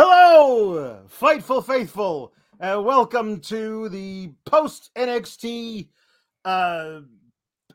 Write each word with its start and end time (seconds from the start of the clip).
Hello, 0.00 1.02
Fightful 1.08 1.66
Faithful. 1.66 2.32
Uh, 2.60 2.80
welcome 2.80 3.40
to 3.40 3.88
the 3.88 4.32
post 4.46 4.92
NXT 4.96 5.88
uh, 6.44 7.00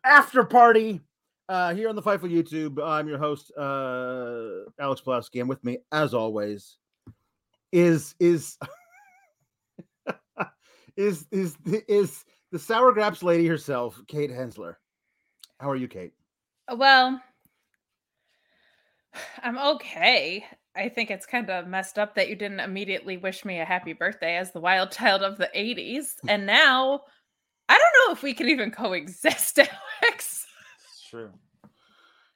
after 0.06 0.46
party 0.46 1.02
uh, 1.50 1.76
here 1.76 1.90
on 1.90 1.98
the 1.98 2.02
Fightful 2.02 2.32
YouTube. 2.32 2.82
I'm 2.82 3.10
your 3.10 3.18
host, 3.18 3.52
uh, 3.58 4.72
Alex 4.80 5.02
Pawlowski, 5.02 5.42
and 5.42 5.50
with 5.50 5.62
me, 5.66 5.80
as 5.92 6.14
always, 6.14 6.78
is 7.74 8.16
is 8.22 8.58
is 10.96 11.28
is 11.30 11.58
is 11.90 12.24
the 12.54 12.60
sour 12.60 12.94
graps 12.94 13.22
lady 13.22 13.46
herself, 13.48 14.02
Kate 14.08 14.32
Hensler. 14.32 14.76
How 15.60 15.70
are 15.70 15.76
you, 15.76 15.90
Kate? 15.90 16.14
Well, 16.74 17.22
I'm 19.44 19.58
okay. 19.58 20.46
I 20.76 20.90
think 20.90 21.12
it's 21.12 21.26
kind 21.26 21.50
of 21.50 21.68
messed 21.68 22.00
up 22.00 22.16
that 22.16 22.30
you 22.30 22.36
didn't 22.36 22.60
immediately 22.60 23.18
wish 23.18 23.46
me 23.46 23.60
a 23.60 23.66
happy 23.66 23.94
birthday 23.94 24.38
as 24.38 24.52
the 24.52 24.60
wild 24.60 24.92
child 24.92 25.22
of 25.22 25.38
the 25.38 25.50
80s. 25.56 26.16
And 26.28 26.46
now 26.46 27.02
I 27.70 27.78
don't 27.78 28.08
know 28.08 28.14
if 28.14 28.24
we 28.24 28.34
can 28.34 28.50
even 28.50 28.72
coexist, 28.72 29.60
Alex. 30.04 30.46
It's 30.90 31.10
true. 31.10 31.30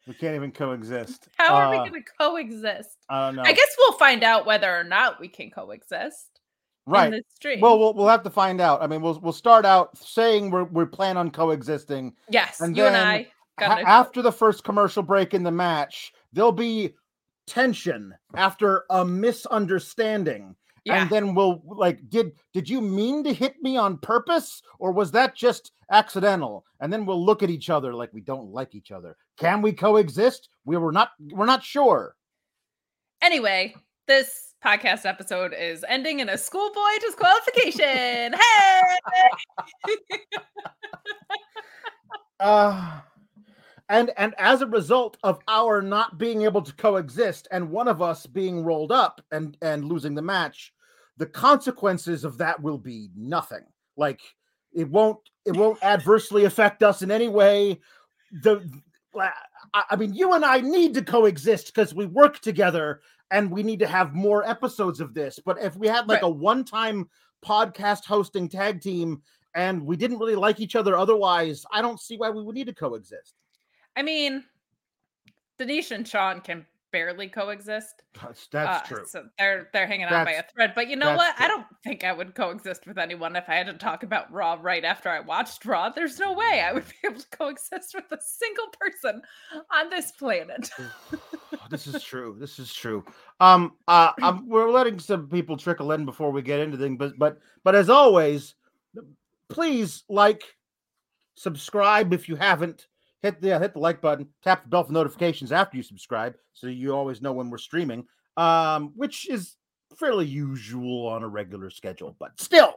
We 0.08 0.14
can't 0.14 0.36
even 0.36 0.52
coexist. 0.52 1.28
How 1.38 1.53
are 1.56 1.66
Uh, 1.66 1.72
we 1.72 1.90
going 1.90 2.02
to 2.03 2.09
coexist? 2.18 2.98
I 3.09 3.28
don't 3.28 3.36
know. 3.38 3.42
I 3.44 3.52
guess 3.53 3.75
we'll 3.78 3.98
find 3.98 4.24
out 4.24 4.46
whether 4.46 4.74
or 4.74 4.84
not 4.84 5.19
we 5.19 5.28
can 5.28 5.50
coexist 5.52 6.40
right. 6.86 7.14
Well, 7.59 7.78
we'll 7.78 7.94
we'll 7.94 8.08
have 8.08 8.24
to 8.24 8.30
find 8.30 8.62
out. 8.62 8.81
I 8.81 8.88
mean, 8.88 9.02
we'll 9.02 9.19
we'll 9.19 9.34
start 9.34 9.66
out 9.66 9.98
saying 9.98 10.52
we're 10.52 10.64
we 10.64 10.86
plan 10.86 11.18
on 11.18 11.30
coexisting. 11.31 12.14
yes, 12.30 12.62
and 12.62 12.78
you 12.78 12.86
and 12.86 12.96
I 12.96 13.28
Ha- 13.59 13.81
after 13.86 14.22
the 14.22 14.31
first 14.31 14.64
commercial 14.64 15.02
break 15.04 15.34
in 15.34 15.42
the 15.44 15.52
match, 15.52 16.14
there'll 16.31 16.52
be 16.52 16.94
tension 17.47 18.13
after 18.35 18.84
a 18.90 19.03
misunderstanding. 19.03 20.56
yeah. 20.85 21.02
And 21.02 21.09
then 21.09 21.34
we'll 21.34 21.62
like, 21.66 22.08
did 22.09 22.34
did 22.53 22.69
you 22.69 22.81
mean 22.81 23.24
to 23.24 23.34
hit 23.34 23.56
me 23.62 23.78
on 23.78 23.97
purpose, 23.97 24.62
or 24.80 24.91
was 24.91 25.12
that 25.12 25.35
just 25.35 25.72
accidental? 25.91 26.66
And 26.80 26.91
then 26.94 27.06
we'll 27.06 27.25
look 27.25 27.41
at 27.44 27.50
each 27.50 27.69
other 27.69 27.94
like 27.94 28.13
we 28.13 28.22
don't 28.22 28.52
like 28.52 28.75
each 28.75 28.91
other. 28.91 29.16
Can 29.38 29.62
we 29.62 29.74
coexist? 29.74 30.50
We 30.66 30.78
were 30.78 30.91
not. 30.91 31.12
We're 31.31 31.46
not 31.46 31.63
sure. 31.63 32.16
Anyway, 33.22 33.75
this 34.07 34.53
podcast 34.63 35.06
episode 35.06 35.53
is 35.57 35.84
ending 35.88 36.19
in 36.19 36.30
a 36.30 36.38
schoolboy 36.38 36.97
disqualification. 37.02 38.34
hey! 38.40 40.19
Uh 42.40 43.00
and 43.90 44.12
and 44.18 44.34
as 44.38 44.62
a 44.62 44.68
result 44.68 45.18
of 45.24 45.40
our 45.48 45.81
not 45.81 46.18
being 46.18 46.42
able 46.44 46.62
to 46.62 46.74
coexist 46.74 47.48
and 47.52 47.70
one 47.70 47.88
of 47.88 48.02
us 48.02 48.25
being 48.25 48.64
rolled 48.64 48.92
up 48.92 49.22
and 49.31 49.58
and 49.62 49.86
losing 49.86 50.16
the 50.16 50.22
match, 50.22 50.74
the 51.18 51.25
consequences 51.25 52.24
of 52.24 52.38
that 52.38 52.62
will 52.62 52.78
be 52.78 53.09
nothing. 53.16 53.64
Like 53.96 54.22
it 54.74 54.90
won't 54.90 55.20
it 55.46 55.56
won't 55.56 55.81
adversely 55.84 56.46
affect 56.46 56.84
us 56.84 57.02
in 57.02 57.12
any 57.12 57.30
way. 57.30 57.80
The 58.44 58.70
I 59.74 59.96
mean, 59.96 60.14
you 60.14 60.34
and 60.34 60.46
I 60.46 60.62
need 60.62 60.94
to 60.94 61.02
coexist 61.02 61.68
because 61.68 61.94
we 61.94 62.06
work 62.06 62.40
together 62.40 63.02
and 63.31 63.52
we 63.52 63.64
need 63.64 63.80
to 63.80 63.88
have 63.88 64.14
more 64.14 64.48
episodes 64.48 65.00
of 65.00 65.14
this. 65.14 65.40
But 65.44 65.62
if 65.62 65.75
we 65.75 65.88
had 65.88 66.08
like 66.08 66.22
Right. 66.22 66.28
a 66.28 66.30
one-time 66.30 67.09
podcast 67.44 68.06
hosting 68.06 68.48
tag 68.48 68.80
team 68.81 69.22
and 69.56 69.86
we 69.86 69.98
didn't 69.98 70.19
really 70.19 70.36
like 70.36 70.59
each 70.59 70.75
other 70.75 70.96
otherwise, 70.98 71.66
I 71.72 71.81
don't 71.81 72.00
see 72.00 72.18
why 72.18 72.30
we 72.30 72.44
would 72.44 72.56
need 72.56 72.68
to 72.68 72.74
coexist. 72.74 73.34
I 73.97 74.03
mean, 74.03 74.44
Denise 75.58 75.91
and 75.91 76.08
Sean 76.08 76.40
can 76.40 76.66
barely 76.91 77.28
coexist. 77.28 78.03
That's, 78.22 78.47
that's 78.47 78.91
Uh, 78.91 78.96
true. 78.96 79.06
So 79.06 79.25
they're 79.38 79.69
they're 79.74 79.88
hanging 79.88 80.06
on 80.06 80.24
by 80.24 80.34
a 80.34 80.44
thread. 80.53 80.74
But 80.75 80.88
you 80.88 80.96
know 80.96 81.16
what? 81.16 81.35
I 81.38 81.47
don't 81.47 81.66
think 81.84 82.03
I 82.03 82.13
would 82.13 82.34
coexist 82.36 82.86
with 82.88 82.97
anyone 82.97 83.36
if 83.36 83.46
I 83.50 83.56
had 83.56 83.68
to 83.68 83.74
talk 83.74 84.03
about 84.03 84.31
Raw 84.31 84.57
right 84.62 84.86
after 84.86 85.09
I 85.09 85.19
watched 85.19 85.66
Raw. 85.66 85.90
There's 85.90 86.19
no 86.19 86.34
way 86.34 86.63
I 86.66 86.72
would 86.74 86.86
be 86.88 87.07
able 87.07 87.19
to 87.19 87.30
coexist 87.30 87.96
with 87.96 88.06
a 88.12 88.19
single 88.22 88.68
person 88.80 89.22
on 89.74 89.90
this 89.90 90.12
planet. 90.12 90.69
this 91.69 91.88
is 91.88 92.03
true. 92.03 92.36
This 92.40 92.59
is 92.59 92.74
true. 92.74 93.03
Um, 93.40 93.74
uh, 93.88 94.12
um, 94.22 94.46
we're 94.47 94.69
letting 94.69 95.00
some 95.00 95.28
people 95.28 95.57
trickle 95.57 95.91
in 95.91 96.06
before 96.06 96.31
we 96.31 96.41
get 96.41 96.59
into 96.59 96.78
things, 96.78 96.97
but 96.97 97.18
but 97.18 97.40
but 97.63 97.75
as 97.75 97.90
always, 97.90 98.56
please 99.50 100.03
like, 100.07 100.44
subscribe 101.36 102.13
if 102.13 102.30
you 102.30 102.36
haven't. 102.36 102.88
Hit 103.28 103.42
the 103.42 103.60
hit 103.60 103.74
the 103.74 103.80
like 103.80 104.00
button, 104.00 104.30
tap 104.42 104.64
the 104.64 104.70
bell 104.70 104.86
for 104.86 104.94
notifications 104.94 105.52
after 105.52 105.76
you 105.76 105.84
subscribe, 105.84 106.36
so 106.54 106.68
you 106.68 106.96
always 106.96 107.22
know 107.22 107.34
when 107.34 107.50
we're 107.50 107.58
streaming. 107.58 108.06
Um, 108.38 108.94
which 108.96 109.28
is 109.30 109.58
fairly 109.98 110.26
usual 110.26 111.08
on 111.08 111.24
a 111.24 111.28
regular 111.28 111.70
schedule, 111.70 112.16
but 112.20 112.40
still, 112.40 112.76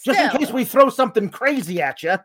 just 0.00 0.20
in 0.20 0.30
case 0.38 0.52
we 0.52 0.64
throw 0.64 0.90
something 0.90 1.28
crazy 1.28 1.82
at 1.82 2.04
you, 2.04 2.16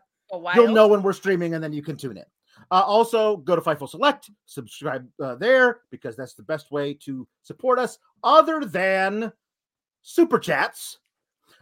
you'll 0.54 0.68
know 0.68 0.86
when 0.86 1.02
we're 1.02 1.12
streaming 1.12 1.54
and 1.54 1.64
then 1.64 1.72
you 1.72 1.82
can 1.82 1.96
tune 1.96 2.18
in. 2.18 2.24
Uh, 2.70 2.82
also, 2.86 3.38
go 3.38 3.56
to 3.56 3.62
Fightful 3.62 3.88
Select, 3.88 4.30
subscribe 4.44 5.08
uh, 5.20 5.34
there 5.34 5.80
because 5.90 6.14
that's 6.14 6.34
the 6.34 6.42
best 6.44 6.70
way 6.70 6.94
to 6.94 7.26
support 7.42 7.80
us, 7.80 7.98
other 8.22 8.64
than 8.64 9.32
super 10.02 10.38
chats, 10.38 10.98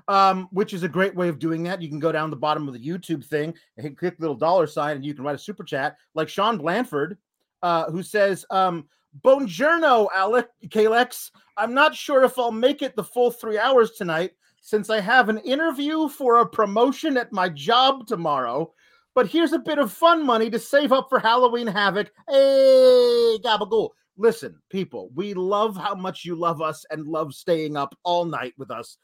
um, 0.09 0.49
which 0.51 0.73
is 0.73 0.83
a 0.83 0.89
great 0.89 1.15
way 1.15 1.29
of 1.29 1.39
doing 1.39 1.63
that. 1.65 1.81
You 1.81 1.89
can 1.89 1.99
go 1.99 2.13
down 2.13 2.31
the 2.31 2.37
bottom 2.37 2.69
of 2.69 2.75
the 2.75 2.85
YouTube 2.85 3.25
thing 3.25 3.55
and 3.77 3.97
click 3.97 4.17
little 4.19 4.37
dollar 4.37 4.67
sign, 4.67 4.97
and 4.97 5.05
you 5.05 5.15
can 5.15 5.25
write 5.25 5.35
a 5.35 5.39
super 5.39 5.65
chat, 5.65 5.97
like 6.15 6.29
Sean 6.29 6.59
Blanford, 6.59 7.19
uh, 7.63 7.91
who 7.91 8.03
says, 8.03 8.45
um, 8.51 8.89
"Buongiorno, 9.23 10.09
Alec 10.15 10.49
Kalex. 10.69 11.31
I'm 11.57 11.75
not 11.75 11.95
sure 11.95 12.25
if 12.25 12.39
I'll 12.39 12.51
make 12.53 12.83
it 12.83 12.97
the 12.97 13.05
full 13.05 13.31
three 13.31 13.59
hours 13.59 13.93
tonight." 13.93 14.33
Since 14.61 14.89
I 14.89 14.99
have 15.01 15.29
an 15.29 15.39
interview 15.39 16.09
for 16.09 16.39
a 16.39 16.47
promotion 16.47 17.19
at 17.19 17.33
my 17.33 17.51
job 17.51 18.07
tomorrow, 18.07 18.73
but 19.15 19.27
here's 19.27 19.53
a 19.53 19.59
bit 19.59 19.79
of 19.79 19.93
fun 19.93 20.25
money 20.25 20.49
to 20.49 20.59
save 20.59 20.91
up 20.91 21.09
for 21.11 21.19
Halloween 21.19 21.67
Havoc. 21.67 22.11
Hey, 22.29 23.39
gabagool. 23.45 23.91
Listen, 24.17 24.61
people, 24.71 25.11
we 25.15 25.35
love 25.35 25.77
how 25.77 25.95
much 25.95 26.25
you 26.25 26.35
love 26.35 26.63
us 26.63 26.85
and 26.91 27.07
love 27.07 27.35
staying 27.35 27.77
up 27.77 27.95
all 28.05 28.25
night 28.25 28.55
with 28.57 28.71
us, 28.71 28.97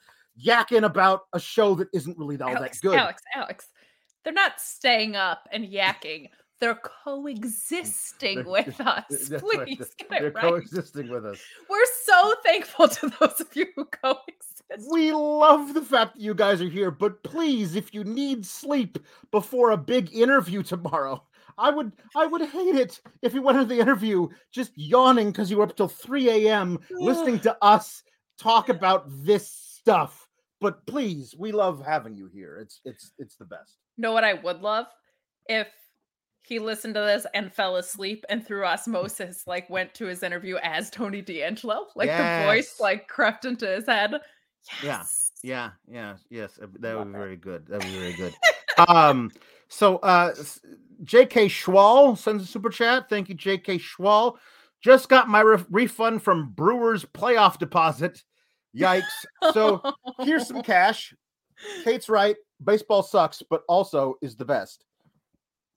yakking 0.45 0.85
about 0.85 1.23
a 1.33 1.41
show 1.41 1.75
that 1.77 1.89
isn't 1.93 2.17
really 2.19 2.41
all 2.41 2.57
Alex, 2.57 2.81
that 2.81 2.89
good. 2.89 2.99
Alex, 2.99 3.23
Alex. 3.35 3.69
They're 4.25 4.33
not 4.33 4.61
staying 4.61 5.17
up 5.17 5.49
and 5.53 5.65
yakking 5.65 6.29
They're 6.61 6.75
coexisting 7.45 8.37
They're- 8.37 8.45
with 8.45 8.81
us. 8.81 9.05
Right, 9.31 9.41
Please 9.41 9.79
they're- 9.79 9.87
get 9.99 10.11
They're 10.11 10.27
it 10.27 10.35
right. 10.35 10.43
coexisting 10.45 11.09
with 11.09 11.25
us. 11.25 11.39
We're 11.69 11.87
so 12.05 12.35
thankful 12.45 12.89
to 12.89 13.13
those 13.21 13.41
of 13.41 13.49
you 13.57 13.67
who 13.77 13.85
coexist. 13.87 14.63
We 14.91 15.13
love 15.13 15.75
the 15.75 15.83
fact 15.83 16.15
that 16.15 16.21
you 16.21 16.35
guys 16.35 16.61
are 16.61 16.69
here, 16.69 16.91
but 16.91 17.23
please, 17.25 17.75
if 17.77 17.93
you 17.95 18.05
need 18.05 18.45
sleep 18.47 18.99
before 19.31 19.71
a 19.73 19.77
big 19.77 20.15
interview 20.15 20.63
tomorrow, 20.63 21.23
I 21.59 21.71
would 21.71 21.93
I 22.15 22.27
would 22.27 22.43
hate 22.43 22.77
it 22.77 23.01
if 23.23 23.35
you 23.35 23.43
went 23.43 23.59
into 23.59 23.75
the 23.75 23.81
interview 23.81 24.29
just 24.53 24.73
yawning 24.77 25.33
because 25.33 25.51
you 25.51 25.57
were 25.57 25.65
up 25.65 25.77
till 25.77 25.89
3 25.89 26.29
a.m. 26.47 26.79
listening 26.91 27.41
to 27.41 27.57
us 27.63 28.03
talk 28.39 28.69
about 28.69 29.05
this 29.09 29.51
stuff. 29.51 30.29
But 30.61 30.85
please, 30.87 31.35
we 31.39 31.53
love 31.53 31.85
having 31.85 32.15
you 32.15 32.29
here. 32.33 32.59
It's 32.59 32.81
it's 32.85 33.12
it's 33.19 33.37
the 33.37 33.45
best. 33.47 33.77
know 33.97 34.12
what 34.12 34.25
I 34.25 34.35
would 34.35 34.61
love 34.61 34.87
if 35.47 35.69
he 36.43 36.59
listened 36.59 36.95
to 36.95 37.01
this 37.01 37.27
and 37.35 37.53
fell 37.53 37.77
asleep 37.77 38.25
and 38.29 38.47
through 38.47 38.65
osmosis 38.65 39.47
like 39.47 39.69
went 39.71 39.93
to 39.95 40.07
his 40.07 40.23
interview 40.23 40.57
as 40.62 40.91
Tony 40.91 41.23
D'Angelo. 41.23 41.87
Like 41.95 42.09
the 42.09 42.45
voice 42.47 42.81
like 42.81 43.09
crept 43.09 43.45
into 43.45 43.67
his 43.67 43.87
head. 43.87 44.12
Yeah. 44.12 44.19
Yes. 44.83 45.27
Yeah, 45.43 45.71
yeah, 45.91 46.17
yes, 46.29 46.59
uh, 46.62 46.67
that 46.81 46.97
Love 46.97 47.07
would 47.07 47.12
be 47.12 47.17
it. 47.17 47.23
very 47.23 47.37
good. 47.37 47.67
That 47.69 47.83
would 47.83 47.93
be 47.93 47.99
very 47.99 48.12
good. 48.12 48.35
um, 48.89 49.31
so 49.69 49.97
uh, 49.99 50.35
J.K. 51.03 51.47
Schwal 51.47 52.19
sends 52.19 52.45
a 52.45 52.47
super 52.47 52.69
chat. 52.69 53.09
Thank 53.09 53.31
you, 53.31 53.35
J.K. 53.35 53.79
Schwal. 53.79 54.37
Just 54.83 55.09
got 55.09 55.29
my 55.29 55.41
re- 55.41 55.65
refund 55.71 56.23
from 56.23 56.51
Brewers 56.53 57.07
playoff 57.07 57.59
deposit. 57.59 58.23
Yikes! 58.77 59.25
So 59.53 59.83
here's 60.21 60.47
some 60.47 60.63
cash. 60.65 61.15
Kate's 61.85 62.09
right. 62.09 62.37
Baseball 62.63 63.03
sucks, 63.03 63.43
but 63.49 63.63
also 63.69 64.17
is 64.23 64.37
the 64.37 64.45
best. 64.45 64.85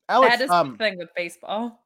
Alex, 0.10 0.38
that 0.38 0.44
is 0.44 0.52
um, 0.52 0.72
the 0.72 0.78
thing 0.78 0.98
with 0.98 1.10
baseball. 1.16 1.84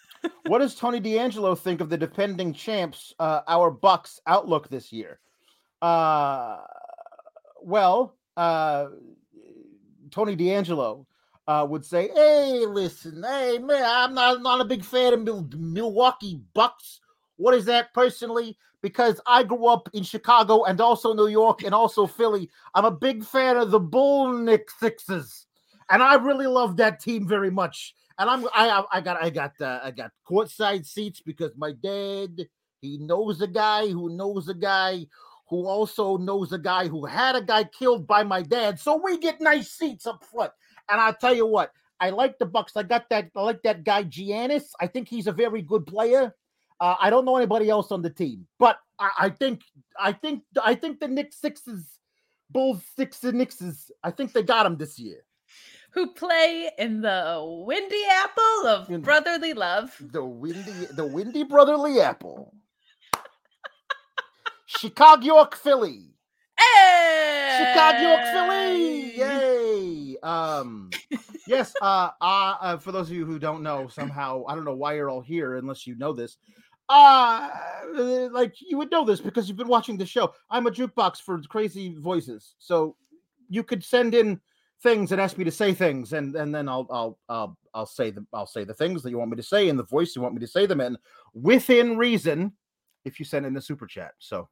what 0.46 0.58
does 0.58 0.74
Tony 0.74 1.00
D'Angelo 1.00 1.54
think 1.54 1.80
of 1.80 1.90
the 1.90 1.98
defending 1.98 2.52
champs, 2.52 3.14
uh, 3.18 3.40
our 3.46 3.70
Bucks 3.70 4.20
outlook 4.26 4.68
this 4.68 4.92
year? 4.92 5.20
Uh, 5.82 6.58
well, 7.62 8.16
uh, 8.36 8.86
Tony 10.10 10.34
D'Angelo 10.34 11.06
uh, 11.46 11.66
would 11.68 11.84
say, 11.84 12.08
"Hey, 12.14 12.64
listen, 12.66 13.22
hey 13.22 13.58
man, 13.58 13.84
I'm 13.84 14.14
not 14.14 14.42
not 14.42 14.60
a 14.60 14.64
big 14.64 14.84
fan 14.84 15.12
of 15.12 15.22
Mil- 15.22 15.48
Milwaukee 15.56 16.40
Bucks. 16.54 17.00
What 17.38 17.54
is 17.54 17.64
that 17.64 17.94
personally? 17.94 18.58
Because 18.82 19.20
I 19.26 19.42
grew 19.42 19.66
up 19.66 19.88
in 19.94 20.02
Chicago 20.02 20.64
and 20.64 20.80
also 20.80 21.14
New 21.14 21.28
York 21.28 21.64
and 21.64 21.74
also 21.74 22.06
Philly. 22.06 22.50
I'm 22.74 22.84
a 22.84 22.90
big 22.90 23.24
fan 23.24 23.56
of 23.56 23.70
the 23.70 23.80
Bull 23.80 24.32
Nick 24.32 24.70
Sixes, 24.70 25.46
and 25.90 26.02
I 26.02 26.14
really 26.14 26.46
love 26.46 26.76
that 26.76 27.00
team 27.00 27.26
very 27.26 27.50
much. 27.50 27.94
And 28.18 28.28
I'm 28.28 28.46
I 28.52 28.84
I 28.92 29.00
got 29.00 29.22
I 29.22 29.30
got 29.30 29.60
uh, 29.60 29.80
I 29.82 29.90
got 29.92 30.10
courtside 30.28 30.84
seats 30.84 31.20
because 31.20 31.52
my 31.56 31.72
dad 31.72 32.46
he 32.80 32.98
knows 32.98 33.40
a 33.40 33.46
guy 33.46 33.88
who 33.88 34.10
knows 34.10 34.48
a 34.48 34.54
guy 34.54 35.06
who 35.48 35.66
also 35.66 36.16
knows 36.16 36.52
a 36.52 36.58
guy 36.58 36.88
who 36.88 37.06
had 37.06 37.34
a 37.34 37.42
guy 37.42 37.64
killed 37.64 38.06
by 38.06 38.22
my 38.22 38.42
dad. 38.42 38.78
So 38.78 39.00
we 39.02 39.18
get 39.18 39.40
nice 39.40 39.70
seats 39.70 40.06
up 40.06 40.24
front. 40.24 40.52
And 40.90 41.00
I'll 41.00 41.14
tell 41.14 41.34
you 41.34 41.46
what, 41.46 41.72
I 42.00 42.10
like 42.10 42.38
the 42.38 42.46
Bucks. 42.46 42.76
I 42.76 42.82
got 42.82 43.08
that. 43.10 43.30
I 43.34 43.42
like 43.42 43.62
that 43.62 43.84
guy 43.84 44.04
Giannis. 44.04 44.70
I 44.80 44.86
think 44.86 45.08
he's 45.08 45.26
a 45.26 45.32
very 45.32 45.62
good 45.62 45.86
player. 45.86 46.34
Uh, 46.80 46.94
I 47.00 47.10
don't 47.10 47.24
know 47.24 47.36
anybody 47.36 47.68
else 47.70 47.90
on 47.90 48.02
the 48.02 48.10
team, 48.10 48.46
but 48.58 48.78
I, 48.98 49.10
I 49.18 49.30
think 49.30 49.62
I 49.98 50.12
think 50.12 50.42
I 50.62 50.74
think 50.74 51.00
the 51.00 51.08
Knicks 51.08 51.40
Sixes, 51.40 51.98
Bulls 52.50 52.82
Sixes 52.96 53.32
Knickses. 53.32 53.90
I 54.04 54.10
think 54.10 54.32
they 54.32 54.42
got 54.42 54.62
them 54.62 54.76
this 54.76 54.98
year. 54.98 55.24
Who 55.92 56.12
play 56.12 56.70
in 56.78 57.00
the 57.00 57.42
windy 57.66 58.02
apple 58.10 58.66
of 58.68 58.90
In- 58.90 59.00
brotherly 59.00 59.54
love. 59.54 59.96
The 60.00 60.24
windy, 60.24 60.86
the 60.92 61.06
windy 61.06 61.44
brotherly 61.44 62.00
apple. 62.00 62.54
Chicago, 64.66 65.24
York, 65.24 65.56
Philly. 65.56 66.14
Hey! 66.56 67.64
Chicago, 67.64 68.00
York, 68.02 68.20
Philly. 68.32 69.16
Yay. 69.16 70.16
Um, 70.22 70.90
yes. 71.46 71.72
Uh, 71.80 72.10
uh, 72.20 72.54
uh, 72.60 72.76
for 72.76 72.92
those 72.92 73.08
of 73.08 73.16
you 73.16 73.24
who 73.24 73.38
don't 73.38 73.62
know, 73.62 73.88
somehow 73.88 74.44
I 74.46 74.54
don't 74.54 74.64
know 74.64 74.74
why 74.74 74.94
you're 74.94 75.08
all 75.08 75.22
here 75.22 75.56
unless 75.56 75.86
you 75.86 75.96
know 75.96 76.12
this. 76.12 76.36
Uh, 76.88 77.50
like 78.30 78.54
you 78.60 78.78
would 78.78 78.90
know 78.90 79.04
this 79.04 79.20
because 79.20 79.48
you've 79.48 79.58
been 79.58 79.68
watching 79.68 79.98
the 79.98 80.06
show. 80.06 80.32
I'm 80.50 80.66
a 80.66 80.70
jukebox 80.70 81.20
for 81.20 81.40
crazy 81.42 81.96
voices, 81.98 82.54
so 82.58 82.96
you 83.48 83.62
could 83.62 83.84
send 83.84 84.14
in 84.14 84.40
things 84.82 85.12
and 85.12 85.20
ask 85.20 85.36
me 85.36 85.44
to 85.44 85.50
say 85.50 85.74
things, 85.74 86.12
and 86.12 86.34
and 86.36 86.54
then 86.54 86.68
I'll 86.68 86.86
I'll 86.90 87.18
I'll 87.28 87.58
I'll 87.74 87.86
say 87.86 88.10
the 88.10 88.24
I'll 88.32 88.46
say 88.46 88.64
the 88.64 88.74
things 88.74 89.02
that 89.02 89.10
you 89.10 89.18
want 89.18 89.30
me 89.30 89.36
to 89.36 89.42
say 89.42 89.68
in 89.68 89.76
the 89.76 89.84
voice 89.84 90.16
you 90.16 90.22
want 90.22 90.34
me 90.34 90.40
to 90.40 90.46
say 90.46 90.66
them 90.66 90.80
in 90.80 90.96
within 91.34 91.96
reason. 91.96 92.52
If 93.04 93.18
you 93.18 93.24
send 93.24 93.46
in 93.46 93.54
the 93.54 93.60
super 93.62 93.86
chat, 93.86 94.12
so 94.18 94.48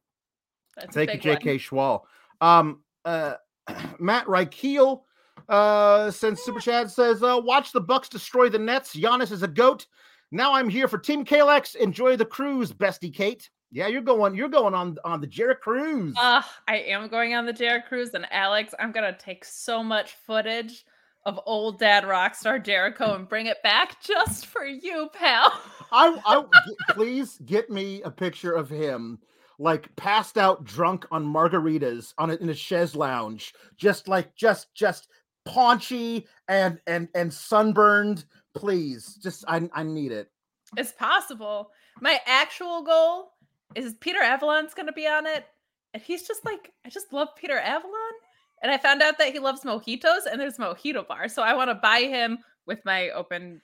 That's 0.75 0.93
Thank 0.93 1.13
you. 1.13 1.19
J.K. 1.19 1.57
Schwal. 1.57 2.01
Um, 2.41 2.83
uh, 3.05 3.35
Matt 3.99 4.25
Reichel 4.25 5.01
uh, 5.49 6.11
sends 6.11 6.41
super 6.41 6.59
chat 6.59 6.91
says, 6.91 7.23
uh, 7.23 7.39
"Watch 7.43 7.71
the 7.71 7.81
Bucks 7.81 8.09
destroy 8.09 8.49
the 8.49 8.59
Nets. 8.59 8.95
Giannis 8.95 9.31
is 9.31 9.43
a 9.43 9.47
goat. 9.47 9.87
Now 10.31 10.53
I'm 10.53 10.69
here 10.69 10.87
for 10.87 10.97
Team 10.97 11.23
Kalex. 11.23 11.75
Enjoy 11.75 12.17
the 12.17 12.25
cruise, 12.25 12.73
bestie 12.73 13.13
Kate. 13.13 13.49
Yeah, 13.71 13.87
you're 13.87 14.01
going. 14.01 14.35
You're 14.35 14.49
going 14.49 14.73
on 14.73 14.97
on 15.03 15.19
the 15.19 15.27
Jericho 15.27 15.59
cruise. 15.61 16.15
Uh, 16.17 16.41
I 16.67 16.77
am 16.77 17.07
going 17.09 17.33
on 17.33 17.45
the 17.45 17.53
Jericho 17.53 17.87
Cruise, 17.87 18.13
and 18.13 18.25
Alex, 18.31 18.73
I'm 18.79 18.91
gonna 18.91 19.15
take 19.17 19.43
so 19.43 19.83
much 19.83 20.13
footage 20.25 20.85
of 21.25 21.39
old 21.45 21.77
dad 21.77 22.05
rockstar 22.05 22.63
Jericho 22.63 23.15
and 23.15 23.27
bring 23.27 23.47
it 23.47 23.61
back 23.63 24.01
just 24.01 24.45
for 24.45 24.65
you, 24.65 25.09
pal. 25.13 25.51
I, 25.91 26.17
I 26.25 26.43
please 26.91 27.37
get 27.45 27.69
me 27.69 28.01
a 28.03 28.11
picture 28.11 28.53
of 28.53 28.69
him." 28.69 29.19
Like 29.59 29.93
passed 29.95 30.37
out, 30.37 30.63
drunk 30.65 31.07
on 31.09 31.25
margaritas 31.25 32.13
on 32.19 32.29
a, 32.29 32.35
in 32.35 32.49
a 32.49 32.53
chaise 32.53 32.95
lounge, 32.95 33.53
just 33.75 34.07
like 34.07 34.35
just 34.35 34.73
just 34.75 35.09
paunchy 35.45 36.27
and 36.47 36.79
and 36.87 37.09
and 37.15 37.33
sunburned. 37.33 38.25
Please, 38.59 39.15
just 39.21 39.43
I 39.47 39.69
I 39.73 39.83
need 39.83 40.11
it. 40.11 40.29
It's 40.75 40.91
possible. 40.91 41.71
My 42.01 42.19
actual 42.25 42.83
goal 42.83 43.31
is 43.75 43.93
Peter 44.01 44.19
Avalon's 44.21 44.73
gonna 44.73 44.91
be 44.93 45.07
on 45.07 45.25
it, 45.25 45.45
and 45.93 46.01
he's 46.03 46.27
just 46.27 46.43
like, 46.45 46.71
I 46.85 46.89
just 46.89 47.11
love 47.13 47.29
Peter 47.37 47.57
Avalon, 47.57 48.13
and 48.61 48.71
I 48.71 48.77
found 48.77 49.01
out 49.01 49.17
that 49.17 49.31
he 49.33 49.39
loves 49.39 49.61
mojitos, 49.61 50.25
and 50.31 50.39
there's 50.39 50.57
mojito 50.57 51.07
bar, 51.07 51.27
so 51.29 51.41
I 51.41 51.53
want 51.53 51.69
to 51.69 51.75
buy 51.75 52.01
him 52.01 52.39
with 52.65 52.79
my 52.85 53.09
open 53.11 53.61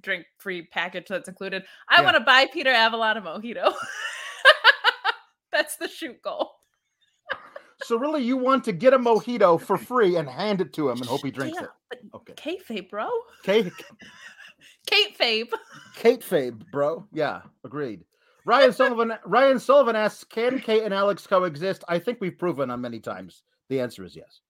drink 0.00 0.26
free 0.38 0.62
package 0.66 1.06
that's 1.08 1.28
included. 1.28 1.64
I 1.88 1.98
Yeah. 2.00 2.04
want 2.04 2.16
to 2.16 2.22
buy 2.22 2.46
Peter 2.52 2.70
Avalon 2.70 3.16
a 3.16 3.22
mojito. 3.22 3.74
that's 5.52 5.76
the 5.76 5.88
shoot 5.88 6.20
goal. 6.22 6.52
So 7.82 7.96
really, 7.98 8.22
you 8.22 8.36
want 8.36 8.64
to 8.64 8.72
get 8.72 8.92
a 8.92 8.98
mojito 8.98 9.60
for 9.60 9.76
free 9.78 10.16
and 10.16 10.28
hand 10.28 10.60
it 10.60 10.72
to 10.74 10.88
him 10.90 10.98
and 10.98 11.06
hope 11.06 11.24
he 11.24 11.30
drinks 11.30 11.58
Yeah, 11.60 11.66
it. 11.92 12.00
Okay. 12.14 12.32
kayfabe, 12.34 12.90
bro. 12.90 13.08
Kate, 13.44 13.72
Kate 14.86 15.16
Fabe. 15.18 15.48
Kate 15.94 16.20
Fabe, 16.20 16.62
bro. 16.72 17.06
Yeah, 17.12 17.42
agreed. 17.64 18.04
Ryan 18.44 18.72
Sullivan. 18.72 19.12
Ryan 19.24 19.58
Sullivan 19.60 19.94
asks, 19.96 20.24
"Can 20.24 20.58
Kate 20.58 20.82
and 20.82 20.94
Alex 20.94 21.26
coexist?" 21.26 21.84
I 21.88 21.98
think 21.98 22.18
we've 22.20 22.38
proven 22.38 22.70
on 22.70 22.80
many 22.80 22.98
times. 22.98 23.42
The 23.68 23.80
answer 23.80 24.04
is 24.04 24.16
yes. 24.16 24.40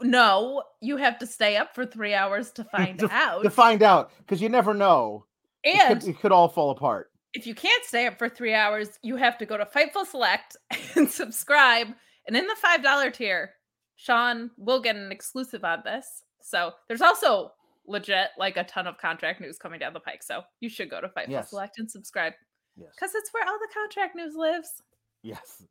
No, 0.00 0.62
you 0.80 0.96
have 0.98 1.18
to 1.20 1.26
stay 1.26 1.56
up 1.56 1.74
for 1.74 1.86
three 1.86 2.14
hours 2.14 2.50
to 2.52 2.64
find 2.76 2.98
to, 2.98 3.10
out. 3.10 3.42
to 3.42 3.50
find 3.50 3.82
out 3.82 4.10
because 4.18 4.42
you 4.42 4.48
never 4.48 4.74
know. 4.74 5.24
It 5.62 5.76
and 5.76 6.00
could, 6.00 6.08
it 6.10 6.20
could 6.20 6.32
all 6.32 6.48
fall 6.48 6.70
apart. 6.70 7.10
If 7.34 7.46
you 7.46 7.54
can't 7.54 7.84
stay 7.84 8.06
up 8.06 8.18
for 8.18 8.28
three 8.28 8.54
hours, 8.54 8.98
you 9.02 9.16
have 9.16 9.38
to 9.38 9.46
go 9.46 9.56
to 9.56 9.64
Fightful 9.64 10.06
Select 10.06 10.56
and 10.96 11.10
subscribe. 11.10 11.88
And 12.26 12.36
in 12.36 12.46
the 12.46 12.56
five 12.56 12.82
dollar 12.82 13.10
tier, 13.10 13.50
Sean 13.96 14.50
will 14.56 14.80
get 14.80 14.96
an 14.96 15.10
exclusive 15.12 15.64
on 15.64 15.82
this. 15.84 16.22
So 16.40 16.72
there's 16.88 17.00
also 17.00 17.52
legit 17.86 18.28
like 18.38 18.56
a 18.56 18.64
ton 18.64 18.86
of 18.86 18.98
contract 18.98 19.40
news 19.40 19.58
coming 19.58 19.78
down 19.80 19.92
the 19.92 20.00
pike. 20.00 20.22
So 20.22 20.42
you 20.60 20.68
should 20.68 20.90
go 20.90 21.00
to 21.00 21.08
Fightful 21.08 21.28
Yes. 21.28 21.50
Select 21.50 21.78
and 21.78 21.90
subscribe 21.90 22.32
Yes. 22.76 22.88
because 22.94 23.14
it's 23.14 23.32
where 23.32 23.46
all 23.46 23.58
the 23.58 23.68
contract 23.74 24.16
news 24.16 24.34
lives. 24.34 24.82
Yes. 25.22 25.62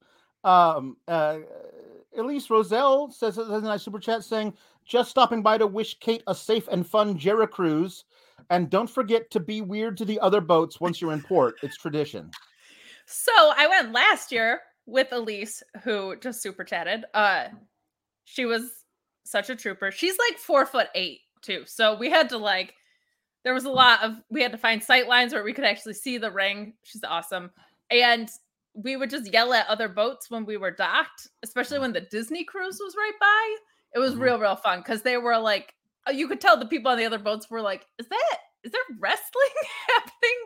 Um, 0.43 0.97
uh, 1.07 1.39
Elise 2.17 2.49
Roselle 2.49 3.09
says 3.11 3.37
in 3.37 3.49
a 3.49 3.61
nice 3.61 3.83
super 3.83 3.99
chat 3.99 4.23
saying, 4.23 4.53
just 4.85 5.09
stopping 5.09 5.41
by 5.41 5.57
to 5.57 5.67
wish 5.67 5.97
Kate 5.99 6.23
a 6.27 6.35
safe 6.35 6.67
and 6.69 6.85
fun 6.85 7.17
Jericho 7.17 7.53
cruise. 7.53 8.03
And 8.49 8.69
don't 8.69 8.89
forget 8.89 9.31
to 9.31 9.39
be 9.39 9.61
weird 9.61 9.97
to 9.97 10.05
the 10.05 10.19
other 10.19 10.41
boats 10.41 10.79
once 10.81 11.01
you're 11.01 11.13
in 11.13 11.21
port. 11.21 11.55
It's 11.63 11.77
tradition. 11.77 12.29
So 13.05 13.31
I 13.35 13.67
went 13.67 13.93
last 13.93 14.31
year 14.31 14.61
with 14.85 15.11
Elise, 15.11 15.63
who 15.83 16.15
just 16.17 16.41
super 16.41 16.63
chatted. 16.63 17.05
Uh, 17.13 17.47
she 18.25 18.45
was 18.45 18.83
such 19.23 19.49
a 19.49 19.55
trooper. 19.55 19.91
She's 19.91 20.17
like 20.29 20.37
four 20.37 20.65
foot 20.65 20.87
eight 20.95 21.21
too. 21.41 21.63
So 21.65 21.95
we 21.95 22.09
had 22.09 22.29
to 22.29 22.37
like, 22.37 22.75
there 23.43 23.53
was 23.53 23.65
a 23.65 23.69
lot 23.69 24.03
of 24.03 24.15
we 24.29 24.41
had 24.41 24.51
to 24.53 24.57
find 24.57 24.81
sight 24.81 25.07
lines 25.07 25.33
where 25.33 25.43
we 25.43 25.53
could 25.53 25.65
actually 25.65 25.93
see 25.93 26.17
the 26.17 26.31
ring. 26.31 26.73
She's 26.83 27.03
awesome, 27.03 27.51
and 27.91 28.29
we 28.73 28.95
would 28.95 29.09
just 29.09 29.31
yell 29.31 29.53
at 29.53 29.67
other 29.67 29.89
boats 29.89 30.31
when 30.31 30.45
we 30.45 30.57
were 30.57 30.71
docked, 30.71 31.27
especially 31.43 31.79
when 31.79 31.91
the 31.93 32.01
Disney 32.01 32.43
cruise 32.43 32.79
was 32.81 32.95
right 32.95 33.13
by. 33.19 33.55
It 33.95 33.99
was 33.99 34.15
Mhm. 34.15 34.21
real, 34.21 34.39
real 34.39 34.55
fun 34.55 34.79
because 34.79 35.01
they 35.01 35.17
were 35.17 35.37
like 35.37 35.75
you 36.11 36.27
could 36.27 36.41
tell 36.41 36.57
the 36.57 36.65
people 36.65 36.91
on 36.91 36.97
the 36.97 37.05
other 37.05 37.19
boats 37.19 37.49
were 37.49 37.61
like, 37.61 37.85
"Is 37.99 38.07
that 38.07 38.37
is 38.63 38.71
there 38.71 38.81
wrestling 38.99 39.53
happening 39.87 40.39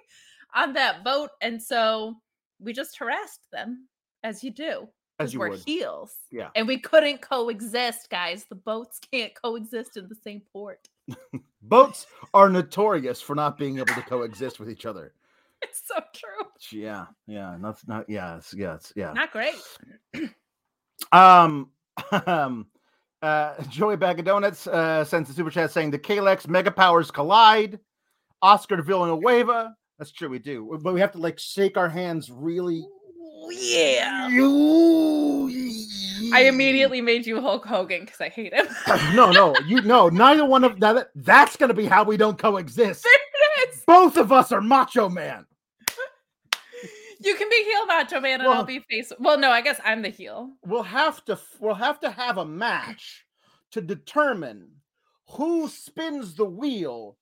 on 0.55 0.73
that 0.73 1.03
boat?" 1.03 1.29
And 1.41 1.61
so 1.61 2.15
we 2.59 2.73
just 2.73 2.97
harassed 2.97 3.41
them, 3.51 3.87
as 4.23 4.43
you 4.43 4.51
do, 4.51 4.87
As 5.19 5.33
you 5.33 5.39
we're 5.39 5.49
would. 5.51 5.59
heels, 5.65 6.15
Yeah. 6.31 6.49
and 6.55 6.67
we 6.67 6.79
couldn't 6.79 7.21
coexist, 7.21 8.09
guys. 8.09 8.45
The 8.49 8.55
boats 8.55 8.99
can't 9.11 9.33
coexist 9.35 9.97
in 9.97 10.07
the 10.07 10.15
same 10.15 10.41
port. 10.51 10.87
Boats 11.61 12.07
are 12.33 12.49
notorious 12.49 13.21
for 13.21 13.35
not 13.35 13.57
being 13.57 13.77
able 13.77 13.93
to 13.93 14.01
coexist 14.01 14.59
with 14.59 14.69
each 14.69 14.85
other. 14.85 15.13
It's 15.63 15.81
so 15.87 15.95
true. 16.13 16.45
Yeah, 16.71 17.05
yeah, 17.25 17.57
not 17.59 17.79
not 17.87 18.07
yeah, 18.07 18.37
it's, 18.37 18.53
yeah, 18.53 18.75
it's, 18.75 18.93
yeah. 18.95 19.11
Not 19.13 19.31
great. 19.31 19.55
Um, 21.11 21.71
um, 22.25 22.67
uh, 23.21 23.61
Joey 23.69 23.95
Bag 23.95 24.19
of 24.19 24.25
Donuts 24.25 24.67
uh, 24.67 25.03
sends 25.03 25.29
a 25.29 25.33
super 25.33 25.49
chat 25.49 25.71
saying 25.71 25.91
the 25.91 25.99
Kalex 25.99 26.47
mega 26.47 26.71
powers 26.71 27.11
collide. 27.11 27.79
Oscar 28.41 28.75
de 28.75 28.83
Villanueva. 28.83 29.75
That's 29.97 30.11
true, 30.11 30.29
we 30.29 30.37
do, 30.39 30.79
but 30.83 30.93
we 30.93 30.99
have 30.99 31.11
to 31.13 31.17
like 31.17 31.39
shake 31.39 31.75
our 31.75 31.89
hands 31.89 32.29
really. 32.31 32.85
Yeah. 33.49 34.27
I 36.33 36.41
immediately 36.41 37.01
made 37.01 37.25
you 37.25 37.41
Hulk 37.41 37.65
Hogan 37.65 38.01
because 38.01 38.21
I 38.21 38.29
hate 38.29 38.53
him. 38.53 38.67
no, 39.15 39.31
no, 39.31 39.55
you 39.65 39.81
no. 39.81 40.09
Neither 40.09 40.45
one 40.45 40.63
of 40.63 40.79
that. 40.81 41.09
That's 41.15 41.55
gonna 41.55 41.73
be 41.73 41.85
how 41.85 42.03
we 42.03 42.17
don't 42.17 42.37
coexist. 42.37 43.03
there 43.03 43.13
it 43.65 43.69
is. 43.73 43.83
Both 43.87 44.17
of 44.17 44.31
us 44.31 44.51
are 44.51 44.61
Macho 44.61 45.09
Man. 45.09 45.45
You 47.19 47.35
can 47.35 47.49
be 47.49 47.63
heel 47.63 47.85
Macho 47.85 48.19
Man 48.19 48.39
and 48.41 48.47
Well- 48.49 48.57
I'll 48.59 48.63
be 48.65 48.79
face. 48.89 49.11
Well, 49.19 49.37
no, 49.37 49.49
I 49.51 49.61
guess 49.61 49.79
I'm 49.83 50.01
the 50.01 50.09
heel. 50.09 50.51
We'll 50.65 50.83
have 50.83 51.23
to. 51.25 51.39
We'll 51.59 51.75
have 51.75 51.99
to 52.01 52.11
have 52.11 52.37
a 52.37 52.45
match 52.45 53.25
to 53.71 53.81
determine 53.81 54.69
who 55.31 55.67
spins 55.67 56.35
the 56.35 56.45
wheel 56.45 57.17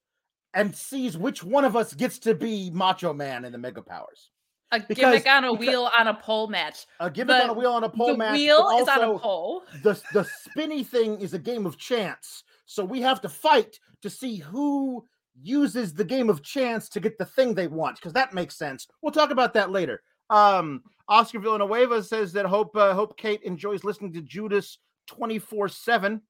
and 0.54 0.76
sees 0.76 1.18
which 1.18 1.44
one 1.44 1.66
of 1.66 1.76
us 1.76 1.94
gets 1.94 2.20
to 2.20 2.36
be 2.36 2.70
Macho 2.72 3.14
Man 3.14 3.46
in 3.46 3.52
the 3.52 3.58
Mega 3.58 3.82
Powers. 3.82 4.30
A 4.72 4.80
Because- 4.80 4.98
gimmick 5.22 5.28
on 5.28 5.44
a 5.46 5.54
wheel 5.54 5.90
on 5.98 6.08
a 6.08 6.14
pole 6.14 6.48
match. 6.48 6.86
A 7.00 7.10
gimmick 7.10 7.42
on 7.44 7.50
a 7.50 7.54
wheel 7.54 7.72
on 7.72 7.84
a 7.84 7.90
pole 7.90 8.08
the 8.08 8.18
match. 8.18 8.32
but 8.32 8.38
wheel 8.40 8.78
is 8.80 8.88
on 8.88 9.04
a 9.16 9.20
pole. 9.20 9.64
The 9.84 10.02
the 10.14 10.24
spinny 10.24 10.84
thing 10.84 11.20
is 11.22 11.34
a 11.34 11.40
game 11.40 11.66
of 11.66 11.78
chance. 11.78 12.44
So 12.66 12.84
we 12.84 13.02
have 13.02 13.22
to 13.22 13.30
fight 13.30 13.80
to 14.02 14.10
see 14.10 14.38
who 14.38 15.06
uses 15.42 15.94
the 15.94 16.04
game 16.04 16.30
of 16.30 16.44
chance 16.44 16.90
to 16.90 17.00
get 17.00 17.18
the 17.18 17.26
thing 17.26 17.54
they 17.54 17.68
want 17.68 17.98
because 17.98 18.14
that 18.14 18.34
makes 18.34 18.58
sense. 18.58 18.88
We'll 19.02 19.12
talk 19.12 19.32
about 19.32 19.54
that 19.54 19.72
later. 19.72 20.02
Um, 20.30 20.82
Oscar 21.08 21.40
Villanueva 21.40 22.04
says 22.04 22.34
that 22.34 22.46
hope 22.46 22.76
uh, 22.76 22.94
hope 22.94 23.18
Kate 23.18 23.42
enjoys 23.44 23.84
listening 23.84 24.14
to 24.14 24.22
Judas 24.22 24.80
twenty 25.08 25.40
four 25.40 25.68
seven. 25.68 26.22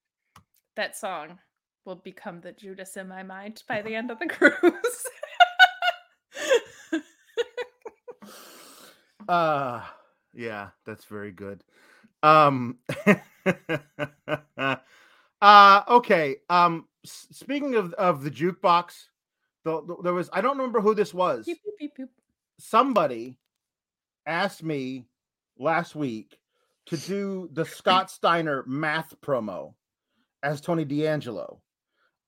That 0.75 0.97
song 0.97 1.39
will 1.85 1.95
become 1.95 2.41
the 2.41 2.51
Judas 2.51 2.97
in 2.97 3.07
my 3.07 3.24
mind 3.24 3.63
by 3.67 3.81
the 3.81 3.95
end 3.95 4.12
of 4.12 4.19
the 4.19 4.27
cruise. 4.27 4.62
Uh 9.27 9.81
yeah, 10.33 10.69
that's 10.85 11.05
very 11.05 11.31
good. 11.31 11.63
Um 12.21 12.77
uh 15.41 15.81
okay. 15.88 16.35
Um 16.50 16.88
speaking 17.05 17.75
of 17.75 17.93
of 17.93 18.24
the 18.24 18.31
jukebox, 18.31 19.05
the, 19.63 19.81
the- 19.85 19.97
there 20.03 20.13
was 20.13 20.29
I 20.33 20.41
don't 20.41 20.57
remember 20.57 20.81
who 20.81 20.93
this 20.95 21.13
was. 21.13 21.45
Beep, 21.45 21.59
beep, 21.79 21.95
beep. 21.95 22.09
Somebody 22.59 23.38
asked 24.25 24.63
me 24.63 25.05
last 25.57 25.95
week 25.95 26.38
to 26.88 26.97
do 26.97 27.50
the 27.53 27.65
Scott 27.65 28.09
Steiner 28.12 28.63
math 28.67 29.13
promo 29.21 29.74
as 30.43 30.62
Tony 30.62 30.85
D'Angelo. 30.85 31.62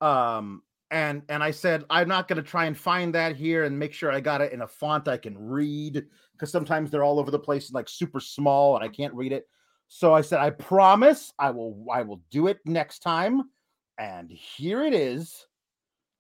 Um 0.01 0.62
and 0.91 1.22
and 1.29 1.43
I 1.43 1.51
said 1.51 1.84
I'm 1.89 2.07
not 2.07 2.27
going 2.27 2.41
to 2.41 2.50
try 2.50 2.65
and 2.65 2.77
find 2.77 3.13
that 3.15 3.36
here 3.36 3.65
and 3.65 3.77
make 3.77 3.93
sure 3.93 4.12
I 4.12 4.19
got 4.22 4.41
it 4.41 4.53
in 4.53 4.62
a 4.62 4.67
font 4.67 5.07
I 5.07 5.17
can 5.17 5.38
read 5.38 6.05
because 6.34 6.51
sometimes 6.51 6.89
they're 6.91 7.03
all 7.03 7.19
over 7.19 7.31
the 7.31 7.39
place 7.39 7.67
and 7.67 7.75
like 7.75 7.89
super 7.89 8.19
small 8.19 8.75
and 8.75 8.86
I 8.86 8.88
can't 8.88 9.13
read 9.13 9.34
it. 9.34 9.48
So 9.89 10.13
I 10.13 10.22
said 10.22 10.39
I 10.39 10.51
promise 10.51 11.34
I 11.39 11.51
will 11.51 11.86
I 11.91 12.03
will 12.03 12.22
do 12.31 12.48
it 12.48 12.60
next 12.65 13.00
time. 13.00 13.50
And 13.98 14.30
here 14.30 14.84
it 14.84 14.94
is 14.94 15.46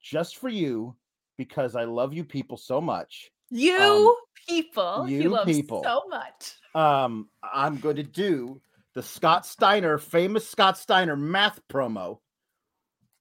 just 0.01 0.37
for 0.37 0.49
you 0.49 0.95
because 1.37 1.75
I 1.75 1.83
love 1.83 2.13
you 2.13 2.23
people 2.23 2.57
so 2.57 2.81
much. 2.81 3.29
You 3.49 4.15
people, 4.47 5.05
he 5.05 5.15
Um, 5.17 5.21
you 5.23 5.29
loves 5.29 5.45
people. 5.51 5.83
so 5.83 6.03
much. 6.09 6.53
Um 6.75 7.29
I'm 7.43 7.77
going 7.77 7.95
to 7.97 8.03
do 8.03 8.61
the 8.93 9.03
Scott 9.03 9.45
Steiner 9.45 9.97
famous 9.97 10.47
Scott 10.47 10.77
Steiner 10.77 11.15
math 11.15 11.59
promo 11.67 12.19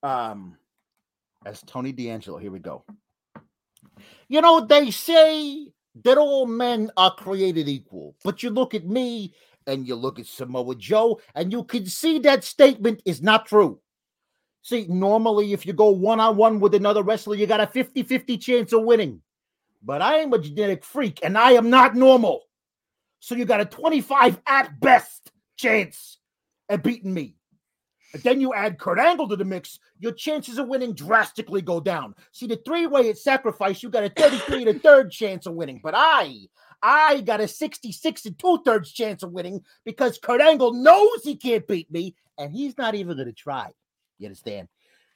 um 0.03 0.57
as 1.45 1.61
Tony 1.61 1.91
D'Angelo. 1.91 2.37
Here 2.39 2.51
we 2.51 2.59
go. 2.59 2.83
You 4.27 4.41
know, 4.41 4.65
they 4.65 4.91
say 4.91 5.71
that 6.03 6.17
all 6.17 6.45
men 6.45 6.91
are 6.97 7.13
created 7.15 7.69
equal, 7.69 8.15
but 8.23 8.43
you 8.43 8.49
look 8.49 8.73
at 8.73 8.85
me 8.85 9.33
and 9.65 9.87
you 9.87 9.95
look 9.95 10.19
at 10.19 10.25
Samoa 10.25 10.75
Joe, 10.75 11.19
and 11.35 11.51
you 11.51 11.63
can 11.63 11.85
see 11.85 12.19
that 12.19 12.43
statement 12.43 13.01
is 13.05 13.21
not 13.21 13.45
true. 13.45 13.79
See, 14.61 14.85
normally, 14.89 15.53
if 15.53 15.65
you 15.65 15.73
go 15.73 15.89
one 15.89 16.19
on 16.19 16.35
one 16.35 16.59
with 16.59 16.75
another 16.75 17.03
wrestler, 17.03 17.35
you 17.35 17.47
got 17.47 17.61
a 17.61 17.67
50 17.67 18.03
50 18.03 18.37
chance 18.37 18.73
of 18.73 18.83
winning. 18.83 19.21
But 19.83 20.01
I 20.01 20.15
am 20.15 20.33
a 20.33 20.39
genetic 20.39 20.83
freak, 20.83 21.19
and 21.23 21.37
I 21.37 21.51
am 21.51 21.69
not 21.69 21.95
normal. 21.95 22.41
So 23.19 23.35
you 23.35 23.45
got 23.45 23.61
a 23.61 23.65
25 23.65 24.41
at 24.45 24.79
best 24.79 25.31
chance 25.55 26.17
at 26.69 26.83
beating 26.83 27.13
me. 27.13 27.35
Then 28.23 28.41
you 28.41 28.53
add 28.53 28.79
Kurt 28.79 28.99
Angle 28.99 29.27
to 29.29 29.35
the 29.35 29.45
mix, 29.45 29.79
your 29.99 30.13
chances 30.13 30.57
of 30.57 30.67
winning 30.67 30.93
drastically 30.93 31.61
go 31.61 31.79
down. 31.79 32.15
See, 32.31 32.47
the 32.47 32.57
three-way 32.65 33.09
at 33.09 33.17
sacrifice, 33.17 33.83
you 33.83 33.89
got 33.89 34.05
a 34.05 34.09
33 34.09 34.67
and 34.67 34.77
a 34.77 34.79
third 34.79 35.11
chance 35.11 35.45
of 35.45 35.53
winning. 35.53 35.81
But 35.83 35.93
I, 35.95 36.47
I 36.81 37.21
got 37.21 37.41
a 37.41 37.47
66 37.47 38.25
and 38.25 38.39
two-thirds 38.39 38.91
chance 38.91 39.23
of 39.23 39.31
winning 39.31 39.63
because 39.83 40.17
Kurt 40.17 40.41
Angle 40.41 40.73
knows 40.73 41.23
he 41.23 41.35
can't 41.35 41.67
beat 41.67 41.91
me, 41.91 42.15
and 42.37 42.51
he's 42.51 42.77
not 42.77 42.95
even 42.95 43.17
gonna 43.17 43.33
try. 43.33 43.71
You 44.17 44.27
understand? 44.27 44.67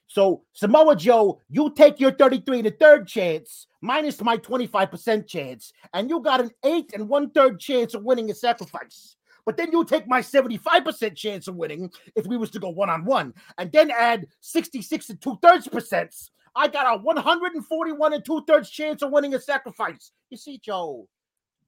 So 0.07 0.43
Samoa 0.53 0.95
Joe, 0.95 1.39
you 1.49 1.71
take 1.73 1.99
your 1.99 2.11
33 2.11 2.59
and 2.59 2.67
a 2.67 2.71
third 2.71 3.07
chance 3.07 3.67
minus 3.81 4.21
my 4.21 4.37
25% 4.37 5.25
chance, 5.27 5.71
and 5.93 6.09
you 6.09 6.19
got 6.19 6.41
an 6.41 6.51
eight 6.65 6.91
and 6.93 7.07
one-third 7.07 7.59
chance 7.59 7.93
of 7.93 8.03
winning 8.03 8.29
a 8.29 8.35
sacrifice. 8.35 9.15
But 9.45 9.57
then 9.57 9.71
you 9.71 9.85
take 9.85 10.07
my 10.07 10.21
75% 10.21 11.15
chance 11.15 11.47
of 11.47 11.55
winning 11.55 11.89
if 12.15 12.27
we 12.27 12.37
was 12.37 12.51
to 12.51 12.59
go 12.59 12.69
one-on-one, 12.69 13.33
and 13.57 13.71
then 13.71 13.89
add 13.89 14.27
66 14.41 15.09
and 15.09 15.21
two-thirds 15.21 15.67
percent. 15.67 16.13
I 16.55 16.67
got 16.67 16.93
a 16.93 17.01
141 17.01 18.13
and 18.13 18.25
two-thirds 18.25 18.69
chance 18.69 19.01
of 19.01 19.11
winning 19.11 19.33
a 19.33 19.39
sacrifice. 19.39 20.11
You 20.29 20.37
see, 20.37 20.59
Joe, 20.63 21.07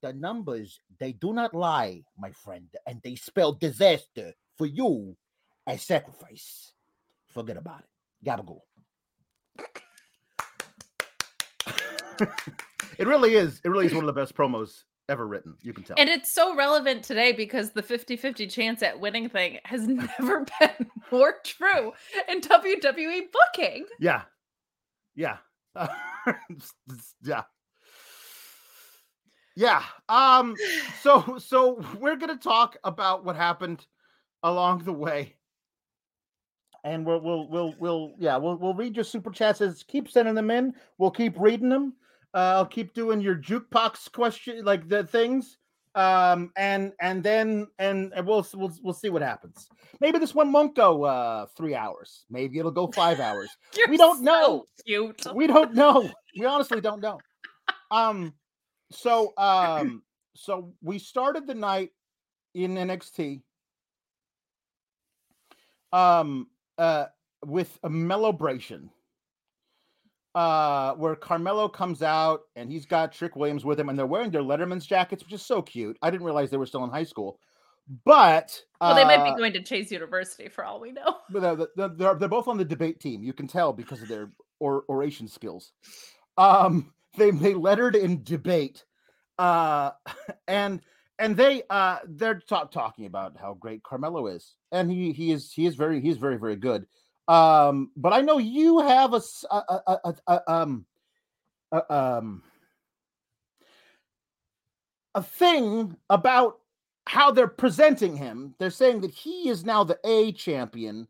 the 0.02 0.12
numbers, 0.14 0.80
they 1.00 1.14
do 1.14 1.34
not 1.34 1.54
lie, 1.54 2.04
my 2.18 2.32
friend, 2.32 2.68
and 2.86 3.02
they 3.04 3.16
spell 3.16 3.54
disaster 3.54 4.34
for 4.58 4.66
you 4.66 5.16
as 5.66 5.82
sacrifice. 5.82 6.74
Forget 7.34 7.58
about 7.58 7.80
it. 7.82 7.86
Gabagool. 8.28 8.62
it 13.00 13.08
really 13.08 13.36
is. 13.36 13.60
It 13.64 13.70
really 13.70 13.86
is 13.88 13.94
one 13.94 14.04
of 14.08 14.14
the 14.14 14.20
best 14.20 14.36
promos 14.36 14.84
ever 15.10 15.28
written. 15.28 15.56
You 15.62 15.74
can 15.74 15.84
tell. 15.84 15.96
And 16.00 16.10
it's 16.10 16.32
so 16.32 16.56
relevant 16.56 17.04
today 17.04 17.32
because 17.34 17.72
the 17.72 17.82
50 17.84 18.16
50 18.16 18.48
chance 18.48 18.82
at 18.84 19.00
winning 19.00 19.30
thing 19.30 19.58
has 19.66 19.88
never 19.88 20.46
been 20.60 20.90
more 21.12 21.36
true 21.44 21.92
in 22.30 22.42
WWE 22.42 23.22
booking. 23.32 23.86
yeah. 24.00 24.22
Yeah. 25.16 25.38
It's- 25.76 26.74
it's- 26.90 27.14
yeah. 27.24 27.44
Yeah. 29.56 29.84
Um 30.10 30.56
so 31.02 31.38
so 31.38 31.84
we're 32.00 32.16
going 32.16 32.36
to 32.36 32.44
talk 32.44 32.78
about 32.84 33.24
what 33.26 33.36
happened 33.36 33.86
along 34.42 34.84
the 34.84 34.94
way. 34.94 35.36
And 36.84 37.06
we'll 37.06 37.22
we'll 37.22 37.48
we'll 37.48 37.76
we'll 37.80 38.12
yeah, 38.18 38.38
we'll 38.38 38.58
we'll 38.58 38.74
read 38.74 38.96
your 38.96 39.06
super 39.06 39.32
chats 39.32 39.62
as 39.62 39.84
keep 39.84 40.10
sending 40.10 40.36
them 40.36 40.52
in. 40.52 40.74
We'll 40.98 41.12
keep 41.12 41.40
reading 41.40 41.70
them. 41.70 41.94
Uh, 42.34 42.56
I'll 42.58 42.66
keep 42.66 42.94
doing 42.94 43.22
your 43.22 43.36
jukebox 43.36 44.12
question 44.12 44.64
like 44.66 44.90
the 44.90 45.04
things. 45.06 45.58
Um 45.96 46.52
and 46.58 46.92
and 47.00 47.22
then 47.24 47.68
and, 47.78 48.12
and 48.16 48.26
we'll 48.26 48.46
we'll 48.56 48.74
we'll 48.82 48.94
see 48.94 49.10
what 49.10 49.22
happens. 49.22 49.70
Maybe 50.00 50.18
this 50.18 50.34
one 50.34 50.52
won't 50.52 50.76
go 50.76 51.04
uh 51.04 51.46
3 51.56 51.76
hours. 51.76 52.26
Maybe 52.32 52.58
it'll 52.58 52.72
go 52.72 52.88
5 52.88 53.20
hours. 53.20 53.50
We 53.90 53.98
don't 53.98 54.18
so 54.18 54.24
know. 54.24 54.66
Cute. 54.86 55.24
we 55.36 55.46
don't 55.48 55.74
know. 55.76 56.10
We 56.38 56.46
honestly 56.46 56.82
don't 56.82 57.00
know. 57.00 57.20
Um, 57.92 58.34
so 58.92 59.34
um, 59.38 60.02
so 60.36 60.74
we 60.82 61.00
started 61.00 61.48
the 61.48 61.54
night 61.54 61.92
in 62.56 62.76
NXT. 62.76 63.42
Um, 65.92 66.48
uh, 66.78 67.06
with 67.46 67.78
a 67.84 67.90
Mellobration. 67.90 68.90
Uh, 70.36 70.96
where 70.96 71.16
Carmelo 71.16 71.70
comes 71.70 72.02
out 72.02 72.42
and 72.56 72.72
he's 72.72 72.88
got 72.88 73.12
Trick 73.12 73.36
Williams 73.36 73.64
with 73.64 73.80
him, 73.80 73.90
and 73.90 74.00
they're 74.00 74.08
wearing 74.08 74.32
their 74.32 74.42
Letterman's 74.42 74.88
jackets, 74.88 75.24
which 75.24 75.34
is 75.34 75.46
so 75.46 75.62
cute. 75.62 75.96
I 76.02 76.10
didn't 76.10 76.26
realize 76.26 76.50
they 76.50 76.58
were 76.58 76.66
still 76.66 76.84
in 76.84 76.90
high 76.90 77.04
school. 77.04 77.40
But 78.06 78.60
Well, 78.80 78.96
they 78.96 79.04
might 79.04 79.20
uh, 79.20 79.32
be 79.32 79.38
going 79.38 79.54
to 79.54 79.62
Chase 79.62 79.92
University 79.92 80.48
for 80.48 80.64
all 80.64 80.80
we 80.80 80.92
know. 80.92 81.18
but 81.30 81.42
they're, 81.42 81.68
they're, 81.76 81.96
they're, 81.96 82.16
they're 82.16 82.30
both 82.30 82.48
on 82.48 82.58
the 82.58 82.66
debate 82.66 83.00
team. 83.00 83.24
You 83.24 83.34
can 83.34 83.48
tell 83.48 83.74
because 83.74 84.02
of 84.02 84.08
their 84.08 84.32
or, 84.60 84.86
oration 84.90 85.28
skills. 85.28 85.74
Um, 86.38 86.94
they 87.18 87.32
they 87.32 87.54
lettered 87.54 87.96
in 87.96 88.24
debate, 88.24 88.86
uh, 89.38 89.92
and 90.48 90.82
and 91.20 91.36
they 91.38 91.64
uh 91.70 92.00
they're 92.08 92.40
ta- 92.40 92.66
talking 92.66 93.06
about 93.06 93.38
how 93.40 93.54
great 93.54 93.84
Carmelo 93.84 94.28
is, 94.28 94.56
and 94.72 94.92
he 94.92 95.12
he 95.12 95.32
is 95.32 95.52
he 95.52 95.66
is 95.66 95.76
very 95.76 96.02
he's 96.02 96.18
very 96.18 96.38
very 96.38 96.56
good. 96.56 96.86
Um, 97.28 97.92
but 97.96 98.12
I 98.12 98.22
know 98.22 98.38
you 98.38 98.80
have 98.82 99.14
a, 99.14 99.22
um 100.48 100.86
a, 101.72 101.94
um 101.94 102.44
a 105.16 105.24
thing 105.24 105.96
about 106.10 106.60
how 107.06 107.32
they're 107.32 107.48
presenting 107.48 108.16
him. 108.16 108.56
They're 108.60 108.70
saying 108.70 109.02
that 109.02 109.12
he 109.12 109.50
is 109.50 109.66
now 109.66 109.84
the 109.84 110.00
A 110.04 110.32
champion. 110.32 111.08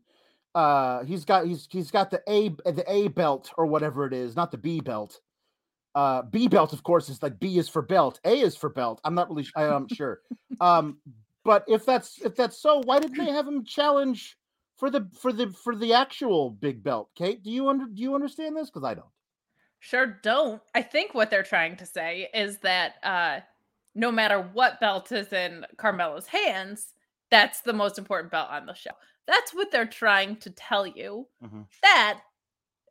Uh, 0.54 1.04
he's 1.04 1.24
got 1.24 1.46
he's 1.46 1.66
he's 1.70 1.90
got 1.90 2.10
the 2.10 2.22
A 2.28 2.48
the 2.48 2.84
A 2.86 3.08
belt 3.08 3.50
or 3.56 3.66
whatever 3.66 4.06
it 4.06 4.12
is, 4.12 4.36
not 4.36 4.50
the 4.50 4.58
B 4.58 4.80
belt. 4.80 5.20
Uh, 5.94 6.22
B 6.22 6.48
belt, 6.48 6.72
of 6.72 6.82
course, 6.82 7.08
is 7.08 7.22
like 7.22 7.38
B 7.38 7.58
is 7.58 7.68
for 7.68 7.82
belt, 7.82 8.18
A 8.24 8.40
is 8.40 8.56
for 8.56 8.68
belt. 8.68 9.00
I'm 9.04 9.14
not 9.14 9.28
really, 9.28 9.46
I'm 9.56 9.86
sure. 9.88 10.20
Um, 10.60 10.98
but 11.44 11.64
if 11.68 11.84
that's 11.86 12.20
if 12.22 12.34
that's 12.34 12.60
so, 12.60 12.80
why 12.84 12.98
didn't 12.98 13.18
they 13.18 13.30
have 13.30 13.46
him 13.46 13.64
challenge 13.64 14.36
for 14.76 14.90
the 14.90 15.08
for 15.20 15.32
the 15.32 15.50
for 15.50 15.76
the 15.76 15.92
actual 15.92 16.50
big 16.50 16.82
belt? 16.82 17.10
Kate, 17.14 17.42
do 17.42 17.50
you 17.50 17.68
under 17.68 17.86
do 17.86 18.02
you 18.02 18.14
understand 18.14 18.56
this? 18.56 18.70
Because 18.70 18.84
I 18.84 18.94
don't. 18.94 19.06
Sure 19.78 20.06
don't. 20.22 20.62
I 20.74 20.82
think 20.82 21.12
what 21.14 21.30
they're 21.30 21.42
trying 21.42 21.76
to 21.76 21.86
say 21.86 22.28
is 22.32 22.58
that 22.58 22.94
uh 23.02 23.40
no 23.94 24.10
matter 24.10 24.40
what 24.40 24.80
belt 24.80 25.12
is 25.12 25.32
in 25.32 25.64
Carmelo's 25.76 26.26
hands, 26.26 26.94
that's 27.30 27.60
the 27.60 27.72
most 27.72 27.98
important 27.98 28.32
belt 28.32 28.48
on 28.50 28.66
the 28.66 28.74
show. 28.74 28.90
That's 29.26 29.54
what 29.54 29.70
they're 29.70 29.86
trying 29.86 30.36
to 30.36 30.50
tell 30.50 30.86
you. 30.86 31.28
Mhm. 31.42 31.66
That 31.82 32.20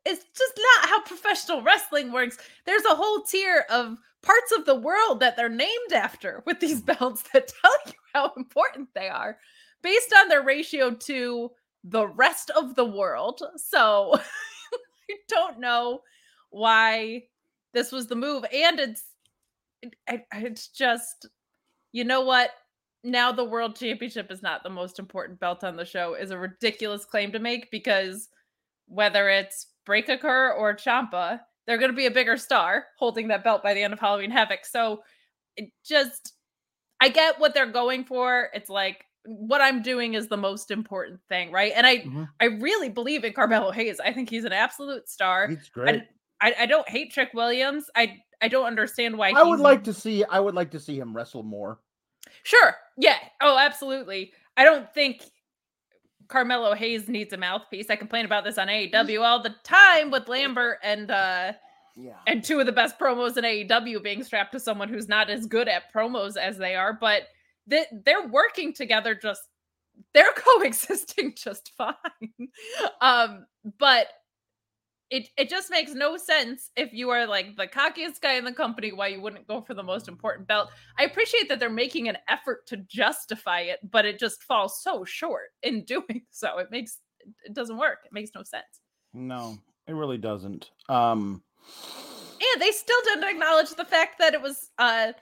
is 0.08 0.20
just 0.36 0.60
not 0.82 0.90
how 0.90 1.02
professional 1.04 1.62
wrestling 1.62 2.12
works. 2.12 2.38
There's 2.66 2.86
a 2.86 2.96
whole 2.96 3.22
tier 3.22 3.66
of 3.70 3.98
parts 4.22 4.52
of 4.58 4.66
the 4.66 4.76
world 4.76 5.20
that 5.20 5.36
they're 5.36 5.50
named 5.50 5.94
after 5.94 6.44
with 6.46 6.60
these 6.60 6.82
mm-hmm. 6.82 6.98
belts 7.00 7.24
that 7.34 7.48
tell 7.62 7.72
you 7.86 7.94
how 8.14 8.32
important 8.38 8.90
they 8.94 9.10
are 9.10 9.38
based 9.82 10.14
on 10.18 10.30
their 10.30 10.44
ratio 10.44 10.92
to 10.92 11.52
the 11.84 12.08
rest 12.08 12.50
of 12.52 12.76
the 12.76 12.86
world. 12.86 13.42
So 13.58 14.14
I 15.12 15.16
don't 15.28 15.60
know 15.60 16.02
why 16.50 17.24
this 17.74 17.92
was 17.92 18.08
the 18.08 18.16
move 18.16 18.46
and 18.54 18.80
it's 18.80 19.04
it- 19.82 20.28
it's 20.34 20.68
just 20.68 21.28
you 21.92 22.04
know 22.04 22.22
what 22.22 22.52
now 23.04 23.32
the 23.32 23.44
world 23.44 23.76
championship 23.76 24.32
is 24.32 24.42
not 24.42 24.64
the 24.64 24.70
most 24.70 25.00
important 25.00 25.40
belt 25.40 25.64
on 25.64 25.76
the 25.76 25.84
show 25.84 26.14
is 26.14 26.32
a 26.32 26.38
ridiculous 26.38 27.04
claim 27.04 27.32
to 27.32 27.40
make 27.40 27.70
because 27.72 28.30
whether 28.88 29.28
it's 29.30 29.68
Breakker 29.86 30.54
or 30.54 30.74
Ciampa, 30.76 31.40
they're 31.66 31.78
going 31.78 31.92
to 31.92 31.96
be 31.98 32.06
a 32.06 32.12
bigger 32.12 32.38
star 32.38 32.86
holding 32.98 33.28
that 33.30 33.44
belt 33.44 33.64
by 33.64 33.74
the 33.74 33.82
end 33.82 33.94
of 33.94 34.00
Halloween 34.00 34.32
Havoc. 34.32 34.66
So 34.66 35.04
it 35.56 35.70
just, 35.86 36.34
I 37.02 37.10
get 37.10 37.40
what 37.40 37.54
they're 37.54 37.72
going 37.72 38.06
for. 38.06 38.50
It's 38.54 38.70
like 38.70 39.06
what 39.26 39.62
I'm 39.62 39.82
doing 39.82 40.16
is 40.16 40.28
the 40.28 40.38
most 40.38 40.72
important 40.72 41.20
thing, 41.30 41.52
right? 41.52 41.72
And 41.76 41.88
I, 41.88 42.00
Mhm. 42.00 42.28
I 42.42 42.46
really 42.46 42.90
believe 42.90 43.24
in 43.24 43.34
Carmelo 43.34 43.72
Hayes. 43.72 44.00
I 44.00 44.12
think 44.12 44.30
he's 44.30 44.44
an 44.46 44.52
absolute 44.54 45.08
star. 45.10 45.48
He's 45.48 45.70
I, 45.78 46.02
I, 46.42 46.56
I 46.60 46.66
don't 46.66 46.88
hate 46.90 47.14
Trick 47.14 47.30
Williams. 47.34 47.86
I, 47.96 48.18
I 48.42 48.50
don't 48.50 48.66
understand 48.66 49.18
why. 49.18 49.30
I 49.30 49.44
would 49.44 49.62
like 49.62 49.84
to 49.86 49.94
see. 49.94 50.26
I 50.26 50.42
would 50.42 50.56
like 50.56 50.72
to 50.72 50.80
see 50.80 51.00
him 51.00 51.16
wrestle 51.16 51.44
more. 51.44 51.80
Sure. 52.44 52.76
Yeah. 52.98 53.18
Oh, 53.42 53.58
absolutely. 53.58 54.34
I 54.58 54.66
don't 54.66 54.94
think 54.94 55.24
Carmelo 56.34 56.74
Hayes 56.74 57.08
needs 57.08 57.32
a 57.32 57.38
mouthpiece. 57.38 57.92
I 57.92 57.96
complain 57.96 58.26
about 58.26 58.44
this 58.44 58.58
on 58.58 58.68
AEW 58.68 59.22
all 59.22 59.40
the 59.44 59.54
time 59.64 60.10
with 60.10 60.28
Lambert 60.28 60.80
and 60.82 61.12
uh 61.12 61.54
Yeah. 61.96 62.16
and 62.26 62.44
two 62.44 62.60
of 62.60 62.66
the 62.66 62.72
best 62.72 62.98
promos 62.98 63.38
in 63.38 63.44
AEW 63.44 64.02
being 64.02 64.24
strapped 64.24 64.52
to 64.54 64.60
someone 64.60 64.90
who's 64.90 65.08
not 65.08 65.30
as 65.30 65.46
good 65.46 65.68
at 65.68 65.94
promos 65.94 66.36
as 66.36 66.58
they 66.58 66.74
are, 66.76 66.92
but 66.92 67.28
they, 67.68 67.86
they're 68.04 68.28
working 68.28 68.74
together 68.74 69.14
just 69.14 69.44
they're 70.16 70.34
coexisting 70.36 71.36
just 71.38 71.72
fine. 71.78 71.94
um 73.00 73.46
but 73.78 74.08
it 75.10 75.30
it 75.38 75.50
just 75.50 75.70
makes 75.70 75.94
no 75.94 76.18
sense 76.18 76.72
if 76.76 76.94
you 76.94 77.10
are 77.10 77.26
like 77.26 77.56
the 77.56 77.68
cockiest 77.68 78.22
guy 78.22 78.34
in 78.34 78.46
the 78.46 78.54
company 78.54 78.92
why 78.92 79.08
you 79.08 79.22
wouldn't 79.22 79.48
go 79.48 79.62
for 79.62 79.74
the 79.74 79.84
most 79.84 80.08
important 80.08 80.48
belt. 80.48 80.70
I 80.98 81.04
appreciate 81.04 81.50
that 81.50 81.60
they're 81.60 81.70
making 81.70 82.10
an 82.10 82.18
effort 82.30 82.66
to 82.68 82.78
justify 82.78 83.62
it, 83.62 83.80
but 83.92 84.06
it 84.06 84.20
just 84.20 84.44
falls 84.44 84.82
so 84.82 85.04
short 85.04 85.50
in 85.62 85.84
doing 85.86 86.24
so. 86.32 86.58
It 86.60 86.72
makes 86.72 87.00
it 87.46 87.54
doesn't 87.54 87.78
work. 87.78 88.00
It 88.06 88.14
makes 88.14 88.32
no 88.36 88.44
sense. 88.44 88.82
No, 89.14 89.58
it 89.88 89.94
really 89.94 90.18
doesn't. 90.18 90.72
Um. 90.90 91.44
And 92.54 92.62
they 92.62 92.72
still 92.72 93.00
didn't 93.06 93.30
acknowledge 93.30 93.70
the 93.70 93.86
fact 93.86 94.20
that 94.20 94.34
it 94.34 94.42
was 94.42 94.72
uh 94.78 95.14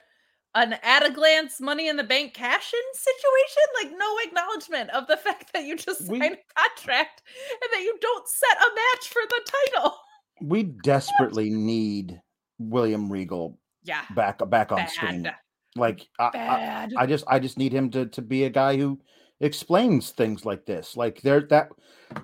an 0.54 0.74
at 0.82 1.06
a 1.06 1.10
glance 1.10 1.60
money 1.60 1.88
in 1.88 1.96
the 1.96 2.04
bank 2.04 2.34
cash 2.34 2.72
in 2.72 2.94
situation. 2.94 3.62
Like 3.82 3.98
no 3.98 4.16
acknowledgement 4.24 4.90
of 4.90 5.06
the 5.06 5.16
fact 5.24 5.52
that 5.52 5.64
you 5.64 5.76
just 5.76 6.08
We- 6.08 6.18
signed 6.20 6.36
a 6.36 6.60
contract 6.60 7.22
and 7.50 7.72
that 7.72 7.82
you 7.82 7.96
don't 8.00 8.28
set 8.28 8.56
a 8.58 8.74
match 8.74 9.08
for 9.08 9.22
the 9.28 9.50
title. 9.74 9.96
we 10.42 10.62
desperately 10.84 11.50
need 11.50 12.20
William 12.58 13.10
Regal 13.10 13.58
Yeah. 13.84 14.02
back 14.14 14.40
back 14.50 14.72
on 14.72 14.86
screen. 14.88 15.22
Bad. 15.24 15.34
Like 15.74 16.06
I, 16.18 16.24
I, 16.34 16.88
I 16.98 17.06
just 17.06 17.24
I 17.26 17.38
just 17.38 17.56
need 17.56 17.72
him 17.72 17.90
to 17.92 18.06
to 18.06 18.20
be 18.22 18.44
a 18.44 18.50
guy 18.50 18.76
who 18.76 19.00
explains 19.40 20.10
things 20.10 20.44
like 20.44 20.66
this. 20.66 20.96
Like 20.98 21.22
there 21.22 21.40
that 21.48 21.70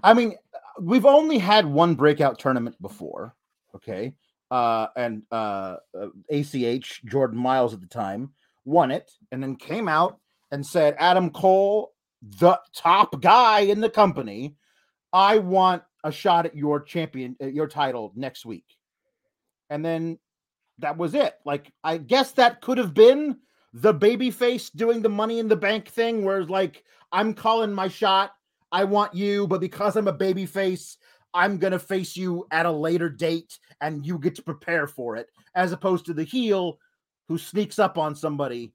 I 0.02 0.12
mean, 0.12 0.34
we've 0.80 1.06
only 1.06 1.38
had 1.38 1.64
one 1.64 1.94
breakout 1.94 2.38
tournament 2.38 2.76
before, 2.82 3.34
okay? 3.74 4.12
Uh 4.50 4.86
and 4.96 5.22
uh 5.30 5.76
uh, 5.98 6.08
ACH 6.30 7.02
Jordan 7.04 7.38
Myles 7.38 7.74
at 7.74 7.80
the 7.80 7.86
time 7.86 8.30
won 8.64 8.90
it 8.90 9.10
and 9.32 9.42
then 9.42 9.56
came 9.56 9.88
out 9.88 10.18
and 10.50 10.64
said 10.64 10.94
Adam 10.98 11.30
Cole 11.30 11.92
the 12.22 12.58
top 12.74 13.20
guy 13.20 13.60
in 13.60 13.80
the 13.80 13.90
company 13.90 14.54
I 15.12 15.38
want 15.38 15.82
a 16.04 16.12
shot 16.12 16.46
at 16.46 16.56
your 16.56 16.80
champion 16.80 17.36
at 17.40 17.54
your 17.54 17.66
title 17.66 18.12
next 18.14 18.44
week. 18.44 18.64
And 19.70 19.84
then 19.84 20.18
that 20.78 20.96
was 20.96 21.14
it. 21.14 21.34
Like 21.44 21.72
I 21.82 21.98
guess 21.98 22.32
that 22.32 22.60
could 22.60 22.78
have 22.78 22.94
been 22.94 23.38
the 23.72 23.92
baby 23.92 24.30
face 24.30 24.70
doing 24.70 25.02
the 25.02 25.08
money 25.08 25.38
in 25.38 25.48
the 25.48 25.56
bank 25.56 25.88
thing 25.88 26.24
where 26.24 26.40
it's 26.40 26.50
like 26.50 26.84
I'm 27.12 27.34
calling 27.34 27.72
my 27.72 27.88
shot. 27.88 28.32
I 28.70 28.84
want 28.84 29.14
you, 29.14 29.46
but 29.46 29.62
because 29.62 29.96
I'm 29.96 30.08
a 30.08 30.12
baby 30.12 30.44
face, 30.44 30.98
I'm 31.34 31.58
going 31.58 31.72
to 31.72 31.78
face 31.78 32.16
you 32.16 32.46
at 32.50 32.66
a 32.66 32.70
later 32.70 33.08
date 33.08 33.58
and 33.80 34.04
you 34.04 34.18
get 34.18 34.34
to 34.36 34.42
prepare 34.42 34.86
for 34.86 35.16
it 35.16 35.28
as 35.54 35.72
opposed 35.72 36.06
to 36.06 36.14
the 36.14 36.24
heel 36.24 36.78
who 37.28 37.38
sneaks 37.38 37.78
up 37.78 37.98
on 37.98 38.14
somebody. 38.14 38.72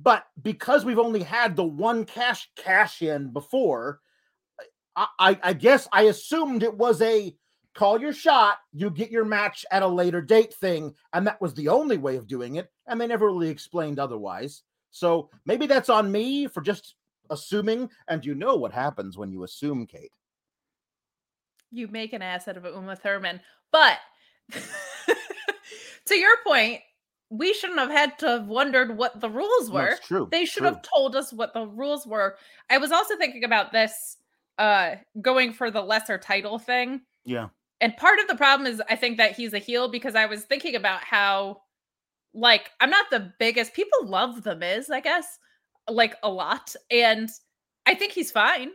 But 0.00 0.26
because 0.42 0.84
we've 0.84 0.98
only 0.98 1.22
had 1.22 1.56
the 1.56 1.64
one 1.64 2.04
cash 2.04 2.48
cash 2.56 3.02
in 3.02 3.32
before, 3.32 4.00
I, 4.94 5.06
I, 5.18 5.38
I 5.42 5.52
guess 5.54 5.88
I 5.92 6.02
assumed 6.02 6.62
it 6.62 6.76
was 6.76 7.02
a 7.02 7.34
call 7.74 8.00
your 8.00 8.12
shot, 8.12 8.58
you 8.72 8.90
get 8.90 9.10
your 9.10 9.24
match 9.24 9.64
at 9.70 9.82
a 9.82 9.88
later 9.88 10.20
date 10.20 10.52
thing, 10.54 10.94
and 11.12 11.26
that 11.26 11.40
was 11.40 11.54
the 11.54 11.68
only 11.68 11.96
way 11.96 12.16
of 12.16 12.26
doing 12.26 12.56
it, 12.56 12.70
and 12.86 13.00
they 13.00 13.06
never 13.06 13.26
really 13.26 13.48
explained 13.48 13.98
otherwise. 13.98 14.62
So 14.90 15.30
maybe 15.46 15.66
that's 15.66 15.88
on 15.88 16.10
me 16.10 16.48
for 16.48 16.60
just 16.60 16.96
assuming, 17.30 17.88
and 18.08 18.24
you 18.24 18.34
know 18.34 18.56
what 18.56 18.72
happens 18.72 19.16
when 19.16 19.30
you 19.30 19.44
assume, 19.44 19.86
Kate. 19.86 20.12
You 21.70 21.88
make 21.88 22.12
an 22.12 22.22
ass 22.22 22.48
out 22.48 22.56
of 22.56 22.64
Uma 22.64 22.96
Thurman. 22.96 23.40
But 23.72 23.98
to 26.06 26.14
your 26.14 26.36
point, 26.46 26.80
we 27.30 27.52
shouldn't 27.52 27.78
have 27.78 27.90
had 27.90 28.18
to 28.20 28.28
have 28.28 28.46
wondered 28.46 28.96
what 28.96 29.20
the 29.20 29.28
rules 29.28 29.70
were. 29.70 29.96
true. 30.02 30.28
they 30.30 30.44
should 30.44 30.60
true. 30.60 30.68
have 30.68 30.82
told 30.82 31.14
us 31.14 31.32
what 31.32 31.52
the 31.52 31.66
rules 31.66 32.06
were. 32.06 32.36
I 32.70 32.78
was 32.78 32.92
also 32.92 33.16
thinking 33.16 33.44
about 33.44 33.72
this 33.72 34.16
uh 34.58 34.96
going 35.20 35.52
for 35.52 35.70
the 35.70 35.82
lesser 35.82 36.18
title 36.18 36.58
thing. 36.58 37.02
Yeah. 37.24 37.48
And 37.80 37.96
part 37.96 38.18
of 38.18 38.26
the 38.26 38.34
problem 38.34 38.66
is 38.66 38.82
I 38.88 38.96
think 38.96 39.18
that 39.18 39.36
he's 39.36 39.52
a 39.52 39.58
heel 39.58 39.88
because 39.88 40.14
I 40.14 40.26
was 40.26 40.44
thinking 40.44 40.74
about 40.74 41.04
how 41.04 41.62
like 42.34 42.70
I'm 42.80 42.90
not 42.90 43.10
the 43.10 43.32
biggest 43.38 43.74
people 43.74 44.06
love 44.06 44.42
the 44.42 44.56
Miz, 44.56 44.90
I 44.90 45.00
guess, 45.00 45.38
like 45.88 46.16
a 46.22 46.30
lot. 46.30 46.74
And 46.90 47.28
I 47.86 47.94
think 47.94 48.12
he's 48.12 48.30
fine. 48.30 48.70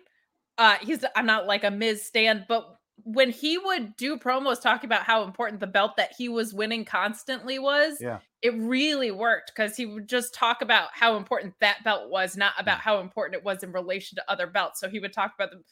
Uh 0.58 0.76
he's 0.82 1.04
I'm 1.16 1.26
not 1.26 1.48
like 1.48 1.64
a 1.64 1.72
Miz 1.72 2.06
stand, 2.06 2.46
but 2.48 2.78
when 2.98 3.32
he 3.32 3.58
would 3.58 3.96
do 3.98 4.18
promos 4.18 4.62
talking 4.62 4.88
about 4.88 5.04
how 5.04 5.24
important 5.24 5.60
the 5.60 5.68
belt 5.68 5.98
that 5.98 6.14
he 6.18 6.30
was 6.30 6.54
winning 6.54 6.86
constantly 6.86 7.60
was, 7.60 7.98
Yeah. 8.00 8.20
it 8.42 8.54
really 8.56 9.12
worked 9.12 9.52
because 9.56 9.76
he 9.76 9.86
would 9.86 10.08
just 10.08 10.34
talk 10.34 10.62
about 10.62 10.90
how 10.94 11.18
important 11.18 11.56
that 11.60 11.84
belt 11.84 12.10
was, 12.10 12.38
not 12.38 12.54
about 12.60 12.80
how 12.80 13.00
important 13.00 13.36
it 13.36 13.44
was 13.44 13.64
in 13.64 13.72
relation 13.72 14.16
to 14.18 14.32
other 14.32 14.48
belts. 14.48 14.80
So 14.80 14.90
he 14.90 15.00
would 15.00 15.14
talk 15.14 15.34
about 15.36 15.52
the 15.52 15.64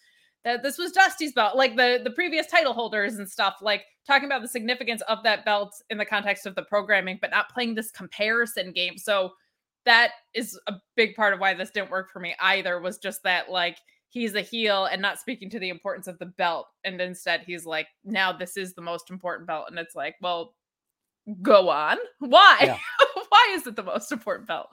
that 0.43 0.63
this 0.63 0.79
was 0.79 0.91
Dusty's 0.91 1.33
belt, 1.33 1.55
like 1.55 1.75
the 1.75 2.01
the 2.03 2.09
previous 2.09 2.47
title 2.47 2.73
holders 2.73 3.15
and 3.15 3.29
stuff, 3.29 3.57
like 3.61 3.83
talking 4.07 4.25
about 4.25 4.41
the 4.41 4.47
significance 4.47 5.01
of 5.07 5.21
that 5.23 5.45
belt 5.45 5.71
in 5.91 5.99
the 5.99 6.05
context 6.05 6.47
of 6.47 6.55
the 6.55 6.63
programming, 6.63 7.19
but 7.21 7.29
not 7.29 7.49
playing 7.49 7.75
this 7.75 7.91
comparison 7.91 8.71
game. 8.71 8.97
So 8.97 9.33
that 9.85 10.11
is 10.33 10.59
a 10.67 10.73
big 10.95 11.15
part 11.15 11.33
of 11.35 11.39
why 11.39 11.53
this 11.53 11.69
didn't 11.69 11.91
work 11.91 12.09
for 12.11 12.19
me 12.19 12.35
either 12.39 12.79
was 12.79 12.97
just 12.97 13.21
that 13.23 13.49
like 13.51 13.77
he's 14.11 14.35
a 14.35 14.41
heel 14.41 14.85
and 14.85 15.01
not 15.01 15.19
speaking 15.19 15.49
to 15.49 15.59
the 15.59 15.69
importance 15.69 16.05
of 16.05 16.19
the 16.19 16.25
belt 16.25 16.67
and 16.83 17.01
instead 17.01 17.41
he's 17.45 17.65
like 17.65 17.87
now 18.03 18.31
this 18.31 18.57
is 18.57 18.73
the 18.73 18.81
most 18.81 19.09
important 19.09 19.47
belt 19.47 19.65
and 19.69 19.79
it's 19.79 19.95
like 19.95 20.15
well 20.21 20.53
go 21.41 21.69
on 21.69 21.97
why 22.19 22.57
Yeah. 22.61 22.77
why 23.29 23.51
is 23.53 23.65
it 23.65 23.75
the 23.75 23.83
most 23.83 24.11
important 24.11 24.47
belt 24.47 24.67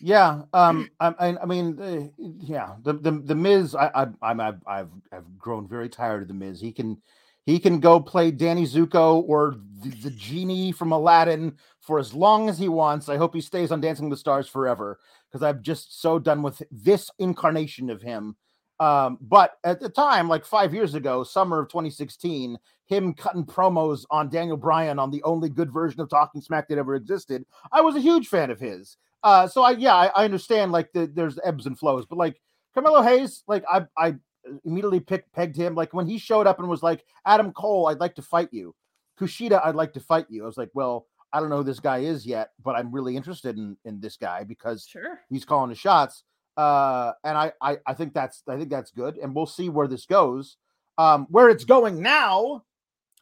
Yeah, 0.00 0.42
um, 0.52 0.90
I, 1.00 1.36
I, 1.40 1.46
mean, 1.46 1.80
uh, 1.80 2.08
yeah, 2.18 2.74
the 2.82 2.94
the 2.94 3.12
the 3.12 3.34
Miz, 3.34 3.74
I, 3.74 3.90
I, 3.94 4.06
I'm, 4.22 4.40
I've, 4.40 4.60
I've, 4.66 4.88
I've 5.12 5.38
grown 5.38 5.68
very 5.68 5.88
tired 5.88 6.22
of 6.22 6.28
the 6.28 6.34
Miz. 6.34 6.60
He 6.60 6.72
can, 6.72 7.00
he 7.46 7.58
can 7.58 7.78
go 7.78 8.00
play 8.00 8.30
Danny 8.30 8.64
Zuko 8.64 9.22
or 9.26 9.54
the, 9.82 9.90
the 9.90 10.10
genie 10.10 10.72
from 10.72 10.92
Aladdin 10.92 11.56
for 11.80 11.98
as 11.98 12.12
long 12.12 12.48
as 12.48 12.58
he 12.58 12.68
wants. 12.68 13.08
I 13.08 13.16
hope 13.16 13.34
he 13.34 13.40
stays 13.40 13.70
on 13.70 13.80
Dancing 13.80 14.08
with 14.08 14.18
the 14.18 14.20
Stars 14.20 14.48
forever 14.48 14.98
because 15.30 15.42
I'm 15.42 15.62
just 15.62 16.00
so 16.00 16.18
done 16.18 16.42
with 16.42 16.62
this 16.70 17.10
incarnation 17.18 17.90
of 17.90 18.02
him. 18.02 18.36
Um, 18.80 19.18
but 19.20 19.52
at 19.64 19.80
the 19.80 19.88
time, 19.88 20.28
like 20.28 20.44
five 20.44 20.74
years 20.74 20.94
ago, 20.94 21.22
summer 21.22 21.60
of 21.60 21.68
2016, 21.68 22.58
him 22.86 23.14
cutting 23.14 23.44
promos 23.44 24.04
on 24.10 24.28
Daniel 24.28 24.56
Bryan 24.56 24.98
on 24.98 25.10
the 25.10 25.22
only 25.22 25.48
good 25.48 25.72
version 25.72 26.00
of 26.00 26.10
Talking 26.10 26.40
Smack 26.40 26.68
that 26.68 26.78
ever 26.78 26.94
existed, 26.94 27.44
I 27.72 27.80
was 27.80 27.96
a 27.96 28.00
huge 28.00 28.28
fan 28.28 28.50
of 28.50 28.60
his. 28.60 28.96
Uh, 29.22 29.48
so 29.48 29.62
I 29.62 29.70
yeah, 29.70 29.94
I, 29.94 30.06
I 30.08 30.24
understand 30.24 30.72
like 30.72 30.92
the, 30.92 31.06
there's 31.06 31.38
ebbs 31.44 31.66
and 31.66 31.78
flows, 31.78 32.04
but 32.04 32.18
like 32.18 32.40
Carmelo 32.74 33.00
Hayes, 33.00 33.42
like 33.48 33.64
I 33.70 33.86
I 33.96 34.16
immediately 34.64 35.00
picked 35.00 35.32
pegged 35.32 35.56
him. 35.56 35.74
Like 35.74 35.94
when 35.94 36.06
he 36.06 36.18
showed 36.18 36.46
up 36.46 36.58
and 36.58 36.68
was 36.68 36.82
like, 36.82 37.04
Adam 37.24 37.52
Cole, 37.52 37.88
I'd 37.88 38.00
like 38.00 38.16
to 38.16 38.22
fight 38.22 38.48
you. 38.52 38.74
Kushida, 39.18 39.64
I'd 39.64 39.76
like 39.76 39.94
to 39.94 40.00
fight 40.00 40.26
you. 40.28 40.42
I 40.42 40.46
was 40.46 40.58
like, 40.58 40.70
well, 40.74 41.06
I 41.32 41.40
don't 41.40 41.48
know 41.48 41.58
who 41.58 41.64
this 41.64 41.80
guy 41.80 41.98
is 41.98 42.26
yet, 42.26 42.50
but 42.62 42.76
I'm 42.76 42.92
really 42.92 43.16
interested 43.16 43.56
in 43.56 43.78
in 43.86 43.98
this 44.00 44.16
guy 44.16 44.44
because 44.44 44.86
sure 44.86 45.20
he's 45.30 45.46
calling 45.46 45.70
the 45.70 45.76
shots. 45.76 46.24
Uh, 46.56 47.12
and 47.24 47.36
I, 47.36 47.52
I 47.60 47.78
I 47.86 47.94
think 47.94 48.14
that's 48.14 48.42
I 48.48 48.56
think 48.56 48.70
that's 48.70 48.90
good, 48.90 49.16
and 49.18 49.34
we'll 49.34 49.46
see 49.46 49.68
where 49.68 49.88
this 49.88 50.06
goes. 50.06 50.56
Um, 50.96 51.26
where 51.30 51.48
it's 51.48 51.64
going 51.64 52.00
now, 52.00 52.62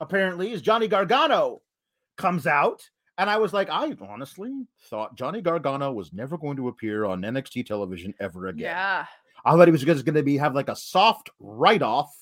apparently, 0.01 0.53
is 0.53 0.61
Johnny 0.61 0.89
Gargano 0.89 1.63
comes 2.19 2.47
out, 2.47 2.83
and 3.17 3.31
I 3.31 3.39
was 3.39 3.53
like, 3.53 3.71
I 3.71 3.95
honestly 4.01 4.67
thought 4.91 5.17
Johnny 5.17 5.41
Gargano 5.41 5.93
was 5.93 6.13
never 6.13 6.37
going 6.37 6.57
to 6.57 6.69
appear 6.69 7.07
on 7.07 7.23
NXT 7.23 7.65
television 7.67 8.13
ever 8.21 8.49
again. 8.49 8.65
yeah 8.65 9.07
I 9.45 9.53
thought 9.53 9.69
he 9.69 9.73
was 9.73 9.83
just 9.83 10.05
going 10.05 10.15
to 10.15 10.23
be 10.23 10.37
have 10.37 10.55
like 10.55 10.69
a 10.69 10.77
soft 10.77 11.31
write 11.41 11.83
off, 11.83 12.15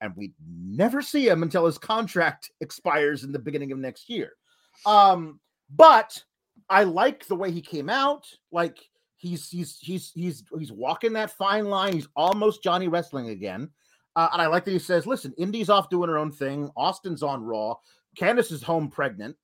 and 0.00 0.12
we'd 0.16 0.34
never 0.46 1.00
see 1.00 1.28
him 1.28 1.42
until 1.42 1.66
his 1.66 1.78
contract 1.78 2.50
expires 2.60 3.24
in 3.24 3.32
the 3.32 3.38
beginning 3.38 3.72
of 3.72 3.78
next 3.78 4.08
year. 4.08 4.32
Um, 4.84 5.40
but 5.70 6.22
I 6.68 6.84
like 6.84 7.26
the 7.26 7.36
way 7.36 7.50
he 7.50 7.62
came 7.62 7.88
out. 7.88 8.26
Like 8.52 8.78
he's 9.16 9.48
he's 9.48 9.78
he's 9.78 10.12
he's 10.14 10.44
he's 10.58 10.72
walking 10.72 11.12
that 11.14 11.30
fine 11.30 11.66
line. 11.66 11.92
He's 11.92 12.08
almost 12.16 12.62
Johnny 12.62 12.88
Wrestling 12.88 13.30
again. 13.30 13.70
Uh, 14.14 14.28
and 14.32 14.40
I 14.40 14.46
like 14.46 14.64
that 14.64 14.70
he 14.70 14.78
says, 14.78 15.06
"Listen, 15.06 15.34
Indi's 15.36 15.70
off 15.70 15.90
doing 15.90 16.08
her 16.08 16.18
own 16.18 16.32
thing. 16.32 16.70
Austin's 16.76 17.22
on 17.22 17.42
Raw. 17.42 17.74
Candice 18.18 18.52
is 18.52 18.62
home 18.62 18.88
pregnant." 18.88 19.36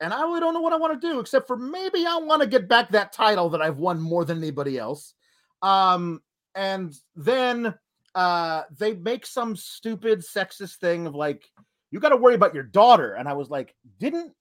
And 0.00 0.14
I 0.14 0.22
really 0.22 0.40
don't 0.40 0.54
know 0.54 0.60
what 0.60 0.72
I 0.72 0.78
want 0.78 1.00
to 1.00 1.08
do, 1.08 1.20
except 1.20 1.46
for 1.46 1.56
maybe 1.56 2.06
I 2.06 2.16
want 2.16 2.40
to 2.40 2.48
get 2.48 2.68
back 2.68 2.88
that 2.90 3.12
title 3.12 3.50
that 3.50 3.60
I've 3.60 3.76
won 3.76 4.00
more 4.00 4.24
than 4.24 4.38
anybody 4.38 4.78
else. 4.78 5.14
Um, 5.60 6.22
and 6.54 6.94
then 7.14 7.74
uh 8.14 8.62
they 8.76 8.94
make 8.94 9.24
some 9.24 9.54
stupid 9.54 10.20
sexist 10.20 10.76
thing 10.76 11.06
of 11.06 11.14
like 11.14 11.44
you 11.90 12.00
got 12.00 12.08
to 12.08 12.16
worry 12.16 12.34
about 12.34 12.54
your 12.54 12.64
daughter 12.64 13.14
and 13.14 13.28
i 13.28 13.32
was 13.32 13.50
like 13.50 13.74
didn't 13.98 14.32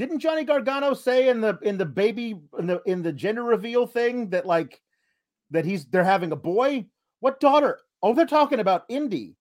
didn't 0.00 0.18
johnny 0.18 0.44
gargano 0.44 0.94
say 0.94 1.28
in 1.28 1.40
the 1.40 1.58
in 1.62 1.76
the 1.78 1.84
baby 1.86 2.40
in 2.58 2.66
the 2.66 2.82
in 2.86 3.02
the 3.02 3.12
gender 3.12 3.44
reveal 3.44 3.86
thing 3.86 4.28
that 4.30 4.46
like 4.46 4.80
that 5.50 5.64
he's 5.64 5.84
they're 5.86 6.02
having 6.04 6.32
a 6.32 6.36
boy 6.36 6.84
what 7.20 7.38
daughter 7.40 7.78
oh 8.02 8.14
they're 8.14 8.26
talking 8.26 8.60
about 8.60 8.84
indi 8.88 9.36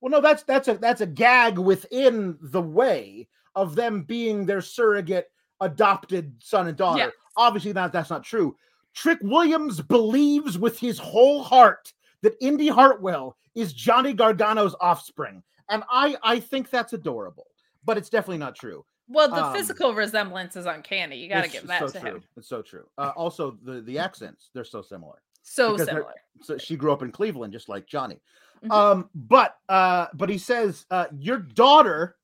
well 0.00 0.10
no 0.10 0.20
that's 0.20 0.42
that's 0.44 0.68
a 0.68 0.74
that's 0.74 1.00
a 1.00 1.06
gag 1.06 1.58
within 1.58 2.38
the 2.40 2.62
way 2.62 3.28
of 3.54 3.74
them 3.74 4.02
being 4.02 4.46
their 4.46 4.60
surrogate 4.62 5.30
adopted 5.60 6.32
son 6.38 6.68
and 6.68 6.76
daughter 6.76 6.98
Yeah. 7.00 7.10
obviously 7.36 7.72
not 7.72 7.92
that's 7.92 8.10
not 8.10 8.24
true 8.24 8.56
Trick 8.94 9.18
Williams 9.22 9.80
believes 9.80 10.58
with 10.58 10.78
his 10.78 10.98
whole 10.98 11.42
heart 11.42 11.92
that 12.20 12.36
Indi 12.42 12.68
Hartwell 12.68 13.38
is 13.54 13.72
Johnny 13.72 14.12
Gargano's 14.12 14.74
offspring. 14.82 15.42
And 15.70 15.82
I 15.90 16.16
I 16.22 16.40
think 16.40 16.68
that's 16.68 16.92
adorable, 16.92 17.46
but 17.86 17.96
it's 17.96 18.10
definitely 18.10 18.36
not 18.36 18.54
true. 18.54 18.84
Well 19.12 19.28
the 19.28 19.44
Um, 19.44 19.52
physical 19.54 19.94
resemblance 19.94 20.56
is 20.56 20.66
uncanny 20.66 21.16
you 21.18 21.28
got 21.28 21.44
to 21.44 21.50
give 21.50 21.66
that 21.66 21.80
so 21.80 21.88
to 21.88 22.00
true. 22.00 22.10
him 22.16 22.24
It's 22.36 22.48
so 22.48 22.62
true. 22.62 22.86
Uh, 22.98 23.12
also, 23.16 23.58
the 23.62 23.80
the 23.82 23.98
accents 24.06 24.50
they're 24.54 24.64
so 24.64 24.82
similar. 24.82 25.22
so 25.42 25.76
similar 25.76 26.14
So 26.42 26.58
she 26.58 26.76
grew 26.76 26.92
up 26.92 27.02
in 27.02 27.12
Cleveland, 27.12 27.52
just 27.52 27.68
like 27.68 27.86
Johnny. 27.86 28.20
Mhm. 28.64 28.70
Um, 28.72 29.10
but 29.14 29.56
uh, 29.68 30.06
but 30.14 30.28
he 30.28 30.38
says 30.38 30.86
uh, 30.90 31.06
your 31.18 31.38
daughter 31.38 32.16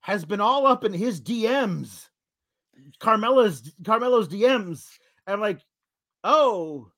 has 0.00 0.24
been 0.24 0.40
all 0.40 0.66
up 0.66 0.84
in 0.84 0.92
his 0.92 1.20
DMs, 1.20 2.08
Carmella's 2.98 3.72
Carmelo's 3.84 4.28
DMs, 4.28 4.86
and 5.26 5.34
I'm 5.34 5.40
like, 5.40 5.60
oh, 6.24 6.90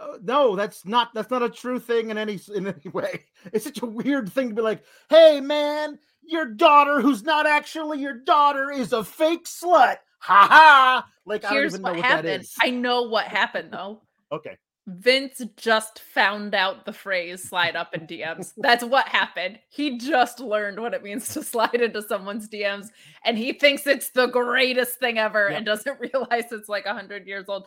oh, 0.00 0.18
no, 0.22 0.56
that's 0.56 0.84
not 0.86 1.12
that's 1.14 1.30
not 1.30 1.42
a 1.42 1.48
true 1.48 1.78
thing 1.78 2.10
in 2.10 2.18
any 2.18 2.40
in 2.54 2.66
any 2.68 2.88
way. 2.92 3.24
It's 3.52 3.64
such 3.64 3.82
a 3.82 3.86
weird 3.86 4.32
thing 4.32 4.48
to 4.50 4.54
be 4.54 4.62
like, 4.62 4.82
hey 5.10 5.40
man, 5.40 5.98
your 6.24 6.46
daughter 6.46 7.00
who's 7.00 7.22
not 7.22 7.46
actually 7.46 8.00
your 8.00 8.14
daughter 8.18 8.70
is 8.70 8.92
a 8.92 9.04
fake 9.04 9.44
slut. 9.46 9.96
Ha 10.20 10.46
ha! 10.48 11.06
Like 11.26 11.44
I 11.44 11.48
don't 11.50 11.58
here's 11.58 11.72
even 11.74 11.82
know 11.82 11.90
what 11.90 11.96
what 11.98 12.04
happened 12.06 12.42
is. 12.42 12.54
i 12.62 12.70
know 12.70 13.02
what 13.02 13.26
happened 13.26 13.72
though 13.72 14.02
Okay. 14.32 14.56
Vince 14.88 15.40
just 15.56 16.00
found 16.00 16.54
out 16.56 16.84
the 16.86 16.92
phrase 16.92 17.48
slide 17.48 17.76
up 17.76 17.94
in 17.94 18.04
DMs. 18.06 18.52
That's 18.56 18.82
what 18.82 19.06
happened. 19.06 19.60
He 19.68 19.96
just 19.98 20.40
learned 20.40 20.80
what 20.80 20.92
it 20.92 21.04
means 21.04 21.28
to 21.34 21.42
slide 21.44 21.74
into 21.76 22.02
someone's 22.02 22.48
DMs 22.48 22.88
and 23.24 23.38
he 23.38 23.52
thinks 23.52 23.86
it's 23.86 24.10
the 24.10 24.26
greatest 24.26 24.98
thing 24.98 25.18
ever 25.18 25.46
and 25.48 25.64
doesn't 25.64 26.00
realize 26.14 26.50
it's 26.50 26.68
like 26.68 26.84
100 26.86 27.28
years 27.28 27.44
old. 27.48 27.66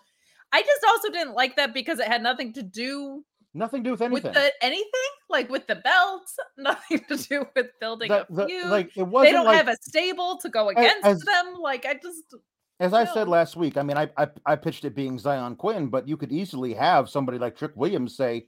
I 0.51 0.61
just 0.61 0.83
also 0.85 1.09
didn't 1.09 1.35
like 1.35 1.55
that 1.55 1.73
because 1.73 1.99
it 1.99 2.07
had 2.07 2.21
nothing 2.23 2.51
to 2.53 2.63
do 2.63 3.23
Nothing 3.53 3.83
to 3.85 3.87
do 3.87 3.91
with 3.91 4.01
anything. 4.01 4.23
with 4.31 4.33
the 4.33 4.51
anything, 4.61 5.11
like 5.29 5.49
with 5.49 5.67
the 5.67 5.75
belts, 5.75 6.35
nothing 6.57 7.01
to 7.09 7.17
do 7.17 7.45
with 7.55 7.67
building 7.79 8.09
The- 8.09 8.23
a 8.23 8.33
the- 8.33 8.45
feud. 8.47 8.65
like 8.67 8.95
it 8.95 9.03
wasn't 9.03 9.27
they 9.29 9.31
don't 9.33 9.45
like, 9.45 9.57
have 9.57 9.67
a 9.67 9.77
stable 9.81 10.37
to 10.41 10.49
go 10.49 10.69
against 10.69 11.05
as- 11.05 11.19
them. 11.21 11.55
Like 11.59 11.85
I 11.85 11.95
just 11.95 12.35
As 12.79 12.93
I 12.93 13.05
said 13.05 13.27
last 13.27 13.55
week, 13.55 13.77
I 13.77 13.83
mean, 13.83 13.97
I, 13.97 14.09
I 14.17 14.27
I 14.45 14.55
pitched 14.55 14.85
it 14.85 14.95
being 14.95 15.17
Zion 15.17 15.55
Quinn, 15.55 15.87
but 15.87 16.07
you 16.07 16.17
could 16.17 16.31
easily 16.31 16.73
have 16.73 17.09
somebody 17.09 17.37
like 17.37 17.55
Trick 17.57 17.71
Williams 17.75 18.15
say, 18.17 18.47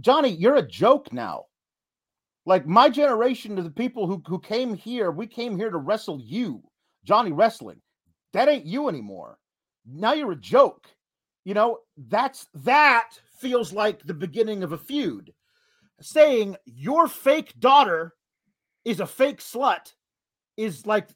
"Johnny, 0.00 0.28
you're 0.30 0.56
a 0.56 0.66
joke 0.66 1.12
now." 1.12 1.46
Like 2.46 2.66
my 2.66 2.88
generation 2.88 3.58
of 3.58 3.64
the 3.64 3.70
people 3.70 4.06
who 4.06 4.22
who 4.26 4.38
came 4.38 4.74
here, 4.74 5.10
we 5.10 5.26
came 5.26 5.56
here 5.56 5.70
to 5.70 5.78
wrestle 5.78 6.20
you, 6.22 6.62
Johnny 7.04 7.32
Wrestling. 7.32 7.80
That 8.34 8.48
ain't 8.48 8.66
you 8.66 8.88
anymore. 8.88 9.38
Now 9.86 10.12
you're 10.12 10.32
a 10.32 10.36
joke. 10.36 10.86
You 11.44 11.54
know 11.54 11.78
that's 12.08 12.46
that 12.54 13.10
feels 13.40 13.72
like 13.72 14.02
the 14.04 14.14
beginning 14.14 14.62
of 14.62 14.72
a 14.72 14.78
feud. 14.78 15.32
Saying 16.00 16.56
your 16.64 17.08
fake 17.08 17.54
daughter 17.58 18.14
is 18.84 19.00
a 19.00 19.06
fake 19.06 19.40
slut 19.40 19.92
is 20.56 20.86
like 20.86 21.08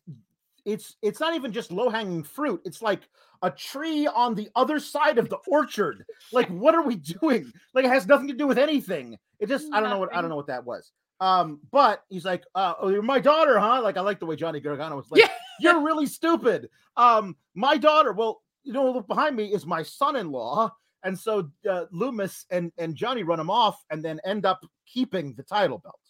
it's 0.64 0.96
it's 1.02 1.20
not 1.20 1.34
even 1.34 1.52
just 1.52 1.72
low 1.72 1.88
hanging 1.88 2.22
fruit. 2.22 2.62
It's 2.64 2.82
like 2.82 3.00
a 3.42 3.50
tree 3.50 4.06
on 4.06 4.34
the 4.34 4.48
other 4.54 4.78
side 4.78 5.18
of 5.18 5.28
the 5.28 5.38
orchard. 5.48 6.04
Like 6.32 6.48
what 6.48 6.74
are 6.74 6.82
we 6.82 6.96
doing? 6.96 7.52
Like 7.74 7.84
it 7.84 7.88
has 7.88 8.06
nothing 8.06 8.28
to 8.28 8.34
do 8.34 8.46
with 8.46 8.58
anything. 8.58 9.18
It 9.40 9.48
just 9.48 9.66
i 9.72 9.80
don't 9.80 9.90
know 9.90 9.98
what 9.98 10.14
i 10.14 10.20
don't 10.20 10.30
know 10.30 10.36
what 10.36 10.46
that 10.46 10.64
was. 10.64 10.92
Um 11.20 11.60
but 11.70 12.02
he's 12.08 12.24
like 12.24 12.44
uh 12.54 12.74
oh 12.80 12.88
you're 12.88 13.02
my 13.02 13.18
daughter 13.20 13.58
huh? 13.58 13.80
Like 13.82 13.96
i 13.96 14.00
like 14.00 14.20
the 14.20 14.26
way 14.26 14.36
johnny 14.36 14.60
gargano 14.60 14.96
was 14.96 15.10
like 15.10 15.20
Yeah. 15.20 15.28
you're 15.60 15.82
really 15.82 16.06
stupid. 16.06 16.68
Um 16.96 17.36
my 17.54 17.76
daughter 17.76 18.12
well 18.12 18.42
you 18.62 18.72
know 18.72 19.00
behind 19.00 19.34
me 19.34 19.52
is 19.52 19.66
my 19.66 19.82
son-in-law 19.82 20.72
and 21.04 21.18
so 21.18 21.50
uh, 21.68 21.84
lumis 21.92 22.44
and 22.50 22.72
and 22.78 22.94
johnny 22.94 23.22
run 23.22 23.40
him 23.40 23.50
off 23.50 23.84
and 23.90 24.04
then 24.04 24.20
end 24.24 24.46
up 24.46 24.64
keeping 24.86 25.34
the 25.34 25.42
title 25.42 25.78
belt 25.78 26.00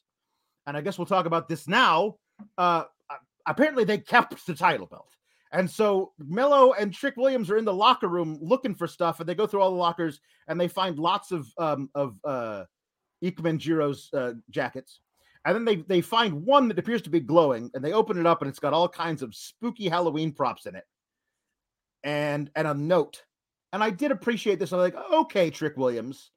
and 0.66 0.76
i 0.76 0.81
guess 0.81 0.98
we'll 0.98 1.07
talk 1.07 1.26
about 1.26 1.48
this 1.48 1.66
now 1.66 2.14
uh 2.59 2.85
apparently 3.46 3.85
they 3.85 3.98
kept 3.98 4.46
the 4.46 4.55
title 4.55 4.87
belt. 4.87 5.16
And 5.52 5.70
so 5.70 6.12
Mello 6.18 6.72
and 6.72 6.94
Trick 6.94 7.16
Williams 7.16 7.50
are 7.50 7.59
in 7.59 7.64
the 7.64 7.74
locker 7.74 8.09
room 8.09 8.38
looking 8.40 8.74
for 8.74 8.87
stuff, 8.87 9.20
and 9.20 9.28
they 9.28 9.35
go 9.35 9.46
through 9.46 9.61
all 9.61 9.70
the 9.70 9.76
lockers 9.76 10.20
and 10.48 10.59
they 10.59 10.68
find 10.68 10.98
lots 10.98 11.31
of 11.31 11.46
um 11.59 11.90
of 11.94 12.18
uh 12.24 12.64
Ikemen 13.22 13.59
Jiro's 13.59 14.09
uh, 14.14 14.33
jackets. 14.50 15.00
And 15.44 15.55
then 15.55 15.64
they 15.64 15.76
they 15.76 16.00
find 16.00 16.44
one 16.44 16.68
that 16.68 16.78
appears 16.78 17.02
to 17.02 17.11
be 17.11 17.20
glowing, 17.20 17.70
and 17.74 17.85
they 17.85 17.92
open 17.92 18.18
it 18.18 18.26
up, 18.26 18.40
and 18.40 18.48
it's 18.48 18.61
got 18.61 18.72
all 18.72 18.88
kinds 18.88 19.22
of 19.22 19.35
spooky 19.35 19.88
Halloween 19.88 20.33
props 20.33 20.66
in 20.66 20.74
it, 20.74 20.85
and 22.02 22.50
and 22.55 22.66
a 22.66 22.74
note. 22.74 23.22
And 23.73 23.83
I 23.83 23.91
did 23.91 24.11
appreciate 24.11 24.59
this. 24.59 24.73
I'm 24.73 24.79
like, 24.81 24.95
okay, 25.13 25.51
Trick 25.51 25.77
Williams, 25.77 26.31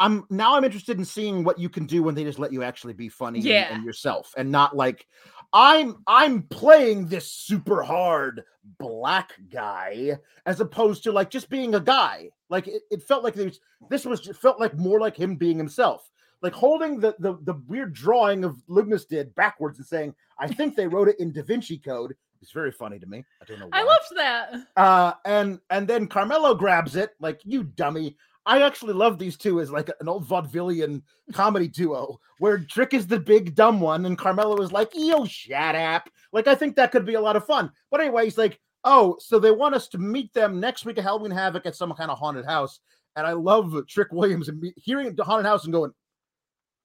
I'm 0.00 0.24
now 0.28 0.56
I'm 0.56 0.64
interested 0.64 0.98
in 0.98 1.04
seeing 1.04 1.44
what 1.44 1.58
you 1.58 1.68
can 1.68 1.86
do 1.86 2.02
when 2.02 2.16
they 2.16 2.24
just 2.24 2.40
let 2.40 2.52
you 2.52 2.64
actually 2.64 2.94
be 2.94 3.08
funny 3.08 3.38
and- 3.38 3.46
Yeah. 3.46 3.74
and 3.74 3.84
yourself, 3.84 4.34
and 4.36 4.50
not 4.50 4.74
like 4.74 5.06
I'm 5.52 6.02
I'm 6.08 6.42
playing 6.42 7.06
this 7.06 7.30
super 7.30 7.82
hard 7.82 8.42
black 8.78 9.34
guy 9.48 10.18
as 10.46 10.60
opposed 10.60 11.04
to 11.04 11.12
like 11.12 11.30
just 11.30 11.48
being 11.48 11.76
a 11.76 11.80
guy. 11.80 12.30
Like 12.50 12.66
it, 12.66 12.82
it 12.90 13.02
felt 13.04 13.22
like 13.22 13.36
was, 13.36 13.60
this 13.88 14.04
was 14.04 14.26
felt 14.36 14.58
like 14.58 14.76
more 14.76 14.98
like 14.98 15.16
him 15.16 15.36
being 15.36 15.58
himself. 15.58 16.10
Like 16.42 16.52
holding 16.52 16.98
the, 16.98 17.14
the 17.20 17.38
the 17.44 17.54
weird 17.68 17.94
drawing 17.94 18.42
of 18.44 18.56
Lumis 18.68 19.06
did 19.06 19.32
backwards 19.36 19.78
and 19.78 19.86
saying, 19.86 20.14
I 20.40 20.48
think 20.48 20.74
they 20.74 20.88
wrote 20.88 21.08
it 21.08 21.20
in 21.20 21.32
Da 21.32 21.42
Vinci 21.42 21.78
Code. 21.78 22.16
It's 22.42 22.52
very 22.52 22.72
funny 22.72 22.98
to 22.98 23.06
me. 23.06 23.24
I 23.40 23.44
don't 23.44 23.60
know. 23.60 23.66
Why. 23.66 23.80
I 23.80 23.82
loved 23.82 24.12
that. 24.16 24.54
Uh, 24.76 25.12
and 25.24 25.60
and 25.70 25.88
then 25.88 26.06
Carmelo 26.06 26.54
grabs 26.54 26.96
it 26.96 27.10
like 27.20 27.40
you 27.44 27.64
dummy. 27.64 28.16
I 28.46 28.62
actually 28.62 28.92
love 28.92 29.18
these 29.18 29.36
two 29.36 29.60
as 29.60 29.72
like 29.72 29.90
an 30.00 30.08
old 30.08 30.24
vaudevillian 30.26 31.02
comedy 31.32 31.66
duo 31.66 32.20
where 32.38 32.58
Trick 32.58 32.94
is 32.94 33.06
the 33.06 33.18
big 33.18 33.56
dumb 33.56 33.80
one 33.80 34.06
and 34.06 34.16
Carmelo 34.16 34.62
is 34.62 34.70
like, 34.70 34.90
yo, 34.94 35.24
shut 35.24 35.74
up. 35.74 36.08
Like, 36.32 36.46
I 36.46 36.54
think 36.54 36.76
that 36.76 36.92
could 36.92 37.04
be 37.04 37.14
a 37.14 37.20
lot 37.20 37.34
of 37.34 37.44
fun. 37.44 37.72
But 37.90 38.00
anyway, 38.00 38.24
he's 38.24 38.38
like, 38.38 38.60
oh, 38.84 39.16
so 39.18 39.40
they 39.40 39.50
want 39.50 39.74
us 39.74 39.88
to 39.88 39.98
meet 39.98 40.32
them 40.32 40.60
next 40.60 40.84
week 40.84 40.96
at 40.96 41.02
Halloween 41.02 41.32
Havoc 41.32 41.66
at 41.66 41.74
some 41.74 41.92
kind 41.94 42.08
of 42.10 42.18
haunted 42.18 42.44
house. 42.44 42.78
And 43.16 43.26
I 43.26 43.32
love 43.32 43.74
Trick 43.88 44.12
Williams 44.12 44.48
and 44.48 44.60
me- 44.60 44.74
hearing 44.76 45.16
the 45.16 45.24
haunted 45.24 45.46
house 45.46 45.64
and 45.64 45.72
going, 45.72 45.90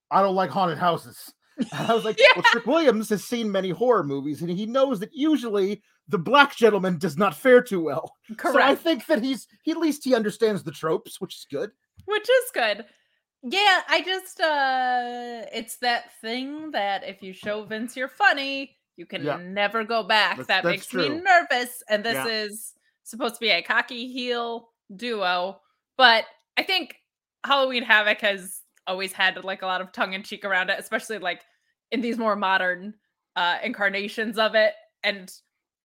I 0.09 0.23
don't 0.23 0.35
like 0.35 0.49
haunted 0.49 0.79
houses. 0.79 1.31
And 1.71 1.73
I 1.89 1.93
was 1.93 2.05
like, 2.05 2.19
yeah. 2.19 2.27
well, 2.35 2.43
Trick 2.51 2.65
Williams 2.65 3.09
has 3.09 3.23
seen 3.23 3.51
many 3.51 3.69
horror 3.69 4.03
movies 4.03 4.41
and 4.41 4.49
he 4.49 4.65
knows 4.65 4.99
that 4.99 5.11
usually 5.13 5.81
the 6.07 6.17
black 6.17 6.55
gentleman 6.55 6.97
does 6.97 7.17
not 7.17 7.35
fare 7.35 7.61
too 7.61 7.81
well. 7.81 8.15
Correct. 8.37 8.55
So 8.55 8.61
I 8.61 8.75
think 8.75 9.05
that 9.07 9.23
he's 9.23 9.47
he 9.63 9.71
at 9.71 9.77
least 9.77 10.03
he 10.03 10.15
understands 10.15 10.63
the 10.63 10.71
tropes, 10.71 11.21
which 11.21 11.35
is 11.35 11.45
good. 11.49 11.71
Which 12.05 12.29
is 12.29 12.51
good. 12.53 12.85
Yeah, 13.43 13.81
I 13.87 14.01
just 14.05 14.39
uh 14.39 15.45
it's 15.53 15.77
that 15.77 16.11
thing 16.21 16.71
that 16.71 17.03
if 17.07 17.21
you 17.23 17.33
show 17.33 17.63
Vince 17.63 17.95
you're 17.95 18.07
funny, 18.07 18.77
you 18.97 19.05
can 19.05 19.23
yeah. 19.23 19.37
never 19.37 19.83
go 19.83 20.03
back. 20.03 20.37
That's, 20.37 20.47
that 20.47 20.63
that's 20.63 20.73
makes 20.73 20.87
true. 20.87 21.09
me 21.09 21.21
nervous. 21.21 21.81
And 21.89 22.03
this 22.03 22.15
yeah. 22.15 22.27
is 22.27 22.73
supposed 23.03 23.35
to 23.35 23.39
be 23.39 23.49
a 23.49 23.61
cocky 23.61 24.11
heel 24.11 24.69
duo. 24.95 25.59
But 25.97 26.25
I 26.57 26.63
think 26.63 26.95
Halloween 27.45 27.83
Havoc 27.83 28.21
has 28.21 28.61
always 28.87 29.13
had 29.13 29.43
like 29.43 29.61
a 29.61 29.65
lot 29.65 29.81
of 29.81 29.91
tongue 29.91 30.13
in 30.13 30.23
cheek 30.23 30.45
around 30.45 30.69
it, 30.69 30.79
especially 30.79 31.17
like 31.17 31.41
in 31.91 32.01
these 32.01 32.17
more 32.17 32.35
modern 32.35 32.93
uh 33.35 33.57
incarnations 33.63 34.37
of 34.37 34.55
it. 34.55 34.73
And 35.03 35.31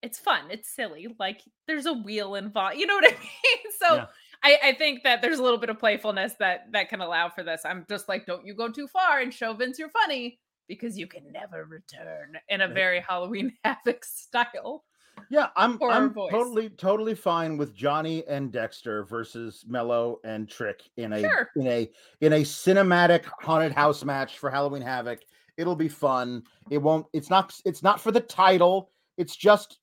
it's 0.02 0.18
fun. 0.18 0.44
It's 0.50 0.68
silly. 0.68 1.08
Like 1.18 1.42
there's 1.66 1.86
a 1.86 1.92
wheel 1.92 2.34
involved. 2.34 2.76
You 2.76 2.86
know 2.86 2.94
what 2.94 3.04
I 3.12 3.16
mean? 3.18 3.72
So 3.78 3.94
yeah. 3.96 4.06
I, 4.42 4.58
I 4.64 4.72
think 4.74 5.02
that 5.02 5.22
there's 5.22 5.38
a 5.38 5.42
little 5.42 5.58
bit 5.58 5.70
of 5.70 5.78
playfulness 5.78 6.34
that 6.38 6.72
that 6.72 6.88
can 6.88 7.00
allow 7.00 7.28
for 7.28 7.42
this. 7.42 7.62
I'm 7.64 7.84
just 7.88 8.08
like, 8.08 8.26
don't 8.26 8.46
you 8.46 8.54
go 8.54 8.70
too 8.70 8.86
far 8.86 9.20
and 9.20 9.32
show 9.32 9.52
Vince 9.52 9.78
you're 9.78 9.90
funny 9.90 10.38
because 10.68 10.98
you 10.98 11.06
can 11.06 11.30
never 11.32 11.64
return 11.64 12.36
in 12.48 12.60
a 12.60 12.68
very 12.68 13.00
Halloween 13.00 13.52
Havoc 13.64 14.04
style. 14.04 14.84
Yeah, 15.30 15.48
I'm 15.56 15.78
I'm 15.82 16.12
voice. 16.12 16.30
totally 16.30 16.68
totally 16.70 17.14
fine 17.14 17.56
with 17.56 17.74
Johnny 17.74 18.22
and 18.28 18.52
Dexter 18.52 19.04
versus 19.04 19.64
Mello 19.66 20.20
and 20.24 20.48
Trick 20.48 20.82
in 20.98 21.14
a 21.14 21.20
sure. 21.20 21.50
in 21.56 21.66
a 21.66 21.90
in 22.20 22.34
a 22.34 22.42
cinematic 22.42 23.24
haunted 23.40 23.72
house 23.72 24.04
match 24.04 24.38
for 24.38 24.50
Halloween 24.50 24.82
Havoc. 24.82 25.20
It'll 25.56 25.76
be 25.76 25.88
fun. 25.88 26.42
It 26.70 26.78
won't. 26.78 27.06
It's 27.12 27.30
not. 27.30 27.58
It's 27.64 27.82
not 27.82 28.00
for 28.00 28.12
the 28.12 28.20
title. 28.20 28.90
It's 29.16 29.36
just 29.36 29.78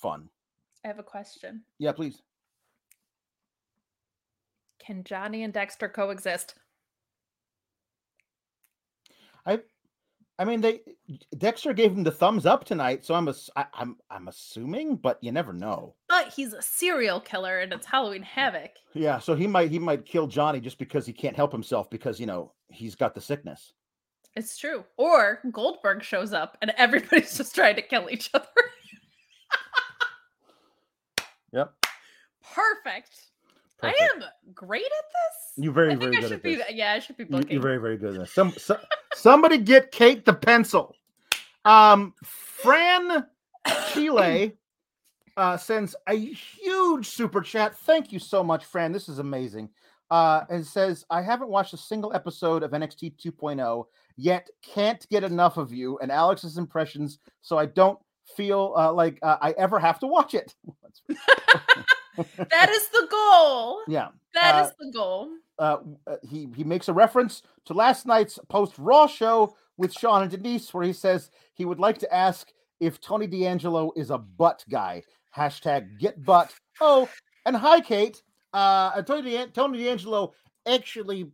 fun. 0.00 0.28
I 0.84 0.88
have 0.88 0.98
a 0.98 1.02
question. 1.02 1.62
Yeah, 1.78 1.92
please. 1.92 2.22
Can 4.78 5.02
Johnny 5.02 5.42
and 5.42 5.52
Dexter 5.52 5.88
coexist? 5.88 6.54
I 9.44 9.60
I 10.38 10.44
mean 10.44 10.60
they 10.60 10.80
Dexter 11.36 11.72
gave 11.72 11.92
him 11.92 12.04
the 12.04 12.12
thumbs 12.12 12.46
up 12.46 12.64
tonight, 12.64 13.04
so 13.04 13.14
I'm 13.14 13.26
a, 13.26 13.34
I, 13.56 13.66
I'm 13.74 13.96
I'm 14.10 14.28
assuming, 14.28 14.96
but 14.96 15.18
you 15.22 15.32
never 15.32 15.52
know. 15.52 15.94
But 16.08 16.32
he's 16.32 16.52
a 16.52 16.62
serial 16.62 17.20
killer 17.20 17.58
and 17.58 17.72
it's 17.72 17.86
Halloween 17.86 18.22
Havoc. 18.22 18.72
Yeah, 18.94 19.18
so 19.18 19.34
he 19.34 19.46
might 19.46 19.70
he 19.70 19.78
might 19.78 20.06
kill 20.06 20.26
Johnny 20.26 20.60
just 20.60 20.78
because 20.78 21.06
he 21.06 21.12
can't 21.12 21.36
help 21.36 21.52
himself 21.52 21.90
because 21.90 22.20
you 22.20 22.26
know 22.26 22.52
he's 22.68 22.94
got 22.94 23.14
the 23.14 23.20
sickness. 23.20 23.72
It's 24.36 24.58
true. 24.58 24.84
Or 24.98 25.40
Goldberg 25.50 26.02
shows 26.02 26.32
up 26.34 26.58
and 26.60 26.72
everybody's 26.76 27.36
just 27.36 27.54
trying 27.54 27.76
to 27.76 27.82
kill 27.82 28.08
each 28.10 28.30
other. 28.34 28.46
Yep. 31.52 31.72
Perfect. 32.54 33.10
Perfect. 33.78 34.00
I 34.00 34.04
am 34.14 34.22
great 34.54 34.84
at 34.84 34.90
this. 34.90 35.64
You're 35.64 35.72
very, 35.72 35.94
very 35.94 36.16
good 36.16 36.24
at 36.24 36.42
this. 36.42 36.66
Be, 36.66 36.74
yeah, 36.74 36.92
I 36.92 36.98
should 36.98 37.16
be 37.16 37.24
booking. 37.24 37.50
You're 37.50 37.62
very, 37.62 37.78
very 37.78 37.96
good 37.96 38.14
at 38.14 38.20
this. 38.20 38.32
Some, 38.32 38.52
so, 38.52 38.78
somebody 39.14 39.58
get 39.58 39.90
Kate 39.90 40.24
the 40.24 40.32
pencil. 40.32 40.94
Um, 41.64 42.14
Fran 42.22 43.26
Chile 43.92 44.52
uh, 45.36 45.56
sends 45.56 45.96
a 46.08 46.14
huge 46.14 47.08
super 47.08 47.40
chat. 47.40 47.76
Thank 47.78 48.12
you 48.12 48.18
so 48.18 48.42
much, 48.42 48.64
Fran. 48.64 48.92
This 48.92 49.08
is 49.08 49.18
amazing. 49.18 49.70
Uh, 50.10 50.44
and 50.50 50.64
says, 50.64 51.04
I 51.10 51.20
haven't 51.20 51.48
watched 51.48 51.74
a 51.74 51.78
single 51.78 52.14
episode 52.14 52.62
of 52.62 52.70
NXT 52.70 53.14
2.0 53.16 53.86
yet, 54.16 54.48
can't 54.62 55.06
get 55.08 55.24
enough 55.24 55.56
of 55.56 55.72
you 55.72 55.98
and 55.98 56.10
Alex's 56.10 56.58
impressions, 56.58 57.18
so 57.42 57.58
I 57.58 57.66
don't 57.66 57.98
feel 58.36 58.74
uh, 58.76 58.92
like 58.92 59.18
uh, 59.22 59.36
I 59.40 59.52
ever 59.52 59.78
have 59.78 59.98
to 60.00 60.06
watch 60.06 60.34
it. 60.34 60.54
that 62.16 62.70
is 62.70 62.88
the 62.88 63.06
goal. 63.10 63.80
Yeah, 63.86 64.08
that 64.34 64.54
uh, 64.54 64.64
is 64.64 64.72
the 64.78 64.92
goal. 64.92 65.28
Uh, 65.58 65.78
uh, 66.06 66.16
he 66.22 66.48
he 66.56 66.64
makes 66.64 66.88
a 66.88 66.92
reference 66.92 67.42
to 67.66 67.74
last 67.74 68.06
night's 68.06 68.38
post 68.48 68.74
Raw 68.78 69.06
show 69.06 69.54
with 69.76 69.92
Sean 69.92 70.22
and 70.22 70.30
Denise, 70.30 70.72
where 70.72 70.84
he 70.84 70.92
says 70.92 71.30
he 71.54 71.64
would 71.64 71.78
like 71.78 71.98
to 71.98 72.14
ask 72.14 72.52
if 72.80 73.00
Tony 73.00 73.26
D'Angelo 73.26 73.92
is 73.96 74.10
a 74.10 74.18
butt 74.18 74.64
guy. 74.70 75.02
Hashtag 75.36 75.98
get 75.98 76.22
butt. 76.24 76.54
Oh, 76.80 77.08
and 77.44 77.56
hi, 77.56 77.80
Kate. 77.80 78.22
Uh, 78.52 79.02
Tony, 79.02 79.32
De- 79.32 79.48
Tony 79.48 79.84
D'Angelo. 79.84 80.32
Actually, 80.66 81.24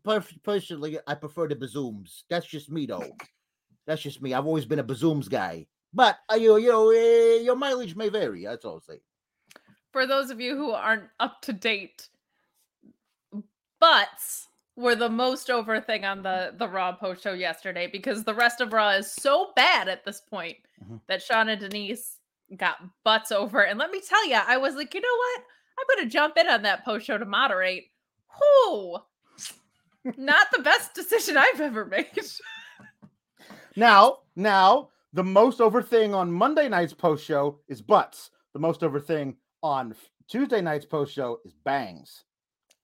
personally, 0.43 0.99
I 1.07 1.15
prefer 1.15 1.49
the 1.49 1.57
bazooms. 1.57 2.25
That's 2.29 2.47
just 2.47 2.71
me, 2.71 2.87
though. 2.87 3.17
That's 3.87 4.03
just 4.03 4.23
me. 4.23 4.35
I've 4.35 4.47
always 4.47 4.67
been 4.67 4.79
a 4.79 4.85
bazooms 4.85 5.29
guy. 5.29 5.67
But 5.95 6.19
uh, 6.31 6.37
you, 6.37 6.57
you 6.59 6.69
know, 6.69 6.91
uh, 6.91 7.43
your 7.43 7.57
mileage 7.57 7.97
may 7.97 8.09
vary. 8.09 8.45
That's 8.45 8.65
all 8.65 8.81
i 8.89 8.95
say. 8.95 9.01
For 9.93 10.07
those 10.07 10.31
of 10.31 10.41
you 10.41 10.57
who 10.57 10.71
aren't 10.71 11.09
up 11.21 11.43
to 11.43 11.53
date, 11.53 12.09
butts 13.81 14.49
were 14.77 14.95
the 14.95 15.09
most 15.09 15.51
over 15.51 15.81
thing 15.81 16.05
on 16.05 16.23
the 16.23 16.55
the 16.57 16.69
Raw 16.69 16.93
post 16.93 17.23
show 17.23 17.35
yesterday 17.35 17.87
because 17.87 18.25
the 18.25 18.35
rest 18.35 18.63
of 18.63 18.73
Raw 18.73 18.91
is 18.91 19.11
so 19.11 19.51
bad 19.55 19.89
at 19.89 20.05
this 20.05 20.21
point 20.21 20.57
mm-hmm. 20.83 20.97
that 21.09 21.23
Sean 21.23 21.51
and 21.51 21.61
Denise 21.61 22.19
got 22.57 22.79
butts 23.05 23.33
over. 23.33 23.63
And 23.63 23.79
let 23.79 23.91
me 23.91 24.01
tell 24.01 24.27
you, 24.27 24.37
I 24.47 24.57
was 24.57 24.75
like, 24.75 24.95
you 24.95 25.01
know 25.01 25.17
what? 25.17 25.45
I'm 25.79 25.97
going 25.97 26.09
to 26.09 26.13
jump 26.13 26.37
in 26.39 26.49
on 26.49 26.63
that 26.63 26.85
post 26.85 27.07
show 27.07 27.19
to 27.19 27.25
moderate. 27.25 27.91
Whoo! 28.41 28.97
Not 30.17 30.49
the 30.53 30.63
best 30.63 30.95
decision 30.95 31.37
I've 31.37 31.61
ever 31.61 31.85
made. 31.85 32.07
now, 33.77 34.19
now 34.37 34.89
the 35.13 35.25
most 35.25 35.61
over 35.61 35.83
thing 35.83 36.15
on 36.15 36.33
Monday 36.33 36.69
night's 36.69 36.95
post 36.95 37.25
show 37.25 37.61
is 37.69 37.83
butts. 37.83 38.31
The 38.53 38.59
most 38.59 38.83
over 38.83 38.99
thing 39.01 39.37
on 39.63 39.95
Tuesday 40.29 40.61
night's 40.61 40.87
post 40.87 41.15
show 41.15 41.39
is 41.45 41.55
bangs. 41.65 42.25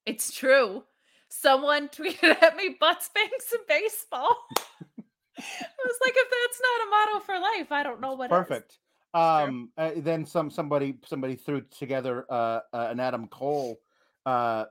It's 0.07 0.33
true. 0.33 0.85
Someone 1.28 1.88
tweeted 1.96 2.42
at 2.42 2.57
me 2.57 2.76
butts, 2.78 3.11
bangs, 3.14 3.52
and 3.52 3.66
baseball. 3.66 4.37
I 5.38 5.85
was 5.85 5.98
like, 6.04 6.14
if 6.16 6.28
that's 6.31 6.61
not 6.62 6.87
a 6.87 6.90
motto 6.90 7.24
for 7.24 7.38
life, 7.38 7.72
I 7.72 7.83
don't 7.83 8.00
know 8.00 8.14
what. 8.14 8.31
Perfect. 8.31 8.78
Um, 9.14 9.70
uh, 9.78 9.92
then 9.96 10.26
some 10.26 10.50
somebody 10.50 10.98
somebody 11.07 11.35
threw 11.35 11.62
together 11.62 12.26
uh, 12.31 12.61
uh, 12.72 12.88
an 12.90 13.00
Adam 13.00 13.26
Cole 13.28 13.78
uh, 14.28 14.64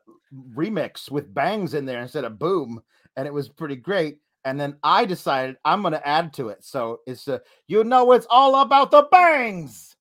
remix 0.56 1.10
with 1.10 1.34
bangs 1.34 1.74
in 1.74 1.86
there 1.86 2.02
instead 2.02 2.24
of 2.26 2.40
boom, 2.40 2.82
and 3.16 3.28
it 3.28 3.34
was 3.34 3.50
pretty 3.50 3.76
great 3.76 4.20
and 4.48 4.58
then 4.58 4.78
I 4.82 5.04
decided 5.04 5.58
I'm 5.66 5.82
going 5.82 5.92
to 5.92 6.08
add 6.08 6.34
to 6.36 6.50
it. 6.50 6.64
So 6.64 7.02
it's 7.06 7.28
uh, 7.28 7.40
you 7.68 7.84
know 7.84 8.14
it's 8.14 8.28
all 8.30 8.62
about 8.62 8.92
the 8.92 9.04
bangs, 9.12 9.96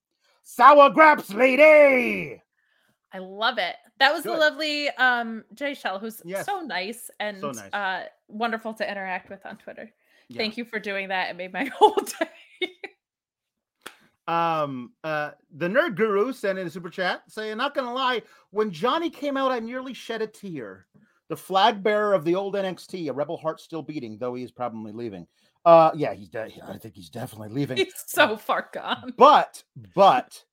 sour 0.44 0.90
grapes 0.90 1.32
lady. 1.34 2.40
I 3.12 3.18
love 3.18 3.58
it. 3.58 3.74
That 3.98 4.12
was 4.12 4.22
Good. 4.22 4.34
the 4.34 4.38
lovely 4.38 4.88
um 4.90 5.44
Jay 5.54 5.74
Shell, 5.74 5.98
who's 5.98 6.22
yes. 6.24 6.46
so 6.46 6.60
nice 6.60 7.10
and 7.18 7.40
so 7.40 7.50
nice. 7.50 7.72
uh 7.72 8.04
wonderful 8.28 8.74
to 8.74 8.88
interact 8.88 9.30
with 9.30 9.44
on 9.44 9.56
Twitter. 9.56 9.90
Yeah. 10.28 10.38
Thank 10.38 10.56
you 10.56 10.64
for 10.64 10.78
doing 10.78 11.08
that. 11.08 11.30
It 11.30 11.36
made 11.36 11.52
my 11.52 11.64
whole 11.76 11.96
day. 11.96 12.68
Um 14.28 14.92
uh 15.04 15.30
the 15.56 15.68
nerd 15.68 15.94
guru 15.94 16.32
sent 16.32 16.58
in 16.58 16.66
a 16.66 16.70
super 16.70 16.90
chat 16.90 17.22
saying, 17.28 17.56
not 17.56 17.74
gonna 17.74 17.92
lie, 17.92 18.22
when 18.50 18.70
Johnny 18.70 19.10
came 19.10 19.36
out, 19.36 19.52
I 19.52 19.60
nearly 19.60 19.94
shed 19.94 20.22
a 20.22 20.26
tear 20.26 20.86
the 21.28 21.36
flag 21.36 21.82
bearer 21.82 22.14
of 22.14 22.24
the 22.24 22.34
old 22.34 22.54
NXT, 22.54 23.08
a 23.08 23.12
rebel 23.12 23.36
heart 23.36 23.60
still 23.60 23.82
beating, 23.82 24.18
though 24.18 24.34
he 24.34 24.44
is 24.44 24.52
probably 24.52 24.92
leaving. 24.92 25.26
Uh, 25.64 25.90
yeah, 25.94 26.14
he's. 26.14 26.28
De- 26.28 26.52
I 26.66 26.78
think 26.78 26.94
he's 26.94 27.10
definitely 27.10 27.48
leaving. 27.48 27.76
He's 27.76 27.94
so 28.06 28.36
far 28.36 28.68
gone. 28.72 29.12
But, 29.16 29.64
but, 29.94 30.44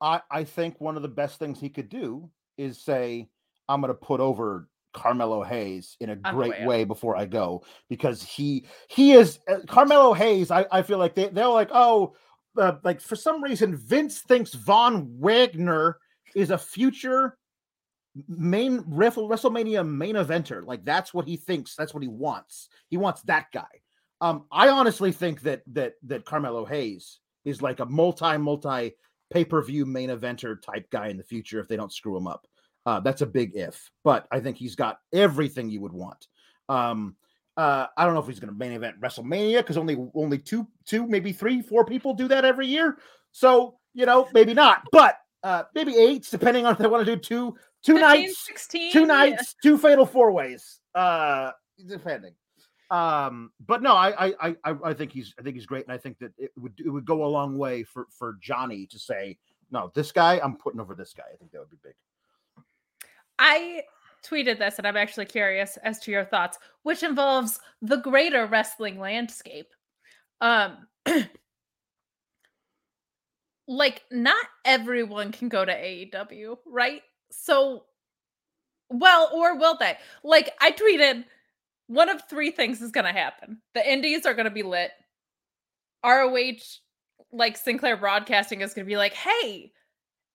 I 0.00 0.20
I 0.30 0.44
think 0.44 0.80
one 0.80 0.96
of 0.96 1.02
the 1.02 1.08
best 1.08 1.38
things 1.38 1.60
he 1.60 1.68
could 1.68 1.88
do 1.88 2.28
is 2.58 2.82
say, 2.82 3.28
"I'm 3.68 3.80
going 3.80 3.92
to 3.92 3.94
put 3.94 4.20
over 4.20 4.68
Carmelo 4.92 5.44
Hayes 5.44 5.96
in 6.00 6.10
a 6.10 6.16
great 6.16 6.64
way 6.64 6.82
before 6.82 7.16
I 7.16 7.26
go," 7.26 7.62
because 7.88 8.22
he 8.22 8.66
he 8.88 9.12
is 9.12 9.38
uh, 9.48 9.58
Carmelo 9.68 10.12
Hayes. 10.14 10.50
I 10.50 10.66
I 10.72 10.82
feel 10.82 10.98
like 10.98 11.14
they 11.14 11.28
they're 11.28 11.46
like, 11.46 11.70
oh, 11.72 12.16
uh, 12.58 12.76
like 12.84 13.00
for 13.00 13.16
some 13.16 13.42
reason 13.42 13.76
Vince 13.76 14.20
thinks 14.20 14.54
Von 14.54 15.18
Wagner 15.18 15.98
is 16.34 16.50
a 16.50 16.58
future 16.58 17.36
main 18.28 18.82
WrestleMania 18.82 19.86
main 19.86 20.14
eventer. 20.14 20.64
Like 20.64 20.84
that's 20.84 21.12
what 21.12 21.26
he 21.26 21.36
thinks. 21.36 21.74
That's 21.74 21.92
what 21.92 22.02
he 22.02 22.08
wants. 22.08 22.68
He 22.88 22.96
wants 22.96 23.22
that 23.22 23.46
guy. 23.52 23.64
Um, 24.20 24.44
I 24.50 24.68
honestly 24.68 25.12
think 25.12 25.42
that 25.42 25.62
that 25.72 25.94
that 26.04 26.24
Carmelo 26.24 26.64
Hayes 26.64 27.20
is 27.44 27.62
like 27.62 27.80
a 27.80 27.86
multi 27.86 28.36
multi 28.38 28.94
pay 29.30 29.44
per 29.44 29.62
view 29.62 29.84
main 29.86 30.10
eventer 30.10 30.60
type 30.60 30.88
guy 30.90 31.08
in 31.08 31.16
the 31.16 31.24
future 31.24 31.60
if 31.60 31.68
they 31.68 31.76
don't 31.76 31.92
screw 31.92 32.16
him 32.16 32.26
up. 32.26 32.46
Uh, 32.86 33.00
that's 33.00 33.22
a 33.22 33.26
big 33.26 33.56
if, 33.56 33.90
but 34.04 34.26
I 34.30 34.40
think 34.40 34.56
he's 34.56 34.76
got 34.76 34.98
everything 35.12 35.68
you 35.68 35.80
would 35.80 35.92
want. 35.92 36.26
Um, 36.68 37.16
uh, 37.56 37.86
I 37.96 38.04
don't 38.04 38.14
know 38.14 38.20
if 38.20 38.26
he's 38.26 38.40
going 38.40 38.52
to 38.52 38.58
main 38.58 38.72
event 38.72 39.00
WrestleMania 39.00 39.58
because 39.58 39.76
only 39.76 39.96
only 40.14 40.38
two, 40.38 40.66
two, 40.84 41.06
maybe 41.06 41.32
three, 41.32 41.62
four 41.62 41.84
people 41.84 42.14
do 42.14 42.28
that 42.28 42.44
every 42.44 42.66
year. 42.66 42.98
So 43.32 43.78
you 43.94 44.04
know, 44.04 44.28
maybe 44.34 44.52
not, 44.52 44.82
but 44.92 45.18
uh, 45.42 45.64
maybe 45.74 45.96
eight, 45.96 46.28
depending 46.30 46.66
on 46.66 46.72
if 46.72 46.78
they 46.78 46.86
want 46.86 47.06
to 47.06 47.16
do 47.16 47.20
two, 47.20 47.56
two 47.82 47.94
15, 47.94 48.00
nights, 48.00 48.46
16, 48.46 48.92
two 48.92 49.00
yeah. 49.00 49.06
nights, 49.06 49.54
two 49.62 49.78
fatal 49.78 50.04
four 50.04 50.32
ways. 50.32 50.80
Uh, 50.94 51.52
depending. 51.88 52.34
Um, 52.90 53.50
but 53.66 53.82
no, 53.82 53.94
I, 53.94 54.28
I, 54.40 54.56
I, 54.64 54.76
I 54.84 54.94
think 54.94 55.12
he's, 55.12 55.34
I 55.38 55.42
think 55.42 55.56
he's 55.56 55.66
great, 55.66 55.84
and 55.84 55.92
I 55.92 55.98
think 55.98 56.18
that 56.18 56.32
it 56.38 56.52
would, 56.56 56.74
it 56.78 56.88
would 56.88 57.04
go 57.04 57.24
a 57.24 57.26
long 57.26 57.58
way 57.58 57.82
for 57.82 58.06
for 58.10 58.38
Johnny 58.40 58.86
to 58.86 58.98
say, 58.98 59.38
no, 59.70 59.90
this 59.94 60.12
guy, 60.12 60.40
I'm 60.42 60.56
putting 60.56 60.80
over 60.80 60.94
this 60.94 61.12
guy. 61.12 61.24
I 61.32 61.36
think 61.36 61.52
that 61.52 61.58
would 61.58 61.70
be 61.70 61.78
big. 61.82 61.94
I 63.38 63.82
tweeted 64.26 64.58
this 64.58 64.78
and 64.78 64.86
I'm 64.86 64.96
actually 64.96 65.26
curious 65.26 65.76
as 65.78 65.98
to 66.00 66.10
your 66.10 66.24
thoughts, 66.24 66.58
which 66.82 67.02
involves 67.02 67.60
the 67.82 67.96
greater 67.96 68.46
wrestling 68.46 68.98
landscape. 68.98 69.68
Um 70.40 70.86
like 73.68 74.02
not 74.10 74.44
everyone 74.64 75.32
can 75.32 75.48
go 75.48 75.64
to 75.64 75.72
AEW, 75.72 76.58
right? 76.66 77.02
So 77.30 77.84
well, 78.88 79.30
or 79.34 79.56
will 79.58 79.76
they? 79.78 79.96
Like 80.22 80.52
I 80.60 80.70
tweeted 80.70 81.24
one 81.88 82.08
of 82.08 82.22
three 82.28 82.50
things 82.50 82.82
is 82.82 82.92
going 82.92 83.06
to 83.06 83.12
happen. 83.12 83.60
The 83.74 83.90
indies 83.92 84.26
are 84.26 84.34
going 84.34 84.46
to 84.46 84.50
be 84.50 84.62
lit. 84.62 84.90
ROH 86.04 86.58
like 87.32 87.56
Sinclair 87.56 87.96
Broadcasting 87.96 88.60
is 88.60 88.74
going 88.74 88.84
to 88.84 88.88
be 88.88 88.96
like, 88.96 89.14
"Hey, 89.14 89.72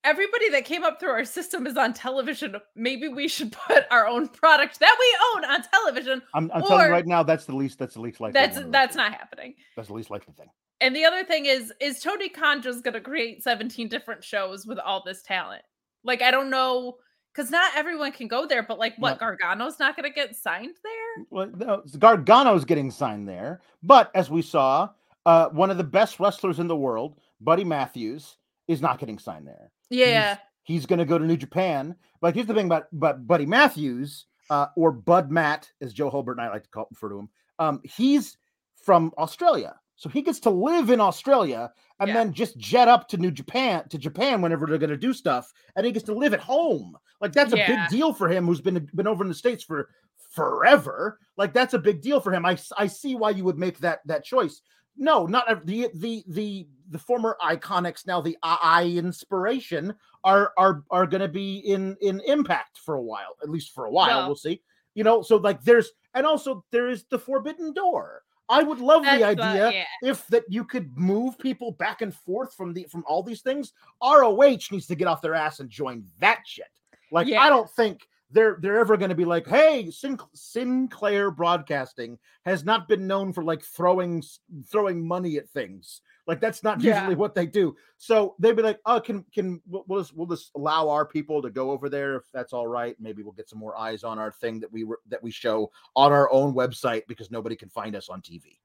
everybody 0.04 0.50
that 0.50 0.66
came 0.66 0.84
up 0.84 1.00
through 1.00 1.12
our 1.12 1.26
system 1.26 1.68
is 1.68 1.78
on 1.78 1.94
television. 1.94 2.56
Maybe 2.76 3.08
we 3.08 3.28
should 3.28 3.52
put 3.68 3.86
our 3.92 4.08
own 4.08 4.28
product 4.28 4.80
that 4.80 4.96
we 5.00 5.18
own 5.36 5.46
on 5.46 5.64
television. 5.64 6.22
I'm, 6.34 6.52
I'm 6.54 6.62
telling 6.64 6.88
you 6.88 6.92
right 6.92 7.08
now, 7.08 7.24
that's 7.24 7.46
the 7.46 7.56
least, 7.56 7.80
that's 7.80 7.96
the 7.96 8.02
least 8.02 8.20
likely. 8.20 8.40
That's 8.40 8.56
one 8.56 8.66
of 8.66 8.66
those 8.66 8.72
that's 8.72 8.96
not 8.96 9.14
happening. 9.14 9.56
That's 9.76 9.88
the 9.88 9.94
least 9.94 10.10
likely 10.10 10.34
thing. 10.34 10.48
And 10.80 10.96
the 10.96 11.06
other 11.06 11.24
thing 11.24 11.46
is, 11.46 11.72
is 11.80 12.00
Tony 12.00 12.28
Khan 12.28 12.62
just 12.62 12.84
going 12.84 12.96
to 12.96 13.02
create 13.02 13.44
17 13.44 13.88
different 13.88 14.24
shows 14.24 14.66
with 14.66 14.80
all 14.80 15.04
this 15.06 15.22
talent? 15.22 15.62
Like, 16.04 16.24
I 16.24 16.32
don't 16.32 16.50
know, 16.50 16.96
because 17.34 17.52
not 17.52 17.72
everyone 17.76 18.12
can 18.12 18.28
go 18.28 18.48
there, 18.48 18.64
but 18.64 18.80
like, 18.80 18.96
what, 18.98 19.20
Gargano's 19.20 19.78
not 19.80 19.96
going 19.96 20.10
to 20.10 20.14
get 20.14 20.36
signed 20.36 20.76
there? 20.84 21.26
Well, 21.30 21.52
no, 21.56 21.84
Gargano's 22.00 22.66
getting 22.66 22.90
signed 22.90 23.30
there, 23.30 23.62
but 23.84 24.10
as 24.16 24.32
we 24.32 24.42
saw, 24.42 24.90
uh, 25.28 25.50
one 25.50 25.70
of 25.70 25.78
the 25.78 25.84
best 25.84 26.20
wrestlers 26.20 26.58
in 26.58 26.68
the 26.68 26.76
world, 26.76 27.20
Buddy 27.40 27.64
Matthews, 27.64 28.38
is 28.68 28.82
not 28.82 28.98
getting 28.98 29.20
signed 29.20 29.46
there. 29.46 29.70
Yeah. 29.92 30.38
He's 30.64 30.86
going 30.86 31.00
to 31.00 31.06
go 31.06 31.18
to 31.18 31.26
New 31.26 31.38
Japan. 31.38 31.96
But 32.22 32.36
here's 32.36 32.48
the 32.48 32.54
thing 32.54 32.68
about, 32.68 32.86
about 32.94 33.26
Buddy 33.28 33.46
Matthews, 33.46 34.26
uh, 34.50 34.68
or 34.76 34.92
Bud 34.92 35.32
Matt, 35.32 35.70
as 35.82 35.94
Joe 35.94 36.10
Holbert 36.10 36.34
and 36.34 36.42
I 36.42 36.50
like 36.50 36.64
to 36.64 36.70
call 36.70 36.88
refer 36.92 37.10
to 37.10 37.20
him. 37.20 37.30
Um, 37.60 37.82
he's 37.84 38.38
from 38.76 39.12
Australia, 39.18 39.76
so 39.96 40.10
he 40.10 40.22
gets 40.22 40.40
to 40.42 40.50
live 40.50 40.90
in 40.90 41.00
Australia 41.00 41.72
and 42.00 42.08
Yeah. 42.10 42.16
then 42.16 42.34
just 42.34 42.58
jet 42.58 42.88
up 42.88 43.08
to 43.10 43.18
New 43.18 43.32
Japan 43.32 43.88
to 43.90 43.98
Japan 43.98 44.42
whenever 44.42 44.66
they're 44.66 44.78
going 44.80 44.90
to 44.90 44.98
do 44.98 45.14
stuff, 45.14 45.52
and 45.76 45.86
he 45.86 45.92
gets 45.92 46.06
to 46.06 46.14
live 46.14 46.34
at 46.34 46.40
home. 46.40 46.98
Like 47.22 47.34
that's 47.34 47.54
a 47.54 47.58
big 47.68 47.90
deal 47.90 48.14
for 48.14 48.28
him, 48.28 48.46
who's 48.46 48.62
been 48.62 48.90
been 48.96 49.08
over 49.08 49.24
in 49.24 49.30
the 49.30 49.36
states 49.36 49.64
for 49.64 49.90
forever. 50.32 51.20
Like 51.38 51.54
that's 51.54 51.74
a 51.74 51.80
big 51.80 52.02
deal 52.02 52.20
for 52.20 52.34
him. 52.34 52.46
I, 52.46 52.58
I 52.78 52.88
see 52.88 53.16
why 53.16 53.32
you 53.32 53.44
would 53.44 53.58
make 53.60 53.78
that 53.80 54.00
that 54.06 54.24
choice. 54.24 54.62
No, 55.02 55.26
not 55.26 55.66
the 55.66 55.90
the 55.96 56.24
the 56.28 56.68
the 56.92 57.00
former 57.00 57.36
iconics 57.42 58.06
now 58.06 58.22
the 58.22 58.38
I 58.44 58.84
inspiration 58.84 59.96
are 60.24 60.54
are 60.58 60.84
are 60.92 61.08
going 61.08 61.22
to 61.22 61.28
be 61.28 61.58
in 61.58 61.98
in 62.02 62.22
impact 62.28 62.78
for 62.78 62.96
a 62.96 63.02
while, 63.02 63.36
at 63.42 63.50
least 63.50 63.74
for 63.74 63.86
a 63.86 63.92
while. 63.92 64.20
Well- 64.20 64.28
we'll 64.28 64.36
see. 64.36 64.62
You 64.94 65.04
know, 65.04 65.24
so 65.24 65.38
like 65.38 65.64
there's 65.64 65.90
and 66.14 66.24
also 66.26 66.64
there 66.72 66.88
is 66.88 67.06
the 67.10 67.18
forbidden 67.18 67.74
door. 67.74 68.22
I 68.48 68.62
would 68.62 68.80
love 68.80 69.02
the 69.04 69.18
That's, 69.18 69.40
uh, 69.40 69.44
idea 69.44 69.72
yeah. 69.72 70.10
if 70.10 70.28
that 70.28 70.44
you 70.50 70.66
could 70.66 70.96
move 70.96 71.40
people 71.40 71.72
back 71.72 72.02
and 72.02 72.14
forth 72.14 72.54
from 72.54 72.72
the 72.72 72.84
from 72.92 73.04
all 73.08 73.24
these 73.24 73.42
things. 73.42 73.74
ROH 74.04 74.68
needs 74.70 74.86
to 74.86 74.96
get 74.96 75.08
off 75.08 75.22
their 75.24 75.34
ass 75.34 75.62
and 75.62 75.70
join 75.70 76.04
that 76.20 76.42
shit. 76.46 76.68
Like 77.12 77.26
Yeah. 77.26 77.42
I 77.42 77.50
don't 77.50 77.70
think 77.72 78.08
they're 78.32 78.58
they're 78.62 78.80
ever 78.80 78.98
going 78.98 79.10
to 79.10 79.16
be 79.16 79.26
like, 79.26 79.48
hey, 79.48 79.90
Sin- 79.92 80.20
Sinclair 80.34 81.32
Broadcasting 81.32 82.18
has 82.46 82.64
not 82.64 82.88
been 82.88 83.08
known 83.08 83.34
for 83.34 83.44
like 83.44 83.64
throwing 83.64 84.24
throwing 84.68 85.06
money 85.06 85.38
at 85.38 85.50
things. 85.50 86.02
Like 86.28 86.40
that's 86.40 86.64
not 86.64 86.82
Yeah. 86.82 86.96
usually 86.96 87.16
what 87.16 87.36
they 87.36 87.46
do. 87.46 87.76
So 87.98 88.36
they'd 88.40 88.56
be 88.56 88.62
like, 88.62 88.80
oh, 88.86 89.00
can 89.00 89.26
can 89.34 89.62
we'll, 89.68 90.00
just 90.00 90.16
we'll 90.16 90.28
just 90.28 90.52
allow 90.56 90.88
our 90.90 91.06
people 91.06 91.42
to 91.42 91.50
go 91.50 91.72
over 91.72 91.90
there 91.90 92.16
if 92.16 92.24
that's 92.32 92.54
all 92.54 92.68
right. 92.68 92.96
Maybe 93.00 93.24
we'll 93.24 93.34
get 93.34 93.50
some 93.50 93.60
more 93.60 93.78
eyes 93.78 94.04
on 94.04 94.20
our 94.20 94.32
thing 94.32 94.60
that 94.60 94.72
we 94.72 94.86
that 95.10 95.22
we 95.22 95.32
show 95.32 95.72
on 95.96 96.12
our 96.12 96.32
own 96.32 96.54
website 96.54 97.04
because 97.08 97.32
nobody 97.32 97.56
can 97.56 97.70
find 97.70 97.96
us 97.96 98.08
on 98.10 98.22
TV. 98.22 98.60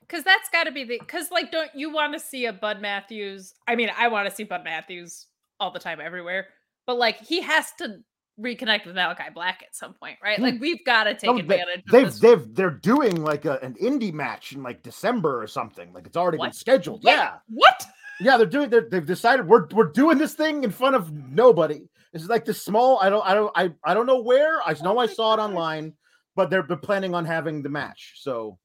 Because 0.00 0.24
that's 0.24 0.48
got 0.50 0.64
to 0.64 0.72
be 0.72 0.82
the, 0.82 0.98
because 0.98 1.30
like, 1.30 1.52
don't 1.52 1.70
you 1.72 1.92
want 1.92 2.12
to 2.14 2.18
see 2.18 2.46
a 2.46 2.52
Bud 2.52 2.80
Matthews? 2.80 3.54
I 3.68 3.76
mean, 3.76 3.90
I 3.96 4.08
want 4.08 4.28
to 4.28 4.34
see 4.34 4.42
Bud 4.42 4.64
Matthews 4.64 5.26
all 5.60 5.70
the 5.70 5.78
time, 5.78 6.00
everywhere, 6.00 6.48
but 6.84 6.98
like, 6.98 7.18
he 7.18 7.40
has 7.42 7.70
to 7.78 8.00
reconnect 8.40 8.86
with 8.86 8.94
Malachi 8.94 9.24
Black 9.34 9.62
at 9.62 9.74
some 9.74 9.94
point, 9.94 10.16
right? 10.22 10.38
Like, 10.38 10.60
we've 10.60 10.84
got 10.84 11.04
to 11.04 11.14
take 11.14 11.24
No, 11.24 11.34
they- 11.36 11.40
advantage 11.42 11.84
of 11.84 11.90
they've 11.90 12.06
this. 12.06 12.18
they've 12.20 12.54
they're 12.54 12.70
doing 12.70 13.22
like 13.22 13.44
a, 13.44 13.58
an 13.62 13.74
indie 13.74 14.12
match 14.12 14.52
in 14.52 14.62
like 14.62 14.82
December 14.82 15.42
or 15.42 15.46
something. 15.46 15.92
Like 15.92 16.06
it's 16.06 16.16
already 16.16 16.38
been 16.38 16.52
scheduled. 16.52 17.04
Wait, 17.04 17.12
Yeah, 17.12 17.34
What? 17.48 17.84
yeah, 18.20 18.36
they're 18.36 18.46
doing. 18.46 18.70
They're, 18.70 18.88
they've 18.90 19.06
decided 19.06 19.46
we're 19.46 19.66
we're 19.72 19.92
doing 19.92 20.18
this 20.18 20.34
thing 20.34 20.64
in 20.64 20.70
front 20.70 20.96
of 20.96 21.12
nobody. 21.12 21.88
This 22.12 22.22
is 22.22 22.28
like 22.28 22.44
this 22.44 22.62
small. 22.62 22.98
I 23.00 23.08
don't 23.08 23.24
I 23.26 23.34
don't 23.34 23.52
I 23.54 23.70
I 23.84 23.94
don't 23.94 24.06
know 24.06 24.20
where. 24.20 24.60
I 24.66 24.72
know 24.82 24.96
Oh 24.96 24.98
I 24.98 25.06
saw 25.06 25.34
it 25.34 25.38
online, 25.38 25.92
but 26.34 26.50
they're, 26.50 26.62
they're 26.62 26.76
planning 26.76 27.14
on 27.14 27.24
having 27.24 27.62
the 27.62 27.68
match. 27.68 28.14
So 28.16 28.58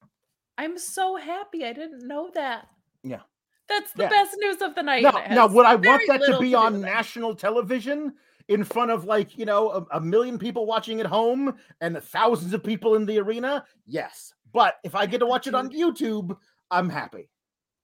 I'm 0.57 0.77
so 0.77 1.15
happy. 1.15 1.65
I 1.65 1.73
didn't 1.73 2.07
know 2.07 2.31
that. 2.33 2.67
Yeah. 3.03 3.19
That's 3.67 3.91
the 3.93 4.03
Yeah. 4.03 4.09
best 4.09 4.35
news 4.39 4.61
of 4.61 4.73
the 4.75 4.83
night. 4.83 5.03
now, 5.03 5.23
now 5.29 5.47
would 5.47 5.65
I 5.65 5.75
want 5.75 6.03
that 6.07 6.21
to 6.25 6.39
be 6.39 6.53
on 6.55 6.81
national 6.81 7.35
television? 7.35 8.13
In 8.47 8.63
front 8.63 8.91
of 8.91 9.05
like 9.05 9.37
you 9.37 9.45
know 9.45 9.71
a, 9.71 9.97
a 9.97 10.01
million 10.01 10.37
people 10.37 10.65
watching 10.67 10.99
at 10.99 11.07
home 11.07 11.55
and 11.81 11.97
thousands 11.97 12.53
of 12.53 12.63
people 12.63 12.95
in 12.95 13.05
the 13.05 13.17
arena, 13.19 13.65
yes. 13.87 14.33
But 14.53 14.75
if 14.83 14.95
I 14.95 15.05
get 15.05 15.19
to 15.19 15.25
watch 15.25 15.47
it 15.47 15.55
on 15.55 15.69
YouTube, 15.71 16.37
I'm 16.69 16.89
happy. 16.89 17.29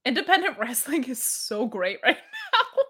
Independent 0.06 0.58
wrestling 0.60 1.04
is 1.06 1.22
so 1.22 1.66
great 1.66 2.00
right 2.04 2.18
now. 2.54 2.84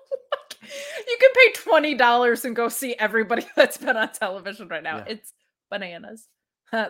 You 1.07 1.17
can 1.19 1.29
pay 1.33 1.51
twenty 1.53 1.95
dollars 1.95 2.45
and 2.45 2.55
go 2.55 2.69
see 2.69 2.95
everybody 2.99 3.45
that's 3.55 3.77
been 3.77 3.97
on 3.97 4.11
television 4.11 4.67
right 4.67 4.83
now. 4.83 4.97
Yeah. 4.97 5.05
It's 5.07 5.33
bananas. 5.69 6.27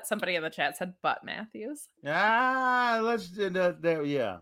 Somebody 0.03 0.35
in 0.35 0.43
the 0.43 0.49
chat 0.49 0.77
said 0.77 0.93
Butt 1.01 1.23
Matthews. 1.23 1.87
Ah, 2.05 2.99
let's 3.01 3.37
uh, 3.39 3.73
there. 3.79 4.03
Yeah. 4.03 4.37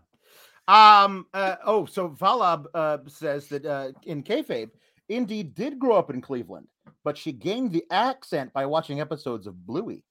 Um. 0.68 1.26
Uh, 1.32 1.56
oh, 1.64 1.86
so 1.86 2.10
Valab 2.10 2.66
uh, 2.74 2.98
says 3.06 3.48
that 3.48 3.64
uh, 3.64 3.92
in 4.04 4.22
kayfabe, 4.22 4.70
Indi 5.10 5.42
did 5.42 5.78
grow 5.78 5.96
up 5.98 6.08
in 6.10 6.20
Cleveland, 6.20 6.68
but 7.04 7.18
she 7.18 7.32
gained 7.32 7.72
the 7.72 7.84
accent 7.90 8.52
by 8.52 8.64
watching 8.64 9.00
episodes 9.00 9.46
of 9.48 9.66
Bluey. 9.66 10.04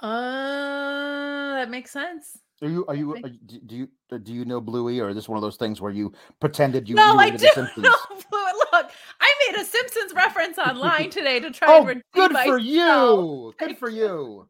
Uh, 0.00 1.54
that 1.56 1.68
makes 1.70 1.90
sense. 1.90 2.38
Are 2.62 2.68
you? 2.68 2.86
Are 2.86 2.94
you? 2.94 3.12
Are, 3.16 3.28
you- 3.28 3.38
do 3.44 3.58
do 3.60 3.74
you? 3.76 3.88
uh, 4.12 4.18
Do 4.18 4.32
you 4.32 4.44
know 4.44 4.60
Bluey, 4.60 5.00
or 5.00 5.08
is 5.10 5.16
this 5.16 5.28
one 5.28 5.36
of 5.36 5.42
those 5.42 5.56
things 5.56 5.80
where 5.80 5.90
you 5.90 6.12
pretended 6.40 6.88
you? 6.88 6.94
no, 6.94 7.16
I 7.18 7.26
were 7.26 7.32
the 7.32 7.38
do 7.38 7.48
Simpsons? 7.54 7.84
know. 7.86 7.96
Fluid. 8.06 8.54
Look, 8.72 8.90
I 9.20 9.34
made 9.50 9.60
a 9.60 9.64
Simpsons 9.64 10.14
reference 10.14 10.58
online 10.58 11.10
today 11.18 11.40
to 11.40 11.50
try 11.50 11.68
Oh, 11.68 11.78
and 11.78 11.86
redeem 11.88 12.02
good 12.14 12.32
for 12.32 12.58
you! 12.58 13.52
Good 13.58 13.78
for 13.78 13.90
you. 13.90 14.04
you. 14.04 14.48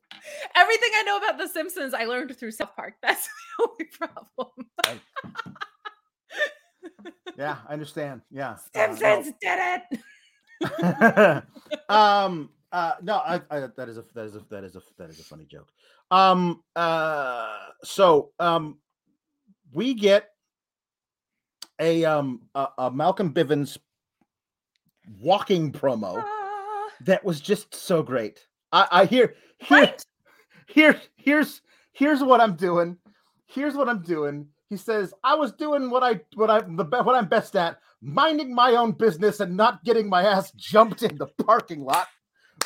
Everything 0.55 0.91
I 0.95 1.03
know 1.05 1.17
about 1.17 1.39
The 1.39 1.49
Simpsons, 1.49 1.95
I 1.95 2.05
learned 2.05 2.37
through 2.37 2.53
South 2.53 2.77
Park. 2.77 2.95
That's 3.03 3.27
the 3.59 3.65
only 3.69 3.85
problem. 3.87 4.69
Yeah, 7.39 7.59
I 7.69 7.73
understand. 7.73 8.23
Yeah, 8.31 8.53
uh. 8.53 8.57
Simpsons 8.75 9.33
did 9.41 9.59
it. 9.59 10.01
um 11.89 12.51
uh 12.73 12.93
no 13.03 13.17
I, 13.17 13.41
I 13.51 13.61
that 13.77 13.89
is 13.89 13.99
a 13.99 14.05
that 14.15 14.25
is 14.27 14.37
a 14.37 14.45
that 14.51 14.65
is 14.65 14.77
a 14.77 14.83
that 14.99 15.11
is 15.11 15.21
a 15.21 15.25
funny 15.25 15.45
joke 15.45 15.69
um 16.11 16.63
uh 16.77 17.57
so 17.83 18.31
um 18.39 18.79
we 19.73 19.95
get 19.95 20.31
a 21.81 22.05
um 22.05 22.43
a, 22.55 22.69
a 22.79 22.91
malcolm 22.91 23.33
bivens 23.33 23.79
walking 25.21 25.73
promo 25.73 26.23
Ah, 26.25 26.89
that 27.01 27.25
was 27.25 27.41
just 27.41 27.75
so 27.75 28.03
great 28.03 28.47
i 28.73 28.87
i 28.93 29.05
hear 29.05 29.35
here 29.59 29.79
right? 29.79 30.05
here 30.69 31.01
here's 31.17 31.61
here's 31.93 32.23
what 32.23 32.41
i'm 32.41 32.55
doing 32.55 32.97
here's 33.47 33.75
what 33.75 33.89
i'm 33.89 34.03
doing 34.03 34.47
he 34.73 34.79
says, 34.79 35.13
"I 35.23 35.35
was 35.35 35.53
doing 35.53 35.91
what 35.91 36.03
I 36.03 36.21
what 36.35 36.51
I 36.51 36.61
the 36.61 36.85
what 36.85 37.15
I'm 37.15 37.29
best 37.29 37.55
at, 37.57 37.79
minding 38.01 38.55
my 38.55 38.73
own 38.73 38.93
business 38.93 39.41
and 39.41 39.57
not 39.57 39.85
getting 39.85 40.09
my 40.09 40.23
ass 40.23 40.51
jumped 40.53 41.03
in 41.03 41.17
the 41.19 41.27
parking 41.27 41.85
lot," 41.85 42.09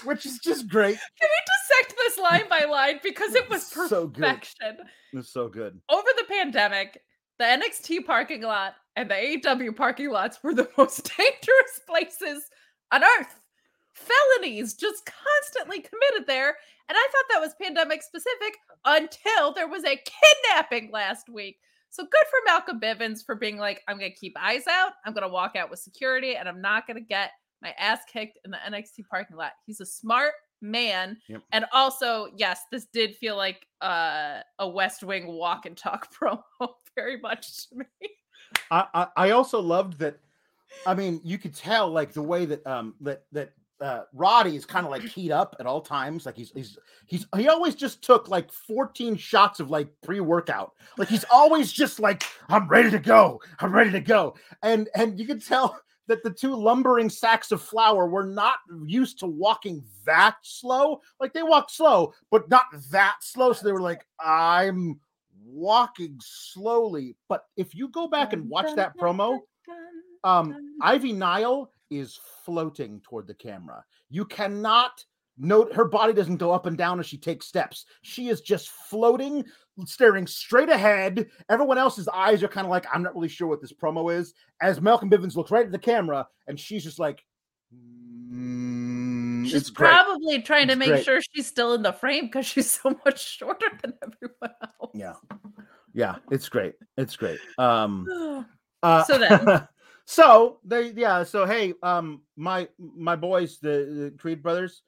which 0.05 0.25
is 0.27 0.39
just 0.39 0.69
great. 0.69 0.97
Can 0.97 1.29
we 1.29 1.79
dissect 1.85 1.97
this 1.99 2.19
line 2.19 2.49
by 2.49 2.65
line 2.71 3.01
because 3.03 3.35
it 3.35 3.49
was 3.51 3.67
So 3.89 4.07
good. 4.07 4.15
perfection? 4.23 4.77
It's 5.13 5.33
so 5.33 5.49
good. 5.49 5.81
Over 5.91 6.09
the 6.17 6.25
pandemic, 6.29 7.03
the 7.39 7.45
NXT 7.45 8.05
parking 8.07 8.43
lot 8.43 8.75
and 8.97 9.11
the 9.11 9.15
AEW 9.15 9.77
parking 9.77 10.11
lots 10.11 10.43
were 10.43 10.55
the 10.55 10.69
most 10.79 11.11
dangerous 11.17 11.81
places 11.89 12.49
on 12.93 13.03
earth. 13.03 13.41
Felonies 13.93 14.75
just 14.75 15.05
constantly 15.07 15.81
committed 15.81 16.27
there. 16.27 16.57
And 16.89 16.97
I 16.97 17.09
thought 17.11 17.25
that 17.33 17.41
was 17.41 17.55
pandemic 17.61 18.03
specific 18.03 18.59
until 18.85 19.53
there 19.53 19.67
was 19.69 19.85
a 19.85 19.99
kidnapping 19.99 20.91
last 20.93 21.29
week. 21.29 21.59
So 21.91 22.03
good 22.03 22.27
for 22.31 22.39
Malcolm 22.45 22.81
Bivens 22.81 23.25
for 23.25 23.35
being 23.35 23.59
like, 23.59 23.83
I'm 23.89 23.99
going 23.99 24.11
to 24.11 24.19
keep 24.19 24.37
eyes 24.41 24.67
out. 24.67 24.93
I'm 25.05 25.13
going 25.13 25.23
to 25.23 25.33
walk 25.33 25.57
out 25.57 25.71
with 25.71 25.79
security 25.79 26.37
and 26.37 26.49
I'm 26.49 26.61
not 26.61 26.87
going 26.87 26.97
to 26.99 27.07
get 27.07 27.31
my 27.63 27.75
ass 27.79 28.01
kicked 28.13 28.39
in 28.45 28.51
the 28.51 28.59
NXT 28.59 29.07
parking 29.11 29.37
lot. 29.37 29.53
He's 29.65 29.81
a 29.81 29.87
smart 29.87 30.33
man. 30.61 31.17
Yep. 31.29 31.43
And 31.53 31.65
also, 31.73 32.29
yes, 32.37 32.61
this 32.71 32.87
did 32.93 33.17
feel 33.17 33.37
like 33.37 33.67
uh, 33.81 34.41
a 34.59 34.69
West 34.69 35.03
Wing 35.03 35.27
walk 35.27 35.67
and 35.67 35.77
talk 35.77 36.13
promo 36.23 36.43
very 36.95 37.19
much 37.19 37.69
to 37.69 37.77
me. 37.77 37.85
I, 38.71 38.87
I 38.95 39.07
I 39.17 39.31
also 39.31 39.61
loved 39.61 39.99
that. 39.99 40.19
I 40.87 40.95
mean, 40.95 41.21
you 41.25 41.39
could 41.39 41.55
tell 41.55 41.89
like 41.91 42.13
the 42.13 42.23
way 42.23 42.45
that 42.47 42.67
um 42.67 42.95
that 43.01 43.25
that 43.33 43.53
uh 43.81 44.03
Roddy 44.13 44.57
is 44.57 44.65
kind 44.65 44.87
of 44.87 44.91
like 44.91 45.07
keyed 45.11 45.31
up 45.31 45.57
at 45.61 45.67
all 45.67 45.81
times. 45.81 46.27
Like 46.27 46.37
he's 46.37 46.51
he's 46.55 46.79
he's 47.07 47.27
he 47.37 47.49
always 47.49 47.75
just 47.75 48.03
took 48.03 48.29
like 48.29 48.51
14 48.53 49.17
shots 49.17 49.61
of 49.61 49.71
like 49.71 49.89
pre-workout. 50.03 50.73
Like 50.97 51.09
he's 51.09 51.25
always 51.31 51.73
just 51.73 52.01
like, 52.01 52.25
I'm 52.49 52.69
ready 52.69 52.91
to 52.91 52.99
go. 52.99 53.41
I'm 53.61 53.73
ready 53.73 53.91
to 53.93 54.01
go. 54.01 54.37
And 54.63 54.89
and 54.95 55.19
you 55.19 55.27
can 55.27 55.41
tell 55.41 55.79
that 56.09 56.23
the 56.23 56.31
two 56.31 56.55
lumbering 56.55 57.11
sacks 57.11 57.51
of 57.51 57.61
flour 57.61 58.09
were 58.09 58.27
not 58.27 58.59
used 58.87 59.19
to 59.21 59.27
walking 59.27 59.85
that 60.05 60.37
slow. 60.43 61.01
Like 61.21 61.33
they 61.33 61.43
walked 61.43 61.73
slow, 61.73 62.15
but 62.31 62.49
not 62.49 62.65
that 62.91 63.17
slow. 63.21 63.53
So 63.53 63.67
they 63.67 63.73
were 63.73 63.81
like, 63.81 64.07
I'm 64.21 65.01
walking 65.45 66.19
slowly. 66.21 67.17
But 67.29 67.45
if 67.57 67.75
you 67.75 67.89
go 67.89 68.09
back 68.09 68.33
and 68.33 68.49
watch 68.49 68.75
that 68.77 68.97
promo, 68.97 69.41
um, 70.25 70.77
Ivy 70.81 71.13
Nile 71.13 71.71
is 71.91 72.19
floating 72.45 73.01
toward 73.01 73.27
the 73.27 73.35
camera. 73.35 73.85
You 74.11 74.25
cannot 74.25 75.05
note 75.39 75.73
her 75.75 75.85
body 75.85 76.13
doesn't 76.15 76.39
go 76.39 76.51
up 76.53 76.67
and 76.67 76.79
down 76.79 76.99
as 76.99 77.07
she 77.07 77.19
takes 77.19 77.47
steps. 77.47 77.85
She 78.03 78.29
is 78.29 78.41
just 78.41 78.71
floating, 78.71 79.45
staring 79.85 80.27
straight 80.27 80.71
ahead. 80.71 81.27
Everyone 81.51 81.77
else's 81.79 82.09
eyes 82.09 82.43
are 82.43 82.49
kind 82.49 82.67
of 82.67 82.71
like, 82.71 82.87
I'm 82.93 83.03
not 83.03 83.15
really 83.15 83.29
sure 83.29 83.47
what 83.47 83.61
this 83.61 83.73
promo 83.73 84.13
is. 84.15 84.33
As 84.63 84.81
Malcolm 84.81 85.11
Bivens 85.11 85.37
looks 85.37 85.51
right 85.51 85.67
at 85.67 85.73
the 85.73 85.79
camera, 85.79 86.27
and 86.47 86.59
she's 86.59 86.83
just 86.85 86.99
like, 86.99 87.23
"Mm, 87.75 89.45
She's 89.45 89.55
it's 89.55 89.71
great. 89.71 89.91
probably 89.91 90.43
trying 90.43 90.69
to 90.69 90.77
make 90.77 90.89
great. 90.89 91.05
sure 91.05 91.21
she's 91.35 91.47
still 91.47 91.75
in 91.75 91.83
the 91.83 91.93
frame 91.93 92.27
because 92.27 92.47
she's 92.47 92.71
so 92.71 92.99
much 93.05 93.23
shorter 93.23 93.67
than 93.83 93.93
everyone 94.03 94.57
else. 94.81 94.91
Yeah. 94.95 95.13
Yeah, 95.95 96.17
it's 96.31 96.49
great. 96.49 96.75
It's 96.97 97.17
great. 97.17 97.39
Um 97.59 98.47
Uh, 98.83 99.03
So 99.05 99.19
then- 99.19 99.67
so 100.07 100.61
they 100.65 100.93
yeah. 100.93 101.25
So 101.25 101.45
hey, 101.47 101.75
um, 101.83 102.23
my 102.37 102.69
my 102.79 103.17
boys, 103.17 103.59
the, 103.59 103.69
the 103.69 104.15
Creed 104.19 104.43
brothers, 104.43 104.83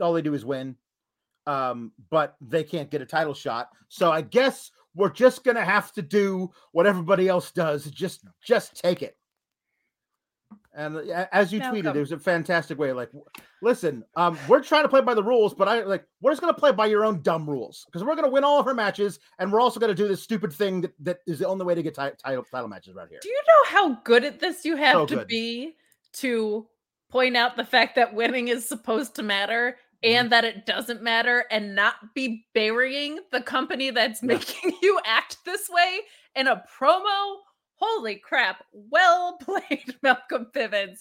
all 0.00 0.12
they 0.12 0.22
do 0.22 0.34
is 0.34 0.44
win, 0.44 0.76
um, 1.46 1.92
but 2.10 2.36
they 2.40 2.64
can't 2.64 2.90
get 2.90 3.00
a 3.00 3.06
title 3.06 3.34
shot. 3.34 3.68
So 3.88 4.10
I 4.10 4.20
guess 4.20 4.72
we're 4.96 5.12
just 5.12 5.44
gonna 5.44 5.64
have 5.64 5.92
to 5.92 6.02
do 6.02 6.50
what 6.72 6.86
everybody 6.86 7.28
else 7.28 7.52
does. 7.52 7.84
Just 7.86 8.26
just 8.44 8.82
take 8.82 9.02
it. 9.02 9.16
And 10.76 10.96
as 11.32 11.52
you 11.52 11.60
tweeted, 11.60 11.94
it 11.94 12.00
was 12.00 12.10
a 12.12 12.18
fantastic 12.18 12.78
way. 12.78 12.92
Like, 12.92 13.10
listen, 13.62 14.02
um, 14.16 14.36
we're 14.48 14.62
trying 14.62 14.82
to 14.82 14.88
play 14.88 15.00
by 15.00 15.14
the 15.14 15.22
rules, 15.22 15.54
but 15.54 15.68
I 15.68 15.82
like 15.84 16.04
we're 16.20 16.32
just 16.32 16.40
gonna 16.40 16.52
play 16.52 16.72
by 16.72 16.86
your 16.86 17.04
own 17.04 17.22
dumb 17.22 17.48
rules 17.48 17.84
because 17.86 18.02
we're 18.02 18.16
gonna 18.16 18.28
win 18.30 18.42
all 18.44 18.58
of 18.58 18.66
our 18.66 18.74
matches, 18.74 19.20
and 19.38 19.52
we're 19.52 19.60
also 19.60 19.78
gonna 19.78 19.94
do 19.94 20.08
this 20.08 20.22
stupid 20.22 20.52
thing 20.52 20.80
that, 20.80 20.92
that 21.00 21.18
is 21.26 21.38
the 21.38 21.46
only 21.46 21.64
way 21.64 21.74
to 21.76 21.82
get 21.82 21.94
ti- 21.94 22.10
title 22.22 22.44
title 22.50 22.68
matches 22.68 22.94
right 22.94 23.08
here. 23.08 23.20
Do 23.22 23.28
you 23.28 23.40
know 23.46 23.70
how 23.70 24.00
good 24.04 24.24
at 24.24 24.40
this 24.40 24.64
you 24.64 24.76
have 24.76 24.94
So 24.94 25.06
to 25.06 25.14
good. 25.16 25.28
be 25.28 25.74
to 26.14 26.66
point 27.10 27.36
out 27.36 27.56
the 27.56 27.64
fact 27.64 27.94
that 27.94 28.12
winning 28.14 28.48
is 28.48 28.68
supposed 28.68 29.14
to 29.16 29.22
matter 29.22 29.76
Mm-hmm. 30.04 30.16
and 30.16 30.32
that 30.32 30.44
it 30.44 30.66
doesn't 30.66 31.02
matter 31.02 31.46
and 31.50 31.74
not 31.74 31.94
be 32.14 32.44
burying 32.52 33.20
the 33.32 33.40
company 33.40 33.88
that's 33.88 34.22
making 34.22 34.76
you 34.82 35.00
act 35.06 35.38
this 35.46 35.70
way 35.70 36.00
in 36.36 36.46
a 36.46 36.62
promo? 36.78 37.36
Holy 37.86 38.16
crap. 38.16 38.64
Well 38.72 39.36
played, 39.42 39.96
Malcolm 40.02 40.46
Bivens. 40.54 41.00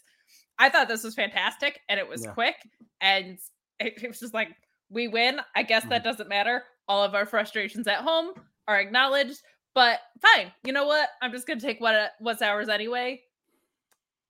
I 0.60 0.70
thought 0.70 0.88
this 0.88 1.04
was 1.04 1.16
fantastic 1.16 1.80
and 1.90 2.00
it 2.00 2.08
was 2.08 2.24
Yeah. 2.24 2.32
quick 2.32 2.56
and 3.02 3.38
it, 3.80 4.02
it 4.04 4.08
was 4.08 4.20
just 4.20 4.34
like, 4.34 4.50
we 4.90 5.08
win. 5.08 5.40
I 5.56 5.64
guess 5.64 5.82
Mm-hmm. 5.84 5.90
that 5.92 6.04
doesn't 6.04 6.30
matter. 6.30 6.64
All 6.88 7.04
of 7.04 7.16
our 7.16 7.26
frustrations 7.26 7.88
at 7.88 8.00
home 8.00 8.34
are 8.68 8.80
acknowledged, 8.80 9.42
but 9.74 10.00
fine. 10.22 10.52
You 10.66 10.74
know 10.74 10.86
what? 10.86 11.10
I'm 11.22 11.32
just 11.32 11.48
gonna 11.48 11.60
take 11.60 11.80
what 11.82 12.12
what's 12.20 12.42
ours 12.42 12.70
anyway. 12.70 13.22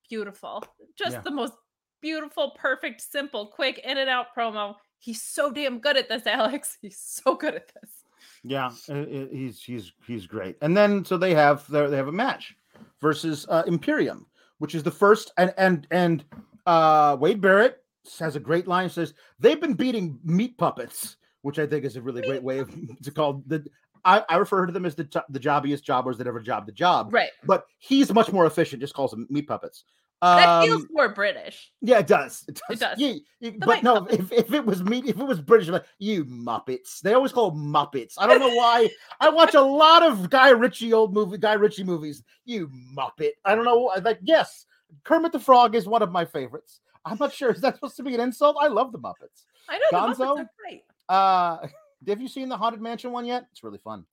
Beautiful. 0.10 0.64
Just 0.98 1.14
Yeah. 1.14 1.22
the 1.22 1.32
most 1.32 1.54
beautiful, 2.02 2.52
perfect, 2.52 3.02
simple, 3.02 3.48
quick 3.48 3.80
in 3.80 3.98
and 3.98 4.10
out 4.10 4.28
promo. 4.38 4.76
He's 5.00 5.22
so 5.22 5.52
damn 5.52 5.80
good 5.80 5.98
at 5.98 6.08
this, 6.10 6.26
Alex. 6.28 6.78
He's 6.82 7.00
so 7.00 7.36
good 7.36 7.56
at 7.56 7.72
this. 7.74 8.03
Yeah, 8.44 8.72
uh, 8.90 8.94
uh, 8.94 9.06
he's 9.32 9.62
he's 9.64 9.94
he's 10.06 10.28
great. 10.28 10.58
And 10.62 10.76
then 10.76 11.06
so 11.06 11.18
they 11.18 11.34
have 11.34 11.66
they 11.70 11.96
have 11.96 12.08
a 12.10 12.12
match 12.12 12.56
versus 13.02 13.46
uh, 13.50 13.64
Imperium, 13.68 14.26
which 14.58 14.76
is 14.76 14.84
the 14.84 14.92
first 14.92 15.32
and 15.38 15.54
and 15.58 15.88
and 15.92 16.26
uh, 16.66 17.16
Wade 17.20 17.42
Barrett 17.42 17.78
has 18.20 18.36
a 18.36 18.40
great 18.40 18.68
line. 18.68 18.90
Says 18.90 19.14
they've 19.40 19.62
been 19.62 19.76
beating 19.76 20.20
meat 20.26 20.58
puppets, 20.58 21.16
which 21.42 21.58
I 21.60 21.66
think 21.66 21.86
is 21.86 21.96
a 21.96 22.02
really 22.02 22.22
great 22.22 22.44
way 22.44 22.60
of 22.60 22.70
to 23.04 23.12
call 23.12 23.44
the. 23.48 23.66
I, 24.06 24.22
I 24.28 24.36
refer 24.36 24.66
to 24.66 24.74
them 24.74 24.86
as 24.86 24.96
the 24.96 25.08
the 25.30 25.40
jobbiest 25.40 25.84
jobbers 25.84 26.18
that 26.18 26.28
ever 26.28 26.42
jobbed 26.42 26.68
the 26.68 26.74
job, 26.74 27.14
Right. 27.14 27.30
but 27.46 27.64
he's 27.80 28.14
much 28.14 28.34
more 28.34 28.46
efficient. 28.46 28.82
Just 28.82 28.94
calls 28.94 29.12
them 29.12 29.26
meat 29.30 29.48
puppets. 29.48 29.86
That 30.24 30.48
Um, 30.50 30.66
feels 30.66 30.86
more 30.92 31.10
British. 31.10 31.72
yeah, 31.82 32.00
it 32.00 32.08
does. 32.08 32.46
It 32.48 32.56
does. 32.56 32.78
It 32.78 32.80
does. 32.80 32.98
You- 33.00 33.20
you- 33.42 33.60
but 33.60 33.84
no, 33.84 34.06
if, 34.10 34.32
if 34.32 34.54
it 34.54 34.66
was 34.66 34.82
me, 34.84 35.00
if 35.06 35.20
it 35.20 35.24
was 35.24 35.42
British, 35.42 35.68
like 35.68 35.84
you 36.00 36.24
Muppets. 36.26 37.02
They 37.02 37.14
always 37.14 37.32
call 37.34 37.52
Muppets. 37.52 38.14
I 38.18 38.26
don't 38.28 38.40
know 38.40 38.54
why. 38.56 38.90
I 39.20 39.30
watch 39.30 39.54
a 39.54 39.62
lot 39.62 40.02
of 40.02 40.30
Guy 40.30 40.50
Ritchie 40.52 40.94
old 40.94 41.14
movie, 41.14 41.38
Guy 41.38 41.54
Ritchie 41.54 41.84
movies. 41.84 42.24
You 42.46 42.70
Muppet. 42.98 43.32
I 43.44 43.54
don't 43.56 43.66
know. 43.66 43.92
Like, 44.02 44.20
yes, 44.22 44.66
Kermit 45.04 45.32
the 45.34 45.40
Frog 45.40 45.76
is 45.76 45.88
one 45.88 46.02
of 46.02 46.12
my 46.12 46.24
favorites. 46.26 46.80
I'm 47.04 47.18
not 47.20 47.34
sure. 47.34 47.52
Is 47.52 47.60
that 47.62 47.76
supposed 47.76 47.98
to 47.98 48.04
be 48.04 48.14
an 48.16 48.22
insult? 48.22 48.56
I 48.62 48.68
love 48.68 48.94
the 48.94 49.00
Muppets. 49.00 49.44
I 49.68 49.78
know 49.78 49.84
the 49.92 49.98
Muppets 49.98 50.16
Gonzo? 50.18 50.40
are 50.40 50.50
great. 50.60 50.84
Uh, 51.10 51.68
have 52.08 52.22
you 52.22 52.30
seen 52.30 52.48
the 52.48 52.56
Haunted 52.56 52.82
Mansion 52.82 53.12
one 53.12 53.26
yet? 53.26 53.46
It's 53.52 53.62
really 53.64 53.80
fun. 53.80 54.06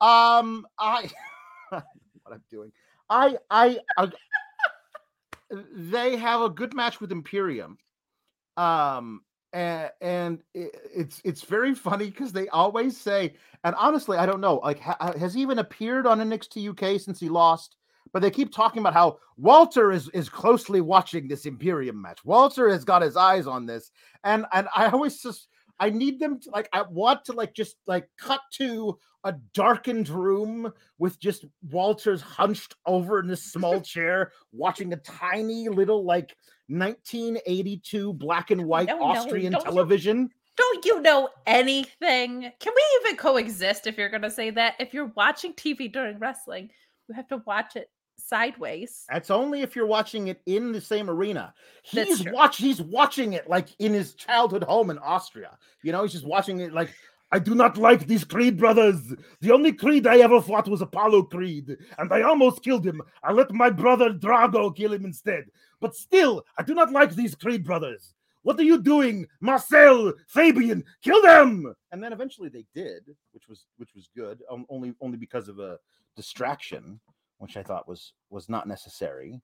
Um, 0.00 0.66
I 0.78 1.08
what 1.70 1.84
I'm 2.32 2.42
doing. 2.50 2.72
I 3.08 3.36
I, 3.50 3.78
I 3.96 4.10
they 5.72 6.16
have 6.16 6.40
a 6.42 6.50
good 6.50 6.74
match 6.74 7.00
with 7.00 7.12
Imperium. 7.12 7.78
Um 8.56 9.22
and, 9.52 9.90
and 10.00 10.42
it's 10.54 11.20
it's 11.24 11.42
very 11.42 11.74
funny 11.74 12.06
because 12.06 12.32
they 12.32 12.48
always 12.48 12.96
say, 12.96 13.34
and 13.64 13.74
honestly, 13.76 14.16
I 14.16 14.26
don't 14.26 14.40
know, 14.40 14.56
like 14.56 14.80
ha- 14.80 15.12
has 15.18 15.34
he 15.34 15.42
even 15.42 15.58
appeared 15.58 16.06
on 16.06 16.20
NXT 16.20 16.70
UK 16.70 17.00
since 17.00 17.20
he 17.20 17.28
lost? 17.28 17.76
But 18.12 18.20
they 18.20 18.30
keep 18.30 18.52
talking 18.52 18.80
about 18.80 18.94
how 18.94 19.18
Walter 19.36 19.92
is 19.92 20.08
is 20.10 20.28
closely 20.28 20.80
watching 20.80 21.28
this 21.28 21.46
Imperium 21.46 22.00
match. 22.00 22.24
Walter 22.24 22.68
has 22.70 22.84
got 22.84 23.02
his 23.02 23.16
eyes 23.16 23.46
on 23.46 23.66
this, 23.66 23.90
and 24.24 24.46
and 24.52 24.68
I 24.74 24.88
always 24.88 25.20
just 25.20 25.48
I 25.80 25.90
need 25.90 26.18
them 26.20 26.40
to 26.40 26.50
like 26.50 26.68
I 26.72 26.82
want 26.82 27.24
to 27.26 27.32
like 27.32 27.54
just 27.54 27.76
like 27.86 28.08
cut 28.18 28.40
to 28.54 28.96
a 29.24 29.34
darkened 29.54 30.08
room 30.08 30.72
with 30.98 31.20
just 31.20 31.44
Walter's 31.70 32.20
hunched 32.20 32.74
over 32.86 33.20
in 33.20 33.26
this 33.26 33.44
small 33.52 33.80
chair 33.92 34.32
watching 34.52 34.92
a 34.92 34.96
tiny 34.96 35.68
little 35.68 36.04
like 36.04 36.34
1982 36.68 38.12
black 38.14 38.50
and 38.50 38.64
white 38.66 38.88
No, 38.88 38.98
no, 38.98 39.04
Austrian 39.04 39.52
you- 39.52 39.60
television. 39.60 40.30
Don't 40.54 40.84
you 40.84 41.00
know 41.00 41.30
anything? 41.46 42.42
Can 42.60 42.72
we 42.76 42.82
even 43.00 43.16
coexist 43.16 43.86
if 43.86 43.96
you're 43.96 44.10
going 44.10 44.20
to 44.22 44.30
say 44.30 44.50
that? 44.50 44.74
If 44.78 44.92
you're 44.92 45.10
watching 45.16 45.54
TV 45.54 45.90
during 45.90 46.18
wrestling, 46.18 46.68
you 47.08 47.14
have 47.14 47.26
to 47.28 47.42
watch 47.46 47.74
it 47.74 47.88
sideways. 48.16 49.04
That's 49.08 49.30
only 49.30 49.62
if 49.62 49.76
you're 49.76 49.86
watching 49.86 50.28
it 50.28 50.40
in 50.46 50.72
the 50.72 50.80
same 50.80 51.10
arena. 51.10 51.54
He's 51.82 52.24
watch 52.30 52.58
he's 52.58 52.80
watching 52.80 53.34
it 53.34 53.48
like 53.48 53.68
in 53.78 53.92
his 53.92 54.14
childhood 54.14 54.62
home 54.64 54.90
in 54.90 54.98
Austria. 54.98 55.58
You 55.82 55.92
know, 55.92 56.02
he's 56.02 56.12
just 56.12 56.26
watching 56.26 56.60
it 56.60 56.72
like 56.72 56.90
I 57.32 57.38
do 57.38 57.54
not 57.54 57.78
like 57.78 58.06
these 58.06 58.24
Creed 58.24 58.58
brothers. 58.58 59.00
The 59.40 59.52
only 59.52 59.72
Creed 59.72 60.06
I 60.06 60.18
ever 60.18 60.42
fought 60.42 60.68
was 60.68 60.82
Apollo 60.82 61.24
Creed, 61.24 61.76
and 61.98 62.12
I 62.12 62.22
almost 62.22 62.62
killed 62.62 62.86
him. 62.86 63.00
I 63.24 63.32
let 63.32 63.50
my 63.52 63.70
brother 63.70 64.10
Drago 64.10 64.76
kill 64.76 64.92
him 64.92 65.06
instead. 65.06 65.44
But 65.80 65.96
still, 65.96 66.44
I 66.58 66.62
do 66.62 66.74
not 66.74 66.92
like 66.92 67.14
these 67.14 67.34
Creed 67.34 67.64
brothers. 67.64 68.14
What 68.42 68.58
are 68.58 68.64
you 68.64 68.82
doing, 68.82 69.26
Marcel, 69.40 70.12
Fabian? 70.28 70.84
Kill 71.02 71.22
them!" 71.22 71.74
And 71.90 72.02
then 72.02 72.12
eventually 72.12 72.50
they 72.50 72.66
did, 72.74 73.04
which 73.32 73.48
was 73.48 73.64
which 73.78 73.94
was 73.94 74.10
good. 74.14 74.42
Um, 74.50 74.66
only 74.68 74.94
only 75.00 75.16
because 75.16 75.48
of 75.48 75.58
a 75.58 75.78
distraction, 76.16 77.00
which 77.42 77.56
I 77.56 77.64
thought 77.64 77.88
was 77.88 78.12
was 78.30 78.48
not 78.48 78.68
necessary. 78.68 79.42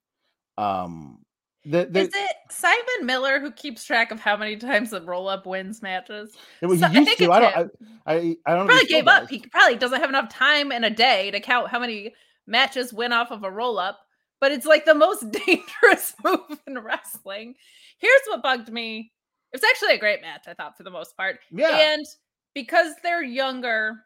Um, 0.57 1.19
the, 1.65 1.89
the, 1.91 2.01
Is 2.03 2.11
it 2.15 2.37
Simon 2.49 3.05
Miller 3.05 3.41
who 3.41 3.51
keeps 3.51 3.85
track 3.85 4.13
of 4.13 4.21
how 4.21 4.37
many 4.37 4.57
times 4.57 4.91
the 4.91 5.03
roll 5.03 5.29
up 5.29 5.47
wins 5.47 5.83
matches? 5.83 6.33
It 6.63 6.67
was 6.67 6.79
so- 6.79 6.87
I 6.87 6.91
used 6.91 7.09
think 7.09 7.19
to. 7.19 7.33
I 7.33 7.41
don't. 7.41 7.71
I. 8.07 8.13
I, 8.13 8.37
I 8.47 8.55
don't. 8.55 8.67
Probably 8.67 8.87
gave 8.87 9.09
up. 9.09 9.23
does. 9.23 9.31
He 9.31 9.41
probably 9.51 9.77
doesn't 9.77 10.01
have 10.01 10.09
enough 10.09 10.29
time 10.29 10.71
in 10.71 10.85
a 10.85 10.91
day 10.91 11.33
to 11.33 11.41
count 11.41 11.69
how 11.69 11.81
many 11.81 12.15
matches 12.47 12.93
win 12.93 13.13
off 13.13 13.33
of 13.33 13.43
a 13.43 13.51
roll 13.51 13.81
up, 13.81 13.99
but 14.41 14.53
it's 14.53 14.65
like 14.65 14.85
the 14.85 14.95
most 14.95 15.29
dangerous 15.47 16.15
move 16.25 16.61
in 16.69 16.79
wrestling. 16.79 17.57
Here's 17.99 18.23
what 18.29 18.45
bugged 18.45 18.73
me. 18.73 19.11
It's 19.53 19.65
actually 19.65 19.95
a 19.95 19.99
great 19.99 20.23
match, 20.23 20.45
I 20.47 20.55
thought, 20.55 20.77
for 20.77 20.85
the 20.85 20.91
most 20.91 21.17
part. 21.17 21.41
Yeah. 21.51 21.77
And 21.77 22.07
because 22.55 22.93
they're 23.03 23.25
younger, 23.25 23.97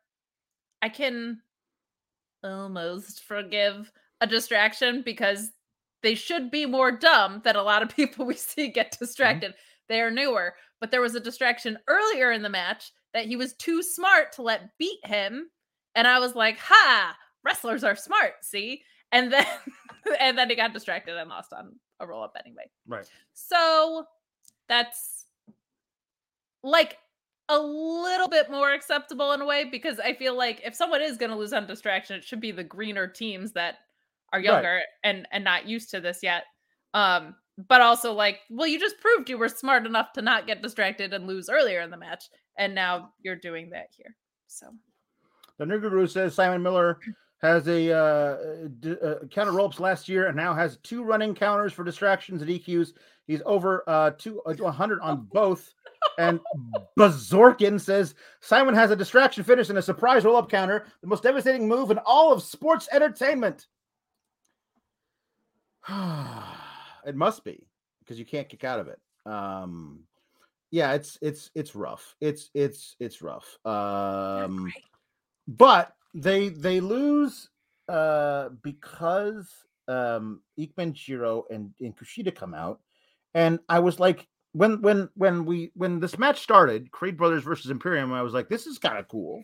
I 0.80 0.88
can 0.88 1.42
almost 2.44 3.22
forgive 3.24 3.90
a 4.20 4.26
distraction 4.26 5.02
because 5.02 5.50
they 6.02 6.14
should 6.14 6.50
be 6.50 6.66
more 6.66 6.90
dumb 6.92 7.40
than 7.44 7.56
a 7.56 7.62
lot 7.62 7.82
of 7.82 7.88
people 7.96 8.26
we 8.26 8.34
see 8.34 8.64
Mm-hmm. 8.66 8.72
get 8.72 8.96
distracted. 8.98 9.54
They 9.88 10.00
are 10.00 10.10
newer, 10.10 10.54
but 10.80 10.90
there 10.90 11.00
was 11.00 11.14
a 11.14 11.20
distraction 11.20 11.78
earlier 11.88 12.32
in 12.32 12.42
the 12.42 12.48
match 12.48 12.92
that 13.14 13.26
he 13.26 13.36
was 13.36 13.54
too 13.54 13.82
smart 13.82 14.32
to 14.32 14.42
let 14.42 14.70
beat 14.78 15.04
him. 15.04 15.48
And 15.94 16.06
I 16.06 16.18
was 16.18 16.34
like, 16.34 16.58
ha, 16.58 17.14
wrestlers 17.44 17.84
are 17.84 17.96
smart, 17.96 18.34
see? 18.42 18.82
And 19.10 19.32
then 19.32 19.46
and 20.20 20.38
then 20.38 20.48
he 20.48 20.56
got 20.56 20.72
distracted 20.72 21.16
and 21.16 21.28
lost 21.28 21.52
on 21.52 21.74
a 22.00 22.06
roll 22.06 22.22
up 22.22 22.36
anyway. 22.42 22.64
Right. 22.86 23.06
So 23.34 24.06
that's 24.68 25.26
like 26.62 26.96
a 27.52 27.58
little 27.58 28.28
bit 28.28 28.50
more 28.50 28.72
acceptable 28.72 29.32
in 29.32 29.40
a 29.40 29.46
way 29.46 29.64
because 29.64 30.00
I 30.00 30.14
feel 30.14 30.36
like 30.36 30.60
if 30.64 30.74
someone 30.74 31.02
is 31.02 31.16
going 31.16 31.30
to 31.30 31.36
lose 31.36 31.52
on 31.52 31.66
distraction, 31.66 32.16
it 32.16 32.24
should 32.24 32.40
be 32.40 32.50
the 32.52 32.64
greener 32.64 33.06
teams 33.06 33.52
that 33.52 33.76
are 34.32 34.38
Right. 34.38 34.44
younger 34.46 34.80
and 35.04 35.28
and 35.30 35.44
not 35.44 35.66
used 35.66 35.90
to 35.90 36.00
this 36.00 36.20
yet. 36.22 36.44
Um, 36.94 37.36
but 37.68 37.80
also 37.82 38.12
like, 38.14 38.40
well, 38.50 38.66
you 38.66 38.80
just 38.80 38.98
proved 39.00 39.28
you 39.28 39.36
were 39.38 39.48
smart 39.48 39.84
enough 39.86 40.12
to 40.14 40.22
not 40.22 40.46
get 40.46 40.62
distracted 40.62 41.12
and 41.12 41.26
lose 41.26 41.48
earlier 41.50 41.80
in 41.82 41.90
the 41.90 41.96
match, 41.98 42.24
and 42.56 42.74
now 42.74 43.12
you're 43.20 43.36
doing 43.36 43.70
that 43.70 43.88
here. 43.96 44.16
So 44.46 44.66
The 45.58 45.66
new 45.66 45.78
guru 45.78 46.06
says 46.06 46.34
Simon 46.34 46.62
Miller 46.62 46.98
has 47.42 47.66
a 47.68 47.92
uh, 47.92 48.68
d- 48.80 48.96
uh, 49.04 49.26
counter 49.30 49.52
ropes 49.52 49.80
last 49.80 50.08
year 50.08 50.28
and 50.28 50.36
now 50.36 50.54
has 50.54 50.76
two 50.78 51.02
running 51.02 51.34
counters 51.34 51.72
for 51.72 51.84
distractions 51.84 52.40
and 52.40 52.50
EQs. 52.50 52.92
He's 53.32 53.42
over 53.46 53.82
uh, 53.86 54.10
two, 54.18 54.42
uh, 54.42 54.52
100 54.58 55.00
on 55.00 55.26
both. 55.32 55.72
And 56.18 56.38
Bazorkin 56.98 57.80
says 57.80 58.14
Simon 58.40 58.74
has 58.74 58.90
a 58.90 58.96
distraction 58.96 59.42
finish 59.42 59.70
and 59.70 59.78
a 59.78 59.82
surprise 59.82 60.24
roll 60.24 60.36
up 60.36 60.50
counter, 60.50 60.84
the 61.00 61.06
most 61.06 61.22
devastating 61.22 61.66
move 61.66 61.90
in 61.90 61.98
all 62.04 62.30
of 62.30 62.42
sports 62.42 62.88
entertainment. 62.92 63.66
it 67.06 67.16
must 67.16 67.42
be 67.42 67.66
because 68.00 68.18
you 68.18 68.26
can't 68.26 68.50
kick 68.50 68.64
out 68.64 68.78
of 68.78 68.88
it. 68.88 69.00
Um, 69.24 70.00
yeah, 70.70 70.92
it's 70.92 71.18
it's 71.22 71.50
it's 71.54 71.74
rough. 71.74 72.14
It's 72.20 72.50
it's 72.52 72.96
it's 73.00 73.22
rough. 73.22 73.58
Um, 73.64 74.70
but 75.48 75.94
they 76.14 76.50
they 76.50 76.80
lose 76.80 77.48
uh 77.88 78.50
because 78.62 79.50
um 79.88 80.40
Ikemen 80.58 80.92
Jiro 80.92 81.46
and, 81.50 81.72
and 81.80 81.96
Kushida 81.96 82.34
come 82.34 82.52
out 82.52 82.80
and 83.34 83.58
I 83.68 83.78
was 83.78 83.98
like 84.00 84.26
when 84.52 84.80
when 84.82 85.08
when 85.14 85.44
we 85.44 85.72
when 85.74 86.00
this 86.00 86.18
match 86.18 86.40
started 86.40 86.90
Creed 86.90 87.16
Brothers 87.16 87.42
versus 87.42 87.70
Imperium 87.70 88.12
I 88.12 88.22
was 88.22 88.34
like 88.34 88.48
this 88.48 88.66
is 88.66 88.78
kind 88.78 88.98
of 88.98 89.08
cool 89.08 89.42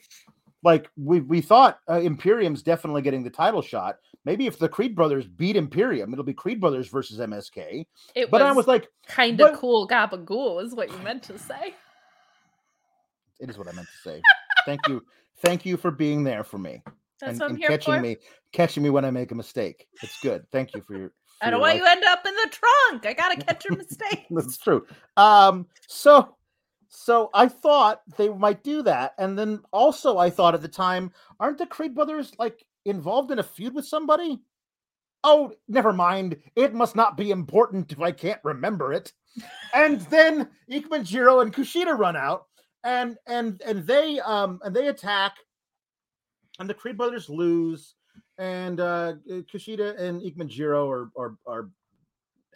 like 0.62 0.91
we 0.97 1.20
we 1.20 1.41
thought 1.41 1.78
uh, 1.89 2.01
Imperium's 2.01 2.62
definitely 2.62 3.03
getting 3.03 3.22
the 3.22 3.30
title 3.30 3.62
shot 3.62 3.97
maybe 4.24 4.47
if 4.47 4.59
the 4.59 4.68
Creed 4.68 4.95
Brothers 4.95 5.26
beat 5.26 5.57
Imperium 5.57 6.12
it'll 6.12 6.24
be 6.24 6.34
Creed 6.34 6.61
Brothers 6.61 6.89
versus 6.89 7.18
MSK 7.18 7.86
it 8.14 8.30
but 8.30 8.41
was, 8.41 8.51
I 8.51 8.53
was 8.53 8.66
like 8.66 8.89
kind 9.07 9.41
of 9.41 9.57
cool 9.57 9.89
gabagool 9.89 10.62
is 10.62 10.74
what 10.74 10.91
you 10.91 10.99
meant 10.99 11.22
to 11.24 11.39
say. 11.39 11.74
it 13.41 13.49
is 13.49 13.57
what 13.57 13.68
I 13.68 13.72
meant 13.72 13.89
to 13.89 14.11
say 14.11 14.20
thank 14.66 14.80
you 14.89 15.03
thank 15.43 15.64
you 15.64 15.76
for 15.76 15.91
being 15.91 16.24
there 16.24 16.45
for 16.45 16.59
me 16.59 16.82
That's 17.20 17.30
and, 17.32 17.41
what 17.41 17.47
I'm 17.47 17.51
and 17.53 17.59
here 17.59 17.68
catching 17.70 17.95
for. 17.95 18.01
me 18.01 18.16
catching 18.53 18.82
me 18.82 18.91
when 18.91 19.05
I 19.05 19.11
make 19.11 19.30
a 19.30 19.34
mistake. 19.34 19.86
It's 20.03 20.18
good. 20.22 20.45
Thank 20.53 20.74
you 20.74 20.80
for 20.80 20.97
your. 20.97 21.12
I 21.41 21.51
don't 21.51 21.61
want 21.61 21.76
you 21.76 21.86
end 21.86 22.05
up 22.05 22.26
in 22.26 22.34
the 22.34 22.51
trunk. 22.51 23.07
I 23.07 23.12
gotta 23.12 23.36
catch 23.36 23.64
your 23.64 23.76
mistake. 23.76 24.26
That's 24.30 24.59
true. 24.59 24.86
Um. 25.16 25.66
So, 25.86 26.36
so 26.89 27.30
I 27.34 27.49
thought 27.49 28.03
they 28.16 28.28
might 28.28 28.64
do 28.64 28.82
that, 28.82 29.14
and 29.18 29.39
then 29.39 29.61
also 29.72 30.18
I 30.18 30.30
thought 30.30 30.55
at 30.55 30.62
the 30.62 30.68
time, 30.68 31.12
aren't 31.39 31.59
the 31.59 31.66
Creed 31.66 31.95
brothers 31.95 32.32
like 32.39 32.64
involved 32.84 33.30
in 33.30 33.39
a 33.39 33.43
feud 33.43 33.74
with 33.74 33.86
somebody? 33.86 34.41
Oh, 35.24 35.53
never 35.66 35.93
mind. 35.93 36.36
It 36.55 36.74
must 36.74 36.95
not 36.95 37.16
be 37.16 37.30
important 37.30 37.93
if 37.93 38.01
I 38.01 38.12
can't 38.12 38.41
remember 38.45 38.93
it. 38.93 39.12
And 39.74 40.01
then 40.03 40.49
Ikemen 40.70 41.05
Jiro 41.05 41.41
and 41.41 41.53
Kushida 41.53 41.97
run 41.97 42.16
out, 42.16 42.47
and 42.84 43.16
and 43.26 43.61
and 43.64 43.86
they 43.86 44.20
um 44.20 44.61
and 44.64 44.74
they 44.74 44.89
attack, 44.89 45.34
and 46.59 46.68
the 46.68 46.74
Creed 46.74 46.97
brothers 46.97 47.28
lose, 47.28 47.95
and 48.39 48.80
uh 48.80 49.14
Kushida 49.28 49.99
and 49.99 50.22
Ikemen 50.22 50.49
Jiro 50.49 50.89
are 50.89 51.11
are 51.16 51.34
are 51.47 51.70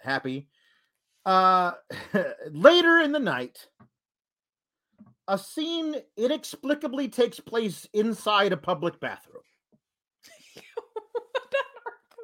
happy. 0.00 0.48
Uh 1.26 1.72
later 2.50 2.98
in 2.98 3.12
the 3.12 3.18
night, 3.18 3.66
a 5.28 5.36
scene 5.36 5.96
inexplicably 6.16 7.08
takes 7.08 7.40
place 7.40 7.86
inside 7.92 8.52
a 8.52 8.56
public 8.56 9.00
bathroom. 9.00 9.42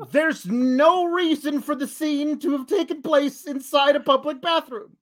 There's 0.12 0.46
no 0.46 1.06
reason 1.06 1.60
for 1.60 1.74
the 1.74 1.88
scene 1.88 2.38
to 2.40 2.52
have 2.52 2.66
taken 2.66 3.02
place 3.02 3.44
inside 3.44 3.96
a 3.96 4.00
public 4.00 4.40
bathroom. 4.40 4.96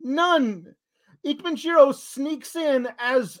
None. 0.00 0.74
Ikemen 1.26 1.56
Jiro 1.56 1.92
sneaks 1.92 2.56
in 2.56 2.88
as 2.98 3.38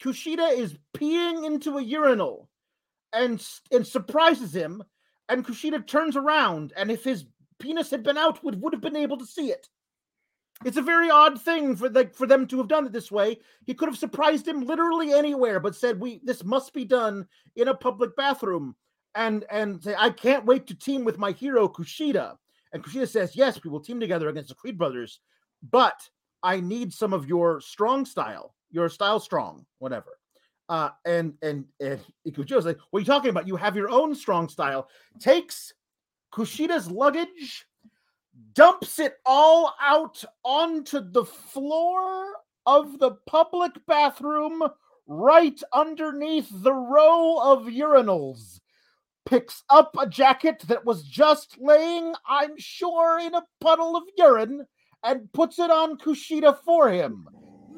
Kushida 0.00 0.56
is 0.56 0.76
peeing 0.96 1.46
into 1.46 1.78
a 1.78 1.82
urinal 1.82 2.48
and 3.14 3.46
and 3.70 3.86
surprises 3.86 4.54
him. 4.54 4.82
And 5.28 5.44
Kushida 5.44 5.86
turns 5.86 6.16
around, 6.16 6.72
and 6.76 6.90
if 6.90 7.02
his 7.02 7.24
penis 7.58 7.90
had 7.90 8.02
been 8.02 8.18
out, 8.18 8.44
would 8.44 8.60
would 8.60 8.72
have 8.72 8.82
been 8.82 8.96
able 8.96 9.16
to 9.16 9.26
see 9.26 9.50
it. 9.50 9.68
It's 10.64 10.76
a 10.76 10.82
very 10.82 11.10
odd 11.10 11.40
thing 11.40 11.76
for 11.76 11.88
the, 11.88 12.10
for 12.14 12.26
them 12.26 12.46
to 12.46 12.58
have 12.58 12.68
done 12.68 12.86
it 12.86 12.92
this 12.92 13.10
way. 13.10 13.38
He 13.64 13.74
could 13.74 13.88
have 13.88 13.98
surprised 13.98 14.46
him 14.46 14.64
literally 14.64 15.12
anywhere, 15.12 15.60
but 15.60 15.74
said, 15.74 16.00
"We 16.00 16.20
this 16.24 16.44
must 16.44 16.72
be 16.72 16.84
done 16.84 17.26
in 17.56 17.68
a 17.68 17.74
public 17.74 18.14
bathroom." 18.16 18.76
And 19.14 19.44
and 19.50 19.82
say, 19.82 19.94
"I 19.98 20.10
can't 20.10 20.46
wait 20.46 20.66
to 20.68 20.74
team 20.74 21.04
with 21.04 21.18
my 21.18 21.32
hero 21.32 21.68
Kushida." 21.68 22.36
And 22.72 22.84
Kushida 22.84 23.08
says, 23.08 23.36
"Yes, 23.36 23.62
we 23.62 23.70
will 23.70 23.80
team 23.80 24.00
together 24.00 24.28
against 24.28 24.50
the 24.50 24.54
Creed 24.54 24.78
brothers, 24.78 25.20
but 25.62 26.08
I 26.42 26.60
need 26.60 26.92
some 26.92 27.12
of 27.12 27.26
your 27.26 27.60
strong 27.60 28.04
style, 28.04 28.54
your 28.70 28.88
style 28.88 29.20
strong, 29.20 29.66
whatever." 29.78 30.18
Uh, 30.68 30.90
and 31.04 31.34
and 31.42 31.66
and 31.80 32.00
Ikujo's 32.26 32.64
like, 32.64 32.78
"What 32.90 32.98
are 32.98 33.00
you 33.00 33.06
talking 33.06 33.30
about? 33.30 33.46
You 33.46 33.56
have 33.56 33.76
your 33.76 33.90
own 33.90 34.14
strong 34.14 34.48
style." 34.48 34.88
Takes 35.20 35.74
Kushida's 36.32 36.90
luggage, 36.90 37.66
dumps 38.54 38.98
it 38.98 39.16
all 39.26 39.74
out 39.80 40.24
onto 40.42 41.00
the 41.00 41.24
floor 41.24 42.26
of 42.66 42.98
the 42.98 43.12
public 43.26 43.72
bathroom, 43.86 44.62
right 45.06 45.60
underneath 45.72 46.48
the 46.50 46.72
row 46.72 47.38
of 47.42 47.64
urinals. 47.64 48.60
Picks 49.26 49.62
up 49.70 49.94
a 49.98 50.06
jacket 50.06 50.64
that 50.68 50.84
was 50.84 51.04
just 51.04 51.56
laying, 51.58 52.14
I'm 52.26 52.58
sure, 52.58 53.18
in 53.18 53.34
a 53.34 53.44
puddle 53.60 53.96
of 53.96 54.04
urine, 54.16 54.66
and 55.02 55.32
puts 55.32 55.58
it 55.58 55.70
on 55.70 55.98
Kushida 55.98 56.58
for 56.64 56.90
him. 56.90 57.28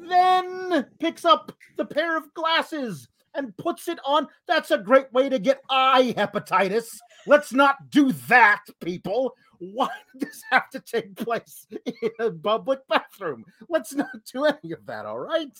Then 0.07 0.85
picks 0.99 1.25
up 1.25 1.51
the 1.75 1.85
pair 1.85 2.17
of 2.17 2.33
glasses 2.33 3.07
and 3.33 3.55
puts 3.57 3.87
it 3.87 3.99
on. 4.05 4.27
That's 4.47 4.71
a 4.71 4.77
great 4.77 5.11
way 5.13 5.29
to 5.29 5.39
get 5.39 5.61
eye 5.69 6.13
hepatitis. 6.17 6.87
Let's 7.25 7.53
not 7.53 7.89
do 7.89 8.11
that, 8.27 8.63
people. 8.81 9.35
Why 9.59 9.89
did 10.13 10.27
this 10.27 10.43
have 10.51 10.69
to 10.71 10.79
take 10.79 11.15
place 11.15 11.67
in 11.71 12.09
a 12.19 12.31
public 12.31 12.79
bathroom? 12.87 13.45
Let's 13.69 13.93
not 13.93 14.09
do 14.31 14.45
any 14.45 14.71
of 14.71 14.85
that, 14.85 15.05
all 15.05 15.19
right? 15.19 15.57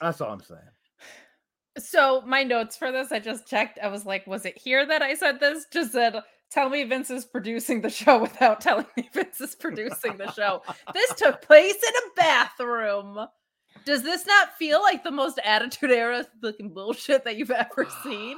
That's 0.00 0.20
all 0.20 0.32
I'm 0.32 0.40
saying. 0.40 0.60
So 1.78 2.22
my 2.24 2.44
notes 2.44 2.76
for 2.76 2.92
this, 2.92 3.10
I 3.10 3.18
just 3.18 3.48
checked. 3.48 3.78
I 3.82 3.88
was 3.88 4.06
like, 4.06 4.26
was 4.26 4.44
it 4.44 4.56
here 4.56 4.86
that 4.86 5.02
I 5.02 5.14
said 5.14 5.40
this? 5.40 5.66
Just 5.72 5.92
said, 5.92 6.22
tell 6.54 6.70
me 6.70 6.84
Vince 6.84 7.10
is 7.10 7.24
producing 7.24 7.80
the 7.80 7.90
show 7.90 8.18
without 8.22 8.60
telling 8.60 8.86
me 8.96 9.10
Vince 9.12 9.40
is 9.40 9.54
producing 9.54 10.16
the 10.16 10.30
show. 10.32 10.62
this 10.94 11.12
took 11.16 11.42
place 11.42 11.74
in 11.74 11.94
a 11.94 12.14
bathroom. 12.16 13.26
Does 13.84 14.02
this 14.02 14.24
not 14.24 14.56
feel 14.56 14.80
like 14.80 15.02
the 15.02 15.10
most 15.10 15.38
attitude 15.44 15.90
era 15.90 16.24
looking 16.42 16.72
bullshit 16.72 17.24
that 17.24 17.36
you've 17.36 17.50
ever 17.50 17.86
seen? 18.04 18.36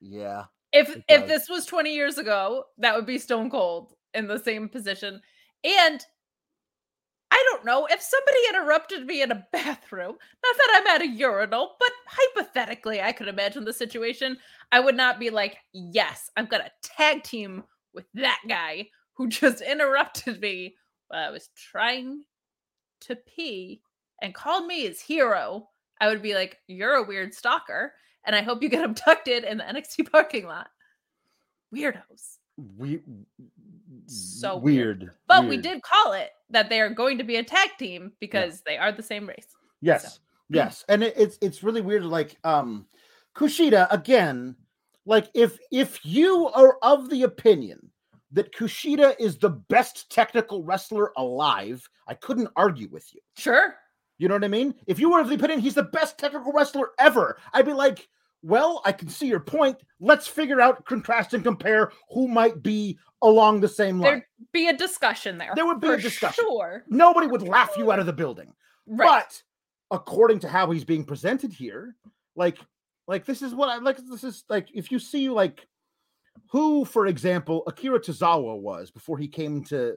Yeah. 0.00 0.44
If 0.72 0.96
if 1.08 1.26
this 1.26 1.50
was 1.50 1.66
20 1.66 1.92
years 1.92 2.16
ago, 2.16 2.64
that 2.78 2.94
would 2.94 3.04
be 3.04 3.18
stone 3.18 3.50
cold 3.50 3.92
in 4.14 4.26
the 4.26 4.38
same 4.38 4.68
position. 4.68 5.20
And 5.64 6.02
don't 7.62 7.80
know 7.80 7.86
if 7.90 8.00
somebody 8.00 8.38
interrupted 8.50 9.06
me 9.06 9.22
in 9.22 9.32
a 9.32 9.46
bathroom. 9.52 10.12
Not 10.12 10.56
that 10.56 10.80
I'm 10.80 10.86
at 10.94 11.02
a 11.02 11.08
urinal, 11.08 11.76
but 11.78 11.90
hypothetically, 12.06 13.00
I 13.00 13.12
could 13.12 13.28
imagine 13.28 13.64
the 13.64 13.72
situation. 13.72 14.36
I 14.70 14.80
would 14.80 14.96
not 14.96 15.18
be 15.20 15.30
like, 15.30 15.58
"Yes, 15.72 16.30
I'm 16.36 16.46
gonna 16.46 16.70
tag 16.82 17.22
team 17.22 17.64
with 17.94 18.06
that 18.14 18.40
guy 18.48 18.88
who 19.14 19.28
just 19.28 19.60
interrupted 19.60 20.40
me 20.40 20.76
while 21.08 21.28
I 21.28 21.30
was 21.30 21.50
trying 21.56 22.24
to 23.02 23.16
pee 23.16 23.82
and 24.20 24.34
called 24.34 24.66
me 24.66 24.82
his 24.82 25.00
hero." 25.00 25.68
I 26.00 26.08
would 26.08 26.22
be 26.22 26.34
like, 26.34 26.58
"You're 26.66 26.94
a 26.94 27.02
weird 27.04 27.34
stalker, 27.34 27.94
and 28.24 28.34
I 28.34 28.42
hope 28.42 28.62
you 28.62 28.68
get 28.68 28.84
abducted 28.88 29.44
in 29.44 29.58
the 29.58 29.64
NXT 29.64 30.10
parking 30.10 30.46
lot." 30.46 30.68
Weirdos. 31.74 32.38
We 32.76 33.00
So 34.06 34.56
weird. 34.56 35.00
weird. 35.00 35.10
But 35.26 35.48
we 35.48 35.56
did 35.56 35.82
call 35.82 36.12
it 36.12 36.30
that 36.52 36.68
they 36.68 36.80
are 36.80 36.90
going 36.90 37.18
to 37.18 37.24
be 37.24 37.36
a 37.36 37.42
tag 37.42 37.70
team 37.78 38.12
because 38.20 38.62
they 38.62 38.76
are 38.76 38.92
the 38.92 39.02
same 39.02 39.28
race. 39.28 39.48
Yes. 39.80 40.20
Yes. 40.48 40.84
And 40.88 41.02
it, 41.02 41.14
it's 41.16 41.38
it's 41.40 41.62
really 41.62 41.80
weird. 41.80 42.04
Like 42.04 42.36
um 42.44 42.86
Kushida 43.34 43.88
again, 43.90 44.54
like 45.06 45.28
if 45.34 45.58
if 45.70 46.04
you 46.04 46.48
are 46.54 46.76
of 46.82 47.10
the 47.10 47.22
opinion 47.24 47.90
that 48.30 48.54
Kushida 48.54 49.14
is 49.18 49.38
the 49.38 49.50
best 49.50 50.10
technical 50.10 50.62
wrestler 50.62 51.12
alive, 51.16 51.86
I 52.06 52.14
couldn't 52.14 52.48
argue 52.56 52.88
with 52.90 53.12
you. 53.14 53.20
Sure. 53.36 53.74
You 54.18 54.28
know 54.28 54.34
what 54.34 54.44
I 54.44 54.48
mean? 54.48 54.74
If 54.86 54.98
you 54.98 55.10
were 55.10 55.20
of 55.20 55.28
the 55.28 55.34
opinion 55.34 55.60
he's 55.60 55.74
the 55.74 55.82
best 55.82 56.18
technical 56.18 56.52
wrestler 56.52 56.90
ever, 56.98 57.38
I'd 57.52 57.66
be 57.66 57.72
like, 57.72 58.08
well, 58.42 58.82
I 58.84 58.92
can 58.92 59.08
see 59.08 59.26
your 59.26 59.40
point. 59.40 59.76
Let's 60.00 60.26
figure 60.26 60.60
out, 60.60 60.84
contrast, 60.84 61.32
and 61.34 61.44
compare 61.44 61.92
who 62.10 62.26
might 62.28 62.62
be 62.62 62.98
along 63.22 63.60
the 63.60 63.68
same 63.68 64.00
line. 64.00 64.10
There'd 64.10 64.24
be 64.52 64.68
a 64.68 64.76
discussion 64.76 65.38
there. 65.38 65.52
There 65.54 65.66
would 65.66 65.80
be 65.80 65.88
a 65.88 65.96
discussion. 65.96 66.44
Sure. 66.44 66.84
Nobody 66.88 67.28
would 67.28 67.42
laugh 67.42 67.70
you 67.76 67.92
out 67.92 68.00
of 68.00 68.06
the 68.06 68.12
building. 68.12 68.52
Right. 68.86 69.06
But 69.06 69.42
according 69.96 70.40
to 70.40 70.48
how 70.48 70.70
he's 70.70 70.84
being 70.84 71.04
presented 71.04 71.52
here, 71.52 71.94
like, 72.34 72.58
like 73.06 73.24
this 73.24 73.42
is 73.42 73.54
what 73.54 73.68
I 73.68 73.78
like. 73.78 73.98
This 73.98 74.24
is 74.24 74.44
like 74.48 74.68
if 74.74 74.90
you 74.90 74.98
see 74.98 75.28
like 75.28 75.66
who, 76.50 76.84
for 76.84 77.06
example, 77.06 77.62
Akira 77.66 78.00
Tozawa 78.00 78.60
was 78.60 78.90
before 78.90 79.18
he 79.18 79.28
came 79.28 79.64
to 79.64 79.94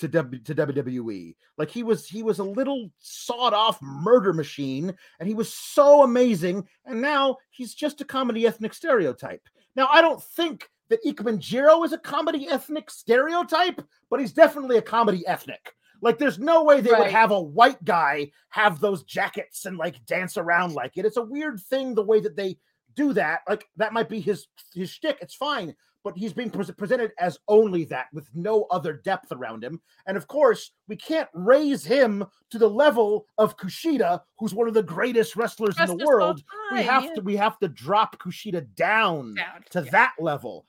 to, 0.00 0.08
w, 0.08 0.42
to 0.42 0.54
WWE. 0.54 1.34
Like 1.56 1.70
he 1.70 1.82
was 1.82 2.06
he 2.06 2.22
was 2.22 2.38
a 2.38 2.44
little 2.44 2.90
sawed 2.98 3.54
off 3.54 3.80
murder 3.82 4.32
machine, 4.32 4.94
and 5.18 5.28
he 5.28 5.34
was 5.34 5.52
so 5.52 6.02
amazing. 6.02 6.66
And 6.84 7.00
now 7.00 7.36
he's 7.50 7.74
just 7.74 8.00
a 8.00 8.04
comedy 8.04 8.46
ethnic 8.46 8.74
stereotype. 8.74 9.42
Now 9.76 9.88
I 9.90 10.00
don't 10.00 10.22
think 10.22 10.68
that 10.88 11.04
Ikemen 11.04 11.38
Jiro 11.38 11.82
is 11.84 11.92
a 11.92 11.98
comedy 11.98 12.48
ethnic 12.48 12.90
stereotype, 12.90 13.80
but 14.10 14.20
he's 14.20 14.32
definitely 14.32 14.78
a 14.78 14.82
comedy 14.82 15.26
ethnic. 15.26 15.74
Like, 16.00 16.18
there's 16.18 16.38
no 16.38 16.64
way 16.64 16.80
they 16.80 16.92
would 16.92 17.10
have 17.10 17.30
a 17.30 17.40
white 17.40 17.82
guy 17.84 18.30
have 18.50 18.80
those 18.80 19.02
jackets 19.02 19.64
and 19.66 19.76
like 19.76 20.04
dance 20.06 20.36
around 20.36 20.74
like 20.74 20.96
it. 20.96 21.04
It's 21.04 21.16
a 21.16 21.22
weird 21.22 21.60
thing 21.60 21.94
the 21.94 22.04
way 22.04 22.20
that 22.20 22.36
they 22.36 22.58
do 22.94 23.12
that. 23.14 23.40
Like, 23.48 23.66
that 23.76 23.92
might 23.92 24.08
be 24.08 24.20
his 24.20 24.46
his 24.72 24.90
shtick. 24.90 25.18
It's 25.20 25.34
fine, 25.34 25.74
but 26.04 26.16
he's 26.16 26.32
being 26.32 26.50
pres 26.50 26.70
presented 26.72 27.12
as 27.18 27.38
only 27.48 27.84
that 27.84 28.06
with 28.12 28.28
no 28.34 28.66
other 28.70 28.94
depth 28.94 29.32
around 29.32 29.62
him. 29.64 29.80
And 30.06 30.16
of 30.16 30.26
course, 30.26 30.72
we 30.86 30.96
can't 30.96 31.28
raise 31.34 31.84
him 31.84 32.24
to 32.50 32.58
the 32.58 32.68
level 32.68 33.26
of 33.36 33.56
Kushida, 33.56 34.20
who's 34.38 34.54
one 34.54 34.68
of 34.68 34.74
the 34.74 34.82
greatest 34.82 35.36
wrestlers 35.36 35.78
in 35.78 35.86
the 35.86 36.04
all 36.04 36.06
world. 36.06 36.42
We 36.72 36.78
time, 36.78 36.86
have 36.86 37.04
yeah. 37.04 37.14
to 37.14 37.20
we 37.22 37.36
have 37.36 37.58
to 37.58 37.68
drop 37.68 38.18
Kushida 38.18 38.66
down 38.74 39.34
Down, 39.34 39.64
to 39.70 39.82
yeah. 39.82 39.90
that 39.90 40.12
level 40.18 40.66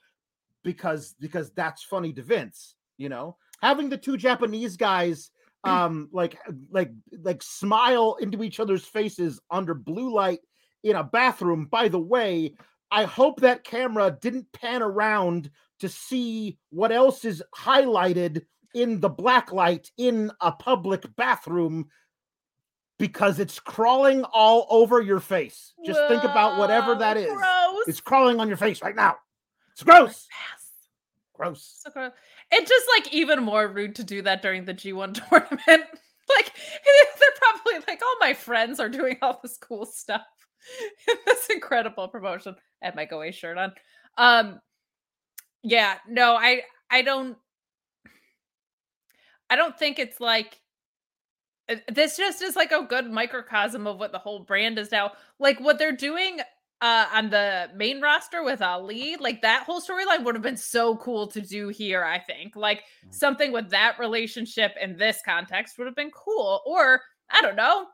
because 0.62 1.14
because 1.20 1.50
that's 1.52 1.82
funny 1.82 2.12
to 2.14 2.22
Vince, 2.22 2.76
you 2.98 3.08
know. 3.08 3.36
Having 3.62 3.90
the 3.90 3.98
two 3.98 4.16
Japanese 4.16 4.76
guys 4.76 5.30
um 5.64 6.08
like 6.10 6.38
like 6.70 6.90
like 7.22 7.42
smile 7.42 8.16
into 8.20 8.42
each 8.42 8.60
other's 8.60 8.84
faces 8.84 9.38
under 9.50 9.74
blue 9.74 10.12
light 10.12 10.40
in 10.82 10.96
a 10.96 11.04
bathroom. 11.04 11.66
By 11.66 11.88
the 11.88 11.98
way, 11.98 12.54
I 12.90 13.04
hope 13.04 13.40
that 13.40 13.64
camera 13.64 14.16
didn't 14.20 14.52
pan 14.52 14.82
around 14.82 15.50
to 15.80 15.88
see 15.88 16.58
what 16.70 16.92
else 16.92 17.24
is 17.24 17.42
highlighted 17.56 18.42
in 18.74 19.00
the 19.00 19.08
black 19.08 19.52
light 19.52 19.90
in 19.96 20.30
a 20.40 20.52
public 20.52 21.04
bathroom 21.16 21.88
because 22.98 23.38
it's 23.38 23.58
crawling 23.58 24.24
all 24.24 24.66
over 24.68 25.00
your 25.00 25.20
face. 25.20 25.72
Just 25.86 26.00
think 26.08 26.22
about 26.22 26.58
whatever 26.58 26.94
that 26.96 27.16
Whoa, 27.16 27.22
is. 27.22 27.32
Gross. 27.32 27.88
It's 27.88 28.00
crawling 28.00 28.40
on 28.40 28.48
your 28.48 28.58
face 28.58 28.82
right 28.82 28.94
now. 28.94 29.16
It's 29.72 29.82
gross. 29.82 30.28
Yes. 30.30 30.66
Gross. 31.32 31.80
So 31.82 31.90
gross. 31.90 32.12
It's 32.52 32.68
just 32.68 32.86
like 32.96 33.14
even 33.14 33.42
more 33.42 33.66
rude 33.66 33.94
to 33.96 34.04
do 34.04 34.20
that 34.22 34.42
during 34.42 34.66
the 34.66 34.74
G1 34.74 35.14
tournament. 35.28 35.60
like 35.68 36.52
they're 36.84 37.36
probably 37.36 37.84
like, 37.88 38.02
all 38.02 38.16
my 38.20 38.34
friends 38.34 38.78
are 38.80 38.90
doing 38.90 39.16
all 39.22 39.40
this 39.42 39.56
cool 39.56 39.86
stuff 39.86 40.26
this 41.26 41.46
incredible 41.48 42.08
promotion. 42.08 42.54
I 42.82 42.86
have 42.86 42.94
my 42.96 43.04
Go 43.04 43.16
Away 43.16 43.32
shirt 43.32 43.58
on. 43.58 43.72
Um, 44.18 44.60
yeah, 45.62 45.98
no, 46.08 46.34
I 46.36 46.62
I 46.90 47.02
don't 47.02 47.36
I 49.48 49.56
don't 49.56 49.78
think 49.78 49.98
it's 49.98 50.20
like 50.20 50.60
uh, 51.68 51.76
this 51.92 52.16
just 52.16 52.42
is 52.42 52.56
like 52.56 52.72
a 52.72 52.82
good 52.82 53.10
microcosm 53.10 53.86
of 53.86 53.98
what 53.98 54.12
the 54.12 54.18
whole 54.18 54.40
brand 54.40 54.78
is 54.78 54.90
now. 54.90 55.12
Like 55.38 55.60
what 55.60 55.78
they're 55.78 55.96
doing 55.96 56.40
uh 56.82 57.06
on 57.12 57.28
the 57.28 57.68
main 57.76 58.00
roster 58.00 58.42
with 58.42 58.62
Ali, 58.62 59.16
like 59.20 59.42
that 59.42 59.64
whole 59.64 59.82
storyline 59.82 60.24
would 60.24 60.34
have 60.34 60.42
been 60.42 60.56
so 60.56 60.96
cool 60.96 61.26
to 61.28 61.40
do 61.42 61.68
here, 61.68 62.02
I 62.04 62.18
think. 62.18 62.56
Like 62.56 62.84
Mm. 63.06 63.14
something 63.14 63.52
with 63.52 63.70
that 63.70 63.98
relationship 63.98 64.72
in 64.80 64.96
this 64.96 65.20
context 65.24 65.76
would 65.78 65.86
have 65.86 65.96
been 65.96 66.10
cool. 66.10 66.62
Or 66.66 67.02
I 67.30 67.40
don't 67.42 67.56
know, 67.56 67.86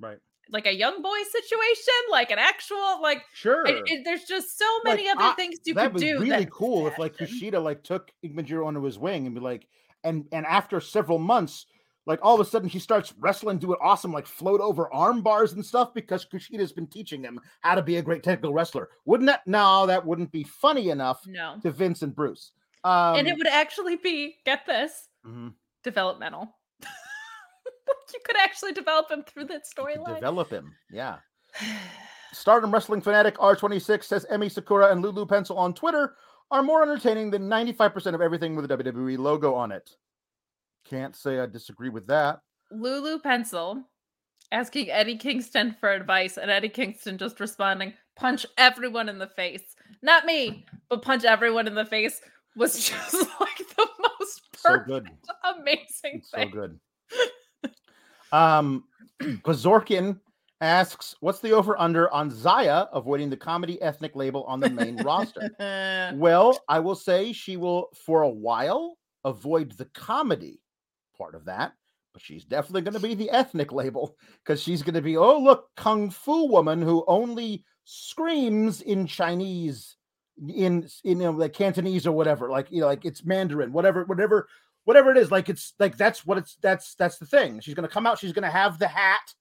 Right. 0.00 0.18
Like 0.50 0.66
a 0.66 0.74
young 0.74 1.00
boy 1.02 1.18
situation, 1.30 1.94
like 2.10 2.30
an 2.30 2.38
actual 2.38 3.00
like 3.00 3.22
Sure. 3.32 3.64
it- 3.66 4.04
there's 4.04 4.24
just 4.24 4.58
so 4.58 4.66
Like, 4.84 4.96
many 4.98 5.08
other 5.08 5.22
I- 5.22 5.32
things 5.34 5.58
you 5.64 5.74
That'd 5.74 5.92
could 5.92 6.00
be 6.00 6.06
do. 6.08 6.14
really 6.20 6.28
that 6.30 6.50
cool 6.50 6.86
if 6.86 6.98
like. 6.98 7.16
Kushida 7.16 7.62
like 7.62 7.82
took 7.82 8.10
Ikemen 8.24 8.44
Jiro 8.44 8.68
under 8.68 8.82
his 8.82 8.98
wing 8.98 9.26
and 9.26 9.34
be 9.34 9.40
like, 9.40 9.66
and 10.04 10.26
and 10.32 10.44
after 10.46 10.80
several 10.80 11.18
months, 11.18 11.66
like 12.06 12.18
all 12.22 12.34
of 12.34 12.40
a 12.40 12.44
sudden 12.44 12.68
he 12.68 12.78
starts 12.78 13.14
wrestling, 13.18 13.56
doing 13.58 13.78
awesome 13.80 14.12
like 14.12 14.26
float 14.26 14.60
over 14.60 14.92
arm 14.92 15.22
bars 15.22 15.54
and 15.54 15.64
stuff 15.64 15.94
because 15.94 16.26
Kushida's 16.26 16.72
been 16.72 16.86
teaching 16.88 17.22
him 17.22 17.40
how 17.62 17.74
to 17.74 17.82
be 17.82 17.96
a 17.96 18.02
great 18.02 18.22
technical 18.22 18.52
wrestler. 18.52 18.90
Wouldn't 19.06 19.28
that? 19.28 19.46
No, 19.46 19.86
that 19.86 20.04
wouldn't 20.04 20.30
be 20.30 20.42
funny 20.44 20.90
enough 20.90 21.26
No. 21.26 21.56
to 21.62 21.70
Vince 21.70 22.02
and 22.02 22.14
Bruce. 22.14 22.52
Um, 22.84 23.16
and 23.16 23.26
it 23.26 23.38
would 23.38 23.46
actually 23.46 23.96
be, 23.96 24.36
get 24.44 24.66
this, 24.66 25.08
mhm, 25.26 25.54
developmental. 25.82 26.54
you 28.14 28.20
could 28.24 28.36
actually 28.36 28.72
develop 28.72 29.10
him 29.10 29.22
through 29.22 29.44
that 29.46 29.62
storyline. 29.64 30.14
develop 30.16 30.50
him. 30.50 30.72
Yeah. 30.90 31.16
Stardom 32.32 32.72
Wrestling 32.72 33.00
Fanatic 33.00 33.36
R26 33.38 34.04
says 34.04 34.26
Emmy 34.28 34.48
Sakura 34.48 34.90
and 34.90 35.00
Lulu 35.02 35.24
Pencil 35.26 35.56
on 35.56 35.72
Twitter 35.72 36.16
are 36.50 36.62
more 36.62 36.82
entertaining 36.82 37.30
than 37.30 37.48
95% 37.48 38.14
of 38.14 38.20
everything 38.20 38.56
with 38.56 38.70
a 38.70 38.76
WWE 38.76 39.18
logo 39.18 39.54
on 39.54 39.70
it. 39.72 39.90
Can't 40.84 41.14
say 41.14 41.38
I 41.38 41.46
disagree 41.46 41.88
with 41.90 42.06
that. 42.08 42.40
Lulu 42.72 43.18
Pencil 43.20 43.84
asking 44.52 44.90
Eddie 44.90 45.16
Kingston 45.16 45.76
for 45.80 45.90
advice, 45.90 46.36
and 46.36 46.50
Eddie 46.50 46.68
Kingston 46.68 47.18
just 47.18 47.40
responding, 47.40 47.94
punch 48.16 48.44
everyone 48.58 49.08
in 49.08 49.18
the 49.18 49.28
face. 49.28 49.62
Not 50.02 50.26
me, 50.26 50.66
but 50.88 51.02
punch 51.02 51.24
everyone 51.24 51.66
in 51.66 51.74
the 51.74 51.86
face 51.86 52.20
was 52.56 52.74
just 52.88 53.14
like 53.40 53.58
the 53.76 53.86
most 53.98 54.42
So 54.56 54.68
perfect, 54.70 54.86
good. 54.88 55.08
amazing 55.58 56.22
So 56.24 56.36
thing. 56.38 56.50
good. 56.50 56.78
Um, 58.34 58.84
Bazorkin 59.22 60.18
asks, 60.60 61.14
"What's 61.20 61.38
the 61.38 61.52
over 61.52 61.80
under 61.80 62.12
on 62.12 62.30
Zaya 62.30 62.86
avoiding 62.92 63.30
the 63.30 63.36
comedy 63.36 63.80
ethnic 63.80 64.16
label 64.16 64.42
on 64.44 64.60
the 64.60 64.70
main 64.70 64.96
roster?" 65.02 65.50
Well, 66.18 66.58
I 66.68 66.80
will 66.80 66.96
say 66.96 67.32
she 67.32 67.56
will, 67.56 67.88
for 67.94 68.22
a 68.22 68.28
while, 68.28 68.98
avoid 69.24 69.72
the 69.72 69.86
comedy 69.86 70.60
part 71.16 71.34
of 71.34 71.44
that, 71.44 71.72
but 72.12 72.22
she's 72.22 72.44
definitely 72.44 72.82
going 72.82 72.94
to 72.94 73.00
be 73.00 73.14
the 73.14 73.30
ethnic 73.30 73.72
label 73.72 74.16
because 74.42 74.60
she's 74.60 74.82
going 74.82 74.94
to 74.94 75.02
be, 75.02 75.16
oh, 75.16 75.38
look, 75.38 75.68
Kung 75.76 76.10
Fu 76.10 76.46
woman 76.48 76.82
who 76.82 77.04
only 77.06 77.64
screams 77.84 78.82
in 78.82 79.06
Chinese, 79.06 79.96
in, 80.38 80.50
in 80.50 80.88
you 81.04 81.14
know, 81.14 81.30
like 81.30 81.52
Cantonese 81.52 82.06
or 82.06 82.12
whatever, 82.12 82.50
like, 82.50 82.70
you 82.70 82.80
know, 82.80 82.86
like 82.86 83.04
it's 83.04 83.24
Mandarin, 83.24 83.72
whatever, 83.72 84.04
whatever, 84.04 84.48
whatever 84.84 85.10
it 85.10 85.16
is. 85.18 85.30
Like, 85.30 85.48
it's 85.48 85.74
like 85.78 85.96
that's 85.96 86.24
what 86.26 86.38
it's 86.38 86.56
that's 86.62 86.94
that's 86.94 87.18
the 87.18 87.26
thing. 87.26 87.60
She's 87.60 87.74
going 87.74 87.88
to 87.88 87.92
come 87.92 88.06
out, 88.06 88.18
she's 88.18 88.32
going 88.32 88.44
to 88.44 88.50
have 88.50 88.78
the 88.78 88.88
hat. 88.88 89.34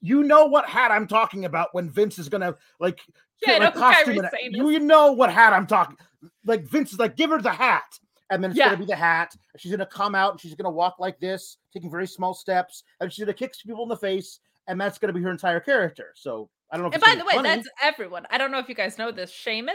You 0.00 0.24
know 0.24 0.46
what 0.46 0.68
hat 0.68 0.90
I'm 0.90 1.06
talking 1.06 1.44
about 1.44 1.68
when 1.72 1.88
Vince 1.90 2.18
is 2.18 2.28
going 2.28 2.40
to 2.40 2.56
like 2.80 3.00
Yeah, 3.46 3.58
like 3.58 3.74
costume 3.74 4.26
saying 4.32 4.54
you, 4.54 4.80
know 4.80 5.12
what 5.12 5.32
hat 5.32 5.52
I'm 5.52 5.66
talking. 5.66 5.96
Like 6.44 6.64
Vince 6.64 6.92
is 6.92 6.98
like, 6.98 7.16
give 7.16 7.30
her 7.30 7.40
the 7.40 7.50
hat, 7.52 7.84
and 8.30 8.42
then 8.42 8.50
it's 8.50 8.58
Yeah. 8.58 8.66
gonna 8.66 8.78
be 8.78 8.84
the 8.84 8.96
hat. 8.96 9.32
She's 9.56 9.70
gonna 9.70 9.86
come 9.86 10.16
out 10.16 10.32
and 10.32 10.40
she's 10.40 10.54
gonna 10.56 10.70
walk 10.74 10.96
like 10.98 11.20
this, 11.20 11.58
taking 11.72 11.90
very 11.90 12.06
small 12.08 12.34
steps, 12.34 12.82
and 13.00 13.12
she's 13.12 13.24
gonna 13.24 13.34
kick 13.34 13.54
people 13.64 13.84
in 13.84 13.88
the 13.88 13.96
face, 13.96 14.40
and 14.66 14.80
that's 14.80 14.98
gonna 14.98 15.12
be 15.12 15.22
her 15.22 15.30
entire 15.30 15.60
character. 15.60 16.12
So 16.16 16.50
I 16.72 16.76
don't 16.76 16.82
know. 16.82 16.88
If 16.88 16.94
And 16.94 17.02
by 17.04 17.14
the 17.14 17.24
way, 17.24 17.34
funny. 17.34 17.48
that's 17.48 17.68
everyone. 17.80 18.26
I 18.30 18.38
don't 18.38 18.50
know 18.50 18.58
if 18.58 18.68
you 18.68 18.74
guys 18.74 18.98
know 18.98 19.12
this. 19.12 19.30
Seamus 19.32 19.70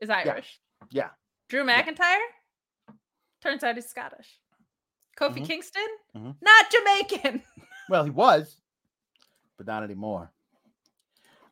is 0.00 0.08
Irish. 0.08 0.60
Yeah. 0.90 1.08
Drew 1.48 1.64
McIntyre 1.64 2.16
turns 3.44 3.62
out 3.62 3.76
he's 3.76 3.86
Scottish. 3.86 4.40
Kofi 5.20 5.38
Mhm. 5.42 5.46
Kingston, 5.46 5.86
Mhm. 6.16 6.36
not 6.42 6.70
Jamaican. 6.70 7.42
Well, 7.90 8.02
he 8.04 8.10
was, 8.10 8.56
but 9.58 9.66
not 9.66 9.82
anymore. 9.84 10.32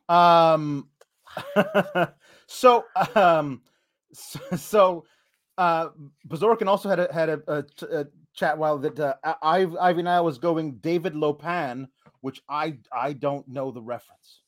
Um, 0.09 0.89
so 2.47 2.85
um, 3.15 3.61
so, 4.13 4.39
so 4.57 5.05
uh, 5.57 5.89
Bazorkin 6.27 6.67
also 6.67 6.89
had 6.89 6.99
a 6.99 7.13
had 7.13 7.29
a 7.29 8.07
chat 8.33 8.57
while 8.57 8.79
that 8.79 8.99
uh, 8.99 9.13
I- 9.43 9.67
Ivy 9.79 10.07
I 10.07 10.19
was 10.21 10.39
going 10.39 10.77
David 10.77 11.15
Lo 11.15 11.33
Pan, 11.33 11.87
which 12.21 12.41
I 12.49 12.79
I 12.91 13.13
don't 13.13 13.47
know 13.47 13.69
the 13.71 13.81
reference 13.81 14.41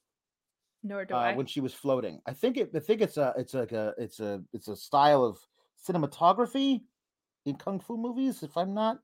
Nor 0.83 1.05
do 1.05 1.13
uh, 1.13 1.17
I. 1.17 1.35
when 1.35 1.45
she 1.45 1.61
was 1.61 1.73
floating. 1.73 2.19
I 2.25 2.33
think 2.33 2.57
it 2.57 2.71
I 2.75 2.79
think 2.79 3.01
it's 3.01 3.17
a 3.17 3.33
it's 3.37 3.53
like 3.53 3.71
a 3.71 3.93
it's 3.97 4.19
a 4.19 4.41
it's 4.53 4.67
a 4.67 4.75
style 4.75 5.23
of 5.23 5.37
cinematography 5.87 6.81
in 7.45 7.55
kung 7.55 7.79
fu 7.79 7.97
movies. 7.97 8.43
If 8.43 8.57
I'm 8.57 8.73
not, 8.73 8.99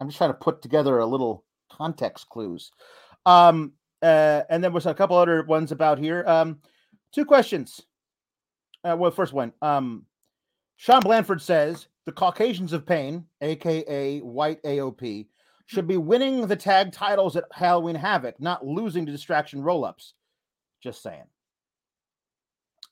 I'm 0.00 0.08
just 0.08 0.18
trying 0.18 0.30
to 0.30 0.34
put 0.34 0.62
together 0.62 0.98
a 0.98 1.06
little 1.06 1.44
context 1.70 2.28
clues. 2.28 2.70
Um, 3.24 3.72
uh, 4.02 4.42
and 4.50 4.62
then 4.62 4.72
was 4.72 4.86
a 4.86 4.94
couple 4.94 5.16
other 5.16 5.42
ones 5.42 5.72
about 5.72 5.98
here. 5.98 6.24
Um, 6.26 6.58
two 7.12 7.24
questions. 7.24 7.80
Uh, 8.84 8.96
well, 8.98 9.10
first 9.10 9.32
one. 9.32 9.52
Um, 9.62 10.04
Sean 10.76 11.00
Blanford 11.00 11.40
says 11.40 11.88
the 12.04 12.12
Caucasians 12.12 12.72
of 12.72 12.86
Pain, 12.86 13.24
aka 13.40 14.20
White 14.20 14.62
AOP, 14.62 15.26
should 15.66 15.88
be 15.88 15.96
winning 15.96 16.46
the 16.46 16.56
tag 16.56 16.92
titles 16.92 17.36
at 17.36 17.44
Halloween 17.50 17.96
Havoc, 17.96 18.40
not 18.40 18.64
losing 18.64 19.06
to 19.06 19.12
Distraction 19.12 19.62
Roll 19.62 19.84
Ups. 19.84 20.14
Just 20.82 21.02
saying. 21.02 21.24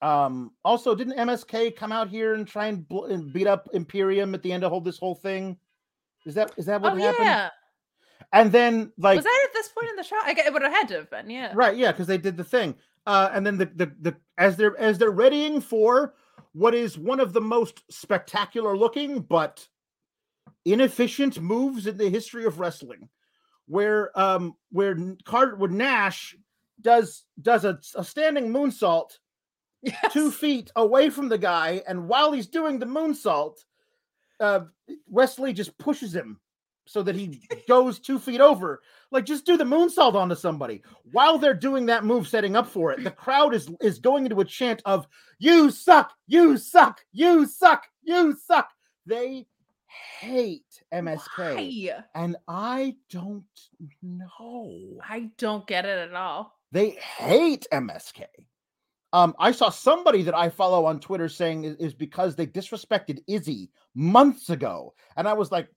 Um, 0.04 0.52
also, 0.66 0.94
didn't 0.94 1.16
MSK 1.16 1.74
come 1.76 1.90
out 1.90 2.08
here 2.10 2.34
and 2.34 2.46
try 2.46 2.66
and, 2.66 2.86
bl- 2.86 3.06
and 3.06 3.32
beat 3.32 3.46
up 3.46 3.70
Imperium 3.72 4.34
at 4.34 4.42
the 4.42 4.52
end 4.52 4.62
of 4.62 4.70
whole 4.70 4.82
this 4.82 4.98
whole 4.98 5.14
thing? 5.14 5.56
Is 6.26 6.34
that 6.34 6.52
is 6.58 6.66
that 6.66 6.82
what 6.82 6.92
oh 6.92 6.96
happened? 6.96 7.24
yeah, 7.24 7.48
And 8.32 8.52
then 8.52 8.92
like 8.98 9.16
was 9.16 9.24
that 9.24 9.46
at 9.48 9.52
this 9.54 9.68
point 9.68 9.88
in 9.88 9.96
the 9.96 10.02
show? 10.02 10.16
I 10.22 10.34
guess 10.34 10.46
it 10.46 10.52
would 10.52 10.62
have 10.62 10.72
had 10.72 10.88
to 10.88 10.94
have 10.96 11.10
been. 11.10 11.30
Yeah. 11.30 11.52
right, 11.54 11.74
yeah, 11.76 11.90
because 11.90 12.06
they 12.06 12.18
did 12.18 12.36
the 12.36 12.44
thing. 12.44 12.74
Uh, 13.06 13.30
and 13.32 13.46
then 13.46 13.56
the, 13.56 13.66
the 13.66 13.92
the 14.00 14.16
as 14.36 14.56
they're 14.56 14.78
as 14.78 14.98
they're 14.98 15.10
readying 15.10 15.60
for 15.60 16.14
what 16.52 16.74
is 16.74 16.98
one 16.98 17.20
of 17.20 17.32
the 17.32 17.40
most 17.40 17.82
spectacular 17.90 18.76
looking 18.76 19.20
but 19.20 19.66
inefficient 20.66 21.40
moves 21.40 21.86
in 21.86 21.96
the 21.96 22.08
history 22.10 22.44
of 22.44 22.58
wrestling, 22.60 23.08
where 23.66 24.18
um 24.18 24.54
where 24.70 24.94
Carter 25.24 25.52
Car- 25.52 25.56
where 25.56 25.70
Nash 25.70 26.36
does 26.80 27.24
does 27.40 27.64
a, 27.64 27.78
a 27.94 28.04
standing 28.04 28.48
moonsault 28.48 29.18
Yes. 29.84 30.12
two 30.12 30.30
feet 30.30 30.70
away 30.76 31.10
from 31.10 31.28
the 31.28 31.38
guy, 31.38 31.82
and 31.86 32.08
while 32.08 32.32
he's 32.32 32.46
doing 32.46 32.78
the 32.78 32.86
moonsault, 32.86 33.56
uh, 34.40 34.60
Wesley 35.08 35.52
just 35.52 35.76
pushes 35.78 36.14
him 36.14 36.40
so 36.86 37.02
that 37.02 37.14
he 37.14 37.46
goes 37.68 37.98
two 37.98 38.18
feet 38.18 38.40
over. 38.40 38.82
Like, 39.10 39.24
just 39.26 39.46
do 39.46 39.56
the 39.56 39.64
moonsault 39.64 40.14
onto 40.14 40.34
somebody 40.34 40.82
while 41.12 41.38
they're 41.38 41.54
doing 41.54 41.86
that 41.86 42.04
move, 42.04 42.26
setting 42.28 42.56
up 42.56 42.66
for 42.66 42.92
it. 42.92 43.04
The 43.04 43.10
crowd 43.10 43.54
is 43.54 43.68
is 43.80 43.98
going 43.98 44.24
into 44.24 44.40
a 44.40 44.44
chant 44.44 44.82
of 44.84 45.06
"You 45.38 45.70
suck, 45.70 46.12
you 46.26 46.56
suck, 46.56 47.00
you 47.12 47.46
suck, 47.46 47.86
you 48.02 48.36
suck." 48.44 48.70
They 49.06 49.46
hate 50.20 50.82
MSK, 50.92 51.54
Why? 51.54 52.04
and 52.14 52.36
I 52.48 52.96
don't 53.10 53.44
know. 54.02 54.98
I 55.08 55.30
don't 55.38 55.66
get 55.66 55.84
it 55.84 56.08
at 56.08 56.14
all. 56.14 56.54
They 56.72 56.90
hate 56.90 57.66
MSK. 57.72 58.24
Um, 59.14 59.32
I 59.38 59.52
saw 59.52 59.70
somebody 59.70 60.22
that 60.22 60.34
I 60.34 60.48
follow 60.48 60.84
on 60.86 60.98
Twitter 60.98 61.28
saying 61.28 61.62
is, 61.62 61.76
is 61.76 61.94
because 61.94 62.34
they 62.34 62.48
disrespected 62.48 63.22
Izzy 63.28 63.70
months 63.94 64.50
ago, 64.50 64.92
and 65.16 65.28
I 65.28 65.34
was 65.34 65.52
like, 65.52 65.68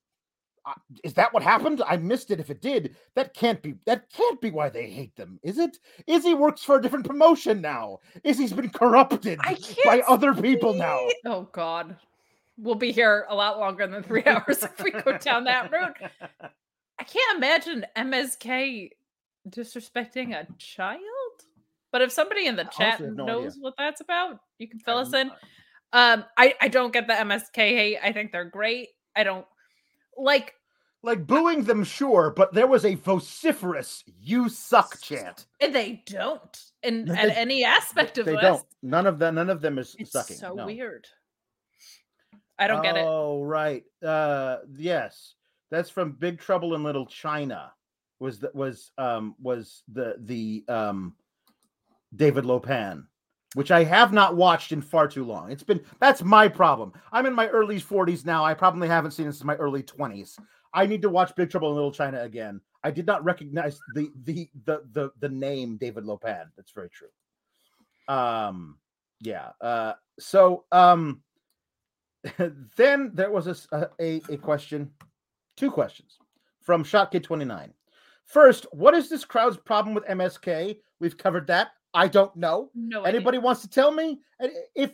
"Uh, 0.65 0.73
"Is 1.03 1.13
that 1.13 1.31
what 1.35 1.43
happened? 1.43 1.83
I 1.85 1.97
missed 1.97 2.31
it. 2.31 2.39
If 2.39 2.49
it 2.49 2.63
did, 2.63 2.95
that 3.13 3.35
can't 3.35 3.61
be. 3.61 3.75
That 3.85 4.09
can't 4.09 4.41
be 4.41 4.49
why 4.49 4.69
they 4.69 4.89
hate 4.89 5.15
them, 5.15 5.39
is 5.43 5.59
it? 5.59 5.77
Izzy 6.07 6.33
works 6.33 6.63
for 6.63 6.77
a 6.77 6.81
different 6.81 7.05
promotion 7.05 7.61
now. 7.61 7.99
Izzy's 8.23 8.53
been 8.53 8.71
corrupted 8.71 9.37
by 9.85 10.01
other 10.07 10.33
people 10.33 10.73
now. 10.73 10.99
Oh 11.23 11.47
God, 11.51 11.95
we'll 12.57 12.73
be 12.73 12.91
here 12.91 13.27
a 13.29 13.35
lot 13.35 13.59
longer 13.59 13.85
than 13.85 14.01
three 14.01 14.23
hours 14.25 14.63
if 14.63 14.83
we 14.83 14.89
go 14.89 15.15
down 15.19 15.43
that 15.43 15.71
route. 15.71 15.95
I 16.99 17.03
can't 17.03 17.37
imagine 17.37 17.85
MSK 17.95 18.89
disrespecting 19.47 20.33
a 20.33 20.47
child. 20.57 21.01
But 21.91 22.01
if 22.01 22.11
somebody 22.11 22.45
in 22.47 22.55
the 22.55 22.65
chat 22.65 22.99
no 22.99 23.07
idea. 23.07 23.25
knows 23.25 23.57
what 23.59 23.73
that's 23.77 24.01
about, 24.01 24.39
you 24.59 24.67
can 24.67 24.79
fill 24.79 24.97
us 24.97 25.13
in. 25.13 25.31
Um, 25.93 26.25
I 26.37 26.53
I 26.61 26.67
don't 26.67 26.91
get 26.91 27.07
the 27.07 27.13
MSK 27.13 27.55
hate. 27.55 27.97
I 28.03 28.11
think 28.11 28.31
they're 28.31 28.45
great. 28.45 28.89
I 29.15 29.23
don't 29.23 29.45
like. 30.17 30.53
Like 31.03 31.25
booing 31.27 31.63
them, 31.63 31.83
sure, 31.83 32.33
but 32.35 32.53
there 32.53 32.67
was 32.67 32.83
a 32.83 32.95
vociferous 32.95 34.03
"You 34.19 34.49
suck" 34.49 34.99
chant. 34.99 35.45
and 35.61 35.73
They 35.73 36.03
don't 36.07 36.59
in 36.83 37.05
They- 37.05 37.13
at 37.15 37.37
any 37.37 37.63
aspect 37.63 38.17
of 38.17 38.25
They 38.25 38.33
this. 38.33 38.41
don't. 38.41 38.65
None 38.81 39.05
of 39.07 39.17
them. 39.19 39.35
None 39.35 39.49
of 39.49 39.61
them 39.61 39.77
is 39.77 39.95
It's 39.99 40.11
sucking. 40.11 40.35
so 40.37 40.53
no. 40.55 40.65
weird. 40.65 41.07
I 42.59 42.67
don't 42.67 42.81
get 42.81 42.97
it. 42.97 43.05
Oh, 43.07 43.43
right. 43.43 43.83
Uh 44.03 44.57
yes. 44.75 45.35
That's 45.69 45.89
from 45.89 46.13
Big 46.13 46.39
Trouble 46.39 46.73
in 46.75 46.83
Little 46.83 47.05
China. 47.05 47.71
Was 48.19 48.39
that 48.39 48.55
was 48.55 48.91
um 48.97 49.35
was 49.39 49.83
the 49.87 50.15
the 50.19 50.65
um 50.67 51.13
David 52.17 52.45
Lo 52.45 52.59
Pan, 52.59 53.07
which 53.53 53.71
I 53.71 53.83
have 53.83 54.11
not 54.11 54.35
watched 54.35 54.71
in 54.71 54.81
far 54.81 55.07
too 55.07 55.23
long. 55.23 55.51
It's 55.51 55.63
been 55.63 55.81
that's 55.99 56.23
my 56.23 56.47
problem. 56.47 56.93
I'm 57.11 57.25
in 57.25 57.33
my 57.33 57.47
early 57.47 57.79
40s 57.79 58.25
now. 58.25 58.43
I 58.43 58.53
probably 58.53 58.87
haven't 58.87 59.11
seen 59.11 59.27
it 59.27 59.33
since 59.33 59.43
my 59.43 59.55
early 59.55 59.83
20s. 59.83 60.37
I 60.73 60.85
need 60.85 61.01
to 61.03 61.09
watch 61.09 61.35
Big 61.35 61.49
Trouble 61.49 61.69
in 61.69 61.75
Little 61.75 61.91
China 61.91 62.21
again. 62.21 62.59
I 62.83 62.91
did 62.91 63.05
not 63.05 63.23
recognize 63.23 63.79
the 63.95 64.11
the 64.23 64.49
the 64.65 64.81
the, 64.91 65.11
the 65.19 65.29
name 65.29 65.77
David 65.77 66.05
Lo 66.05 66.17
Pan. 66.17 66.51
That's 66.55 66.71
very 66.71 66.89
true. 66.89 67.07
Um 68.07 68.77
yeah. 69.21 69.51
Uh 69.61 69.93
so 70.19 70.65
um 70.71 71.21
then 72.75 73.11
there 73.13 73.31
was 73.31 73.47
a, 73.47 73.89
a, 73.99 74.21
a 74.29 74.37
question, 74.37 74.91
two 75.55 75.71
questions 75.71 76.17
from 76.61 76.83
Shot 76.83 77.11
Shotkid29. 77.11 77.71
First, 78.25 78.67
what 78.71 78.93
is 78.93 79.09
this 79.09 79.23
crowd's 79.23 79.57
problem 79.57 79.95
with 79.95 80.05
MSK? 80.05 80.77
We've 80.99 81.17
covered 81.17 81.47
that. 81.47 81.69
I 81.93 82.07
don't 82.07 82.35
know. 82.35 82.69
No 82.75 83.01
idea. 83.01 83.15
Anybody 83.15 83.37
wants 83.37 83.61
to 83.61 83.69
tell 83.69 83.91
me? 83.91 84.19
If, 84.75 84.91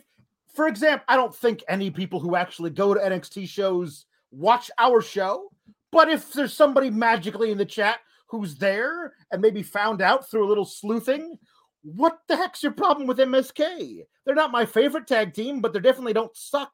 for 0.54 0.68
example, 0.68 1.04
I 1.08 1.16
don't 1.16 1.34
think 1.34 1.62
any 1.68 1.90
people 1.90 2.20
who 2.20 2.36
actually 2.36 2.70
go 2.70 2.94
to 2.94 3.00
NXT 3.00 3.48
shows 3.48 4.06
watch 4.30 4.70
our 4.78 5.00
show, 5.00 5.50
but 5.92 6.08
if 6.08 6.32
there's 6.32 6.52
somebody 6.52 6.90
magically 6.90 7.50
in 7.50 7.58
the 7.58 7.64
chat 7.64 7.98
who's 8.28 8.56
there 8.56 9.14
and 9.30 9.40
maybe 9.40 9.62
found 9.62 10.02
out 10.02 10.28
through 10.28 10.46
a 10.46 10.48
little 10.48 10.64
sleuthing, 10.64 11.38
what 11.82 12.18
the 12.28 12.36
heck's 12.36 12.62
your 12.62 12.72
problem 12.72 13.06
with 13.06 13.18
MSK? 13.18 14.04
They're 14.24 14.34
not 14.34 14.50
my 14.50 14.64
favorite 14.64 15.06
tag 15.06 15.34
team, 15.34 15.60
but 15.60 15.72
they 15.72 15.80
definitely 15.80 16.14
don't 16.14 16.36
suck. 16.36 16.72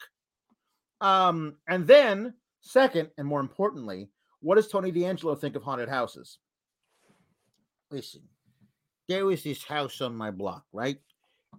Um, 1.00 1.56
and 1.66 1.86
then, 1.86 2.34
second, 2.60 3.10
and 3.18 3.26
more 3.26 3.40
importantly, 3.40 4.08
what 4.40 4.54
does 4.54 4.68
Tony 4.68 4.90
D'Angelo 4.90 5.34
think 5.34 5.56
of 5.56 5.62
haunted 5.62 5.88
houses? 5.88 6.38
Listen, 7.90 8.22
there 9.11 9.26
was 9.26 9.42
this 9.42 9.64
house 9.64 10.00
on 10.00 10.14
my 10.14 10.30
block, 10.30 10.64
right? 10.72 10.96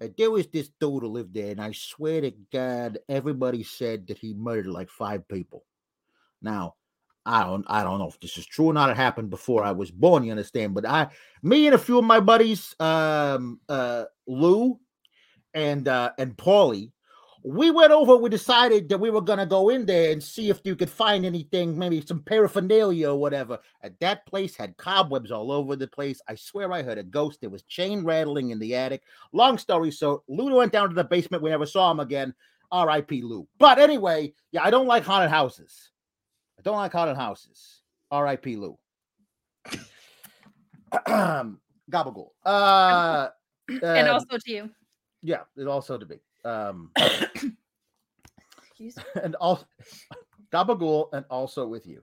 Uh, 0.01 0.07
there 0.17 0.31
was 0.31 0.47
this 0.47 0.69
dude 0.79 1.03
who 1.03 1.09
lived 1.09 1.33
there, 1.33 1.51
and 1.51 1.59
I 1.59 1.73
swear 1.73 2.21
to 2.21 2.31
God, 2.51 2.99
everybody 3.09 3.61
said 3.61 4.07
that 4.07 4.17
he 4.17 4.33
murdered 4.33 4.67
like 4.67 4.89
five 4.89 5.27
people. 5.27 5.65
Now, 6.41 6.75
I 7.25 7.43
don't, 7.43 7.65
I 7.67 7.83
don't 7.83 7.99
know 7.99 8.07
if 8.07 8.19
this 8.21 8.37
is 8.37 8.45
true 8.45 8.67
or 8.67 8.73
not. 8.73 8.89
It 8.89 8.95
happened 8.95 9.29
before 9.29 9.65
I 9.65 9.73
was 9.73 9.91
born, 9.91 10.23
you 10.23 10.31
understand? 10.31 10.73
But 10.73 10.87
I, 10.87 11.09
me, 11.43 11.65
and 11.65 11.75
a 11.75 11.77
few 11.77 11.99
of 11.99 12.05
my 12.05 12.21
buddies, 12.21 12.73
um, 12.79 13.59
uh, 13.67 14.05
Lou, 14.25 14.79
and 15.53 15.89
uh, 15.89 16.11
and 16.17 16.37
Paulie, 16.37 16.93
we 17.43 17.71
went 17.71 17.91
over. 17.91 18.15
We 18.17 18.29
decided 18.29 18.89
that 18.89 18.99
we 18.99 19.09
were 19.09 19.21
gonna 19.21 19.45
go 19.45 19.69
in 19.69 19.85
there 19.85 20.11
and 20.11 20.21
see 20.21 20.49
if 20.49 20.61
you 20.63 20.75
could 20.75 20.89
find 20.89 21.25
anything, 21.25 21.77
maybe 21.77 22.01
some 22.01 22.21
paraphernalia 22.21 23.09
or 23.09 23.19
whatever. 23.19 23.59
And 23.81 23.95
that 23.99 24.25
place 24.25 24.55
had 24.55 24.77
cobwebs 24.77 25.31
all 25.31 25.51
over 25.51 25.75
the 25.75 25.87
place. 25.87 26.21
I 26.27 26.35
swear 26.35 26.71
I 26.71 26.83
heard 26.83 26.97
a 26.97 27.03
ghost. 27.03 27.41
There 27.41 27.49
was 27.49 27.63
chain 27.63 28.03
rattling 28.03 28.51
in 28.51 28.59
the 28.59 28.75
attic. 28.75 29.03
Long 29.31 29.57
story 29.57 29.91
short, 29.91 30.21
Lou 30.27 30.55
went 30.55 30.71
down 30.71 30.89
to 30.89 30.95
the 30.95 31.03
basement. 31.03 31.43
We 31.43 31.49
never 31.49 31.65
saw 31.65 31.89
him 31.91 31.99
again. 31.99 32.33
R.I.P. 32.71 33.21
Lou. 33.23 33.47
But 33.57 33.79
anyway, 33.79 34.33
yeah, 34.51 34.63
I 34.63 34.69
don't 34.69 34.87
like 34.87 35.03
haunted 35.03 35.29
houses. 35.29 35.89
I 36.57 36.61
don't 36.61 36.77
like 36.77 36.93
haunted 36.93 37.17
houses. 37.17 37.81
R.I.P. 38.11 38.55
Lou. 38.55 38.77
Gabagool. 41.91 42.29
Uh, 42.45 43.29
and 43.67 44.07
also 44.07 44.37
to 44.37 44.51
you. 44.51 44.69
yeah, 45.21 45.41
it 45.57 45.67
also 45.67 45.97
to 45.97 46.05
be. 46.05 46.19
Um, 46.43 46.91
and 49.21 49.35
also 49.35 49.65
Gabagool 50.51 51.09
and 51.13 51.25
also 51.29 51.67
with 51.67 51.85
you. 51.85 52.01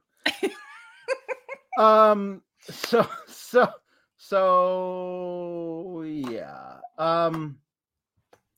um 1.78 2.42
so 2.70 3.06
so 3.26 3.68
so 4.16 6.02
yeah. 6.02 6.78
Um 6.98 7.58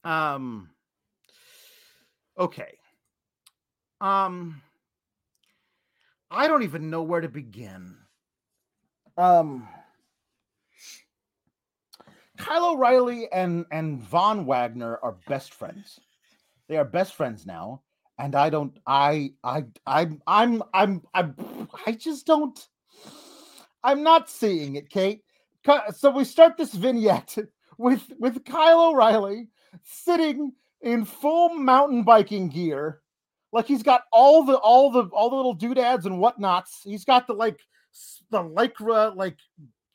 um 0.05 0.70
okay. 2.39 2.78
Um 4.01 4.62
I 6.31 6.47
don't 6.47 6.62
even 6.62 6.91
know 6.91 7.03
where 7.03 7.20
to 7.20 7.28
begin. 7.28 7.97
Um, 9.16 9.68
Kyle 12.41 12.72
O'Reilly 12.72 13.30
and 13.32 13.66
and 13.70 14.03
Von 14.03 14.47
Wagner 14.47 14.99
are 15.03 15.16
best 15.28 15.53
friends. 15.53 16.01
They 16.68 16.76
are 16.78 16.84
best 16.84 17.14
friends 17.14 17.47
now, 17.47 17.82
and 18.18 18.34
I 18.34 18.49
don't. 18.49 18.78
I 18.86 19.32
I 19.45 19.64
I'm 19.86 20.22
I'm 20.26 20.62
I'm 20.72 21.03
I'm 21.14 21.68
I 21.86 21.93
just 21.93 22.26
don't. 22.26 22.68
I'm 23.84 24.03
not 24.03 24.30
seeing 24.30 24.76
it, 24.76 24.88
Kate. 24.88 25.22
So 25.95 26.11
we 26.11 26.24
start 26.24 26.57
this 26.57 26.72
vignette 26.72 27.36
with 27.78 28.11
with 28.18 28.45
Kyle 28.45 28.88
O'Reilly 28.88 29.49
sitting 29.84 30.53
in 30.80 31.05
full 31.05 31.51
mountain 31.51 32.03
biking 32.03 32.49
gear, 32.49 33.01
like 33.53 33.66
he's 33.66 33.82
got 33.82 34.05
all 34.12 34.45
the 34.45 34.57
all 34.57 34.91
the 34.91 35.05
all 35.12 35.28
the 35.28 35.36
little 35.36 35.55
doodads 35.55 36.07
and 36.07 36.18
whatnots. 36.18 36.80
He's 36.84 37.05
got 37.05 37.26
the 37.26 37.34
like 37.34 37.61
the 38.30 38.43
lycra 38.43 39.14
like 39.14 39.36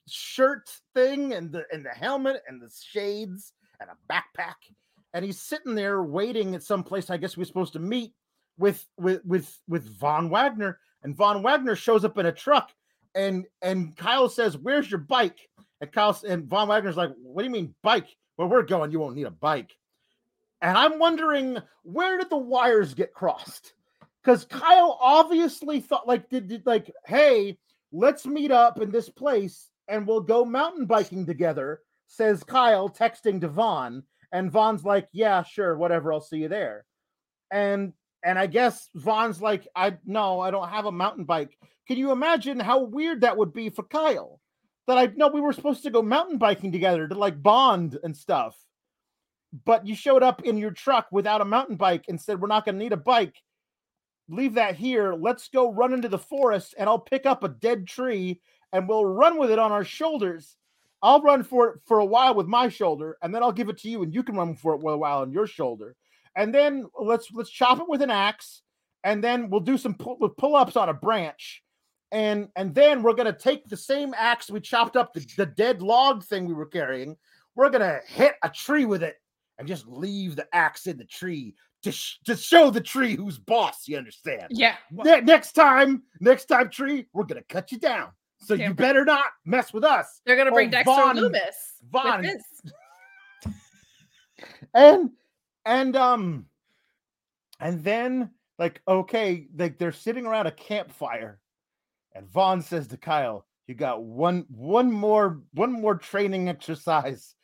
shirt 0.08 0.70
thing 0.94 1.34
and 1.34 1.52
the 1.52 1.66
and 1.72 1.86
the 1.86 1.90
helmet 1.90 2.42
and 2.48 2.62
the 2.62 2.72
shades 2.90 3.54
and 3.80 3.90
a 3.90 4.14
backpack 4.14 4.56
and 5.14 5.26
he's 5.26 5.40
sitting 5.40 5.76
there 5.76 6.04
waiting 6.04 6.54
at 6.54 6.64
some 6.64 6.84
place 6.84 7.10
i 7.10 7.18
guess 7.18 7.36
we're 7.36 7.46
supposed 7.46 7.74
to 7.74 7.80
meet 7.80 8.14
with 8.58 8.86
with 8.98 9.24
with 9.26 9.60
with 9.68 9.88
von 9.98 10.30
wagner 10.30 10.80
and 11.04 11.16
von 11.16 11.44
wagner 11.44 11.76
shows 11.76 12.06
up 12.06 12.18
in 12.18 12.26
a 12.26 12.32
truck 12.32 12.72
and 13.14 13.46
and 13.62 13.96
kyle 13.96 14.30
says 14.30 14.58
where's 14.58 14.90
your 14.90 15.00
bike? 15.00 15.50
And 15.82 15.92
kyle 15.92 16.18
and 16.28 16.46
von 16.46 16.68
wagner's 16.68 16.98
like 16.98 17.12
what 17.22 17.42
do 17.42 17.48
you 17.48 17.52
mean 17.52 17.76
bike? 17.82 18.08
Where 18.36 18.48
we're 18.48 18.64
going 18.64 18.92
you 18.92 19.00
won't 19.00 19.16
need 19.16 19.28
a 19.28 19.32
bike. 19.32 19.72
And 20.62 20.78
i'm 20.78 21.00
wondering 21.00 21.58
where 21.84 22.18
did 22.18 22.30
the 22.30 22.38
wires 22.38 22.94
get 22.94 23.14
crossed? 23.14 23.74
Because 24.24 24.46
kyle 24.46 24.98
obviously 25.02 25.80
thought 25.80 26.08
like 26.08 26.30
did, 26.30 26.48
did 26.48 26.66
like 26.66 26.92
hey 27.06 27.58
let's 27.92 28.26
meet 28.26 28.52
up 28.52 28.82
in 28.82 28.92
this 28.92 29.10
place 29.10 29.70
and 29.88 30.08
we'll 30.08 30.22
go 30.22 30.46
mountain 30.46 30.86
biking 30.86 31.26
together, 31.26 31.82
says 32.08 32.44
Kyle, 32.44 32.90
texting 32.90 33.42
to 33.42 33.48
Von. 33.48 34.04
And 34.32 34.52
Von's 34.52 34.84
like, 34.84 35.08
Yeah, 35.12 35.44
sure, 35.44 35.78
whatever, 35.78 36.12
I'll 36.12 36.22
see 36.22 36.38
you 36.38 36.48
there. 36.48 36.86
And 37.52 37.94
and 38.24 38.40
I 38.40 38.48
guess 38.48 38.90
Von's 38.96 39.42
like, 39.42 39.68
I 39.76 39.98
no, 40.06 40.40
I 40.40 40.52
don't 40.52 40.70
have 40.70 40.86
a 40.86 40.92
mountain 40.92 41.26
bike. 41.26 41.58
Can 41.88 41.98
you 41.98 42.12
imagine 42.12 42.60
how 42.60 42.84
weird 42.84 43.22
that 43.22 43.38
would 43.38 43.54
be 43.54 43.70
for 43.70 43.84
Kyle? 43.84 44.42
That 44.88 44.98
I 44.98 45.08
know 45.16 45.28
we 45.28 45.42
were 45.42 45.54
supposed 45.54 45.84
to 45.84 45.92
go 45.92 46.02
mountain 46.02 46.38
biking 46.38 46.72
together 46.72 47.08
to 47.08 47.16
like 47.16 47.42
bond 47.42 47.98
and 48.04 48.18
stuff. 48.18 48.58
But 49.64 49.88
you 49.88 49.96
showed 49.96 50.24
up 50.24 50.44
in 50.44 50.58
your 50.58 50.72
truck 50.72 51.08
without 51.12 51.42
a 51.42 51.46
mountain 51.46 51.76
bike 51.76 52.06
and 52.10 52.20
said, 52.20 52.42
We're 52.42 52.48
not 52.48 52.66
gonna 52.66 52.80
need 52.80 52.94
a 52.94 52.98
bike. 52.98 53.36
Leave 54.28 54.56
that 54.56 54.76
here. 54.76 55.14
Let's 55.14 55.50
go 55.50 55.72
run 55.72 55.94
into 55.94 56.10
the 56.10 56.18
forest 56.18 56.74
and 56.80 56.90
I'll 56.90 57.00
pick 57.00 57.28
up 57.28 57.44
a 57.44 57.50
dead 57.50 57.86
tree 57.86 58.42
and 58.76 58.90
we'll 58.90 59.06
run 59.06 59.38
with 59.38 59.52
it 59.52 59.58
on 59.58 59.72
our 59.72 59.86
shoulders. 59.86 60.58
I'll 61.02 61.22
run 61.22 61.44
for 61.44 61.70
it 61.70 61.80
for 61.86 62.00
a 62.00 62.06
while 62.06 62.36
with 62.36 62.46
my 62.46 62.68
shoulder, 62.68 63.18
and 63.22 63.34
then 63.34 63.42
I'll 63.42 63.54
give 63.54 63.70
it 63.70 63.78
to 63.80 63.90
you, 63.90 64.04
and 64.04 64.14
you 64.14 64.22
can 64.22 64.36
run 64.36 64.54
for 64.54 64.76
it 64.76 64.82
for 64.82 64.92
a 64.92 64.98
while 64.98 65.20
on 65.20 65.32
your 65.32 65.48
shoulder. 65.48 65.96
And 66.36 66.54
then 66.54 66.86
let's 67.00 67.32
let's 67.32 67.50
chop 67.50 67.80
it 67.80 67.88
with 67.88 68.02
an 68.02 68.12
axe, 68.12 68.64
and 69.06 69.24
then 69.24 69.50
we'll 69.50 69.62
do 69.62 69.78
some 69.78 69.94
pull, 69.94 70.18
pull 70.38 70.58
ups 70.58 70.76
on 70.76 70.90
a 70.90 70.94
branch, 70.94 71.64
and 72.12 72.50
and 72.58 72.76
then 72.76 73.02
we're 73.02 73.14
gonna 73.14 73.32
take 73.32 73.66
the 73.70 73.78
same 73.78 74.14
axe 74.18 74.52
we 74.52 74.60
chopped 74.60 74.98
up 74.98 75.14
the, 75.14 75.26
the 75.38 75.46
dead 75.46 75.82
log 75.82 76.26
thing 76.26 76.46
we 76.46 76.54
were 76.54 76.66
carrying. 76.66 77.16
We're 77.56 77.70
gonna 77.70 78.02
hit 78.06 78.34
a 78.44 78.50
tree 78.50 78.84
with 78.84 79.04
it, 79.04 79.16
and 79.58 79.70
just 79.70 79.88
leave 79.88 80.36
the 80.36 80.48
axe 80.54 80.86
in 80.86 80.98
the 80.98 81.06
tree 81.06 81.56
to, 81.84 81.94
sh- 81.94 82.18
to 82.26 82.36
show 82.36 82.70
the 82.70 82.82
tree 82.82 83.16
who's 83.16 83.38
boss. 83.38 83.88
You 83.88 83.98
understand? 83.98 84.48
Yeah. 84.50 84.76
Ne- 84.92 85.22
next 85.22 85.54
time, 85.54 86.04
next 86.20 86.46
time, 86.46 86.70
tree, 86.70 87.08
we're 87.14 87.24
gonna 87.24 87.44
cut 87.48 87.72
you 87.72 87.80
down. 87.80 88.10
So 88.38 88.54
you 88.54 88.74
better 88.74 89.06
not 89.06 89.26
mess 89.46 89.74
with 89.74 89.84
us. 89.84 90.22
They're 90.26 90.36
gonna 90.36 90.52
bring 90.52 90.70
Dexter 90.70 90.94
Von, 90.94 91.18
Lumis. 91.18 91.56
Von. 91.92 92.30
and 94.74 95.12
and 95.66 95.96
um 95.96 96.46
and 97.60 97.84
then 97.84 98.32
like 98.60 98.82
okay, 98.88 99.48
like 99.58 99.78
they're 99.78 99.92
sitting 99.92 100.26
around 100.26 100.48
a 100.48 100.52
campfire, 100.52 101.40
and 102.14 102.30
Von 102.30 102.62
says 102.62 102.88
to 102.88 102.98
Kyle, 102.98 103.46
"You 103.68 103.76
got 103.76 104.04
one 104.04 104.46
one 104.50 104.92
more 104.92 105.42
one 105.54 105.72
more 105.72 105.96
training 105.96 106.50
exercise 106.50 107.36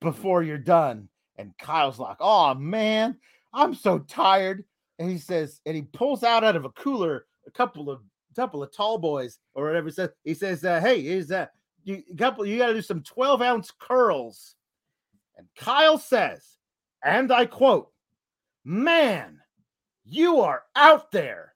before 0.00 0.42
you're 0.42 0.58
done." 0.58 1.08
And 1.36 1.56
Kyle's 1.58 1.98
like, 1.98 2.18
"Oh 2.20 2.54
man, 2.54 3.18
I'm 3.52 3.74
so 3.74 3.98
tired." 4.00 4.64
And 4.98 5.10
he 5.10 5.18
says, 5.18 5.60
and 5.66 5.74
he 5.74 5.82
pulls 5.82 6.22
out 6.22 6.44
out 6.44 6.54
of 6.54 6.64
a 6.64 6.70
cooler 6.70 7.26
a 7.46 7.50
couple 7.50 7.90
of 7.90 8.02
couple 8.34 8.62
of 8.62 8.74
tall 8.74 8.98
boys 8.98 9.38
or 9.54 9.64
whatever. 9.64 9.88
He 9.88 9.94
says, 9.94 10.10
he 10.24 10.34
says, 10.34 10.64
uh, 10.64 10.80
hey, 10.80 11.06
is 11.06 11.32
you 11.84 12.02
couple, 12.16 12.46
you 12.46 12.58
got 12.58 12.68
to 12.68 12.74
do 12.74 12.82
some 12.82 13.02
12 13.02 13.42
ounce 13.42 13.72
curls. 13.78 14.54
And 15.36 15.46
Kyle 15.56 15.98
says, 15.98 16.44
and 17.04 17.32
I 17.32 17.46
quote, 17.46 17.90
man, 18.64 19.40
you 20.04 20.40
are 20.40 20.62
out 20.76 21.10
there, 21.10 21.54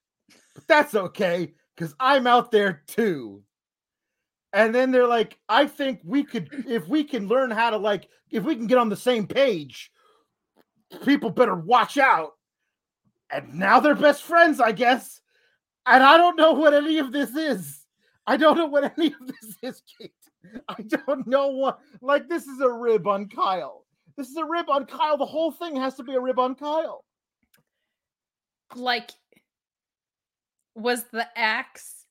but 0.54 0.66
that's 0.66 0.94
okay 0.94 1.54
because 1.74 1.94
I'm 2.00 2.26
out 2.26 2.50
there 2.50 2.82
too. 2.86 3.42
And 4.52 4.74
then 4.74 4.90
they're 4.90 5.06
like, 5.06 5.38
I 5.48 5.66
think 5.66 6.00
we 6.02 6.24
could, 6.24 6.64
if 6.66 6.88
we 6.88 7.04
can 7.04 7.28
learn 7.28 7.50
how 7.50 7.70
to 7.70 7.76
like, 7.76 8.08
if 8.30 8.42
we 8.42 8.56
can 8.56 8.66
get 8.66 8.78
on 8.78 8.88
the 8.88 8.96
same 8.96 9.26
page, 9.26 9.90
people 11.04 11.30
better 11.30 11.54
watch 11.54 11.98
out. 11.98 12.32
And 13.30 13.54
now 13.54 13.80
they're 13.80 13.94
best 13.94 14.22
friends, 14.22 14.60
I 14.60 14.72
guess. 14.72 15.20
And 15.86 16.02
I 16.02 16.16
don't 16.16 16.36
know 16.36 16.52
what 16.52 16.74
any 16.74 16.98
of 16.98 17.12
this 17.12 17.34
is. 17.34 17.80
I 18.26 18.36
don't 18.36 18.58
know 18.58 18.66
what 18.66 18.84
any 18.98 19.08
of 19.08 19.26
this 19.26 19.56
is, 19.62 19.82
Kate. 19.98 20.12
I 20.68 20.82
don't 20.82 21.26
know 21.26 21.48
what. 21.48 21.78
Like, 22.00 22.28
this 22.28 22.46
is 22.46 22.60
a 22.60 22.70
rib 22.70 23.06
on 23.06 23.28
Kyle. 23.28 23.84
This 24.16 24.28
is 24.28 24.36
a 24.36 24.44
rib 24.44 24.68
on 24.68 24.86
Kyle. 24.86 25.16
The 25.16 25.26
whole 25.26 25.52
thing 25.52 25.76
has 25.76 25.94
to 25.96 26.02
be 26.02 26.14
a 26.14 26.20
rib 26.20 26.38
on 26.38 26.54
Kyle. 26.54 27.04
Like, 28.74 29.10
was 30.74 31.04
the 31.12 31.26
axe 31.36 32.06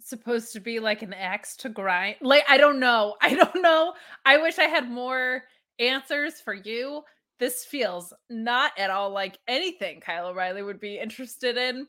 supposed 0.00 0.52
to 0.52 0.60
be 0.60 0.80
like 0.80 1.02
an 1.02 1.12
axe 1.12 1.56
to 1.56 1.68
grind? 1.68 2.16
Like, 2.22 2.44
I 2.48 2.56
don't 2.56 2.80
know. 2.80 3.16
I 3.22 3.34
don't 3.34 3.62
know. 3.62 3.94
I 4.24 4.38
wish 4.38 4.58
I 4.58 4.64
had 4.64 4.90
more 4.90 5.42
answers 5.78 6.40
for 6.40 6.54
you. 6.54 7.02
This 7.38 7.64
feels 7.64 8.12
not 8.30 8.72
at 8.78 8.90
all 8.90 9.10
like 9.10 9.38
anything 9.46 10.00
Kyle 10.00 10.26
O'Reilly 10.26 10.62
would 10.62 10.80
be 10.80 10.98
interested 10.98 11.56
in 11.56 11.86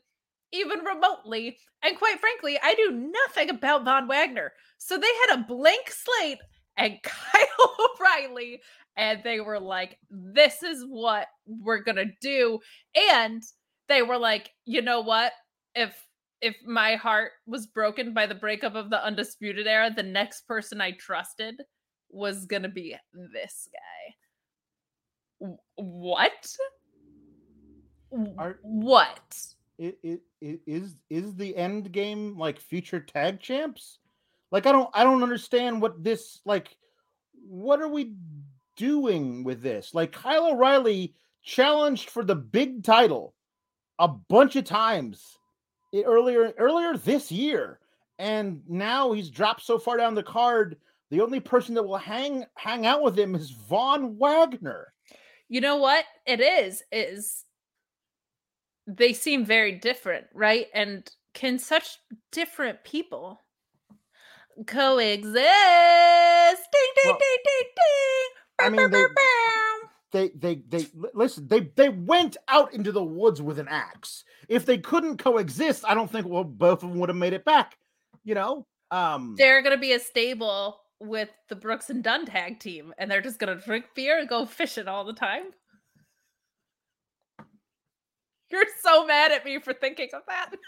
even 0.52 0.80
remotely. 0.80 1.58
And 1.82 1.96
quite 1.96 2.20
frankly, 2.20 2.58
I 2.62 2.74
do 2.74 2.90
nothing 2.90 3.50
about 3.50 3.84
Von 3.84 4.08
Wagner. 4.08 4.52
So 4.78 4.98
they 4.98 5.10
had 5.28 5.38
a 5.38 5.44
blank 5.44 5.90
slate 5.90 6.38
and 6.76 6.98
Kyle 7.02 7.74
O'Reilly, 8.00 8.60
and 8.96 9.20
they 9.22 9.40
were 9.40 9.60
like, 9.60 9.98
this 10.10 10.62
is 10.62 10.84
what 10.88 11.26
we're 11.46 11.82
gonna 11.82 12.06
do. 12.20 12.58
And 13.12 13.42
they 13.88 14.02
were 14.02 14.18
like, 14.18 14.50
you 14.64 14.82
know 14.82 15.00
what? 15.00 15.32
If 15.74 15.94
if 16.40 16.56
my 16.66 16.96
heart 16.96 17.32
was 17.46 17.66
broken 17.66 18.14
by 18.14 18.26
the 18.26 18.34
breakup 18.34 18.74
of 18.74 18.88
the 18.88 19.04
undisputed 19.04 19.66
era, 19.66 19.90
the 19.94 20.02
next 20.02 20.46
person 20.46 20.80
I 20.80 20.92
trusted 20.92 21.56
was 22.10 22.46
gonna 22.46 22.68
be 22.68 22.96
this 23.12 23.68
guy. 23.72 25.48
What? 25.76 26.56
Are, 28.38 28.58
what? 28.62 29.36
It, 29.80 29.98
it, 30.02 30.20
it 30.42 30.60
is 30.66 30.94
is 31.08 31.34
the 31.34 31.56
end 31.56 31.90
game 31.90 32.38
like 32.38 32.60
future 32.60 33.00
tag 33.00 33.40
champs? 33.40 33.98
Like 34.52 34.66
I 34.66 34.72
don't 34.72 34.90
I 34.92 35.04
don't 35.04 35.22
understand 35.22 35.80
what 35.80 36.04
this 36.04 36.40
like 36.44 36.76
what 37.48 37.80
are 37.80 37.88
we 37.88 38.12
doing 38.76 39.42
with 39.42 39.62
this? 39.62 39.94
Like 39.94 40.12
Kyle 40.12 40.52
O'Reilly 40.52 41.14
challenged 41.42 42.10
for 42.10 42.22
the 42.22 42.34
big 42.36 42.84
title 42.84 43.34
a 43.98 44.06
bunch 44.06 44.54
of 44.56 44.64
times 44.64 45.38
earlier 45.94 46.52
earlier 46.58 46.96
this 46.98 47.32
year 47.32 47.80
and 48.18 48.60
now 48.68 49.12
he's 49.12 49.30
dropped 49.30 49.62
so 49.62 49.78
far 49.78 49.96
down 49.96 50.14
the 50.14 50.22
card 50.22 50.76
the 51.10 51.22
only 51.22 51.40
person 51.40 51.74
that 51.74 51.82
will 51.82 51.96
hang 51.96 52.44
hang 52.54 52.84
out 52.84 53.02
with 53.02 53.18
him 53.18 53.34
is 53.34 53.50
Von 53.50 54.18
Wagner. 54.18 54.92
You 55.48 55.60
know 55.62 55.76
what 55.78 56.04
it 56.26 56.40
is 56.40 56.82
is 56.92 57.44
they 58.96 59.12
seem 59.12 59.44
very 59.44 59.72
different, 59.72 60.26
right? 60.34 60.66
And 60.74 61.08
can 61.34 61.58
such 61.58 61.98
different 62.32 62.84
people 62.84 63.40
coexist? 64.66 65.34
Ding 65.34 66.92
ding 66.96 67.04
well, 67.04 67.18
ding 67.18 67.38
ding 67.44 67.68
ding. 67.76 68.28
I 68.58 68.68
mean, 68.68 68.90
they, 68.90 69.06
they, 70.12 70.28
they, 70.28 70.62
they, 70.68 70.86
listen. 71.14 71.48
They, 71.48 71.60
they 71.60 71.88
went 71.88 72.36
out 72.48 72.74
into 72.74 72.92
the 72.92 73.02
woods 73.02 73.40
with 73.40 73.58
an 73.58 73.68
axe. 73.68 74.24
If 74.48 74.66
they 74.66 74.78
couldn't 74.78 75.18
coexist, 75.18 75.84
I 75.86 75.94
don't 75.94 76.10
think 76.10 76.26
well 76.26 76.44
both 76.44 76.82
of 76.82 76.90
them 76.90 76.98
would 76.98 77.08
have 77.08 77.16
made 77.16 77.32
it 77.32 77.44
back. 77.44 77.78
You 78.24 78.34
know, 78.34 78.66
um, 78.90 79.34
they're 79.38 79.62
gonna 79.62 79.78
be 79.78 79.92
a 79.92 80.00
stable 80.00 80.80
with 80.98 81.30
the 81.48 81.56
Brooks 81.56 81.88
and 81.88 82.02
Dunn 82.02 82.26
tag 82.26 82.58
team, 82.58 82.92
and 82.98 83.10
they're 83.10 83.22
just 83.22 83.38
gonna 83.38 83.54
drink 83.54 83.86
beer 83.94 84.18
and 84.18 84.28
go 84.28 84.44
fishing 84.44 84.88
all 84.88 85.04
the 85.04 85.12
time. 85.12 85.44
You're 88.50 88.64
so 88.82 89.06
mad 89.06 89.32
at 89.32 89.44
me 89.44 89.58
for 89.60 89.72
thinking 89.72 90.08
of 90.14 90.22
that. 90.28 90.50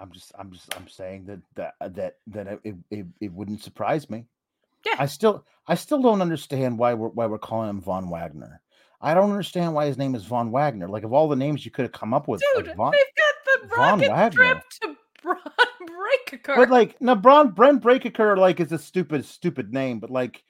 I'm 0.00 0.10
just 0.12 0.32
I'm 0.38 0.50
just 0.52 0.74
I'm 0.76 0.88
saying 0.88 1.26
that 1.26 1.40
that 1.54 1.74
uh, 1.80 1.88
that 1.90 2.16
that 2.28 2.60
it 2.64 2.74
it, 2.90 3.06
it 3.20 3.32
wouldn't 3.32 3.62
surprise 3.62 4.08
me. 4.08 4.24
Yeah. 4.84 4.96
I 4.98 5.06
still 5.06 5.44
I 5.66 5.74
still 5.74 6.00
don't 6.00 6.22
understand 6.22 6.78
why 6.78 6.94
we're 6.94 7.08
why 7.08 7.26
we're 7.26 7.38
calling 7.38 7.68
him 7.70 7.80
Von 7.80 8.08
Wagner. 8.08 8.60
I 9.00 9.12
don't 9.14 9.30
understand 9.30 9.74
why 9.74 9.86
his 9.86 9.98
name 9.98 10.14
is 10.14 10.24
Von 10.24 10.50
Wagner. 10.50 10.88
Like 10.88 11.04
of 11.04 11.12
all 11.12 11.28
the 11.28 11.36
names 11.36 11.64
you 11.64 11.70
could 11.70 11.82
have 11.84 11.92
come 11.92 12.14
up 12.14 12.28
with, 12.28 12.42
Dude, 12.56 12.66
like 12.68 12.76
Von, 12.76 12.92
they've 12.92 13.04
got 13.16 13.60
the 13.68 13.76
Von 13.76 13.98
rocket 14.00 14.10
Wagner. 14.10 14.62
to 14.82 14.96
Bron 15.22 15.36
Breakker. 16.30 16.56
but 16.56 16.70
like 16.70 17.00
no 17.00 17.14
Bron 17.14 17.50
Brent 17.50 17.82
Breakker 17.82 18.36
like 18.36 18.60
is 18.60 18.72
a 18.72 18.78
stupid 18.78 19.24
stupid 19.24 19.72
name, 19.72 19.98
but 20.00 20.10
like 20.10 20.42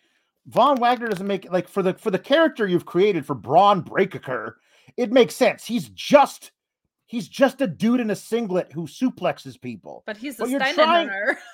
Von 0.46 0.76
Wagner 0.76 1.08
doesn't 1.08 1.26
make 1.26 1.50
like 1.50 1.68
for 1.68 1.82
the 1.82 1.94
for 1.94 2.10
the 2.10 2.18
character 2.18 2.66
you've 2.66 2.86
created 2.86 3.26
for 3.26 3.34
Bron 3.34 3.80
Breakker, 3.80 4.58
it 4.96 5.12
makes 5.12 5.34
sense. 5.34 5.64
He's 5.64 5.88
just 5.90 6.52
he's 7.06 7.28
just 7.28 7.60
a 7.60 7.66
dude 7.66 8.00
in 8.00 8.10
a 8.10 8.16
singlet 8.16 8.72
who 8.72 8.86
suplexes 8.86 9.60
people. 9.60 10.02
but 10.06 10.16
he's 10.16 10.38
a 10.40 10.44
but 10.46 10.58
trying- 10.58 10.74
Steiner. 10.74 11.38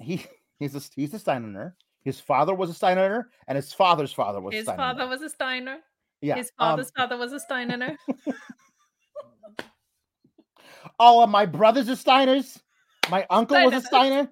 He 0.00 0.24
he's 0.58 0.74
a 0.74 0.80
he's 0.96 1.14
a 1.14 1.18
Steiner. 1.18 1.76
His 2.02 2.18
father 2.18 2.54
was 2.54 2.68
a 2.70 2.74
Steiner, 2.74 3.28
and 3.46 3.54
his 3.54 3.72
father's 3.72 4.12
father 4.12 4.40
was 4.40 4.52
His 4.54 4.64
Steiner. 4.64 4.76
father 4.76 5.06
was 5.06 5.22
a 5.22 5.28
Steiner. 5.28 5.78
yeah. 6.20 6.34
His 6.34 6.50
um, 6.58 6.70
father's 6.70 6.90
father 6.96 7.16
was 7.16 7.32
a 7.32 7.38
Steiner. 7.38 7.96
all 10.98 11.22
of 11.22 11.30
my 11.30 11.46
brothers 11.46 11.88
are 11.88 11.92
Steiners. 11.94 12.58
My 13.10 13.26
uncle 13.30 13.62
was 13.64 13.74
a 13.74 13.80
Steiner. 13.80 14.28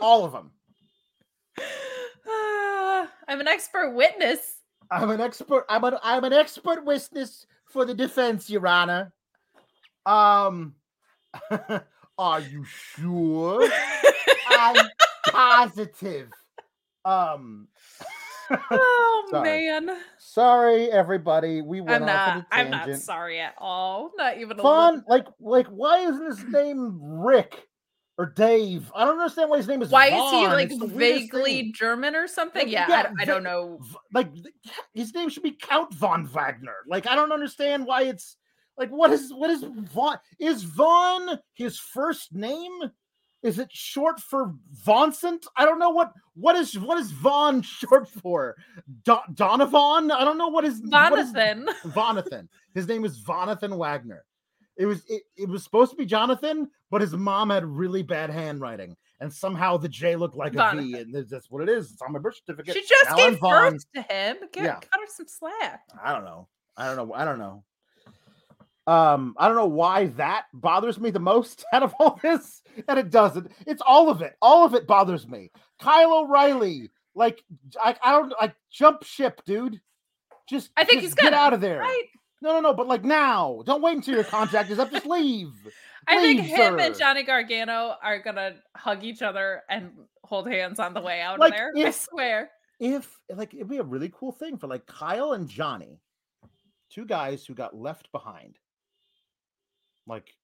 All 0.00 0.24
of 0.24 0.32
them. 0.32 0.50
Ah, 2.28 3.10
I'm 3.28 3.40
an 3.40 3.48
expert 3.48 3.94
witness. 3.94 4.60
I'm 4.90 5.10
an 5.10 5.20
expert. 5.20 5.64
I'm 5.68 5.84
an 5.84 5.96
I'm 6.02 6.24
an 6.24 6.32
expert 6.32 6.84
witness 6.84 7.46
for 7.66 7.84
the 7.84 7.94
defense, 7.94 8.48
Your 8.50 8.66
Honor. 8.66 9.12
Um, 10.06 10.74
are 12.18 12.40
you 12.40 12.64
sure? 12.64 13.68
I'm 14.48 14.86
positive. 15.30 16.28
Um, 17.04 17.68
oh 18.70 19.26
Sorry. 19.30 19.44
man. 19.70 19.96
sorry, 20.18 20.90
everybody. 20.90 21.62
We 21.62 21.80
went 21.80 22.02
I'm 22.04 22.08
off 22.08 22.08
not 22.08 22.28
on 22.28 22.38
a 22.38 22.46
I'm 22.50 22.70
not 22.70 22.94
sorry 22.96 23.40
at 23.40 23.54
all. 23.58 24.10
Not 24.16 24.38
even 24.38 24.58
a 24.58 24.62
Fun, 24.62 24.94
little. 24.96 25.08
like, 25.08 25.26
like, 25.40 25.66
why 25.68 25.98
isn't 26.00 26.26
his 26.26 26.44
name 26.44 26.98
Rick 27.02 27.66
or 28.16 28.26
Dave? 28.26 28.90
I 28.94 29.04
don't 29.04 29.18
understand 29.18 29.50
why 29.50 29.56
his 29.58 29.68
name 29.68 29.82
is. 29.82 29.90
Why 29.90 30.06
is 30.06 30.12
he 30.12 30.46
like 30.46 30.70
It's 30.70 30.78
the 30.78 30.86
weirdest 30.86 31.32
vaguely. 31.32 31.72
German 31.72 32.14
or 32.14 32.26
something? 32.28 32.62
Like, 32.62 32.70
Yeah, 32.72 32.86
yeah, 32.88 32.98
I, 32.98 33.02
don't- 33.02 33.20
I 33.20 33.24
don't 33.24 33.42
know. 33.42 33.80
Like 34.12 34.28
his 34.92 35.14
name 35.14 35.28
should 35.28 35.42
be 35.42 35.52
Count 35.52 35.92
von 35.94 36.26
Wagner. 36.26 36.76
Like 36.88 37.06
I 37.06 37.14
don't 37.14 37.32
understand 37.32 37.86
why 37.86 38.02
it's 38.04 38.36
like 38.78 38.90
what 38.90 39.10
is 39.12 39.32
what 39.32 39.50
is 39.50 39.64
Von 39.92 40.18
is 40.38 40.62
Von 40.64 41.38
his 41.54 41.78
first 41.78 42.34
name? 42.34 42.72
Is 43.42 43.58
it 43.58 43.68
short 43.70 44.20
for 44.20 44.54
Vincent? 44.86 45.46
I 45.56 45.66
don't 45.66 45.78
know 45.78 45.90
what 45.90 46.12
what 46.34 46.56
is 46.56 46.78
what 46.78 46.98
is 46.98 47.10
Von 47.10 47.62
short 47.62 48.08
for? 48.08 48.56
Do- 49.04 49.18
Donovan? 49.34 50.10
I 50.10 50.24
don't 50.24 50.38
know 50.38 50.48
what 50.48 50.64
is 50.64 50.80
what 50.82 51.18
is- 51.18 51.30
Jonathan. 51.32 51.68
Vonathan. 51.92 52.48
His 52.74 52.88
name 52.88 53.04
is 53.04 53.20
Vonathan 53.22 53.76
Wagner. 53.76 54.24
It 54.76 54.86
was 54.86 55.04
it, 55.08 55.22
it 55.36 55.48
was 55.48 55.62
supposed 55.62 55.92
to 55.92 55.96
be 55.96 56.04
Jonathan, 56.06 56.68
but 56.90 57.00
his 57.00 57.14
mom 57.14 57.50
had 57.50 57.64
really 57.64 58.02
bad 58.02 58.30
handwriting, 58.30 58.96
and 59.20 59.32
somehow 59.32 59.76
the 59.76 59.88
J 59.88 60.16
looked 60.16 60.36
like 60.36 60.54
a 60.56 60.76
V, 60.76 60.94
and 60.98 61.14
that's- 61.14 61.46
what 61.48 61.62
it 61.62 61.68
is. 61.68 61.92
It's 61.92 62.02
on 62.02 62.12
my 62.12 62.18
birth 62.18 62.36
certificate. 62.44 62.74
She 62.74 62.80
just 62.82 63.10
I'm 63.10 63.16
gave 63.16 63.38
Von. 63.38 63.72
birth 63.72 63.84
to 63.94 64.02
him. 64.02 64.36
Get, 64.52 64.64
Yeah. 64.64 64.74
Cut 64.74 65.00
her 65.00 65.06
some 65.08 65.28
slack. 65.28 65.82
I 66.02 66.12
don't 66.12 66.24
know. 66.24 66.48
I 66.76 66.86
don't 66.86 66.96
know. 66.96 67.14
I 67.14 67.24
don't 67.24 67.38
know. 67.38 67.64
Um, 68.86 69.34
I 69.38 69.46
don't 69.46 69.56
know 69.56 69.66
why 69.66 70.06
that 70.08 70.44
bothers 70.52 71.00
me 71.00 71.10
the 71.10 71.20
most 71.20 71.64
out 71.72 71.82
of 71.82 71.94
all 71.98 72.18
this, 72.22 72.62
and 72.88 72.98
it 72.98 73.10
doesn't. 73.10 73.50
It's 73.66 73.82
all 73.84 74.10
of 74.10 74.22
it. 74.22 74.34
All 74.42 74.66
of 74.66 74.74
it 74.74 74.86
bothers 74.86 75.26
me. 75.28 75.50
Kyle 75.80 76.18
O'Reilly, 76.18 76.90
like 77.14 77.42
I, 77.82 77.96
I 78.02 78.12
don't 78.12 78.34
like 78.40 78.54
jump 78.70 79.04
ship, 79.04 79.40
dude. 79.46 79.80
Just 80.48 80.70
I 80.76 80.84
think 80.84 81.00
just 81.00 81.12
he's 81.12 81.14
get 81.14 81.30
gonna, 81.30 81.36
out 81.36 81.52
of 81.54 81.60
there. 81.60 81.78
Right? 81.78 82.04
No, 82.44 82.52
no, 82.52 82.60
no. 82.60 82.74
But 82.74 82.86
like 82.86 83.04
now, 83.04 83.62
don't 83.64 83.80
wait 83.82 83.96
until 83.96 84.14
your 84.16 84.24
contract 84.24 84.70
is 84.70 84.78
up. 84.78 84.92
Just 84.92 85.06
leave. 85.06 85.50
I 86.06 86.20
think 86.20 86.42
Please, 86.42 86.50
him 86.50 86.78
and. 86.78 86.94
Johnny 86.96 87.22
Gargano 87.22 87.94
are 88.02 88.18
gonna 88.18 88.56
hug 88.76 89.02
each 89.02 89.22
other 89.22 89.62
and 89.70 89.90
hold 90.22 90.46
hands 90.46 90.78
on 90.78 90.92
the 90.92 91.00
way 91.00 91.22
out 91.22 91.40
Like, 91.40 91.54
of 91.54 91.58
there. 91.58 91.72
I 91.86 91.90
swear. 91.90 92.50
if 92.78 93.18
like 93.34 93.54
it'd 93.54 93.70
be 93.70 93.78
a 93.78 93.82
really 93.82 94.12
cool 94.14 94.30
thing 94.30 94.58
for 94.58 94.66
like 94.66 94.84
Kyle 94.84 95.32
and 95.32 95.48
Johnny, 95.48 95.98
two 96.90 97.06
guys 97.06 97.46
who 97.46 97.54
got 97.54 97.74
left 97.74 98.12
behind. 98.12 98.58
Like 100.06 100.34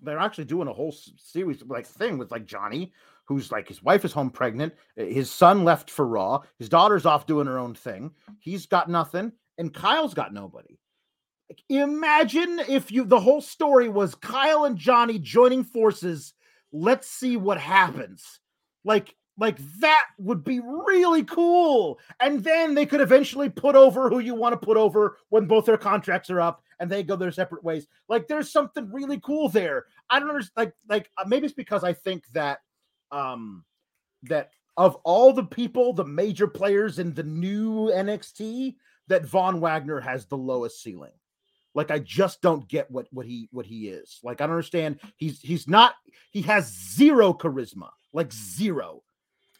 they're 0.00 0.18
actually 0.18 0.46
doing 0.46 0.68
a 0.68 0.72
whole 0.72 0.94
series 1.18 1.62
like 1.66 1.86
thing 1.86 2.16
with 2.16 2.30
like 2.30 2.46
Johnny, 2.46 2.94
who's 3.26 3.52
like 3.52 3.68
his 3.68 3.82
wife 3.82 4.06
is 4.06 4.12
home 4.14 4.30
pregnant, 4.30 4.72
uh, 4.98 5.04
his 5.04 5.30
son 5.30 5.64
left 5.64 5.90
for 5.90 6.06
Raw, 6.06 6.40
his 6.58 6.70
daughter's 6.70 7.04
off 7.04 7.26
doing 7.26 7.46
her 7.46 7.58
own 7.58 7.74
thing, 7.74 8.12
he's 8.38 8.64
got 8.64 8.88
nothing, 8.88 9.32
and 9.58 9.74
Kyle's 9.74 10.14
got 10.14 10.32
nobody. 10.32 10.78
Imagine 11.68 12.60
if 12.68 12.92
you 12.92 13.04
the 13.04 13.20
whole 13.20 13.40
story 13.40 13.88
was 13.88 14.14
Kyle 14.14 14.64
and 14.64 14.76
Johnny 14.76 15.18
joining 15.18 15.64
forces. 15.64 16.32
Let's 16.72 17.08
see 17.10 17.36
what 17.36 17.58
happens. 17.58 18.40
Like 18.84 19.14
like 19.38 19.58
that 19.80 20.04
would 20.18 20.44
be 20.44 20.60
really 20.60 21.24
cool. 21.24 21.98
And 22.20 22.44
then 22.44 22.74
they 22.74 22.86
could 22.86 23.00
eventually 23.00 23.48
put 23.48 23.74
over 23.74 24.08
who 24.08 24.18
you 24.18 24.34
want 24.34 24.52
to 24.52 24.64
put 24.64 24.76
over 24.76 25.16
when 25.30 25.46
both 25.46 25.64
their 25.64 25.78
contracts 25.78 26.30
are 26.30 26.40
up 26.40 26.62
and 26.78 26.90
they 26.90 27.02
go 27.02 27.16
their 27.16 27.32
separate 27.32 27.64
ways. 27.64 27.86
Like 28.08 28.28
there's 28.28 28.52
something 28.52 28.92
really 28.92 29.18
cool 29.20 29.48
there. 29.48 29.86
I 30.10 30.20
don't 30.20 30.28
understand. 30.28 30.52
Like 30.56 30.74
like 30.88 31.10
uh, 31.16 31.24
maybe 31.26 31.46
it's 31.46 31.54
because 31.54 31.84
I 31.84 31.94
think 31.94 32.24
that 32.32 32.60
um 33.10 33.64
that 34.24 34.50
of 34.76 34.96
all 35.04 35.32
the 35.32 35.44
people, 35.44 35.92
the 35.92 36.04
major 36.04 36.46
players 36.46 36.98
in 36.98 37.12
the 37.14 37.22
new 37.22 37.90
NXT, 37.90 38.76
that 39.08 39.26
Von 39.26 39.60
Wagner 39.60 40.00
has 40.00 40.26
the 40.26 40.38
lowest 40.38 40.82
ceiling. 40.82 41.12
Like 41.74 41.90
I 41.90 41.98
just 42.00 42.42
don't 42.42 42.66
get 42.68 42.90
what 42.90 43.06
what 43.12 43.26
he 43.26 43.48
what 43.52 43.66
he 43.66 43.88
is. 43.88 44.18
Like 44.24 44.40
I 44.40 44.46
don't 44.46 44.56
understand. 44.56 45.00
He's 45.16 45.40
he's 45.40 45.68
not. 45.68 45.94
He 46.32 46.42
has 46.42 46.66
zero 46.94 47.32
charisma. 47.32 47.90
Like 48.12 48.32
zero. 48.32 49.02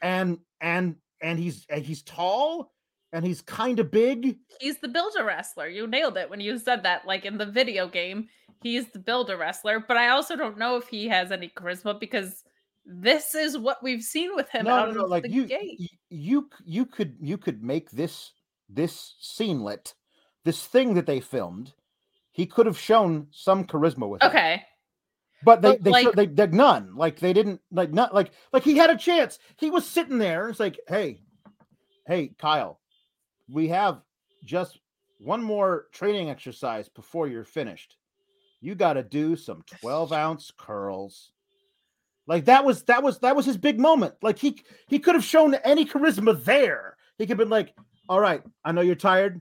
And 0.03 0.39
and 0.61 0.97
and 1.23 1.39
he's 1.39 1.67
and 1.69 1.85
he's 1.85 2.03
tall 2.03 2.73
and 3.13 3.25
he's 3.25 3.41
kind 3.43 3.79
of 3.79 3.91
big. 3.91 4.39
He's 4.61 4.79
the 4.81 4.89
builder 4.89 5.25
wrestler. 5.25 5.69
You 5.69 5.87
nailed 5.87 6.17
it 6.17 6.31
when 6.31 6.41
you 6.41 6.59
said 6.59 6.83
that. 6.83 7.07
Like 7.07 7.25
in 7.25 7.39
the 7.39 7.47
video 7.47 7.87
game, 7.89 8.29
he's 8.63 8.89
the 8.91 8.99
builder 8.99 9.37
wrestler. 9.37 9.79
But 9.87 9.97
I 9.97 10.09
also 10.09 10.37
don't 10.37 10.59
know 10.59 10.77
if 10.77 10.89
he 10.89 11.07
has 11.09 11.31
any 11.31 11.49
charisma 11.49 11.99
because 11.99 12.43
this 12.87 13.35
is 13.35 13.59
what 13.59 13.83
we've 13.83 14.03
seen 14.03 14.35
with 14.35 14.49
him 14.49 14.65
No, 14.65 14.75
out 14.75 14.89
no, 14.89 14.95
no. 14.95 15.05
of 15.05 15.11
Like 15.11 15.25
the 15.25 15.31
you, 15.31 15.47
gate. 15.47 15.81
you, 16.09 16.49
you 16.65 16.87
could, 16.87 17.17
you 17.21 17.37
could 17.37 17.63
make 17.63 17.91
this, 17.91 18.33
this 18.69 19.15
scenelet, 19.21 19.95
this 20.45 20.65
thing 20.67 20.95
that 20.95 21.07
they 21.07 21.21
filmed. 21.21 21.73
He 22.33 22.47
could 22.47 22.67
have 22.67 22.79
shown 22.79 23.27
some 23.31 23.65
charisma 23.65 24.09
with 24.09 24.23
it. 24.23 24.27
Okay. 24.27 24.63
but 25.45 25.63
they, 25.63 25.73
but, 25.73 25.83
they, 25.83 25.91
like- 25.91 26.15
they, 26.15 26.27
they, 26.27 26.47
none. 26.49 26.95
Like 26.97 27.19
they 27.19 27.33
didn't, 27.33 27.61
like 27.71 27.93
not, 27.93 28.15
like, 28.15 28.31
like 28.53 28.63
he 28.63 28.77
had 28.77 28.91
a 28.91 28.97
chance. 28.97 29.39
He 29.57 29.71
was 29.71 29.87
sitting 29.87 30.19
there. 30.19 30.49
It's 30.49 30.61
like, 30.61 30.79
hey, 30.89 31.21
hey, 32.07 32.33
Kyle, 32.39 32.81
we 33.49 33.69
have 33.69 34.01
just 34.45 34.79
one 35.19 35.43
more 35.43 35.87
training 35.93 36.31
exercise 36.31 36.89
before 36.89 37.29
you're 37.29 37.45
finished. 37.45 37.97
You 38.61 38.75
got 38.75 38.95
to 38.95 39.03
do 39.03 39.37
some 39.37 39.63
12 39.81 40.13
ounce 40.13 40.53
curls. 40.57 41.33
Like 42.27 42.45
that 42.45 42.65
was 42.65 42.85
that 42.85 43.03
was 43.03 43.19
that 43.21 43.35
was 43.35 43.45
his 43.45 43.57
big 43.57 43.81
moment. 43.81 44.15
Like 44.23 44.39
he 44.39 44.63
he 44.87 44.99
could 44.99 45.15
have 45.15 45.25
shown 45.25 45.55
any 45.57 45.85
charisma 45.85 46.43
there. 46.45 46.97
He 47.19 47.25
could 47.25 47.31
have 47.31 47.39
been 47.39 47.49
like, 47.49 47.75
"All 48.09 48.21
right, 48.21 48.43
I 48.65 48.71
know 48.71 48.83
you're 48.83 48.95
tired. 48.95 49.41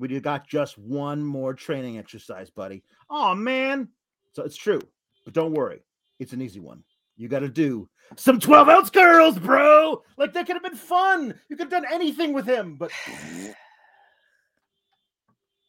We 0.00 0.08
do 0.08 0.20
got 0.20 0.48
just 0.48 0.76
one 0.78 1.22
more 1.22 1.54
training 1.54 1.98
exercise, 1.98 2.50
buddy." 2.50 2.82
Oh 3.08 3.34
man, 3.34 3.88
so 4.32 4.42
it's 4.42 4.56
true, 4.56 4.80
but 5.24 5.34
don't 5.34 5.52
worry, 5.52 5.84
it's 6.18 6.32
an 6.32 6.42
easy 6.42 6.58
one. 6.60 6.82
You 7.16 7.28
got 7.28 7.40
to 7.40 7.48
do 7.48 7.88
some 8.16 8.40
12 8.40 8.68
ounce 8.68 8.90
curls, 8.90 9.38
bro. 9.38 10.02
Like 10.16 10.32
that 10.32 10.46
could 10.46 10.56
have 10.56 10.62
been 10.62 10.74
fun. 10.74 11.38
You 11.48 11.56
could 11.56 11.70
have 11.70 11.82
done 11.82 11.92
anything 11.92 12.32
with 12.32 12.46
him, 12.46 12.76
but 12.76 12.90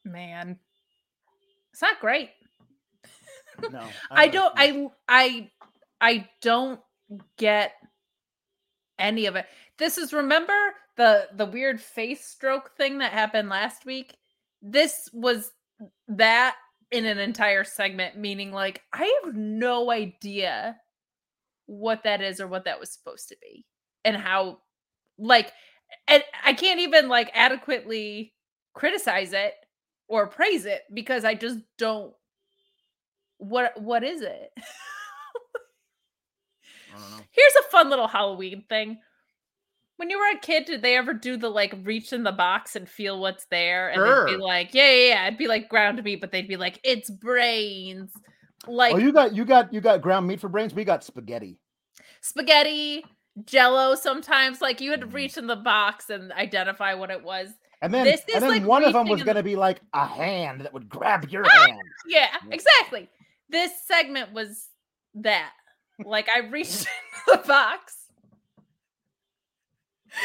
Man. 0.06 0.58
It's 1.74 1.82
not 1.82 2.00
great. 2.00 2.30
no. 3.72 3.84
I 4.10 4.28
don't 4.28 4.56
don't. 4.56 4.94
I 5.10 5.50
I 5.50 5.50
I 6.00 6.30
don't 6.42 6.80
get 7.38 7.74
any 8.98 9.26
of 9.26 9.36
it. 9.36 9.46
This 9.78 9.98
is 9.98 10.14
remember 10.14 10.54
the 10.98 11.28
the 11.36 11.46
weird 11.46 11.80
face 11.82 12.26
stroke 12.26 12.76
thing 12.78 13.00
that 13.00 13.14
happened 13.14 13.50
last 13.50 13.86
week? 13.86 14.16
This 14.62 15.10
was 15.14 15.52
that 16.08 16.56
in 16.92 17.06
an 17.06 17.18
entire 17.18 17.64
segment 17.64 18.18
meaning 18.18 18.52
like 18.52 18.82
I 18.92 19.22
have 19.24 19.34
no 19.34 19.90
idea 19.90 20.76
what 21.66 22.04
that 22.04 22.22
is 22.22 22.42
or 22.42 22.48
what 22.48 22.66
that 22.66 22.80
was 22.82 22.92
supposed 22.92 23.30
to 23.30 23.38
be 23.42 23.66
and 24.04 24.18
how 24.18 24.60
like 25.18 25.54
and 26.08 26.24
I 26.44 26.54
can't 26.54 26.82
even 26.82 27.08
like 27.08 27.32
adequately 27.34 28.34
criticize 28.74 29.32
it 29.34 29.54
or 30.08 30.28
praise 30.28 30.66
it 30.66 30.82
because 30.94 31.24
I 31.24 31.34
just 31.36 31.60
don't 31.78 32.14
what 33.38 33.82
what 33.82 34.04
is 34.04 34.22
it? 34.22 34.52
I 36.94 37.00
don't 37.00 37.12
know. 37.12 37.24
Here's 37.32 37.56
a 37.66 37.70
fun 37.72 37.90
little 37.90 38.08
Halloween 38.08 38.66
thing. 38.68 39.00
When 40.02 40.10
you 40.10 40.18
were 40.18 40.36
a 40.36 40.40
kid, 40.40 40.66
did 40.66 40.82
they 40.82 40.98
ever 40.98 41.14
do 41.14 41.38
the 41.38 41.48
like 41.48 41.76
reach 41.84 42.12
in 42.12 42.24
the 42.24 42.32
box 42.32 42.76
and 42.76 42.90
feel 42.90 43.20
what's 43.22 43.46
there? 43.52 43.90
And 43.90 44.02
they'd 44.02 44.36
be 44.36 44.42
like, 44.42 44.74
yeah, 44.74 44.90
yeah, 44.92 45.08
yeah. 45.10 45.28
It'd 45.28 45.38
be 45.38 45.46
like 45.46 45.70
ground 45.70 46.04
meat, 46.04 46.20
but 46.20 46.32
they'd 46.32 46.48
be 46.48 46.58
like, 46.58 46.80
it's 46.84 47.08
brains. 47.08 48.12
Like 48.66 48.96
oh, 48.96 48.98
you 48.98 49.14
got 49.14 49.36
you 49.36 49.46
got 49.46 49.72
you 49.72 49.80
got 49.80 50.02
ground 50.02 50.26
meat 50.26 50.40
for 50.40 50.50
brains. 50.50 50.74
We 50.74 50.86
got 50.86 51.04
spaghetti. 51.04 51.60
spaghetti, 52.22 53.06
jello 53.46 53.94
sometimes. 53.94 54.60
Like 54.60 54.82
you 54.82 54.90
had 54.90 55.02
to 55.02 55.06
Mm. 55.08 55.14
reach 55.14 55.38
in 55.38 55.46
the 55.46 55.56
box 55.56 56.10
and 56.10 56.32
identify 56.32 56.96
what 56.96 57.12
it 57.12 57.24
was. 57.24 57.50
And 57.84 57.94
then, 57.94 58.06
This 58.06 58.24
and 58.34 58.42
then 58.42 58.50
like 58.50 58.66
one 58.66 58.84
of 58.84 58.94
them 58.94 59.08
was 59.08 59.22
going 59.22 59.38
to 59.38 59.44
be 59.44 59.56
like 59.56 59.82
a 59.94 60.08
hand 60.08 60.62
that 60.62 60.74
would 60.74 60.90
grab 60.90 61.30
your 61.30 61.46
Ah! 61.46 61.66
hand. 61.68 61.80
Yeah, 62.08 62.28
Yeah. 62.48 62.54
exactly. 62.56 63.08
This 63.50 63.72
segment 63.86 64.34
was 64.34 64.68
that. 65.14 65.52
Like 66.04 66.28
I 66.36 66.40
reached 66.40 66.88
into 67.28 67.42
the 67.44 67.48
box. 67.48 67.98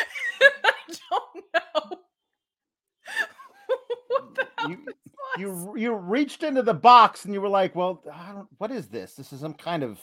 I 0.64 0.72
don't 1.10 1.44
know. 1.54 1.98
You- 4.68 4.86
You 5.38 5.74
you 5.76 5.92
reached 5.94 6.42
into 6.44 6.62
the 6.62 6.72
box 6.72 7.24
and 7.26 7.34
you 7.34 7.42
were 7.42 7.48
like, 7.48 7.74
"Well, 7.74 8.02
I 8.10 8.32
don't, 8.32 8.48
what 8.56 8.70
is 8.70 8.88
this? 8.88 9.12
This 9.14 9.34
is 9.34 9.40
some 9.40 9.52
kind 9.52 9.82
of 9.82 9.98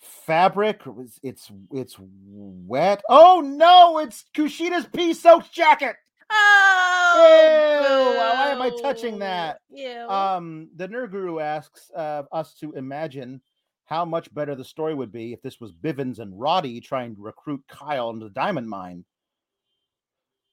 fabric. 0.00 0.80
It's 1.22 1.50
it's 1.70 1.96
wet? 2.00 3.02
Oh 3.10 3.42
no! 3.44 3.98
It's 3.98 4.24
Kushida's 4.34 4.86
pea 4.86 5.12
soaked 5.12 5.52
jacket. 5.52 5.96
Oh, 6.30 8.12
Ew, 8.14 8.18
why 8.18 8.48
am 8.52 8.62
I 8.62 8.70
touching 8.80 9.18
that? 9.18 9.58
Ew. 9.70 10.08
Um, 10.08 10.68
the 10.76 10.88
Nerd 10.88 11.10
Guru 11.10 11.38
asks 11.40 11.90
uh, 11.94 12.22
us 12.32 12.54
to 12.60 12.72
imagine 12.72 13.42
how 13.84 14.04
much 14.04 14.32
better 14.32 14.54
the 14.54 14.64
story 14.64 14.94
would 14.94 15.12
be 15.12 15.32
if 15.32 15.42
this 15.42 15.60
was 15.60 15.72
Bivens 15.72 16.18
and 16.18 16.38
Roddy 16.38 16.80
trying 16.80 17.14
to 17.16 17.22
recruit 17.22 17.62
Kyle 17.68 18.10
into 18.10 18.24
the 18.26 18.30
diamond 18.30 18.68
mine. 18.68 19.04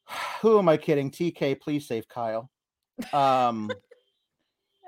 Who 0.41 0.57
am 0.59 0.69
I 0.69 0.77
kidding? 0.77 1.11
TK, 1.11 1.59
please 1.59 1.87
save 1.87 2.07
Kyle. 2.07 2.49
Um, 3.13 3.71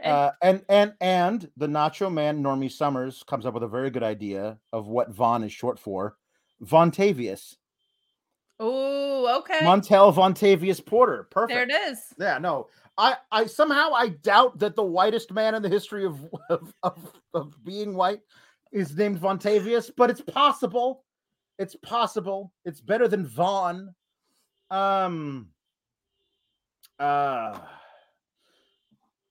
And- 0.03 0.11
uh, 0.13 0.31
and 0.41 0.65
and 0.67 0.93
and 0.99 1.49
the 1.57 1.67
Nacho 1.67 2.11
Man 2.11 2.41
Normie 2.41 2.71
Summers 2.71 3.21
comes 3.21 3.45
up 3.45 3.53
with 3.53 3.61
a 3.61 3.67
very 3.67 3.91
good 3.91 4.01
idea 4.01 4.57
of 4.73 4.87
what 4.87 5.11
Von 5.11 5.43
is 5.43 5.51
short 5.53 5.77
for. 5.77 6.15
Vontavious. 6.63 7.55
oh, 8.59 9.37
okay. 9.41 9.59
Montel 9.63 10.11
Vontavious 10.11 10.83
Porter. 10.83 11.27
Perfect. 11.29 11.51
There 11.53 11.63
it 11.85 11.91
is. 11.91 11.99
Yeah, 12.19 12.39
no. 12.39 12.69
I, 13.01 13.15
I 13.31 13.45
somehow 13.47 13.93
I 13.93 14.09
doubt 14.09 14.59
that 14.59 14.75
the 14.75 14.83
whitest 14.83 15.33
man 15.33 15.55
in 15.55 15.63
the 15.63 15.69
history 15.69 16.05
of 16.05 16.19
of, 16.51 16.71
of, 16.83 17.11
of 17.33 17.63
being 17.65 17.95
white 17.95 18.21
is 18.71 18.95
named 18.95 19.19
Vontavious, 19.19 19.89
but 19.97 20.11
it's 20.11 20.21
possible. 20.21 21.03
It's 21.57 21.75
possible. 21.75 22.53
It's 22.63 22.79
better 22.79 23.07
than 23.07 23.25
Vaughn. 23.25 23.95
Um 24.69 25.47
uh 26.99 27.57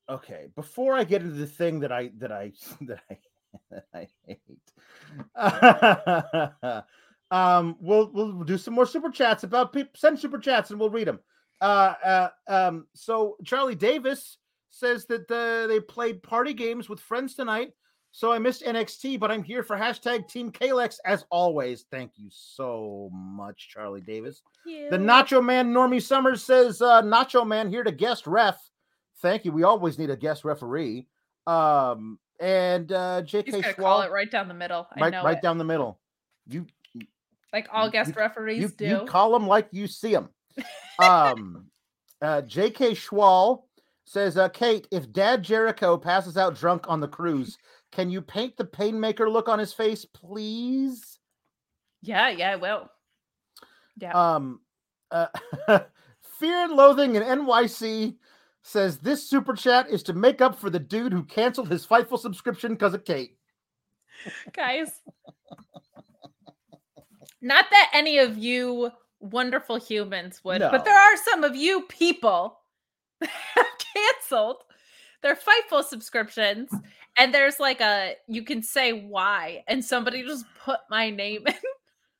okay, 0.09 0.47
before 0.53 0.93
I 0.95 1.05
get 1.05 1.21
into 1.21 1.35
the 1.35 1.47
thing 1.47 1.79
that 1.79 1.93
I 1.93 2.11
that 2.17 2.33
I 2.33 2.51
that 2.81 2.99
I 3.09 3.17
that 3.71 3.85
I 3.93 4.07
hate. 4.27 4.73
um 7.31 7.77
we'll 7.79 8.11
we'll 8.11 8.43
do 8.43 8.57
some 8.57 8.73
more 8.73 8.85
super 8.85 9.09
chats 9.09 9.45
about 9.45 9.71
people 9.71 9.93
send 9.95 10.19
super 10.19 10.39
chats 10.39 10.71
and 10.71 10.79
we'll 10.79 10.89
read 10.89 11.07
them. 11.07 11.21
Uh, 11.61 11.93
uh, 12.03 12.29
um, 12.47 12.87
so 12.95 13.37
Charlie 13.45 13.75
Davis 13.75 14.37
says 14.71 15.05
that 15.05 15.27
they 15.27 15.79
played 15.79 16.23
party 16.23 16.53
games 16.53 16.89
with 16.89 16.99
friends 16.99 17.35
tonight. 17.35 17.73
So 18.13 18.31
I 18.31 18.39
missed 18.39 18.63
NXT, 18.63 19.19
but 19.21 19.31
I'm 19.31 19.43
here 19.43 19.63
for 19.63 19.77
hashtag 19.77 20.27
Team 20.27 20.51
Kalex 20.51 20.97
as 21.05 21.23
always. 21.29 21.85
Thank 21.89 22.11
you 22.17 22.27
so 22.29 23.09
much, 23.13 23.69
Charlie 23.69 24.01
Davis. 24.01 24.41
The 24.65 24.97
Nacho 24.97 25.43
Man 25.43 25.73
Normie 25.73 26.01
Summers 26.01 26.43
says, 26.43 26.81
uh, 26.81 27.01
Nacho 27.03 27.47
Man 27.47 27.69
here 27.69 27.83
to 27.83 27.91
guest 27.91 28.27
ref. 28.27 28.59
Thank 29.21 29.45
you. 29.45 29.53
We 29.53 29.63
always 29.63 29.97
need 29.97 30.09
a 30.09 30.17
guest 30.17 30.43
referee. 30.43 31.07
Um, 31.47 32.19
and 32.41 32.91
uh, 32.91 33.21
He's 33.21 33.31
JK 33.31 33.51
gonna 33.51 33.73
call 33.75 34.01
it 34.01 34.11
right 34.11 34.29
down 34.29 34.47
the 34.47 34.53
middle. 34.55 34.87
I 34.93 34.99
right, 34.99 35.11
know 35.11 35.23
right 35.23 35.37
it. 35.37 35.43
down 35.43 35.57
the 35.57 35.63
middle. 35.63 35.99
You 36.47 36.65
like 37.53 37.67
all 37.71 37.89
guest 37.89 38.09
you- 38.09 38.15
referees 38.17 38.61
you, 38.61 38.67
do. 38.69 38.85
you 38.85 39.05
call 39.05 39.31
them 39.31 39.47
like 39.47 39.67
you 39.71 39.87
see 39.87 40.11
them. 40.11 40.29
Um, 40.99 41.65
uh, 42.21 42.41
J.K. 42.41 42.91
Schwal 42.91 43.63
says, 44.05 44.37
uh, 44.37 44.49
Kate, 44.49 44.87
if 44.91 45.11
Dad 45.11 45.41
Jericho 45.43 45.97
passes 45.97 46.37
out 46.37 46.55
drunk 46.55 46.85
on 46.87 46.99
the 46.99 47.07
cruise, 47.07 47.57
can 47.91 48.09
you 48.09 48.21
paint 48.21 48.55
the 48.57 48.65
painmaker 48.65 49.31
look 49.31 49.49
on 49.49 49.57
his 49.59 49.73
face, 49.73 50.05
please? 50.05 51.19
yeah, 52.01 52.29
yeah, 52.29 52.51
I 52.51 52.55
will. 52.55 52.89
Yeah. 53.97 54.11
Um, 54.13 54.61
uh, 55.11 55.27
Fear 56.39 56.63
and 56.63 56.73
Loathing 56.73 57.15
in 57.15 57.23
NYC 57.23 58.15
says 58.63 58.97
this 58.97 59.27
super 59.27 59.53
chat 59.53 59.89
is 59.89 60.03
to 60.03 60.13
make 60.13 60.41
up 60.41 60.59
for 60.59 60.69
the 60.69 60.79
dude 60.79 61.13
who 61.13 61.23
canceled 61.23 61.69
his 61.69 61.85
Fightful 61.85 62.19
subscription 62.19 62.73
because 62.73 62.93
of 62.93 63.05
Kate. 63.05 63.37
guys. 64.53 65.01
Not 67.41 67.65
that 67.71 67.89
any 67.93 68.19
of 68.19 68.37
you 68.37 68.91
wonderful 69.21 69.77
humans 69.77 70.41
would, 70.43 70.59
No. 70.61 70.69
but 70.71 70.83
there 70.85 70.97
are 70.97 71.17
some 71.29 71.43
of 71.43 71.55
you 71.55 71.81
people 71.83 72.59
that 73.21 73.29
have 73.29 73.65
canceled 73.93 74.57
their 75.21 75.35
Fightful 75.35 75.83
subscriptions. 75.83 76.69
And 77.17 77.33
there's 77.33 77.59
like 77.59 77.81
a 77.81 78.15
you 78.27 78.43
can 78.43 78.63
say 78.63 78.93
why, 78.93 79.63
and 79.67 79.83
somebody 79.83 80.23
just 80.23 80.45
put 80.63 80.79
my 80.89 81.09
name 81.09 81.43
in, 81.47 81.53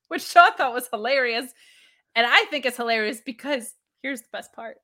which 0.09 0.35
I 0.35 0.51
thought 0.51 0.73
was 0.73 0.87
hilarious. 0.87 1.51
And 2.15 2.27
I 2.27 2.45
think 2.49 2.65
it's 2.65 2.77
hilarious 2.77 3.21
because 3.25 3.73
here's 4.03 4.21
the 4.21 4.27
best 4.33 4.51
part. 4.53 4.77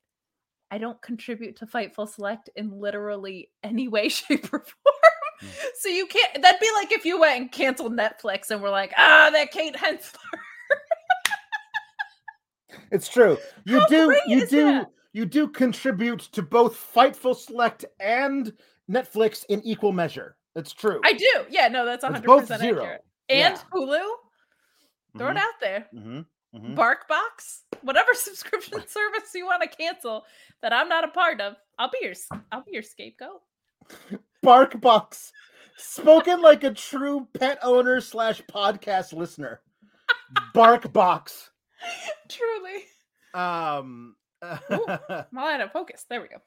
I 0.71 0.77
don't 0.77 1.01
contribute 1.01 1.57
to 1.57 1.65
Fightful 1.65 2.07
Select 2.09 2.49
in 2.55 2.79
literally 2.79 3.49
any 3.63 3.87
way, 3.89 4.07
shape, 4.09 4.45
or 4.53 4.59
form. 4.59 5.51
So 5.75 5.89
you 5.89 6.07
can't. 6.07 6.41
That'd 6.41 6.59
be 6.59 6.69
like 6.75 6.91
if 6.93 7.05
you 7.05 7.19
went 7.19 7.41
and 7.41 7.51
canceled 7.51 7.93
Netflix 7.93 8.49
and 8.49 8.61
we're 8.61 8.69
like, 8.71 8.93
ah, 8.97 9.29
that 9.31 9.51
Kate 9.51 9.75
Hensler. 9.75 10.39
It's 12.91 13.07
true. 13.07 13.37
You 13.65 13.79
How 13.79 13.85
do 13.87 14.19
you 14.27 14.47
do 14.47 14.65
that? 14.65 14.89
you 15.13 15.25
do 15.25 15.47
contribute 15.47 16.19
to 16.19 16.41
both 16.41 16.75
Fightful 16.75 17.35
Select 17.35 17.85
and 17.99 18.53
Netflix 18.89 19.43
in 19.49 19.61
equal 19.65 19.91
measure. 19.91 20.35
It's 20.55 20.73
true. 20.73 21.01
I 21.03 21.13
do. 21.13 21.45
Yeah, 21.49 21.67
no, 21.67 21.85
that's 21.85 22.03
It's 22.03 22.11
100 22.11 22.25
both 22.27 22.41
percent 22.41 22.61
zero. 22.61 22.81
accurate. 22.83 23.05
And 23.29 23.55
Yeah. 23.55 23.61
Hulu, 23.71 24.05
throw 25.17 25.27
it 25.29 25.33
Mhm, 25.33 25.37
out 25.37 25.59
there. 25.59 25.87
mhm, 25.93 26.25
mhm. 26.55 26.75
BarkBox, 26.75 27.61
whatever 27.81 28.13
subscription 28.13 28.87
service 28.87 29.31
you 29.35 29.45
want 29.45 29.61
to 29.63 29.67
cancel 29.67 30.25
that 30.61 30.71
I'm 30.73 30.87
not 30.89 31.03
a 31.03 31.09
part 31.09 31.41
of, 31.41 31.55
I'll 31.77 31.89
be 31.91 31.99
your 32.01 32.13
I'll 32.51 32.63
be 32.63 32.71
your 32.73 32.83
scapegoat. 32.83 33.41
Barkbox. 34.45 35.31
Spoken 35.77 36.41
like 36.41 36.63
a 36.63 36.71
true 36.73 37.27
pet 37.37 37.59
owner 37.61 38.01
slash 38.01 38.41
podcast 38.43 39.13
listener. 39.13 39.61
Barkbox. 40.55 41.49
Truly, 42.29 42.83
Um 43.33 44.15
I'm 44.41 45.37
all 45.37 45.47
out 45.47 45.61
of 45.61 45.71
focus. 45.71 46.05
There 46.09 46.21
we 46.21 46.27
go. 46.27 46.37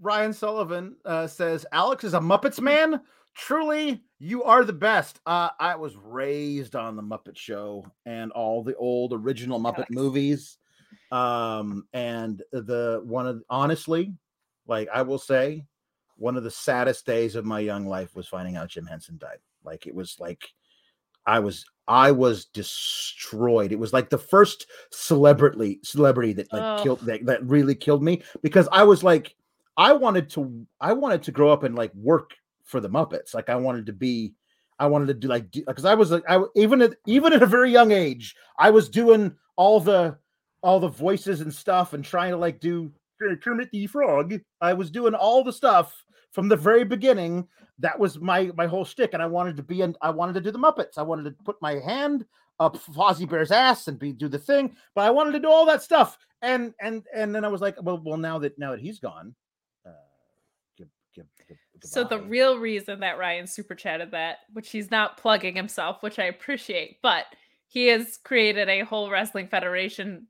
Ryan 0.00 0.32
Sullivan 0.32 0.96
uh, 1.04 1.26
says 1.26 1.66
Alex 1.72 2.04
is 2.04 2.14
a 2.14 2.20
Muppets 2.20 2.60
man. 2.60 3.00
Truly, 3.34 4.02
you 4.18 4.42
are 4.42 4.64
the 4.64 4.72
best. 4.72 5.20
Uh, 5.26 5.50
I 5.58 5.76
was 5.76 5.96
raised 5.96 6.74
on 6.74 6.96
the 6.96 7.02
Muppet 7.02 7.36
Show 7.36 7.84
and 8.04 8.32
all 8.32 8.62
the 8.62 8.74
old 8.76 9.12
original 9.12 9.60
Muppet 9.60 9.76
Alex. 9.76 9.90
movies. 9.90 10.58
Um, 11.12 11.86
and 11.92 12.42
the 12.52 13.00
one 13.04 13.26
of 13.26 13.42
honestly, 13.48 14.14
like 14.66 14.88
I 14.92 15.02
will 15.02 15.18
say, 15.18 15.64
one 16.16 16.36
of 16.36 16.42
the 16.42 16.50
saddest 16.50 17.06
days 17.06 17.36
of 17.36 17.44
my 17.44 17.60
young 17.60 17.86
life 17.86 18.14
was 18.14 18.26
finding 18.26 18.56
out 18.56 18.68
Jim 18.68 18.86
Henson 18.86 19.18
died. 19.18 19.38
Like 19.64 19.86
it 19.86 19.94
was 19.94 20.16
like 20.18 20.50
I 21.26 21.38
was 21.38 21.64
I 21.88 22.12
was 22.12 22.44
destroyed. 22.46 23.72
It 23.72 23.78
was 23.78 23.92
like 23.92 24.10
the 24.10 24.18
first 24.18 24.66
celebrity 24.90 25.80
celebrity 25.82 26.32
that 26.34 26.52
like 26.52 26.62
Ugh. 26.62 26.82
killed 26.82 27.00
that, 27.00 27.26
that 27.26 27.44
really 27.44 27.74
killed 27.74 28.02
me 28.02 28.22
because 28.42 28.68
I 28.70 28.84
was 28.84 29.02
like 29.02 29.34
I 29.76 29.92
wanted 29.92 30.30
to 30.30 30.66
I 30.80 30.92
wanted 30.92 31.22
to 31.24 31.32
grow 31.32 31.50
up 31.50 31.62
and 31.62 31.74
like 31.74 31.94
work 31.94 32.32
for 32.64 32.80
the 32.80 32.88
Muppets. 32.88 33.34
Like 33.34 33.48
I 33.48 33.56
wanted 33.56 33.86
to 33.86 33.92
be 33.92 34.34
I 34.78 34.86
wanted 34.86 35.06
to 35.06 35.14
do 35.14 35.28
like 35.28 35.50
because 35.50 35.84
I 35.84 35.94
was 35.94 36.10
like 36.10 36.24
I 36.28 36.42
even 36.54 36.80
at 36.82 36.94
even 37.06 37.32
at 37.32 37.42
a 37.42 37.46
very 37.46 37.70
young 37.70 37.92
age 37.92 38.34
I 38.58 38.70
was 38.70 38.88
doing 38.88 39.34
all 39.56 39.80
the 39.80 40.16
all 40.62 40.80
the 40.80 40.88
voices 40.88 41.40
and 41.40 41.52
stuff 41.52 41.92
and 41.92 42.04
trying 42.04 42.30
to 42.30 42.36
like 42.36 42.60
do 42.60 42.92
Kermit 43.42 43.70
the 43.70 43.86
Frog. 43.86 44.40
I 44.60 44.72
was 44.72 44.90
doing 44.90 45.14
all 45.14 45.44
the 45.44 45.52
stuff 45.52 46.04
from 46.30 46.48
the 46.48 46.56
very 46.56 46.84
beginning. 46.84 47.46
That 47.78 47.98
was 47.98 48.18
my 48.18 48.50
my 48.56 48.66
whole 48.66 48.84
shtick, 48.84 49.14
and 49.14 49.22
I 49.22 49.26
wanted 49.26 49.56
to 49.56 49.62
be 49.62 49.82
in. 49.82 49.96
I 50.02 50.10
wanted 50.10 50.34
to 50.34 50.40
do 50.40 50.50
the 50.50 50.58
Muppets. 50.58 50.98
I 50.98 51.02
wanted 51.02 51.24
to 51.24 51.44
put 51.44 51.56
my 51.62 51.74
hand 51.74 52.26
up 52.58 52.76
Fozzie 52.76 53.28
Bear's 53.28 53.50
ass 53.50 53.88
and 53.88 53.98
be 53.98 54.12
do 54.12 54.28
the 54.28 54.38
thing, 54.38 54.76
but 54.94 55.02
I 55.02 55.10
wanted 55.10 55.32
to 55.32 55.40
do 55.40 55.48
all 55.48 55.66
that 55.66 55.82
stuff. 55.82 56.18
And 56.42 56.74
and 56.80 57.04
and 57.14 57.34
then 57.34 57.44
I 57.44 57.48
was 57.48 57.60
like, 57.60 57.76
well, 57.82 58.00
well, 58.04 58.18
now 58.18 58.38
that 58.38 58.58
now 58.58 58.70
that 58.72 58.80
he's 58.80 58.98
gone, 58.98 59.34
uh, 59.86 59.90
give, 60.76 60.88
give, 61.14 61.26
give, 61.48 61.56
So 61.82 62.04
the 62.04 62.20
real 62.20 62.58
reason 62.58 63.00
that 63.00 63.18
Ryan 63.18 63.46
super 63.46 63.74
chatted 63.74 64.10
that, 64.12 64.38
which 64.52 64.70
he's 64.70 64.90
not 64.90 65.16
plugging 65.16 65.56
himself, 65.56 66.02
which 66.02 66.18
I 66.18 66.24
appreciate, 66.24 66.98
but 67.02 67.24
he 67.66 67.86
has 67.88 68.18
created 68.22 68.68
a 68.68 68.80
whole 68.80 69.10
wrestling 69.10 69.48
federation 69.48 70.26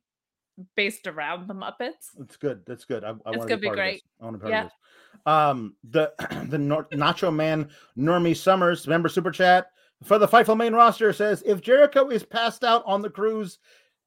based 0.76 1.06
around 1.06 1.48
the 1.48 1.54
Muppets. 1.54 2.10
That's 2.18 2.36
good. 2.36 2.62
That's 2.66 2.84
good. 2.84 3.04
I, 3.04 3.10
I 3.10 3.12
It's 3.12 3.20
want 3.24 3.42
to 3.42 3.48
gonna 3.48 3.56
be 3.60 3.68
be 3.68 3.74
great. 3.74 3.94
this. 3.94 4.02
I 4.20 4.24
want 4.24 4.38
to 4.40 4.44
be 4.44 4.50
Yeah. 4.50 4.68
Um, 5.26 5.74
the 5.90 6.12
the 6.48 6.58
Nor- 6.58 6.88
Nacho 6.92 7.34
Man 7.34 7.68
Normie 7.98 8.36
Summers 8.36 8.86
member 8.86 9.08
super 9.08 9.30
chat 9.30 9.66
for 10.04 10.18
the 10.18 10.28
Fightful 10.28 10.56
main 10.56 10.72
roster 10.72 11.12
says 11.12 11.42
if 11.46 11.60
Jericho 11.60 12.08
is 12.08 12.22
passed 12.24 12.64
out 12.64 12.82
on 12.86 13.02
the 13.02 13.10
cruise, 13.10 13.58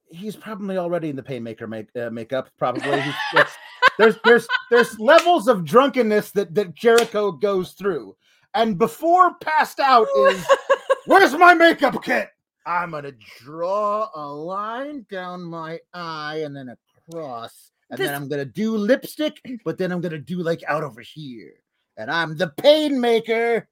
he's 0.07 0.35
probably 0.35 0.77
already 0.77 1.09
in 1.09 1.15
the 1.15 1.23
Painmaker 1.23 1.67
make 1.67 1.87
uh, 1.95 2.09
makeup. 2.09 2.49
Probably. 2.57 3.01
He's- 3.01 3.47
there's 3.99 4.15
there's 4.25 4.47
there's 4.71 4.99
levels 4.99 5.47
of 5.47 5.65
drunkenness 5.65 6.31
that 6.31 6.55
that 6.55 6.73
Jericho 6.73 7.31
goes 7.31 7.73
through, 7.73 8.15
and 8.55 8.77
before 8.77 9.35
passed 9.35 9.79
out 9.79 10.07
is 10.29 10.45
where's 11.05 11.33
my 11.33 11.53
makeup 11.53 12.01
kit? 12.03 12.29
I'm 12.65 12.91
gonna 12.91 13.11
draw 13.39 14.09
a 14.15 14.25
line 14.27 15.05
down 15.09 15.43
my 15.43 15.79
eye 15.93 16.41
and 16.45 16.55
then 16.55 16.69
across, 17.09 17.71
and 17.89 17.97
This- 17.99 18.07
then 18.07 18.15
I'm 18.15 18.27
gonna 18.29 18.45
do 18.45 18.77
lipstick, 18.77 19.39
but 19.65 19.77
then 19.77 19.91
I'm 19.91 20.01
gonna 20.01 20.17
do 20.19 20.37
like 20.39 20.63
out 20.67 20.83
over 20.83 21.01
here, 21.01 21.53
and 21.97 22.09
I'm 22.11 22.37
the 22.37 22.47
pain 22.49 22.99
maker. 23.01 23.67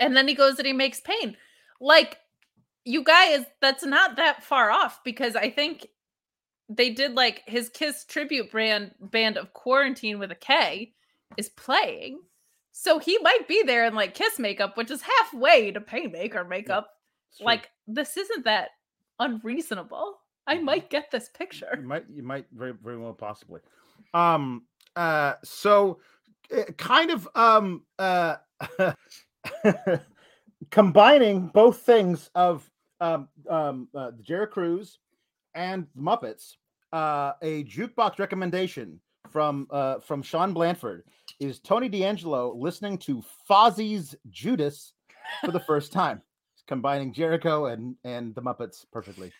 and 0.00 0.14
then 0.16 0.28
he 0.28 0.34
goes 0.34 0.58
and 0.58 0.66
he 0.66 0.72
makes 0.72 1.00
pain. 1.00 1.36
Like 1.80 2.18
you 2.84 3.02
guys, 3.02 3.44
that's 3.60 3.84
not 3.84 4.16
that 4.16 4.44
far 4.44 4.70
off 4.70 5.02
because 5.04 5.34
I 5.36 5.50
think 5.50 5.86
they 6.68 6.90
did 6.90 7.14
like 7.14 7.42
his 7.46 7.68
Kiss 7.68 8.04
tribute 8.04 8.50
brand 8.50 8.92
band 9.00 9.36
of 9.38 9.52
quarantine 9.52 10.18
with 10.18 10.30
a 10.32 10.36
K 10.36 10.92
is 11.36 11.48
playing. 11.50 12.20
So 12.72 12.98
he 12.98 13.18
might 13.18 13.48
be 13.48 13.62
there 13.64 13.86
in 13.86 13.94
like 13.94 14.14
Kiss 14.14 14.38
makeup, 14.38 14.76
which 14.76 14.90
is 14.90 15.00
halfway 15.02 15.70
to 15.72 15.80
Painmaker 15.80 16.46
makeup. 16.46 16.90
Like 17.40 17.70
this 17.86 18.16
isn't 18.16 18.44
that 18.44 18.70
unreasonable. 19.18 20.18
I 20.46 20.58
might 20.58 20.90
get 20.90 21.10
this 21.10 21.28
picture. 21.28 21.76
you 21.80 21.86
might 21.86 22.04
you 22.08 22.22
might 22.22 22.46
very 22.52 22.72
very 22.72 22.98
well 22.98 23.14
possibly. 23.14 23.60
Um. 24.14 24.62
Uh. 24.94 25.34
So, 25.44 26.00
uh, 26.56 26.64
kind 26.76 27.10
of 27.10 27.28
um. 27.34 27.82
Uh. 27.98 28.36
combining 30.70 31.48
both 31.48 31.80
things 31.80 32.30
of 32.34 32.68
um 33.00 33.28
um 33.48 33.88
uh, 33.94 34.10
the 34.16 34.22
Jericho 34.22 34.52
Cruise 34.52 34.98
and 35.54 35.86
the 35.94 36.02
Muppets. 36.02 36.56
Uh, 36.92 37.32
a 37.42 37.64
jukebox 37.64 38.18
recommendation 38.18 39.00
from 39.30 39.66
uh 39.70 39.98
from 39.98 40.22
Sean 40.22 40.52
Blanford 40.52 41.04
is 41.40 41.58
Tony 41.60 41.88
D'Angelo 41.88 42.54
listening 42.56 42.96
to 42.98 43.22
Fozzie's 43.48 44.14
Judas 44.30 44.92
for 45.44 45.50
the 45.50 45.60
first 45.60 45.92
time, 45.92 46.22
combining 46.66 47.12
Jericho 47.12 47.66
and 47.66 47.96
and 48.04 48.34
the 48.34 48.42
Muppets 48.42 48.84
perfectly. 48.92 49.32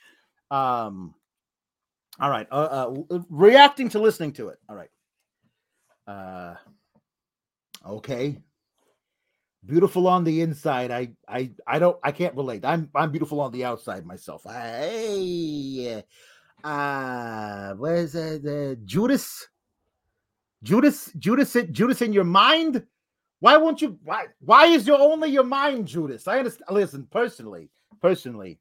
Um. 0.51 1.15
All 2.19 2.31
right. 2.31 2.47
Uh, 2.51 2.94
uh, 3.11 3.19
reacting 3.28 3.90
to 3.90 3.98
listening 3.98 4.32
to 4.35 4.48
it. 4.48 4.59
All 4.69 4.77
right. 4.77 4.89
Uh, 6.07 6.55
okay. 7.86 8.39
Beautiful 9.66 10.07
on 10.07 10.24
the 10.24 10.40
inside. 10.40 10.90
I, 10.90 11.11
I, 11.28 11.51
I 11.66 11.78
don't. 11.78 11.98
I 12.03 12.12
can't 12.12 12.35
relate. 12.35 12.65
I'm, 12.65 12.89
I'm 12.94 13.11
beautiful 13.11 13.40
on 13.40 13.53
the 13.53 13.65
outside 13.65 14.07
myself. 14.07 14.44
Hey, 14.44 16.05
uh, 16.65 17.74
where's 17.74 18.15
uh, 18.15 18.39
the 18.43 18.78
Judas? 18.85 19.48
Judas, 20.62 21.12
Judas, 21.19 21.57
Judas 21.70 22.01
in 22.01 22.12
your 22.12 22.24
mind. 22.24 22.82
Why 23.40 23.56
won't 23.56 23.82
you? 23.82 23.98
Why? 24.02 24.26
Why 24.40 24.66
is 24.66 24.86
your 24.86 24.98
only 24.98 25.30
your 25.30 25.44
mind, 25.44 25.86
Judas? 25.86 26.26
I 26.26 26.38
understand. 26.38 26.70
Listen, 26.70 27.06
personally, 27.10 27.70
personally, 28.00 28.58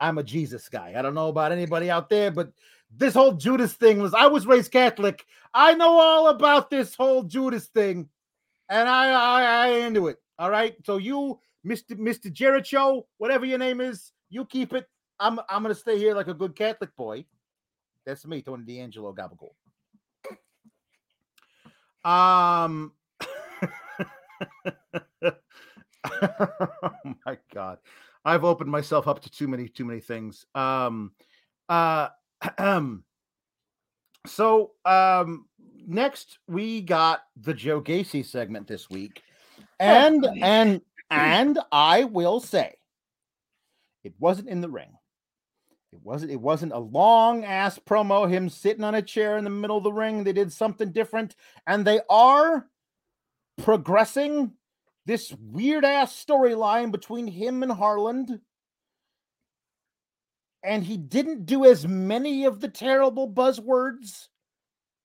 I'm 0.00 0.18
a 0.18 0.22
Jesus 0.22 0.68
guy. 0.68 0.94
I 0.96 1.02
don't 1.02 1.14
know 1.14 1.28
about 1.28 1.52
anybody 1.52 1.90
out 1.90 2.10
there, 2.10 2.30
but 2.30 2.52
this 2.94 3.14
whole 3.14 3.32
Judas 3.32 3.74
thing 3.74 4.00
was 4.00 4.14
I 4.14 4.26
was 4.26 4.46
raised 4.46 4.70
Catholic. 4.70 5.24
I 5.54 5.74
know 5.74 5.98
all 5.98 6.28
about 6.28 6.70
this 6.70 6.94
whole 6.94 7.22
Judas 7.22 7.66
thing, 7.66 8.08
and 8.68 8.88
I 8.88 9.10
I, 9.10 9.42
I 9.42 9.68
into 9.86 10.08
it. 10.08 10.18
All 10.38 10.50
right. 10.50 10.74
So 10.84 10.98
you, 10.98 11.40
Mr. 11.66 11.98
Mr. 11.98 12.32
Jericho, 12.32 13.06
whatever 13.16 13.46
your 13.46 13.58
name 13.58 13.80
is, 13.80 14.12
you 14.28 14.44
keep 14.44 14.74
it. 14.74 14.86
I'm 15.18 15.40
I'm 15.48 15.62
gonna 15.62 15.74
stay 15.74 15.98
here 15.98 16.14
like 16.14 16.28
a 16.28 16.34
good 16.34 16.54
Catholic 16.54 16.94
boy. 16.96 17.24
That's 18.04 18.26
me, 18.26 18.42
Tony 18.42 18.64
D'Angelo 18.64 19.14
Gabagool. 19.14 19.54
Um 22.08 22.92
oh 26.22 27.14
my 27.26 27.38
god. 27.52 27.78
I've 28.24 28.44
opened 28.44 28.70
myself 28.70 29.08
up 29.08 29.20
to 29.22 29.30
too 29.30 29.48
many 29.48 29.68
too 29.68 29.84
many 29.84 30.00
things. 30.00 30.46
Um 30.54 31.12
uh 31.68 32.08
um 32.58 33.04
so 34.26 34.72
um 34.84 35.46
next 35.86 36.38
we 36.46 36.82
got 36.82 37.22
the 37.40 37.54
Joe 37.54 37.80
Gacy 37.80 38.24
segment 38.24 38.66
this 38.66 38.90
week. 38.90 39.22
And 39.80 40.24
funny. 40.24 40.42
and 40.42 40.80
and 41.10 41.58
I 41.72 42.04
will 42.04 42.40
say 42.40 42.74
it 44.04 44.14
wasn't 44.18 44.48
in 44.48 44.60
the 44.60 44.68
ring. 44.68 44.90
It 45.92 46.00
wasn't 46.02 46.32
it 46.32 46.40
wasn't 46.40 46.72
a 46.72 46.78
long 46.78 47.44
ass 47.44 47.78
promo 47.78 48.28
him 48.28 48.48
sitting 48.50 48.84
on 48.84 48.94
a 48.94 49.02
chair 49.02 49.38
in 49.38 49.44
the 49.44 49.50
middle 49.50 49.78
of 49.78 49.84
the 49.84 49.92
ring. 49.92 50.22
They 50.22 50.32
did 50.32 50.52
something 50.52 50.92
different 50.92 51.34
and 51.66 51.84
they 51.84 52.00
are 52.10 52.66
progressing 53.58 54.52
this 55.06 55.32
weird 55.40 55.84
ass 55.84 56.24
storyline 56.24 56.90
between 56.90 57.26
him 57.26 57.62
and 57.62 57.72
Harland. 57.72 58.40
And 60.64 60.82
he 60.82 60.96
didn't 60.96 61.46
do 61.46 61.64
as 61.64 61.86
many 61.86 62.44
of 62.44 62.60
the 62.60 62.68
terrible 62.68 63.30
buzzwords 63.30 64.28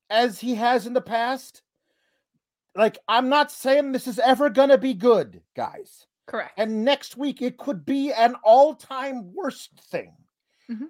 as 0.10 0.40
he 0.40 0.56
has 0.56 0.88
in 0.88 0.94
the 0.94 1.02
past. 1.02 1.62
Like, 2.76 2.98
I'm 3.08 3.30
not 3.30 3.52
saying 3.52 3.92
this 3.92 4.08
is 4.08 4.20
ever 4.20 4.50
going 4.50 4.70
to 4.70 4.78
be 4.78 4.94
good, 4.94 5.42
guys. 5.56 6.08
Correct. 6.26 6.54
And 6.58 6.84
next 6.84 7.18
week, 7.18 7.42
it 7.42 7.58
could 7.58 7.86
be 7.86 8.12
an 8.12 8.36
all 8.44 8.74
time 8.76 9.34
worst 9.34 9.80
thing. 9.92 10.16
Mhm. 10.70 10.90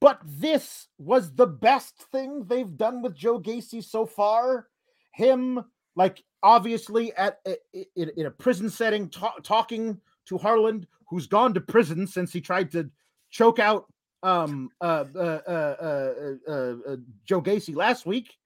But 0.00 0.20
this 0.24 0.88
was 0.98 1.34
the 1.34 1.46
best 1.46 1.96
thing 1.96 2.44
they've 2.44 2.76
done 2.76 3.02
with 3.02 3.14
Joe 3.14 3.40
Gacy 3.40 3.82
so 3.82 4.06
far. 4.06 4.68
Him, 5.12 5.64
like, 5.96 6.22
obviously 6.42 7.12
at 7.14 7.40
in, 7.72 8.10
in 8.16 8.26
a 8.26 8.30
prison 8.30 8.68
setting, 8.68 9.08
ta- 9.08 9.36
talking 9.42 10.00
to 10.26 10.38
Harland, 10.38 10.86
who's 11.08 11.26
gone 11.26 11.54
to 11.54 11.60
prison 11.60 12.06
since 12.06 12.32
he 12.32 12.40
tried 12.40 12.70
to 12.72 12.90
choke 13.30 13.58
out 13.58 13.86
um 14.22 14.70
uh 14.80 15.04
uh 15.16 15.40
uh 15.48 15.50
uh, 15.50 16.14
uh, 16.48 16.74
uh 16.88 16.96
Joe 17.24 17.42
Gacy 17.42 17.74
last 17.74 18.06
week, 18.06 18.36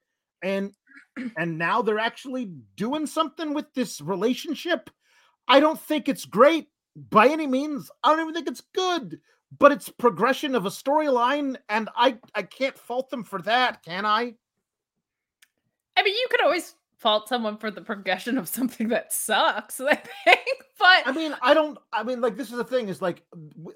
and 0.42 0.72
and 1.36 1.58
now 1.58 1.82
they're 1.82 1.98
actually 1.98 2.50
doing 2.76 3.06
something 3.06 3.54
with 3.54 3.72
this 3.74 4.00
relationship. 4.00 4.90
I 5.48 5.60
don't 5.60 5.80
think 5.80 6.08
it's 6.08 6.24
great 6.24 6.68
by 7.10 7.28
any 7.28 7.46
means. 7.46 7.90
I 8.02 8.10
don't 8.10 8.20
even 8.20 8.34
think 8.34 8.48
it's 8.48 8.62
good, 8.74 9.20
but 9.58 9.70
it's 9.70 9.88
progression 9.88 10.54
of 10.54 10.66
a 10.66 10.70
storyline, 10.70 11.56
and 11.68 11.88
I 11.94 12.18
I 12.34 12.42
can't 12.42 12.78
fault 12.78 13.10
them 13.10 13.24
for 13.24 13.40
that, 13.42 13.82
can 13.82 14.06
I? 14.06 14.34
I 15.98 16.02
mean, 16.02 16.14
you 16.14 16.26
could 16.30 16.42
always 16.42 16.74
fault 16.96 17.28
someone 17.28 17.58
for 17.58 17.70
the 17.70 17.82
progression 17.82 18.38
of 18.38 18.48
something 18.48 18.88
that 18.88 19.12
sucks, 19.12 19.80
I 19.80 19.94
think. 19.94 20.64
But 20.78 21.06
I 21.06 21.12
mean, 21.12 21.34
I 21.42 21.54
don't. 21.54 21.78
I 21.92 22.02
mean, 22.02 22.20
like 22.20 22.36
this 22.36 22.50
is 22.50 22.56
the 22.56 22.64
thing 22.64 22.88
is 22.88 23.00
like 23.00 23.22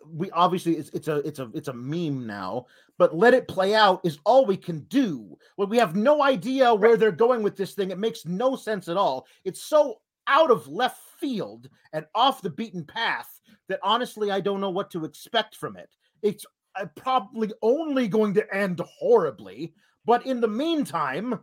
we 0.07 0.31
obviously 0.33 0.77
it's 0.77 0.91
it's 0.91 1.09
a 1.09 1.17
it's 1.27 1.39
a 1.39 1.51
it's 1.55 1.69
a 1.69 1.73
meme 1.73 2.27
now, 2.27 2.67
but 2.99 3.17
let 3.17 3.35
it 3.35 3.49
play 3.49 3.75
out 3.75 4.01
is 4.05 4.19
all 4.25 4.45
we 4.45 4.57
can 4.57 4.81
do. 4.85 5.37
When 5.57 5.69
we 5.69 5.79
have 5.79 5.97
no 5.97 6.23
idea 6.23 6.75
where 6.75 6.97
they're 6.97 7.13
going 7.13 7.43
with 7.43 7.57
this 7.57 7.73
thing, 7.73 7.91
it 7.91 7.99
makes 7.99 8.27
no 8.27 8.57
sense 8.57 8.89
at 8.89 8.97
all. 8.97 9.27
It's 9.45 9.63
so 9.63 10.01
out 10.27 10.51
of 10.51 10.69
left 10.69 11.01
field 11.19 11.69
and 11.93 12.07
off 12.15 12.43
the 12.43 12.51
beaten 12.51 12.85
path 12.85 13.41
that 13.69 13.81
honestly 13.83 14.31
I 14.31 14.41
don't 14.41 14.61
know 14.61 14.71
what 14.71 14.91
to 14.93 15.05
expect 15.05 15.57
from 15.57 15.77
it. 15.77 15.91
It's 16.23 16.45
uh, 16.79 16.87
probably 16.97 17.53
only 17.63 18.09
going 18.09 18.35
to 18.35 18.55
end 18.55 18.81
horribly, 18.81 19.75
but 20.05 20.25
in 20.27 20.41
the 20.41 20.49
meantime, 20.49 21.41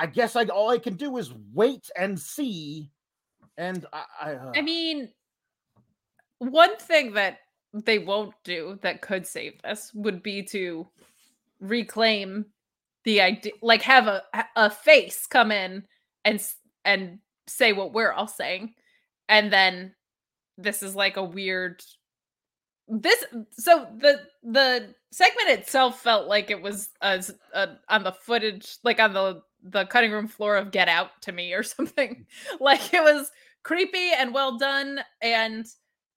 I 0.00 0.06
guess 0.06 0.34
I 0.34 0.44
all 0.44 0.70
I 0.70 0.78
can 0.78 0.94
do 0.94 1.18
is 1.18 1.34
wait 1.52 1.90
and 1.94 2.18
see. 2.18 2.90
And 3.58 3.84
I, 3.92 4.04
I, 4.22 4.32
uh, 4.32 4.52
I 4.56 4.62
mean, 4.62 5.10
one 6.38 6.74
thing 6.78 7.12
that 7.12 7.40
they 7.74 7.98
won't 7.98 8.32
do 8.42 8.78
that 8.80 9.02
could 9.02 9.26
save 9.26 9.60
this 9.60 9.92
would 9.94 10.22
be 10.22 10.42
to 10.44 10.88
reclaim 11.60 12.46
the 13.04 13.20
idea, 13.20 13.52
like 13.60 13.82
have 13.82 14.06
a 14.06 14.22
a 14.56 14.70
face 14.70 15.26
come 15.26 15.52
in 15.52 15.84
and 16.24 16.42
and 16.86 17.18
say 17.46 17.74
what 17.74 17.92
we're 17.92 18.12
all 18.12 18.26
saying, 18.26 18.72
and 19.28 19.52
then 19.52 19.94
this 20.56 20.82
is 20.82 20.96
like 20.96 21.18
a 21.18 21.24
weird. 21.24 21.82
This 22.88 23.22
so 23.52 23.86
the 23.98 24.22
the 24.42 24.94
segment 25.12 25.50
itself 25.50 26.00
felt 26.00 26.26
like 26.26 26.50
it 26.50 26.62
was 26.62 26.88
as 27.02 27.30
on 27.54 28.02
the 28.02 28.12
footage, 28.12 28.78
like 28.82 28.98
on 28.98 29.12
the 29.12 29.42
the 29.62 29.86
cutting 29.86 30.12
room 30.12 30.28
floor 30.28 30.56
of 30.56 30.70
Get 30.70 30.88
Out 30.88 31.10
to 31.22 31.32
me 31.32 31.52
or 31.52 31.62
something. 31.62 32.26
Like 32.60 32.92
it 32.94 33.02
was 33.02 33.30
creepy 33.62 34.12
and 34.16 34.34
well 34.34 34.58
done. 34.58 35.00
And 35.20 35.66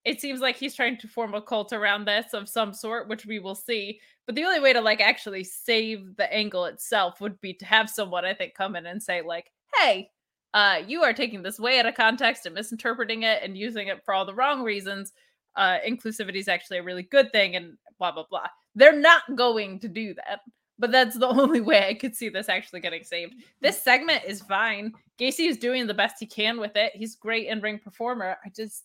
it 0.06 0.20
seems 0.20 0.42
like 0.42 0.58
he's 0.58 0.76
trying 0.76 0.98
to 0.98 1.08
form 1.08 1.34
a 1.34 1.42
cult 1.42 1.72
around 1.72 2.06
this 2.06 2.34
of 2.34 2.50
some 2.50 2.74
sort, 2.74 3.08
which 3.08 3.26
we 3.26 3.40
will 3.40 3.56
see. 3.56 4.00
But 4.26 4.36
the 4.36 4.44
only 4.44 4.60
way 4.60 4.74
to 4.74 4.82
like 4.82 5.02
actually 5.02 5.44
save 5.44 6.16
the 6.18 6.32
angle 6.34 6.66
itself 6.66 7.22
would 7.22 7.40
be 7.42 7.54
to 7.56 7.66
have 7.66 7.90
someone, 7.90 8.26
I 8.26 8.34
think, 8.34 8.54
come 8.54 8.76
in 8.76 8.86
and 8.86 9.02
say, 9.02 9.22
like, 9.22 9.52
hey, 9.80 10.10
uh, 10.54 10.82
you 10.86 11.02
are 11.04 11.14
taking 11.14 11.42
this 11.42 11.60
way 11.60 11.80
out 11.80 11.86
of 11.86 11.96
context 11.96 12.46
and 12.46 12.56
misinterpreting 12.56 13.24
it 13.24 13.42
and 13.44 13.58
using 13.58 13.88
it 13.88 14.04
for 14.06 14.14
all 14.14 14.26
the 14.26 14.36
wrong 14.36 14.62
reasons. 14.62 15.14
Uh, 15.56 15.78
inclusivity 15.88 16.38
is 16.38 16.48
actually 16.48 16.78
a 16.78 16.84
really 16.84 17.04
good 17.04 17.32
thing, 17.32 17.56
and 17.56 17.78
blah 17.98 18.12
blah 18.12 18.26
blah. 18.30 18.48
They're 18.76 19.00
not 19.00 19.24
going 19.36 19.80
to 19.80 19.88
do 19.88 20.14
that, 20.16 20.40
but 20.80 20.92
that's 20.92 21.18
the 21.18 21.28
only 21.42 21.62
way 21.62 21.88
I 21.88 21.94
could 21.94 22.16
see 22.16 22.30
this 22.30 22.50
actually 22.50 22.80
getting 22.80 23.04
saved. 23.04 23.36
This 23.62 23.82
segment 23.82 24.24
is 24.26 24.42
fine. 24.42 24.94
Gacy 25.20 25.48
is 25.48 25.58
doing 25.58 25.88
the 25.88 25.94
best 25.94 26.16
he 26.20 26.26
can 26.26 26.60
with 26.60 26.76
it. 26.76 26.94
He's 26.96 27.16
great 27.16 27.48
in 27.48 27.62
ring 27.62 27.80
performer. 27.80 28.38
I 28.44 28.50
just, 28.50 28.84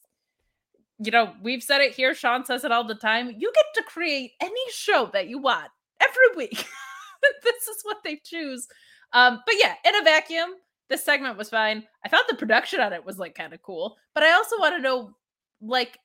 you 0.98 1.10
know, 1.10 1.32
we've 1.42 1.62
said 1.62 1.80
it 1.80 1.94
here. 1.94 2.14
Sean 2.14 2.44
says 2.44 2.64
it 2.64 2.72
all 2.72 2.84
the 2.84 2.94
time. 2.94 3.34
You 3.36 3.52
get 3.54 3.64
to 3.74 3.82
create 3.84 4.32
any 4.40 4.60
show 4.70 5.10
that 5.12 5.28
you 5.28 5.38
want 5.38 5.70
every 6.00 6.36
week. 6.36 6.66
this 7.42 7.68
is 7.68 7.78
what 7.82 7.98
they 8.04 8.20
choose. 8.24 8.66
Um, 9.12 9.40
but 9.46 9.54
yeah, 9.58 9.74
in 9.84 9.96
a 9.96 10.04
vacuum, 10.04 10.50
this 10.88 11.04
segment 11.04 11.36
was 11.36 11.50
fine. 11.50 11.84
I 12.04 12.08
thought 12.08 12.28
the 12.28 12.36
production 12.36 12.80
on 12.80 12.92
it 12.92 13.04
was 13.04 13.18
like 13.18 13.34
kind 13.34 13.52
of 13.52 13.62
cool, 13.62 13.96
but 14.14 14.22
I 14.22 14.32
also 14.32 14.56
want 14.58 14.76
to 14.76 14.82
know, 14.82 15.12
like, 15.60 15.98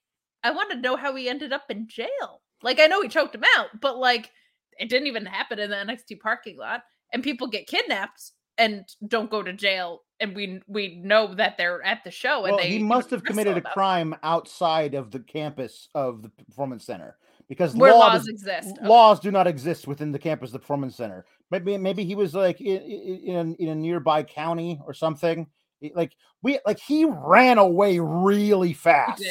I 0.44 0.52
want 0.52 0.72
to 0.72 0.78
know 0.78 0.96
how 0.96 1.16
he 1.16 1.30
ended 1.30 1.54
up 1.54 1.64
in 1.70 1.88
jail. 1.88 2.42
Like, 2.62 2.80
I 2.80 2.88
know 2.88 3.02
he 3.02 3.10
choked 3.10 3.36
him 3.36 3.44
out, 3.58 3.68
but 3.82 3.98
like, 3.98 4.32
it 4.80 4.90
didn't 4.90 5.08
even 5.08 5.26
happen 5.26 5.60
in 5.60 5.70
the 5.70 5.76
NXT 5.76 6.20
parking 6.20 6.58
lot, 6.58 6.84
and 7.12 7.24
people 7.24 7.48
get 7.48 7.68
kidnapped 7.68 8.32
and 8.58 8.86
don't 9.08 9.32
go 9.32 9.42
to 9.42 9.54
jail, 9.54 10.02
and 10.20 10.36
we 10.36 10.62
we 10.68 11.02
know 11.04 11.34
that 11.36 11.58
they're 11.58 11.84
at 11.84 12.04
the 12.04 12.12
show. 12.12 12.46
And 12.46 12.56
Well, 12.56 12.64
they 12.64 12.70
he 12.70 12.80
must 12.80 13.10
have 13.12 13.24
committed 13.24 13.58
a 13.58 13.62
crime 13.62 14.16
outside 14.24 14.94
of 14.94 15.12
the 15.12 15.20
campus 15.20 15.90
of 15.96 16.22
the 16.22 16.30
performance 16.30 16.86
center 16.86 17.18
because 17.48 17.76
where 17.76 17.92
law 17.92 18.00
laws 18.00 18.22
does- 18.22 18.30
exist. 18.30 18.76
Okay. 18.78 18.88
laws 18.88 19.20
do 19.20 19.32
not 19.32 19.48
exist 19.48 19.88
within 19.88 20.12
the 20.12 20.20
campus 20.20 20.50
of 20.50 20.54
the 20.54 20.60
performance 20.60 20.96
center. 20.96 21.26
Maybe 21.52 21.78
maybe 21.78 22.04
he 22.04 22.16
was 22.16 22.34
like 22.34 22.62
in 22.62 22.82
in, 22.82 23.56
in 23.56 23.70
a 23.70 23.76
nearby 23.76 24.24
county 24.24 24.80
or 24.86 24.94
something. 24.94 25.48
Like 25.94 26.14
we 26.42 26.60
like 26.66 26.80
he 26.80 27.06
ran 27.06 27.58
away 27.58 28.00
really 28.00 28.74
fast 28.74 29.24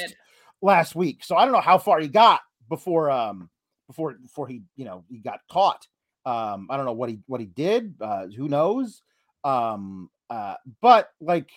last 0.60 0.94
week. 0.94 1.24
So 1.24 1.36
I 1.36 1.44
don't 1.44 1.52
know 1.52 1.60
how 1.60 1.78
far 1.78 2.00
he 2.00 2.08
got 2.08 2.40
before 2.68 3.10
um 3.10 3.50
before 3.92 4.14
before 4.14 4.46
he 4.48 4.62
you 4.76 4.84
know 4.84 5.04
he 5.10 5.18
got 5.18 5.40
caught. 5.50 5.86
Um 6.24 6.68
I 6.70 6.76
don't 6.76 6.86
know 6.86 6.92
what 6.92 7.08
he 7.10 7.18
what 7.26 7.40
he 7.40 7.46
did. 7.46 7.94
Uh 8.00 8.26
who 8.26 8.48
knows? 8.48 9.02
Um 9.44 10.10
uh 10.30 10.54
but 10.80 11.10
like 11.20 11.50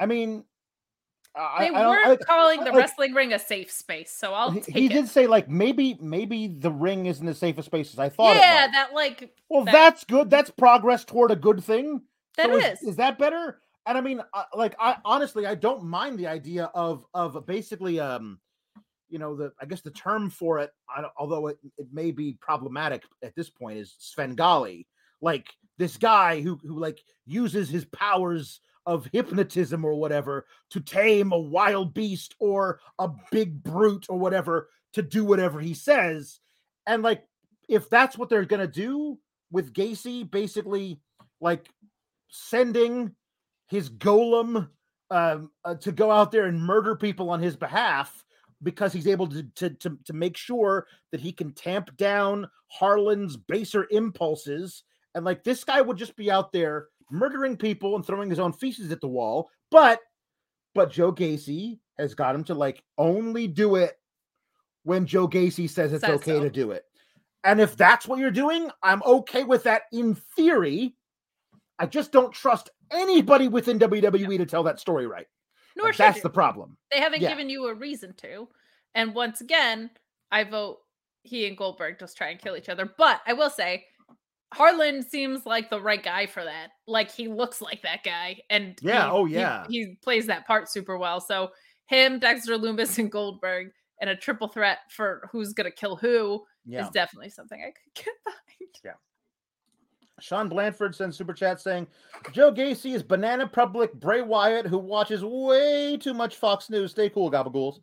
I 0.00 0.06
mean 0.06 0.44
I, 1.38 1.68
They 1.68 1.74
I 1.74 1.86
were 1.86 1.96
I- 2.12 2.16
calling 2.16 2.60
the 2.60 2.70
like- 2.70 2.74
wresling 2.76 3.12
ring 3.12 3.34
a 3.34 3.38
safe 3.38 3.70
space, 3.70 4.10
so 4.10 4.32
I'll 4.32 4.50
he, 4.52 4.60
take 4.60 4.74
he 4.74 4.88
did 4.88 5.06
say 5.06 5.26
like 5.26 5.50
maybe 5.50 5.98
maybe 6.00 6.48
the 6.48 6.70
ring 6.70 7.04
isn't 7.06 7.28
as 7.28 7.36
safe 7.38 7.58
a 7.58 7.62
space 7.62 7.92
as 7.92 7.98
I 7.98 8.08
thought. 8.08 8.36
yeah, 8.36 8.68
that 8.72 8.94
like 8.94 9.34
well, 9.50 9.64
that- 9.66 9.72
that's 9.72 10.04
good. 10.04 10.30
That's 10.30 10.50
progress 10.50 11.04
toward 11.04 11.30
a 11.30 11.36
good 11.36 11.62
thing. 11.62 12.00
that 12.38 12.46
So 12.46 12.56
is. 12.56 12.82
is, 12.82 12.96
that 12.96 13.18
better? 13.18 13.60
And 13.86 13.96
I 13.98 14.00
mean, 14.00 14.20
uh, 14.32 14.44
like, 14.54 14.74
I 14.80 14.96
honestly, 15.04 15.46
I 15.46 15.54
don't 15.54 15.84
mind 15.84 16.18
the 16.18 16.26
idea 16.26 16.70
of 16.74 17.04
of 17.14 17.44
basically, 17.46 18.00
um, 18.00 18.40
you 19.08 19.18
know, 19.18 19.36
the 19.36 19.52
I 19.60 19.66
guess 19.66 19.82
the 19.82 19.90
term 19.90 20.30
for 20.30 20.58
it, 20.58 20.70
although 21.18 21.48
it, 21.48 21.58
it 21.78 21.86
may 21.92 22.10
be 22.10 22.38
problematic 22.40 23.02
at 23.22 23.34
this 23.34 23.50
point, 23.50 23.78
is 23.78 23.94
Svengali, 23.98 24.86
like 25.20 25.48
this 25.78 25.96
guy 25.96 26.40
who 26.40 26.58
who 26.62 26.78
like 26.78 27.00
uses 27.24 27.68
his 27.68 27.84
powers 27.86 28.60
of 28.86 29.08
hypnotism 29.12 29.84
or 29.84 29.94
whatever 29.94 30.46
to 30.70 30.80
tame 30.80 31.32
a 31.32 31.38
wild 31.38 31.92
beast 31.92 32.34
or 32.38 32.80
a 32.98 33.08
big 33.32 33.62
brute 33.62 34.06
or 34.08 34.18
whatever 34.18 34.68
to 34.92 35.02
do 35.02 35.24
whatever 35.24 35.60
he 35.60 35.74
says, 35.74 36.40
and 36.86 37.02
like 37.02 37.22
if 37.68 37.88
that's 37.90 38.16
what 38.16 38.28
they're 38.28 38.44
gonna 38.44 38.66
do 38.66 39.18
with 39.50 39.72
Gacy, 39.72 40.28
basically 40.28 41.00
like 41.40 41.68
sending 42.28 43.14
his 43.68 43.88
golem 43.90 44.68
um, 45.10 45.50
uh, 45.64 45.74
to 45.76 45.92
go 45.92 46.10
out 46.10 46.32
there 46.32 46.46
and 46.46 46.60
murder 46.60 46.96
people 46.96 47.30
on 47.30 47.40
his 47.40 47.56
behalf 47.56 48.24
because 48.62 48.92
he's 48.92 49.06
able 49.06 49.28
to, 49.28 49.42
to 49.56 49.70
to 49.70 49.98
to 50.04 50.12
make 50.12 50.36
sure 50.36 50.86
that 51.12 51.20
he 51.20 51.32
can 51.32 51.52
tamp 51.52 51.96
down 51.96 52.48
Harland's 52.68 53.36
baser 53.36 53.86
impulses. 53.90 54.82
And 55.14 55.24
like 55.24 55.44
this 55.44 55.64
guy 55.64 55.80
would 55.80 55.96
just 55.96 56.16
be 56.16 56.30
out 56.30 56.52
there 56.52 56.88
murdering 57.10 57.56
people 57.56 57.96
and 57.96 58.04
throwing 58.04 58.30
his 58.30 58.38
own 58.38 58.52
feces 58.52 58.92
at 58.92 59.00
the 59.00 59.08
wall. 59.08 59.50
But 59.70 60.00
but 60.74 60.90
Joe 60.90 61.12
Gacy 61.12 61.78
has 61.98 62.14
got 62.14 62.34
him 62.34 62.44
to 62.44 62.54
like 62.54 62.82
only 62.98 63.46
do 63.46 63.76
it 63.76 63.98
when 64.84 65.06
Joe 65.06 65.28
Gacy 65.28 65.68
says 65.68 65.92
it's 65.92 66.04
Says 66.04 66.16
okay 66.16 66.36
so. 66.36 66.42
to 66.42 66.50
do 66.50 66.70
it. 66.70 66.84
And 67.44 67.60
if 67.60 67.76
that's 67.76 68.06
what 68.08 68.18
you're 68.18 68.30
doing, 68.30 68.70
I'm 68.82 69.02
okay 69.04 69.44
with 69.44 69.64
that 69.64 69.82
in 69.92 70.14
theory. 70.14 70.96
I 71.78 71.86
just 71.86 72.10
don't 72.10 72.32
trust 72.32 72.70
anybody 72.90 73.48
within 73.48 73.78
WWE 73.78 74.38
to 74.38 74.46
tell 74.46 74.64
that 74.64 74.80
story 74.80 75.06
right. 75.06 75.26
Nor 75.76 75.86
Like, 75.88 75.96
that's 75.96 76.16
you. 76.16 76.22
the 76.22 76.30
problem. 76.30 76.76
They 76.90 77.00
haven't 77.00 77.20
Yeah. 77.20 77.28
given 77.28 77.48
you 77.50 77.66
a 77.66 77.74
reason 77.74 78.14
to. 78.18 78.48
And 78.94 79.14
once 79.14 79.40
again, 79.40 79.90
I 80.32 80.44
vote 80.44 80.78
he 81.22 81.46
and 81.46 81.56
Goldberg 81.56 81.98
just 81.98 82.16
try 82.16 82.28
and 82.30 82.40
kill 82.40 82.56
each 82.56 82.68
other. 82.68 82.86
But 82.98 83.20
I 83.26 83.32
will 83.34 83.50
say, 83.50 83.86
Harland 84.54 85.04
seems 85.04 85.44
like 85.44 85.68
the 85.70 85.80
right 85.80 86.02
guy 86.02 86.26
for 86.26 86.44
that. 86.44 86.70
Like 86.86 87.10
he 87.10 87.28
looks 87.28 87.60
like 87.60 87.82
that 87.82 88.04
guy, 88.04 88.40
and 88.48 88.78
Yeah, 88.80 89.04
he- 89.06 89.10
oh, 89.10 89.26
yeah. 89.26 89.66
he, 89.68 89.96
plays 90.02 90.26
that 90.26 90.46
part 90.46 90.68
super 90.70 90.96
well. 90.96 91.20
So 91.20 91.50
him, 91.86 92.18
Dexter 92.20 92.56
Lumis, 92.56 92.98
and 92.98 93.10
Goldberg, 93.10 93.72
and 94.00 94.08
a 94.08 94.16
triple 94.16 94.48
threat 94.48 94.78
for 94.90 95.28
who's 95.32 95.52
gonna 95.52 95.70
kill 95.70 95.96
who 95.96 96.44
is 96.70 96.88
definitely 96.90 97.30
something 97.30 97.60
I 97.60 97.66
could 97.72 98.04
get 98.04 98.14
behind. 98.24 98.96
Sean 100.20 100.48
Blanford 100.48 100.94
sends 100.94 101.16
super 101.16 101.34
chat 101.34 101.60
saying 101.60 101.86
Joe 102.32 102.52
Gacy 102.52 102.94
is 102.94 103.02
banana 103.02 103.46
public 103.46 103.92
Bray 103.94 104.22
Wyatt 104.22 104.66
who 104.66 104.78
watches 104.78 105.24
way 105.24 105.96
too 105.96 106.14
much 106.14 106.36
Fox 106.36 106.70
News. 106.70 106.92
Stay 106.92 107.08
cool, 107.10 107.30
gabagools. 107.30 107.80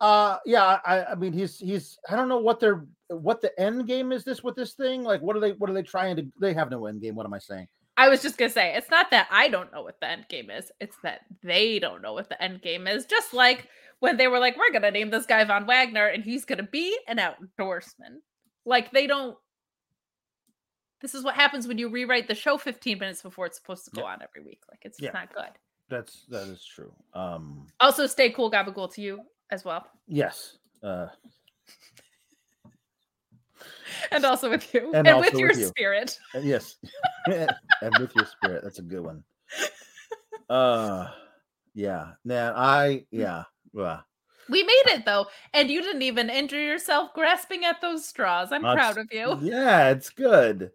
Uh 0.00 0.38
yeah, 0.46 0.78
I, 0.84 1.04
I 1.04 1.14
mean 1.14 1.32
he's 1.32 1.58
he's 1.58 1.98
I 2.08 2.16
don't 2.16 2.28
know 2.28 2.38
what 2.38 2.58
they're 2.58 2.86
what 3.08 3.40
the 3.40 3.58
end 3.60 3.86
game 3.86 4.12
is 4.12 4.24
this 4.24 4.42
with 4.42 4.56
this 4.56 4.74
thing. 4.74 5.02
Like 5.02 5.20
what 5.20 5.36
are 5.36 5.40
they 5.40 5.52
what 5.52 5.70
are 5.70 5.74
they 5.74 5.82
trying 5.82 6.16
to 6.16 6.26
they 6.40 6.54
have 6.54 6.70
no 6.70 6.86
end 6.86 7.02
game. 7.02 7.14
What 7.14 7.26
am 7.26 7.34
I 7.34 7.38
saying? 7.38 7.68
I 8.00 8.08
was 8.08 8.22
just 8.22 8.38
gonna 8.38 8.50
say 8.50 8.74
it's 8.74 8.88
not 8.88 9.10
that 9.10 9.28
I 9.30 9.48
don't 9.48 9.70
know 9.74 9.82
what 9.82 10.00
the 10.00 10.08
end 10.08 10.24
game 10.30 10.48
is; 10.48 10.72
it's 10.80 10.96
that 11.02 11.20
they 11.42 11.78
don't 11.78 12.00
know 12.00 12.14
what 12.14 12.30
the 12.30 12.42
end 12.42 12.62
game 12.62 12.86
is. 12.86 13.04
Just 13.04 13.34
like 13.34 13.68
when 13.98 14.16
they 14.16 14.26
were 14.26 14.38
like, 14.38 14.56
"We're 14.56 14.72
gonna 14.72 14.90
name 14.90 15.10
this 15.10 15.26
guy 15.26 15.44
Von 15.44 15.66
Wagner, 15.66 16.06
and 16.06 16.24
he's 16.24 16.46
gonna 16.46 16.62
be 16.62 16.98
an 17.06 17.18
outdoorsman." 17.18 18.20
Like 18.64 18.90
they 18.90 19.06
don't. 19.06 19.36
This 21.00 21.14
is 21.14 21.24
what 21.24 21.34
happens 21.34 21.66
when 21.66 21.78
you 21.78 21.88
rewrite 21.88 22.28
the 22.28 22.34
show 22.34 22.58
15 22.58 22.98
minutes 22.98 23.22
before 23.22 23.46
it's 23.46 23.56
supposed 23.58 23.84
to 23.86 23.90
go 23.90 24.04
on 24.04 24.20
every 24.22 24.42
week. 24.46 24.60
Like 24.70 24.80
it's 24.84 25.00
Yeah. 25.00 25.12
not 25.12 25.32
good. 25.34 25.48
That's 25.88 26.24
that 26.28 26.46
is 26.48 26.64
true. 26.64 26.92
Um 27.14 27.66
Also, 27.80 28.06
stay 28.06 28.30
cool, 28.30 28.50
Gabagool, 28.50 28.92
to 28.94 29.00
you 29.00 29.22
as 29.50 29.64
well, 29.64 29.86
yes. 30.06 30.58
Uh 30.82 31.08
and 34.10 34.24
also 34.24 34.48
with 34.50 34.72
you, 34.74 34.92
And 34.94 35.06
and, 35.06 35.20
with 35.20 35.34
your 35.34 35.48
with 35.48 35.58
you. 35.58 35.66
spirit. 35.66 36.18
Uh, 36.34 36.38
yes 36.38 36.76
and 37.26 37.98
with 37.98 38.14
your 38.16 38.24
spirit 38.24 38.62
that's 38.64 38.78
a 38.78 38.82
good 38.82 39.00
one 39.02 39.22
uh 40.48 41.08
yeah 41.74 42.12
man 42.24 42.52
i 42.56 43.04
yeah 43.10 43.44
well, 43.72 44.02
We 44.48 44.62
made 44.64 44.86
it 44.94 45.04
though, 45.04 45.26
and 45.54 45.70
you 45.70 45.80
didn't 45.82 46.02
even 46.02 46.28
injure 46.30 46.58
yourself 46.60 47.14
grasping 47.14 47.64
at 47.64 47.80
those 47.80 48.04
straws. 48.04 48.50
I'm 48.50 48.62
proud 48.62 48.98
of 48.98 49.06
you. 49.12 49.38
yeah 49.42 49.90
it's 49.90 50.10
good 50.10 50.72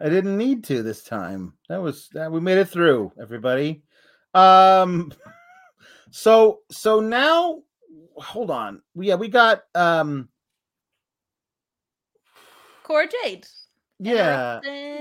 i 0.00 0.08
didn't 0.08 0.36
need 0.36 0.64
to 0.64 0.82
this 0.82 1.02
time 1.02 1.52
that 1.68 1.80
was 1.80 2.08
that 2.12 2.30
we 2.30 2.40
made 2.40 2.58
it 2.58 2.68
through 2.68 3.12
everybody 3.20 3.82
um 4.34 5.12
so 6.10 6.60
so 6.70 7.00
now 7.00 7.62
hold 8.16 8.50
on 8.50 8.82
yeah 8.94 9.14
we 9.14 9.28
got 9.28 9.62
um 9.74 10.28
Cora 12.88 13.06
Jade. 13.22 13.46
yeah. 13.98 14.60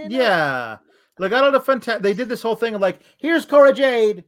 Yeah. 0.09 0.77
Legado 1.19 1.53
de 1.53 1.59
Fanta- 1.59 2.01
they 2.01 2.13
did 2.13 2.27
this 2.27 2.41
whole 2.41 2.55
thing 2.55 2.75
of 2.75 2.81
like, 2.81 2.99
here's 3.17 3.45
Cora 3.45 3.71
Jade. 3.71 4.25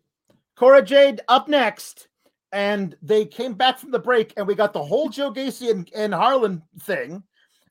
Cora 0.56 0.82
Jade 0.82 1.20
up 1.28 1.50
next. 1.50 2.08
And 2.54 2.96
they 3.02 3.26
came 3.26 3.54
back 3.54 3.78
from 3.78 3.91
the 3.91 4.00
break 4.00 4.34
and 4.38 4.48
we 4.48 4.56
got 4.56 4.72
the 4.72 4.84
whole 4.84 5.10
Joe 5.10 5.32
Gacy 5.32 5.70
and, 5.70 5.91
and 5.94 6.14
Harland 6.14 6.62
thing. 6.80 7.22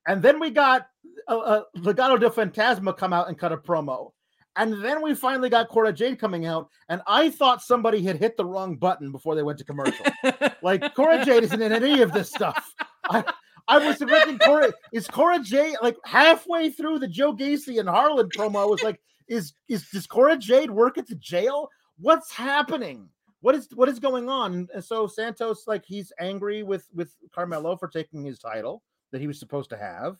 And 0.08 0.20
then 0.20 0.40
we 0.40 0.50
got 0.50 0.88
uh, 1.28 1.38
uh, 1.38 1.62
Legado 1.76 2.18
de 2.18 2.28
Fantasma 2.28 2.96
come 2.96 3.12
out 3.12 3.28
and 3.28 3.38
cut 3.38 3.52
a 3.52 3.56
promo. 3.56 4.10
And 4.56 4.84
then 4.84 5.02
we 5.02 5.14
finally 5.14 5.48
got 5.48 5.68
Cora 5.68 5.92
Jade 5.92 6.18
coming 6.18 6.44
out. 6.44 6.68
And 6.88 7.00
I 7.06 7.30
thought 7.30 7.62
somebody 7.62 8.02
had 8.02 8.16
hit 8.16 8.36
the 8.36 8.44
wrong 8.44 8.76
button 8.76 9.12
before 9.12 9.36
they 9.36 9.44
went 9.44 9.58
to 9.58 9.64
commercial. 9.64 10.06
Like 10.60 10.92
Cora 10.96 11.24
Jade 11.24 11.44
isn't 11.44 11.62
in 11.62 11.72
any 11.72 12.02
of 12.02 12.10
this 12.10 12.30
stuff. 12.30 12.74
I, 13.08 13.22
I 13.68 13.78
was 13.78 14.02
expecting 14.02 14.40
Cora. 14.40 14.72
Is 14.92 15.06
Cora 15.06 15.38
Jade 15.38 15.76
like 15.80 15.96
halfway 16.04 16.68
through 16.68 16.98
the 16.98 17.06
Joe 17.06 17.32
Gacy 17.32 17.78
and 17.78 17.88
Harland 17.88 18.32
promo? 18.32 18.60
I 18.60 18.64
was 18.64 18.82
like, 18.82 19.00
is 19.28 19.52
is 19.68 19.88
does 19.90 20.08
Cora 20.08 20.36
Jade 20.36 20.72
work 20.72 20.98
at 20.98 21.06
the 21.06 21.14
jail? 21.14 21.70
what's 21.98 22.32
happening? 22.32 23.08
What 23.40 23.54
is 23.54 23.68
what 23.74 23.88
is 23.88 23.98
going 23.98 24.28
on? 24.28 24.68
And 24.74 24.82
so 24.82 25.06
Santos, 25.06 25.66
like, 25.66 25.84
he's 25.84 26.12
angry 26.18 26.62
with 26.62 26.86
with 26.94 27.14
Carmelo 27.32 27.76
for 27.76 27.88
taking 27.88 28.24
his 28.24 28.38
title 28.38 28.82
that 29.12 29.20
he 29.20 29.26
was 29.26 29.38
supposed 29.38 29.70
to 29.70 29.76
have. 29.76 30.16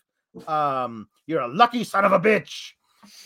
Um, 0.46 1.08
you're 1.26 1.40
a 1.40 1.48
lucky 1.48 1.84
son 1.84 2.04
of 2.04 2.12
a 2.12 2.20
bitch. 2.20 2.72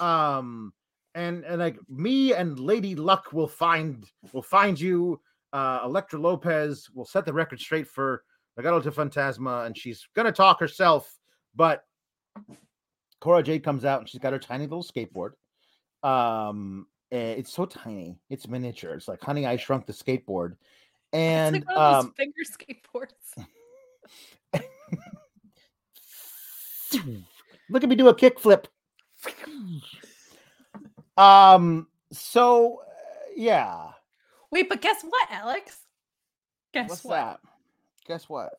Um, 0.01 0.73
and 1.15 1.45
and 1.45 1.61
like 1.61 1.77
me 1.89 2.33
and 2.35 2.59
Lady 2.59 2.95
Luck 2.95 3.33
will 3.33 3.49
find 3.49 4.07
will 4.33 4.43
find 4.43 4.79
you. 4.81 5.21
Uh, 5.53 5.81
Elektra 5.85 6.19
Lopez 6.19 6.89
will 6.95 7.05
set 7.05 7.27
the 7.27 7.33
record 7.33 7.61
straight 7.61 7.87
for 7.87 8.25
Legado 8.59 8.83
de 8.83 8.91
Fantasma, 8.91 9.67
and 9.67 9.77
she's 9.77 10.09
gonna 10.15 10.33
talk 10.33 10.59
herself, 10.59 11.19
but 11.55 11.85
Cora 13.21 13.43
Jade 13.43 13.63
comes 13.63 13.85
out 13.85 14.01
and 14.01 14.09
she's 14.09 14.21
got 14.21 14.33
her 14.33 14.39
tiny 14.39 14.65
little 14.65 14.83
skateboard. 14.83 15.33
Um, 16.03 16.87
eh, 17.11 17.35
it's 17.35 17.53
so 17.53 17.67
tiny, 17.67 18.19
it's 18.31 18.49
miniature. 18.49 18.95
It's 18.95 19.09
like 19.09 19.21
Honey, 19.21 19.47
I 19.47 19.57
Shrunk 19.57 19.87
the 19.87 19.93
Skateboard, 19.93 20.57
and 21.13 21.57
it's 21.57 21.67
like 21.67 21.77
one 21.77 21.85
of 21.85 21.95
those 21.97 22.05
um, 22.05 22.15
finger 22.17 22.43
skateboards. 24.55 24.65
look 27.69 27.83
at 27.83 27.89
me 27.89 27.97
do 27.97 28.09
a 28.09 28.15
kickflip. 28.15 28.65
Um, 31.17 31.87
so 32.13 32.81
uh, 32.81 32.85
yeah, 33.37 33.89
Wait, 34.51 34.69
but 34.69 34.81
guess 34.83 35.03
what, 35.03 35.29
Alex? 35.31 35.79
Guess 36.75 36.89
what's 36.91 37.05
what? 37.05 37.17
that? 37.17 37.41
Guess 38.07 38.29
what? 38.29 38.51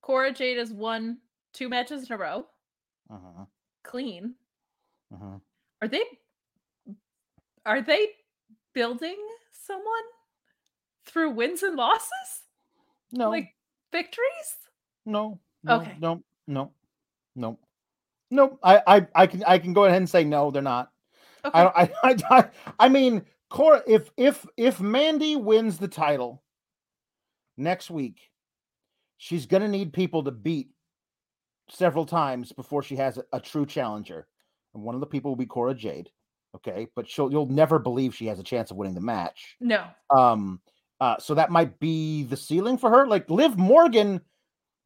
Cora 0.00 0.32
Jade 0.32 0.58
has 0.58 0.72
won 0.72 1.18
two 1.52 1.68
matches 1.68 2.06
in 2.06 2.12
a 2.12 2.18
row, 2.18 2.46
Uh-huh, 3.10 3.44
clean. 3.84 4.34
uh-huh. 5.14 5.38
Are 5.80 5.88
they 5.88 6.02
are 7.64 7.80
they 7.80 8.08
building 8.74 9.16
someone 9.52 9.84
through 11.06 11.30
wins 11.30 11.62
and 11.62 11.76
losses? 11.76 12.10
No, 13.12 13.30
Like 13.30 13.54
victories? 13.92 14.56
no, 15.06 15.38
no, 15.62 15.76
Okay. 15.76 15.96
no, 16.00 16.22
no, 16.46 16.72
no, 17.36 17.58
no. 18.30 18.58
I, 18.62 18.82
I, 18.86 19.06
I 19.14 19.26
can, 19.26 19.44
I 19.44 19.58
can 19.58 19.72
go 19.72 19.84
ahead 19.84 19.98
and 19.98 20.08
say 20.10 20.24
no. 20.24 20.50
They're 20.50 20.62
not. 20.62 20.90
Okay. 21.44 21.58
I, 21.58 21.62
don't- 21.64 21.76
I, 21.76 21.90
I, 22.02 22.38
I, 22.38 22.48
I 22.78 22.88
mean, 22.88 23.22
Cora. 23.50 23.82
If, 23.86 24.10
if, 24.16 24.46
if 24.56 24.80
Mandy 24.80 25.36
wins 25.36 25.78
the 25.78 25.88
title 25.88 26.42
next 27.56 27.90
week, 27.90 28.20
she's 29.18 29.46
gonna 29.46 29.68
need 29.68 29.92
people 29.92 30.24
to 30.24 30.30
beat 30.30 30.70
several 31.68 32.04
times 32.06 32.52
before 32.52 32.82
she 32.82 32.96
has 32.96 33.18
a, 33.18 33.24
a 33.32 33.40
true 33.40 33.66
challenger, 33.66 34.26
and 34.74 34.82
one 34.82 34.94
of 34.94 35.00
the 35.00 35.06
people 35.06 35.30
will 35.30 35.36
be 35.36 35.46
Cora 35.46 35.74
Jade. 35.74 36.10
Okay, 36.54 36.86
but 36.94 37.08
she'll, 37.08 37.32
you'll 37.32 37.46
never 37.46 37.78
believe 37.78 38.14
she 38.14 38.26
has 38.26 38.38
a 38.38 38.42
chance 38.42 38.70
of 38.70 38.76
winning 38.76 38.94
the 38.94 39.00
match. 39.00 39.56
no. 39.60 39.86
Um, 40.14 40.60
uh, 41.00 41.16
so 41.18 41.34
that 41.34 41.50
might 41.50 41.80
be 41.80 42.22
the 42.24 42.36
ceiling 42.36 42.76
for 42.78 42.88
her. 42.90 43.06
Like 43.08 43.28
Liv 43.30 43.56
Morgan 43.58 44.20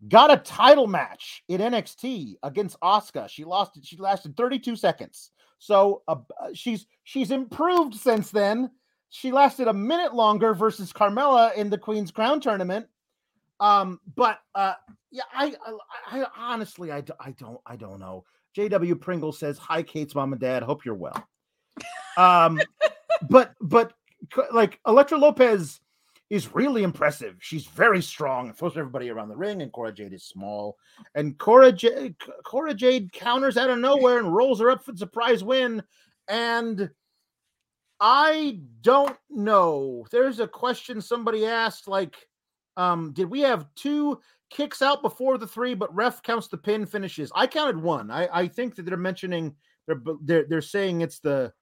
got 0.08 0.32
a 0.32 0.36
title 0.36 0.86
match 0.86 1.42
in 1.48 1.60
NXT 1.60 2.36
against 2.42 2.78
Asuka. 2.80 3.28
She 3.28 3.44
lost 3.44 3.76
it. 3.76 3.86
She 3.86 3.96
lasted 3.96 4.36
32 4.36 4.76
seconds. 4.76 5.30
So 5.58 6.02
uh, 6.06 6.16
she's 6.54 6.86
she's 7.04 7.30
improved 7.30 7.94
since 7.94 8.30
then. 8.30 8.70
She 9.08 9.32
lasted 9.32 9.68
a 9.68 9.72
minute 9.72 10.14
longer 10.14 10.54
versus 10.54 10.92
Carmella 10.92 11.54
in 11.54 11.70
the 11.70 11.78
Queen's 11.78 12.10
Crown 12.10 12.40
tournament. 12.40 12.86
Um, 13.60 14.00
but 14.14 14.40
uh, 14.54 14.74
yeah, 15.10 15.22
I, 15.32 15.54
I, 16.10 16.20
I 16.20 16.26
honestly, 16.36 16.92
I, 16.92 17.02
I 17.18 17.30
don't, 17.32 17.58
I 17.64 17.76
don't 17.76 18.00
know. 18.00 18.24
JW 18.56 19.00
Pringle 19.00 19.32
says, 19.32 19.58
"Hi, 19.58 19.82
Kate's 19.82 20.14
mom 20.14 20.32
and 20.32 20.40
dad. 20.40 20.62
Hope 20.62 20.84
you're 20.84 20.94
well." 20.94 21.26
Um, 22.18 22.60
but 23.30 23.54
but 23.60 23.94
like 24.52 24.78
Elektra 24.86 25.18
Lopez 25.18 25.80
is 26.28 26.54
really 26.54 26.82
impressive. 26.82 27.36
She's 27.40 27.66
very 27.66 28.02
strong, 28.02 28.52
throws 28.52 28.76
everybody 28.76 29.10
around 29.10 29.28
the 29.28 29.36
ring, 29.36 29.62
and 29.62 29.72
Cora 29.72 29.92
Jade 29.92 30.12
is 30.12 30.24
small. 30.24 30.76
And 31.14 31.38
Cora 31.38 31.70
Jade, 31.70 32.16
Cora 32.44 32.74
Jade 32.74 33.12
counters 33.12 33.56
out 33.56 33.70
of 33.70 33.78
nowhere 33.78 34.18
and 34.18 34.34
rolls 34.34 34.60
her 34.60 34.70
up 34.70 34.84
for 34.84 34.92
the 34.92 34.98
surprise 34.98 35.44
win. 35.44 35.82
And 36.28 36.90
I 38.00 38.60
don't 38.80 39.16
know. 39.30 40.06
There's 40.10 40.40
a 40.40 40.48
question 40.48 41.00
somebody 41.00 41.46
asked, 41.46 41.86
like, 41.86 42.16
um, 42.76 43.12
did 43.12 43.30
we 43.30 43.40
have 43.40 43.66
two 43.74 44.20
kicks 44.50 44.82
out 44.82 45.02
before 45.02 45.38
the 45.38 45.46
three, 45.46 45.74
but 45.74 45.94
ref 45.94 46.22
counts 46.22 46.48
the 46.48 46.58
pin 46.58 46.86
finishes? 46.86 47.30
I 47.34 47.46
counted 47.46 47.80
one. 47.80 48.10
I, 48.10 48.28
I 48.32 48.48
think 48.48 48.74
that 48.74 48.84
they're 48.84 48.96
mentioning 48.96 49.54
they're 49.86 50.02
they're 50.22 50.44
they're 50.48 50.60
saying 50.60 51.00
it's 51.00 51.20
the 51.20 51.52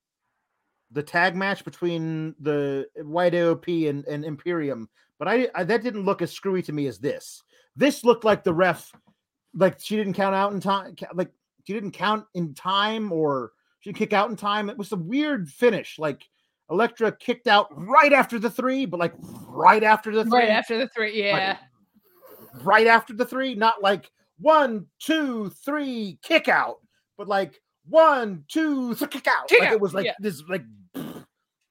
the 0.94 1.02
tag 1.02 1.36
match 1.36 1.64
between 1.64 2.34
the 2.40 2.86
uh, 2.98 3.04
White 3.04 3.34
AOP 3.34 3.90
and, 3.90 4.04
and 4.06 4.24
Imperium, 4.24 4.88
but 5.18 5.28
I, 5.28 5.48
I 5.54 5.64
that 5.64 5.82
didn't 5.82 6.04
look 6.04 6.22
as 6.22 6.32
screwy 6.32 6.62
to 6.62 6.72
me 6.72 6.86
as 6.86 6.98
this. 6.98 7.42
This 7.76 8.04
looked 8.04 8.24
like 8.24 8.44
the 8.44 8.54
ref, 8.54 8.90
like 9.54 9.78
she 9.80 9.96
didn't 9.96 10.14
count 10.14 10.34
out 10.34 10.52
in 10.52 10.60
time, 10.60 10.94
like 11.14 11.30
she 11.64 11.72
didn't 11.72 11.90
count 11.92 12.24
in 12.34 12.54
time, 12.54 13.12
or 13.12 13.52
she 13.80 13.90
didn't 13.90 13.98
kick 13.98 14.12
out 14.12 14.30
in 14.30 14.36
time. 14.36 14.70
It 14.70 14.78
was 14.78 14.92
a 14.92 14.96
weird 14.96 15.48
finish. 15.48 15.98
Like 15.98 16.22
Elektra 16.70 17.12
kicked 17.12 17.46
out 17.46 17.68
right 17.76 18.12
after 18.12 18.38
the 18.38 18.50
three, 18.50 18.86
but 18.86 19.00
like 19.00 19.14
right 19.18 19.82
after 19.82 20.12
the 20.12 20.24
three, 20.24 20.40
Right 20.40 20.48
after 20.48 20.78
the 20.78 20.88
three. 20.88 21.20
Yeah. 21.22 21.58
right 22.62 22.86
after 22.86 23.12
the 23.12 23.26
three, 23.26 23.54
not 23.54 23.82
like 23.82 24.10
one, 24.38 24.86
two, 24.98 25.50
three, 25.64 26.18
kick 26.22 26.48
out, 26.48 26.76
but 27.18 27.28
like 27.28 27.60
one, 27.88 28.44
two, 28.48 28.94
three, 28.94 29.08
kick 29.08 29.26
out. 29.26 29.48
Kick 29.48 29.60
like 29.60 29.68
out, 29.68 29.74
it 29.74 29.80
was 29.80 29.94
like 29.94 30.06
yeah. 30.06 30.14
this, 30.18 30.42
like, 30.48 30.64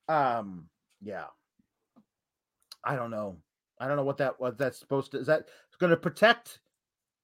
um, 0.08 0.70
yeah. 1.02 1.26
I 2.84 2.96
don't 2.96 3.12
know. 3.12 3.38
I 3.80 3.88
don't 3.88 3.98
know 3.98 4.04
what 4.04 4.18
that 4.18 4.40
what 4.40 4.58
that's 4.58 4.80
supposed 4.80 5.12
to. 5.12 5.20
Is 5.20 5.28
that 5.28 5.48
going 5.80 5.90
to 5.90 5.98
protect 5.98 6.60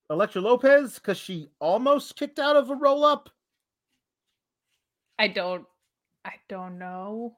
Elektra 0.10 0.42
Lopez 0.42 0.96
because 0.96 1.18
she 1.18 1.50
almost 1.60 2.16
kicked 2.16 2.40
out 2.40 2.58
of 2.58 2.70
a 2.70 2.76
roll 2.76 3.04
up? 3.06 3.30
I 5.18 5.28
don't 5.28 5.66
I 6.26 6.34
don't 6.48 6.78
know. 6.78 7.38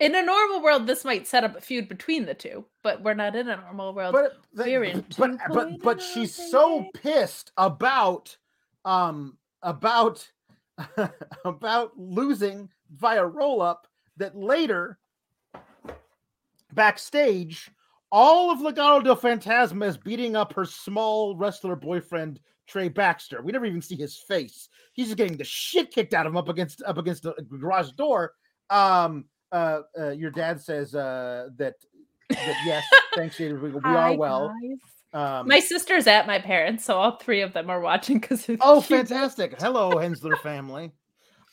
In 0.00 0.14
a 0.14 0.22
normal 0.22 0.62
world, 0.62 0.86
this 0.86 1.04
might 1.04 1.28
set 1.28 1.44
up 1.44 1.56
a 1.56 1.60
feud 1.60 1.88
between 1.88 2.26
the 2.26 2.34
two, 2.34 2.64
but 2.82 3.02
we're 3.02 3.14
not 3.14 3.36
in 3.36 3.48
a 3.48 3.56
normal 3.56 3.94
world. 3.94 4.12
But 4.12 4.32
we're 4.54 4.84
in 4.84 5.04
but 5.16 5.38
but 5.48 5.80
but 5.80 5.98
2.0, 5.98 6.14
she's 6.14 6.34
so 6.34 6.86
pissed 6.94 7.52
about 7.56 8.36
um 8.84 9.38
about 9.62 10.28
about 11.44 11.92
losing 11.96 12.68
via 12.96 13.24
roll 13.24 13.62
up 13.62 13.86
that 14.16 14.36
later 14.36 14.98
backstage 16.74 17.70
all 18.10 18.50
of 18.50 18.58
Legado 18.58 19.02
del 19.02 19.16
Fantasma 19.16 19.86
is 19.86 19.96
beating 19.96 20.36
up 20.36 20.52
her 20.52 20.66
small 20.66 21.34
wrestler 21.34 21.74
boyfriend 21.74 22.40
Trey 22.66 22.88
Baxter. 22.88 23.40
We 23.42 23.52
never 23.52 23.64
even 23.64 23.80
see 23.80 23.96
his 23.96 24.18
face. 24.18 24.68
He's 24.92 25.06
just 25.06 25.16
getting 25.16 25.36
the 25.36 25.44
shit 25.44 25.90
kicked 25.90 26.12
out 26.12 26.26
of 26.26 26.32
him 26.32 26.36
up 26.36 26.48
against 26.48 26.82
up 26.82 26.98
against 26.98 27.22
the 27.22 27.34
garage 27.48 27.90
door. 27.92 28.32
Um 28.70 29.24
uh, 29.50 29.80
uh 29.98 30.10
your 30.10 30.30
dad 30.30 30.60
says 30.60 30.94
uh 30.94 31.48
that 31.56 31.74
that 32.28 32.56
yes, 32.64 32.84
thanks, 33.14 33.36
Jada. 33.36 33.60
We, 33.60 33.70
we 33.70 33.80
Hi, 33.80 34.12
are 34.12 34.16
well. 34.16 34.54
Um, 35.14 35.46
My 35.46 35.60
sister's 35.60 36.06
at 36.06 36.26
my 36.26 36.38
parents, 36.38 36.84
so 36.84 36.96
all 36.96 37.16
three 37.16 37.42
of 37.42 37.52
them 37.52 37.68
are 37.68 37.80
watching 37.80 38.18
because 38.18 38.48
oh, 38.60 38.80
fantastic! 38.80 39.60
Hello, 39.60 39.98
Hensler 39.98 40.36
family. 40.36 40.92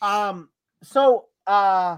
Um, 0.01 0.47
so 0.83 1.25
uh, 1.47 1.97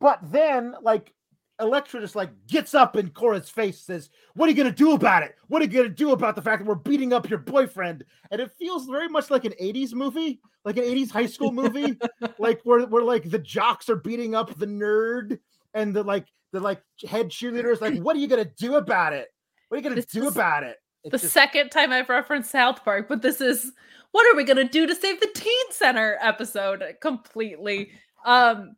but 0.00 0.18
then 0.22 0.74
like 0.82 1.12
Elektra 1.60 2.00
just 2.00 2.16
like 2.16 2.30
gets 2.48 2.74
up 2.74 2.96
in 2.96 3.10
Cora's 3.10 3.48
face, 3.48 3.78
says, 3.80 4.10
"What 4.34 4.46
are 4.46 4.50
you 4.50 4.56
gonna 4.56 4.72
do 4.74 4.92
about 4.92 5.22
it? 5.22 5.36
What 5.48 5.62
are 5.62 5.64
you 5.66 5.70
gonna 5.70 5.88
do 5.90 6.12
about 6.12 6.34
the 6.34 6.42
fact 6.42 6.62
that 6.62 6.68
we're 6.68 6.74
beating 6.74 7.12
up 7.12 7.28
your 7.30 7.38
boyfriend?" 7.38 8.04
And 8.30 8.40
it 8.40 8.50
feels 8.58 8.86
very 8.86 9.08
much 9.08 9.30
like 9.30 9.44
an 9.44 9.52
'80s 9.60 9.92
movie, 9.92 10.40
like 10.64 10.76
an 10.76 10.84
'80s 10.84 11.10
high 11.10 11.26
school 11.26 11.52
movie, 11.52 11.98
like 12.38 12.60
where 12.64 12.86
where 12.86 13.02
like 13.04 13.30
the 13.30 13.38
jocks 13.38 13.88
are 13.88 13.96
beating 13.96 14.34
up 14.34 14.56
the 14.58 14.66
nerd, 14.66 15.38
and 15.74 15.94
the 15.94 16.02
like 16.02 16.26
the 16.52 16.58
like 16.60 16.82
head 17.06 17.28
cheerleaders 17.28 17.80
like, 17.80 17.98
"What 18.00 18.16
are 18.16 18.20
you 18.20 18.28
gonna 18.28 18.50
do 18.58 18.76
about 18.76 19.12
it? 19.12 19.28
What 19.68 19.76
are 19.76 19.78
you 19.78 19.82
gonna 19.84 19.96
This 19.96 20.06
do 20.06 20.26
about 20.28 20.64
it?" 20.64 20.78
the 21.04 21.10
just- 21.18 21.32
second 21.32 21.70
time 21.70 21.92
I've 21.92 22.08
referenced 22.08 22.50
South 22.50 22.82
Park, 22.84 23.08
but 23.08 23.22
this 23.22 23.40
is 23.40 23.72
what 24.12 24.26
are 24.32 24.36
we 24.36 24.44
gonna 24.44 24.68
do 24.68 24.86
to 24.86 24.94
save 24.94 25.20
the 25.20 25.30
teen 25.34 25.72
center 25.72 26.18
episode 26.20 26.82
completely. 27.00 27.90
Um 28.24 28.76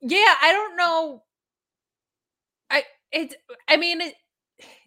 yeah, 0.00 0.34
I 0.42 0.52
don't 0.52 0.76
know. 0.76 1.22
I 2.70 2.84
it 3.12 3.34
I 3.68 3.76
mean 3.76 4.00
it 4.00 4.14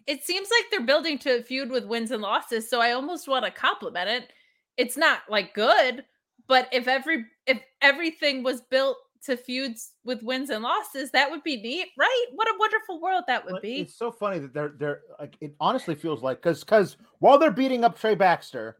it 0.06 0.24
seems 0.24 0.48
like 0.50 0.70
they're 0.70 0.86
building 0.86 1.18
to 1.18 1.38
a 1.38 1.42
feud 1.42 1.70
with 1.70 1.84
wins 1.84 2.10
and 2.10 2.22
losses, 2.22 2.70
so 2.70 2.80
I 2.80 2.92
almost 2.92 3.28
want 3.28 3.44
to 3.44 3.50
compliment 3.50 4.08
it. 4.08 4.32
It's 4.78 4.96
not 4.96 5.20
like 5.28 5.52
good, 5.52 6.04
but 6.46 6.68
if 6.72 6.88
every 6.88 7.26
if 7.46 7.60
everything 7.82 8.42
was 8.42 8.62
built 8.62 8.96
to 9.24 9.36
feuds 9.36 9.92
with 10.04 10.22
wins 10.22 10.50
and 10.50 10.62
losses, 10.62 11.10
that 11.10 11.30
would 11.30 11.42
be 11.42 11.60
neat, 11.60 11.88
right? 11.98 12.26
What 12.34 12.48
a 12.48 12.54
wonderful 12.58 13.00
world 13.00 13.24
that 13.26 13.44
would 13.44 13.60
be. 13.60 13.80
It's 13.80 13.98
so 13.98 14.10
funny 14.10 14.38
that 14.38 14.54
they're 14.54 14.74
they're 14.78 15.00
like 15.20 15.36
it 15.40 15.54
honestly 15.60 15.94
feels 15.94 16.22
like 16.22 16.40
because 16.40 16.60
because 16.60 16.96
while 17.18 17.38
they're 17.38 17.50
beating 17.50 17.84
up 17.84 17.98
Trey 17.98 18.14
Baxter 18.14 18.76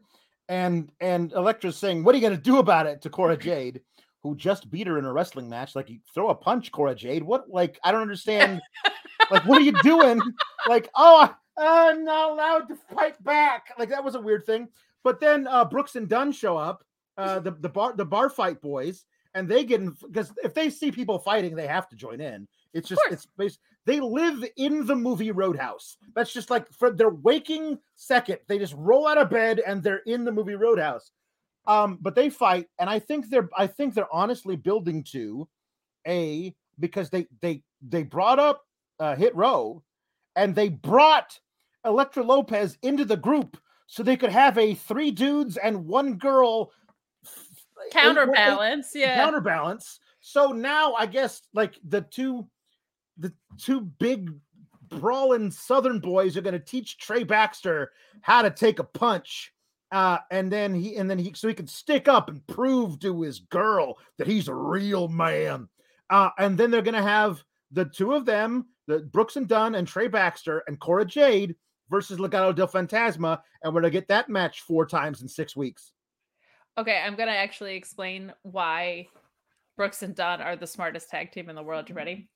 and 0.49 0.91
and 0.99 1.31
Elektra's 1.31 1.77
saying, 1.77 2.03
What 2.03 2.13
are 2.13 2.17
you 2.17 2.23
gonna 2.23 2.37
do 2.41 2.57
about 2.57 2.87
it 2.87 3.01
to 3.03 3.09
Cora 3.09 3.37
Jade? 3.41 3.81
who 4.21 4.35
just 4.35 4.69
beat 4.69 4.87
her 4.87 4.97
in 4.97 5.05
a 5.05 5.13
wrestling 5.13 5.49
match. 5.49 5.75
Like, 5.75 5.89
you 5.89 5.99
throw 6.13 6.29
a 6.29 6.35
punch, 6.35 6.71
Cora 6.71 6.93
Jade. 6.93 7.23
What? 7.23 7.49
Like, 7.49 7.79
I 7.83 7.91
don't 7.91 8.01
understand. 8.01 8.61
like, 9.31 9.45
what 9.45 9.57
are 9.57 9.63
you 9.63 9.73
doing? 9.81 10.21
Like, 10.67 10.89
oh, 10.93 11.33
I'm 11.57 12.03
not 12.03 12.31
allowed 12.31 12.67
to 12.67 12.75
fight 12.93 13.23
back. 13.23 13.73
Like, 13.79 13.87
that 13.89 14.03
was 14.03 14.15
a 14.15 14.19
weird 14.19 14.45
thing. 14.45 14.67
But 15.05 15.21
then 15.21 15.47
uh, 15.47 15.63
Brooks 15.63 15.95
and 15.95 16.09
Dunn 16.09 16.33
show 16.33 16.57
up, 16.57 16.83
uh, 17.17 17.39
the 17.45 17.51
the 17.51 17.69
bar 17.69 17.93
the 17.95 18.03
bar 18.03 18.29
fight 18.29 18.61
boys, 18.61 19.05
and 19.33 19.47
they 19.47 19.63
get 19.63 19.79
in 19.79 19.95
because 20.05 20.33
if 20.43 20.53
they 20.53 20.69
see 20.69 20.91
people 20.91 21.17
fighting, 21.17 21.55
they 21.55 21.65
have 21.65 21.87
to 21.89 21.95
join 21.95 22.19
in. 22.19 22.45
It's 22.73 22.89
just 22.89 23.01
it's 23.09 23.25
based. 23.37 23.59
They 23.89 23.99
live 23.99 24.45
in 24.55 24.85
the 24.85 24.95
movie 24.95 25.31
Roadhouse. 25.31 25.97
That's 26.13 26.31
just 26.31 26.51
like 26.51 26.71
for 26.71 26.91
their 26.91 27.09
waking 27.09 27.79
second, 27.95 28.37
they 28.47 28.59
just 28.59 28.75
roll 28.77 29.07
out 29.07 29.17
of 29.17 29.31
bed 29.31 29.63
and 29.65 29.81
they're 29.81 30.03
in 30.05 30.23
the 30.25 30.31
movie 30.31 30.53
Roadhouse. 30.53 31.09
Um, 31.65 31.97
but 31.99 32.13
they 32.13 32.29
fight, 32.29 32.67
and 32.77 32.87
I 32.87 32.99
think 32.99 33.31
they're 33.31 33.49
I 33.57 33.65
think 33.65 33.95
they're 33.95 34.13
honestly 34.13 34.55
building 34.55 35.03
to 35.05 35.47
a 36.07 36.53
because 36.79 37.09
they 37.09 37.25
they 37.41 37.63
they 37.81 38.03
brought 38.03 38.37
up 38.37 38.63
uh, 38.99 39.15
Hit 39.15 39.35
Row, 39.35 39.81
and 40.35 40.53
they 40.53 40.69
brought 40.69 41.39
Elektra 41.83 42.21
Lopez 42.21 42.77
into 42.83 43.05
the 43.05 43.17
group 43.17 43.57
so 43.87 44.03
they 44.03 44.17
could 44.17 44.29
have 44.31 44.55
a 44.59 44.75
three 44.75 45.09
dudes 45.09 45.57
and 45.57 45.87
one 45.87 46.13
girl 46.13 46.71
eight- 47.25 47.91
Counterbalance. 47.91 48.95
eight- 48.95 48.99
Yeah. 48.99 49.15
counterbalance. 49.25 49.99
So 50.21 50.51
now 50.51 50.93
I 50.93 51.07
guess 51.07 51.41
like 51.55 51.79
the 51.83 52.01
two 52.01 52.47
the 53.19 53.33
two 53.57 53.81
big 53.81 54.31
brawling 54.89 55.51
southern 55.51 55.99
boys 55.99 56.35
are 56.35 56.41
going 56.41 56.53
to 56.53 56.59
teach 56.59 56.97
Trey 56.97 57.23
Baxter 57.23 57.91
how 58.21 58.41
to 58.41 58.49
take 58.49 58.79
a 58.79 58.83
punch. 58.83 59.53
Uh, 59.91 60.19
and 60.29 60.51
then 60.51 60.73
he 60.73 60.97
and 60.97 61.09
then 61.09 61.17
he 61.17 61.33
so 61.33 61.47
he 61.47 61.53
can 61.53 61.65
stick 61.65 62.07
up 62.07 62.29
and 62.29 62.45
prove 62.45 62.99
to 62.99 63.21
his 63.21 63.39
girl 63.39 63.97
that 64.17 64.27
he's 64.27 64.47
a 64.47 64.53
real 64.53 65.07
man. 65.07 65.67
Uh, 66.11 66.29
and 66.37 66.57
then 66.57 66.69
they're 66.69 66.83
gonna 66.83 67.01
have 67.01 67.43
the 67.71 67.85
two 67.85 68.13
of 68.13 68.23
them, 68.23 68.67
the 68.85 68.99
Brooks 68.99 69.35
and 69.35 69.47
Dunn 69.47 69.73
and 69.73 69.87
Trey 69.87 70.07
Baxter 70.07 70.63
and 70.67 70.79
Cora 70.79 71.05
Jade 71.05 71.55
versus 71.89 72.19
Legado 72.19 72.53
del 72.53 72.67
Fantasma, 72.67 73.41
and 73.63 73.73
we're 73.73 73.81
gonna 73.81 73.89
get 73.89 74.07
that 74.09 74.29
match 74.29 74.61
four 74.61 74.85
times 74.85 75.23
in 75.23 75.27
six 75.27 75.55
weeks. 75.55 75.91
Okay, 76.77 77.01
I'm 77.03 77.15
gonna 77.15 77.31
actually 77.31 77.75
explain 77.75 78.31
why 78.43 79.07
Brooks 79.75 80.03
and 80.03 80.13
Dunn 80.13 80.39
are 80.39 80.55
the 80.55 80.67
smartest 80.67 81.09
tag 81.09 81.31
team 81.31 81.49
in 81.49 81.55
the 81.55 81.63
world. 81.63 81.89
You 81.89 81.95
ready? 81.95 82.29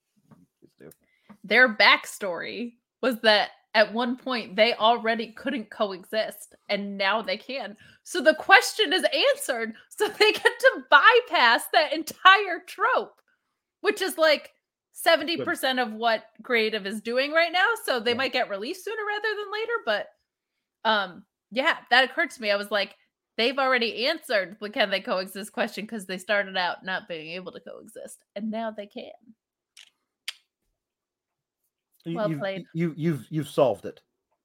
Their 1.44 1.76
backstory 1.76 2.74
was 3.02 3.20
that 3.20 3.50
at 3.74 3.92
one 3.92 4.16
point 4.16 4.56
they 4.56 4.74
already 4.74 5.32
couldn't 5.32 5.70
coexist, 5.70 6.54
and 6.68 6.96
now 6.96 7.20
they 7.20 7.36
can. 7.36 7.76
So 8.02 8.20
the 8.20 8.34
question 8.34 8.92
is 8.92 9.04
answered, 9.32 9.74
so 9.90 10.08
they 10.08 10.32
get 10.32 10.42
to 10.42 10.84
bypass 10.90 11.64
that 11.72 11.92
entire 11.92 12.60
trope, 12.66 13.20
which 13.82 14.00
is 14.00 14.16
like 14.16 14.52
70% 15.04 15.82
of 15.82 15.92
what 15.92 16.24
creative 16.44 16.86
is 16.86 17.00
doing 17.00 17.32
right 17.32 17.52
now. 17.52 17.66
So 17.84 17.98
they 18.00 18.12
Yeah. 18.12 18.16
might 18.16 18.32
get 18.32 18.48
released 18.48 18.84
sooner 18.84 19.02
rather 19.06 19.28
than 19.36 19.52
later. 19.52 19.72
But 19.84 20.08
um, 20.84 21.24
yeah, 21.50 21.78
that 21.90 22.04
occurred 22.04 22.30
to 22.30 22.40
me. 22.42 22.50
I 22.50 22.56
was 22.56 22.70
like, 22.70 22.94
they've 23.36 23.58
already 23.58 24.06
answered 24.06 24.56
the 24.60 24.70
can 24.70 24.90
they 24.90 25.00
coexist 25.00 25.52
question 25.52 25.84
because 25.84 26.06
they 26.06 26.18
started 26.18 26.56
out 26.56 26.84
not 26.84 27.08
being 27.08 27.32
able 27.32 27.50
to 27.52 27.60
coexist, 27.60 28.24
and 28.36 28.50
now 28.50 28.70
they 28.70 28.86
can. 28.86 29.10
You, 32.04 32.16
Well 32.16 32.30
you've, 32.30 32.38
played. 32.38 32.64
You 32.74 32.94
you've 32.96 33.26
you've 33.30 33.48
solved 33.48 33.84
it. 33.86 34.00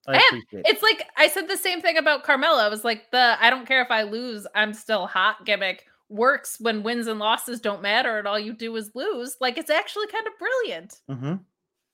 I 0.08 0.14
Yeah, 0.14 0.22
appreciate 0.28 0.60
it. 0.66 0.68
It's 0.68 0.82
like 0.82 1.06
I 1.18 1.28
said 1.28 1.48
the 1.48 1.58
same 1.58 1.82
thing 1.82 1.98
about 1.98 2.24
Carmella. 2.24 2.60
I 2.60 2.70
was 2.70 2.84
like, 2.84 3.12
the 3.12 3.38
I 3.40 3.50
don't 3.50 3.68
care 3.68 3.82
if 3.82 3.92
I 3.92 4.04
lose, 4.04 4.48
I'm 4.56 4.74
still 4.74 5.08
hot 5.08 5.46
gimmick 5.46 5.86
works 6.10 6.58
when 6.60 6.82
wins 6.82 7.06
and 7.08 7.20
losses 7.20 7.60
don't 7.60 7.84
matter 7.84 8.18
and 8.18 8.28
all 8.28 8.40
you 8.40 8.54
do 8.54 8.76
is 8.76 8.92
lose. 8.96 9.38
Like 9.40 9.58
it's 9.58 9.70
actually 9.70 10.08
kind 10.08 10.28
of 10.28 10.34
brilliant. 10.40 10.96
Mm-hmm. 11.10 11.36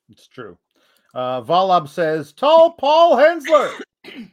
It's 0.10 0.28
true. 0.28 0.58
Uh, 1.14 1.42
Valab 1.42 1.88
says, 1.88 2.34
"Tall 2.34 2.72
Paul 2.74 3.18
Hensler." 3.18 3.72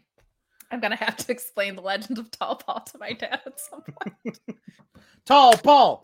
I'm 0.70 0.80
gonna 0.80 0.96
have 0.96 1.16
to 1.18 1.32
explain 1.32 1.76
the 1.76 1.82
legend 1.82 2.18
of 2.18 2.30
Tall 2.30 2.56
Paul 2.56 2.80
to 2.80 2.98
my 2.98 3.12
dad 3.12 3.40
at 3.46 3.60
some 3.60 3.82
point. 3.82 4.40
Tall 5.24 5.56
Paul. 5.56 6.02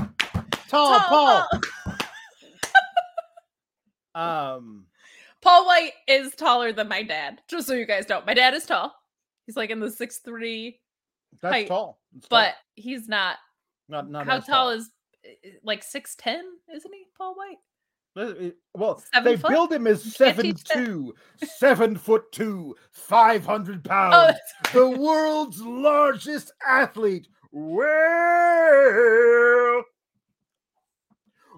Tall, 0.69 0.99
Tall 0.99 1.01
Paul. 1.01 1.49
Paul. 1.51 1.61
Um. 4.15 4.88
Paul 5.43 5.67
White 5.67 5.93
is 6.09 6.35
taller 6.35 6.73
than 6.73 6.89
my 6.89 7.03
dad. 7.03 7.41
Just 7.49 7.67
so 7.69 7.75
you 7.75 7.87
guys 7.87 8.09
know, 8.09 8.23
my 8.27 8.35
dad 8.35 8.55
is 8.55 8.67
tall. 8.67 8.95
He's 9.47 9.57
like 9.57 9.71
in 9.71 9.81
the 9.81 9.91
six 9.91 10.19
three, 10.19 10.81
That's 11.41 11.53
Height, 11.55 11.69
tall. 11.69 12.01
It's 12.17 12.27
tall. 12.29 12.39
but 12.41 12.55
he's 12.75 13.09
not. 13.09 13.37
not 13.89 14.11
not 14.11 14.27
how 14.27 14.37
as 14.39 14.47
tall 14.47 14.71
is 14.71 14.91
eh, 15.25 15.51
like 15.63 15.83
six 15.85 16.15
ten? 16.17 16.45
Isn't 16.75 16.93
he, 16.93 17.05
Paul 17.17 17.35
White? 17.37 17.57
Uh, 18.17 18.51
Well, 18.75 19.03
Seven 19.15 19.25
they 19.33 19.37
foot? 19.37 19.51
build 19.51 19.73
him 19.73 19.87
as 19.87 20.03
seven 20.03 20.55
two, 20.55 21.15
seven 21.45 21.95
foot 21.97 22.33
two, 22.33 22.75
five 22.91 23.47
hundred 23.47 23.85
pounds, 23.89 24.37
the 24.73 24.89
world's 24.91 25.61
largest 25.63 26.53
athlete. 26.67 27.29
Well, 27.53 27.85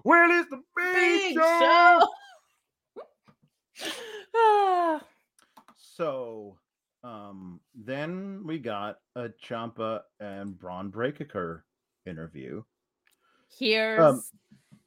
well, 0.03 0.39
it's 0.39 0.49
the 0.49 0.61
big, 0.77 1.35
big 1.35 1.35
show. 1.35 1.59
show. 1.99 2.07
Ah. 4.35 5.01
So, 5.77 6.57
um, 7.03 7.59
then 7.75 8.43
we 8.45 8.59
got 8.59 8.97
a 9.15 9.29
Ciampa 9.43 10.01
and 10.19 10.57
Bron 10.57 10.89
Breakker 10.89 11.65
interview. 12.05 12.63
Here's 13.59 14.31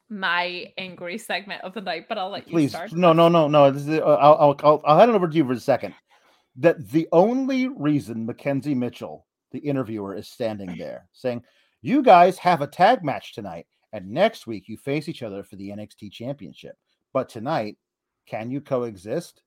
my 0.09 0.73
angry 0.79 1.19
segment 1.19 1.63
of 1.63 1.75
the 1.75 1.81
night, 1.81 2.07
but 2.09 2.19
I'll 2.19 2.31
let 2.31 2.47
you 2.47 2.53
Please, 2.53 2.71
start. 2.71 2.93
no, 2.93 3.13
no, 3.13 3.29
no, 3.29 3.49
no. 3.49 3.71
This 3.71 3.83
is, 3.83 4.01
uh, 4.01 4.03
I'll, 4.03 4.35
I'll, 4.35 4.57
I'll, 4.63 4.83
I'll 4.85 4.99
hand 4.99 5.11
it 5.11 5.15
over 5.15 5.29
to 5.29 5.37
you 5.37 5.45
for 5.45 5.53
a 5.53 5.61
second. 5.61 5.95
That 6.57 6.89
the 6.91 7.09
only 7.11 7.69
reason 7.69 8.27
McKenzie 8.27 8.77
Mitchell, 8.77 9.27
the 9.51 9.59
interviewer, 9.59 10.15
is 10.15 10.29
standing 10.29 10.77
there 10.79 11.09
saying, 11.13 11.43
"You 11.83 12.01
guys 12.01 12.39
have 12.39 12.63
a 12.63 12.67
tag 12.69 13.03
match 13.05 13.35
tonight, 13.35 13.67
and 13.93 14.09
next 14.09 14.47
week 14.47 14.69
you 14.69 14.77
face 14.77 15.09
each 15.09 15.23
other 15.25 15.43
for 15.43 15.57
the 15.57 15.71
NXT 15.71 16.13
Championship. 16.13 16.77
But 17.13 17.29
tonight, 17.29 17.77
can 18.27 18.51
you 18.51 18.61
coexist?" 18.61 19.43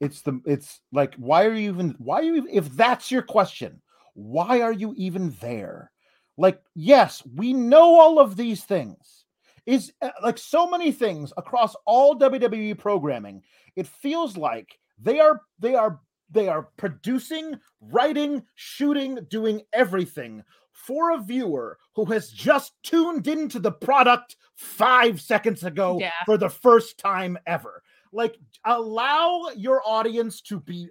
It's 0.00 0.22
the, 0.22 0.40
it's 0.44 0.80
like, 0.92 1.14
why 1.16 1.44
are 1.46 1.54
you 1.54 1.70
even? 1.70 1.94
Why 1.98 2.18
are 2.20 2.22
you? 2.22 2.48
If 2.50 2.70
that's 2.70 3.10
your 3.10 3.22
question, 3.22 3.80
why 4.14 4.60
are 4.60 4.72
you 4.72 4.92
even 4.96 5.34
there? 5.40 5.90
Like, 6.36 6.60
yes, 6.74 7.22
we 7.34 7.52
know 7.52 7.94
all 7.98 8.18
of 8.18 8.36
these 8.36 8.64
things 8.64 9.24
is 9.66 9.92
uh, 10.02 10.10
like 10.22 10.36
so 10.36 10.68
many 10.68 10.90
things 10.92 11.32
across 11.36 11.74
all 11.86 12.18
WWE 12.18 12.76
programming. 12.76 13.42
It 13.76 13.86
feels 13.86 14.36
like 14.36 14.78
they 14.98 15.20
are 15.20 15.40
they 15.60 15.74
are 15.74 16.00
they 16.30 16.48
are 16.48 16.68
producing, 16.76 17.58
writing, 17.80 18.42
shooting, 18.56 19.20
doing 19.30 19.62
everything 19.72 20.42
for 20.72 21.12
a 21.12 21.18
viewer 21.18 21.78
who 21.94 22.04
has 22.06 22.30
just 22.30 22.72
tuned 22.82 23.28
into 23.28 23.60
the 23.60 23.70
product 23.70 24.36
5 24.56 25.20
seconds 25.20 25.62
ago 25.62 25.98
Yeah. 26.00 26.10
for 26.26 26.36
the 26.36 26.50
first 26.50 26.98
time 26.98 27.38
ever. 27.46 27.82
Like 28.14 28.38
allow 28.64 29.48
your 29.56 29.82
audience 29.84 30.40
to 30.42 30.60
be 30.60 30.88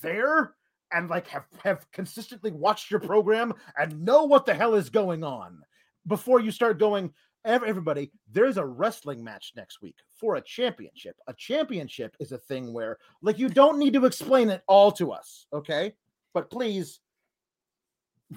there 0.00 0.54
and 0.92 1.10
like 1.10 1.26
have 1.28 1.44
have 1.62 1.90
consistently 1.92 2.52
watched 2.52 2.90
your 2.90 3.00
program 3.00 3.52
and 3.78 4.04
know 4.04 4.24
what 4.24 4.46
the 4.46 4.54
hell 4.54 4.74
is 4.74 4.88
going 4.88 5.22
on 5.22 5.60
before 6.06 6.40
you 6.40 6.50
start 6.50 6.78
going 6.78 7.12
everybody, 7.44 8.10
there's 8.30 8.56
a 8.56 8.64
wrestling 8.64 9.22
match 9.22 9.52
next 9.56 9.80
week 9.80 9.96
for 10.18 10.36
a 10.36 10.42
championship. 10.42 11.16
A 11.26 11.34
championship 11.34 12.14
is 12.20 12.32
a 12.32 12.38
thing 12.38 12.72
where, 12.72 12.98
like, 13.22 13.38
you 13.38 13.48
don't 13.48 13.78
need 13.78 13.94
to 13.94 14.04
explain 14.04 14.50
it 14.50 14.62
all 14.66 14.92
to 14.92 15.12
us, 15.12 15.46
okay? 15.52 15.94
But 16.34 16.50
please 16.50 17.00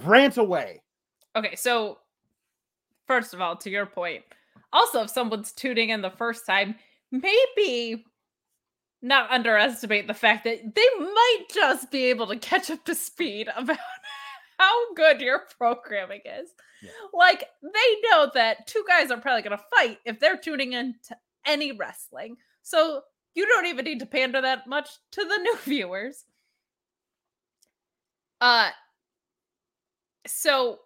rant 0.03 0.37
away. 0.37 0.81
Okay, 1.35 1.55
so 1.55 1.99
first 3.07 3.33
of 3.33 3.41
all, 3.41 3.55
to 3.57 3.69
your 3.69 3.85
point, 3.85 4.23
also 4.71 5.01
if 5.01 5.09
someone's 5.09 5.51
tuning 5.51 5.89
in 5.89 6.01
the 6.01 6.11
first 6.11 6.45
time, 6.45 6.75
maybe 7.11 8.05
not 9.03 9.29
underestimate 9.29 10.07
the 10.07 10.13
fact 10.13 10.45
that 10.45 10.73
they 10.73 10.87
might 10.97 11.43
just 11.53 11.91
be 11.91 12.05
able 12.05 12.25
to 12.27 12.37
catch 12.37 12.71
up 12.71 12.83
to 12.85 12.95
speed 12.95 13.49
about 13.55 13.77
how 14.57 14.93
good 14.95 15.19
your 15.19 15.41
programming 15.57 16.21
is. 16.25 16.49
Yeah. 16.81 16.89
Like 17.13 17.45
they 17.61 18.09
know 18.09 18.31
that 18.33 18.65
two 18.65 18.83
guys 18.87 19.11
are 19.11 19.19
probably 19.19 19.41
going 19.41 19.57
to 19.57 19.63
fight 19.75 19.99
if 20.05 20.19
they're 20.19 20.37
tuning 20.37 20.71
in 20.71 20.95
to 21.09 21.17
any 21.45 21.73
wrestling. 21.73 22.37
So 22.61 23.01
you 23.35 23.45
don't 23.45 23.65
even 23.65 23.83
need 23.83 23.99
to 23.99 24.05
pander 24.05 24.41
that 24.41 24.67
much 24.67 24.89
to 25.11 25.23
the 25.23 25.37
new 25.41 25.57
viewers. 25.63 26.23
Uh 28.39 28.69
so 30.25 30.79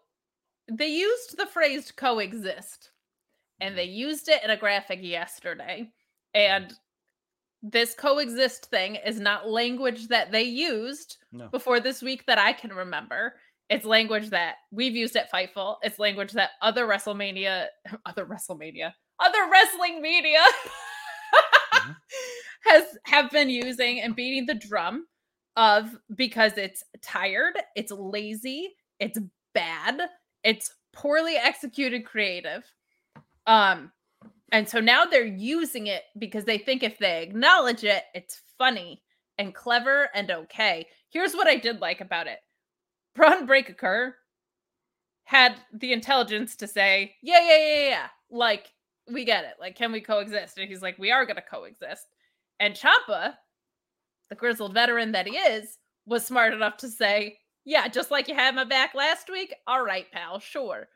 they 0.72 0.88
used 0.88 1.38
the 1.38 1.46
phrase 1.46 1.92
coexist 1.92 2.90
and 3.62 3.78
they 3.78 3.84
used 3.84 4.28
it 4.28 4.44
in 4.44 4.50
a 4.50 4.58
graphic 4.58 5.00
yesterday 5.02 5.92
and 6.34 6.74
this 7.64 7.94
coexist 7.94 8.66
thing 8.68 8.96
is 9.06 9.20
not 9.20 9.50
language 9.50 10.08
that 10.08 10.32
they 10.32 10.44
used 10.44 11.18
No. 11.32 11.48
before 11.50 11.80
this 11.80 12.02
week 12.02 12.26
that 12.28 12.38
I 12.38 12.54
can 12.54 12.72
remember. 12.72 13.36
It's 13.70 13.86
language 13.86 14.30
that 14.30 14.56
we've 14.72 14.96
used 14.96 15.16
at 15.16 15.32
Fightful. 15.32 15.78
It's 15.82 16.00
language 16.00 16.32
that 16.34 16.52
other 16.62 16.88
WrestleMania, 16.88 17.68
other 18.06 18.26
WrestleMania, 18.26 18.94
other 19.20 19.50
wrestling 19.52 20.02
media 20.02 20.40
mm-hmm. 21.74 21.92
has 22.70 22.84
have 23.06 23.32
been 23.32 23.50
using 23.50 24.02
and 24.02 24.16
beating 24.16 24.46
the 24.46 24.54
drum 24.54 25.06
of 25.56 25.98
because 26.16 26.58
it's 26.58 26.84
tired, 27.02 27.58
it's 27.76 27.92
lazy, 27.92 28.76
it's 29.00 29.20
bad, 29.54 30.02
it's 30.44 30.72
poorly 30.94 31.36
executed 31.36 32.06
creative. 32.06 32.64
Um 33.48 33.92
and 34.52 34.68
so 34.68 34.80
now 34.80 35.06
they're 35.06 35.26
using 35.26 35.88
it 35.88 36.04
because 36.18 36.46
they 36.46 36.58
think 36.58 36.84
if 36.84 36.98
they 36.98 37.22
acknowledge 37.22 37.84
it, 37.84 38.04
it's 38.14 38.42
funny 38.58 39.02
and 39.38 39.54
clever 39.54 40.10
and 40.16 40.32
okay. 40.32 40.88
Here's 41.10 41.34
what 41.34 41.48
I 41.48 41.58
did 41.58 41.82
like 41.82 42.02
about 42.02 42.28
it. 42.28 42.40
Bron 43.16 43.46
Breakker 43.46 44.16
had 45.26 45.60
the 45.74 45.92
intelligence 45.92 46.56
to 46.58 46.68
say, 46.68 47.16
yeah, 47.22 47.42
yeah, 47.42 47.58
yeah, 47.58 47.90
yeah. 47.90 48.08
Like, 48.30 48.68
we 49.12 49.26
get 49.26 49.44
it. 49.44 49.56
Like, 49.60 49.76
can 49.76 49.92
we 49.92 50.02
coexist? 50.02 50.58
And 50.58 50.70
he's 50.70 50.82
like, 50.82 50.98
we 50.98 51.12
are 51.12 51.26
going 51.26 51.36
to 51.36 51.42
coexist. 51.42 52.06
And 52.60 52.74
Ciampa, 52.74 53.34
the 54.30 54.36
grizzled 54.36 54.74
veteran 54.74 55.12
that 55.12 55.28
he 55.28 55.36
is, 55.36 55.78
was 56.06 56.26
smart 56.26 56.54
enough 56.54 56.78
to 56.78 56.88
say, 56.88 57.38
yeah, 57.66 57.88
just 57.90 58.12
like 58.12 58.30
you 58.30 58.36
had 58.36 58.56
my 58.56 58.64
back 58.64 58.96
last 58.96 59.30
week. 59.30 59.54
All 59.68 59.84
right, 59.84 60.06
pal, 60.12 60.40
sure. 60.40 60.88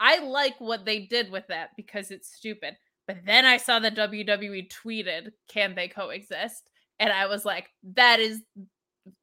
I 0.00 0.18
like 0.18 0.54
what 0.58 0.84
they 0.84 1.00
did 1.00 1.30
with 1.30 1.46
that 1.48 1.70
because 1.76 2.10
it's 2.10 2.34
stupid. 2.34 2.76
But 3.06 3.18
then 3.24 3.44
I 3.44 3.56
saw 3.56 3.78
that 3.78 3.94
WWE 3.96 4.68
tweeted, 4.68 5.32
"Can 5.48 5.74
they 5.74 5.88
coexist?" 5.88 6.70
And 6.98 7.12
I 7.12 7.26
was 7.26 7.44
like, 7.44 7.70
"That 7.82 8.20
is 8.20 8.42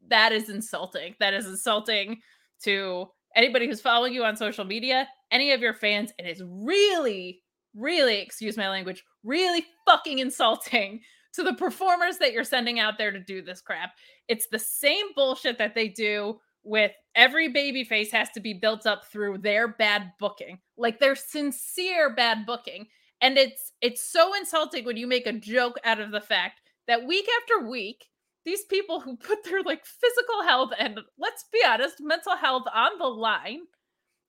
that 0.07 0.31
is 0.31 0.49
insulting. 0.49 1.15
That 1.19 1.33
is 1.33 1.45
insulting 1.45 2.21
to 2.63 3.07
anybody 3.35 3.67
who's 3.67 3.81
following 3.81 4.13
you 4.13 4.23
on 4.23 4.35
social 4.37 4.65
media, 4.65 5.07
any 5.31 5.51
of 5.51 5.61
your 5.61 5.73
fans. 5.73 6.11
It 6.17 6.25
is 6.25 6.41
really, 6.45 7.41
really, 7.75 8.19
excuse 8.19 8.57
my 8.57 8.69
language, 8.69 9.03
really 9.23 9.65
fucking 9.85 10.19
insulting 10.19 11.01
to 11.33 11.43
the 11.43 11.53
performers 11.53 12.17
that 12.19 12.31
you're 12.31 12.43
sending 12.43 12.79
out 12.79 12.97
there 12.97 13.11
to 13.11 13.19
do 13.19 13.41
this 13.41 13.61
crap. 13.61 13.91
It's 14.27 14.47
the 14.47 14.59
same 14.59 15.07
bullshit 15.15 15.57
that 15.57 15.75
they 15.75 15.89
do 15.89 16.39
with 16.63 16.91
every 17.15 17.49
baby 17.49 17.83
face 17.83 18.11
has 18.11 18.29
to 18.31 18.39
be 18.39 18.53
built 18.53 18.85
up 18.85 19.05
through 19.05 19.39
their 19.39 19.67
bad 19.67 20.13
booking, 20.19 20.59
like 20.77 20.99
their 20.99 21.15
sincere 21.15 22.15
bad 22.15 22.45
booking. 22.45 22.87
And 23.23 23.37
it's 23.37 23.71
it's 23.81 24.03
so 24.03 24.35
insulting 24.35 24.83
when 24.83 24.97
you 24.97 25.07
make 25.07 25.25
a 25.25 25.31
joke 25.31 25.79
out 25.85 26.01
of 26.01 26.11
the 26.11 26.19
fact 26.19 26.59
that 26.87 27.07
week 27.07 27.25
after 27.41 27.65
week, 27.67 28.03
these 28.43 28.65
people 28.65 28.99
who 28.99 29.15
put 29.15 29.45
their 29.45 29.63
like 29.63 29.85
physical 29.85 30.43
health 30.43 30.71
and 30.77 30.99
let's 31.17 31.45
be 31.51 31.61
honest, 31.65 31.95
mental 32.01 32.35
health 32.35 32.63
on 32.75 32.99
the 32.99 33.05
line, 33.07 33.61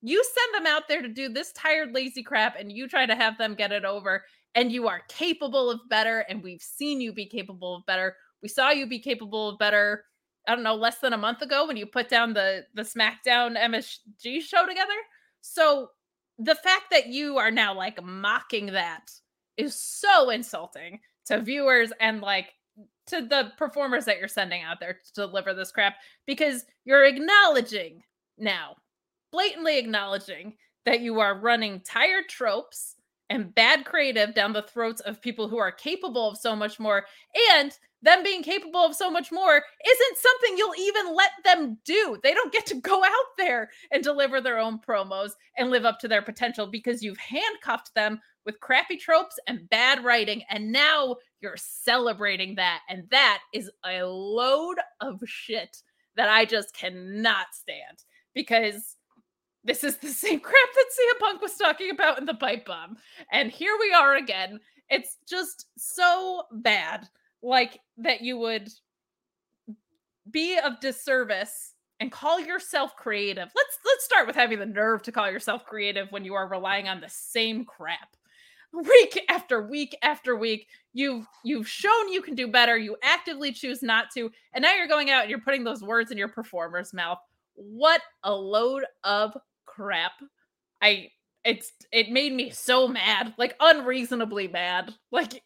you 0.00 0.22
send 0.22 0.64
them 0.64 0.72
out 0.72 0.84
there 0.88 1.02
to 1.02 1.08
do 1.08 1.28
this 1.28 1.50
tired, 1.52 1.92
lazy 1.92 2.22
crap, 2.22 2.54
and 2.56 2.70
you 2.70 2.86
try 2.86 3.04
to 3.04 3.16
have 3.16 3.36
them 3.36 3.56
get 3.56 3.72
it 3.72 3.84
over. 3.84 4.24
And 4.54 4.70
you 4.70 4.86
are 4.86 5.02
capable 5.08 5.68
of 5.68 5.80
better, 5.90 6.20
and 6.28 6.40
we've 6.40 6.62
seen 6.62 7.00
you 7.00 7.12
be 7.12 7.26
capable 7.26 7.74
of 7.74 7.86
better. 7.86 8.14
We 8.42 8.48
saw 8.48 8.70
you 8.70 8.86
be 8.86 9.00
capable 9.00 9.48
of 9.48 9.58
better. 9.58 10.04
I 10.46 10.54
don't 10.54 10.62
know, 10.62 10.76
less 10.76 10.98
than 10.98 11.14
a 11.14 11.18
month 11.18 11.42
ago 11.42 11.66
when 11.66 11.76
you 11.76 11.86
put 11.86 12.08
down 12.08 12.32
the 12.32 12.64
the 12.74 12.82
SmackDown 12.82 13.58
MSG 13.58 14.40
show 14.42 14.64
together. 14.68 14.94
So 15.40 15.88
the 16.38 16.54
fact 16.54 16.86
that 16.90 17.06
you 17.06 17.38
are 17.38 17.50
now 17.50 17.74
like 17.74 18.02
mocking 18.02 18.66
that 18.66 19.10
is 19.56 19.74
so 19.74 20.30
insulting 20.30 21.00
to 21.26 21.40
viewers 21.40 21.92
and 22.00 22.20
like 22.20 22.52
to 23.06 23.22
the 23.22 23.52
performers 23.56 24.04
that 24.06 24.18
you're 24.18 24.28
sending 24.28 24.62
out 24.62 24.80
there 24.80 24.94
to 24.94 25.12
deliver 25.14 25.54
this 25.54 25.70
crap 25.70 25.96
because 26.26 26.64
you're 26.84 27.04
acknowledging 27.04 28.02
now, 28.38 28.76
blatantly 29.30 29.78
acknowledging 29.78 30.54
that 30.86 31.00
you 31.00 31.20
are 31.20 31.38
running 31.38 31.80
tired 31.80 32.28
tropes 32.28 32.96
and 33.30 33.54
bad 33.54 33.84
creative 33.84 34.34
down 34.34 34.52
the 34.52 34.62
throats 34.62 35.00
of 35.02 35.20
people 35.20 35.48
who 35.48 35.58
are 35.58 35.72
capable 35.72 36.30
of 36.30 36.38
so 36.38 36.54
much 36.54 36.78
more 36.78 37.04
and 37.52 37.78
them 38.04 38.22
being 38.22 38.42
capable 38.42 38.80
of 38.80 38.94
so 38.94 39.10
much 39.10 39.32
more 39.32 39.56
isn't 39.56 40.18
something 40.18 40.56
you'll 40.56 40.76
even 40.78 41.14
let 41.14 41.30
them 41.42 41.78
do. 41.84 42.18
They 42.22 42.34
don't 42.34 42.52
get 42.52 42.66
to 42.66 42.74
go 42.80 43.02
out 43.02 43.36
there 43.38 43.70
and 43.90 44.02
deliver 44.02 44.40
their 44.40 44.58
own 44.58 44.78
promos 44.78 45.30
and 45.56 45.70
live 45.70 45.84
up 45.84 45.98
to 46.00 46.08
their 46.08 46.22
potential 46.22 46.66
because 46.66 47.02
you've 47.02 47.18
handcuffed 47.18 47.94
them 47.94 48.20
with 48.44 48.60
crappy 48.60 48.96
tropes 48.96 49.38
and 49.46 49.68
bad 49.70 50.04
writing. 50.04 50.42
And 50.50 50.70
now 50.70 51.16
you're 51.40 51.56
celebrating 51.56 52.54
that. 52.56 52.80
And 52.88 53.08
that 53.10 53.40
is 53.52 53.70
a 53.84 54.02
load 54.02 54.76
of 55.00 55.20
shit 55.24 55.78
that 56.16 56.28
I 56.28 56.44
just 56.44 56.74
cannot 56.74 57.46
stand 57.52 58.04
because 58.34 58.96
this 59.64 59.82
is 59.82 59.96
the 59.96 60.08
same 60.10 60.40
crap 60.40 60.68
that 60.74 60.84
CM 60.92 61.20
Punk 61.20 61.42
was 61.42 61.56
talking 61.56 61.90
about 61.90 62.18
in 62.18 62.26
the 62.26 62.34
pipe 62.34 62.66
bomb. 62.66 62.96
And 63.32 63.50
here 63.50 63.76
we 63.80 63.92
are 63.94 64.14
again. 64.16 64.60
It's 64.90 65.16
just 65.26 65.66
so 65.78 66.42
bad 66.52 67.08
like 67.44 67.78
that 67.98 68.22
you 68.22 68.38
would 68.38 68.68
be 70.30 70.58
of 70.58 70.80
disservice 70.80 71.74
and 72.00 72.10
call 72.10 72.40
yourself 72.40 72.96
creative. 72.96 73.50
Let's 73.54 73.78
let's 73.84 74.04
start 74.04 74.26
with 74.26 74.34
having 74.34 74.58
the 74.58 74.66
nerve 74.66 75.02
to 75.02 75.12
call 75.12 75.30
yourself 75.30 75.64
creative 75.64 76.10
when 76.10 76.24
you 76.24 76.34
are 76.34 76.48
relying 76.48 76.88
on 76.88 77.00
the 77.00 77.08
same 77.08 77.64
crap. 77.64 78.16
Week 78.72 79.24
after 79.28 79.62
week 79.62 79.96
after 80.02 80.34
week, 80.34 80.66
you've 80.94 81.26
you've 81.44 81.68
shown 81.68 82.08
you 82.08 82.22
can 82.22 82.34
do 82.34 82.48
better. 82.48 82.76
You 82.76 82.96
actively 83.02 83.52
choose 83.52 83.82
not 83.82 84.10
to, 84.14 84.32
and 84.52 84.62
now 84.62 84.74
you're 84.74 84.88
going 84.88 85.10
out 85.10 85.22
and 85.22 85.30
you're 85.30 85.40
putting 85.40 85.62
those 85.62 85.82
words 85.82 86.10
in 86.10 86.18
your 86.18 86.28
performer's 86.28 86.92
mouth. 86.92 87.18
What 87.54 88.00
a 88.24 88.34
load 88.34 88.84
of 89.04 89.36
crap. 89.64 90.12
I 90.82 91.10
it's 91.44 91.72
it 91.92 92.10
made 92.10 92.32
me 92.32 92.50
so 92.50 92.88
mad, 92.88 93.34
like 93.38 93.54
unreasonably 93.60 94.48
mad. 94.48 94.92
Like 95.12 95.42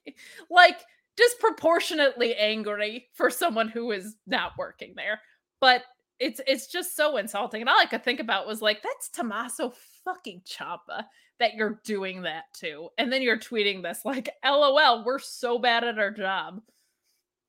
like 0.50 0.80
disproportionately 1.18 2.34
angry 2.36 3.08
for 3.12 3.28
someone 3.28 3.68
who 3.68 3.90
is 3.90 4.14
not 4.26 4.52
working 4.56 4.94
there. 4.96 5.20
But 5.60 5.82
it's 6.20 6.40
it's 6.46 6.68
just 6.68 6.96
so 6.96 7.16
insulting. 7.16 7.60
And 7.60 7.68
all 7.68 7.78
I 7.78 7.86
could 7.86 8.04
think 8.04 8.20
about 8.20 8.46
was 8.46 8.62
like, 8.62 8.82
that's 8.82 9.08
Tommaso 9.10 9.72
fucking 10.04 10.42
Ciampa 10.46 11.04
that 11.40 11.54
you're 11.54 11.80
doing 11.84 12.22
that 12.22 12.44
to. 12.54 12.88
And 12.98 13.12
then 13.12 13.22
you're 13.22 13.38
tweeting 13.38 13.82
this 13.82 14.04
like, 14.04 14.30
LOL, 14.44 15.04
we're 15.04 15.18
so 15.18 15.58
bad 15.58 15.84
at 15.84 15.98
our 15.98 16.10
job. 16.10 16.60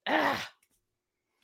Ah. 0.08 0.50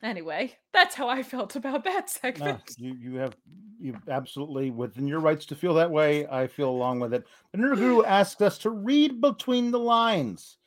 Anyway, 0.04 0.54
that's 0.74 0.94
how 0.94 1.08
I 1.08 1.24
felt 1.24 1.56
about 1.56 1.84
that 1.86 2.10
segment. 2.10 2.76
No, 2.80 2.88
you 2.88 2.96
you 2.96 3.16
have 3.18 3.36
you 3.80 3.96
absolutely 4.10 4.72
within 4.72 5.08
your 5.08 5.20
rights 5.20 5.46
to 5.48 5.56
feel 5.56 5.74
that 5.76 5.92
way. 5.92 6.28
I 6.28 6.48
feel 6.48 6.70
along 6.70 7.00
with 7.00 7.14
it. 7.14 7.26
The 7.52 7.60
Nerd 7.60 8.04
asked 8.08 8.42
us 8.42 8.58
to 8.60 8.72
read 8.72 9.22
between 9.22 9.72
the 9.72 9.80
lines. 9.80 10.58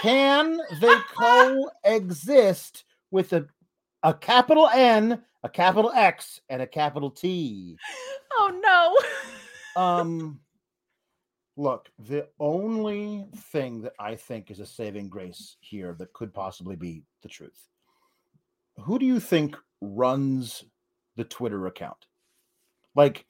Can 0.00 0.60
they 0.80 0.94
coexist 1.16 2.84
with 3.10 3.32
a, 3.32 3.46
a 4.02 4.12
capital 4.12 4.68
N, 4.68 5.22
a 5.44 5.48
capital 5.48 5.92
X, 5.94 6.40
and 6.48 6.62
a 6.62 6.66
capital 6.66 7.10
T? 7.10 7.76
Oh 8.32 8.96
no. 9.76 9.82
um 9.82 10.40
look, 11.56 11.90
the 11.98 12.28
only 12.40 13.26
thing 13.36 13.82
that 13.82 13.92
I 13.98 14.14
think 14.14 14.50
is 14.50 14.60
a 14.60 14.66
saving 14.66 15.08
grace 15.08 15.56
here 15.60 15.94
that 15.98 16.12
could 16.12 16.32
possibly 16.32 16.76
be 16.76 17.04
the 17.22 17.28
truth. 17.28 17.68
Who 18.78 18.98
do 18.98 19.06
you 19.06 19.20
think 19.20 19.56
runs 19.80 20.64
the 21.16 21.24
Twitter 21.24 21.66
account? 21.66 22.06
Like, 22.94 23.26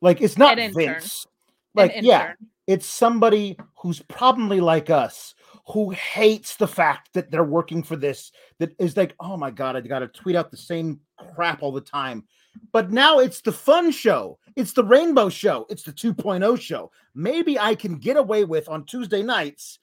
like 0.00 0.20
it's 0.20 0.38
not 0.38 0.56
Vince. 0.56 1.26
Like, 1.74 1.92
yeah, 2.00 2.34
it's 2.66 2.86
somebody 2.86 3.58
who's 3.76 4.00
probably 4.08 4.60
like 4.60 4.90
us, 4.90 5.34
who 5.66 5.90
hates 5.90 6.56
the 6.56 6.66
fact 6.66 7.10
that 7.14 7.30
they're 7.30 7.44
working 7.44 7.82
for 7.82 7.96
this, 7.96 8.32
that 8.58 8.74
is 8.78 8.96
like, 8.96 9.14
oh 9.20 9.36
my 9.36 9.50
God, 9.50 9.76
I 9.76 9.80
got 9.80 10.00
to 10.00 10.08
tweet 10.08 10.36
out 10.36 10.50
the 10.50 10.56
same 10.56 11.00
crap 11.34 11.62
all 11.62 11.72
the 11.72 11.80
time. 11.80 12.24
But 12.72 12.90
now 12.90 13.18
it's 13.18 13.40
the 13.40 13.52
fun 13.52 13.90
show. 13.90 14.38
It's 14.56 14.72
the 14.72 14.84
rainbow 14.84 15.28
show. 15.28 15.66
It's 15.68 15.82
the 15.82 15.92
2.0 15.92 16.60
show. 16.60 16.90
Maybe 17.14 17.58
I 17.58 17.74
can 17.74 17.98
get 17.98 18.16
away 18.16 18.44
with 18.44 18.68
on 18.68 18.84
Tuesday 18.84 19.22
nights 19.22 19.78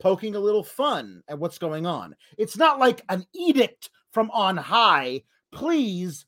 poking 0.00 0.34
a 0.34 0.40
little 0.40 0.64
fun 0.64 1.22
at 1.28 1.38
what's 1.38 1.58
going 1.58 1.86
on. 1.86 2.14
It's 2.36 2.56
not 2.56 2.78
like 2.78 3.02
an 3.08 3.26
edict 3.34 3.90
from 4.12 4.30
on 4.30 4.56
high. 4.56 5.22
Please 5.52 6.26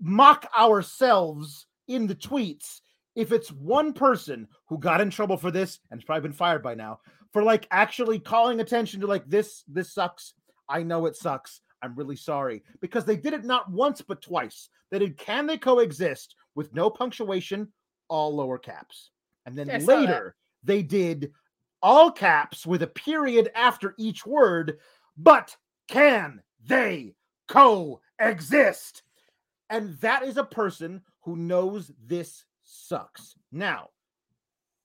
mock 0.00 0.48
ourselves 0.58 1.66
in 1.86 2.06
the 2.06 2.14
tweets 2.14 2.80
if 3.14 3.32
it's 3.32 3.52
one 3.52 3.92
person 3.92 4.48
who 4.66 4.78
got 4.78 5.00
in 5.00 5.10
trouble 5.10 5.36
for 5.36 5.50
this 5.50 5.80
and 5.90 6.00
has 6.00 6.04
probably 6.04 6.22
been 6.22 6.32
fired 6.32 6.62
by 6.62 6.74
now 6.74 7.00
for 7.32 7.42
like 7.42 7.66
actually 7.70 8.18
calling 8.18 8.60
attention 8.60 9.00
to 9.00 9.06
like 9.06 9.26
this 9.26 9.64
this 9.68 9.92
sucks. 9.92 10.34
I 10.68 10.82
know 10.82 11.06
it 11.06 11.16
sucks. 11.16 11.60
I'm 11.82 11.94
really 11.94 12.16
sorry. 12.16 12.62
Because 12.80 13.04
they 13.04 13.16
did 13.16 13.32
it 13.32 13.44
not 13.44 13.70
once 13.70 14.00
but 14.00 14.22
twice. 14.22 14.68
They 14.90 14.98
did 14.98 15.16
can 15.16 15.46
they 15.46 15.58
coexist 15.58 16.36
with 16.54 16.74
no 16.74 16.90
punctuation 16.90 17.68
all 18.08 18.34
lower 18.34 18.58
caps. 18.58 19.10
And 19.46 19.56
then 19.56 19.68
later 19.84 20.36
they 20.62 20.82
did 20.82 21.32
all 21.82 22.10
caps 22.10 22.66
with 22.66 22.82
a 22.82 22.86
period 22.86 23.50
after 23.54 23.94
each 23.98 24.24
word 24.24 24.78
but 25.16 25.56
can 25.88 26.42
they 26.64 27.14
coexist? 27.48 29.02
And 29.68 29.98
that 30.00 30.22
is 30.22 30.36
a 30.36 30.44
person 30.44 31.02
who 31.22 31.36
knows 31.36 31.90
this 32.06 32.44
sucks. 32.72 33.34
Now, 33.50 33.90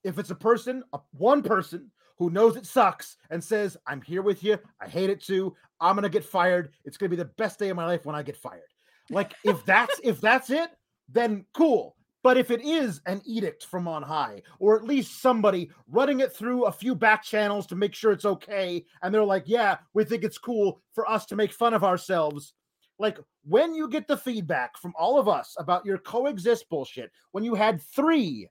if 0.03 0.19
it's 0.19 0.31
a 0.31 0.35
person, 0.35 0.83
a, 0.93 0.99
one 1.11 1.41
person 1.41 1.91
who 2.17 2.29
knows 2.29 2.55
it 2.55 2.65
sucks 2.65 3.17
and 3.29 3.43
says, 3.43 3.77
I'm 3.85 4.01
here 4.01 4.21
with 4.21 4.43
you, 4.43 4.57
I 4.81 4.87
hate 4.87 5.09
it 5.09 5.23
too, 5.23 5.55
I'm 5.79 5.95
gonna 5.95 6.09
get 6.09 6.25
fired. 6.25 6.73
It's 6.85 6.97
gonna 6.97 7.09
be 7.09 7.15
the 7.15 7.25
best 7.25 7.59
day 7.59 7.69
of 7.69 7.77
my 7.77 7.85
life 7.85 8.05
when 8.05 8.15
I 8.15 8.23
get 8.23 8.37
fired. 8.37 8.61
Like 9.09 9.33
if 9.43 9.63
that's 9.65 9.99
if 10.03 10.19
that's 10.19 10.49
it, 10.49 10.69
then 11.09 11.45
cool. 11.53 11.95
But 12.23 12.37
if 12.37 12.51
it 12.51 12.61
is 12.61 12.99
an 13.05 13.21
edict 13.25 13.65
from 13.65 13.87
on 13.87 14.03
high, 14.03 14.41
or 14.59 14.75
at 14.75 14.83
least 14.83 15.21
somebody 15.21 15.69
running 15.87 16.19
it 16.19 16.33
through 16.33 16.65
a 16.65 16.71
few 16.71 16.93
back 16.93 17.23
channels 17.23 17.67
to 17.67 17.75
make 17.75 17.93
sure 17.93 18.11
it's 18.11 18.25
okay, 18.25 18.83
and 19.01 19.13
they're 19.13 19.23
like, 19.23 19.43
yeah, 19.45 19.77
we 19.93 20.03
think 20.03 20.23
it's 20.23 20.37
cool 20.37 20.81
for 20.93 21.09
us 21.09 21.25
to 21.27 21.35
make 21.35 21.53
fun 21.53 21.73
of 21.73 21.83
ourselves. 21.83 22.53
Like 22.99 23.17
when 23.43 23.73
you 23.73 23.87
get 23.89 24.07
the 24.07 24.17
feedback 24.17 24.77
from 24.77 24.93
all 24.97 25.19
of 25.19 25.27
us 25.27 25.55
about 25.59 25.85
your 25.85 25.97
coexist 25.99 26.67
bullshit, 26.69 27.11
when 27.31 27.43
you 27.43 27.55
had 27.55 27.81
three 27.81 28.49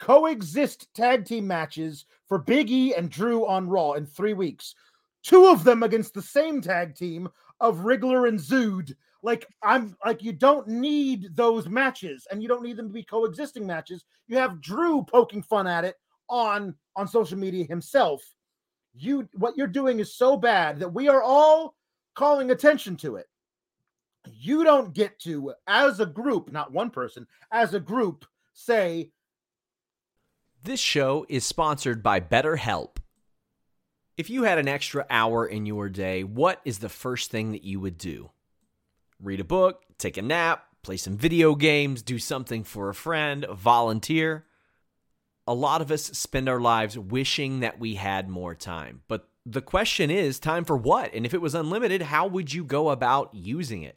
coexist 0.00 0.92
tag 0.94 1.24
team 1.24 1.46
matches 1.46 2.06
for 2.26 2.38
Big 2.38 2.70
E 2.70 2.94
and 2.94 3.10
Drew 3.10 3.46
on 3.46 3.68
Raw 3.68 3.92
in 3.92 4.06
three 4.06 4.32
weeks, 4.32 4.74
two 5.22 5.46
of 5.46 5.64
them 5.64 5.82
against 5.82 6.14
the 6.14 6.22
same 6.22 6.60
tag 6.60 6.94
team 6.94 7.28
of 7.60 7.78
Ziggler 7.78 8.28
and 8.28 8.40
Roode 8.50 8.96
like 9.22 9.46
I'm 9.62 9.96
like 10.04 10.22
you 10.22 10.32
don't 10.32 10.66
need 10.66 11.34
those 11.34 11.68
matches 11.68 12.26
and 12.30 12.42
you 12.42 12.48
don't 12.48 12.62
need 12.62 12.76
them 12.76 12.88
to 12.88 12.92
be 12.92 13.04
coexisting 13.04 13.66
matches. 13.66 14.04
You 14.26 14.36
have 14.36 14.60
Drew 14.60 15.04
poking 15.04 15.42
fun 15.42 15.66
at 15.66 15.84
it 15.84 15.96
on 16.28 16.74
on 16.96 17.06
social 17.06 17.38
media 17.38 17.64
himself. 17.64 18.22
You 18.94 19.28
what 19.34 19.56
you're 19.56 19.68
doing 19.68 20.00
is 20.00 20.16
so 20.16 20.36
bad 20.36 20.80
that 20.80 20.92
we 20.92 21.08
are 21.08 21.22
all 21.22 21.76
calling 22.14 22.50
attention 22.50 22.96
to 22.98 23.16
it. 23.16 23.26
You 24.30 24.64
don't 24.64 24.92
get 24.92 25.18
to 25.20 25.54
as 25.66 26.00
a 26.00 26.06
group, 26.06 26.52
not 26.52 26.72
one 26.72 26.90
person, 26.90 27.26
as 27.50 27.74
a 27.74 27.80
group 27.80 28.24
say 28.52 29.10
This 30.62 30.80
show 30.80 31.26
is 31.28 31.44
sponsored 31.44 32.02
by 32.02 32.20
BetterHelp. 32.20 32.96
If 34.16 34.30
you 34.30 34.42
had 34.42 34.58
an 34.58 34.68
extra 34.68 35.06
hour 35.08 35.46
in 35.46 35.66
your 35.66 35.88
day, 35.88 36.22
what 36.22 36.60
is 36.64 36.78
the 36.78 36.88
first 36.88 37.30
thing 37.30 37.52
that 37.52 37.64
you 37.64 37.80
would 37.80 37.98
do? 37.98 38.30
read 39.22 39.40
a 39.40 39.44
book, 39.44 39.82
take 39.98 40.16
a 40.16 40.22
nap, 40.22 40.66
play 40.82 40.96
some 40.96 41.16
video 41.16 41.54
games, 41.54 42.02
do 42.02 42.18
something 42.18 42.64
for 42.64 42.88
a 42.88 42.94
friend, 42.94 43.46
volunteer. 43.50 44.44
A 45.46 45.54
lot 45.54 45.80
of 45.80 45.90
us 45.90 46.02
spend 46.02 46.48
our 46.48 46.60
lives 46.60 46.98
wishing 46.98 47.60
that 47.60 47.78
we 47.78 47.94
had 47.94 48.28
more 48.28 48.54
time. 48.54 49.02
But 49.08 49.28
the 49.46 49.62
question 49.62 50.10
is 50.10 50.38
time 50.38 50.64
for 50.64 50.76
what? 50.76 51.14
And 51.14 51.24
if 51.24 51.34
it 51.34 51.40
was 51.40 51.54
unlimited, 51.54 52.02
how 52.02 52.26
would 52.26 52.52
you 52.52 52.64
go 52.64 52.90
about 52.90 53.34
using 53.34 53.82
it? 53.82 53.96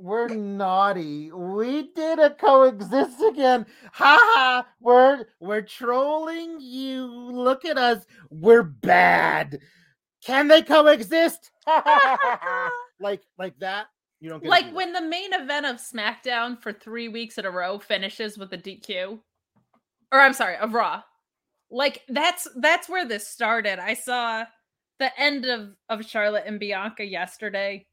We're 0.00 0.28
naughty. 0.28 1.30
We 1.30 1.90
did 1.94 2.18
a 2.18 2.30
coexist 2.30 3.20
again. 3.20 3.66
Ha 3.92 4.18
ha. 4.18 4.66
We're 4.80 5.26
we're 5.40 5.60
trolling 5.60 6.58
you. 6.58 7.04
Look 7.04 7.66
at 7.66 7.76
us. 7.76 8.06
We're 8.30 8.62
bad. 8.62 9.60
Can 10.24 10.48
they 10.48 10.62
coexist? 10.62 11.50
like 13.00 13.22
like 13.38 13.58
that. 13.58 13.88
You 14.20 14.30
don't 14.30 14.42
get 14.42 14.48
like 14.48 14.74
when 14.74 14.94
the 14.94 15.02
main 15.02 15.34
event 15.34 15.66
of 15.66 15.76
SmackDown 15.76 16.58
for 16.62 16.72
three 16.72 17.08
weeks 17.08 17.36
in 17.36 17.44
a 17.44 17.50
row 17.50 17.78
finishes 17.78 18.38
with 18.38 18.54
a 18.54 18.58
DQ, 18.58 19.18
or 20.12 20.20
I'm 20.20 20.32
sorry, 20.32 20.56
of 20.56 20.72
Raw. 20.72 21.02
Like 21.70 22.02
that's 22.08 22.48
that's 22.56 22.88
where 22.88 23.06
this 23.06 23.28
started. 23.28 23.78
I 23.78 23.92
saw 23.92 24.44
the 24.98 25.10
end 25.20 25.44
of 25.44 25.74
of 25.90 26.06
Charlotte 26.06 26.44
and 26.46 26.58
Bianca 26.58 27.04
yesterday 27.04 27.86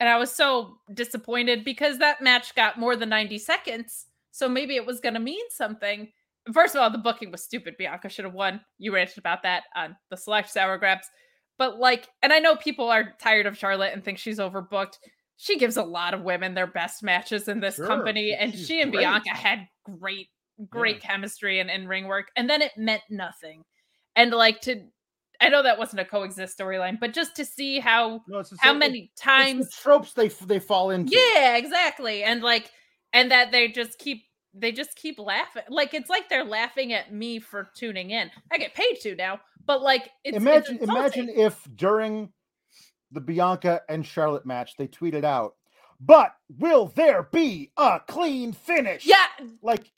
and 0.00 0.08
I 0.08 0.16
was 0.18 0.30
so 0.30 0.78
disappointed 0.94 1.64
because 1.64 1.98
that 1.98 2.22
match 2.22 2.54
got 2.54 2.78
more 2.78 2.94
than 2.96 3.08
90 3.08 3.38
seconds. 3.38 4.06
So 4.30 4.48
maybe 4.48 4.76
it 4.76 4.86
was 4.86 5.00
going 5.00 5.14
to 5.14 5.20
mean 5.20 5.44
something. 5.50 6.08
First 6.52 6.74
of 6.74 6.80
all, 6.80 6.90
the 6.90 6.98
booking 6.98 7.32
was 7.32 7.42
stupid. 7.42 7.74
Bianca 7.76 8.08
should 8.08 8.24
have 8.24 8.34
won. 8.34 8.60
You 8.78 8.94
ranted 8.94 9.18
about 9.18 9.42
that 9.42 9.64
on 9.74 9.96
the 10.10 10.16
select 10.16 10.50
Sour 10.50 10.78
Graps. 10.78 11.08
But 11.58 11.78
like, 11.78 12.08
and 12.22 12.32
I 12.32 12.38
know 12.38 12.54
people 12.54 12.88
are 12.88 13.14
tired 13.20 13.46
of 13.46 13.58
Charlotte 13.58 13.92
and 13.92 14.04
think 14.04 14.18
she's 14.18 14.38
overbooked. 14.38 14.98
She 15.36 15.58
gives 15.58 15.76
a 15.76 15.82
lot 15.82 16.14
of 16.14 16.22
women 16.22 16.54
their 16.54 16.68
best 16.68 17.02
matches 17.02 17.48
in 17.48 17.60
this 17.60 17.76
sure. 17.76 17.86
company. 17.86 18.34
And 18.38 18.52
she's 18.52 18.66
she 18.66 18.80
and 18.80 18.92
great. 18.92 19.02
Bianca 19.02 19.30
had 19.30 19.66
great, 19.84 20.28
great 20.68 20.96
yeah. 21.02 21.08
chemistry 21.08 21.58
and, 21.58 21.70
and 21.70 21.88
ring 21.88 22.06
work. 22.06 22.28
And 22.36 22.48
then 22.48 22.62
it 22.62 22.72
meant 22.76 23.02
nothing. 23.10 23.64
And 24.14 24.30
like 24.30 24.60
to 24.62 24.84
I 25.40 25.48
know 25.48 25.62
that 25.62 25.78
wasn't 25.78 26.00
a 26.00 26.04
coexist 26.04 26.58
storyline, 26.58 26.98
but 26.98 27.12
just 27.12 27.36
to 27.36 27.44
see 27.44 27.78
how 27.78 28.22
no, 28.26 28.42
how 28.58 28.74
many 28.74 29.12
times 29.16 29.72
tropes 29.72 30.12
they 30.12 30.28
they 30.28 30.58
fall 30.58 30.90
into. 30.90 31.16
Yeah, 31.16 31.56
exactly, 31.56 32.24
and 32.24 32.42
like, 32.42 32.70
and 33.12 33.30
that 33.30 33.52
they 33.52 33.68
just 33.68 33.98
keep 33.98 34.24
they 34.52 34.72
just 34.72 34.96
keep 34.96 35.18
laughing. 35.18 35.62
Like 35.68 35.94
it's 35.94 36.10
like 36.10 36.28
they're 36.28 36.44
laughing 36.44 36.92
at 36.92 37.12
me 37.12 37.38
for 37.38 37.70
tuning 37.76 38.10
in. 38.10 38.30
I 38.52 38.58
get 38.58 38.74
paid 38.74 38.96
to 39.02 39.14
now, 39.14 39.40
but 39.64 39.82
like, 39.82 40.10
it's, 40.24 40.36
imagine 40.36 40.76
it's 40.76 40.84
imagine 40.84 41.28
if 41.28 41.62
during 41.74 42.30
the 43.12 43.20
Bianca 43.20 43.82
and 43.88 44.04
Charlotte 44.04 44.44
match 44.44 44.76
they 44.76 44.88
tweeted 44.88 45.24
out, 45.24 45.54
"But 46.00 46.34
will 46.58 46.92
there 46.96 47.22
be 47.22 47.70
a 47.76 48.00
clean 48.08 48.52
finish?" 48.52 49.06
Yeah, 49.06 49.26
like 49.62 49.92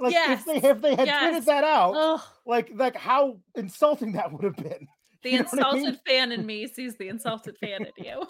like 0.00 0.12
yes. 0.12 0.40
if 0.46 0.62
they 0.62 0.68
if 0.68 0.80
they 0.80 0.94
had 0.94 1.06
yes. 1.06 1.42
tweeted 1.42 1.44
that 1.46 1.64
out, 1.64 1.94
Ugh. 1.94 2.20
like 2.46 2.70
like 2.74 2.96
how 2.96 3.38
insulting 3.54 4.12
that 4.12 4.32
would 4.32 4.44
have 4.44 4.56
been. 4.56 4.86
The 5.24 5.30
you 5.32 5.38
insulted 5.40 5.66
I 5.66 5.90
mean? 5.90 5.98
fan 6.06 6.30
in 6.30 6.46
me 6.46 6.68
sees 6.68 6.96
the 6.96 7.08
insulted 7.08 7.58
fan 7.58 7.84
in 7.86 8.04
you. 8.04 8.24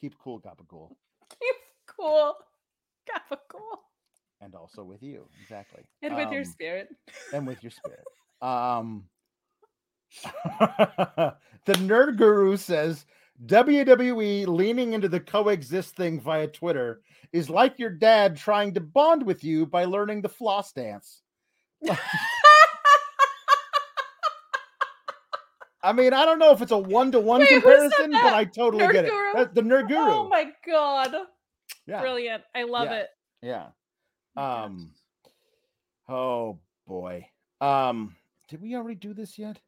Keep 0.00 0.18
cool, 0.18 0.40
Gabagool. 0.40 0.92
Keep 1.28 1.56
cool, 1.86 2.34
Gabagool. 3.06 3.76
And 4.40 4.54
also 4.54 4.82
with 4.82 5.02
you, 5.02 5.28
exactly. 5.42 5.82
And 6.00 6.16
with 6.16 6.28
um, 6.28 6.32
your 6.32 6.44
spirit. 6.44 6.88
And 7.34 7.46
with 7.46 7.62
your 7.62 7.70
spirit. 7.70 8.04
um 8.40 9.04
the 11.66 11.72
nerd 11.74 12.16
guru 12.16 12.56
says 12.56 13.04
WWE 13.46 14.46
leaning 14.46 14.92
into 14.92 15.08
the 15.08 15.20
coexist 15.20 15.96
thing 15.96 16.20
via 16.20 16.46
Twitter 16.46 17.00
is 17.32 17.50
like 17.50 17.78
your 17.78 17.90
dad 17.90 18.36
trying 18.36 18.72
to 18.74 18.80
bond 18.80 19.24
with 19.24 19.42
you 19.42 19.66
by 19.66 19.84
learning 19.84 20.22
the 20.22 20.28
floss 20.28 20.72
dance. 20.72 21.20
I 25.82 25.92
mean, 25.92 26.14
I 26.14 26.24
don't 26.24 26.38
know 26.38 26.50
if 26.52 26.62
it's 26.62 26.72
a 26.72 26.78
one 26.78 27.12
to 27.12 27.20
one 27.20 27.40
Wait, 27.40 27.48
who 27.50 27.60
said 27.60 27.62
comparison, 27.90 28.12
but? 28.12 28.32
I 28.32 28.44
totally 28.44 28.86
get 28.90 29.04
it. 29.04 29.12
That's 29.34 29.52
the 29.52 29.60
nerd 29.62 29.88
guru. 29.88 30.00
Oh 30.00 30.28
my 30.28 30.50
god. 30.66 31.14
yeah, 31.86 32.00
Brilliant. 32.00 32.42
I 32.54 32.62
love 32.62 32.86
Yeah. 32.86 32.94
it. 33.00 33.08
yeah. 33.42 33.66
Oh. 34.36 34.42
Um. 34.42 34.92
Oh 36.08 36.58
boy. 36.86 37.28
Um. 37.60 38.16
Did 38.48 38.62
we 38.62 38.74
already 38.76 38.94
do 38.94 39.12
this 39.12 39.38
yet? 39.38 39.58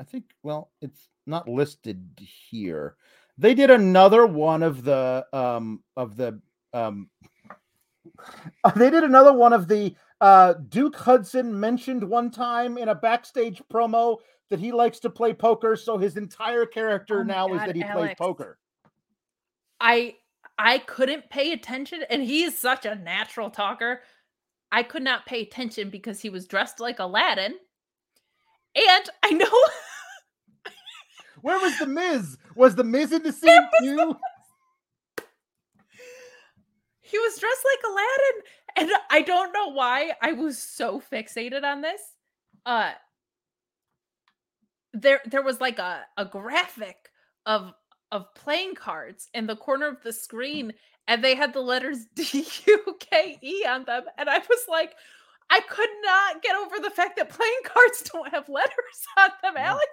I 0.00 0.04
think. 0.04 0.24
Well, 0.42 0.70
it's 0.80 1.08
not 1.26 1.48
listed 1.48 2.06
here. 2.50 2.96
They 3.38 3.54
did 3.54 3.70
another 3.70 4.26
one 4.26 4.62
of 4.62 4.84
the 4.84 5.26
um 5.32 5.82
of 5.96 6.16
the 6.16 6.40
um. 6.72 7.08
They 8.76 8.90
did 8.90 9.04
another 9.04 9.32
one 9.32 9.52
of 9.52 9.68
the 9.68 9.94
uh 10.20 10.54
Duke 10.68 10.96
Hudson 10.96 11.58
mentioned 11.58 12.02
one 12.02 12.30
time 12.30 12.78
in 12.78 12.88
a 12.88 12.94
backstage 12.94 13.62
promo 13.72 14.18
that 14.50 14.60
he 14.60 14.72
likes 14.72 14.98
to 15.00 15.10
play 15.10 15.32
poker, 15.32 15.76
so 15.76 15.96
his 15.96 16.16
entire 16.16 16.66
character 16.66 17.20
Oh 17.20 17.24
now 17.24 17.54
is 17.54 17.60
that 17.60 17.76
he 17.76 17.84
plays 17.84 18.14
poker. 18.18 18.58
I 19.80 20.16
I 20.58 20.78
couldn't 20.78 21.30
pay 21.30 21.52
attention 21.52 22.04
and 22.10 22.22
he 22.22 22.44
is 22.44 22.56
such 22.56 22.86
a 22.86 22.94
natural 22.94 23.50
talker. 23.50 24.02
I 24.70 24.82
could 24.82 25.02
not 25.02 25.26
pay 25.26 25.42
attention 25.42 25.90
because 25.90 26.20
he 26.20 26.30
was 26.30 26.46
dressed 26.46 26.80
like 26.80 26.98
Aladdin. 26.98 27.56
And 28.74 29.10
I 29.22 29.30
know 29.30 29.46
Where 31.42 31.58
was 31.58 31.78
the 31.78 31.86
Miz? 31.86 32.38
Was 32.54 32.74
the 32.76 32.84
Miz 32.84 33.12
in 33.12 33.22
the 33.22 33.32
scene 33.32 33.68
too? 33.80 34.16
he 37.00 37.18
was 37.18 37.38
dressed 37.38 37.64
like 37.64 37.84
Aladdin 37.90 38.42
and 38.76 38.90
I 39.10 39.22
don't 39.22 39.52
know 39.52 39.72
why 39.72 40.12
I 40.22 40.32
was 40.32 40.58
so 40.58 41.00
fixated 41.12 41.64
on 41.64 41.82
this. 41.82 42.00
Uh 42.64 42.92
there 44.92 45.20
there 45.26 45.42
was 45.42 45.60
like 45.60 45.78
a 45.78 46.02
a 46.16 46.24
graphic 46.24 47.10
of 47.46 47.72
of 48.10 48.32
playing 48.34 48.74
cards 48.74 49.28
in 49.34 49.46
the 49.46 49.56
corner 49.56 49.88
of 49.88 50.02
the 50.02 50.12
screen 50.12 50.72
and 51.08 51.24
they 51.24 51.34
had 51.34 51.52
the 51.52 51.60
letters 51.60 52.06
D 52.14 52.46
U 52.66 52.96
K 53.00 53.38
E 53.42 53.64
on 53.66 53.84
them 53.84 54.04
and 54.16 54.30
I 54.30 54.38
was 54.38 54.64
like 54.68 54.94
I 55.54 55.60
could 55.60 55.88
not 56.02 56.42
get 56.42 56.56
over 56.56 56.78
the 56.80 56.88
fact 56.90 57.16
that 57.18 57.28
playing 57.28 57.60
cards 57.64 58.02
don't 58.10 58.28
have 58.32 58.48
letters 58.48 58.72
on 59.18 59.28
them. 59.42 59.54
Alex. 59.58 59.86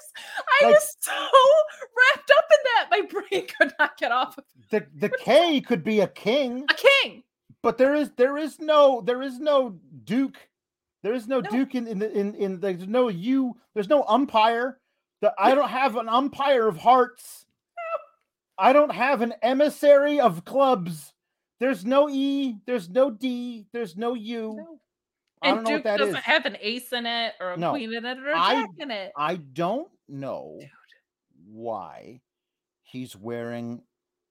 I 0.62 0.66
Like- 0.66 0.76
was 0.76 0.96
so 1.02 1.12
wrapped 1.12 2.32
up 2.38 2.46
in 2.52 2.58
that, 2.64 2.88
my 2.90 3.02
brain 3.30 3.46
could 3.60 3.74
not 3.78 3.98
get 3.98 4.12
off 4.14 4.38
of 4.38 4.46
The 4.70 4.86
the 4.96 5.10
K 5.10 5.60
could 5.62 5.84
be 5.84 6.00
a 6.00 6.08
king, 6.08 6.66
a 6.70 6.74
king. 6.74 7.24
but 7.62 7.78
there 7.78 7.94
is 7.94 8.12
there 8.16 8.38
is 8.38 8.60
no 8.60 9.02
there 9.02 9.22
is 9.22 9.40
no 9.40 9.78
Duke. 10.06 10.38
There 11.04 11.14
is 11.14 11.28
no, 11.28 11.40
No. 11.40 11.50
Duke 11.50 11.76
in 11.76 11.88
in 11.88 12.00
the 12.00 12.12
in, 12.12 12.36
in 12.36 12.60
there's 12.60 12.88
no 12.88 13.08
you. 13.10 13.56
There's 13.74 13.88
no 13.90 14.04
umpire. 14.08 14.80
The, 15.22 15.34
I 15.38 15.54
don't 15.56 15.70
have 15.70 15.96
an 15.98 16.08
umpire 16.10 16.68
of 16.68 16.78
hearts. 16.78 17.46
I 18.58 18.72
don't 18.74 18.92
have 18.92 19.22
an 19.22 19.34
emissary 19.42 20.20
of 20.20 20.44
clubs. 20.46 21.14
There's 21.60 21.84
no 21.86 22.10
E. 22.10 22.56
There's 22.66 22.90
no 22.90 23.10
D. 23.12 23.66
There's 23.74 23.96
no 23.98 24.14
U. 24.14 24.56
No. 24.58 24.80
I 25.42 25.48
And 25.50 25.56
don't 25.58 25.64
know 25.64 25.70
Duke 25.70 25.78
what 25.78 25.84
that 25.86 25.98
doesn't 25.98 26.16
is. 26.18 26.24
have 26.24 26.46
an 26.46 26.58
ace 26.62 26.92
in 26.92 27.06
it 27.06 27.34
or 27.40 27.54
a 27.54 27.58
No. 27.58 27.72
queen 27.72 27.94
in 27.94 28.06
it 28.06 28.18
or 28.20 28.32
a 28.32 28.40
I- 28.40 28.54
jack 28.62 28.70
in 28.78 28.92
it. 28.92 29.12
I 29.18 29.36
don't 29.38 29.90
know 30.08 30.60
why 31.46 32.22
he's 32.84 33.16
wearing 33.16 33.82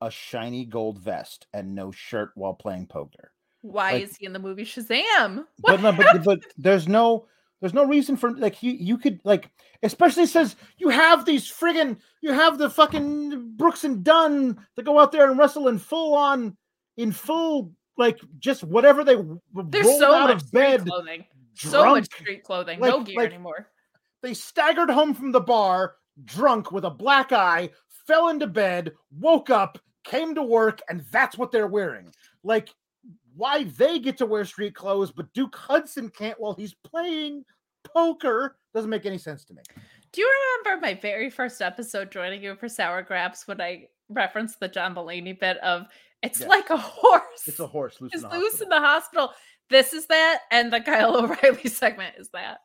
a 0.01 0.11
shiny 0.11 0.65
gold 0.65 0.99
vest 0.99 1.47
and 1.53 1.75
no 1.75 1.91
shirt 1.91 2.31
while 2.35 2.55
playing 2.55 2.87
poker. 2.87 3.33
Why 3.63 3.93
like- 3.93 4.03
is 4.05 4.17
he 4.17 4.27
in 4.27 4.33
the 4.33 4.39
movie 4.39 4.65
Shazam? 4.65 5.47
What 5.61 5.81
But 5.81 5.83
no, 5.83 5.93
but, 5.93 6.25
but 6.25 6.41
there's 6.57 6.87
no 6.89 7.27
there's 7.61 7.75
no 7.75 7.85
reason 7.85 8.17
for 8.17 8.31
like 8.37 8.63
you 8.63 8.73
you 8.73 8.99
could 8.99 9.21
like 9.25 9.51
especially 9.83 10.27
says 10.27 10.55
you 10.77 10.91
have 10.91 11.25
these 11.25 11.51
friggin' 11.51 11.99
you 12.21 12.33
have 12.33 12.59
the 12.59 12.71
fucking 12.71 13.57
Brooks 13.57 13.83
and 13.83 14.05
Dunn 14.05 14.65
that 14.77 14.85
go 14.85 15.01
out 15.01 15.11
there 15.11 15.29
and 15.29 15.39
wrestle 15.39 15.67
in 15.69 15.79
full 15.79 16.15
on 16.15 16.57
in 16.97 17.11
full 17.11 17.73
like 17.99 18.19
just 18.39 18.65
whatever 18.65 19.05
they 19.05 19.17
There's 19.17 19.87
rolled 19.87 20.01
so 20.01 20.15
out 20.15 20.31
much 20.31 20.43
of 20.43 20.51
bed 20.53 20.87
clothing. 20.87 21.25
So 21.55 21.85
much 21.87 22.05
street 22.07 22.45
clothing. 22.45 22.81
no 22.81 23.03
gear 23.03 23.17
like- 23.17 23.29
anymore. 23.29 23.69
They 24.23 24.35
staggered 24.35 24.91
home 24.91 25.15
from 25.15 25.31
the 25.33 25.41
bar 25.41 25.97
drunk 26.25 26.73
with 26.73 26.85
a 26.85 26.91
black 26.91 27.31
eye, 27.33 27.71
fell 28.07 28.29
into 28.29 28.47
bed, 28.47 28.93
woke 29.13 29.51
up, 29.51 29.79
came 30.05 30.35
to 30.35 30.43
work, 30.43 30.81
and 30.89 31.05
that's 31.13 31.39
what 31.39 31.53
they're 31.53 31.69
wearing. 31.69 32.13
Like, 32.43 32.71
why 33.37 33.65
they 33.65 34.01
get 34.01 34.17
to 34.19 34.27
wear 34.27 34.45
street 34.45 34.75
clothes, 34.75 35.13
but 35.13 35.33
Duke 35.33 35.55
Hudson 35.55 36.09
can't 36.09 36.41
while 36.41 36.55
he's 36.55 36.75
playing 36.75 37.45
poker 37.85 38.57
doesn't 38.75 38.91
make 38.91 39.07
any 39.07 39.19
sense 39.19 39.45
to 39.45 39.55
me. 39.55 39.63
Do 40.13 40.21
you 40.21 40.33
remember 40.65 40.85
my 40.85 40.95
very 40.95 41.31
first 41.31 41.63
episode 41.63 42.11
joining 42.11 42.43
you 42.43 42.57
for 42.57 42.69
Sour 42.69 43.03
Graps 43.03 43.47
when 43.47 43.61
I 43.61 43.89
referenced 44.09 44.59
the 44.59 44.69
John 44.69 44.95
Mulaney 44.95 45.39
bit 45.39 45.59
of 45.59 45.87
it's 46.23 46.41
Yes. 46.41 46.49
like 46.49 46.71
a 46.71 46.77
horse. 46.77 47.47
It's 47.47 47.61
a 47.61 47.67
horse 47.67 48.01
loose 48.01 48.13
It's 48.15 48.23
in 48.25 48.29
the 48.31 48.37
loose 48.37 48.53
hospital. 48.53 48.65
in 48.65 48.83
the 48.83 48.89
hospital. 48.89 49.33
This 49.71 49.93
is 49.93 50.07
that, 50.07 50.41
and 50.51 50.73
the 50.73 50.81
Kyle 50.87 51.17
O'Reilly 51.17 51.69
segment 51.69 52.15
is 52.19 52.31
that. 52.31 52.59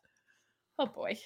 Oh 0.80 0.86
boy. 0.88 1.18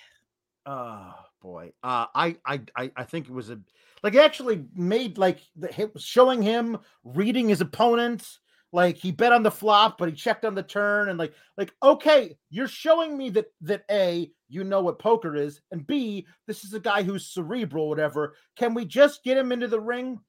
Oh 0.65 1.13
boy, 1.41 1.71
uh, 1.81 2.07
I, 2.13 2.35
I, 2.45 2.61
I, 2.75 2.91
I 2.97 3.03
think 3.05 3.27
it 3.29 3.33
was 3.33 3.49
a 3.49 3.59
like 4.03 4.15
actually 4.15 4.65
made 4.75 5.17
like 5.17 5.39
the 5.55 5.67
hit 5.67 5.91
showing 5.97 6.41
him 6.41 6.77
reading 7.05 7.47
his 7.47 7.61
opponent. 7.61 8.27
Like 8.73 8.97
he 8.97 9.13
bet 9.13 9.31
on 9.31 9.43
the 9.43 9.51
flop, 9.51 9.97
but 9.97 10.09
he 10.09 10.13
checked 10.15 10.43
on 10.43 10.53
the 10.55 10.61
turn, 10.63 11.07
and 11.07 11.17
like, 11.17 11.33
like 11.57 11.73
okay, 11.81 12.37
you're 12.49 12.67
showing 12.67 13.17
me 13.17 13.29
that 13.29 13.45
that 13.61 13.83
a 13.89 14.29
you 14.49 14.65
know 14.65 14.81
what 14.81 14.99
poker 14.99 15.37
is, 15.37 15.61
and 15.71 15.87
b 15.87 16.27
this 16.47 16.65
is 16.65 16.73
a 16.73 16.79
guy 16.81 17.01
who's 17.01 17.27
cerebral, 17.27 17.87
whatever. 17.87 18.35
Can 18.57 18.73
we 18.73 18.83
just 18.83 19.23
get 19.23 19.37
him 19.37 19.53
into 19.53 19.69
the 19.69 19.79
ring 19.79 20.19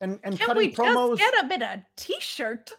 and 0.00 0.18
and 0.24 0.38
Can 0.38 0.46
cutting 0.46 0.70
we 0.70 0.74
promos? 0.74 1.18
just 1.18 1.32
get 1.32 1.44
him 1.44 1.52
in 1.52 1.62
a 1.62 1.84
t-shirt? 1.96 2.70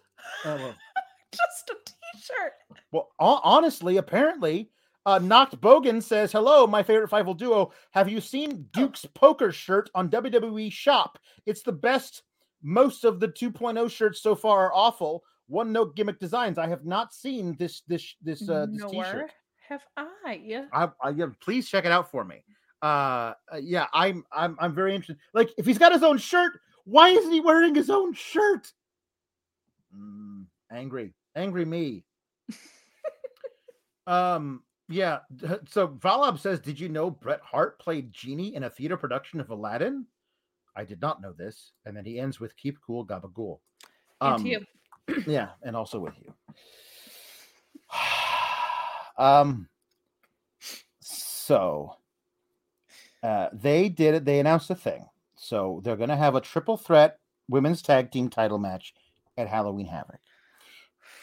Uh, 0.45 0.57
well, 0.59 0.75
just 1.31 1.69
a 1.71 1.75
t-shirt. 1.85 2.53
Well, 2.91 3.09
ho- 3.19 3.41
honestly, 3.43 3.97
apparently, 3.97 4.69
uh, 5.05 5.19
Knocked 5.19 5.59
Bogan 5.61 6.01
says, 6.01 6.31
"Hello, 6.31 6.67
my 6.67 6.83
favorite 6.83 7.09
Fievel 7.09 7.37
duo. 7.37 7.71
Have 7.91 8.09
you 8.09 8.19
seen 8.21 8.67
Duke's 8.73 9.05
poker 9.05 9.51
shirt 9.51 9.89
on 9.95 10.09
WWE 10.09 10.71
Shop? 10.71 11.17
It's 11.45 11.61
the 11.61 11.71
best. 11.71 12.23
Most 12.63 13.05
of 13.05 13.19
the 13.19 13.27
2.0 13.27 13.89
shirts 13.89 14.21
so 14.21 14.33
far 14.35 14.65
are 14.65 14.73
awful. 14.73 15.23
One 15.47 15.71
note 15.71 15.95
gimmick 15.95 16.19
designs. 16.19 16.57
I 16.57 16.67
have 16.67 16.85
not 16.85 17.13
seen 17.13 17.55
this 17.57 17.81
this 17.87 18.15
this 18.21 18.49
uh, 18.49 18.65
this 18.69 18.81
Nor 18.81 18.89
t-shirt. 18.89 19.31
have 19.69 19.81
I. 19.95 20.41
Yeah. 20.43 20.65
I, 20.73 20.89
I 21.01 21.09
yeah, 21.11 21.27
please 21.39 21.69
check 21.69 21.85
it 21.85 21.91
out 21.91 22.09
for 22.11 22.25
me. 22.25 22.43
Uh, 22.81 23.33
uh, 23.51 23.57
yeah, 23.61 23.87
I'm 23.93 24.25
I'm 24.31 24.57
I'm 24.59 24.73
very 24.75 24.93
interested. 24.93 25.17
Like, 25.33 25.51
if 25.57 25.65
he's 25.65 25.77
got 25.77 25.93
his 25.93 26.03
own 26.03 26.17
shirt, 26.17 26.59
why 26.87 27.09
isn't 27.09 27.33
he 27.33 27.41
wearing 27.41 27.75
his 27.75 27.89
own 27.89 28.13
shirt? 28.13 28.71
Mm, 29.95 30.45
angry, 30.71 31.13
angry 31.35 31.65
me. 31.65 32.05
um, 34.07 34.63
yeah. 34.87 35.19
So 35.69 35.89
Valab 35.89 36.39
says, 36.39 36.61
"Did 36.61 36.79
you 36.79 36.87
know 36.87 37.11
Bret 37.11 37.41
Hart 37.43 37.77
played 37.79 38.13
Genie 38.13 38.55
in 38.55 38.63
a 38.63 38.69
theater 38.69 38.95
production 38.95 39.41
of 39.41 39.49
Aladdin?" 39.49 40.05
I 40.77 40.85
did 40.85 41.01
not 41.01 41.21
know 41.21 41.33
this. 41.33 41.73
And 41.85 41.95
then 41.95 42.05
he 42.05 42.19
ends 42.19 42.39
with 42.39 42.55
"Keep 42.55 42.79
cool, 42.85 43.05
gabagool." 43.05 43.59
And 44.21 44.35
Um, 44.35 44.45
you. 44.45 44.65
yeah, 45.27 45.49
and 45.63 45.75
also 45.75 45.99
with 45.99 46.13
you. 46.23 46.33
um 49.17 49.67
so 51.01 51.95
uh 53.23 53.49
they 53.51 53.89
did 53.89 54.15
it, 54.15 54.25
they 54.25 54.39
announced 54.39 54.69
a 54.69 54.75
thing. 54.75 55.05
So 55.47 55.79
they're 55.83 55.95
gonna 55.95 56.17
have 56.17 56.35
a 56.35 56.41
triple 56.41 56.75
threat 56.75 57.19
women's 57.47 57.81
tag 57.81 58.11
team 58.11 58.29
title 58.29 58.57
match 58.57 58.93
at 59.37 59.47
Halloween 59.47 59.85
Havoc. 59.85 60.19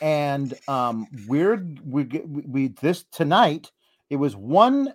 And 0.00 0.54
um 0.66 1.06
we're 1.28 1.66
we 1.84 2.04
we, 2.24 2.68
this 2.68 3.04
tonight 3.12 3.70
it 4.08 4.16
was 4.16 4.34
one 4.34 4.94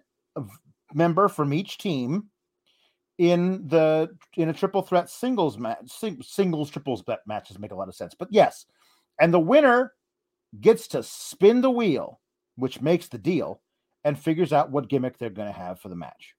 member 0.94 1.28
from 1.28 1.54
each 1.54 1.78
team 1.78 2.30
in 3.20 3.68
the 3.68 4.10
in 4.36 4.50
a 4.50 4.54
triple 4.54 4.82
threat 4.82 5.10
singles 5.10 5.58
match 5.58 5.78
sing, 5.86 6.22
singles 6.22 6.70
triples 6.70 7.04
bet 7.04 7.20
matches 7.28 7.60
make 7.60 7.72
a 7.72 7.76
lot 7.76 7.90
of 7.90 7.96
sense 7.96 8.16
but 8.18 8.30
yes 8.32 8.66
and 9.20 9.34
the 9.34 9.40
winner 9.40 9.94
gets 10.62 10.88
to 10.88 11.04
spin 11.04 11.62
the 11.62 11.70
wheel 11.70 12.20
which 12.56 12.82
makes 12.82 13.10
the 13.10 13.18
deal 13.18 13.62
and 14.06 14.18
figures 14.18 14.54
out 14.54 14.72
what 14.72 14.88
gimmick 14.88 15.18
they're 15.18 15.30
going 15.30 15.52
to 15.52 15.60
have 15.60 15.80
for 15.80 15.90
the 15.90 15.96
match 15.96 16.34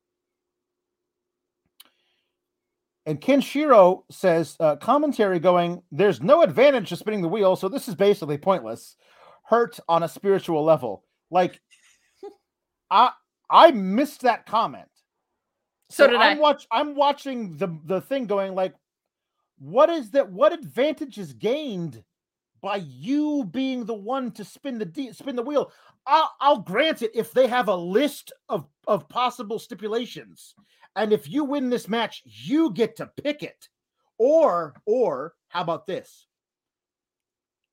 and 3.11 3.21
Kenshiro 3.21 4.05
says 4.11 4.57
uh, 4.61 4.77
commentary 4.77 5.41
going 5.41 5.83
there's 5.93 6.23
no 6.23 6.43
advantage 6.43 6.91
to 6.91 6.97
spinning 6.97 7.23
the 7.23 7.29
wheel 7.29 7.57
so 7.57 7.69
this 7.69 7.89
is 7.89 7.97
basically 7.97 8.39
pointless 8.39 8.97
hurt 9.45 9.81
on 9.89 10.05
a 10.05 10.09
spiritual 10.09 10.65
level 10.65 11.05
like 11.31 11.61
i 12.91 13.11
i 13.51 13.73
missed 13.73 14.23
that 14.23 14.47
comment 14.47 14.89
So 15.91 16.07
did 16.07 16.21
I'm 16.21 16.39
I. 16.39 16.41
watch 16.41 16.67
I'm 16.73 16.95
watching 16.97 17.57
the 17.59 17.69
the 17.87 18.01
thing 18.03 18.27
going 18.27 18.55
like 18.55 18.75
what 19.59 19.91
is 19.91 20.13
that 20.13 20.31
what 20.33 20.53
advantage 20.53 21.19
is 21.19 21.35
gained 21.35 22.05
by 22.63 22.77
you 22.77 23.45
being 23.53 23.85
the 23.87 23.95
one 23.95 24.33
to 24.33 24.45
spin 24.45 24.79
the 24.79 24.85
de- 24.87 25.13
spin 25.15 25.37
the 25.37 25.43
wheel. 25.43 25.73
I'll, 26.07 26.33
I'll 26.41 26.59
grant 26.61 27.03
it 27.03 27.11
if 27.15 27.33
they 27.33 27.47
have 27.49 27.69
a 27.69 27.77
list 27.77 28.33
of 28.49 28.67
of 28.87 29.09
possible 29.09 29.59
stipulations, 29.59 30.55
and 30.97 31.13
if 31.13 31.29
you 31.29 31.45
win 31.45 31.71
this 31.71 31.89
match, 31.89 32.23
you 32.25 32.73
get 32.73 32.97
to 32.97 33.11
pick 33.23 33.43
it. 33.43 33.69
Or 34.19 34.75
or 34.87 35.35
how 35.49 35.63
about 35.63 35.87
this? 35.87 36.27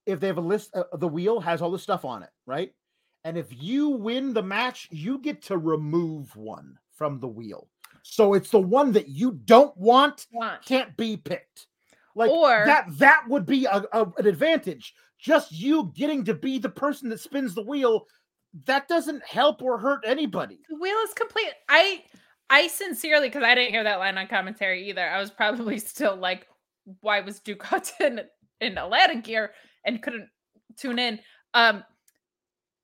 If 0.06 0.20
they 0.20 0.28
have 0.28 0.38
a 0.38 0.42
list, 0.42 0.72
uh, 0.76 0.84
the 0.98 1.08
wheel 1.08 1.40
has 1.42 1.62
all 1.62 1.72
the 1.72 1.80
stuff 1.80 2.06
on 2.06 2.24
it, 2.24 2.30
right? 2.46 2.74
And 3.26 3.38
if 3.38 3.48
you 3.52 3.90
win 3.90 4.34
the 4.34 4.44
match, 4.44 4.88
you 4.90 5.18
get 5.20 5.42
to 5.44 5.58
remove 5.58 6.34
one 6.38 6.78
from 6.94 7.20
the 7.20 7.28
wheel. 7.28 7.68
So 8.04 8.34
it's 8.34 8.50
the 8.52 8.60
one 8.62 8.94
that 8.94 9.10
you 9.10 9.34
don't 9.44 9.76
want 9.76 10.28
Want. 10.32 10.64
can't 10.64 10.96
be 10.96 11.18
picked. 11.18 11.68
Like 12.16 12.32
Or- 12.32 12.64
that 12.66 12.86
that 12.98 13.24
would 13.28 13.46
be 13.46 13.66
a, 13.66 13.84
a- 13.92 14.14
an 14.18 14.26
advantage. 14.28 14.94
Just 15.20 15.52
you 15.52 15.92
getting 15.96 16.24
to 16.26 16.34
be 16.34 16.58
the 16.58 16.70
person 16.70 17.10
that 17.10 17.20
spins 17.20 17.54
the 17.54 17.64
wheel, 17.64 18.06
that 18.66 18.88
doesn't 18.88 19.24
help 19.26 19.62
or 19.62 19.78
hurt 19.78 20.04
anybody. 20.06 20.60
The 20.70 20.78
wheel 20.78 20.96
is 21.04 21.14
complete. 21.14 21.52
I 21.68 22.04
I 22.50 22.68
sincerely, 22.68 23.28
because 23.28 23.44
I 23.44 23.56
didn't 23.56 23.72
hear 23.72 23.84
that 23.84 24.00
line 24.00 24.18
on 24.18 24.28
commentary 24.28 24.90
either. 24.90 25.08
I 25.08 25.20
was 25.20 25.32
probably 25.32 25.80
still 25.80 26.16
like, 26.16 26.48
why 27.02 27.20
was 27.22 27.40
Duke 27.40 27.64
Hudson 27.64 28.22
in 28.62 28.78
Aladdin 28.78 29.22
gear 29.22 29.52
and 29.86 30.02
couldn't 30.02 30.30
tune 30.78 31.00
in? 31.00 31.20
Um, 31.54 31.84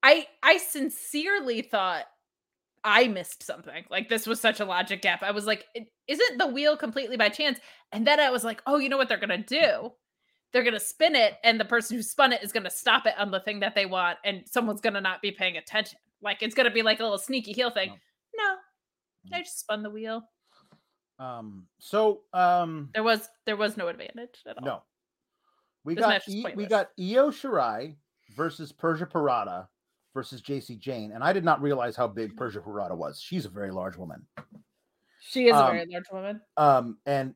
I 0.01 0.27
I 0.41 0.57
sincerely 0.57 1.61
thought 1.61 2.05
I 2.83 3.07
missed 3.07 3.43
something. 3.43 3.85
Like 3.89 4.09
this 4.09 4.27
was 4.27 4.41
such 4.41 4.59
a 4.59 4.65
logic 4.65 5.01
gap. 5.01 5.23
I 5.23 5.31
was 5.31 5.45
like, 5.45 5.65
isn't 6.07 6.37
the 6.37 6.47
wheel 6.47 6.75
completely 6.75 7.15
by 7.15 7.29
chance? 7.29 7.59
And 7.93 8.05
then 8.05 8.19
I 8.19 8.29
was 8.29 8.43
like, 8.43 8.61
oh, 8.65 8.77
you 8.77 8.89
know 8.89 8.97
what 8.97 9.07
they're 9.07 9.17
gonna 9.17 9.37
do? 9.37 9.91
They're 10.51 10.63
gonna 10.63 10.79
spin 10.79 11.15
it, 11.15 11.35
and 11.43 11.59
the 11.59 11.65
person 11.65 11.95
who 11.95 12.03
spun 12.03 12.33
it 12.33 12.43
is 12.43 12.51
gonna 12.51 12.69
stop 12.69 13.07
it 13.07 13.15
on 13.17 13.31
the 13.31 13.39
thing 13.39 13.61
that 13.61 13.75
they 13.75 13.85
want, 13.85 14.17
and 14.25 14.43
someone's 14.45 14.81
gonna 14.81 15.01
not 15.01 15.21
be 15.21 15.31
paying 15.31 15.57
attention. 15.57 15.99
Like 16.21 16.43
it's 16.43 16.55
gonna 16.55 16.71
be 16.71 16.81
like 16.83 16.99
a 16.99 17.03
little 17.03 17.17
sneaky 17.17 17.53
heel 17.53 17.71
thing. 17.71 17.97
No, 18.35 18.55
I 19.31 19.39
just 19.41 19.59
spun 19.59 19.83
the 19.83 19.89
wheel. 19.89 20.23
Um, 21.19 21.67
so 21.79 22.23
um 22.33 22.89
There 22.93 23.03
was 23.03 23.29
there 23.45 23.55
was 23.55 23.77
no 23.77 23.87
advantage 23.87 24.39
at 24.47 24.57
all. 24.57 24.65
no. 24.65 24.83
We 25.85 25.95
This 25.95 26.01
got 26.01 26.21
E- 26.29 26.45
we 26.55 26.65
got 26.65 26.89
Io 26.99 27.29
Shirai 27.29 27.95
versus 28.35 28.71
Persia 28.71 29.05
Pirotta 29.05 29.67
versus 30.13 30.41
Jacy 30.41 30.75
Jayne. 30.77 31.11
And 31.11 31.23
I 31.23 31.33
did 31.33 31.43
not 31.43 31.61
realize 31.61 31.95
how 31.95 32.07
big 32.07 32.35
Persia 32.37 32.61
Pirotta 32.61 32.95
was. 32.95 33.21
She's 33.21 33.45
a 33.45 33.49
very 33.49 33.71
large 33.71 33.97
woman. 33.97 34.25
She 35.19 35.47
is 35.47 35.55
a 35.55 35.59
Um, 35.65 35.71
very 35.71 35.85
large 35.91 36.09
woman. 36.11 36.41
Um, 36.57 36.97
and 37.05 37.35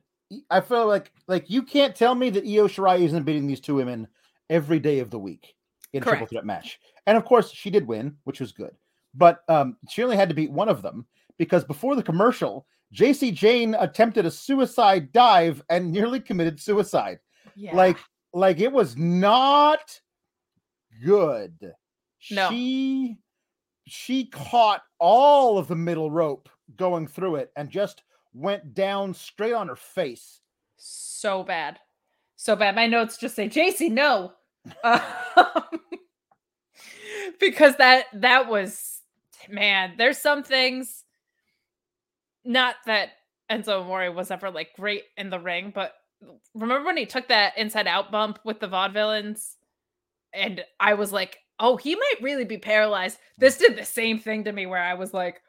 I 0.49 0.61
feel 0.61 0.88
like 0.88 1.11
like 1.27 1.49
you 1.49 1.61
can't 1.64 1.95
tell 1.95 2.15
me 2.15 2.30
that 2.31 2.43
Io 2.45 2.68
Shirai 2.68 2.99
isn't 3.01 3.23
beating 3.23 3.47
these 3.47 3.61
two 3.61 3.76
women 3.76 4.07
every 4.49 4.80
day 4.80 4.99
of 4.99 5.09
the 5.11 5.19
week 5.19 5.55
in 5.93 6.01
a 6.03 6.05
triple 6.05 6.27
threat 6.27 6.45
match. 6.45 6.80
And 7.05 7.18
of 7.18 7.26
course, 7.26 7.51
she 7.51 7.69
did 7.69 7.85
win, 7.88 8.18
which 8.23 8.39
was 8.39 8.51
good. 8.51 8.76
But 9.14 9.43
um, 9.49 9.77
she 9.89 10.03
only 10.03 10.15
had 10.18 10.30
to 10.30 10.35
beat 10.35 10.51
one 10.51 10.68
of 10.69 10.81
them 10.81 11.05
because 11.38 11.64
before 11.64 11.95
the 11.95 12.03
commercial, 12.03 12.65
Jacy 12.91 13.31
Jayne 13.31 13.76
attempted 13.80 14.26
a 14.26 14.31
suicide 14.31 15.11
dive 15.11 15.61
and 15.69 15.91
nearly 15.91 16.19
committed 16.19 16.59
suicide. 16.59 17.19
Yeah. 17.55 17.76
Like, 17.76 17.97
like 18.34 18.59
it 18.59 18.72
was 18.72 18.97
not 18.97 19.99
good. 21.03 21.73
No. 22.31 22.49
She 22.49 23.18
she 23.85 24.26
caught 24.26 24.81
all 24.99 25.57
of 25.57 25.68
the 25.68 25.76
middle 25.76 26.11
rope 26.11 26.49
going 26.76 27.07
through 27.07 27.38
it 27.38 27.51
and 27.55 27.69
just 27.69 28.03
went 28.34 28.73
down 28.73 29.14
straight 29.14 29.53
on 29.53 29.69
her 29.69 29.76
face. 29.76 30.41
so 30.76 31.43
bad. 31.43 31.80
So 32.35 32.55
bad. 32.55 32.76
My 32.76 32.85
notes 32.85 33.18
just 33.18 33.35
say, 33.35 33.47
Jacy, 33.47 33.89
no. 33.89 34.34
Um, 34.84 35.01
because 37.39 37.76
that 37.77 38.05
that 38.14 38.49
was 38.49 39.01
man, 39.49 39.93
there's 39.97 40.18
some 40.18 40.43
things 40.43 41.03
not 42.48 42.76
that 42.86 43.10
Enzo 43.52 43.82
Amore 43.82 44.11
was 44.11 44.32
ever 44.32 44.49
like 44.49 44.69
great 44.76 45.03
in 45.18 45.30
the 45.30 45.40
ring, 45.40 45.72
but 45.76 45.94
remember 46.56 46.86
when 46.86 46.98
he 46.98 47.06
took 47.06 47.28
that 47.28 47.57
inside 47.57 47.88
out 47.88 48.11
bump 48.11 48.40
with 48.44 48.60
the 48.60 48.68
vaudevillains? 48.68 49.56
And 50.34 50.64
I 50.80 50.95
was 50.95 51.11
like, 51.11 51.38
oh, 51.60 51.78
he 51.78 51.95
might 51.95 52.22
really 52.22 52.45
be 52.45 52.57
paralyzed. 52.57 53.19
This 53.38 53.57
did 53.57 53.78
the 53.78 53.86
same 53.86 54.18
thing 54.19 54.45
to 54.45 54.52
me 54.52 54.65
where 54.65 54.82
I 54.82 54.94
was 54.94 55.14
like, 55.14 55.41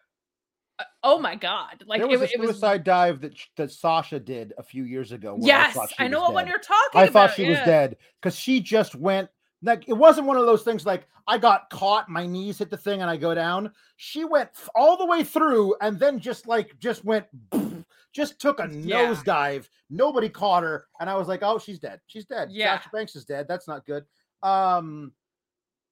uh, 0.78 0.84
oh 1.02 1.18
my 1.18 1.36
god. 1.36 1.84
Like 1.86 2.00
there 2.00 2.10
it, 2.10 2.18
was 2.18 2.20
wa- 2.20 2.26
a 2.26 2.30
it 2.34 2.40
was 2.40 2.50
suicide 2.50 2.84
dive 2.84 3.20
that 3.20 3.34
that 3.56 3.70
Sasha 3.70 4.18
did 4.18 4.52
a 4.58 4.62
few 4.62 4.84
years 4.84 5.12
ago. 5.12 5.38
Yes, 5.40 5.74
she 5.90 6.04
I, 6.04 6.08
know 6.08 6.20
what 6.20 6.34
one 6.34 6.46
you're 6.46 6.58
talking 6.58 7.00
I 7.00 7.04
about. 7.04 7.30
thought 7.30 7.36
she 7.36 7.48
was 7.48 7.58
dead 7.58 7.96
because 8.20 8.36
she 8.36 8.60
just 8.60 8.94
went 8.94 9.28
like 9.62 9.88
it 9.88 9.92
wasn't 9.94 10.26
one 10.26 10.36
of 10.36 10.46
those 10.46 10.62
things 10.62 10.86
like 10.86 11.06
I 11.26 11.36
got 11.38 11.68
caught, 11.70 12.08
my 12.08 12.26
knees 12.26 12.58
hit 12.58 12.70
the 12.70 12.76
thing, 12.76 13.02
and 13.02 13.10
I 13.10 13.16
go 13.16 13.34
down. 13.34 13.72
She 13.96 14.24
went 14.24 14.50
all 14.74 14.96
the 14.96 15.04
way 15.06 15.22
through 15.24 15.74
and 15.80 15.98
then 15.98 16.18
just 16.20 16.46
like 16.46 16.78
just 16.78 17.04
went 17.04 17.26
just 18.12 18.40
took 18.40 18.60
a 18.60 18.68
Yeah. 18.72 19.06
nosedive. 19.12 19.68
Nobody 19.90 20.28
caught 20.28 20.62
her, 20.62 20.86
and 21.00 21.08
I 21.10 21.14
was 21.16 21.28
like, 21.28 21.42
"Oh, 21.42 21.58
she's 21.58 21.78
dead. 21.78 22.00
She's 22.06 22.24
dead. 22.24 22.48
Yeah. 22.50 22.78
Sasha 22.78 22.90
Banks 22.92 23.16
is 23.16 23.24
dead. 23.24 23.46
That's 23.48 23.68
not 23.68 23.84
good." 23.86 24.04
Um. 24.42 25.12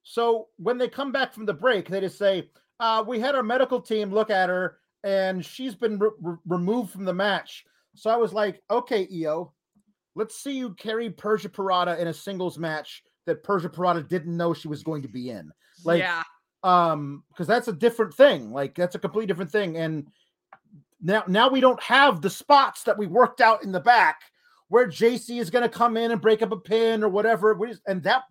So 0.02 0.48
when 0.56 0.78
they 0.78 0.88
come 0.88 1.12
back 1.12 1.34
from 1.34 1.44
the 1.44 1.52
break, 1.54 1.88
they 1.88 2.00
just 2.00 2.16
say, 2.18 2.48
uh, 2.80 3.04
"We 3.06 3.20
had 3.20 3.34
our 3.34 3.42
medical 3.42 3.80
team 3.80 4.10
look 4.10 4.30
at 4.30 4.48
her, 4.48 4.78
and 5.04 5.44
she's 5.44 5.74
been 5.74 5.98
re- 5.98 6.10
re- 6.22 6.36
removed 6.46 6.90
from 6.92 7.04
the 7.04 7.12
match." 7.12 7.64
So 7.94 8.10
I 8.10 8.16
was 8.16 8.32
like, 8.32 8.62
"Okay, 8.70 9.06
Io, 9.12 9.52
let's 10.18 10.36
see 10.42 10.52
you 10.58 10.74
carry 10.74 11.08
Persia 11.08 11.48
Pirotta 11.48 11.98
in 11.98 12.08
a 12.08 12.12
singles 12.12 12.58
match 12.58 13.02
that 13.24 13.42
Persia 13.42 13.68
Pirotta 13.70 14.06
didn't 14.06 14.36
know 14.36 14.52
she 14.52 14.68
was 14.68 14.82
going 14.82 15.02
to 15.02 15.08
be 15.08 15.30
in." 15.30 15.50
Like, 15.84 16.00
yeah. 16.00 16.22
um 16.64 17.22
because 17.28 17.46
that's 17.46 17.68
a 17.68 17.72
different 17.72 18.12
thing 18.12 18.50
like 18.50 18.74
that's 18.74 18.96
a 18.96 18.98
completely 18.98 19.28
different 19.28 19.52
thing 19.52 19.76
and 19.76 20.08
now 21.00 21.22
now 21.28 21.48
we 21.48 21.60
don't 21.60 21.80
have 21.80 22.20
the 22.20 22.28
spots 22.28 22.82
that 22.82 22.98
we 22.98 23.06
worked 23.06 23.40
out 23.40 23.62
in 23.62 23.70
the 23.70 23.78
back 23.78 24.22
where 24.66 24.86
Jacy 24.88 25.38
is 25.38 25.50
going 25.50 25.62
to 25.62 25.68
come 25.68 25.96
in 25.96 26.10
and 26.10 26.20
break 26.20 26.42
up 26.42 26.50
a 26.50 26.56
pin 26.56 27.04
or 27.04 27.08
whatever 27.08 27.54
just- 27.64 27.80
and 27.86 28.02
that 28.02 28.24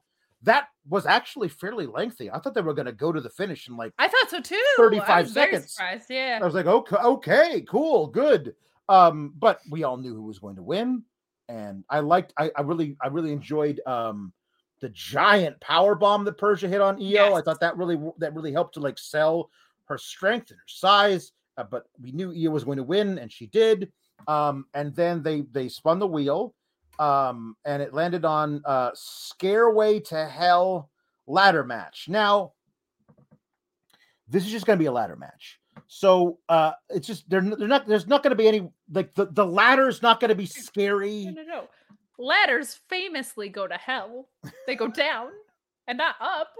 that 0.44 0.68
was 0.90 1.06
actually 1.06 1.48
fairly 1.48 1.86
lengthy 1.88 2.30
i 2.30 2.38
thought 2.38 2.54
they 2.54 2.62
were 2.62 2.74
going 2.74 2.86
to 2.86 2.92
go 2.92 3.14
to 3.14 3.22
the 3.22 3.30
finish 3.30 3.70
and 3.70 3.78
like 3.78 3.94
I 3.98 4.10
thought 4.10 4.30
so 4.30 4.42
too. 4.42 4.62
35 4.78 5.10
I 5.10 5.24
seconds. 5.24 5.78
Yeah. 6.10 6.40
i 6.42 6.46
was 6.46 6.54
like 6.54 6.66
okay 6.68 6.96
okay 6.98 7.66
cool 7.68 8.08
good 8.08 8.56
um 8.90 9.34
but 9.38 9.60
we 9.72 9.84
all 9.84 9.96
knew 9.98 10.14
who 10.14 10.24
was 10.24 10.40
going 10.40 10.58
to 10.58 10.62
win 10.64 11.04
and 11.50 11.84
i 11.90 12.00
liked 12.00 12.34
i, 12.38 12.52
I 12.56 12.62
really 12.62 12.98
i 13.02 13.08
really 13.08 13.32
enjoyed 13.32 13.82
um 13.86 14.34
the 14.80 14.90
giant 14.90 15.60
power 15.60 15.96
bomb 15.96 16.24
that 16.26 16.38
persia 16.38 16.68
hit 16.68 16.82
on 16.82 17.02
io 17.02 17.34
i 17.36 17.42
thought 17.42 17.60
that 17.62 17.78
really 17.78 18.00
that 18.18 18.34
really 18.34 18.52
helped 18.52 18.74
to 18.76 18.80
like 18.80 19.00
sell 19.00 19.50
her 19.86 19.98
strength 19.98 20.52
and 20.52 20.60
her 20.60 20.68
size 20.68 21.32
uh, 21.58 21.64
but 21.64 21.86
we 22.02 22.12
knew 22.12 22.32
io 22.32 22.52
was 22.52 22.64
going 22.64 22.78
to 22.78 22.84
win 22.84 23.18
and 23.18 23.32
she 23.32 23.48
did. 23.48 23.92
Um 24.28 24.66
and 24.74 24.96
then 24.96 25.24
they 25.24 25.42
they 25.52 25.70
spun 25.70 26.00
the 26.00 26.08
wheel 26.08 26.54
um 27.00 27.56
and 27.66 27.82
it 27.82 27.94
landed 27.94 28.26
on 28.26 28.62
uh 28.66 28.92
scareway 28.92 30.04
to 30.06 30.26
hell 30.26 30.90
ladder 31.28 31.64
match. 31.64 32.06
Now 32.08 32.54
this 34.28 34.46
is 34.46 34.52
just 34.52 34.66
going 34.66 34.78
to 34.78 34.82
be 34.82 34.88
a 34.88 34.92
ladder 34.92 35.16
match 35.16 35.60
so 35.88 36.40
uh 36.50 36.72
it's 36.90 37.08
just 37.08 37.30
they're, 37.30 37.42
they're 37.42 37.68
not 37.68 37.88
there's 37.88 38.08
not 38.08 38.24
going 38.24 38.32
to 38.32 38.36
be 38.36 38.48
any 38.48 38.70
like 38.92 39.14
the, 39.14 39.26
the 39.28 39.46
ladder's 39.46 40.02
not 40.02 40.20
going 40.20 40.30
to 40.30 40.36
be 40.36 40.46
scary 40.46 41.26
no, 41.26 41.44
no. 41.44 41.64
Ladders 42.20 42.80
famously 42.90 43.48
go 43.48 43.68
to 43.68 43.76
hell. 43.76 44.28
They 44.66 44.76
go 44.76 44.88
down 44.88 45.28
and 45.88 46.00
not 46.00 46.16
up. 46.20 46.52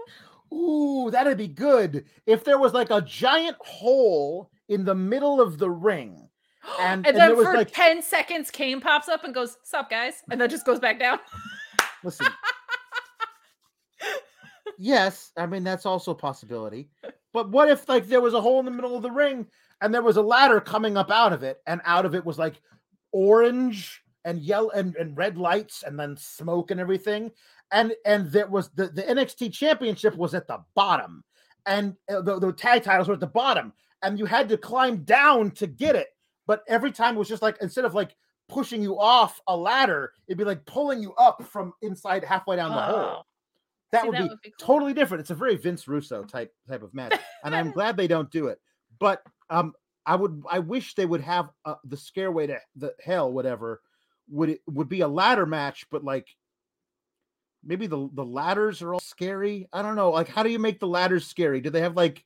ooh 0.52 1.10
that'd 1.10 1.36
be 1.36 1.48
good 1.48 2.04
if 2.26 2.44
there 2.44 2.58
was 2.58 2.72
like 2.74 2.90
a 2.90 3.02
giant 3.02 3.56
hole 3.60 4.50
in 4.68 4.84
the 4.84 4.94
middle 4.94 5.40
of 5.40 5.58
the 5.58 5.68
ring 5.68 6.28
And- 6.78 6.80
And, 6.80 7.06
and 7.08 7.16
then 7.16 7.28
there 7.28 7.36
was, 7.36 7.46
for 7.46 7.54
like- 7.56 7.72
10 7.72 8.02
seconds, 8.02 8.52
Kane 8.52 8.80
pops 8.80 9.08
up 9.08 9.24
and 9.24 9.34
goes, 9.34 9.56
Sup, 9.64 9.90
guys? 9.90 10.22
And 10.30 10.40
then 10.40 10.48
just 10.48 10.64
goes 10.64 10.78
back 10.78 11.00
down. 11.00 11.18
listen 12.04 12.26
yes 14.78 15.32
i 15.36 15.46
mean 15.46 15.64
that's 15.64 15.86
also 15.86 16.12
a 16.12 16.14
possibility 16.14 16.88
but 17.32 17.50
what 17.50 17.68
if 17.68 17.88
like 17.88 18.06
there 18.06 18.20
was 18.20 18.34
a 18.34 18.40
hole 18.40 18.58
in 18.58 18.64
the 18.64 18.70
middle 18.70 18.96
of 18.96 19.02
the 19.02 19.10
ring 19.10 19.46
and 19.80 19.92
there 19.92 20.02
was 20.02 20.16
a 20.16 20.22
ladder 20.22 20.60
coming 20.60 20.96
up 20.96 21.10
out 21.10 21.32
of 21.32 21.42
it 21.42 21.58
and 21.66 21.80
out 21.84 22.06
of 22.06 22.14
it 22.14 22.24
was 22.24 22.38
like 22.38 22.60
orange 23.12 24.02
and 24.24 24.40
yellow 24.40 24.70
and, 24.70 24.96
and 24.96 25.16
red 25.16 25.38
lights 25.38 25.82
and 25.82 25.98
then 25.98 26.16
smoke 26.16 26.70
and 26.70 26.80
everything? 26.80 27.30
And 27.70 27.94
and 28.06 28.30
there 28.30 28.46
was 28.46 28.70
the, 28.70 28.88
the 28.88 29.02
nxt 29.02 29.52
championship 29.52 30.16
was 30.16 30.34
at 30.34 30.48
the 30.48 30.58
bottom 30.74 31.22
and 31.66 31.94
uh, 32.10 32.22
the, 32.22 32.38
the 32.38 32.52
tag 32.52 32.82
titles 32.82 33.08
were 33.08 33.14
at 33.14 33.20
the 33.20 33.26
bottom 33.26 33.72
and 34.02 34.18
you 34.18 34.24
had 34.24 34.48
to 34.48 34.56
climb 34.56 35.04
down 35.04 35.50
to 35.52 35.66
get 35.66 35.96
it. 35.96 36.08
But 36.46 36.62
every 36.66 36.92
time 36.92 37.16
it 37.16 37.18
was 37.18 37.28
just 37.28 37.42
like 37.42 37.58
instead 37.60 37.84
of 37.84 37.94
like 37.94 38.16
pushing 38.48 38.82
you 38.82 38.98
off 38.98 39.42
a 39.46 39.54
ladder 39.54 40.12
it'd 40.26 40.38
be 40.38 40.44
like 40.44 40.64
pulling 40.64 41.02
you 41.02 41.12
up 41.14 41.44
from 41.44 41.74
inside 41.82 42.24
halfway 42.24 42.56
down 42.56 42.70
the 42.70 42.80
hole. 42.80 42.96
Oh, 42.96 43.22
that 43.92 44.02
see, 44.02 44.08
would 44.08 44.16
that 44.16 44.22
be 44.22 44.28
would 44.28 44.40
be 44.42 44.52
cool. 44.58 44.66
totally 44.66 44.94
different. 44.94 45.20
It's 45.22 45.30
a 45.30 45.34
very 45.34 45.56
Vince 45.56 45.88
Russo 45.88 46.24
type 46.24 46.52
type 46.68 46.82
of 46.82 46.94
match, 46.94 47.18
and 47.44 47.54
I'm 47.54 47.70
glad 47.72 47.96
they 47.96 48.08
don't 48.08 48.30
do 48.30 48.48
it. 48.48 48.60
But 48.98 49.22
um, 49.50 49.72
I 50.04 50.16
would 50.16 50.42
I 50.50 50.58
wish 50.58 50.94
they 50.94 51.06
would 51.06 51.20
have 51.22 51.50
uh, 51.64 51.74
the 51.84 51.96
scareway 51.96 52.46
to 52.48 52.58
the 52.76 52.94
hell 53.02 53.32
whatever 53.32 53.82
would 54.30 54.50
it 54.50 54.60
would 54.66 54.88
be 54.88 55.00
a 55.00 55.08
ladder 55.08 55.46
match, 55.46 55.86
but 55.90 56.04
like 56.04 56.26
maybe 57.64 57.86
the 57.86 58.08
the 58.12 58.24
ladders 58.24 58.82
are 58.82 58.94
all 58.94 59.00
scary. 59.00 59.68
I 59.72 59.82
don't 59.82 59.96
know. 59.96 60.10
Like, 60.10 60.28
how 60.28 60.42
do 60.42 60.50
you 60.50 60.58
make 60.58 60.80
the 60.80 60.88
ladders 60.88 61.26
scary? 61.26 61.60
Do 61.60 61.70
they 61.70 61.80
have 61.80 61.96
like 61.96 62.24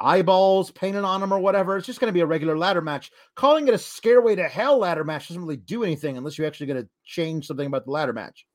eyeballs 0.00 0.70
painted 0.70 1.04
on 1.04 1.20
them 1.20 1.32
or 1.32 1.38
whatever? 1.38 1.76
It's 1.76 1.86
just 1.86 2.00
going 2.00 2.08
to 2.08 2.14
be 2.14 2.20
a 2.20 2.26
regular 2.26 2.56
ladder 2.56 2.80
match. 2.80 3.10
Calling 3.34 3.68
it 3.68 3.74
a 3.74 3.78
Scareway 3.78 4.36
to 4.36 4.48
Hell 4.48 4.78
ladder 4.78 5.04
match 5.04 5.28
doesn't 5.28 5.42
really 5.42 5.56
do 5.56 5.84
anything 5.84 6.16
unless 6.16 6.38
you're 6.38 6.46
actually 6.46 6.66
going 6.66 6.82
to 6.82 6.88
change 7.04 7.46
something 7.46 7.66
about 7.66 7.84
the 7.84 7.90
ladder 7.90 8.12
match. 8.12 8.46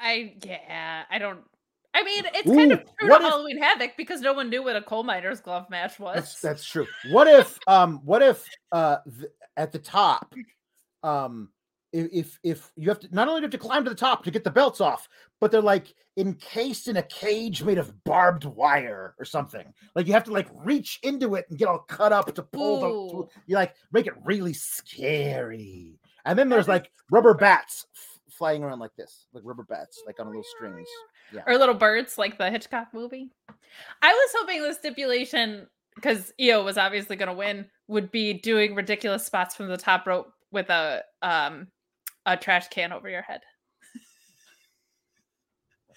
I 0.00 0.34
yeah, 0.44 1.04
I 1.10 1.18
don't. 1.18 1.40
I 1.92 2.04
mean, 2.04 2.24
it's 2.34 2.48
kind 2.48 2.72
of 2.72 2.84
true 2.98 3.08
to 3.08 3.14
if- 3.14 3.22
Halloween 3.22 3.58
Havoc 3.58 3.96
because 3.96 4.20
no 4.20 4.32
one 4.32 4.48
knew 4.48 4.62
what 4.62 4.76
a 4.76 4.82
coal 4.82 5.02
miner's 5.02 5.40
glove 5.40 5.68
match 5.70 5.98
was. 5.98 6.16
That's 6.16 6.40
that's 6.40 6.64
true. 6.64 6.86
What 7.10 7.26
if 7.26 7.58
um 7.66 8.00
what 8.04 8.22
if 8.22 8.44
uh 8.72 8.98
th- 9.18 9.32
at 9.56 9.72
the 9.72 9.78
top 9.78 10.34
um 11.02 11.50
if, 11.92 12.38
if 12.44 12.70
you 12.76 12.88
have 12.88 13.00
to 13.00 13.08
not 13.12 13.28
only 13.28 13.42
have 13.42 13.50
to 13.50 13.58
climb 13.58 13.84
to 13.84 13.90
the 13.90 13.96
top 13.96 14.22
to 14.24 14.30
get 14.30 14.44
the 14.44 14.50
belts 14.50 14.80
off, 14.80 15.08
but 15.40 15.50
they're 15.50 15.60
like 15.60 15.92
encased 16.16 16.88
in 16.88 16.98
a 16.98 17.02
cage 17.02 17.62
made 17.62 17.78
of 17.78 18.04
barbed 18.04 18.44
wire 18.44 19.14
or 19.18 19.24
something. 19.24 19.64
Like 19.94 20.06
you 20.06 20.12
have 20.12 20.24
to 20.24 20.32
like 20.32 20.48
reach 20.54 21.00
into 21.02 21.34
it 21.34 21.46
and 21.50 21.58
get 21.58 21.68
all 21.68 21.80
cut 21.80 22.12
up 22.12 22.32
to 22.34 22.42
pull 22.42 22.84
Ooh. 22.84 23.08
the 23.08 23.40
you 23.46 23.56
like 23.56 23.74
make 23.92 24.06
it 24.06 24.14
really 24.24 24.52
scary. 24.52 25.98
And 26.24 26.38
then 26.38 26.48
there's 26.48 26.68
like 26.68 26.92
rubber 27.10 27.34
bats 27.34 27.86
flying 28.40 28.64
around 28.64 28.78
like 28.78 28.96
this, 28.96 29.26
like 29.34 29.44
rubber 29.46 29.64
bats, 29.64 30.02
like 30.06 30.18
on 30.18 30.26
little 30.26 30.42
strings. 30.56 30.88
Yeah. 31.30 31.42
or 31.46 31.58
little 31.58 31.74
birds 31.74 32.16
like 32.16 32.38
the 32.38 32.50
Hitchcock 32.50 32.88
movie. 32.94 33.30
I 34.00 34.12
was 34.12 34.30
hoping 34.38 34.62
the 34.62 34.72
stipulation 34.72 35.66
because 35.94 36.32
Io 36.40 36.64
was 36.64 36.78
obviously 36.78 37.16
going 37.16 37.28
to 37.28 37.34
win 37.34 37.66
would 37.86 38.10
be 38.10 38.32
doing 38.32 38.74
ridiculous 38.74 39.26
spots 39.26 39.54
from 39.54 39.68
the 39.68 39.76
top 39.76 40.06
rope 40.06 40.32
with 40.50 40.70
a 40.70 41.02
um 41.20 41.68
a 42.24 42.34
trash 42.36 42.68
can 42.68 42.92
over 42.92 43.10
your 43.10 43.20
head. 43.22 43.42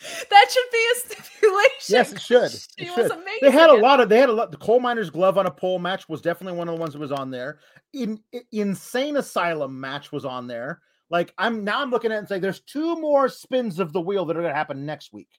that 0.29 0.47
should 0.51 0.71
be 0.71 0.85
a 0.91 0.95
stipulation. 0.99 1.69
Yes, 1.87 2.11
it 2.11 2.21
should. 2.21 2.51
It 2.77 2.97
was 2.97 3.07
should. 3.07 3.11
amazing. 3.11 3.39
They 3.41 3.51
had 3.51 3.69
a 3.69 3.75
lot 3.75 4.01
of 4.01 4.09
they 4.09 4.19
had 4.19 4.29
a 4.29 4.33
lot. 4.33 4.51
The 4.51 4.57
coal 4.57 4.81
miners 4.81 5.09
glove 5.09 5.37
on 5.37 5.45
a 5.45 5.51
pole 5.51 5.79
match 5.79 6.09
was 6.09 6.21
definitely 6.21 6.57
one 6.57 6.67
of 6.67 6.75
the 6.75 6.81
ones 6.81 6.91
that 6.93 6.99
was 6.99 7.11
on 7.13 7.31
there. 7.31 7.59
In, 7.93 8.19
I- 8.35 8.41
insane 8.51 9.15
asylum 9.17 9.79
match 9.79 10.11
was 10.11 10.25
on 10.25 10.47
there. 10.47 10.81
Like 11.13 11.31
I'm 11.37 11.63
now 11.63 11.79
I'm 11.79 11.91
looking 11.91 12.11
at 12.11 12.15
it 12.15 12.17
and 12.17 12.27
saying 12.27 12.41
there's 12.41 12.61
two 12.61 12.99
more 12.99 13.29
spins 13.29 13.77
of 13.79 13.93
the 13.93 14.01
wheel 14.01 14.25
that 14.25 14.35
are 14.35 14.41
going 14.41 14.51
to 14.51 14.57
happen 14.57 14.83
next 14.83 15.13
week 15.13 15.29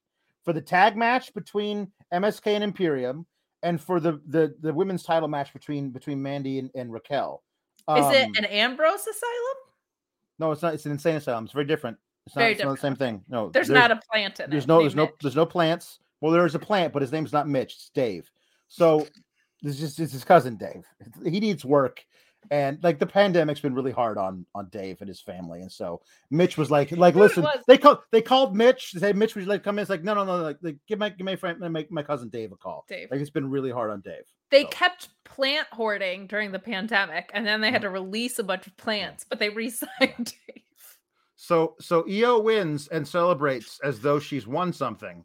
for 0.45 0.53
the 0.53 0.61
tag 0.61 0.97
match 0.97 1.35
between 1.35 1.91
MSK 2.13 2.47
and 2.47 2.63
Imperium, 2.63 3.27
and 3.65 3.81
for 3.81 3.99
the 3.99 4.21
the 4.29 4.55
the 4.61 4.73
women's 4.73 5.03
title 5.03 5.27
match 5.29 5.53
between 5.53 5.91
between 5.91 6.23
Mandy 6.23 6.61
and, 6.61 6.71
and 6.77 6.93
Raquel. 6.93 7.43
Is 7.91 8.07
it 8.15 8.27
Um, 8.29 8.33
an 8.39 8.45
Ambrose 8.47 9.01
asylum? 9.01 9.59
no? 10.39 10.53
It's 10.53 10.63
not. 10.63 10.75
It's 10.75 10.87
an 10.87 10.93
insane 10.93 11.17
asylum. 11.17 11.45
It's 11.45 11.53
very 11.53 11.67
different. 11.67 11.99
It's 12.27 12.37
not, 12.37 12.43
Very 12.43 12.53
it's 12.53 12.63
not 12.63 12.71
the 12.71 12.81
same 12.81 12.97
thing. 12.97 13.23
No, 13.29 13.51
There's, 13.51 13.69
not 13.69 13.91
a 13.91 14.01
plant 14.11 14.41
in 14.41 14.49
there's 14.49 14.65
it. 14.65 14.69
no 14.69 14.81
there's 14.81 14.95
no 14.95 15.07
Mitch. 15.07 15.15
there's 15.21 15.37
no 15.37 15.45
plants 15.45 15.99
well 16.23 16.33
there's 16.33 16.55
a 16.55 16.59
plant 16.59 16.93
but 16.93 17.03
his 17.03 17.13
name's 17.13 17.35
not 17.35 17.47
mitch 17.47 17.75
it's 17.75 17.91
dave 17.91 18.31
so 18.69 19.07
this 19.61 19.83
is 19.83 19.97
his 19.99 20.25
cousin 20.25 20.57
dave 20.57 20.87
he 21.23 21.39
needs 21.41 21.67
work 21.67 22.03
and 22.51 22.83
like 22.83 22.99
the 22.99 23.07
pandemic's 23.07 23.61
been 23.61 23.75
really 23.75 23.93
hard 23.93 24.19
on 24.19 24.45
on 24.55 24.69
dave 24.69 25.01
and 25.01 25.09
his 25.09 25.21
family 25.21 25.61
and 25.61 25.71
so 25.71 26.01
mitch 26.31 26.57
was 26.57 26.71
like 26.71 26.91
like 26.93 27.15
Dude, 27.15 27.23
listen 27.23 27.47
they 27.67 27.79
called 27.79 27.99
they 28.13 28.23
called 28.23 28.57
mitch 28.57 28.93
they 28.93 29.01
said 29.01 29.17
mitch 29.17 29.35
would 29.35 29.47
like 29.47 29.61
to 29.61 29.65
come 29.65 29.79
in 29.79 29.83
it's 29.83 29.91
like 29.91 30.05
no 30.05 30.15
no 30.15 30.25
no 30.25 30.39
like, 30.39 30.59
like 30.63 30.77
give 30.87 30.99
my 30.99 31.09
give 31.09 31.25
my 31.25 31.37
friend 31.37 31.59
my, 31.61 31.87
my 31.91 32.03
cousin 32.03 32.29
dave 32.29 32.53
a 32.53 32.57
call 32.57 32.85
Dave. 32.89 33.09
like 33.11 33.21
it's 33.21 33.31
been 33.31 33.51
really 33.51 33.71
hard 33.71 33.91
on 33.91 34.01
dave 34.01 34.25
They 34.51 34.63
so. 34.63 34.69
kept 34.69 35.09
plant 35.35 35.67
hoarding 35.73 36.27
during 36.27 36.53
the 36.53 36.59
pandemic, 36.59 37.31
and 37.35 37.47
then 37.47 37.61
they 37.61 37.71
had 37.71 37.81
mm. 37.81 37.85
to 37.85 37.91
release 37.91 38.39
a 38.39 38.45
bunch 38.45 38.67
of 38.67 38.77
plants, 38.77 39.25
but 39.29 39.39
they 39.39 39.49
re-signed 39.49 39.91
Dave. 40.47 40.63
So 41.37 41.75
so 41.81 42.05
Io 42.09 42.39
wins 42.39 42.89
and 42.89 43.07
celebrates 43.07 43.81
as 43.83 44.01
though 44.01 44.19
she's 44.19 44.47
won 44.47 44.73
something. 44.73 45.25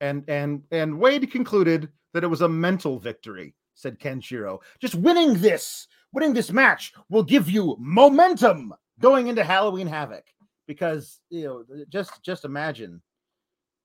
And 0.00 0.24
and 0.28 0.62
and 0.70 0.98
Wade 0.98 1.30
concluded 1.30 1.88
that 2.12 2.24
it 2.24 2.28
was 2.28 2.42
a 2.42 2.48
mental 2.48 2.98
victory, 2.98 3.54
said 3.74 3.98
Kenshiro. 3.98 4.58
Just 4.80 4.94
winning 4.94 5.34
this, 5.34 5.86
winning 6.14 6.32
this 6.32 6.50
match 6.50 6.92
will 7.08 7.22
give 7.22 7.50
you 7.50 7.76
momentum 7.78 8.72
going 9.00 9.26
into 9.26 9.44
Halloween 9.44 9.86
Havoc. 9.86 10.24
Because 10.66 11.20
you 11.28 11.44
know, 11.44 11.84
just 11.90 12.22
just 12.22 12.46
imagine 12.46 13.02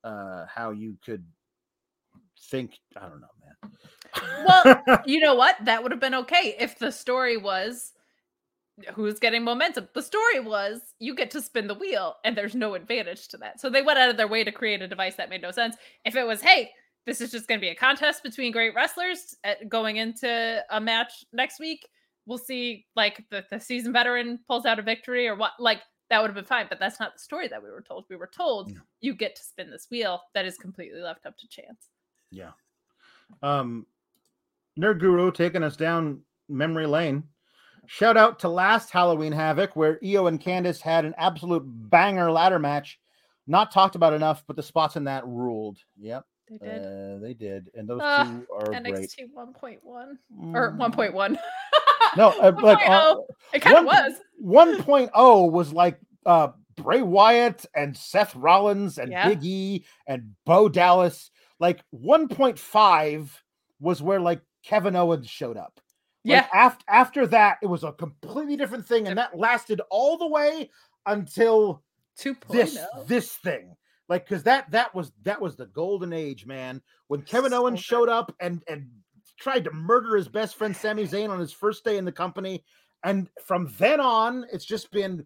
uh 0.06 0.46
how 0.48 0.72
you 0.72 0.98
could 1.04 1.26
think, 2.50 2.80
I 2.96 3.02
don't 3.02 3.20
know, 3.20 3.28
man. 3.44 4.46
Well, 4.48 5.02
you 5.06 5.20
know 5.20 5.36
what? 5.36 5.58
That 5.66 5.84
would 5.84 5.92
have 5.92 6.00
been 6.00 6.16
okay 6.16 6.56
if 6.58 6.80
the 6.80 6.92
story 6.92 7.36
was 7.36 7.92
who's 8.94 9.20
getting 9.20 9.44
momentum. 9.44 9.90
The 9.94 10.02
story 10.02 10.40
was 10.40 10.80
you 11.00 11.16
get 11.16 11.32
to 11.32 11.42
spin 11.42 11.68
the 11.68 11.76
wheel, 11.76 12.16
and 12.24 12.36
there's 12.36 12.56
no 12.56 12.76
advantage 12.76 13.28
to 13.30 13.38
that. 13.38 13.60
So 13.60 13.70
they 13.70 13.82
went 13.82 14.00
out 14.00 14.10
of 14.10 14.18
their 14.18 14.28
way 14.28 14.44
to 14.44 14.52
create 14.52 14.82
a 14.82 14.88
device 14.88 15.16
that 15.16 15.30
made 15.30 15.42
no 15.42 15.52
sense. 15.52 15.76
If 16.06 16.16
it 16.16 16.26
was, 16.26 16.42
hey, 16.42 16.72
this 17.06 17.22
is 17.22 17.32
just 17.32 17.48
going 17.48 17.60
to 17.60 17.66
be 17.66 17.70
a 17.70 17.76
contest 17.76 18.24
between 18.24 18.52
great 18.52 18.74
wrestlers 18.76 19.36
at, 19.44 19.68
going 19.70 19.98
into 19.98 20.64
a 20.70 20.80
match 20.80 21.26
next 21.34 21.60
week, 21.60 21.88
we'll 22.30 22.38
see 22.38 22.86
like 22.96 23.26
the, 23.32 23.44
the 23.50 23.60
season 23.60 23.92
veteran 23.92 24.40
pulls 24.48 24.66
out 24.66 24.78
a 24.80 24.82
victory 24.84 25.28
or 25.28 25.36
what, 25.36 25.54
like 25.60 25.82
that 26.10 26.22
would 26.22 26.28
have 26.30 26.36
been 26.36 26.46
fine. 26.46 26.68
But 26.70 26.80
that's 26.80 27.00
not 27.00 27.14
the 27.14 27.20
story 27.20 27.48
that 27.50 27.62
we 27.62 27.70
were 27.70 27.82
told. 27.82 28.06
We 28.10 28.16
were 28.16 28.28
told 28.34 28.72
you 29.02 29.14
get 29.16 29.36
to 29.36 29.44
spin 29.44 29.70
this 29.72 29.88
wheel 29.92 30.22
that 30.36 30.46
is 30.46 30.58
completely 30.58 31.02
left 31.02 31.26
up 31.26 31.38
to 31.40 31.48
chance. 31.50 31.90
Yeah. 32.32 32.52
Um, 33.44 33.86
Nerd 34.80 35.00
Guru 35.00 35.32
taking 35.32 35.64
us 35.64 35.76
down 35.76 36.22
memory 36.48 36.86
lane. 36.88 37.24
Shout 37.88 38.18
out 38.18 38.38
to 38.40 38.50
last 38.50 38.92
Halloween 38.92 39.32
Havoc, 39.32 39.76
where 39.76 40.00
Io 40.06 40.28
and 40.28 40.40
Candice 40.40 40.80
had 40.82 41.06
an 41.06 41.16
absolute 41.18 41.64
banger 41.66 42.32
ladder 42.32 42.60
match. 42.60 43.00
Not 43.48 43.72
talked 43.72 43.96
about 43.96 44.14
enough, 44.14 44.44
but 44.46 44.56
the 44.56 44.62
spots 44.64 44.96
in 44.96 45.06
that 45.06 45.26
ruled. 45.26 45.80
Yep, 46.00 46.24
They 46.50 46.58
did. 46.60 46.86
uh, 46.86 47.18
they 47.20 47.34
did, 47.34 47.70
and 47.74 47.88
those 47.90 48.02
Ah, 48.04 48.24
two 48.24 48.46
are 48.54 48.80
great. 48.82 49.10
NXT 49.10 49.34
1.1 49.34 50.18
or 50.54 50.72
Mm. 50.74 50.78
1.1. 50.78 51.38
No, 52.18 52.30
uh, 52.42 52.52
like 52.62 52.80
uh, 52.88 53.16
1.0. 53.16 53.24
it 53.54 53.62
kind 53.62 53.78
of 53.78 53.86
was. 53.86 54.14
1.0 54.44 55.52
was 55.52 55.74
like 55.74 56.00
uh 56.26 56.50
Bray 56.76 57.02
Wyatt 57.02 57.66
and 57.76 57.96
Seth 57.96 58.36
Rollins 58.36 58.98
and 58.98 59.12
Yeah. 59.12 59.28
Big 59.30 59.44
E 59.44 59.86
and 60.08 60.34
Bo 60.46 60.70
Dallas. 60.70 61.30
Like 61.60 61.82
1.5 61.94 63.30
was 63.80 64.02
where 64.02 64.20
like 64.20 64.42
Kevin 64.64 64.96
Owens 64.96 65.30
showed 65.30 65.58
up. 65.58 65.80
Yeah. 66.24 66.38
Like 66.42 66.50
after 66.54 66.86
after 66.90 67.28
that, 67.28 67.58
it 67.62 67.68
was 67.68 67.84
a 67.84 67.92
completely 67.94 68.56
different 68.58 68.86
thing, 68.86 69.08
and 69.08 69.18
that 69.18 69.38
lasted 69.38 69.82
all 69.90 70.18
the 70.18 70.28
way 70.28 70.70
until 71.06 71.84
2.0. 72.20 72.48
this 72.50 72.78
this 73.08 73.36
thing. 73.38 73.76
Like, 74.10 74.28
because 74.28 74.44
that 74.44 74.70
that 74.72 74.94
was 74.96 75.12
that 75.24 75.40
was 75.42 75.56
the 75.56 75.68
golden 75.68 76.14
age, 76.14 76.46
man. 76.46 76.82
When 77.08 77.22
Kevin 77.22 77.52
So 77.52 77.62
Owens 77.64 77.80
showed 77.80 78.10
up 78.10 78.36
and 78.42 78.64
and 78.68 78.90
tried 79.40 79.64
to 79.64 79.72
murder 79.72 80.16
his 80.16 80.28
best 80.28 80.56
friend 80.56 80.76
Sami 80.76 81.04
Zayn 81.04 81.30
on 81.30 81.40
his 81.40 81.54
first 81.54 81.84
day 81.84 81.98
in 81.98 82.06
the 82.06 82.12
company, 82.12 82.64
and 83.04 83.30
from 83.46 83.74
then 83.78 84.00
on, 84.00 84.46
it's 84.52 84.66
just 84.66 84.92
been 84.92 85.26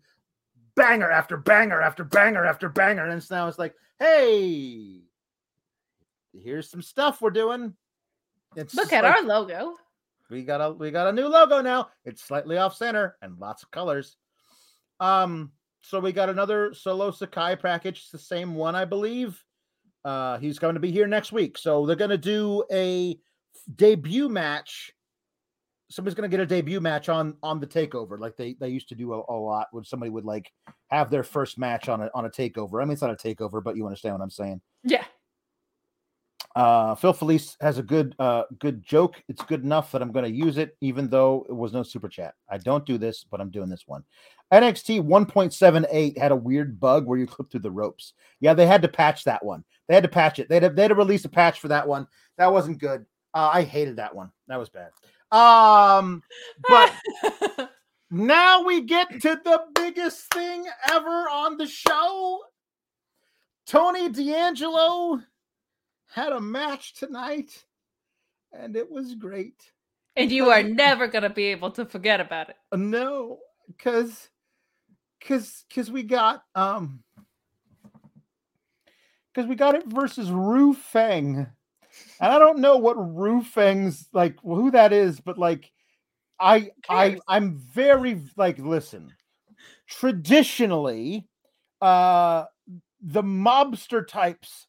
banger 0.75 1.09
after 1.11 1.37
banger 1.37 1.81
after 1.81 2.03
banger 2.03 2.45
after 2.45 2.69
banger, 2.69 3.05
and 3.05 3.13
it's 3.17 3.31
now 3.31 3.47
it's 3.47 3.59
like, 3.59 3.73
hey, 3.99 5.01
here's 6.33 6.69
some 6.69 6.81
stuff 6.81 7.21
we're 7.21 7.29
doing. 7.29 7.73
It's 8.55 8.75
Look 8.75 8.93
at 8.93 9.03
like- 9.03 9.15
our 9.17 9.23
logo. 9.23 9.75
we 10.29 10.43
got 10.43 10.61
a 10.61 10.71
we 10.73 10.91
got 10.91 11.07
a 11.07 11.11
new 11.13 11.27
logo 11.27 11.61
now. 11.61 11.89
It's 12.05 12.23
slightly 12.23 12.57
off 12.57 12.75
center 12.75 13.17
and 13.21 13.37
lots 13.39 13.63
of 13.63 13.71
colors. 13.71 14.15
Um, 14.99 15.51
so 15.81 15.99
we 15.99 16.11
got 16.11 16.29
another 16.29 16.73
Solo 16.73 17.11
Sikoa 17.11 17.61
package. 17.61 17.99
It's 17.99 18.09
the 18.09 18.17
same 18.17 18.55
one, 18.55 18.75
I 18.75 18.85
believe. 18.85 19.43
Uh, 20.05 20.37
he's 20.37 20.59
going 20.59 20.75
to 20.75 20.79
be 20.79 20.91
here 20.91 21.07
next 21.07 21.31
week. 21.31 21.57
So 21.57 21.85
they're 21.85 21.95
going 21.95 22.09
to 22.09 22.17
do 22.17 22.63
a 22.71 23.17
debut 23.75 24.29
match. 24.29 24.91
Somebody's 25.89 26.15
going 26.15 26.29
to 26.29 26.35
get 26.35 26.43
a 26.43 26.47
debut 26.47 26.81
match 26.81 27.09
on 27.09 27.37
on 27.43 27.59
the 27.59 27.67
takeover, 27.67 28.19
like 28.19 28.35
they 28.35 28.55
they 28.59 28.69
used 28.69 28.89
to 28.89 28.95
do 28.95 29.13
a, 29.13 29.23
a 29.29 29.37
lot. 29.37 29.67
When 29.71 29.83
somebody 29.83 30.09
would 30.09 30.25
like 30.25 30.51
have 30.89 31.11
their 31.11 31.23
first 31.23 31.57
match 31.57 31.89
on 31.89 32.01
a 32.01 32.09
on 32.15 32.25
a 32.25 32.29
takeover. 32.29 32.81
I 32.81 32.85
mean, 32.85 32.93
it's 32.93 33.01
not 33.01 33.11
a 33.11 33.15
takeover, 33.15 33.63
but 33.63 33.75
you 33.75 33.85
understand 33.85 34.15
what 34.15 34.23
I'm 34.23 34.29
saying. 34.29 34.61
Yeah. 34.83 35.03
Uh, 36.55 36.93
Phil 36.93 37.13
Felice 37.13 37.57
has 37.61 37.79
a 37.79 37.83
good 37.83 38.15
uh 38.19 38.43
good 38.59 38.83
joke. 38.83 39.21
It's 39.27 39.41
good 39.43 39.63
enough 39.63 39.91
that 39.91 40.01
I'm 40.01 40.11
going 40.11 40.25
to 40.25 40.31
use 40.31 40.57
it, 40.57 40.77
even 40.81 41.09
though 41.09 41.45
it 41.49 41.53
was 41.53 41.73
no 41.73 41.83
super 41.83 42.07
chat. 42.07 42.35
I 42.49 42.59
don't 42.59 42.85
do 42.85 42.97
this, 42.97 43.25
but 43.29 43.41
I'm 43.41 43.49
doing 43.49 43.69
this 43.69 43.83
one. 43.87 44.03
NXT 44.51 45.01
1.78 45.01 46.17
had 46.17 46.31
a 46.31 46.35
weird 46.35 46.79
bug 46.79 47.07
where 47.07 47.17
you 47.17 47.25
clip 47.25 47.49
through 47.49 47.61
the 47.61 47.71
ropes. 47.71 48.13
Yeah, 48.39 48.53
they 48.53 48.67
had 48.67 48.83
to 48.83 48.87
patch 48.87 49.23
that 49.23 49.43
one. 49.43 49.63
They 49.87 49.95
had 49.95 50.03
to 50.03 50.09
patch 50.09 50.37
it. 50.37 50.47
They 50.47 50.55
had 50.55 50.63
to, 50.63 50.69
they 50.69 50.83
had 50.83 50.89
to 50.89 50.95
release 50.95 51.25
a 51.25 51.29
patch 51.29 51.59
for 51.59 51.69
that 51.69 51.87
one. 51.87 52.07
That 52.37 52.53
wasn't 52.53 52.79
good. 52.79 53.03
Uh, 53.33 53.49
I 53.53 53.63
hated 53.63 53.95
that 53.97 54.15
one. 54.15 54.31
That 54.47 54.59
was 54.59 54.69
bad. 54.69 54.91
Um, 55.31 56.21
but 56.69 56.93
now 58.11 58.63
we 58.63 58.81
get 58.81 59.09
to 59.21 59.39
the 59.43 59.61
biggest 59.75 60.31
thing 60.33 60.65
ever 60.91 61.27
on 61.29 61.57
the 61.57 61.65
show. 61.67 62.39
Tony 63.65 64.09
D'Angelo 64.09 65.19
had 66.13 66.31
a 66.33 66.39
match 66.41 66.93
tonight, 66.95 67.65
and 68.51 68.75
it 68.75 68.91
was 68.91 69.15
great. 69.15 69.71
and 70.15 70.31
you 70.31 70.51
are 70.51 70.61
never 70.61 71.07
going 71.07 71.23
to 71.23 71.29
be 71.29 71.45
able 71.45 71.71
to 71.71 71.85
forget 71.85 72.19
about 72.21 72.49
it. 72.49 72.55
Uh, 72.71 72.77
No, 72.77 73.39
because 73.67 74.29
because 75.19 75.63
because 75.69 75.89
we 75.89 76.03
got 76.03 76.43
um 76.53 77.01
because 79.33 79.47
we 79.49 79.55
got 79.55 79.73
it 79.73 79.87
versus 79.87 80.29
Ru 80.29 80.73
Feng. 80.73 81.47
And 82.19 82.31
I 82.31 82.39
don't 82.39 82.59
know 82.59 82.77
what 82.77 82.95
Ru 82.95 83.43
Feng's 83.43 84.07
like 84.13 84.37
who 84.43 84.71
that 84.71 84.93
is, 84.93 85.19
but 85.19 85.37
like 85.37 85.71
I 86.39 86.71
I? 86.89 87.17
I'm 87.27 87.57
very 87.73 88.21
like 88.37 88.59
listen. 88.59 89.11
Traditionally, 89.87 91.27
uh 91.81 92.45
the 93.01 93.21
mobster 93.23 94.07
types 94.07 94.67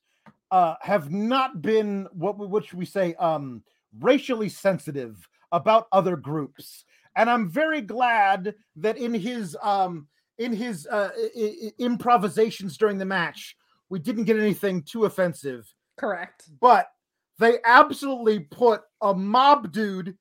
uh 0.51 0.75
have 0.81 1.11
not 1.11 1.63
been 1.63 2.07
what 2.13 2.39
we- 2.39 2.47
what 2.47 2.65
should 2.65 2.79
we 2.79 2.85
say 2.85 3.15
um 3.15 3.63
racially 4.01 4.49
sensitive 4.49 5.27
about 5.53 5.87
other 5.93 6.17
groups. 6.17 6.85
And 7.17 7.31
I'm 7.31 7.49
very 7.49 7.81
glad 7.81 8.55
that 8.77 8.99
in 8.99 9.15
his 9.15 9.57
um 9.63 10.09
in 10.39 10.53
his 10.53 10.87
uh 10.89 11.11
i- 11.37 11.73
improvisations 11.79 12.77
during 12.77 12.99
the 12.99 13.05
match, 13.05 13.57
we 13.89 13.99
didn't 13.99 14.25
get 14.25 14.39
anything 14.39 14.83
too 14.83 15.05
offensive 15.05 15.73
Correct. 15.97 16.45
but 16.61 16.89
they 17.39 17.59
absolutely 17.65 18.41
put 18.41 18.83
a 19.01 19.15
mob 19.15 19.73
dude 19.73 20.17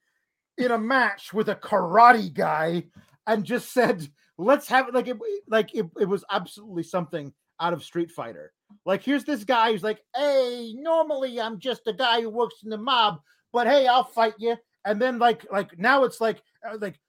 in 0.57 0.71
a 0.71 0.77
match 0.77 1.33
with 1.33 1.49
a 1.49 1.55
karate 1.55 2.33
guy 2.33 2.83
and 3.27 3.43
just 3.43 3.71
said, 3.71 4.07
let's 4.37 4.67
have 4.67 4.87
it 4.87 4.93
like 4.93 5.07
it 5.07 5.17
like 5.47 5.73
it, 5.75 5.85
it 5.99 6.07
was 6.07 6.25
absolutely 6.31 6.83
something 6.83 7.33
out 7.59 7.73
of 7.73 7.83
Street 7.83 8.11
Fighter. 8.11 8.51
Like 8.85 9.03
here's 9.03 9.23
this 9.23 9.43
guy 9.43 9.71
who's 9.71 9.83
like, 9.83 10.01
hey, 10.15 10.73
normally 10.77 11.39
I'm 11.39 11.59
just 11.59 11.87
a 11.87 11.93
guy 11.93 12.21
who 12.21 12.29
works 12.29 12.55
in 12.63 12.69
the 12.69 12.77
mob, 12.77 13.19
but 13.51 13.67
hey, 13.67 13.87
I'll 13.87 14.03
fight 14.03 14.33
you. 14.39 14.57
And 14.85 15.01
then 15.01 15.19
like 15.19 15.45
like 15.51 15.77
now 15.77 16.03
it's 16.03 16.19
like 16.19 16.41
uh, 16.67 16.77
like 16.81 16.99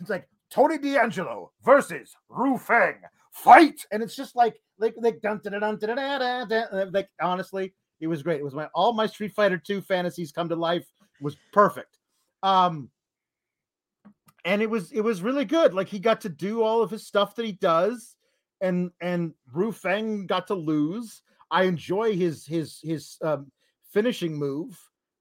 it's 0.00 0.10
like 0.10 0.28
Tony 0.50 0.78
D'Angelo 0.78 1.52
versus 1.64 2.14
Ru 2.28 2.58
Feng 2.58 2.96
fight, 3.32 3.84
and 3.90 4.02
it's 4.02 4.16
just 4.16 4.36
like 4.36 4.60
like 4.78 4.94
like 4.96 5.20
dun 5.20 5.40
da 5.42 5.50
da 5.50 5.58
da 5.58 5.72
da 5.72 6.44
da 6.44 6.44
da 6.44 6.84
like 6.92 7.08
honestly, 7.20 7.74
it 8.00 8.06
was 8.06 8.22
great. 8.22 8.40
It 8.40 8.44
was 8.44 8.54
my 8.54 8.66
all 8.74 8.92
my 8.92 9.06
Street 9.06 9.32
Fighter 9.32 9.58
2 9.58 9.80
fantasies 9.82 10.32
come 10.32 10.48
to 10.48 10.56
life. 10.56 10.86
Was 11.20 11.36
perfect. 11.52 11.98
Um 12.42 12.90
and 14.44 14.62
it 14.62 14.70
was 14.70 14.92
it 14.92 15.00
was 15.00 15.22
really 15.22 15.44
good. 15.44 15.74
Like 15.74 15.88
he 15.88 15.98
got 15.98 16.20
to 16.22 16.28
do 16.28 16.62
all 16.62 16.82
of 16.82 16.90
his 16.90 17.06
stuff 17.06 17.34
that 17.36 17.46
he 17.46 17.52
does 17.52 18.16
and 18.60 18.90
and 19.00 19.34
Ru 19.52 19.72
Feng 19.72 20.26
got 20.26 20.46
to 20.48 20.54
lose. 20.54 21.22
I 21.50 21.64
enjoy 21.64 22.16
his 22.16 22.46
his 22.46 22.80
his 22.82 23.18
um 23.22 23.50
finishing 23.92 24.36
move. 24.36 24.78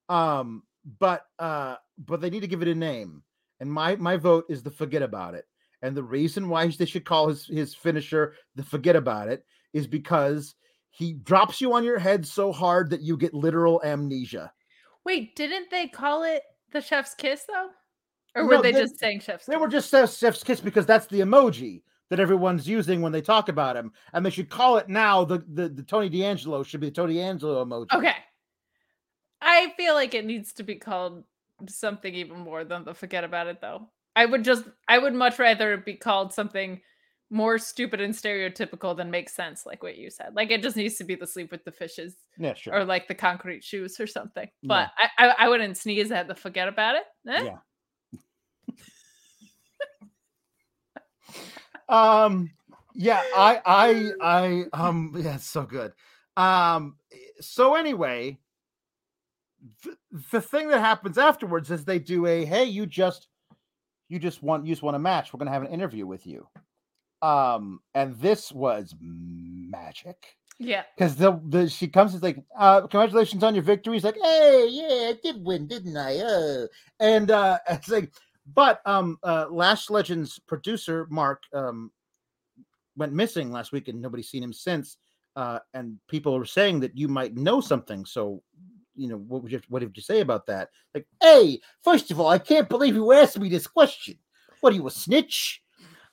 Um 0.10 0.64
but 1.00 1.26
uh 1.40 1.76
but 1.98 2.22
they 2.22 2.30
need 2.30 2.42
to 2.42 2.48
give 2.48 2.62
it 2.62 2.68
a 2.68 2.76
name. 2.76 3.24
And 3.60 3.72
my 3.72 3.96
my 3.96 4.18
vote 4.18 4.46
is 4.50 4.64
the 4.64 4.72
forget 4.72 5.02
about 5.02 5.34
it. 5.34 5.46
And 5.82 5.96
the 5.96 6.04
reason 6.04 6.50
why 6.50 6.68
they 6.68 6.86
should 6.86 7.06
call 7.06 7.30
his 7.30 7.46
his 7.46 7.74
finisher 7.74 8.34
the 8.56 8.64
forget 8.64 8.96
about 8.96 9.30
it 9.30 9.46
is 9.74 9.88
because 9.88 10.56
he 10.98 11.14
drops 11.14 11.60
you 11.62 11.74
on 11.74 11.84
your 11.84 12.00
head 12.00 12.26
so 12.26 12.52
hard 12.52 12.90
that 12.90 13.02
you 13.02 13.18
get 13.18 13.34
literal 13.34 13.82
amnesia. 13.84 14.52
Wait, 15.06 15.36
didn't 15.36 15.70
they 15.70 15.88
call 15.88 16.24
it 16.24 16.42
the 16.72 16.82
chef's 16.82 17.14
kiss 17.16 17.44
though? 17.48 17.70
Or 18.36 18.44
No, 18.44 18.58
were 18.58 18.62
they 18.64 18.72
they- 18.72 18.82
just 18.82 19.00
saying 19.00 19.20
chef's 19.20 19.46
They 19.46 19.54
kiss? 19.54 19.62
were 19.62 19.68
just 19.68 19.92
Chef's 19.92 20.18
Chef's 20.18 20.44
kiss 20.44 20.60
because 20.62 20.86
that's 20.86 21.08
the 21.08 21.20
emoji 21.22 21.84
that 22.10 22.20
everyone's 22.20 22.68
using 22.68 23.02
when 23.02 23.12
they 23.12 23.22
talk 23.22 23.50
about 23.50 23.76
him, 23.76 23.92
and 24.14 24.26
they 24.26 24.30
should 24.30 24.50
call 24.50 24.78
it 24.78 24.88
now. 24.90 25.24
The 25.26 25.44
the, 25.48 25.70
the 25.70 25.84
Tony 25.84 26.08
D'Angelo 26.10 26.64
should 26.64 26.80
be 26.82 26.88
the 26.88 26.94
Tony 26.96 27.16
D'Angelo 27.16 27.66
emoji. 27.66 27.88
Okay. 27.94 28.16
I 29.42 29.74
feel 29.78 29.94
like 29.94 30.14
it 30.14 30.26
needs 30.26 30.54
to 30.54 30.64
be 30.64 30.76
called 30.76 31.24
something 31.68 32.14
even 32.14 32.40
more 32.40 32.64
than 32.64 32.84
the 32.84 32.94
forget 32.94 33.24
about 33.24 33.48
it 33.48 33.62
though. 33.62 33.90
I 34.16 34.26
would 34.26 34.44
just 34.44 34.64
I 34.88 34.98
would 34.98 35.14
much 35.14 35.40
rather 35.40 35.74
it 35.74 35.86
be 35.86 35.96
called 35.96 36.34
something 36.34 36.82
more 37.32 37.58
stupid 37.58 38.00
and 38.02 38.14
stereotypical 38.14 38.96
than 38.96 39.10
makes 39.10 39.34
sense, 39.34 39.66
like 39.66 39.82
what 39.84 39.98
you 39.98 40.10
said. 40.10 40.36
Like 40.36 40.52
it 40.52 40.62
just 40.62 40.76
needs 40.76 40.96
to 40.96 41.04
be 41.04 41.16
the 41.16 41.26
sleep 41.28 41.52
with 41.52 41.64
the 41.66 41.72
fishes 41.72 42.16
Yeah, 42.38 42.54
sure. 42.54 42.74
or 42.76 42.86
like 42.86 43.08
the 43.08 43.16
concrete 43.16 43.64
shoes 43.64 44.00
or 44.00 44.08
something. 44.08 44.48
Yeah. 44.62 44.68
But 44.68 44.92
I, 44.98 45.28
I 45.28 45.36
I 45.46 45.50
wouldn't 45.50 45.76
sneeze 45.78 46.12
at 46.12 46.28
the 46.28 46.36
forget 46.36 46.68
about 46.68 46.96
it. 46.96 47.04
Eh? 47.28 47.44
Yeah. 47.46 47.58
um 51.90 52.50
yeah 52.96 53.22
i 53.36 53.62
i 53.66 54.12
i 54.22 54.64
um 54.74 55.14
yeah 55.18 55.36
it's 55.36 55.46
so 55.46 55.64
good 55.64 55.92
um 56.38 56.96
so 57.42 57.76
anyway 57.76 58.38
th- 59.84 59.96
the 60.32 60.42
thing 60.42 60.68
that 60.70 60.80
happens 60.80 61.18
afterwards 61.18 61.70
is 61.70 61.86
they 61.86 62.00
do 62.00 62.26
a 62.26 62.44
hey 62.46 62.64
you 62.64 62.86
just 62.88 63.28
you 64.10 64.18
just 64.18 64.42
want 64.42 64.66
you 64.66 64.72
just 64.74 64.82
want 64.82 64.96
a 64.96 65.00
match 65.00 65.32
we're 65.34 65.38
gonna 65.38 65.52
have 65.52 65.62
an 65.62 65.72
interview 65.72 66.08
with 66.08 66.26
you 66.26 66.48
um 67.26 67.80
and 67.96 68.16
this 68.20 68.52
was 68.52 68.94
magic. 69.02 70.18
Yeah. 70.58 70.84
because 70.96 71.18
the, 71.18 71.38
the 71.50 71.68
she 71.68 71.88
comes 71.88 72.14
and 72.14 72.24
like 72.24 72.38
uh 72.58 72.82
congratulations 72.82 73.44
on 73.44 73.56
your 73.56 73.64
victory. 73.64 73.96
He's 73.96 74.04
like 74.04 74.18
hey 74.22 74.68
yeah 74.70 75.10
i 75.10 75.16
did 75.22 75.44
win 75.44 75.68
didn't 75.68 75.98
i? 75.98 76.20
Uh 76.20 76.68
and 77.00 77.32
uh 77.32 77.58
it's 77.70 77.90
like 77.90 78.14
but 78.54 78.80
um 78.86 79.18
uh 79.24 79.48
lash 79.50 79.90
legends 79.90 80.40
producer 80.40 81.08
mark 81.10 81.42
um 81.54 81.92
went 82.96 83.12
missing 83.12 83.52
last 83.52 83.72
week 83.72 83.88
and 83.88 84.02
nobody's 84.02 84.30
seen 84.30 84.44
him 84.44 84.54
since 84.54 84.98
uh 85.36 85.60
and 85.74 85.98
people 86.08 86.34
are 86.38 86.46
saying 86.46 86.80
that 86.80 86.98
you 86.98 87.08
might 87.08 87.36
know 87.36 87.60
something. 87.60 88.06
So 88.06 88.42
you 88.96 89.10
know 89.10 89.18
what 89.18 89.42
would 89.42 89.52
you 89.52 89.62
what 89.68 89.80
did 89.80 89.98
you 89.98 90.04
say 90.04 90.22
about 90.22 90.46
that? 90.46 90.70
Like 90.94 91.08
hey 91.22 91.60
first 91.84 92.12
of 92.12 92.20
all 92.20 92.30
i 92.30 92.38
can't 92.38 92.70
believe 92.70 92.96
you 92.96 93.12
asked 93.12 93.40
me 93.40 93.50
this 93.50 93.68
question. 93.68 94.20
What 94.62 94.72
are 94.72 94.76
you 94.78 94.88
a 94.88 94.92
snitch 94.92 95.65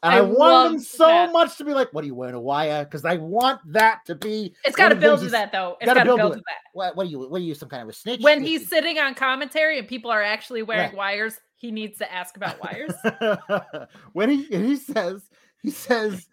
and 0.02 0.14
I 0.14 0.18
I, 0.18 0.22
him 0.22 0.34
loved 0.34 0.82
so 0.82 1.06
that. 1.06 1.32
much 1.32 1.56
to 1.58 1.64
be 1.64 1.72
like, 1.74 1.92
"What 1.92 2.02
are 2.02 2.06
you 2.06 2.14
wearing 2.14 2.34
a 2.34 2.40
wire?" 2.40 2.84
Because 2.84 3.04
I 3.04 3.16
want 3.16 3.60
that 3.72 4.00
to 4.06 4.14
be. 4.14 4.54
It's 4.64 4.76
got 4.76 4.88
to 4.88 4.96
build 4.96 5.20
to 5.20 5.28
that 5.30 5.52
though. 5.52 5.76
It's 5.80 5.92
build 5.92 6.06
to 6.06 6.16
build 6.16 6.32
to 6.34 6.38
that. 6.38 6.56
What, 6.72 6.96
what 6.96 7.06
are 7.06 7.10
you? 7.10 7.20
What 7.20 7.40
are 7.40 7.44
you? 7.44 7.54
Some 7.54 7.68
kind 7.68 7.82
of 7.82 7.88
a 7.88 7.92
snitch? 7.92 8.20
When 8.20 8.40
Listen. 8.40 8.46
he's 8.46 8.68
sitting 8.68 8.98
on 8.98 9.14
commentary 9.14 9.78
and 9.78 9.86
people 9.86 10.10
are 10.10 10.22
actually 10.22 10.62
wearing 10.62 10.88
Right. 10.88 10.96
wires, 10.96 11.38
he 11.56 11.70
needs 11.70 11.98
to 11.98 12.12
ask 12.12 12.36
about 12.36 12.60
wires. 12.60 12.94
when 14.12 14.28
he 14.28 14.44
he 14.44 14.76
says 14.76 15.28
he 15.62 15.70
says, 15.70 16.26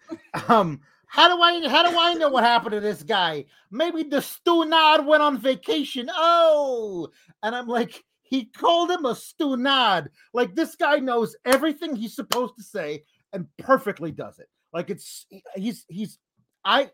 um, 0.48 0.82
how 1.06 1.28
do 1.28 1.42
I 1.42 1.70
how 1.70 1.90
do 1.90 1.96
I 2.00 2.16
know 2.16 2.30
what 2.30 2.44
happened 2.44 2.74
to 2.74 2.80
this 2.80 3.04
guy? 3.04 3.46
Maybe 3.70 4.04
the 4.04 4.18
stunad 4.18 5.06
went 5.06 5.22
on 5.22 5.38
vacation. 5.38 6.10
Oh, 6.12 7.10
and 7.44 7.56
I'm 7.56 7.68
like, 7.68 8.04
he 8.24 8.46
called 8.46 8.90
him 8.90 9.06
a 9.06 9.14
stunad. 9.14 10.08
Like 10.34 10.56
this 10.56 10.76
guy 10.76 10.98
knows 10.98 11.36
everything 11.46 11.96
he's 11.96 12.16
supposed 12.16 12.56
to 12.58 12.64
say 12.64 13.04
and 13.34 13.48
perfectly 13.58 14.12
does 14.12 14.40
it. 14.40 14.48
Like 14.74 14.90
it's 14.90 15.26
he's 15.56 15.86
he's 15.88 16.18
I 16.64 16.92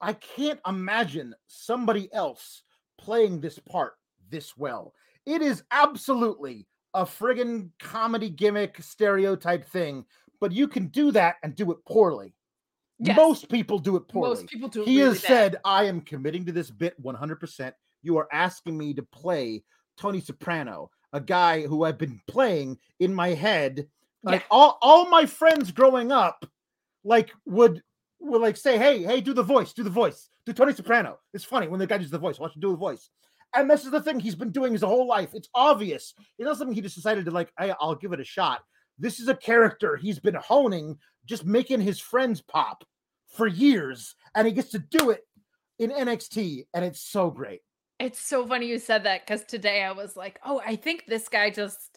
I 0.00 0.14
can't 0.14 0.60
imagine 0.66 1.34
somebody 1.46 2.12
else 2.12 2.62
playing 2.98 3.40
this 3.40 3.58
part 3.58 3.94
this 4.30 4.56
well. 4.56 4.94
It 5.26 5.42
is 5.42 5.62
absolutely 5.70 6.66
a 6.94 7.04
friggin' 7.04 7.70
comedy 7.78 8.28
gimmick 8.28 8.82
stereotype 8.82 9.66
thing, 9.66 10.04
but 10.40 10.52
you 10.52 10.68
can 10.68 10.88
do 10.88 11.10
that 11.12 11.36
and 11.42 11.54
do 11.54 11.70
it 11.70 11.78
poorly. 11.86 12.34
Yes. 12.98 13.16
Most 13.16 13.48
people 13.48 13.78
do 13.78 13.96
it 13.96 14.06
poorly. 14.08 14.30
Most 14.30 14.46
people 14.46 14.68
do. 14.68 14.82
it 14.82 14.88
he 14.88 14.98
really 14.98 15.14
has 15.14 15.22
bad. 15.22 15.28
said, 15.28 15.56
I 15.64 15.84
am 15.84 16.00
committing 16.00 16.44
to 16.46 16.52
this 16.52 16.70
bit 16.70 17.00
100%. 17.02 17.72
You 18.02 18.16
are 18.18 18.28
asking 18.32 18.76
me 18.76 18.94
to 18.94 19.02
play 19.02 19.64
Tony 19.96 20.20
Soprano, 20.20 20.90
a 21.12 21.20
guy 21.20 21.62
who 21.62 21.84
I've 21.84 21.98
been 21.98 22.20
playing 22.28 22.78
in 23.00 23.14
my 23.14 23.28
head. 23.28 23.88
Like 24.22 24.42
Yeah. 24.42 24.46
all, 24.50 24.78
all 24.82 25.08
my 25.08 25.26
friends 25.26 25.72
growing 25.72 26.12
up, 26.12 26.46
like 27.04 27.32
would 27.46 27.82
would 28.20 28.40
like 28.40 28.56
say, 28.56 28.78
Hey, 28.78 29.02
hey, 29.02 29.20
do 29.20 29.32
the 29.34 29.42
voice, 29.42 29.72
do 29.72 29.82
the 29.82 29.90
voice, 29.90 30.28
do 30.46 30.52
Tony 30.52 30.72
Soprano. 30.72 31.18
It's 31.34 31.44
funny 31.44 31.68
when 31.68 31.80
the 31.80 31.86
guy 31.86 31.98
does 31.98 32.10
the 32.10 32.18
voice. 32.18 32.38
Watch 32.38 32.54
him 32.54 32.60
do 32.60 32.70
the 32.70 32.76
voice. 32.76 33.10
And 33.54 33.68
this 33.68 33.84
is 33.84 33.90
the 33.90 34.00
thing 34.00 34.18
he's 34.18 34.34
been 34.34 34.50
doing 34.52 34.72
his 34.72 34.82
whole 34.82 35.06
life. 35.06 35.34
It's 35.34 35.48
obvious. 35.54 36.14
It's 36.38 36.46
not 36.46 36.56
something 36.56 36.74
he 36.74 36.80
just 36.80 36.94
decided 36.94 37.24
to 37.26 37.30
like, 37.30 37.52
hey, 37.58 37.74
I'll 37.80 37.94
give 37.94 38.12
it 38.12 38.20
a 38.20 38.24
shot. 38.24 38.62
This 38.98 39.20
is 39.20 39.28
a 39.28 39.34
character 39.34 39.96
he's 39.96 40.18
been 40.20 40.36
honing, 40.36 40.96
just 41.26 41.44
making 41.44 41.80
his 41.80 41.98
friends 42.00 42.40
pop 42.40 42.84
for 43.28 43.46
years, 43.46 44.14
and 44.34 44.46
he 44.46 44.52
gets 44.52 44.70
to 44.70 44.78
do 44.78 45.10
it 45.10 45.22
in 45.78 45.90
NXT, 45.90 46.66
and 46.74 46.84
it's 46.84 47.00
so 47.00 47.30
great. 47.30 47.60
It's 47.98 48.20
so 48.20 48.46
funny 48.46 48.66
you 48.66 48.78
said 48.78 49.04
that 49.04 49.26
because 49.26 49.44
today 49.44 49.82
I 49.82 49.92
was 49.92 50.16
like, 50.16 50.38
oh, 50.44 50.62
I 50.64 50.76
think 50.76 51.04
this 51.06 51.28
guy 51.28 51.50
just. 51.50 51.91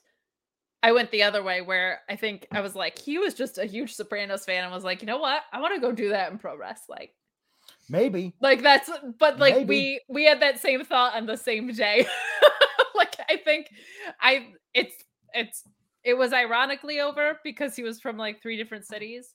I 0.86 0.92
went 0.92 1.10
the 1.10 1.24
other 1.24 1.42
way 1.42 1.62
where 1.62 2.02
I 2.08 2.16
think 2.16 2.46
I 2.52 2.62
was 2.62 2.76
like, 2.76 3.00
he 3.00 3.18
was 3.18 3.34
just 3.34 3.58
a 3.58 3.66
huge 3.66 3.96
Sopranos 3.96 4.46
fan 4.46 4.64
and 4.64 4.72
was 4.72 4.84
like, 4.84 5.02
you 5.02 5.08
know 5.08 5.18
what? 5.18 5.42
I 5.52 5.60
want 5.60 5.74
to 5.74 5.82
go 5.82 5.92
do 5.92 6.10
that 6.10 6.32
in 6.32 6.38
pro 6.38 6.56
wrestling. 6.56 7.08
Maybe. 7.90 8.36
Like 8.40 8.62
that's, 8.62 8.92
but 9.18 9.40
like 9.40 9.56
Maybe. 9.56 9.68
we 9.68 10.02
we 10.08 10.26
had 10.26 10.44
that 10.44 10.60
same 10.60 10.86
thought 10.86 11.16
on 11.16 11.26
the 11.26 11.38
same 11.38 11.74
day. 11.74 12.06
like 12.96 13.16
I 13.28 13.38
think 13.38 13.72
I 14.22 14.50
it's 14.76 14.94
it's 15.34 15.64
it 16.04 16.14
was 16.14 16.34
ironically 16.34 17.00
over 17.00 17.40
because 17.44 17.76
he 17.76 17.82
was 17.82 18.00
from 18.00 18.16
like 18.16 18.44
three 18.44 18.56
different 18.56 18.86
cities, 18.86 19.34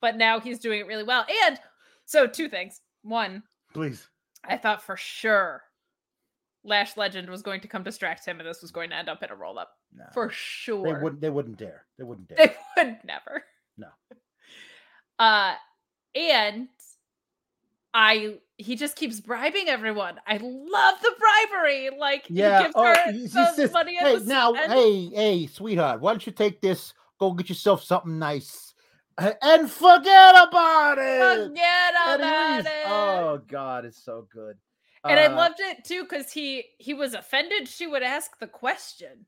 but 0.00 0.16
now 0.16 0.40
he's 0.40 0.60
doing 0.60 0.80
it 0.80 0.86
really 0.86 1.04
well. 1.04 1.26
And 1.44 1.60
so 2.06 2.26
two 2.26 2.48
things. 2.48 2.80
One, 3.02 3.42
Please. 3.74 4.08
I 4.44 4.56
thought 4.56 4.82
for 4.82 4.96
sure 4.96 5.62
Lash 6.66 6.96
Legend 6.96 7.30
was 7.30 7.42
going 7.42 7.60
to 7.62 7.68
come 7.68 7.82
distract 7.82 8.26
him 8.26 8.40
and 8.40 8.48
this 8.48 8.60
was 8.60 8.70
going 8.72 8.90
to 8.90 8.96
end 8.96 9.08
up 9.08 9.22
in 9.22 9.30
a 9.30 9.34
roll 9.34 9.58
up. 9.58 9.70
No. 9.94 10.04
For 10.12 10.28
they 10.28 10.34
sure. 10.34 11.00
wouldn't 11.00 11.20
they 11.20 11.30
wouldn't 11.30 11.56
dare. 11.56 11.86
They 11.96 12.04
wouldn't 12.04 12.28
dare. 12.28 12.36
They 12.38 12.54
would 12.84 12.98
never. 13.04 13.44
No. 13.78 13.88
Uh 15.18 15.54
and 16.14 16.68
I 17.94 18.34
he 18.58 18.76
just 18.76 18.96
keeps 18.96 19.20
bribing 19.20 19.68
everyone. 19.68 20.16
I 20.26 20.36
love 20.36 20.94
the 21.00 21.12
bribery. 21.18 21.90
Like 21.98 22.26
Yeah. 22.28 22.58
he 22.58 22.64
gives 22.64 22.74
Oh, 22.76 22.84
her 22.84 23.12
he- 23.12 23.18
he 23.20 23.26
the 23.28 23.70
money 23.72 23.96
hey, 23.96 24.18
now, 24.24 24.52
hey, 24.52 25.06
hey, 25.06 25.46
sweetheart, 25.46 26.00
why 26.00 26.12
don't 26.12 26.26
you 26.26 26.32
take 26.32 26.60
this? 26.60 26.92
Go 27.18 27.32
get 27.32 27.48
yourself 27.48 27.82
something 27.82 28.18
nice, 28.18 28.74
uh, 29.16 29.32
and 29.40 29.70
forget 29.70 30.34
about 30.48 30.98
it. 30.98 31.44
Forget 31.46 31.94
about 31.94 32.60
it. 32.66 32.72
Oh 32.86 33.40
God, 33.46 33.86
it's 33.86 34.04
so 34.04 34.26
good. 34.30 34.58
And 35.08 35.18
I 35.20 35.26
Uh, 35.26 35.36
loved 35.36 35.60
it 35.60 35.84
too 35.84 36.02
because 36.02 36.32
he 36.32 36.64
he 36.78 36.94
was 36.94 37.14
offended 37.14 37.68
she 37.68 37.86
would 37.86 38.02
ask 38.02 38.38
the 38.38 38.46
question 38.46 39.26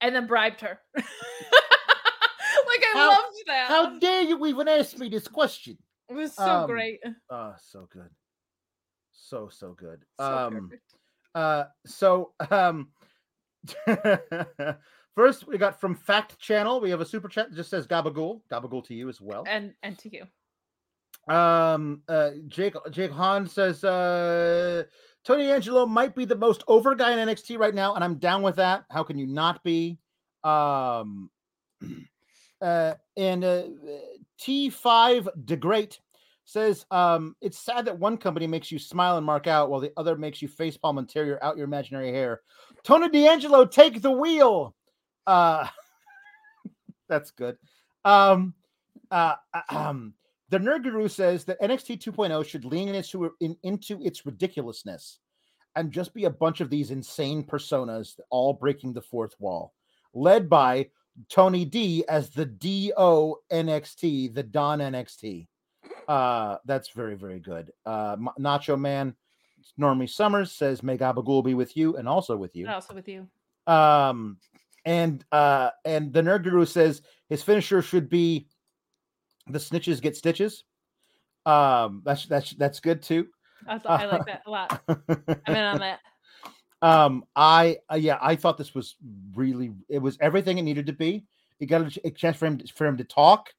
and 0.00 0.14
then 0.14 0.26
bribed 0.26 0.60
her. 0.62 0.80
like 0.96 1.06
I 1.06 2.92
How- 2.94 3.08
loved 3.10 3.36
that. 3.46 3.68
How 3.68 3.98
dare 3.98 4.22
you 4.22 4.44
even 4.46 4.68
ask 4.68 4.98
me 4.98 5.08
this 5.08 5.28
question? 5.28 5.78
it 6.08 6.14
was 6.14 6.34
so 6.34 6.42
um, 6.44 6.66
great. 6.66 7.00
Oh, 7.30 7.54
so 7.60 7.86
good, 7.92 8.10
so 9.12 9.48
so 9.48 9.72
good. 9.74 10.04
So 10.18 10.24
um, 10.38 10.52
perfect. 10.68 10.94
uh, 11.34 11.64
so 11.86 12.32
um, 12.50 12.90
first 15.14 15.46
we 15.46 15.58
got 15.58 15.80
from 15.80 15.94
Fact 15.94 16.38
Channel. 16.38 16.80
We 16.80 16.90
have 16.90 17.00
a 17.00 17.06
super 17.06 17.28
chat 17.28 17.50
that 17.50 17.56
just 17.56 17.70
says 17.70 17.86
Gabagool. 17.86 18.40
Gabagool 18.50 18.84
to 18.86 18.94
you 18.94 19.08
as 19.08 19.20
well. 19.20 19.44
and 19.46 19.74
and 19.82 19.98
to 19.98 20.10
you. 20.14 20.24
Um, 21.32 22.02
uh, 22.08 22.30
Jake 22.48 22.74
Jake 22.90 23.10
Hahn 23.10 23.46
says 23.46 23.84
uh, 23.84 24.84
Tony 25.24 25.50
Angelo 25.50 25.86
might 25.86 26.14
be 26.14 26.24
the 26.24 26.36
most 26.36 26.62
over 26.66 26.94
guy 26.94 27.12
in 27.12 27.28
NXT 27.28 27.58
right 27.58 27.74
now, 27.74 27.94
and 27.94 28.02
I'm 28.02 28.16
down 28.16 28.42
with 28.42 28.56
that. 28.56 28.84
How 28.90 29.02
can 29.02 29.18
you 29.18 29.26
not 29.26 29.62
be? 29.62 29.98
Um, 30.44 31.30
uh, 32.62 32.94
and 33.16 33.44
uh, 33.44 33.62
T5 34.40 35.28
DeGreat 35.44 35.98
says 36.44 36.84
um, 36.90 37.36
it's 37.40 37.58
sad 37.58 37.84
that 37.84 37.98
one 37.98 38.16
company 38.16 38.46
makes 38.46 38.72
you 38.72 38.78
smile 38.78 39.16
and 39.16 39.26
mark 39.26 39.46
out 39.46 39.70
while 39.70 39.80
the 39.80 39.92
other 39.96 40.16
makes 40.16 40.42
you 40.42 40.48
facepalm 40.48 40.98
and 40.98 41.08
tear 41.08 41.24
your 41.24 41.42
out 41.44 41.56
your 41.56 41.66
imaginary 41.66 42.10
hair. 42.10 42.40
Tony 42.82 43.08
D'Angelo, 43.08 43.66
take 43.66 44.00
the 44.00 44.10
wheel. 44.10 44.74
Uh, 45.26 45.68
that's 47.08 47.30
good. 47.30 47.56
Um, 48.04 48.54
uh, 49.10 49.36
um, 49.68 50.14
the 50.50 50.58
Nerd 50.58 50.82
Guru 50.82 51.08
says 51.08 51.44
that 51.44 51.60
NXT 51.60 52.02
2.0 52.02 52.44
should 52.44 52.64
lean 52.64 52.94
into 52.94 53.32
in, 53.40 53.56
into 53.62 54.02
its 54.02 54.26
ridiculousness 54.26 55.20
and 55.76 55.92
just 55.92 56.12
be 56.12 56.24
a 56.24 56.30
bunch 56.30 56.60
of 56.60 56.68
these 56.68 56.90
insane 56.90 57.44
personas 57.44 58.18
all 58.30 58.52
breaking 58.52 58.92
the 58.92 59.00
fourth 59.00 59.34
wall, 59.38 59.72
led 60.12 60.50
by 60.50 60.88
Tony 61.28 61.64
D 61.64 62.04
as 62.08 62.30
the 62.30 62.46
DO 62.46 63.36
NXT, 63.52 64.34
the 64.34 64.42
Don 64.42 64.80
NXT. 64.80 65.46
Uh, 66.08 66.56
that's 66.64 66.90
very 66.90 67.14
very 67.14 67.38
good. 67.38 67.70
Uh, 67.86 68.16
Nacho 68.38 68.78
Man, 68.78 69.14
Normie 69.78 70.10
Summers 70.10 70.50
says, 70.52 70.82
"May 70.82 70.98
Gabagool 70.98 71.44
be 71.44 71.54
with 71.54 71.76
you 71.76 71.96
and 71.96 72.08
also 72.08 72.36
with 72.36 72.56
you." 72.56 72.68
Also 72.68 72.94
with 72.94 73.08
you. 73.08 73.28
Um, 73.66 74.38
and 74.84 75.24
uh, 75.30 75.70
and 75.84 76.12
the 76.12 76.22
Nerd 76.22 76.42
Guru 76.42 76.64
says 76.64 77.02
his 77.28 77.42
finisher 77.42 77.82
should 77.82 78.08
be 78.08 78.48
the 79.52 79.58
snitches 79.58 80.00
get 80.00 80.16
stitches. 80.16 80.64
Um, 81.46 82.02
that's 82.04 82.26
that's 82.26 82.50
that's 82.52 82.80
good 82.80 83.02
too. 83.02 83.28
I, 83.66 83.80
I 83.84 84.04
like 84.06 84.26
that 84.26 84.42
a 84.46 84.50
lot. 84.50 84.82
I'm 84.88 85.54
in 85.54 85.56
on 85.56 85.78
that. 85.78 86.00
um, 86.82 87.24
I 87.34 87.78
uh, 87.90 87.96
yeah, 87.96 88.18
I 88.20 88.36
thought 88.36 88.58
this 88.58 88.74
was 88.74 88.96
really 89.34 89.72
it 89.88 89.98
was 89.98 90.18
everything 90.20 90.58
it 90.58 90.62
needed 90.62 90.86
to 90.86 90.92
be. 90.92 91.24
He 91.58 91.66
got 91.66 91.96
a, 92.04 92.10
chance 92.10 92.36
for 92.36 92.46
him 92.46 92.60
for 92.74 92.86
him 92.86 92.96
to 92.96 93.04
talk. 93.04 93.52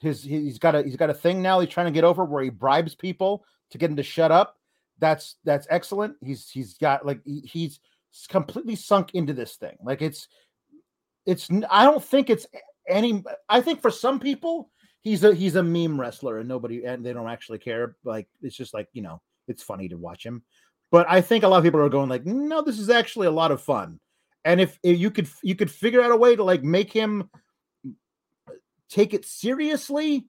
His 0.00 0.22
he's 0.22 0.58
got 0.58 0.74
a 0.74 0.82
he's 0.82 0.96
got 0.96 1.10
a 1.10 1.14
thing 1.14 1.42
now 1.42 1.58
he's 1.60 1.70
trying 1.70 1.86
to 1.86 1.92
get 1.92 2.04
over 2.04 2.24
where 2.24 2.42
he 2.42 2.50
bribes 2.50 2.94
people 2.94 3.44
to 3.70 3.78
get 3.78 3.90
him 3.90 3.96
to 3.96 4.02
shut 4.02 4.30
up. 4.30 4.58
That's 5.00 5.36
that's 5.44 5.66
excellent. 5.70 6.16
He's 6.22 6.48
he's 6.48 6.74
got 6.74 7.04
like 7.04 7.20
he, 7.24 7.40
he's 7.40 7.80
completely 8.28 8.76
sunk 8.76 9.14
into 9.14 9.32
this 9.32 9.56
thing. 9.56 9.76
Like 9.82 10.02
it's 10.02 10.28
it's 11.26 11.48
I 11.70 11.84
don't 11.84 12.02
think 12.02 12.30
it's 12.30 12.46
any 12.88 13.22
I 13.48 13.60
think 13.60 13.82
for 13.82 13.90
some 13.90 14.20
people 14.20 14.70
he's 15.02 15.24
a 15.24 15.34
he's 15.34 15.56
a 15.56 15.62
meme 15.62 16.00
wrestler 16.00 16.38
and 16.38 16.48
nobody 16.48 16.84
and 16.84 17.04
they 17.04 17.12
don't 17.12 17.28
actually 17.28 17.58
care. 17.58 17.96
Like 18.04 18.28
it's 18.42 18.56
just 18.56 18.74
like, 18.74 18.88
you 18.92 19.02
know, 19.02 19.20
it's 19.46 19.62
funny 19.62 19.88
to 19.88 19.96
watch 19.96 20.24
him. 20.24 20.42
But 20.90 21.06
I 21.08 21.20
think 21.20 21.44
a 21.44 21.48
lot 21.48 21.58
of 21.58 21.64
people 21.64 21.80
are 21.80 21.88
going 21.88 22.08
like, 22.08 22.24
no, 22.24 22.62
this 22.62 22.78
is 22.78 22.90
actually 22.90 23.26
a 23.26 23.30
lot 23.32 23.50
of 23.52 23.60
fun. 23.60 24.00
And 24.44 24.60
if, 24.60 24.78
if 24.82 24.98
you 24.98 25.10
could 25.10 25.28
you 25.42 25.54
could 25.54 25.70
figure 25.70 26.00
out 26.00 26.12
a 26.12 26.16
way 26.16 26.34
to 26.36 26.44
like 26.44 26.62
make 26.62 26.92
him 26.92 27.28
take 28.88 29.12
it 29.12 29.24
seriously 29.24 30.26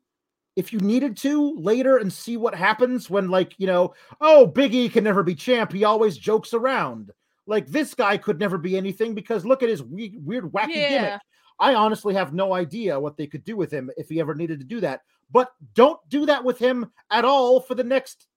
if 0.55 0.73
you 0.73 0.79
needed 0.79 1.15
to 1.15 1.55
later 1.57 1.97
and 1.97 2.11
see 2.11 2.35
what 2.35 2.53
happens 2.53 3.09
when 3.09 3.29
like 3.29 3.53
you 3.57 3.67
know 3.67 3.93
oh 4.19 4.45
big 4.45 4.73
e 4.73 4.89
can 4.89 5.03
never 5.03 5.23
be 5.23 5.33
champ 5.33 5.71
he 5.71 5.85
always 5.85 6.17
jokes 6.17 6.53
around 6.53 7.11
like 7.47 7.65
this 7.67 7.93
guy 7.93 8.17
could 8.17 8.37
never 8.37 8.57
be 8.57 8.75
anything 8.75 9.15
because 9.15 9.45
look 9.45 9.63
at 9.63 9.69
his 9.69 9.81
weird, 9.81 10.13
weird 10.17 10.43
wacky 10.51 10.75
Yeah. 10.75 10.89
gimmick 10.89 11.21
i 11.59 11.73
honestly 11.73 12.13
have 12.13 12.33
no 12.33 12.53
idea 12.53 12.99
what 12.99 13.17
they 13.17 13.27
could 13.27 13.43
do 13.43 13.55
with 13.55 13.71
him 13.71 13.89
if 13.97 14.09
he 14.09 14.19
ever 14.19 14.35
needed 14.35 14.59
to 14.59 14.65
do 14.65 14.79
that 14.79 15.01
but 15.31 15.53
don't 15.73 15.99
do 16.09 16.25
that 16.25 16.43
with 16.43 16.57
him 16.57 16.91
at 17.11 17.25
all 17.25 17.59
for 17.59 17.75
the 17.75 17.83
next 17.83 18.27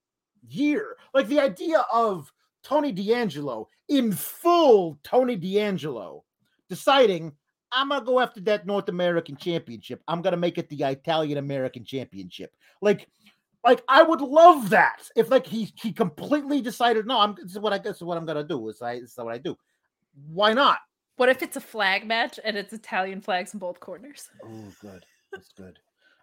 year 0.49 0.97
like 1.15 1.29
the 1.29 1.41
idea 1.41 1.85
of 1.93 2.33
tony 2.63 2.93
d'angelo 2.93 3.69
in 3.89 4.13
full 4.13 4.99
tony 5.03 5.37
d'angelo 5.37 6.25
deciding 6.69 7.33
I'm 7.73 7.89
gonna 7.89 8.05
go 8.05 8.21
after 8.21 8.41
that 8.43 8.67
North 8.67 8.89
American 8.89 9.37
championship. 9.37 10.03
I'm 10.07 10.23
gonna 10.23 10.37
make 10.37 10.59
it 10.59 10.69
the 10.69 10.85
Italian 10.85 11.39
American 11.39 11.85
championship. 11.85 12.53
Like, 12.83 13.09
like 13.65 13.83
I 13.89 14.03
would 14.03 14.21
love 14.21 14.71
that 14.71 15.09
if 15.17 15.31
like 15.31 15.47
he 15.47 15.73
he 15.77 15.93
completely 15.93 16.61
decided, 16.61 17.07
no, 17.07 17.19
I'm 17.19 17.35
this 17.35 17.53
is 17.53 17.59
what 17.59 17.73
I 17.73 17.79
guess 17.79 18.01
what 18.03 18.19
I'm 18.19 18.27
gonna 18.27 18.45
do. 18.45 18.69
Is 18.69 18.83
I 18.83 19.01
this 19.01 19.13
is 19.13 19.17
what 19.17 19.35
I 19.35 19.39
do. 19.39 19.57
Why 20.29 20.53
not? 20.53 20.79
What 21.17 21.29
if 21.29 21.43
it's 21.43 21.57
a 21.57 21.61
flag 21.61 22.07
match 22.07 22.41
and 22.43 22.57
it's 22.57 22.73
Italian 22.73 23.21
flags 23.21 23.53
in 23.55 23.61
both 23.61 23.81
corners? 23.81 24.29
Oh, 24.45 24.73
good. 24.81 25.05
That's 25.33 25.53
good. 25.53 25.79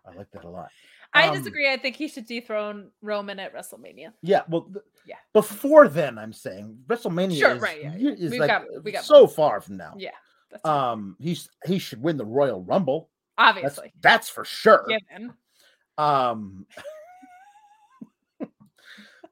I 0.06 0.16
like 0.16 0.30
that 0.32 0.44
a 0.44 0.50
lot. 0.50 0.70
I 1.14 1.28
Um, 1.28 1.38
disagree. 1.38 1.72
I 1.72 1.78
think 1.78 1.96
he 1.96 2.08
should 2.08 2.26
dethrone 2.26 2.92
Roman 3.02 3.40
at 3.40 3.54
WrestleMania. 3.54 4.14
Yeah, 4.22 4.44
well, 4.48 4.64
th- 4.64 4.84
Yeah. 5.06 5.16
Before 5.34 5.88
then, 5.88 6.18
I'm 6.18 6.34
saying 6.34 6.84
WrestleMania 6.88 7.40
Sure, 7.40 7.56
is, 7.56 7.62
right, 7.62 7.82
yeah, 7.82 7.96
yeah. 7.98 8.12
is 8.12 8.32
We've 8.32 8.40
like 8.40 8.50
got- 8.50 8.84
we 8.84 8.92
got 8.92 9.04
so 9.06 9.28
far 9.28 9.62
from 9.62 9.78
now. 9.78 9.96
Yeah, 9.98 10.12
that's. 10.52 10.66
Um, 10.66 11.16
he's 11.20 11.50
he 11.66 11.80
should 11.80 12.02
win 12.02 12.18
the 12.18 12.26
Royal 12.26 12.62
Rumble. 12.64 13.10
Obviously. 13.38 13.94
that's 14.02 14.30
for 14.30 14.44
sure. 14.46 14.86
Given. 14.88 15.34
Um, 15.98 16.66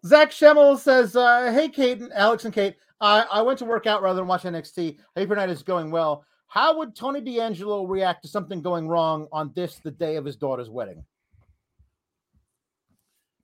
Zach 0.05 0.31
Schemmel 0.31 0.77
says, 0.77 1.15
uh, 1.15 1.51
"Hey, 1.51 1.69
Kate 1.69 1.99
and 1.99 2.13
Alex 2.13 2.45
and 2.45 2.53
Kate, 2.53 2.75
I 2.99 3.21
I 3.31 3.41
went 3.41 3.59
to 3.59 3.65
work 3.65 3.87
out 3.87 4.01
rather 4.01 4.17
than 4.17 4.27
watch 4.27 4.43
NXT. 4.43 4.97
Paper 5.15 5.35
night 5.35 5.49
is 5.49 5.63
going 5.63 5.91
well. 5.91 6.25
How 6.47 6.77
would 6.77 6.95
Tony 6.95 7.21
D'Angelo 7.21 7.85
react 7.85 8.21
to 8.23 8.27
something 8.27 8.61
going 8.61 8.87
wrong 8.87 9.27
on 9.31 9.51
this, 9.53 9.79
the 9.83 9.91
day 9.91 10.15
of 10.15 10.25
his 10.25 10.37
daughter's 10.37 10.69
wedding? 10.69 11.03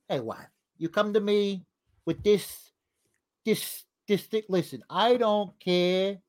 Hey, 0.07 0.21
what? 0.21 0.47
You 0.77 0.87
come 0.89 1.13
to 1.13 1.19
me 1.19 1.65
with 2.05 2.23
this, 2.23 2.71
this, 3.45 3.83
this 4.07 4.23
thing? 4.23 4.43
Listen, 4.47 4.83
I 4.89 5.17
don't 5.17 5.57
care 5.59 6.19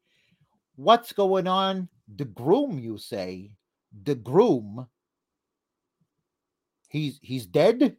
what's 0.75 1.13
going 1.13 1.47
on. 1.47 1.89
The 2.17 2.25
groom, 2.25 2.79
you 2.79 2.99
say, 2.99 3.53
the 4.03 4.17
groom." 4.17 4.89
he's 6.95 7.19
he's 7.23 7.45
dead 7.45 7.97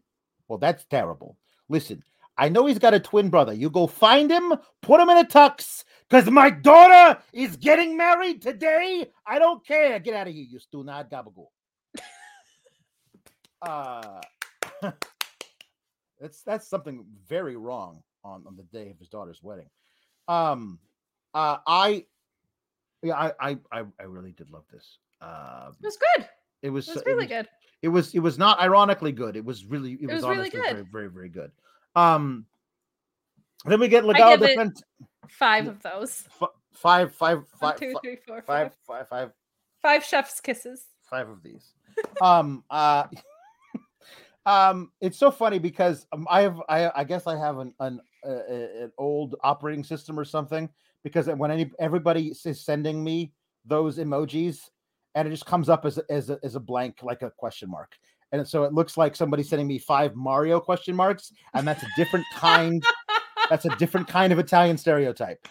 well 0.48 0.58
that's 0.58 0.86
terrible 0.86 1.38
listen 1.68 2.02
i 2.38 2.50
know 2.50 2.66
he's 2.66 2.80
got 2.80 2.94
a 2.94 3.00
twin 3.00 3.30
brother 3.30 3.54
you 3.54 3.70
go 3.70 3.88
find 3.88 4.30
him 4.32 4.54
put 4.82 5.00
him 5.00 5.10
in 5.10 5.18
a 5.18 5.26
tux 5.26 5.84
because 6.10 6.30
my 6.30 6.50
daughter 6.50 7.20
is 7.34 7.56
getting 7.58 7.96
married 7.98 8.42
today 8.42 9.08
i 9.26 9.40
don't 9.40 9.66
care 9.66 10.00
get 10.00 10.14
out 10.14 10.28
of 10.28 10.34
here 10.34 10.46
you 10.50 10.60
stunad 10.60 11.10
gabagool 11.10 11.48
uh 13.62 14.22
that's 16.20 16.42
that's 16.44 16.68
something 16.68 17.06
very 17.28 17.56
wrong 17.56 18.02
on, 18.24 18.44
on 18.48 18.56
the 18.56 18.64
day 18.64 18.90
of 18.90 18.98
his 19.00 19.08
daughter's 19.08 19.42
wedding 19.44 19.70
um 20.28 20.80
uh 21.34 21.58
i 21.68 22.04
yeah 23.04 23.16
i 23.16 23.32
i 23.52 23.58
i, 23.72 23.84
I 24.00 24.04
really 24.04 24.32
did 24.32 24.50
love 24.50 24.64
this 24.72 24.98
uh 25.22 25.72
It 25.82 25.86
was 25.86 25.98
good. 25.98 26.28
it 26.64 26.70
was 26.70 26.88
It 26.88 26.96
was 26.96 27.02
it 27.02 27.06
really 27.06 27.18
was- 27.26 27.28
good. 27.28 27.48
it 27.82 27.88
was 27.90 28.14
it 28.16 28.20
was 28.20 28.38
not 28.38 28.60
ironically 28.60 29.12
good. 29.12 29.36
It 29.36 29.46
was 29.46 29.66
really 29.66 29.94
it, 30.02 30.08
was, 30.08 30.16
was 30.16 30.24
really 30.24 30.38
honestly 30.40 30.60
good. 30.62 30.72
very 30.72 30.86
very 30.92 31.08
very 31.10 31.30
good. 31.30 31.52
Um, 31.96 32.46
then 33.66 33.80
we 33.80 33.88
get 33.88 34.06
Legal 34.06 34.38
Defense 34.38 34.82
Five 35.30 35.68
of 35.68 35.82
those. 35.82 36.28
f- 36.42 36.50
five 36.74 37.14
five 37.16 37.38
One, 37.60 37.72
five 37.72 37.80
two, 37.80 37.94
fi- 37.94 38.00
three, 38.04 38.16
four, 38.18 38.42
five 38.42 38.72
five. 38.88 39.08
five 39.08 39.08
five 39.10 39.32
Five 39.82 40.04
chef's 40.04 40.40
kisses. 40.42 40.84
five 41.04 41.30
of 41.30 41.42
these. 41.44 41.74
um 42.22 42.64
uh 42.70 43.06
um 44.46 44.92
it's 45.02 45.18
so 45.18 45.32
funny 45.32 45.60
because 45.60 46.06
um, 46.12 46.28
I 46.30 46.42
have 46.42 46.62
I 46.70 46.92
I 46.96 47.04
guess 47.04 47.28
I 47.28 47.38
have 47.38 47.58
an 47.60 47.74
an 47.80 48.00
uh, 48.26 48.30
uh, 48.30 48.68
an 48.84 48.92
old 48.98 49.36
operating 49.44 49.84
system 49.84 50.20
or 50.20 50.26
something 50.26 50.70
because 51.04 51.28
when 51.28 51.52
any 51.52 51.72
everybody 51.80 52.34
is 52.46 52.60
sending 52.66 53.04
me 53.04 53.32
those 53.66 53.98
emojis 53.98 54.70
and 55.16 55.28
it 55.28 55.32
just 55.32 55.46
comes 55.46 55.70
up 55.70 55.86
as 55.86 55.98
a, 55.98 56.04
as 56.10 56.30
a, 56.30 56.40
as 56.44 56.56
a 56.56 56.60
blank 56.60 57.02
like 57.04 57.22
a 57.22 57.32
question 57.32 57.70
mark 57.70 57.96
and 58.40 58.48
so 58.48 58.64
it 58.64 58.74
looks 58.74 58.98
like 58.98 59.16
somebody's 59.16 59.50
sending 59.50 59.68
me 59.68 59.78
five 59.80 60.16
Mario 60.16 60.60
question 60.60 60.96
marks, 60.96 61.32
and 61.54 61.68
that's 61.68 61.84
a 61.84 61.88
different 61.96 62.26
kind. 62.34 62.84
that's 63.50 63.66
a 63.66 63.76
different 63.78 64.08
kind 64.08 64.32
of 64.34 64.40
Italian 64.40 64.78
stereotype. 64.78 65.48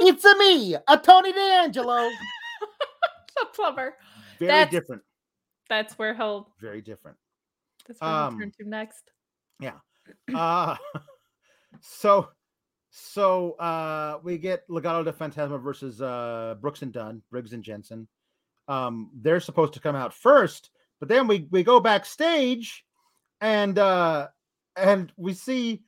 It's 0.00 0.24
a 0.24 0.36
me, 0.38 0.74
a 0.74 0.96
Tony 0.96 1.32
D'Angelo. 1.32 1.96
a 3.42 3.46
plumber. 3.54 3.94
Very 4.38 4.48
That's- 4.48 4.70
different. 4.70 5.02
That's 5.68 5.98
where 5.98 6.14
he'll. 6.14 6.54
Very 6.60 6.80
different. 6.80 7.18
That's 7.86 8.00
where 8.00 8.08
Um, 8.10 8.32
he'll 8.34 8.40
turn 8.40 8.52
to 8.60 8.68
next. 8.68 9.10
Yeah. 9.60 9.74
Uh 10.34 10.76
so 11.80 12.28
so 12.90 13.52
uh 13.54 14.18
we 14.22 14.38
get 14.38 14.66
Legado 14.68 15.04
de 15.04 15.12
Fantasma 15.12 15.60
versus 15.62 16.00
uh 16.00 16.54
Brooks 16.60 16.80
and 16.82 16.92
Dunn, 16.92 17.22
Briggs 17.30 17.52
and 17.52 17.62
Jensen. 17.62 18.08
Um 18.68 19.10
they're 19.20 19.40
supposed 19.40 19.74
to 19.74 19.80
come 19.80 19.96
out 19.96 20.14
first, 20.14 20.70
but 21.00 21.08
then 21.08 21.26
we 21.26 21.46
we 21.50 21.62
go 21.62 21.80
backstage 21.80 22.84
and 23.40 23.78
uh 23.78 24.28
and 24.76 25.12
we 25.16 25.34
see 25.34 25.82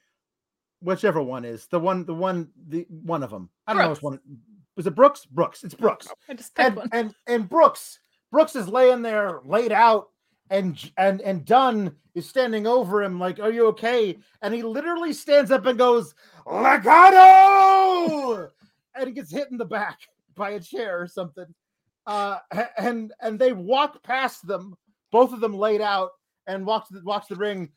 whichever 0.81 1.23
one 1.23 1.45
is 1.45 1.67
the 1.67 1.79
one 1.79 2.05
the 2.05 2.15
one 2.15 2.49
the 2.69 2.87
one 2.89 3.23
of 3.23 3.31
them. 3.31 3.51
I 3.67 3.73
don't 3.75 3.83
know 3.83 3.91
which 3.91 4.01
Brooks. 4.01 4.21
one. 4.25 4.39
Was 4.77 4.87
it 4.87 4.95
Brooks? 4.95 5.27
Brooks. 5.27 5.65
It's 5.65 5.75
Brooks 5.75 6.09
I 6.29 6.35
just 6.35 6.59
and, 6.59 6.77
one. 6.77 6.89
and 6.93 7.15
and 7.27 7.49
Brooks 7.49 7.99
Brooks 8.31 8.57
is 8.57 8.69
laying 8.69 9.03
there 9.03 9.41
laid 9.45 9.73
out 9.73 10.09
and 10.51 10.91
and 10.97 11.21
and 11.21 11.45
Dunn 11.45 11.95
is 12.15 12.29
standing 12.29 12.67
over 12.67 13.03
him 13.03 13.19
like 13.21 13.39
are 13.41 13.53
you 13.53 13.67
okay 13.69 14.19
and 14.43 14.55
he 14.55 14.63
literally 14.63 15.13
stands 15.13 15.51
up 15.51 15.67
and 15.67 15.79
goes 15.79 16.15
legado 16.47 18.49
and 18.95 19.07
he 19.07 19.13
gets 19.13 19.31
hit 19.31 19.51
in 19.51 19.59
the 19.59 19.65
back 19.65 19.99
by 20.35 20.51
a 20.51 20.61
chair 20.61 21.01
or 21.01 21.07
something 21.07 21.47
uh 22.07 22.39
and 22.79 23.13
and 23.21 23.39
they 23.39 23.53
walk 23.53 24.03
past 24.03 24.47
them 24.47 24.75
both 25.11 25.33
of 25.33 25.41
them 25.41 25.55
laid 25.55 25.81
out 25.81 26.11
and 26.47 26.67
walk 26.67 26.89
to 26.89 26.95
the, 26.95 27.03
walk 27.05 27.27
to 27.29 27.35
the 27.35 27.41
ring 27.41 27.71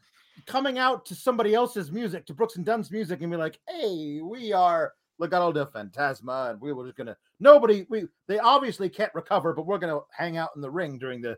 coming 0.46 0.78
out 0.78 1.06
to 1.06 1.16
somebody 1.16 1.54
else's 1.54 1.92
music 1.92 2.26
to 2.26 2.34
Brooks 2.34 2.56
and 2.56 2.66
Dunn's 2.66 2.92
music 2.92 3.22
and 3.22 3.32
be 3.32 3.38
like 3.38 3.60
hey 3.68 4.20
we 4.22 4.52
are 4.52 4.94
Legado 5.22 5.54
de 5.54 5.66
Fantasma 5.66 6.52
and 6.52 6.62
we 6.62 6.74
were 6.74 6.86
just 6.86 6.98
gonna 6.98 7.16
nobody 7.40 7.86
we 7.90 8.06
they 8.28 8.40
obviously 8.40 8.90
can't 8.90 9.14
recover 9.14 9.54
but 9.54 9.66
we're 9.66 9.78
gonna 9.78 10.00
hang 10.12 10.38
out 10.38 10.50
in 10.56 10.62
the 10.62 10.70
ring 10.70 10.98
during 10.98 11.22
the 11.22 11.38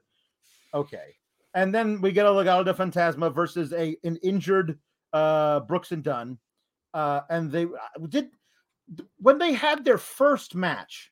okay. 0.74 1.16
And 1.54 1.74
then 1.74 2.02
we 2.02 2.12
get 2.12 2.26
a 2.26 2.30
legado 2.30 2.66
de 2.66 2.74
fantasma 2.74 3.34
versus 3.34 3.72
a 3.74 3.96
an 4.04 4.18
injured 4.18 4.78
uh 5.14 5.62
brooks 5.62 5.92
and 5.92 6.04
dunn 6.04 6.38
uh 6.94 7.22
and 7.30 7.52
they 7.52 7.64
uh, 7.64 8.08
did 8.10 8.30
when 9.18 9.38
they 9.38 9.54
had 9.54 9.86
their 9.86 9.98
first 9.98 10.56
match 10.56 11.12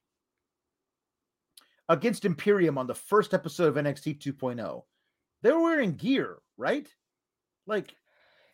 against 1.90 2.26
imperium 2.26 2.78
on 2.78 2.88
the 2.88 2.96
first 2.96 3.34
episode 3.34 3.68
of 3.68 3.84
nxt 3.84 4.20
2.0 4.20 4.84
they 5.42 5.52
were 5.52 5.62
wearing 5.62 5.94
gear 5.94 6.38
right 6.58 6.88
like 7.68 7.94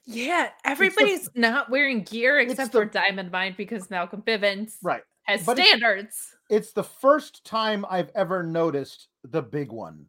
Yeah, 0.05 0.49
everybody's 0.65 1.29
not 1.35 1.69
wearing 1.69 2.01
gear 2.03 2.39
except 2.39 2.71
the- 2.71 2.79
for 2.79 2.85
Diamond 2.85 3.31
Mine 3.31 3.53
because 3.57 3.89
Malcolm 3.89 4.21
Bivens 4.23 4.73
right 4.81 5.03
has 5.23 5.45
but 5.45 5.57
standards. 5.57 6.35
it's 6.49 6.71
the 6.71 6.83
first 6.83 7.43
time 7.45 7.85
I've 7.89 8.09
ever 8.15 8.41
noticed 8.43 9.09
the 9.23 9.41
big 9.43 9.71
one, 9.71 10.05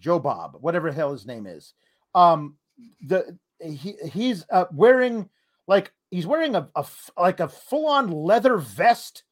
Joe 0.00 0.18
Bob, 0.18 0.56
whatever 0.60 0.90
hell 0.90 1.12
his 1.12 1.26
name 1.26 1.46
is. 1.46 1.74
Um, 2.14 2.56
the 3.06 3.38
he 3.62 3.94
he's 4.12 4.44
uh, 4.50 4.64
wearing 4.72 5.28
like 5.68 5.92
he's 6.10 6.26
wearing 6.26 6.56
a, 6.56 6.68
a 6.74 6.84
like 7.16 7.38
a 7.40 7.48
full 7.48 7.86
on 7.86 8.10
leather 8.10 8.56
vest 8.56 9.22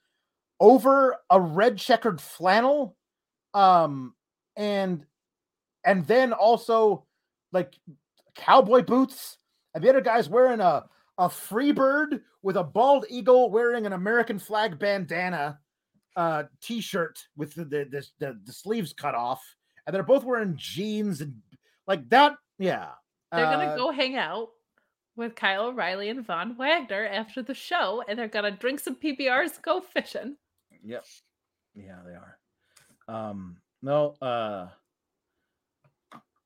over 0.60 1.16
a 1.30 1.40
red 1.40 1.76
checkered 1.78 2.20
flannel, 2.20 2.96
um, 3.54 4.14
and 4.56 5.04
and 5.84 6.06
then 6.06 6.32
also 6.32 7.06
like 7.52 7.74
cowboy 8.34 8.82
boots, 8.82 9.38
and 9.74 9.82
the 9.82 9.88
other 9.88 10.00
guy's 10.00 10.28
wearing 10.28 10.60
a 10.60 10.84
a 11.18 11.28
free 11.30 11.72
bird 11.72 12.22
with 12.42 12.56
a 12.56 12.64
bald 12.64 13.06
eagle 13.08 13.50
wearing 13.50 13.86
an 13.86 13.92
American 13.92 14.38
flag 14.38 14.78
bandana 14.78 15.58
uh 16.16 16.44
t-shirt 16.60 17.18
with 17.36 17.54
the 17.54 17.64
the, 17.64 17.84
the 17.90 18.06
the 18.20 18.40
the 18.44 18.52
sleeves 18.52 18.92
cut 18.92 19.14
off 19.16 19.42
and 19.86 19.94
they're 19.94 20.02
both 20.04 20.22
wearing 20.24 20.54
jeans 20.56 21.20
and 21.20 21.34
like 21.88 22.08
that 22.08 22.36
yeah. 22.58 22.90
They're 23.32 23.46
Uh, 23.46 23.50
gonna 23.56 23.76
go 23.76 23.90
hang 23.90 24.16
out 24.16 24.48
with 25.16 25.34
Kyle 25.34 25.66
O'Reilly 25.66 26.08
and 26.08 26.24
Von 26.24 26.56
Wagner 26.56 27.04
after 27.06 27.42
the 27.42 27.54
show, 27.54 28.02
and 28.08 28.16
they're 28.18 28.28
gonna 28.28 28.50
drink 28.52 28.78
some 28.80 28.94
PBRs, 28.96 29.60
go 29.62 29.80
fishing. 29.80 30.36
yep. 30.84 31.04
Yeah 31.74 31.98
they 32.06 32.12
are 32.14 32.38
um 33.08 33.56
no 33.82 34.14
uh 34.22 34.68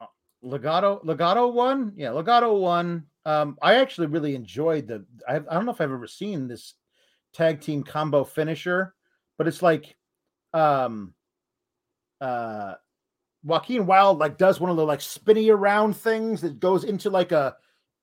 uh, 0.00 0.06
legado 0.44 1.04
legado 1.04 1.52
one 1.52 1.92
yeah 1.96 2.08
legado 2.08 2.58
one 2.60 3.04
um 3.24 3.56
i 3.62 3.74
actually 3.76 4.06
really 4.06 4.34
enjoyed 4.34 4.86
the 4.86 5.04
I, 5.28 5.36
I 5.36 5.38
don't 5.38 5.64
know 5.66 5.72
if 5.72 5.80
i've 5.80 5.92
ever 5.92 6.06
seen 6.06 6.48
this 6.48 6.74
tag 7.32 7.60
team 7.60 7.82
combo 7.82 8.24
finisher 8.24 8.94
but 9.36 9.46
it's 9.46 9.62
like 9.62 9.96
um 10.54 11.14
uh 12.20 12.74
Joaquin 13.44 13.86
Wilde 13.86 14.18
like 14.18 14.36
does 14.36 14.60
one 14.60 14.70
of 14.70 14.76
the 14.76 14.84
like 14.84 15.00
spinny 15.00 15.50
around 15.50 15.96
things 15.96 16.40
that 16.40 16.58
goes 16.58 16.84
into 16.84 17.08
like 17.08 17.32
a 17.32 17.56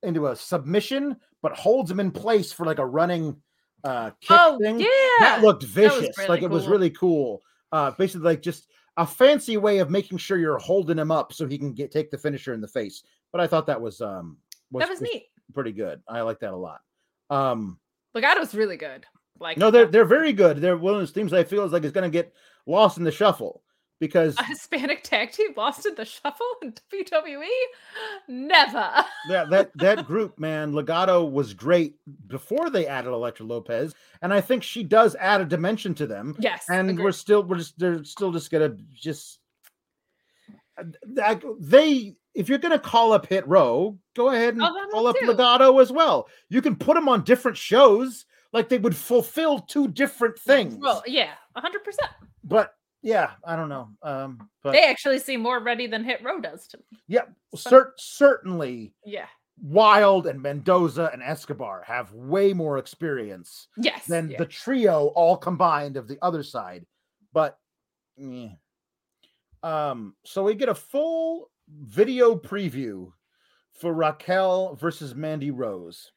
into 0.03 0.27
a 0.27 0.35
submission, 0.35 1.17
but 1.41 1.53
holds 1.53 1.91
him 1.91 1.99
in 1.99 2.11
place 2.11 2.51
for 2.51 2.65
like 2.65 2.79
a 2.79 2.85
running 2.85 3.35
uh 3.83 4.11
kick 4.21 4.37
oh 4.39 4.57
thing. 4.59 4.79
yeah, 4.79 4.87
That 5.19 5.41
looked 5.41 5.63
vicious. 5.63 6.17
really 6.17 6.29
like 6.29 6.41
it 6.41 6.49
was 6.49 6.67
really 6.67 6.89
cool. 6.89 7.41
Uh 7.71 7.91
basically 7.91 8.25
like 8.25 8.41
just 8.41 8.67
a 8.97 9.05
fancy 9.05 9.57
way 9.57 9.79
of 9.79 9.89
making 9.89 10.17
sure 10.17 10.37
you're 10.37 10.57
holding 10.57 10.97
him 10.97 11.11
up 11.11 11.33
so 11.33 11.47
he 11.47 11.57
can 11.57 11.73
get 11.73 11.91
take 11.91 12.11
the 12.11 12.17
finisher 12.17 12.53
in 12.53 12.61
the 12.61 12.67
face. 12.67 13.03
But 13.31 13.41
I 13.41 13.47
thought 13.47 13.67
that 13.67 13.81
was 13.81 14.01
um 14.01 14.37
that 14.71 14.89
was 14.89 15.01
neat. 15.01 15.25
pretty 15.53 15.71
good. 15.71 16.01
I 16.07 16.21
like 16.21 16.39
that 16.39 16.53
a 16.53 16.55
lot. 16.55 16.81
Um 17.29 17.79
Legado's 18.13 18.55
really 18.55 18.77
good. 18.77 19.05
Like 19.39 19.57
no, 19.57 19.69
they're 19.69 19.87
they're 19.87 20.05
very 20.05 20.31
good. 20.31 20.57
They're 20.57 20.77
one 20.77 20.93
of 20.93 20.99
those 21.01 21.11
teams 21.11 21.33
I 21.33 21.43
feel 21.43 21.65
is 21.65 21.73
like 21.73 21.83
is 21.83 21.91
gonna 21.91 22.09
get 22.09 22.33
lost 22.65 22.97
in 22.97 23.03
the 23.03 23.11
shuffle 23.11 23.61
because 23.99 24.37
a 24.37 24.43
Hispanic 24.43 25.03
tag 25.03 25.31
team 25.31 25.51
lost 25.55 25.85
in 25.85 25.95
the 25.95 26.05
shuffle 26.05 26.45
in 26.61 26.73
WWE. 26.93 27.45
Never. 28.27 28.89
that 29.29 29.49
that 29.49 29.71
that 29.75 30.05
group, 30.05 30.37
man, 30.39 30.73
Legado 30.73 31.29
was 31.29 31.53
great 31.53 31.95
before 32.27 32.69
they 32.69 32.87
added 32.87 33.09
Elektra 33.11 33.45
Lopez, 33.45 33.93
and 34.21 34.33
I 34.33 34.41
think 34.41 34.63
she 34.63 34.83
does 34.83 35.15
add 35.15 35.41
a 35.41 35.45
dimension 35.45 35.93
to 35.95 36.07
them. 36.07 36.35
Yes, 36.39 36.65
And 36.69 36.89
agreed. 36.89 37.03
we're 37.03 37.11
still 37.11 37.43
we're 37.43 37.57
just 37.57 37.77
they're 37.79 38.03
still 38.03 38.31
just 38.31 38.51
gonna 38.51 38.75
just 38.93 39.39
that 41.13 41.41
they 41.59 42.15
if 42.33 42.49
you're 42.49 42.57
gonna 42.57 42.79
call 42.79 43.13
up 43.13 43.25
Hit 43.27 43.47
Row, 43.47 43.97
go 44.15 44.29
ahead 44.29 44.55
and 44.55 44.61
oh, 44.63 44.65
Call 44.67 44.89
call 44.91 45.07
up 45.07 45.15
up 45.15 45.21
too. 45.21 45.27
Legado 45.31 45.81
as 45.81 45.91
well. 45.91 46.27
You 46.49 46.61
can 46.61 46.75
put 46.75 46.95
them 46.95 47.07
on 47.07 47.23
different 47.23 47.55
shows, 47.57 48.25
like 48.51 48.67
they 48.67 48.77
would 48.77 48.95
fulfill 48.95 49.59
two 49.59 49.87
different 49.87 50.37
things. 50.37 50.75
Well, 50.77 51.01
yeah, 51.07 51.31
hundred 51.55 51.83
percent. 51.85 52.09
but 52.43 52.73
yeah, 53.05 53.31
I 53.45 53.55
don't 53.55 53.69
know. 53.69 53.87
Um, 54.01 54.49
but 54.63 54.71
They 54.71 54.83
actually 54.83 55.19
seem 55.19 55.39
more 55.41 55.61
ready 55.61 55.85
than 55.85 56.03
Hit 56.03 56.23
Row 56.23 56.41
does 56.41 56.67
to 56.69 56.77
me. 56.77 56.97
yeah, 57.07 57.25
cer- 57.55 57.93
certainly 57.97 58.93
Yeah. 59.05 59.27
Wilde 59.61 60.25
and 60.27 60.41
Mendoza 60.41 61.11
and 61.13 61.21
Escobar 61.21 61.83
have 61.85 62.11
way 62.13 62.51
more 62.51 62.79
experience 62.79 63.67
Yes. 63.77 64.05
than 64.07 64.31
yeah. 64.31 64.39
the 64.39 64.45
trio 64.47 65.07
all 65.15 65.37
combined 65.37 65.95
of 65.97 66.07
the 66.07 66.17
other 66.23 66.41
side. 66.43 66.85
But 67.31 67.57
yeah. 68.17 68.49
um, 69.63 70.15
so 70.25 70.43
we 70.43 70.55
get 70.55 70.69
a 70.69 70.75
full 70.75 71.51
video 71.69 72.35
preview 72.35 73.11
for 73.71 73.93
Raquel 73.93 74.75
versus 74.75 75.13
Mandy 75.15 75.51
Rose, 75.51 76.11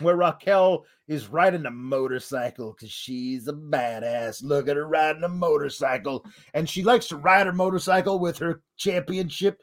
where 0.00 0.16
Raquel 0.16 0.84
is 1.08 1.28
riding 1.28 1.66
a 1.66 1.70
motorcycle 1.70 2.72
because 2.72 2.90
she's 2.90 3.48
a 3.48 3.52
badass. 3.52 4.42
Look 4.42 4.68
at 4.68 4.76
her 4.76 4.86
riding 4.86 5.24
a 5.24 5.28
motorcycle, 5.28 6.24
and 6.54 6.68
she 6.68 6.82
likes 6.82 7.08
to 7.08 7.16
ride 7.16 7.46
her 7.46 7.52
motorcycle 7.52 8.18
with 8.18 8.38
her 8.38 8.62
championship 8.76 9.60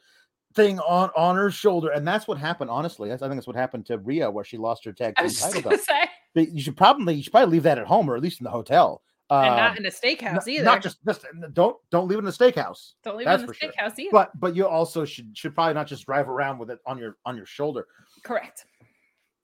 thing 0.55 0.79
on 0.79 1.09
on 1.15 1.35
her 1.35 1.51
shoulder, 1.51 1.91
and 1.91 2.07
that's 2.07 2.27
what 2.27 2.37
happened. 2.37 2.69
Honestly, 2.69 3.09
that's, 3.09 3.21
I 3.21 3.27
think 3.27 3.37
that's 3.37 3.47
what 3.47 3.55
happened 3.55 3.85
to 3.87 3.97
Rhea, 3.97 4.29
where 4.29 4.43
she 4.43 4.57
lost 4.57 4.83
her 4.85 4.91
tag 4.93 5.13
I 5.17 5.27
team 5.27 5.35
title 5.35 5.61
gonna 5.61 5.77
say, 5.77 6.09
But 6.33 6.51
You 6.51 6.61
should 6.61 6.77
probably 6.77 7.15
you 7.15 7.23
should 7.23 7.31
probably 7.33 7.53
leave 7.53 7.63
that 7.63 7.77
at 7.77 7.87
home 7.87 8.09
or 8.09 8.15
at 8.15 8.23
least 8.23 8.39
in 8.39 8.45
the 8.45 8.49
hotel. 8.51 9.01
and 9.29 9.49
Um, 9.51 9.57
not 9.57 9.77
in 9.77 9.85
a 9.85 9.89
steakhouse 9.89 10.47
either. 10.47 10.63
Not 10.65 10.81
just 10.81 10.97
just 11.05 11.25
don't 11.53 11.77
don't 11.91 12.07
leave 12.07 12.17
it 12.17 12.19
in 12.19 12.25
the 12.25 12.31
steakhouse. 12.31 12.93
Don't 13.03 13.17
leave 13.17 13.25
that's 13.25 13.41
it 13.41 13.43
in 13.43 13.47
the 13.47 13.53
for 13.53 13.59
sure. 13.59 13.71
steakhouse 13.71 13.99
either. 13.99 14.09
But 14.11 14.39
but 14.39 14.55
you 14.55 14.67
also 14.67 15.05
should 15.05 15.37
should 15.37 15.53
probably 15.53 15.75
not 15.75 15.87
just 15.87 16.05
drive 16.05 16.27
around 16.29 16.57
with 16.57 16.71
it 16.71 16.79
on 16.85 16.97
your 16.97 17.17
on 17.25 17.37
your 17.37 17.45
shoulder. 17.45 17.85
Correct. 18.23 18.65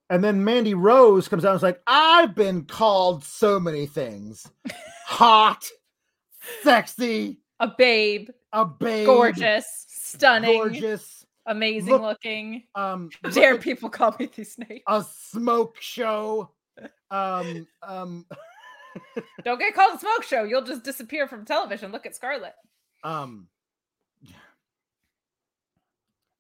And 0.09 0.23
then 0.23 0.43
Mandy 0.43 0.73
Rose 0.75 1.27
comes 1.27 1.43
out 1.45 1.49
and 1.51 1.55
is 1.57 1.63
like, 1.63 1.81
I've 1.87 2.35
been 2.35 2.65
called 2.65 3.23
so 3.23 3.59
many 3.59 3.87
things. 3.87 4.47
Hot, 5.07 5.65
sexy, 6.63 7.39
A 7.59 7.67
babe, 7.77 8.29
a 8.53 8.65
babe, 8.65 9.05
gorgeous, 9.07 9.65
stunning, 9.87 10.53
gorgeous. 10.57 11.25
amazing 11.47 11.89
Look- 11.93 12.01
looking. 12.03 12.63
Um 12.75 13.09
How 13.13 13.19
look 13.29 13.33
dare 13.33 13.57
people 13.57 13.89
call 13.89 14.15
me 14.19 14.29
these 14.35 14.57
names? 14.59 14.81
a 14.87 15.03
smoke 15.11 15.77
show. 15.81 16.51
Um 17.09 17.67
um 17.81 18.25
Don't 19.43 19.59
get 19.59 19.73
called 19.75 19.95
a 19.95 19.99
smoke 19.99 20.23
show. 20.23 20.43
You'll 20.43 20.63
just 20.63 20.83
disappear 20.83 21.27
from 21.27 21.45
television. 21.45 21.91
Look 21.91 22.05
at 22.05 22.15
Scarlett. 22.15 22.53
um 23.03 23.47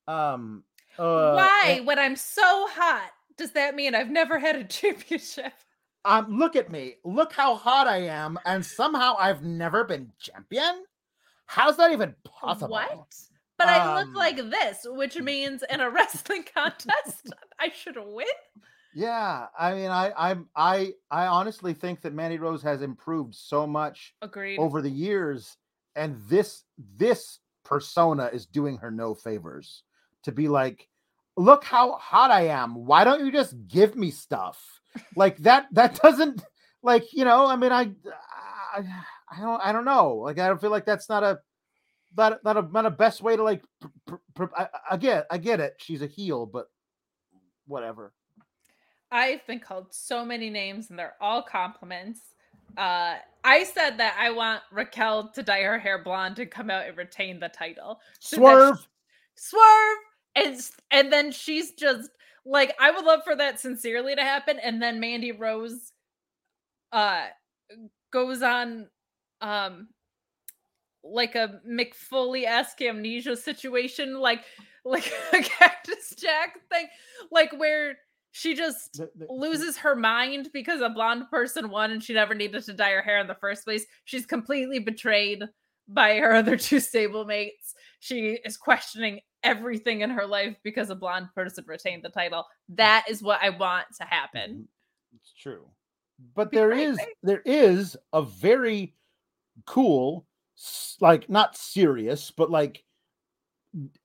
Um, 0.07 0.63
uh, 0.99 1.33
Why, 1.33 1.81
when 1.83 1.97
I'm 1.99 2.15
so 2.15 2.41
hot, 2.69 3.11
does 3.37 3.51
that 3.51 3.75
mean 3.75 3.95
I've 3.95 4.09
never 4.11 4.39
had 4.39 4.55
a 4.55 4.63
championship? 4.79 5.53
um, 6.05 6.37
look 6.37 6.55
at 6.55 6.71
me. 6.71 6.95
Look 7.03 7.33
how 7.33 7.55
hot 7.55 7.87
I 7.87 7.97
am, 8.07 8.37
and 8.45 8.65
somehow 8.65 9.15
I've 9.17 9.43
never 9.43 9.83
been 9.83 10.11
champion. 10.19 10.83
How's 11.47 11.77
that 11.77 11.91
even 11.91 12.15
possible? 12.23 12.73
What? 12.73 13.15
But 13.57 13.69
I 13.69 13.95
look 13.95 14.07
Um, 14.09 14.13
like 14.13 14.37
this, 14.37 14.79
which 14.85 15.17
means 15.17 15.63
in 15.69 15.79
a 15.79 15.89
wrestling 15.91 16.43
contest, 16.53 17.33
I 17.59 17.69
should 17.69 17.95
win. 17.97 18.25
Yeah, 18.93 19.47
I 19.57 19.73
mean, 19.73 19.89
I, 19.91 20.11
I, 20.15 20.35
I, 20.55 20.93
I 21.11 21.25
honestly 21.27 21.73
think 21.73 22.01
that 22.01 22.13
Mandy 22.13 22.37
Rose 22.37 22.61
has 22.63 22.81
improved 22.81 23.35
so 23.35 23.65
much 23.67 24.13
Agreed. 24.21 24.57
over 24.59 24.81
the 24.81 24.89
years, 24.91 25.57
and 25.95 26.21
this, 26.27 26.63
this 26.97 27.39
persona 27.63 28.29
is 28.31 28.45
doing 28.45 28.77
her 28.77 28.91
no 28.91 29.13
favors. 29.15 29.83
To 30.23 30.31
be 30.31 30.47
like, 30.47 30.87
look 31.37 31.63
how 31.63 31.93
hot 31.93 32.31
I 32.31 32.47
am. 32.47 32.85
Why 32.85 33.03
don't 33.03 33.25
you 33.25 33.31
just 33.31 33.55
give 33.67 33.95
me 33.95 34.11
stuff 34.11 34.81
like 35.15 35.37
that? 35.39 35.67
That 35.71 35.95
doesn't 36.01 36.43
like 36.83 37.13
you 37.13 37.25
know. 37.25 37.45
I 37.47 37.55
mean, 37.55 37.71
I, 37.71 37.91
I, 38.73 38.83
I 39.31 39.41
don't, 39.41 39.61
I 39.61 39.71
don't 39.71 39.85
know. 39.85 40.15
Like, 40.15 40.39
I 40.39 40.47
don't 40.47 40.61
feel 40.61 40.71
like 40.71 40.85
that's 40.85 41.09
not 41.09 41.23
a. 41.23 41.39
Not, 42.17 42.41
not 42.45 42.55
a 42.55 42.61
not 42.61 42.85
a 42.85 42.91
best 42.91 43.21
way 43.21 43.35
to 43.35 43.43
like 43.43 43.61
pr- 44.07 44.15
pr- 44.35 44.55
I, 44.55 44.67
I 44.91 44.95
get 44.95 45.25
I 45.29 45.37
get 45.37 45.59
it 45.59 45.73
she's 45.79 46.01
a 46.01 46.07
heel 46.07 46.45
but 46.45 46.67
whatever 47.67 48.13
I've 49.11 49.45
been 49.47 49.59
called 49.59 49.87
so 49.91 50.23
many 50.23 50.49
names 50.49 50.89
and 50.89 50.97
they're 50.99 51.15
all 51.21 51.41
compliments. 51.43 52.21
Uh, 52.77 53.15
I 53.43 53.63
said 53.63 53.97
that 53.97 54.15
I 54.19 54.31
want 54.31 54.61
Raquel 54.71 55.29
to 55.29 55.43
dye 55.43 55.61
her 55.61 55.77
hair 55.79 56.03
blonde 56.03 56.39
and 56.39 56.49
come 56.49 56.69
out 56.69 56.85
and 56.87 56.97
retain 56.97 57.39
the 57.39 57.49
title. 57.49 57.99
So 58.19 58.37
Swerve. 58.37 58.79
she- 58.79 58.87
swerve, 59.35 59.97
and 60.35 60.59
and 60.91 61.11
then 61.13 61.31
she's 61.31 61.71
just 61.73 62.09
like 62.45 62.75
I 62.79 62.91
would 62.91 63.05
love 63.05 63.21
for 63.23 63.35
that 63.35 63.59
sincerely 63.59 64.15
to 64.15 64.21
happen, 64.21 64.59
and 64.59 64.81
then 64.81 64.99
Mandy 64.99 65.31
Rose, 65.31 65.91
uh, 66.91 67.25
goes 68.11 68.41
on, 68.41 68.87
um, 69.41 69.87
like 71.03 71.35
a 71.35 71.59
Mick 71.67 71.93
Foley 71.93 72.45
esque 72.45 72.81
amnesia 72.81 73.35
situation, 73.35 74.19
like 74.19 74.43
like 74.83 75.11
a 75.33 75.41
Cactus 75.41 76.13
Jack 76.17 76.57
thing, 76.71 76.87
like 77.31 77.51
where 77.57 77.97
she 78.31 78.53
just 78.55 78.93
The- 78.97 79.09
the- 79.15 79.27
loses 79.31 79.77
her 79.77 79.95
mind 79.95 80.49
because 80.53 80.81
a 80.81 80.89
blonde 80.89 81.29
person 81.31 81.69
won 81.69 81.91
and 81.91 82.03
she 82.03 82.13
never 82.13 82.35
needed 82.35 82.63
to 82.65 82.73
dye 82.73 82.91
her 82.91 83.01
hair 83.01 83.19
in 83.19 83.27
the 83.27 83.35
first 83.35 83.63
place. 83.65 83.85
She's 84.03 84.25
completely 84.25 84.79
betrayed 84.79 85.43
by 85.87 86.17
her 86.17 86.33
other 86.33 86.57
two 86.57 86.77
stablemates. 86.77 87.73
She 87.99 88.37
is 88.45 88.57
questioning 88.57 89.21
everything 89.45 90.01
in 90.01 90.09
her 90.09 90.25
life 90.25 90.57
because 90.63 90.89
a 90.89 90.95
blonde 90.95 91.29
person 91.33 91.63
retained 91.67 92.03
the 92.03 92.09
title. 92.09 92.45
That 92.69 93.05
is 93.07 93.21
what 93.21 93.41
I 93.41 93.51
want 93.51 93.87
to 93.97 94.03
happen. 94.03 94.51
Mhm. 94.51 94.67
It's 95.15 95.31
true. 95.31 95.69
But 96.33 96.51
there 96.51 96.71
is 96.71 96.99
there 97.23 97.41
is 97.45 97.95
a 98.11 98.21
very 98.21 98.95
cool 99.65 100.25
like 101.01 101.29
not 101.29 101.57
serious 101.57 102.31
but 102.31 102.49
like 102.49 102.83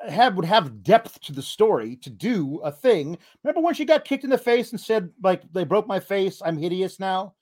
have 0.09 0.35
would 0.37 0.45
have 0.45 0.83
depth 0.83 1.21
to 1.21 1.33
the 1.33 1.43
story 1.43 1.97
to 1.97 2.11
do 2.11 2.59
a 2.59 2.73
thing. 2.73 3.17
Remember 3.45 3.61
when 3.61 3.75
she 3.75 3.85
got 3.85 4.05
kicked 4.05 4.25
in 4.25 4.31
the 4.31 4.39
face 4.39 4.73
and 4.73 4.81
said 4.81 5.11
like 5.23 5.43
they 5.53 5.65
broke 5.65 5.87
my 5.87 6.01
face, 6.01 6.43
I'm 6.45 6.59
hideous 6.59 6.99
now? 6.99 7.35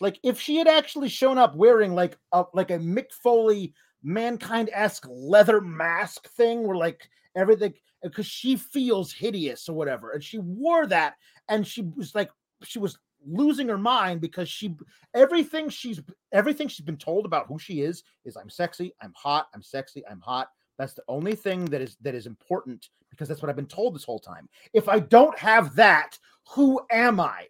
Like 0.00 0.18
if 0.22 0.40
she 0.40 0.56
had 0.56 0.68
actually 0.68 1.08
shown 1.08 1.38
up 1.38 1.54
wearing 1.54 1.94
like 1.94 2.18
a 2.32 2.44
like 2.52 2.70
a 2.70 2.78
Mick 2.78 3.12
Foley 3.12 3.72
mankind-esque 4.02 5.06
leather 5.08 5.60
mask 5.60 6.28
thing 6.30 6.66
where 6.66 6.76
like 6.76 7.08
everything 7.36 7.72
because 8.02 8.26
she 8.26 8.56
feels 8.56 9.12
hideous 9.12 9.68
or 9.68 9.74
whatever 9.74 10.12
and 10.12 10.22
she 10.22 10.38
wore 10.38 10.86
that 10.86 11.14
and 11.48 11.66
she 11.66 11.82
was 11.82 12.14
like 12.14 12.30
she 12.64 12.78
was 12.78 12.98
losing 13.26 13.68
her 13.68 13.78
mind 13.78 14.20
because 14.20 14.48
she 14.48 14.74
everything 15.14 15.68
she's 15.68 16.00
everything 16.32 16.68
she's 16.68 16.84
been 16.84 16.96
told 16.96 17.26
about 17.26 17.46
who 17.46 17.58
she 17.58 17.80
is 17.80 18.04
is 18.24 18.36
I'm 18.36 18.50
sexy, 18.50 18.94
I'm 19.02 19.12
hot, 19.16 19.48
I'm 19.54 19.62
sexy, 19.62 20.02
I'm 20.10 20.20
hot. 20.20 20.48
That's 20.78 20.94
the 20.94 21.02
only 21.08 21.34
thing 21.34 21.64
that 21.66 21.80
is 21.80 21.96
that 22.02 22.14
is 22.14 22.26
important 22.26 22.88
because 23.10 23.28
that's 23.28 23.42
what 23.42 23.48
I've 23.48 23.56
been 23.56 23.66
told 23.66 23.94
this 23.94 24.04
whole 24.04 24.18
time. 24.18 24.48
If 24.72 24.88
I 24.88 25.00
don't 25.00 25.38
have 25.38 25.74
that, 25.76 26.18
who 26.50 26.80
am 26.90 27.20
I? 27.20 27.46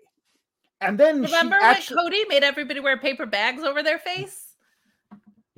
And 0.81 0.99
then 0.99 1.17
she 1.17 1.33
Remember 1.33 1.57
actually, 1.61 1.97
when 1.97 2.05
Cody 2.05 2.25
made 2.29 2.43
everybody 2.45 2.81
wear 2.81 2.97
paper 2.99 3.27
bags 3.27 3.63
over 3.63 3.83
their 3.83 3.99
face? 3.99 4.46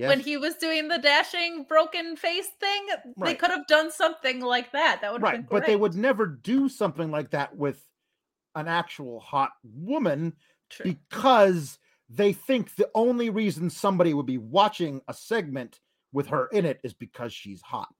When 0.06 0.20
he 0.20 0.36
was 0.36 0.54
doing 0.54 0.86
the 0.86 0.98
dashing 0.98 1.64
broken 1.68 2.16
face 2.16 2.48
thing? 2.60 2.86
They 3.16 3.34
could 3.34 3.50
have 3.50 3.66
done 3.66 3.90
something 3.90 4.40
like 4.40 4.70
that. 4.70 5.00
That 5.00 5.12
would 5.12 5.22
have 5.22 5.32
right, 5.32 5.48
but 5.48 5.66
they 5.66 5.74
would 5.74 5.96
never 5.96 6.26
do 6.26 6.68
something 6.68 7.10
like 7.10 7.30
that 7.30 7.56
with 7.56 7.82
an 8.54 8.68
actual 8.68 9.18
hot 9.18 9.50
woman 9.64 10.34
True. 10.70 10.84
because 10.84 11.78
they 12.08 12.32
think 12.32 12.74
the 12.76 12.88
only 12.94 13.30
reason 13.30 13.70
somebody 13.70 14.14
would 14.14 14.26
be 14.26 14.38
watching 14.38 15.00
a 15.08 15.14
segment 15.14 15.80
with 16.12 16.28
her 16.28 16.46
in 16.48 16.64
it 16.64 16.80
is 16.84 16.94
because 16.94 17.32
she's 17.32 17.60
hot. 17.60 17.92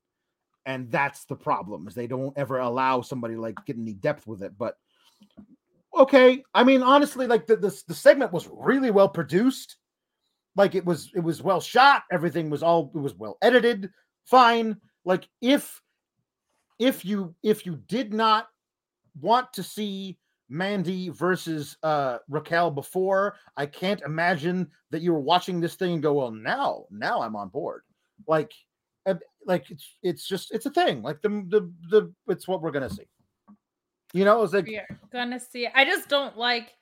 And 0.67 0.91
that's 0.91 1.25
the 1.25 1.37
problem 1.37 1.89
is 1.89 1.95
they 1.95 2.07
don't 2.07 2.37
ever 2.37 2.59
allow 2.59 3.01
somebody 3.01 3.37
like 3.37 3.57
get 3.67 3.77
any 3.77 3.95
depth 3.95 4.27
with 4.27 4.43
it. 4.43 4.53
But 4.57 4.77
okay, 5.97 6.45
I 6.55 6.63
mean 6.63 6.83
honestly, 6.83 7.27
like 7.27 7.47
the 7.47 7.57
the, 7.57 7.83
the 7.89 7.95
segment 7.95 8.33
was 8.33 8.49
really 8.53 8.91
well 8.91 9.09
produced. 9.09 9.77
Like 10.59 10.75
it 10.75 10.85
was 10.85 11.13
it 11.15 11.21
was 11.21 11.41
well 11.41 11.61
shot, 11.61 12.03
everything 12.11 12.51
was 12.51 12.65
all 12.65 12.91
it 12.93 12.99
was 12.99 13.15
well 13.15 13.39
edited, 13.43 13.89
fine. 14.25 14.77
Like 15.05 15.29
if 15.41 15.81
if 16.81 17.05
you 17.05 17.33
if 17.45 17.65
you 17.65 17.77
did 17.87 18.13
not 18.13 18.49
want 19.21 19.53
to 19.53 19.63
see 19.63 20.19
Mandy 20.49 21.11
versus 21.11 21.77
uh 21.85 22.19
Raquel 22.29 22.73
before, 22.73 23.37
I 23.57 23.67
can't 23.67 24.03
imagine 24.03 24.69
that 24.91 25.01
you 25.01 25.13
were 25.13 25.21
watching 25.21 25.61
this 25.61 25.77
thing 25.77 25.93
and 25.93 26.03
go, 26.03 26.15
well, 26.15 26.33
now, 26.33 26.87
now 26.91 27.23
I'm 27.23 27.37
on 27.37 27.51
board. 27.51 27.83
Like, 28.27 28.51
like 29.47 29.71
it's 29.71 29.89
it's 30.03 30.27
just 30.27 30.53
it's 30.53 30.67
a 30.67 30.71
thing. 30.71 31.03
Like 31.03 31.23
the 31.23 31.29
the 31.49 31.73
the 31.89 32.13
it's 32.27 32.49
what 32.49 32.63
we're 32.63 32.73
gonna 32.73 32.91
see. 32.91 33.07
You 34.13 34.25
know, 34.25 34.43
it's 34.43 34.55
like 34.55 34.67
We 34.67 34.79
are 34.79 34.89
gonna 35.13 35.39
see. 35.39 35.69
I 35.73 35.85
just 35.85 36.09
don't 36.09 36.37
like. 36.37 36.75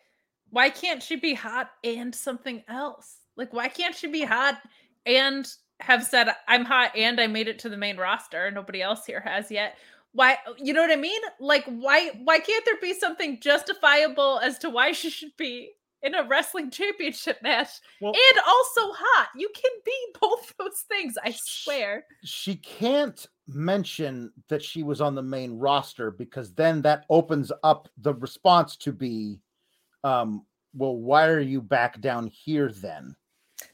Why 0.48 0.70
can't 0.70 1.02
she 1.02 1.16
be 1.16 1.34
hot 1.34 1.72
and 1.84 2.14
something 2.14 2.62
else? 2.68 3.25
Like, 3.36 3.52
why 3.52 3.68
can't 3.68 3.94
she 3.94 4.06
be 4.08 4.22
hot 4.24 4.58
and 5.04 5.46
have 5.80 6.04
said 6.04 6.28
I'm 6.48 6.64
hot 6.64 6.92
and 6.96 7.20
I 7.20 7.26
made 7.26 7.48
it 7.48 7.58
to 7.60 7.68
the 7.68 7.76
main 7.76 7.96
roster? 7.96 8.50
Nobody 8.50 8.82
else 8.82 9.04
here 9.04 9.20
has 9.20 9.50
yet. 9.50 9.76
Why? 10.12 10.38
You 10.58 10.72
know 10.72 10.80
what 10.80 10.90
I 10.90 10.96
mean? 10.96 11.20
Like, 11.40 11.64
why? 11.66 12.10
Why 12.24 12.38
can't 12.38 12.64
there 12.64 12.80
be 12.80 12.94
something 12.94 13.38
justifiable 13.40 14.38
as 14.42 14.58
to 14.60 14.70
why 14.70 14.92
she 14.92 15.10
should 15.10 15.36
be 15.36 15.72
in 16.02 16.14
a 16.14 16.24
wrestling 16.24 16.70
championship 16.70 17.42
match 17.42 17.68
Well- 18.00 18.12
and 18.14 18.40
also 18.46 18.92
hot? 18.94 19.28
You 19.36 19.50
can 19.54 19.72
be 19.84 19.92
both 20.20 20.54
those 20.58 20.84
things. 20.88 21.16
I 21.22 21.34
swear. 21.38 22.04
she 22.24 22.56
can't 22.56 23.26
mention 23.48 24.32
that 24.48 24.62
she 24.62 24.82
was 24.82 25.00
on 25.00 25.14
the 25.14 25.22
main 25.22 25.58
roster 25.58 26.10
because 26.10 26.52
then 26.54 26.80
that 26.82 27.04
opens 27.10 27.52
up 27.62 27.88
the 27.98 28.12
response 28.14 28.76
to 28.76 28.90
be 28.92 29.38
um 30.02 30.44
well 30.74 30.96
why 30.96 31.26
are 31.28 31.38
you 31.38 31.62
back 31.62 32.00
down 32.00 32.26
here 32.26 32.72
then 32.72 33.14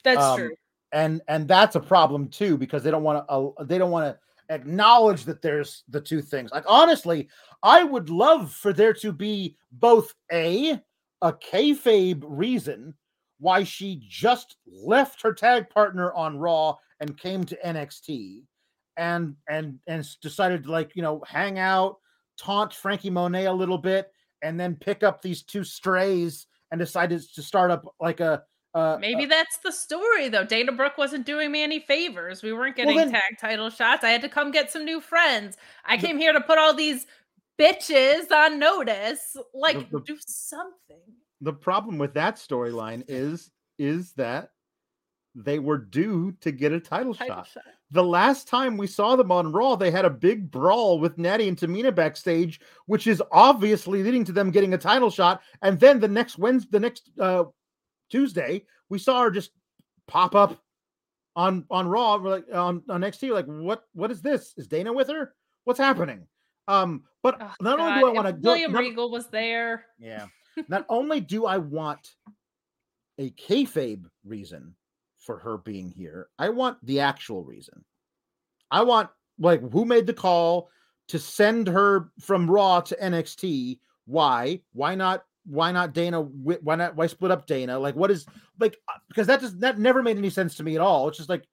That's 0.04 0.22
Um, 0.22 0.38
true. 0.38 0.56
and 0.92 1.22
and 1.28 1.48
that's 1.48 1.76
a 1.76 1.80
problem 1.80 2.28
too 2.28 2.56
because 2.56 2.82
they 2.82 2.90
don't 2.90 3.02
want 3.02 3.26
to 3.26 3.32
uh, 3.32 3.64
they 3.64 3.78
don't 3.78 3.90
want 3.90 4.06
to 4.06 4.54
acknowledge 4.54 5.24
that 5.24 5.40
there's 5.40 5.84
the 5.88 6.00
two 6.00 6.20
things 6.20 6.50
like 6.50 6.64
honestly 6.66 7.28
i 7.62 7.82
would 7.82 8.10
love 8.10 8.52
for 8.52 8.72
there 8.72 8.92
to 8.92 9.10
be 9.12 9.56
both 9.72 10.12
a 10.30 10.78
a 11.22 11.32
kayfabe 11.32 12.22
reason 12.26 12.92
why 13.38 13.64
she 13.64 14.04
just 14.09 14.56
left 14.66 15.22
her 15.22 15.32
tag 15.32 15.70
partner 15.70 16.12
on 16.12 16.36
raw 16.38 16.74
and 17.00 17.16
came 17.16 17.44
to 17.44 17.56
nxt 17.64 18.42
and 18.98 19.34
and 19.48 19.78
and 19.86 20.06
decided 20.20 20.64
to 20.64 20.70
like 20.70 20.94
you 20.94 21.00
know 21.02 21.22
hang 21.26 21.59
out 21.59 21.96
taunt 22.36 22.74
franky 22.74 23.09
monet 23.09 23.46
a 23.46 23.52
little 23.52 23.78
bit 23.78 24.12
and 24.42 24.60
then 24.60 24.76
pick 24.76 25.02
up 25.02 25.22
these 25.22 25.42
two 25.42 25.64
strays 25.64 26.46
and 26.72 26.78
decided 26.78 27.22
to 27.34 27.40
start 27.42 27.70
up 27.70 27.84
like 28.00 28.20
a 28.20 28.42
uh, 28.74 28.97
Maybe 29.01 29.27
that's 29.27 29.59
the 29.59 29.70
story, 29.73 30.28
though. 30.28 30.44
Dana 30.44 30.73
Brooke 30.73 30.97
wasn't 30.99 31.27
doing 31.27 31.51
me 31.53 31.62
any 31.62 31.78
favors. 31.81 32.43
We 32.43 32.53
weren't 32.53 32.77
Well, 32.78 32.86
getting 32.86 32.97
then- 32.97 33.11
tag 33.12 33.39
title 33.39 33.70
shots. 33.70 34.03
I 34.05 34.11
had 34.11 34.23
to 34.23 34.28
come 34.28 34.51
get 34.51 34.70
some 34.70 34.85
new 34.85 35.01
friends. 35.01 35.57
I 35.85 35.97
The- 35.97 36.07
came 36.07 36.19
here 36.19 36.32
to 36.32 36.40
put 36.40 36.59
all 36.59 36.74
these 36.74 37.07
bitches 37.59 38.31
on 38.32 38.59
notice. 38.59 39.36
Like, 39.55 39.90
the- 39.90 40.01
do 40.01 40.16
something. 40.27 41.01
the 41.40 41.53
problem 41.53 41.99
with 41.99 42.15
that 42.15 42.36
storyline 42.36 43.05
is 43.09 43.51
is 43.78 44.12
that 44.12 44.51
they 45.35 45.59
were 45.59 45.78
due 45.78 46.31
to 46.40 46.53
get 46.53 46.73
a 46.73 46.78
title, 46.78 47.15
Title 47.15 47.36
shot. 47.36 47.47
shot. 47.49 47.62
The 47.90 48.05
last 48.05 48.47
time 48.49 48.77
we 48.77 48.86
saw 48.86 49.16
them 49.16 49.32
on 49.32 49.51
Raw, 49.51 49.74
they 49.77 49.90
had 49.90 50.05
a 50.05 50.11
big 50.11 50.51
brawl 50.51 50.99
with 51.01 51.19
Natty 51.19 51.49
and 51.49 51.57
Tamina 51.59 51.93
backstage, 51.94 52.61
which 52.86 53.07
is 53.07 53.23
obviously 53.32 54.03
leading 54.03 54.24
to 54.27 54.32
them 54.32 54.51
getting 54.51 54.74
a 54.74 54.78
title 54.78 55.11
shot. 55.11 55.43
And 55.62 55.81
then 55.81 56.01
the 56.01 56.09
next 56.09 56.39
Wednesday, 56.39 56.69
the 56.70 56.81
next 56.81 57.11
uh, 57.19 57.44
Tuesday, 58.12 58.64
we 58.89 58.98
saw 58.98 59.22
her 59.22 59.30
just 59.30 59.51
pop 60.06 60.34
up 60.34 60.59
on 61.34 61.64
on 61.70 61.89
Raw. 61.89 62.18
We're 62.18 62.30
like 62.30 62.44
on 62.52 62.82
on 62.89 63.01
NXT. 63.01 63.28
We're 63.28 63.34
like, 63.34 63.47
what 63.47 63.84
what 63.94 64.10
is 64.10 64.22
this? 64.22 64.55
Is 64.56 64.68
Dana 64.68 64.93
with 64.93 65.09
her? 65.09 65.34
What's 65.64 65.80
happening? 65.80 66.26
Um, 66.68 67.05
but 67.22 67.39
Oh, 67.40 67.51
not 67.60 67.80
only 67.80 68.01
do 68.01 68.06
I 68.06 68.10
want 68.12 68.28
to 68.28 68.34
William 68.40 68.74
Regal 68.74 69.10
was 69.10 69.26
there. 69.28 69.86
Yeah. 69.98 70.26
Not 70.68 70.84
only 70.89 71.20
do 71.20 71.47
I 71.47 71.56
want 71.56 72.10
a 73.18 73.30
kayfabe 73.30 74.05
reason 74.24 74.74
for 75.18 75.39
her 75.39 75.56
being 75.56 75.90
here, 75.90 76.28
I 76.39 76.51
want 76.51 76.78
the 76.84 77.01
actual 77.01 77.43
reason. 77.43 77.84
I 78.70 78.82
want 78.82 79.09
like 79.39 79.62
who 79.72 79.84
made 79.84 80.06
the 80.06 80.12
call 80.12 80.68
to 81.09 81.18
send 81.18 81.68
her 81.68 82.10
from 82.20 82.51
Raw 82.51 82.80
to 82.80 82.97
NXT? 82.97 83.78
Why? 84.05 84.60
Why 84.72 84.94
not? 84.94 85.24
Why 85.44 85.73
not 85.73 85.93
Dana? 85.93 86.20
Why 86.23 86.77
not? 86.77 86.94
Why 86.97 87.06
split 87.06 87.31
up 87.32 87.47
Dana? 87.47 87.78
Like, 87.78 87.97
what 87.97 88.10
is 88.10 88.27
like? 88.60 88.77
uh, 88.89 88.98
Because 89.09 89.27
that 89.27 89.40
does 89.40 89.59
that 89.59 89.78
never 89.78 90.02
made 90.02 90.16
any 90.16 90.31
sense 90.31 90.55
to 90.56 90.62
me 90.62 90.74
at 90.77 90.81
all. 90.81 91.09
It's 91.09 91.16
just 91.19 91.28
like 91.28 91.44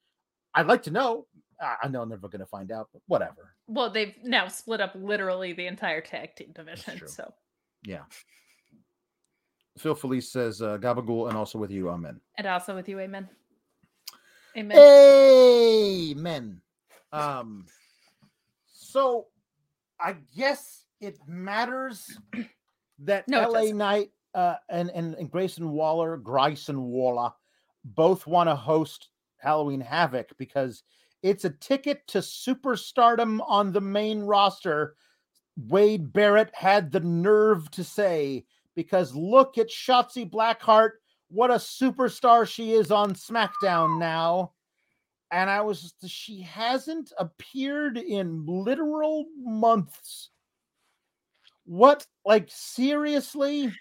I'd 0.53 0.67
like 0.67 0.83
to 0.83 0.91
know. 0.91 1.25
I 1.61 1.75
I 1.83 1.87
know 1.87 2.01
I'm 2.01 2.09
never 2.09 2.27
going 2.27 2.39
to 2.41 2.45
find 2.45 2.71
out, 2.71 2.89
but 2.93 3.01
whatever. 3.07 3.55
Well, 3.67 3.89
they've 3.89 4.13
now 4.23 4.47
split 4.47 4.79
up 4.81 4.93
literally 4.95 5.53
the 5.53 5.65
entire 5.67 6.01
tag 6.01 6.35
team 6.35 6.51
division. 6.53 7.07
So, 7.07 7.33
Yeah. 7.83 8.03
Phil 9.77 9.95
Felice 9.95 10.31
says 10.31 10.61
uh, 10.61 10.77
Gabagool 10.77 11.29
and 11.29 11.37
also 11.37 11.57
with 11.57 11.71
you, 11.71 11.89
amen. 11.89 12.19
and 12.37 12.45
also 12.47 12.75
with 12.75 12.89
you, 12.89 12.99
Amen. 12.99 13.29
Amen. 14.57 14.77
Amen. 14.77 16.61
Um, 17.13 17.65
so 18.73 19.27
I 19.99 20.15
guess 20.35 20.85
it 20.99 21.17
matters 21.27 22.17
that 23.03 23.27
No, 23.27 23.49
LA. 23.49 23.71
Knight 23.71 24.11
uh, 24.33 24.55
and, 24.69 24.89
and 24.91 25.15
and 25.15 25.31
Grayson 25.31 25.71
Waller, 25.71 26.17
Grayson 26.17 26.81
Waller, 26.81 27.31
both 27.83 28.27
want 28.27 28.49
to 28.49 28.55
host 28.55 29.09
Halloween 29.37 29.81
Havoc 29.81 30.37
because 30.37 30.83
it's 31.21 31.45
a 31.45 31.49
ticket 31.49 32.07
to 32.07 32.19
superstardom 32.19 33.39
on 33.45 33.71
the 33.71 33.81
main 33.81 34.21
roster. 34.21 34.95
Wade 35.67 36.13
Barrett 36.13 36.53
had 36.53 36.91
the 36.91 37.01
nerve 37.01 37.69
to 37.71 37.83
say, 37.83 38.45
because 38.75 39.13
look 39.13 39.57
at 39.57 39.69
Shotzi 39.69 40.29
Blackheart, 40.29 40.91
what 41.29 41.51
a 41.51 41.55
superstar 41.55 42.47
she 42.47 42.71
is 42.73 42.91
on 42.91 43.13
SmackDown 43.13 43.99
now. 43.99 44.53
And 45.31 45.49
I 45.49 45.61
was 45.61 45.93
she 46.07 46.41
hasn't 46.41 47.11
appeared 47.19 47.97
in 47.97 48.45
literal 48.47 49.25
months. 49.37 50.29
What, 51.69 52.05
like, 52.25 52.47
seriously? 52.49 53.71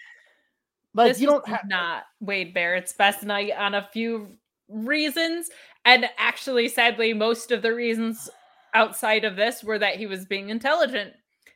Like, 0.93 1.13
this 1.13 1.21
you 1.21 1.27
don't 1.27 1.47
have. 1.47 1.61
not 1.67 2.03
Wade 2.19 2.53
Barrett's 2.53 2.93
best 2.93 3.23
night 3.23 3.51
on 3.57 3.73
a 3.73 3.89
few 3.91 4.37
reasons, 4.67 5.49
and 5.85 6.07
actually, 6.19 6.67
sadly, 6.67 7.13
most 7.13 7.51
of 7.51 7.63
the 7.63 7.73
reasons 7.73 8.29
outside 8.75 9.25
of 9.25 9.35
this 9.35 9.63
were 9.63 9.79
that 9.79 9.95
he 9.95 10.05
was 10.05 10.25
being 10.25 10.49
intelligent 10.49 11.13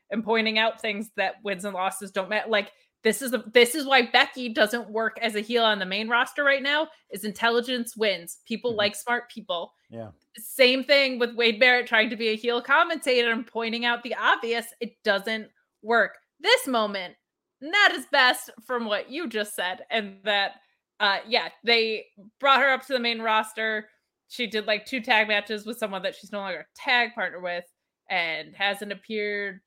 and 0.10 0.24
pointing 0.24 0.58
out 0.58 0.82
things 0.82 1.12
that 1.18 1.36
wins 1.44 1.66
and 1.66 1.76
losses 1.76 2.12
don't 2.12 2.30
matter. 2.30 2.50
Like 2.50 2.72
this 3.04 3.22
is 3.22 3.30
the 3.30 3.44
this 3.54 3.76
is 3.76 3.86
why 3.86 4.08
Becky 4.12 4.50
doesn't 4.50 4.90
work 4.90 5.18
as 5.22 5.36
a 5.36 5.40
heel 5.42 5.64
on 5.64 5.78
the 5.78 5.86
main 5.86 6.10
roster 6.10 6.44
right 6.44 6.64
now. 6.64 6.88
Is 7.12 7.24
intelligence 7.24 7.96
wins. 7.96 8.40
People 8.48 8.74
Mhm. 8.74 8.78
like 8.78 8.96
smart 8.96 9.30
people. 9.30 9.74
Yeah. 9.92 10.10
Same 10.38 10.84
thing 10.84 11.20
with 11.20 11.36
Wade 11.36 11.60
Barrett 11.60 11.86
trying 11.86 12.10
to 12.10 12.16
be 12.16 12.30
a 12.30 12.36
heel 12.36 12.60
commentator 12.64 13.32
and 13.32 13.46
pointing 13.46 13.86
out 13.86 14.02
the 14.02 14.16
obvious. 14.16 14.66
It 14.80 14.96
doesn't 15.04 15.50
work. 15.84 16.18
This 16.44 16.68
moment, 16.68 17.16
not 17.62 17.96
as 17.96 18.06
best 18.12 18.52
from 18.68 18.86
what 18.86 19.10
you 19.10 19.28
just 19.28 19.56
said, 19.56 19.80
and 19.90 20.18
that 20.26 20.52
uh 21.00 21.20
yeah, 21.28 21.50
they 21.64 22.06
brought 22.40 22.60
her 22.60 22.72
up 22.72 22.86
to 22.86 22.94
the 22.94 23.00
main 23.00 23.22
roster. 23.22 23.88
She 24.28 24.46
did 24.48 24.68
like 24.68 24.86
two 24.86 25.02
tag 25.02 25.28
matches 25.28 25.66
with 25.66 25.78
someone 25.78 26.04
that 26.04 26.16
she's 26.16 26.32
no 26.32 26.40
longer 26.40 26.60
a 26.60 26.66
tag 26.76 27.16
partner 27.16 27.40
with 27.40 27.66
and 28.10 28.54
hasn't 28.56 28.92
appeared 28.92 29.62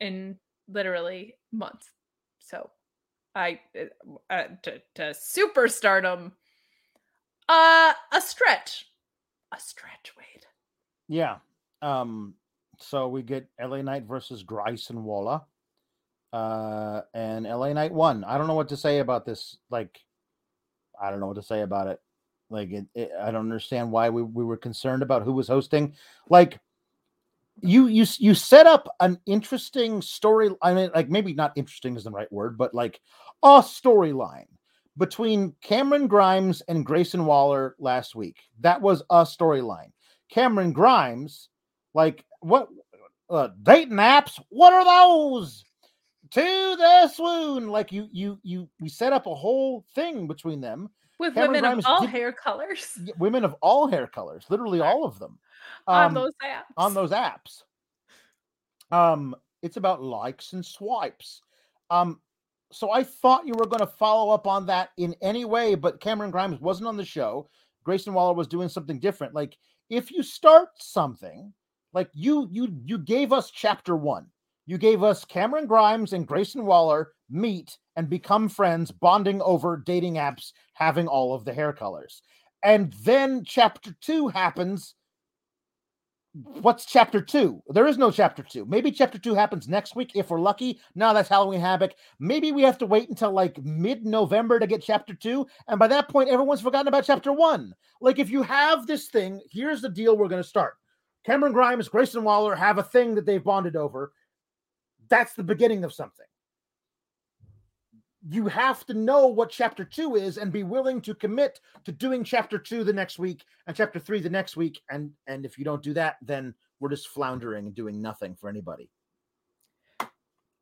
in 0.00 0.36
literally 0.68 1.34
months. 1.50 1.90
So 2.38 2.70
I 3.34 3.60
uh, 3.78 4.32
uh, 4.32 4.44
to, 4.62 4.82
to 4.96 5.14
superstardom 5.14 6.32
uh 7.48 7.92
a 8.12 8.20
stretch. 8.20 8.84
A 9.54 9.58
stretch, 9.58 10.12
Wade. 10.16 10.44
Yeah. 11.08 11.36
Um, 11.80 12.34
so 12.78 13.08
we 13.08 13.22
get 13.22 13.48
LA 13.60 13.82
Knight 13.82 14.04
versus 14.04 14.42
Grayson 14.42 15.04
Waller. 15.04 15.40
Uh, 16.32 17.02
and 17.14 17.46
LA 17.46 17.72
Knight 17.72 17.92
won. 17.92 18.24
I 18.24 18.36
don't 18.36 18.46
know 18.46 18.54
what 18.54 18.68
to 18.68 18.76
say 18.76 18.98
about 18.98 19.24
this. 19.24 19.56
Like, 19.70 19.98
I 21.00 21.10
don't 21.10 21.20
know 21.20 21.26
what 21.26 21.36
to 21.36 21.42
say 21.42 21.62
about 21.62 21.86
it. 21.88 22.00
Like, 22.50 22.70
it, 22.70 22.86
it, 22.94 23.10
I 23.20 23.30
don't 23.30 23.46
understand 23.46 23.90
why 23.90 24.10
we, 24.10 24.22
we 24.22 24.44
were 24.44 24.56
concerned 24.56 25.02
about 25.02 25.22
who 25.22 25.32
was 25.32 25.48
hosting. 25.48 25.94
Like, 26.28 26.58
you 27.60 27.86
you 27.86 28.06
you 28.18 28.34
set 28.34 28.66
up 28.66 28.88
an 29.00 29.18
interesting 29.26 30.00
story. 30.00 30.50
I 30.62 30.74
mean, 30.74 30.90
like 30.94 31.08
maybe 31.08 31.34
not 31.34 31.52
interesting 31.56 31.96
is 31.96 32.04
the 32.04 32.10
right 32.10 32.30
word, 32.32 32.56
but 32.56 32.74
like 32.74 33.00
a 33.42 33.60
storyline 33.60 34.46
between 34.96 35.54
Cameron 35.62 36.08
Grimes 36.08 36.60
and 36.62 36.84
Grayson 36.84 37.24
Waller 37.24 37.76
last 37.78 38.14
week. 38.14 38.36
That 38.60 38.80
was 38.80 39.02
a 39.10 39.22
storyline. 39.22 39.92
Cameron 40.30 40.72
Grimes, 40.72 41.48
like 41.94 42.24
what 42.40 42.68
uh, 43.30 43.48
dating 43.62 43.94
apps? 43.94 44.40
What 44.50 44.72
are 44.72 44.84
those? 44.84 45.64
To 46.32 46.40
the 46.76 47.08
swoon, 47.08 47.68
like 47.68 47.90
you 47.90 48.08
you 48.12 48.38
you 48.42 48.68
we 48.80 48.88
set 48.90 49.12
up 49.14 49.26
a 49.26 49.34
whole 49.34 49.84
thing 49.94 50.26
between 50.26 50.60
them. 50.60 50.90
With 51.18 51.34
Cameron 51.34 51.50
women 51.52 51.62
Grimes 51.62 51.84
of 51.86 51.90
all 51.90 52.00
did- 52.02 52.10
hair 52.10 52.32
colors 52.32 52.98
Women 53.18 53.44
of 53.44 53.54
all 53.62 53.88
hair 53.88 54.06
colors, 54.06 54.44
literally 54.50 54.80
all 54.80 55.04
of 55.04 55.18
them. 55.18 55.38
on 55.88 56.06
Um, 56.08 56.14
those 56.14 56.32
apps. 56.44 56.64
on 56.76 56.94
those 56.94 57.10
apps. 57.10 57.62
Um, 58.90 59.34
it's 59.62 59.76
about 59.76 60.02
likes 60.02 60.52
and 60.52 60.64
swipes. 60.64 61.42
Um, 61.90 62.20
so 62.70 62.90
I 62.90 63.02
thought 63.02 63.46
you 63.46 63.54
were 63.54 63.66
going 63.66 63.80
to 63.80 63.86
follow 63.86 64.32
up 64.32 64.46
on 64.46 64.66
that 64.66 64.90
in 64.98 65.14
any 65.22 65.44
way, 65.44 65.74
but 65.74 66.00
Cameron 66.00 66.30
Grimes 66.30 66.60
wasn't 66.60 66.86
on 66.88 66.96
the 66.96 67.04
show. 67.04 67.48
Grayson 67.84 68.12
Waller 68.14 68.34
was 68.34 68.46
doing 68.46 68.68
something 68.68 68.98
different. 68.98 69.34
Like 69.34 69.56
if 69.90 70.10
you 70.10 70.22
start 70.22 70.68
something, 70.78 71.52
like 71.98 72.10
you 72.14 72.48
you 72.52 72.68
you 72.84 72.96
gave 72.96 73.32
us 73.32 73.50
chapter 73.50 73.96
one. 73.96 74.26
You 74.66 74.78
gave 74.78 75.02
us 75.02 75.24
Cameron 75.24 75.66
Grimes 75.66 76.12
and 76.12 76.28
Grayson 76.28 76.64
Waller 76.64 77.10
meet 77.28 77.76
and 77.96 78.08
become 78.08 78.48
friends, 78.48 78.92
bonding 78.92 79.42
over 79.42 79.76
dating 79.76 80.14
apps, 80.14 80.52
having 80.74 81.08
all 81.08 81.34
of 81.34 81.44
the 81.44 81.52
hair 81.52 81.72
colors. 81.72 82.22
And 82.62 82.92
then 83.02 83.42
chapter 83.44 83.96
two 84.00 84.28
happens 84.28 84.94
what's 86.60 86.84
chapter 86.84 87.20
two? 87.20 87.60
There 87.68 87.88
is 87.88 87.98
no 87.98 88.12
chapter 88.12 88.44
two. 88.44 88.64
Maybe 88.66 88.92
chapter 88.92 89.18
two 89.18 89.34
happens 89.34 89.66
next 89.66 89.96
week 89.96 90.12
if 90.14 90.30
we're 90.30 90.38
lucky. 90.38 90.78
Now 90.94 91.12
that's 91.12 91.28
Halloween 91.28 91.60
Havoc. 91.60 91.94
Maybe 92.20 92.52
we 92.52 92.62
have 92.62 92.78
to 92.78 92.86
wait 92.86 93.08
until 93.08 93.32
like 93.32 93.58
mid 93.64 94.06
November 94.06 94.60
to 94.60 94.68
get 94.68 94.84
chapter 94.84 95.14
two. 95.14 95.48
And 95.66 95.80
by 95.80 95.88
that 95.88 96.08
point, 96.08 96.28
everyone's 96.28 96.60
forgotten 96.60 96.86
about 96.86 97.06
chapter 97.06 97.32
one. 97.32 97.74
Like, 98.00 98.20
if 98.20 98.30
you 98.30 98.42
have 98.42 98.86
this 98.86 99.08
thing, 99.08 99.40
here's 99.50 99.82
the 99.82 99.88
deal 99.88 100.16
we're 100.16 100.28
going 100.28 100.42
to 100.42 100.48
start. 100.48 100.74
Cameron 101.28 101.52
Grimes, 101.52 101.90
Grayson 101.90 102.24
Waller 102.24 102.54
have 102.54 102.78
a 102.78 102.82
thing 102.82 103.14
that 103.14 103.26
they've 103.26 103.44
bonded 103.44 103.76
over. 103.76 104.12
That's 105.10 105.34
the 105.34 105.42
beginning 105.42 105.84
of 105.84 105.92
something. 105.92 106.24
You 108.30 108.46
have 108.46 108.86
to 108.86 108.94
know 108.94 109.26
what 109.26 109.50
chapter 109.50 109.84
two 109.84 110.16
is 110.16 110.38
and 110.38 110.50
be 110.50 110.62
willing 110.62 111.02
to 111.02 111.14
commit 111.14 111.60
to 111.84 111.92
doing 111.92 112.24
chapter 112.24 112.58
two 112.58 112.82
the 112.82 112.94
next 112.94 113.18
week 113.18 113.44
and 113.66 113.76
chapter 113.76 113.98
three 113.98 114.20
the 114.22 114.30
next 114.30 114.56
week. 114.56 114.80
And 114.90 115.10
and 115.26 115.44
if 115.44 115.58
you 115.58 115.66
don't 115.66 115.82
do 115.82 115.92
that, 115.92 116.16
then 116.22 116.54
we're 116.80 116.88
just 116.88 117.08
floundering 117.08 117.66
and 117.66 117.74
doing 117.74 118.00
nothing 118.00 118.34
for 118.34 118.48
anybody. 118.48 118.88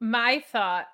my 0.00 0.42
thought 0.50 0.86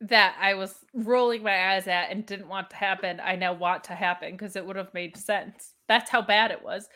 that 0.00 0.36
I 0.40 0.54
was 0.54 0.76
rolling 0.94 1.42
my 1.42 1.72
eyes 1.72 1.88
at 1.88 2.10
and 2.10 2.24
didn't 2.24 2.48
want 2.48 2.70
to 2.70 2.76
happen, 2.76 3.20
I 3.20 3.34
now 3.34 3.52
want 3.52 3.82
to 3.84 3.94
happen 3.94 4.30
because 4.30 4.54
it 4.54 4.64
would 4.64 4.76
have 4.76 4.94
made 4.94 5.16
sense. 5.16 5.72
That's 5.88 6.08
how 6.08 6.22
bad 6.22 6.52
it 6.52 6.62
was. 6.62 6.88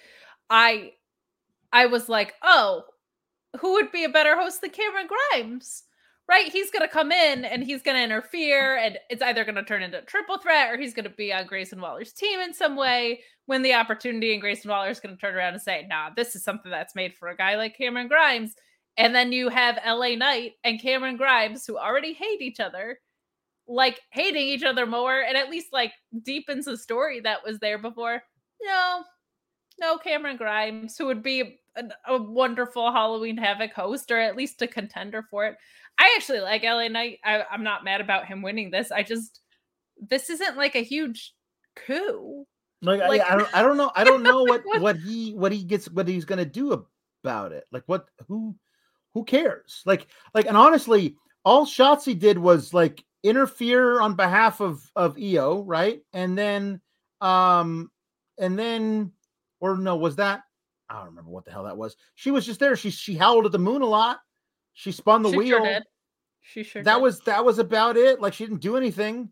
I 0.50 0.92
I 1.76 1.84
was 1.84 2.08
like, 2.08 2.32
oh, 2.42 2.84
who 3.60 3.74
would 3.74 3.92
be 3.92 4.04
a 4.04 4.08
better 4.08 4.34
host 4.34 4.62
than 4.62 4.70
Cameron 4.70 5.08
Grimes? 5.08 5.82
Right? 6.26 6.50
He's 6.50 6.70
gonna 6.70 6.88
come 6.88 7.12
in 7.12 7.44
and 7.44 7.62
he's 7.62 7.82
gonna 7.82 7.98
interfere, 7.98 8.78
and 8.78 8.96
it's 9.10 9.20
either 9.20 9.44
gonna 9.44 9.62
turn 9.62 9.82
into 9.82 9.98
a 9.98 10.02
triple 10.02 10.38
threat 10.38 10.72
or 10.72 10.78
he's 10.78 10.94
gonna 10.94 11.10
be 11.10 11.34
on 11.34 11.46
Grayson 11.46 11.78
Waller's 11.78 12.14
team 12.14 12.40
in 12.40 12.54
some 12.54 12.76
way. 12.76 13.20
When 13.44 13.60
the 13.60 13.74
opportunity 13.74 14.32
and 14.32 14.40
Grayson 14.40 14.70
Waller 14.70 14.88
is 14.88 15.00
gonna 15.00 15.18
turn 15.18 15.34
around 15.34 15.52
and 15.52 15.62
say, 15.62 15.86
nah, 15.86 16.08
this 16.16 16.34
is 16.34 16.42
something 16.42 16.70
that's 16.70 16.94
made 16.94 17.14
for 17.14 17.28
a 17.28 17.36
guy 17.36 17.56
like 17.56 17.76
Cameron 17.76 18.08
Grimes. 18.08 18.54
And 18.96 19.14
then 19.14 19.30
you 19.30 19.50
have 19.50 19.78
LA 19.86 20.14
Knight 20.14 20.54
and 20.64 20.80
Cameron 20.80 21.18
Grimes 21.18 21.66
who 21.66 21.76
already 21.76 22.14
hate 22.14 22.40
each 22.40 22.58
other, 22.58 23.00
like 23.68 24.00
hating 24.12 24.48
each 24.48 24.62
other 24.62 24.86
more, 24.86 25.20
and 25.20 25.36
at 25.36 25.50
least 25.50 25.74
like 25.74 25.92
deepens 26.22 26.64
the 26.64 26.78
story 26.78 27.20
that 27.20 27.44
was 27.44 27.58
there 27.58 27.76
before. 27.76 28.22
No, 28.62 29.04
no 29.78 29.98
Cameron 29.98 30.38
Grimes, 30.38 30.96
who 30.96 31.04
would 31.04 31.22
be 31.22 31.60
a, 31.76 32.14
a 32.14 32.22
wonderful 32.22 32.90
Halloween 32.92 33.36
Havoc 33.36 33.72
host 33.72 34.10
or 34.10 34.18
at 34.18 34.36
least 34.36 34.62
a 34.62 34.66
contender 34.66 35.24
for 35.30 35.46
it. 35.46 35.56
I 35.98 36.14
actually 36.16 36.40
like 36.40 36.62
LA 36.62 36.88
Knight. 36.88 37.18
I, 37.24 37.44
I'm 37.50 37.64
not 37.64 37.84
mad 37.84 38.00
about 38.00 38.26
him 38.26 38.42
winning 38.42 38.70
this. 38.70 38.90
I 38.92 39.02
just 39.02 39.40
this 40.00 40.28
isn't 40.30 40.56
like 40.56 40.74
a 40.74 40.82
huge 40.82 41.32
coup. 41.74 42.44
Like, 42.82 43.00
Like- 43.00 43.22
I, 43.22 43.34
I 43.34 43.36
don't 43.36 43.54
I 43.54 43.62
don't 43.62 43.76
know 43.76 43.90
I 43.94 44.04
don't 44.04 44.22
know 44.22 44.42
what 44.42 44.62
what 44.80 44.96
he 44.96 45.32
what 45.32 45.52
he 45.52 45.64
gets 45.64 45.90
what 45.90 46.08
he's 46.08 46.24
gonna 46.24 46.44
do 46.44 46.86
about 47.22 47.52
it. 47.52 47.64
Like 47.72 47.84
what 47.86 48.06
who 48.28 48.56
who 49.16 49.24
cares? 49.24 49.82
Like, 49.86 50.08
like, 50.34 50.44
and 50.44 50.58
honestly, 50.58 51.16
all 51.42 51.64
Shotzi 51.64 52.18
did 52.18 52.36
was 52.36 52.74
like 52.74 53.02
interfere 53.22 53.98
on 53.98 54.14
behalf 54.14 54.60
of 54.60 54.82
of 54.94 55.16
Io, 55.16 55.62
right? 55.62 56.02
And 56.12 56.36
then, 56.36 56.82
um, 57.22 57.90
and 58.38 58.58
then, 58.58 59.12
or 59.58 59.78
no, 59.78 59.96
was 59.96 60.16
that? 60.16 60.42
I 60.88 60.98
don't 60.98 61.06
remember 61.06 61.30
what 61.30 61.44
the 61.44 61.50
hell 61.50 61.64
that 61.64 61.76
was. 61.76 61.96
She 62.14 62.30
was 62.30 62.46
just 62.46 62.60
there. 62.60 62.76
She 62.76 62.90
she 62.90 63.16
howled 63.16 63.46
at 63.46 63.52
the 63.52 63.58
moon 63.58 63.82
a 63.82 63.86
lot. 63.86 64.18
She 64.74 64.92
spun 64.92 65.22
the 65.22 65.30
she 65.30 65.36
wheel. 65.36 65.58
Sure 65.58 65.64
did. 65.64 65.82
She 66.40 66.62
sure 66.62 66.82
that 66.82 66.94
did. 66.94 67.02
was 67.02 67.20
that 67.20 67.44
was 67.44 67.58
about 67.58 67.96
it. 67.96 68.20
Like 68.20 68.34
she 68.34 68.44
didn't 68.44 68.60
do 68.60 68.76
anything. 68.76 69.30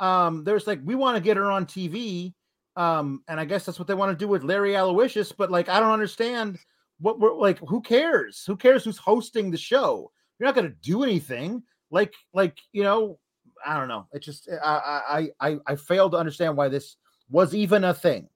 Um, 0.00 0.44
there's 0.44 0.66
like 0.66 0.80
we 0.84 0.94
want 0.94 1.16
to 1.16 1.22
get 1.22 1.36
her 1.36 1.50
on 1.50 1.66
TV. 1.66 2.34
Um, 2.74 3.22
and 3.28 3.38
I 3.38 3.44
guess 3.44 3.66
that's 3.66 3.78
what 3.78 3.86
they 3.86 3.94
want 3.94 4.16
to 4.16 4.24
do 4.24 4.28
with 4.28 4.44
Larry 4.44 4.74
Aloysius, 4.76 5.32
but 5.32 5.50
like 5.50 5.68
I 5.68 5.78
don't 5.78 5.92
understand 5.92 6.58
what 7.00 7.18
we're 7.18 7.34
like, 7.34 7.58
who 7.58 7.82
cares? 7.82 8.44
Who 8.46 8.56
cares 8.56 8.84
who's 8.84 8.96
hosting 8.96 9.50
the 9.50 9.58
show? 9.58 10.10
You're 10.38 10.48
not 10.48 10.54
gonna 10.54 10.74
do 10.82 11.02
anything. 11.02 11.62
Like, 11.90 12.14
like, 12.32 12.56
you 12.72 12.82
know, 12.82 13.18
I 13.66 13.78
don't 13.78 13.88
know. 13.88 14.06
It 14.12 14.22
just 14.22 14.48
I 14.62 15.28
I 15.40 15.50
I 15.50 15.58
I 15.66 15.76
fail 15.76 16.08
to 16.10 16.16
understand 16.16 16.56
why 16.56 16.68
this 16.68 16.96
was 17.28 17.54
even 17.54 17.84
a 17.84 17.92
thing 17.92 18.28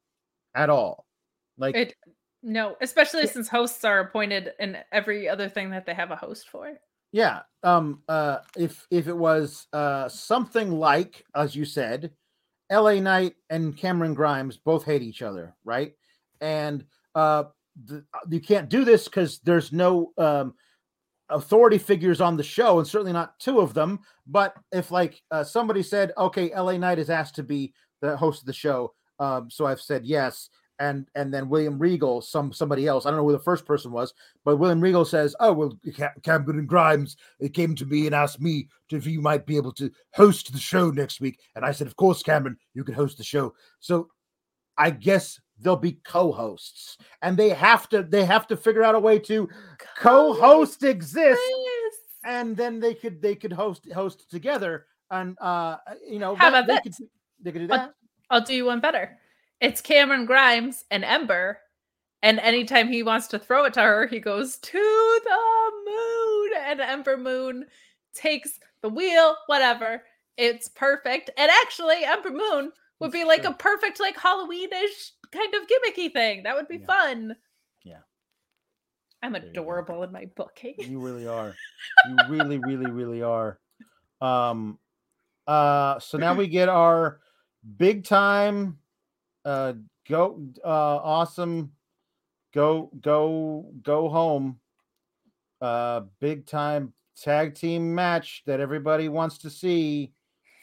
at 0.55 0.71
all. 0.71 1.07
Like 1.57 1.75
It 1.75 1.95
no, 2.47 2.77
especially 2.81 3.23
Yeah. 3.23 3.31
since 3.31 3.49
hosts 3.49 3.85
are 3.85 3.99
appointed 4.01 4.53
in 4.61 4.79
every 4.93 5.29
other 5.29 5.49
thing 5.49 5.71
that 5.71 5.85
they 5.85 5.95
have 5.95 6.13
a 6.13 6.17
host 6.17 6.49
for. 6.49 6.79
Yeah. 7.13 7.43
Um 7.63 8.03
uh 8.09 8.39
if 8.57 8.87
if 8.91 9.09
it 9.09 9.17
was 9.17 9.67
uh 9.73 10.09
something 10.09 10.71
like 10.71 11.25
as 11.35 11.57
you 11.57 11.65
said, 11.65 12.13
LA 12.71 13.01
Knight 13.01 13.35
and 13.51 13.77
Cameron 13.77 14.15
Grimes 14.15 14.57
both 14.57 14.85
hate 14.85 15.03
each 15.03 15.23
other, 15.23 15.55
right? 15.65 15.93
And 16.41 16.85
uh 17.15 17.45
the, 17.85 18.05
you 18.31 18.41
can't 18.41 18.69
do 18.69 18.85
this 18.85 19.09
cuz 19.09 19.41
there's 19.41 19.73
no 19.73 20.13
um 20.17 20.55
authority 21.29 21.79
figures 21.79 22.21
on 22.21 22.37
the 22.37 22.43
show 22.43 22.79
and 22.79 22.87
certainly 22.87 23.13
not 23.13 23.39
two 23.41 23.59
of 23.59 23.75
them, 23.75 23.99
but 24.27 24.55
if 24.73 24.91
like 24.93 25.21
uh, 25.33 25.43
somebody 25.43 25.83
said, 25.83 26.13
"Okay, 26.17 26.53
LA 26.55 26.77
Knight 26.77 27.01
is 27.01 27.11
asked 27.11 27.35
to 27.37 27.43
be 27.43 27.75
the 28.01 28.17
host 28.17 28.43
of 28.43 28.47
the 28.47 28.53
show." 28.53 28.95
Um 29.19 29.51
so 29.51 29.67
I've 29.67 29.81
said 29.81 30.05
yes 30.07 30.49
and 30.79 31.07
and 31.15 31.33
then 31.33 31.49
William 31.49 31.79
Regal, 31.79 32.21
some 32.21 32.53
somebody 32.53 32.87
else. 32.87 33.07
I 33.07 33.11
don't 33.11 33.19
know 33.19 33.25
who 33.27 33.33
the 33.33 33.39
first 33.39 33.65
person 33.65 33.93
was, 33.93 34.13
but 34.45 34.57
William 34.57 34.81
Regal 34.81 35.05
says, 35.05 35.35
"Oh 35.41 35.53
well, 35.53 35.79
Ca- 35.97 36.13
Cameron 36.23 36.67
Grimes 36.67 37.17
it 37.41 37.55
came 37.55 37.75
to 37.77 37.87
me 37.87 38.07
and 38.07 38.15
asked 38.15 38.41
me 38.41 38.69
if 38.91 39.07
you 39.07 39.21
might 39.21 39.47
be 39.47 39.57
able 39.57 39.73
to 39.73 39.91
host 40.15 40.53
the 40.53 40.59
show 40.59 40.91
next 40.91 41.21
week." 41.21 41.41
And 41.55 41.65
I 41.65 41.73
said, 41.73 41.87
"Of 41.87 41.97
course, 41.97 42.23
Cameron, 42.23 42.57
you 42.75 42.85
can 42.85 42.95
host 42.95 43.19
the 43.19 43.25
show." 43.25 43.55
So 43.81 44.09
I 44.77 44.91
guess 44.91 45.41
they'll 45.59 45.77
be 45.77 45.99
co-hosts, 46.05 46.99
and 47.23 47.37
they 47.37 47.49
have 47.51 47.89
to 47.89 48.03
they 48.03 48.25
have 48.25 48.47
to 48.49 48.57
figure 48.57 48.83
out 48.83 48.95
a 48.95 49.01
way 49.01 49.19
to 49.21 49.49
co-host 49.97 50.83
exist, 50.85 51.41
Yes. 51.49 51.95
and 52.25 52.57
then 52.57 52.81
they 52.81 52.95
could 52.95 53.23
they 53.23 53.35
could 53.35 53.53
host 53.53 53.91
host 53.93 54.31
together, 54.31 54.87
and 55.11 55.37
uh 55.41 55.79
you 56.07 56.19
know 56.19 56.35
How 56.35 56.51
that- 56.51 56.65
about 56.65 56.67
they 56.85 56.91
could 56.91 57.09
they 57.41 57.53
could 57.53 57.61
do 57.63 57.67
that. 57.69 57.95
I'll 58.31 58.41
do 58.43 58.55
you 58.55 58.67
one 58.67 58.81
better. 58.81 59.19
It's 59.61 59.81
Cameron 59.81 60.27
Grimes 60.27 60.85
and 60.91 61.05
Ember. 61.05 61.59
And 62.23 62.39
anytime 62.41 62.89
he 62.89 63.03
wants 63.03 63.29
to 63.29 63.39
throw 63.39 63.65
it 63.65 63.75
to 63.75 63.83
her, 63.83 64.07
he 64.07 64.21
goes 64.21 64.57
to 64.59 65.21
the 65.25 65.71
moon. 65.87 66.51
And 66.67 66.81
Ember 66.81 67.17
Moon 67.17 67.67
takes 68.15 68.59
the 68.83 68.89
wheel, 68.89 69.37
whatever. 69.47 70.03
It's 70.37 70.69
perfect. 70.69 71.31
And 71.39 71.51
actually, 71.63 72.05
Ember 72.05 72.31
Moon 72.31 72.73
would 73.01 73.13
be 73.13 73.25
like 73.25 73.43
true. 73.43 73.51
a 73.51 73.55
perfect, 73.55 74.01
like 74.01 74.17
Halloweenish 74.17 75.13
kind 75.31 75.55
of 75.55 75.63
gimmicky 75.63 76.13
thing. 76.13 76.43
That 76.43 76.57
would 76.57 76.69
be 76.69 76.79
Yeah. 76.79 76.87
fun. 76.87 77.37
Yeah. 77.85 77.99
I'm 79.23 79.35
adorable 79.35 80.03
in 80.03 80.13
my 80.13 80.27
booking. 80.37 80.75
You 80.79 80.99
really 80.99 81.27
are. 81.27 81.55
You 82.09 82.17
really, 82.29 82.59
really, 82.59 82.91
really 82.91 83.23
are. 83.23 83.59
Um 84.21 84.79
uh 85.47 85.99
so 86.01 86.19
now 86.19 86.35
we 86.35 86.49
get 86.49 86.69
our 86.69 87.21
big 87.77 88.05
time 88.05 88.79
uh 89.47 89.73
go 90.09 90.43
uh 90.63 90.69
awesome 91.03 91.73
go 92.53 92.91
go 93.01 93.73
go 93.83 94.09
home 94.09 94.59
uh 95.63 96.01
big 96.21 96.47
time 96.47 96.93
tag 97.17 97.55
team 97.55 97.95
match 97.95 98.43
that 98.47 98.61
everybody 98.61 99.09
wants 99.09 99.39
to 99.39 99.49
see 99.49 100.13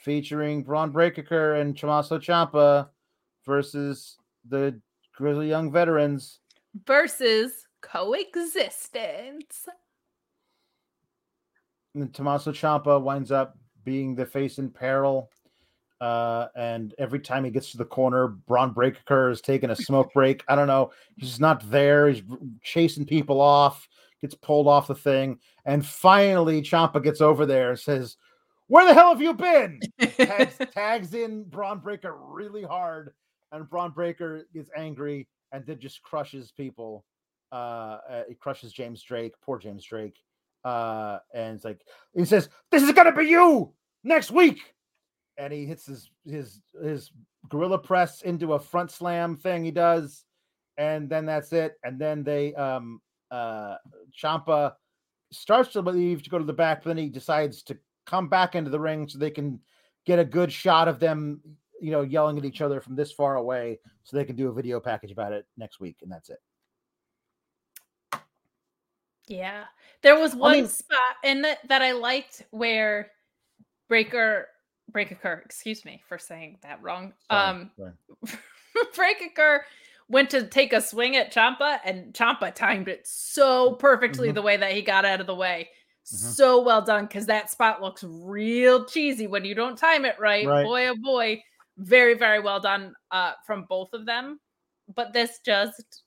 featuring 0.04 0.64
Bron 0.64 0.92
Breakker 0.92 1.56
and 1.56 1.78
Tommaso 1.78 2.20
Ciampa 2.20 2.90
versus 3.46 4.18
the 4.48 4.80
Grizzled 5.16 5.48
Young 5.48 5.72
Veterans. 5.72 6.40
Versus 6.86 7.66
coexistence. 7.82 9.68
and 11.96 12.14
Tommaso 12.14 12.52
Ciampa 12.52 13.02
winds 13.02 13.32
up 13.32 13.58
being 13.84 14.16
the 14.16 14.26
face 14.26 14.58
in 14.58 14.70
peril. 14.70 15.30
Uh, 16.04 16.50
and 16.58 16.94
every 16.98 17.20
time 17.20 17.46
he 17.46 17.50
gets 17.50 17.72
to 17.72 17.78
the 17.78 17.86
corner, 17.86 18.28
Bron 18.28 18.74
Breakker 18.74 19.30
is 19.30 19.40
taking 19.40 19.70
a 19.70 19.76
smoke 19.76 20.12
break. 20.14 20.44
I 20.50 20.56
don't 20.58 20.68
know. 20.68 20.92
He's 21.16 21.40
not 21.40 21.72
there. 21.72 22.10
He's 22.10 22.22
chasing 22.62 23.06
people 23.06 23.40
off, 23.40 23.88
gets 24.20 24.36
pulled 24.36 24.68
off 24.68 24.88
the 24.88 24.96
thing. 24.96 25.40
And 25.64 25.86
finally, 25.86 26.62
Ciampa 26.62 27.02
gets 27.02 27.22
over 27.22 27.46
there 27.46 27.70
and 27.70 27.80
says, 27.80 28.18
Where 28.68 28.86
the 28.86 28.94
hell 28.94 29.14
have 29.14 29.22
you 29.22 29.34
been? 29.34 29.80
Tags, 30.18 30.58
tags 30.74 31.14
in 31.14 31.46
Bron 31.46 31.80
Breakker 31.80 32.14
really 32.14 32.64
hard. 32.64 33.14
And 33.54 33.70
Bron 33.70 33.92
Breakker 33.92 34.46
gets 34.54 34.70
angry 34.76 35.30
and 35.54 35.66
then 35.66 35.80
just 35.80 36.02
crushes 36.02 36.52
people. 36.52 37.06
Uh, 37.50 38.00
uh, 38.10 38.24
he 38.28 38.36
crushes 38.36 38.74
James 38.74 39.02
Drake, 39.02 39.36
poor 39.42 39.58
James 39.58 39.86
Drake. 39.86 40.18
Uh, 40.66 41.20
and 41.34 41.56
it's 41.56 41.64
like, 41.64 41.80
he 42.14 42.26
says, 42.26 42.50
This 42.72 42.84
is 42.84 42.92
gonna 42.92 43.16
be 43.16 43.30
you 43.30 43.72
next 44.04 44.32
week. 44.32 44.74
And 45.38 45.52
he 45.52 45.66
hits 45.66 45.86
his 45.86 46.10
his 46.26 46.62
his 46.82 47.12
gorilla 47.50 47.80
press 47.80 48.22
into 48.22 48.54
a 48.54 48.60
front 48.60 48.92
slam 48.92 49.36
thing 49.36 49.64
he 49.64 49.72
does, 49.72 50.26
and 50.78 51.10
then 51.10 51.26
that's 51.26 51.52
it. 51.54 51.78
And 51.84 52.00
then 52.00 52.24
they 52.24 52.54
um 52.56 53.02
uh 53.32 53.78
Ciampa 54.16 54.74
starts 55.32 55.74
to 55.74 55.82
leave 55.82 56.22
to 56.24 56.30
go 56.30 56.38
to 56.38 56.46
the 56.46 56.54
back, 56.54 56.84
but 56.84 56.90
then 56.90 56.98
he 56.98 57.10
decides 57.10 57.64
to 57.64 57.78
come 58.06 58.30
back 58.30 58.56
into 58.56 58.70
the 58.70 58.80
ring 58.80 59.08
so 59.08 59.18
they 59.18 59.32
can 59.32 59.60
get 60.06 60.20
a 60.20 60.26
good 60.26 60.52
shot 60.52 60.88
of 60.88 61.00
them, 61.00 61.42
you 61.82 61.90
know, 61.90 62.02
yelling 62.02 62.38
at 62.38 62.46
each 62.46 62.62
other 62.62 62.80
from 62.80 62.96
this 62.96 63.12
far 63.12 63.38
away, 63.38 63.80
so 64.04 64.16
they 64.16 64.26
can 64.26 64.36
do 64.36 64.50
a 64.50 64.54
video 64.54 64.80
package 64.80 65.12
about 65.12 65.32
it 65.32 65.46
next 65.58 65.80
week, 65.80 65.98
and 66.04 66.12
that's 66.12 66.30
it. 66.30 66.40
Yeah. 69.28 69.64
There 70.02 70.20
was 70.20 70.36
one 70.36 70.52
mean- 70.52 70.68
spot 70.68 71.16
in 71.24 71.46
it 71.46 71.60
that 71.70 71.82
I 71.82 71.94
liked 71.94 72.44
where 72.52 73.12
Breakker 73.88 74.48
Breakker, 74.92 75.42
excuse 75.46 75.86
me 75.86 76.02
for 76.08 76.18
saying 76.18 76.58
that 76.62 76.82
wrong. 76.84 77.14
Sorry, 77.32 77.50
um 77.50 77.72
sorry. 77.78 77.94
Breakker 78.96 79.66
went 80.10 80.30
to 80.32 80.46
take 80.48 80.74
a 80.74 80.82
swing 80.82 81.16
at 81.16 81.34
Ciampa 81.34 81.80
and 81.86 82.14
Ciampa 82.14 82.54
timed 82.54 82.88
it 82.88 83.08
so 83.08 83.74
perfectly 83.74 84.30
Mhm. 84.30 84.34
the 84.36 84.42
way 84.42 84.58
that 84.58 84.74
he 84.74 84.82
got 84.82 85.06
out 85.06 85.22
of 85.22 85.28
the 85.28 85.36
way. 85.36 85.70
Mhm. 86.06 86.08
So 86.36 86.62
well 86.62 86.82
done 86.82 87.06
because 87.06 87.26
that 87.28 87.50
spot 87.50 87.82
looks 87.82 88.04
real 88.04 88.86
cheesy 88.86 89.26
when 89.28 89.46
you 89.46 89.56
don't 89.56 89.78
time 89.78 90.06
it 90.06 90.20
right. 90.20 90.46
Right. 90.46 90.64
Boy, 90.66 90.88
oh 90.90 90.96
boy. 90.96 91.42
Very, 91.78 92.14
very 92.14 92.40
well 92.40 92.60
done 92.60 92.94
uh, 93.12 93.34
from 93.48 93.64
both 93.68 93.94
of 93.94 94.06
them. 94.06 94.40
But 94.94 95.14
this 95.14 95.40
just 95.46 96.04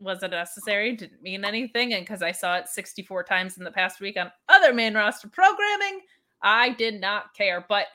wasn't 0.00 0.32
necessary, 0.32 0.96
didn't 0.96 1.22
mean 1.22 1.44
anything. 1.44 1.92
And 1.94 2.04
because 2.04 2.22
I 2.22 2.32
saw 2.32 2.56
it 2.56 2.68
64 2.68 3.22
times 3.22 3.58
in 3.58 3.64
the 3.64 3.70
past 3.70 4.00
week 4.00 4.16
on 4.18 4.32
other 4.48 4.72
main 4.72 4.94
roster 4.94 5.28
programming, 5.28 6.00
I 6.42 6.70
did 6.70 7.00
not 7.00 7.32
care. 7.34 7.64
But 7.68 7.86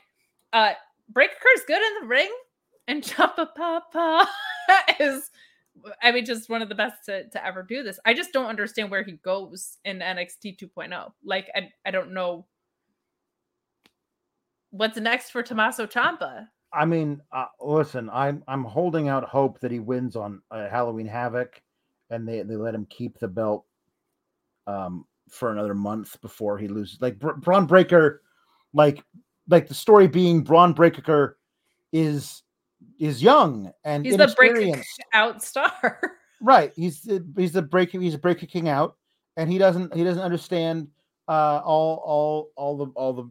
uh 0.54 0.74
Breakker's 1.10 1.64
good 1.68 1.82
in 1.82 2.02
the 2.02 2.08
ring, 2.08 2.32
and 2.88 3.04
Ciampa 3.04 3.48
Papa 3.56 4.28
is 5.00 5.30
I 6.02 6.12
mean, 6.12 6.26
just 6.26 6.50
one 6.50 6.62
of 6.62 6.70
the 6.70 6.76
best 6.76 7.06
to, 7.06 7.30
to 7.30 7.46
ever 7.46 7.64
do 7.64 7.84
this. 7.84 8.00
I 8.06 8.14
just 8.14 8.34
don't 8.34 8.48
understand 8.48 8.92
where 8.92 9.04
he 9.04 9.14
goes 9.14 9.78
in 9.86 10.00
NXT 10.00 10.60
2.0. 10.60 11.12
Like, 11.24 11.50
I, 11.56 11.70
I 11.86 11.92
don't 11.92 12.14
know 12.14 12.46
what's 14.72 14.98
next 14.98 15.32
for 15.32 15.44
Tommaso 15.44 15.86
Ciampa. 15.86 16.48
I 16.72 16.86
mean, 16.86 17.22
uh, 17.32 17.46
listen, 17.60 18.10
I'm 18.12 18.44
I'm 18.48 18.64
holding 18.64 19.08
out 19.10 19.24
hope 19.24 19.60
that 19.62 19.72
he 19.72 19.80
wins 19.80 20.16
on 20.16 20.42
uh, 20.52 20.70
Halloween 20.70 21.08
Havoc, 21.08 21.60
and 22.12 22.28
they 22.28 22.44
they 22.44 22.56
let 22.56 22.76
him 22.76 22.86
keep 22.92 23.18
the 23.18 23.28
belt 23.28 23.66
um 24.68 25.06
for 25.32 25.52
another 25.52 25.74
month 25.74 26.22
before 26.22 26.60
he 26.60 26.68
loses. 26.68 27.02
Like 27.02 27.18
Br- 27.18 27.32
Bron 27.32 27.66
Breakker, 27.66 28.22
like 28.74 29.04
like 29.50 29.68
the 29.68 29.74
story 29.74 30.08
being 30.08 30.42
Bron 30.42 30.74
Breakker 30.74 31.38
is 31.92 32.44
is 33.00 33.22
young 33.24 33.72
and 33.84 34.06
He's 34.06 34.16
the 34.18 34.34
break 34.38 34.52
inexperienced. 34.52 35.04
out 35.14 35.44
star. 35.44 36.00
Right. 36.42 36.72
He's 36.78 37.02
the 37.02 37.26
he's 37.36 37.52
the 37.52 37.62
break 37.62 37.92
he's 37.92 38.14
a 38.14 38.18
breaker 38.18 38.46
king 38.46 38.70
out, 38.70 38.96
and 39.36 39.52
he 39.52 39.58
doesn't 39.58 39.94
he 39.94 40.06
doesn't 40.06 40.24
understand 40.24 40.88
uh 41.28 41.62
all 41.66 42.02
all 42.06 42.52
all 42.56 42.78
the 42.78 42.86
all 42.96 43.12
the 43.14 43.30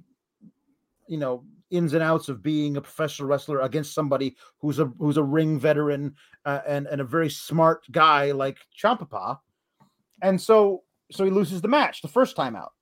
you 1.08 1.16
know 1.16 1.42
ins 1.70 1.94
and 1.94 2.02
outs 2.02 2.28
of 2.28 2.42
being 2.42 2.76
a 2.76 2.82
professional 2.82 3.26
wrestler 3.26 3.60
against 3.60 3.94
somebody 3.94 4.36
who's 4.58 4.78
a 4.78 4.84
who's 4.98 5.16
a 5.16 5.22
ring 5.22 5.58
veteran 5.58 6.14
uh, 6.44 6.60
and 6.66 6.86
and 6.88 7.00
a 7.00 7.04
very 7.04 7.30
smart 7.30 7.82
guy 7.92 8.30
like 8.30 8.58
Champapa. 8.78 9.38
And 10.20 10.38
so 10.38 10.82
so 11.10 11.24
he 11.24 11.30
loses 11.30 11.62
the 11.62 11.68
match 11.68 12.02
the 12.02 12.08
first 12.08 12.36
time 12.36 12.54
out 12.54 12.72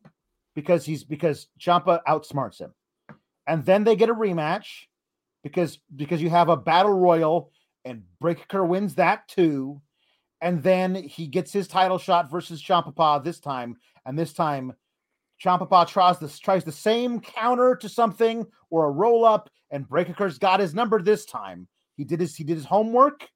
because 0.56 0.84
he's 0.84 1.05
because 1.05 1.47
Ciampa 1.60 2.00
outsmarts 2.08 2.58
him. 2.58 2.74
And 3.47 3.65
then 3.65 3.84
they 3.84 3.97
get 3.97 4.08
a 4.10 4.15
rematch 4.15 4.66
because 5.42 5.78
because 5.94 6.20
you 6.20 6.31
have 6.31 6.49
a 6.49 6.57
battle 6.57 6.92
royal 6.94 7.52
and 7.84 8.02
Breakker 8.20 8.65
wins 8.65 8.94
that 8.97 9.28
too. 9.28 9.81
And 10.41 10.62
then 10.62 10.94
he 10.94 11.26
gets 11.26 11.52
his 11.52 11.68
title 11.68 11.99
shot 11.99 12.31
versus 12.31 12.62
Champapa 12.62 13.23
this 13.25 13.41
time. 13.41 13.76
And 14.05 14.18
this 14.18 14.33
time 14.33 14.73
Champapa 15.42 15.86
tries 15.86 16.18
this 16.18 16.39
tries 16.39 16.65
the 16.65 16.73
same 16.73 17.20
counter 17.20 17.76
to 17.76 17.89
something 17.89 18.47
or 18.70 18.86
a 18.86 18.91
roll 18.91 19.25
up, 19.25 19.50
and 19.70 19.89
Breakker's 19.89 20.39
got 20.39 20.60
his 20.60 20.75
number 20.75 21.00
this 21.00 21.25
time. 21.26 21.68
He 21.97 22.05
did 22.05 22.20
his 22.20 22.34
he 22.34 22.44
did 22.44 22.57
his 22.57 22.65
homework 22.65 23.28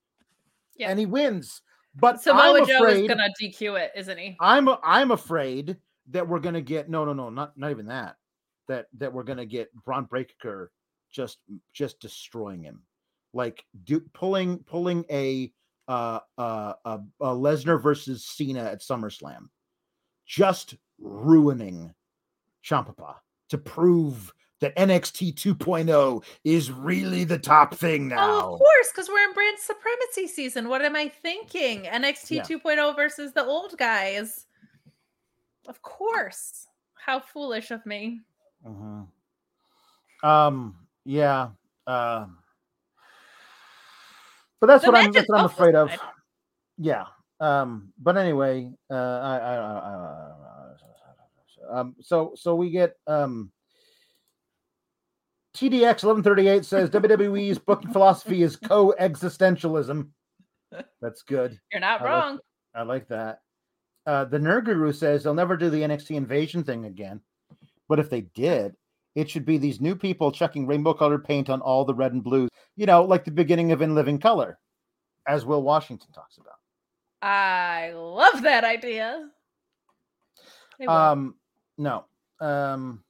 Yeah. 0.77 0.91
and 0.91 0.99
he 0.99 1.07
wins. 1.07 1.63
But 1.95 2.23
Samoa 2.23 2.61
I'm 2.61 2.67
Joe 2.67 2.77
afraid, 2.77 3.03
is 3.05 3.09
gonna 3.09 3.29
DQ 3.41 3.81
it, 3.81 3.93
isn't 3.97 4.19
he? 4.19 4.37
I'm 4.41 4.69
I'm 4.83 5.11
afraid 5.11 5.77
that 6.11 6.27
we're 6.27 6.39
gonna 6.41 6.61
get 6.61 6.89
no 6.89 7.05
no 7.05 7.13
no 7.13 7.31
not 7.31 7.57
not 7.59 7.71
even 7.71 7.87
that 7.87 8.17
that 8.71 8.87
that 8.99 9.13
we're 9.13 9.25
gonna 9.25 9.45
get 9.45 9.75
Bron 9.85 10.05
Breakker 10.05 10.71
just 11.11 11.39
just 11.73 11.99
destroying 11.99 12.63
him 12.63 12.83
like 13.33 13.65
do 13.85 14.01
pulling 14.15 14.59
pulling 14.61 15.05
a 15.11 15.53
uh 15.89 16.21
uh 16.39 16.75
Lesnar 17.21 17.83
versus 17.83 18.25
Cena 18.25 18.63
at 18.63 18.81
SummerSlam 18.81 19.49
just 20.25 20.77
ruining 21.01 21.93
Champapa 22.65 23.17
to 23.49 23.59
prove 23.59 24.33
that 24.61 24.77
NXT 24.77 25.35
2.0 25.35 26.23
is 26.45 26.71
really 26.71 27.25
the 27.25 27.39
top 27.39 27.75
thing 27.75 28.09
now. 28.09 28.31
Oh, 28.31 28.53
of 28.53 28.59
course, 28.59 28.93
because 28.93 29.09
we're 29.09 29.25
in 29.25 29.33
brand 29.33 29.59
supremacy 29.59 30.29
season. 30.29 30.69
What 30.69 30.83
am 30.83 30.95
I 30.95 31.09
thinking? 31.09 31.85
NXT 31.85 32.37
Yeah. 32.37 32.43
2.0 32.43 32.95
versus 32.95 33.33
the 33.33 33.45
old 33.45 33.77
guys. 33.79 34.47
Of 35.67 35.81
course. 35.83 36.67
How 36.95 37.19
foolish 37.21 37.71
of 37.71 37.85
me. 37.87 38.21
Mhm. 38.67 39.07
Um. 40.23 40.77
Yeah. 41.05 41.49
Um. 41.87 42.39
but 44.61 44.67
that's 44.67 44.85
The 44.85 44.91
what 44.91 45.01
I'm. 45.01 45.13
That's 45.13 45.29
what 45.29 45.41
I'm 45.41 45.47
afraid 45.47 45.75
of. 45.75 45.91
Yeah. 46.79 47.05
Um. 47.41 47.93
But 47.99 48.17
anyway. 48.17 48.71
Uh. 48.91 48.95
I. 48.95 49.39
I. 49.39 49.55
I, 49.57 50.33
I 51.75 51.81
um. 51.81 51.97
So. 52.01 52.33
So 52.37 52.55
we 52.55 52.71
get. 52.71 52.97
Um. 53.07 53.53
TDX 55.57 56.05
1138 56.05 56.65
says 56.65 56.91
WWE's 56.91 57.59
booking 57.59 57.93
philosophy 57.93 58.43
is 58.43 58.55
co-existentialism. 58.57 60.09
That's 61.03 61.23
good. 61.23 61.59
You're 61.73 61.81
not 61.81 62.01
I 62.01 62.05
like 62.05 62.13
wrong. 62.13 62.39
I 62.75 62.83
like 62.83 63.09
that. 63.09 63.41
Uh, 64.07 64.25
the 64.25 64.39
Nerd 64.39 64.67
Guru 64.67 64.93
says 64.93 65.25
they'll 65.25 65.35
never 65.35 65.57
do 65.57 65.69
the 65.69 65.83
NXT 65.83 66.13
invasion 66.13 66.63
thing 66.63 66.85
again. 66.85 67.21
But 67.91 67.99
if 67.99 68.09
they 68.09 68.21
did, 68.21 68.77
it 69.17 69.29
should 69.29 69.45
be 69.45 69.59
these 69.59 69.81
new 69.81 69.97
people 69.97 70.31
checking 70.31 70.65
rainbow 70.65 70.95
colored 70.95 71.25
paint 71.25 71.51
on 71.51 71.61
all 71.61 71.85
the 71.85 71.93
red 71.93 72.13
and 72.13 72.23
blues, 72.23 72.49
you 72.77 72.87
know, 72.87 73.03
like 73.03 73.25
the 73.25 73.33
beginning 73.33 73.73
of 73.73 73.83
In 73.83 73.97
Living 73.97 74.21
Color, 74.21 74.61
as 75.27 75.45
Will 75.45 75.65
Washington 75.65 76.13
talks 76.13 76.39
about. 76.39 76.55
I 77.21 77.91
love 77.97 78.43
that 78.43 78.63
idea. 78.63 79.29
Um, 80.87 81.35
no. 81.79 82.05
Um, 82.41 83.03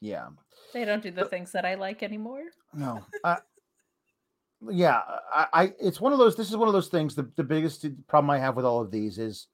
yeah. 0.00 0.28
they 0.72 0.86
don't 0.86 1.02
do 1.02 1.10
the 1.10 1.26
things 1.26 1.52
that 1.52 1.66
I 1.66 1.74
like 1.74 2.02
anymore. 2.02 2.44
No. 2.74 3.04
Yeah, 4.70 5.00
I, 5.34 5.46
I 5.52 5.72
it's 5.80 6.00
one 6.00 6.12
of 6.12 6.20
those 6.20 6.36
this 6.36 6.48
is 6.48 6.56
one 6.56 6.68
of 6.68 6.72
those 6.72 6.86
things 6.86 7.16
the, 7.16 7.28
the 7.34 7.42
biggest 7.42 7.84
problem 8.06 8.30
I 8.30 8.38
have 8.38 8.54
with 8.54 8.64
all 8.64 8.80
of 8.80 8.92
these 8.92 9.18
is 9.18 9.48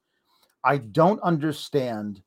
I 0.63 0.77
don't 0.77 1.19
understand 1.21 2.21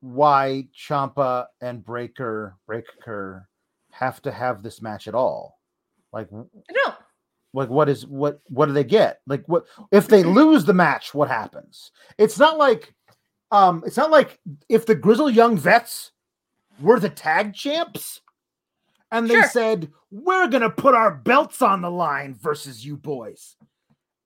why 0.00 0.66
Ciampa 0.76 1.46
and 1.60 1.84
Breakker 1.84 2.56
Breakker 2.66 3.48
have 3.92 4.22
to 4.22 4.30
have 4.32 4.62
this 4.62 4.80
match 4.82 5.08
at 5.08 5.14
all. 5.14 5.58
Like 6.12 6.30
No. 6.32 6.94
like 7.52 7.68
what 7.68 7.88
is 7.88 8.06
what 8.06 8.40
what 8.48 8.66
do 8.66 8.72
they 8.72 8.84
get? 8.84 9.20
Like 9.26 9.44
what 9.46 9.66
if 9.92 10.08
they 10.08 10.22
lose 10.22 10.64
the 10.64 10.72
match, 10.74 11.12
what 11.14 11.28
happens? 11.28 11.90
It's 12.18 12.38
not 12.38 12.56
like 12.58 12.94
um 13.50 13.82
it's 13.86 13.96
not 13.96 14.10
like 14.10 14.38
if 14.68 14.86
the 14.86 14.94
Grizzled 14.94 15.34
Young 15.34 15.56
Vets 15.56 16.12
were 16.80 16.98
the 17.00 17.10
tag 17.10 17.52
champs 17.54 18.20
and 19.12 19.28
they 19.28 19.34
Sure. 19.34 19.48
said, 19.48 19.90
We're 20.10 20.48
gonna 20.48 20.70
put 20.70 20.94
our 20.94 21.10
belts 21.12 21.60
on 21.62 21.82
the 21.82 21.90
line 21.90 22.34
versus 22.34 22.84
you 22.86 22.96
boys. 22.96 23.56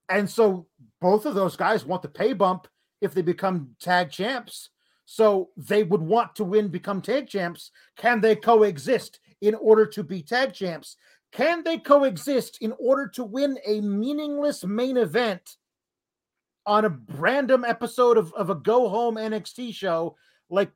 And 0.09 0.29
so 0.29 0.67
both 1.01 1.25
of 1.25 1.33
those 1.35 1.55
guys 1.55 1.83
want 1.83 2.01
the 2.03 2.07
pay 2.07 2.33
bump 2.33 2.67
if 3.01 3.13
they 3.13 3.21
become 3.23 3.75
tag 3.81 4.11
champs. 4.11 4.69
So 5.05 5.49
they 5.55 5.83
would 5.83 6.01
want 6.01 6.35
to 6.35 6.43
win, 6.43 6.67
become 6.67 7.01
tag 7.01 7.27
champs. 7.27 7.71
Can 7.95 8.21
they 8.21 8.35
coexist 8.35 9.19
in 9.41 9.55
order 9.55 9.85
to 9.85 10.03
be 10.03 10.21
tag 10.21 10.53
champs? 10.53 10.97
Can 11.31 11.63
they 11.63 11.77
coexist 11.77 12.57
in 12.61 12.73
order 12.79 13.07
to 13.09 13.23
win 13.23 13.57
a 13.65 13.81
meaningless 13.81 14.63
main 14.63 14.97
event 14.97 15.57
on 16.65 16.85
a 16.85 16.97
random 17.17 17.63
episode 17.63 18.17
of, 18.17 18.33
of 18.33 18.49
a 18.49 18.55
go 18.55 18.89
home 18.89 19.15
NXT 19.15 19.73
show? 19.75 20.15
Like, 20.49 20.71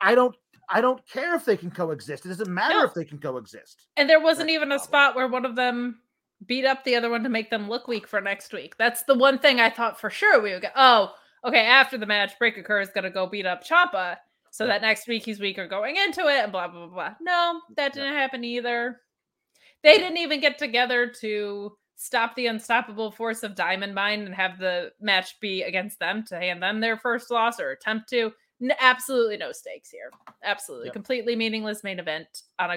I 0.00 0.14
don't 0.14 0.36
I 0.70 0.80
don't 0.80 1.06
care 1.06 1.34
if 1.34 1.44
they 1.44 1.56
can 1.58 1.70
coexist. 1.70 2.24
It 2.24 2.28
doesn't 2.30 2.52
matter 2.52 2.78
No. 2.78 2.84
if 2.84 2.94
they 2.94 3.04
can 3.04 3.18
coexist. 3.18 3.86
And 3.98 4.08
there 4.08 4.20
wasn't 4.20 4.48
That's 4.48 4.54
even 4.54 4.72
a 4.72 4.78
spot 4.78 5.14
where 5.14 5.28
one 5.28 5.44
of 5.44 5.56
them 5.56 6.00
beat 6.46 6.64
up 6.64 6.84
the 6.84 6.96
other 6.96 7.10
one 7.10 7.22
to 7.22 7.28
make 7.28 7.50
them 7.50 7.68
look 7.68 7.86
weak 7.86 8.06
for 8.06 8.20
next 8.20 8.52
week. 8.52 8.74
That's 8.78 9.02
the 9.02 9.14
one 9.14 9.38
thing 9.38 9.60
I 9.60 9.68
thought 9.68 10.00
for 10.00 10.08
sure 10.08 10.40
we 10.40 10.52
would 10.52 10.62
get. 10.62 10.72
Oh, 10.74 11.14
okay. 11.44 11.64
After 11.66 11.98
the 11.98 12.06
match, 12.06 12.38
Breakker 12.38 12.62
Kerr 12.62 12.80
is 12.80 12.90
going 12.90 13.04
to 13.04 13.10
go 13.10 13.26
beat 13.26 13.46
up 13.46 13.64
Ciampa 13.64 14.16
so 14.50 14.66
that 14.66 14.82
next 14.82 15.08
week 15.08 15.24
he's 15.24 15.40
weaker 15.40 15.66
going 15.66 15.96
into 15.96 16.20
it 16.28 16.42
and 16.44 16.52
blah, 16.52 16.68
blah, 16.68 16.86
blah, 16.86 16.94
blah. 16.94 17.14
No, 17.20 17.60
that 17.76 17.92
didn't 17.92 18.14
happen 18.14 18.44
either. 18.44 19.00
They 19.82 19.98
didn't 19.98 20.18
even 20.18 20.40
get 20.40 20.58
together 20.58 21.12
to 21.20 21.76
stop 21.96 22.34
the 22.36 22.46
unstoppable 22.46 23.10
force 23.10 23.42
of 23.42 23.54
Diamond 23.54 23.94
Mine 23.94 24.22
and 24.22 24.34
have 24.34 24.58
the 24.58 24.92
match 25.00 25.38
be 25.40 25.62
against 25.62 25.98
them 25.98 26.24
to 26.28 26.36
hand 26.36 26.62
them 26.62 26.80
their 26.80 26.96
first 26.96 27.30
loss 27.30 27.60
or 27.60 27.70
attempt 27.72 28.08
to. 28.10 28.32
N- 28.62 28.72
absolutely 28.80 29.36
no 29.36 29.52
stakes 29.52 29.90
here. 29.90 30.10
Absolutely. 30.44 30.86
Yep. 30.86 30.94
Completely 30.94 31.36
meaningless 31.36 31.82
main 31.84 31.98
event 31.98 32.26
on 32.58 32.70
a 32.70 32.76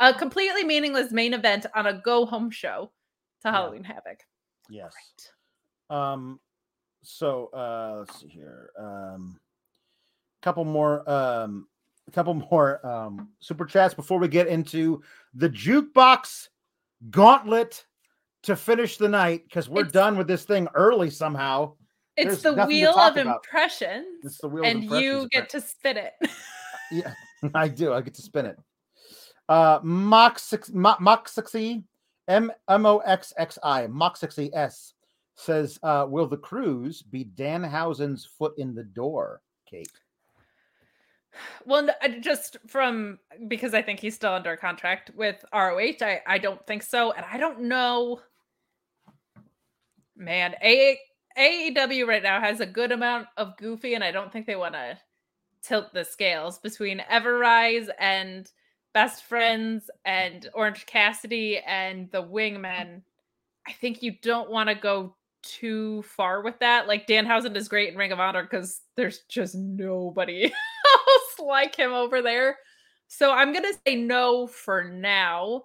a 0.00 0.14
completely 0.14 0.64
meaningless 0.64 1.10
main 1.12 1.34
event 1.34 1.66
on 1.74 1.86
a 1.86 2.00
go 2.04 2.24
home 2.24 2.50
show 2.50 2.90
to 3.42 3.48
Yeah. 3.48 3.52
Halloween 3.52 3.84
Havoc. 3.84 4.20
Yes. 4.70 4.94
Um, 5.90 6.40
so 7.02 7.50
uh 7.54 7.96
let's 8.00 8.20
see 8.20 8.28
here. 8.28 8.70
Um 8.78 9.38
couple 10.42 10.64
more 10.64 11.08
um 11.10 11.66
a 12.06 12.10
couple 12.10 12.34
more 12.50 12.84
um 12.86 13.30
super 13.40 13.64
chats 13.66 13.94
before 13.94 14.18
we 14.18 14.28
get 14.28 14.46
into 14.46 15.02
the 15.34 15.48
jukebox 15.50 16.48
gauntlet 17.10 17.84
to 18.44 18.54
finish 18.56 18.96
the 18.98 19.08
night 19.08 19.44
because 19.44 19.68
we're 19.68 19.80
It's- 19.80 19.92
done 19.92 20.16
with 20.16 20.26
this 20.28 20.44
thing 20.44 20.68
early 20.74 21.10
somehow. 21.10 21.74
It's 22.16 22.42
There's 22.42 22.56
the 22.56 22.66
wheel 22.66 22.98
of 22.98 23.16
about. 23.16 23.36
impressions, 23.44 24.24
It's 24.24 24.38
the 24.38 24.48
wheel 24.48 24.64
of 24.64 24.70
and 24.70 24.82
you 24.84 25.28
get 25.30 25.48
to 25.50 25.60
spin 25.60 25.96
it. 25.96 26.12
Yeah, 26.90 27.12
I 27.54 27.68
do. 27.68 27.92
I 27.92 28.00
get 28.00 28.14
to 28.14 28.22
spin 28.22 28.46
it. 28.46 28.58
Uh 29.48 29.78
Mox 29.82 30.42
six 30.42 30.70
Moxixi 30.70 31.84
M 32.28 32.50
M 32.68 32.86
O 32.86 32.98
X 32.98 33.32
X 33.36 33.58
I 33.62 33.86
Moxixi 33.88 34.48
S 34.54 34.94
says, 35.38 35.78
uh, 35.84 36.04
will 36.08 36.26
the 36.26 36.36
cruise 36.36 37.00
be 37.00 37.24
Danhausen's 37.24 38.26
foot 38.26 38.54
in 38.58 38.74
the 38.74 38.82
door, 38.82 39.40
Kate? 39.70 39.88
well, 41.64 41.88
just 42.20 42.56
from 42.66 43.18
because 43.46 43.72
I 43.72 43.82
think 43.82 44.00
he's 44.00 44.14
still 44.14 44.32
under 44.32 44.56
contract 44.56 45.10
with 45.14 45.44
ROH. 45.52 45.98
I 46.00 46.20
I 46.26 46.38
don't 46.38 46.64
think 46.66 46.82
so, 46.82 47.12
and 47.12 47.24
I 47.30 47.38
don't 47.38 47.62
know. 47.62 48.20
Man, 50.16 50.54
A 50.62 50.98
AEW 51.38 52.06
right 52.06 52.22
now 52.22 52.40
has 52.40 52.58
a 52.58 52.66
good 52.66 52.90
amount 52.90 53.28
of 53.36 53.56
goofy, 53.56 53.94
and 53.94 54.02
I 54.02 54.10
don't 54.10 54.32
think 54.32 54.46
they 54.46 54.56
want 54.56 54.74
to 54.74 54.98
tilt 55.62 55.92
the 55.92 56.04
scales 56.04 56.58
between 56.58 57.04
Everrise 57.10 57.88
and 58.00 58.50
Best 58.92 59.24
Friends 59.24 59.88
and 60.04 60.48
Orange 60.54 60.86
Cassidy 60.86 61.58
and 61.58 62.10
the 62.10 62.22
Wingmen. 62.22 63.02
I 63.68 63.72
think 63.72 64.02
you 64.02 64.14
don't 64.22 64.50
want 64.50 64.68
to 64.68 64.74
go 64.74 65.14
too 65.42 66.02
far 66.02 66.42
with 66.42 66.58
that. 66.60 66.88
Like 66.88 67.06
Danhausen 67.06 67.56
is 67.56 67.68
great 67.68 67.92
in 67.92 67.98
Ring 67.98 68.12
of 68.12 68.20
Honor 68.20 68.42
because 68.42 68.82
there's 68.96 69.20
just 69.28 69.54
nobody 69.54 70.44
else 71.08 71.38
like 71.38 71.76
him 71.76 71.92
over 71.92 72.22
there. 72.22 72.56
So 73.08 73.32
I'm 73.32 73.52
gonna 73.52 73.72
say 73.86 73.96
no 73.96 74.46
for 74.46 74.84
now. 74.84 75.64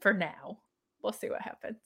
For 0.00 0.14
now, 0.14 0.58
we'll 1.02 1.12
see 1.12 1.28
what 1.28 1.42
happens. 1.42 1.76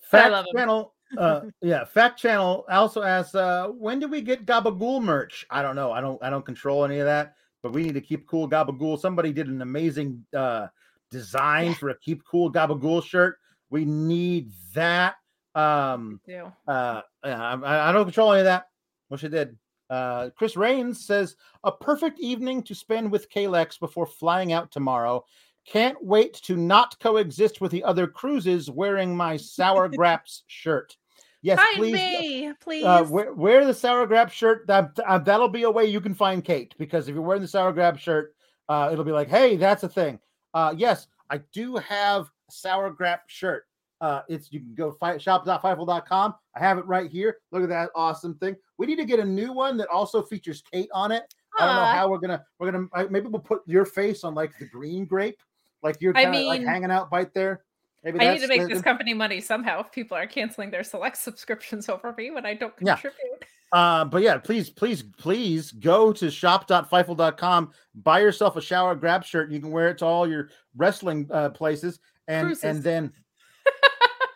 Fact. 0.00 0.48
Channel, 0.56 0.94
uh, 1.18 1.42
yeah, 1.60 1.84
Fact 1.84 2.18
Channel 2.18 2.64
also 2.70 3.02
asks, 3.02 3.34
uh, 3.34 3.68
when 3.68 4.00
do 4.00 4.08
we 4.08 4.22
get 4.22 4.46
Gabagool 4.46 5.02
merch? 5.02 5.46
I 5.50 5.62
don't 5.62 5.76
know. 5.76 5.92
I 5.92 6.00
don't. 6.00 6.22
I 6.22 6.30
don't 6.30 6.44
control 6.44 6.84
any 6.84 6.98
of 6.98 7.06
that. 7.06 7.34
But 7.62 7.72
we 7.72 7.82
need 7.82 7.94
to 7.94 8.00
keep 8.00 8.26
cool 8.26 8.48
Gabagool. 8.48 8.98
Somebody 8.98 9.32
did 9.32 9.48
an 9.48 9.62
amazing 9.62 10.24
uh, 10.36 10.66
design 11.10 11.74
for 11.74 11.90
a 11.90 11.98
keep 11.98 12.22
cool 12.24 12.52
Gabagool 12.52 13.02
shirt. 13.02 13.38
We 13.70 13.84
need 13.84 14.52
that. 14.74 15.14
Um, 15.54 16.20
uh, 16.26 17.02
yeah, 17.24 17.58
I, 17.62 17.88
I 17.88 17.92
don't 17.92 18.04
control 18.04 18.32
any 18.32 18.40
of 18.40 18.46
that. 18.46 18.68
Wish 19.10 19.24
I 19.24 19.28
did. 19.28 19.56
Uh, 19.90 20.30
Chris 20.30 20.56
Rains 20.56 21.06
says 21.06 21.36
a 21.62 21.70
perfect 21.70 22.18
evening 22.18 22.62
to 22.64 22.74
spend 22.74 23.10
with 23.10 23.30
Kalex 23.30 23.78
before 23.78 24.06
flying 24.06 24.52
out 24.52 24.70
tomorrow. 24.72 25.24
Can't 25.66 26.02
wait 26.02 26.34
to 26.44 26.56
not 26.56 26.98
coexist 27.00 27.60
with 27.60 27.70
the 27.70 27.84
other 27.84 28.06
cruises 28.06 28.70
wearing 28.70 29.16
my 29.16 29.36
Sour 29.38 29.88
Graps 29.88 30.42
shirt. 30.46 30.96
Yes, 31.42 31.58
Find 31.58 31.76
please. 31.76 31.92
me, 31.92 32.52
please. 32.58 32.84
Uh, 32.84 33.06
wear, 33.08 33.32
wear 33.34 33.66
the 33.66 33.74
Sour 33.74 34.06
Graps 34.06 34.32
shirt. 34.32 34.66
That 34.66 34.98
uh, 35.06 35.18
that'll 35.18 35.48
be 35.48 35.64
a 35.64 35.70
way 35.70 35.84
you 35.84 36.00
can 36.00 36.14
find 36.14 36.42
Kate 36.42 36.74
because 36.78 37.06
if 37.06 37.14
you're 37.14 37.22
wearing 37.22 37.42
the 37.42 37.48
Sour 37.48 37.72
Graps 37.72 38.00
shirt, 38.00 38.34
uh, 38.70 38.88
it'll 38.90 39.04
be 39.04 39.12
like, 39.12 39.28
hey, 39.28 39.56
that's 39.56 39.82
a 39.82 39.88
thing. 39.88 40.18
Uh, 40.54 40.74
yes, 40.76 41.06
I 41.28 41.38
do 41.52 41.76
have 41.76 42.30
a 42.48 42.52
Sour 42.52 42.90
Graps 42.90 43.32
shirt. 43.32 43.66
Uh, 44.04 44.20
it's 44.28 44.52
you 44.52 44.60
can 44.60 44.74
go 44.74 44.92
fi- 44.92 45.16
shop.fightful.com. 45.16 46.34
I 46.54 46.58
have 46.58 46.76
it 46.76 46.84
right 46.86 47.10
here. 47.10 47.38
Look 47.52 47.62
at 47.62 47.70
that 47.70 47.88
awesome 47.94 48.34
thing. 48.34 48.54
We 48.76 48.84
need 48.86 48.96
to 48.96 49.06
get 49.06 49.18
a 49.18 49.24
new 49.24 49.50
one 49.50 49.78
that 49.78 49.88
also 49.88 50.20
features 50.22 50.62
Kate 50.70 50.90
on 50.92 51.10
it. 51.10 51.22
I 51.58 51.64
don't 51.64 51.76
know 51.76 51.84
how 51.84 52.08
we're 52.10 52.18
gonna 52.18 52.44
we're 52.58 52.70
gonna 52.70 53.08
maybe 53.08 53.28
we'll 53.28 53.40
put 53.40 53.62
your 53.66 53.86
face 53.86 54.22
on 54.22 54.34
like 54.34 54.52
the 54.58 54.66
green 54.66 55.06
grape, 55.06 55.40
like 55.82 55.96
you're 56.00 56.14
I 56.14 56.24
kind 56.24 56.36
of 56.36 56.42
like 56.44 56.62
hanging 56.62 56.90
out 56.90 57.10
right 57.12 57.32
there. 57.32 57.62
Maybe 58.02 58.20
I 58.20 58.34
need 58.34 58.40
to 58.42 58.48
make 58.48 58.68
this 58.68 58.82
company 58.82 59.14
money 59.14 59.40
somehow 59.40 59.80
if 59.80 59.90
people 59.90 60.18
are 60.18 60.26
canceling 60.26 60.70
their 60.70 60.84
select 60.84 61.16
subscriptions 61.28 61.88
over 61.88 62.12
me 62.18 62.30
when 62.30 62.44
I 62.44 62.52
don't 62.52 62.74
Yeah. 62.82 62.96
contribute. 62.96 63.44
Uh, 63.72 64.04
but 64.04 64.20
yeah, 64.22 64.36
please, 64.36 64.68
please, 64.68 65.02
please 65.02 65.72
go 65.72 66.12
to 66.12 66.30
shop.fightful.com, 66.30 67.70
buy 67.96 68.20
yourself 68.20 68.56
a 68.56 68.62
Sour 68.62 68.94
Graps 68.94 69.26
shirt. 69.26 69.50
You 69.50 69.60
can 69.60 69.70
wear 69.70 69.88
it 69.88 69.98
to 69.98 70.04
all 70.04 70.28
your 70.28 70.50
wrestling 70.76 71.28
uh, 71.32 71.48
places, 71.50 71.98
and 72.28 72.48
Cruises. 72.48 72.64
and 72.64 72.82
then, 72.82 73.12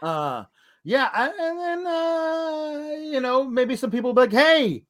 uh, 0.03 0.45
yeah, 0.85 1.09
I- 1.13 1.29
and 1.29 1.59
then 1.59 1.87
uh, 1.87 3.13
you 3.13 3.21
know 3.21 3.45
maybe 3.45 3.77
some 3.77 3.91
people 3.91 4.13
be 4.13 4.23
like, 4.23 4.33
hey, 4.33 4.85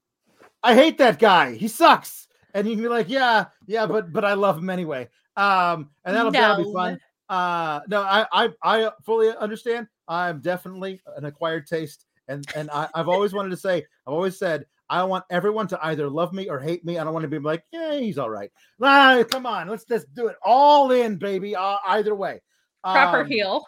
I 0.62 0.74
hate 0.74 0.98
that 0.98 1.18
guy, 1.18 1.54
he 1.54 1.68
sucks, 1.68 2.28
and 2.54 2.66
you 2.68 2.74
can 2.74 2.82
be 2.82 2.88
like, 2.88 3.08
yeah, 3.08 3.46
yeah, 3.66 3.86
but 3.86 4.12
but 4.12 4.24
I 4.24 4.34
love 4.34 4.58
him 4.58 4.70
anyway. 4.70 5.08
Um, 5.36 5.90
and 6.04 6.16
that'll, 6.16 6.32
that'll 6.32 6.64
be 6.64 6.72
fun. 6.72 7.00
Uh, 7.28 7.80
no, 7.88 8.02
I 8.02 8.26
I 8.32 8.48
I 8.62 8.90
fully 9.04 9.34
understand. 9.36 9.86
I'm 10.08 10.40
definitely 10.40 11.00
an 11.16 11.26
acquired 11.26 11.66
taste 11.66 12.06
and 12.28 12.46
and 12.54 12.70
I, 12.70 12.88
I've 12.94 13.08
always 13.08 13.32
wanted 13.32 13.50
to 13.50 13.56
say, 13.56 13.78
I've 14.06 14.12
always 14.14 14.38
said, 14.38 14.64
I 14.88 15.02
want 15.02 15.24
everyone 15.30 15.66
to 15.68 15.86
either 15.86 16.08
love 16.08 16.32
me 16.32 16.48
or 16.48 16.58
hate 16.58 16.84
me. 16.84 16.98
I 16.98 17.04
don't 17.04 17.12
want 17.12 17.24
to 17.24 17.28
be 17.28 17.38
like, 17.38 17.64
yeah, 17.72 17.98
he's 17.98 18.18
all 18.18 18.30
right. 18.30 18.50
Nah, 18.78 19.22
come 19.24 19.46
on, 19.46 19.68
let's 19.68 19.84
just 19.84 20.12
do 20.14 20.28
it 20.28 20.36
all 20.42 20.92
in, 20.92 21.16
baby. 21.16 21.56
Uh, 21.56 21.76
either 21.86 22.14
way, 22.14 22.40
Proper 22.82 23.20
Um, 23.20 23.26
heel. 23.26 23.66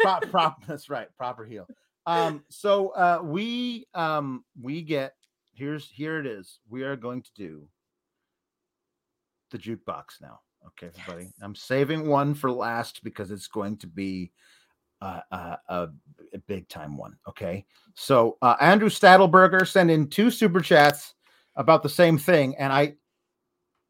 Prop, 0.00 0.28
prop. 0.30 0.64
That's 0.66 0.88
right, 0.90 1.08
proper 1.16 1.44
heel. 1.44 1.66
Um, 2.06 2.44
so 2.48 2.88
uh, 2.88 3.20
we 3.22 3.86
um 3.94 4.44
we 4.60 4.82
get 4.82 5.14
here's 5.54 5.88
here 5.88 6.18
it 6.18 6.26
is. 6.26 6.60
We 6.68 6.82
are 6.82 6.96
going 6.96 7.22
to 7.22 7.30
do 7.34 7.68
the 9.50 9.58
jukebox 9.58 10.20
now. 10.20 10.40
Okay, 10.66 10.90
everybody. 10.98 11.28
I'm 11.42 11.54
saving 11.54 12.08
one 12.08 12.34
for 12.34 12.50
last 12.50 13.02
because 13.04 13.30
it's 13.30 13.48
going 13.48 13.76
to 13.78 13.86
be 13.86 14.32
uh, 15.02 15.20
uh, 15.32 15.56
a, 15.68 15.88
a 16.34 16.38
big 16.46 16.68
time 16.68 16.96
one. 16.96 17.16
Okay. 17.28 17.64
So 17.94 18.36
uh, 18.42 18.56
Andrew 18.60 18.88
Stadelberger 18.88 19.66
sent 19.66 19.90
in 19.90 20.08
two 20.08 20.30
super 20.30 20.60
chats 20.60 21.14
about 21.56 21.82
the 21.82 21.88
same 21.88 22.18
thing, 22.18 22.56
and 22.56 22.72
I 22.72 22.94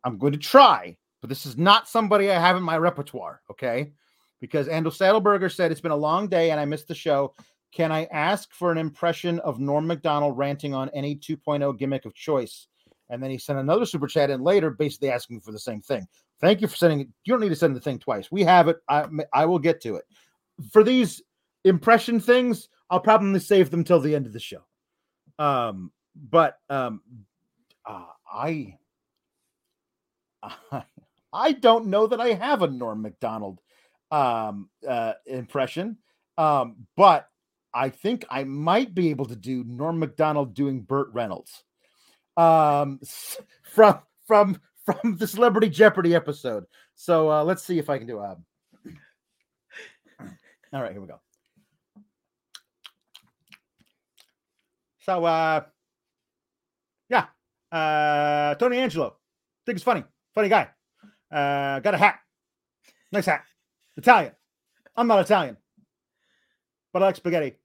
I'm 0.05 0.19
going 0.19 0.33
to 0.33 0.39
try, 0.39 0.97
but 1.21 1.29
this 1.29 1.47
is 1.47 1.59
not 1.59 1.89
somebody 1.89 2.31
I 2.31 2.39
have 2.39 2.57
in 2.57 2.63
my 2.63 2.79
repertoire. 2.79 3.43
Okay. 3.51 3.93
Because 4.41 4.69
Andrew 4.69 4.91
Stadelberger 4.91 5.55
said 5.55 5.70
it's 5.70 5.81
been 5.81 5.91
a 5.91 5.97
long 5.97 6.28
day 6.28 6.51
and 6.51 6.60
I 6.60 6.65
missed 6.65 6.89
the 6.89 6.94
show. 6.94 7.35
Can 7.73 7.93
I 7.93 8.05
ask 8.07 8.52
for 8.52 8.73
an 8.73 8.78
impression 8.78 9.39
of 9.41 9.60
Norm 9.60 9.86
Macdonald 9.86 10.36
ranting 10.36 10.75
on 10.75 10.89
any 10.91 11.15
2.0 11.15 11.78
gimmick 11.78 12.05
of 12.05 12.15
choice? 12.15 12.67
And 13.10 13.23
then 13.23 13.31
he 13.31 13.39
sent 13.39 13.59
another 13.59 13.86
super 13.86 14.07
chat 14.07 14.31
in 14.31 14.43
later, 14.43 14.70
basically 14.70 15.10
asking 15.10 15.41
for 15.41 15.52
the 15.52 15.59
same 15.59 15.81
thing. 15.81 16.07
Thank 16.41 16.60
you 16.60 16.69
for 16.69 16.77
sending 16.77 17.01
it. 17.01 17.09
You 17.25 17.35
don't 17.35 17.41
need 17.41 17.51
to 17.51 17.57
send 17.57 17.77
the 17.77 17.81
thing 17.81 17.99
twice. 17.99 18.31
We 18.31 18.43
have 18.44 18.69
it. 18.69 18.78
I, 18.89 19.07
I 19.33 19.44
will 19.44 19.59
get 19.59 19.81
to 19.83 19.97
it. 19.97 20.05
For 20.73 20.83
these 20.83 21.20
impression 21.65 22.19
things, 22.19 22.69
I'll 22.89 23.01
probably 23.01 23.41
save 23.41 23.70
them 23.70 23.85
till 23.85 24.01
the 24.01 24.15
end 24.15 24.27
of 24.27 24.33
the 24.33 24.41
show. 24.41 24.62
Um, 25.39 25.93
but 26.15 26.59
um, 26.70 27.02
uh, 27.85 28.07
I, 28.33 28.77
I, 30.43 30.85
I 31.33 31.52
don't 31.52 31.86
know 31.86 32.07
that 32.07 32.20
I 32.20 32.33
have 32.33 32.62
a 32.62 32.69
Norm 32.69 33.02
Macdonald 33.02 33.60
um, 34.11 34.69
uh, 34.87 35.15
impression, 35.27 35.99
um, 36.39 36.77
but 36.97 37.29
I 37.73 37.89
think 37.89 38.25
I 38.31 38.45
might 38.45 38.95
be 38.95 39.11
able 39.11 39.27
to 39.27 39.37
do 39.37 39.65
Norm 39.65 39.99
Macdonald 39.99 40.55
doing 40.55 40.81
Burt 40.81 41.09
Reynolds 41.13 41.65
um, 42.37 43.01
from 43.63 44.01
from 44.27 44.61
from 44.85 45.17
the 45.17 45.27
Celebrity 45.27 45.69
Jeopardy 45.69 46.15
episode. 46.15 46.65
So 46.95 47.31
uh, 47.31 47.45
let's 47.45 47.63
see 47.63 47.79
if 47.79 47.91
I 47.91 47.99
can 47.99 48.07
do 48.07 48.19
a. 48.19 48.37
All 50.73 50.83
right, 50.83 50.93
here 50.93 51.01
we 51.01 51.07
go. 51.07 51.21
So, 55.01 55.25
uh, 55.25 55.63
yeah, 57.09 57.27
uh, 57.73 58.55
Tony 58.57 58.79
Angelo, 58.79 59.17
think 59.67 59.77
it's 59.77 59.85
funny, 59.85 60.05
funny 60.35 60.49
guy. 60.49 60.69
Uh, 61.33 61.81
got 61.81 61.95
a 61.95 61.99
hat, 61.99 62.21
nice 63.11 63.27
hat, 63.27 63.45
Italian. 64.01 64.33
I'm 64.97 65.07
not 65.07 65.20
Italian, 65.20 65.57
but 66.93 67.03
I 67.03 67.07
like 67.07 67.17
spaghetti. 67.17 67.57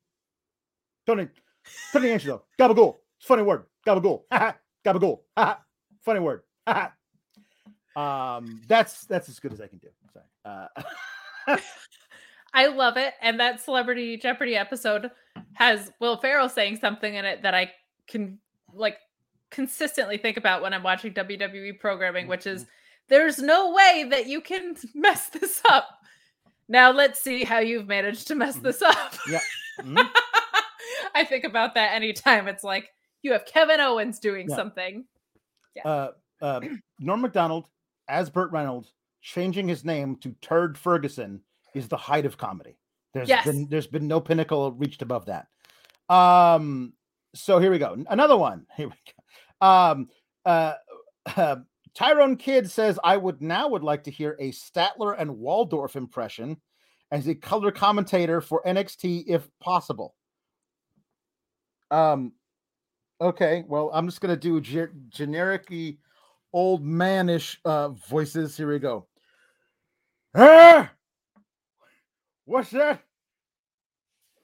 Tony, 1.08 1.28
Tony 1.92 2.12
Angelo, 2.12 2.44
gabagool. 2.60 2.98
It's 3.18 3.26
a 3.26 3.28
funny 3.28 3.44
word, 3.44 3.64
gabagool. 3.86 4.24
gabagool. 4.86 5.20
funny 6.04 6.20
word. 6.20 6.42
um, 7.96 8.62
that's 8.68 9.06
that's 9.06 9.30
as 9.30 9.40
good 9.40 9.54
as 9.54 9.62
I 9.62 9.68
can 9.68 9.80
do. 9.80 9.88
Sorry. 10.14 10.26
Uh, 11.48 11.58
I 12.54 12.68
love 12.68 12.98
it. 12.98 13.14
And 13.22 13.40
that 13.40 13.62
Celebrity 13.62 14.18
Jeopardy 14.18 14.56
episode 14.56 15.12
has 15.54 15.92
Will 16.00 16.18
Ferrell 16.18 16.50
saying 16.50 16.78
something 16.78 17.14
in 17.14 17.26
it 17.26 17.42
that 17.44 17.54
I 17.54 17.72
can 18.08 18.40
like 18.74 18.98
consistently 19.52 20.18
think 20.18 20.38
about 20.38 20.62
when 20.62 20.74
I'm 20.74 20.84
watching 20.84 21.14
WWE 21.14 21.80
programming, 21.80 22.28
which 22.28 22.48
is 22.48 22.66
there's 23.08 23.40
no 23.40 23.72
way 23.74 24.08
that 24.10 24.28
you 24.28 24.42
can 24.42 24.76
mess 24.96 25.28
this 25.30 25.62
up. 25.70 25.86
Now 26.68 26.92
let's 26.92 27.22
see 27.22 27.44
how 27.44 27.60
you've 27.60 27.88
managed 27.88 28.28
to 28.28 28.36
mess 28.36 28.58
Mhm. 28.58 28.64
this 28.64 28.82
up. 28.82 29.14
Yeah. 29.30 29.40
Mhm. 29.82 30.10
I 31.14 31.26
think 31.26 31.44
about 31.44 31.74
that 31.76 31.94
anytime 31.94 32.48
it's 32.48 32.64
like 32.64 32.90
you 33.24 33.34
have 33.34 33.46
Kevin 33.46 33.82
Owens 33.82 34.20
doing 34.20 34.48
Yeah. 34.50 34.56
something. 34.56 35.06
uh, 35.84 36.10
uh, 36.42 36.62
Norm 37.00 37.22
Macdonald 37.22 37.68
as 38.08 38.30
Burt 38.30 38.52
Reynolds 38.52 38.94
changing 39.22 39.68
his 39.68 39.84
name 39.84 40.16
to 40.18 40.32
Turd 40.42 40.78
Ferguson 40.78 41.42
is 41.74 41.90
the 41.90 41.98
height 41.98 42.26
of 42.26 42.38
comedy. 42.38 42.78
There's 43.14 43.28
Yes. 43.28 43.46
been 43.46 43.68
there's 43.68 43.88
been 43.88 44.08
no 44.08 44.22
pinnacle 44.22 44.72
reached 44.72 45.02
above 45.02 45.26
that. 45.26 45.48
Um, 46.08 46.94
so 47.34 47.60
here 47.60 47.72
we 47.72 47.80
go. 47.80 47.98
Another 48.10 48.38
one. 48.38 48.66
Here 48.78 48.88
we 48.88 48.94
go. 49.62 49.68
Um, 49.68 50.10
uh, 50.46 50.76
uh, 51.36 51.58
Tyrone 51.96 52.36
Kidd 52.36 52.70
says, 52.70 53.00
"I 53.04 53.18
would 53.18 53.42
now 53.42 53.70
would 53.70 53.84
like 53.84 54.04
to 54.04 54.12
hear 54.12 54.36
a 54.40 54.52
Statler 54.52 55.16
and 55.18 55.38
Waldorf 55.38 55.96
impression 55.96 56.62
as 57.12 57.28
a 57.28 57.36
color 57.36 57.72
commentator 57.72 58.42
for 58.42 58.62
NXT, 58.66 59.24
if 59.28 59.50
possible." 59.60 60.16
Um, 61.92 62.34
okay. 63.22 63.64
Well, 63.68 63.90
I'm 63.94 64.08
just 64.08 64.20
gonna 64.22 64.36
do 64.36 64.60
ge- 64.60 64.92
generic 65.10 65.70
old 66.52 66.84
manish 66.84 67.58
uh, 67.64 67.90
voices. 67.90 68.58
Here 68.58 68.72
we 68.72 68.80
go. 68.80 69.08
Ah, 70.36 70.92
what's 72.44 72.72
that? 72.72 73.02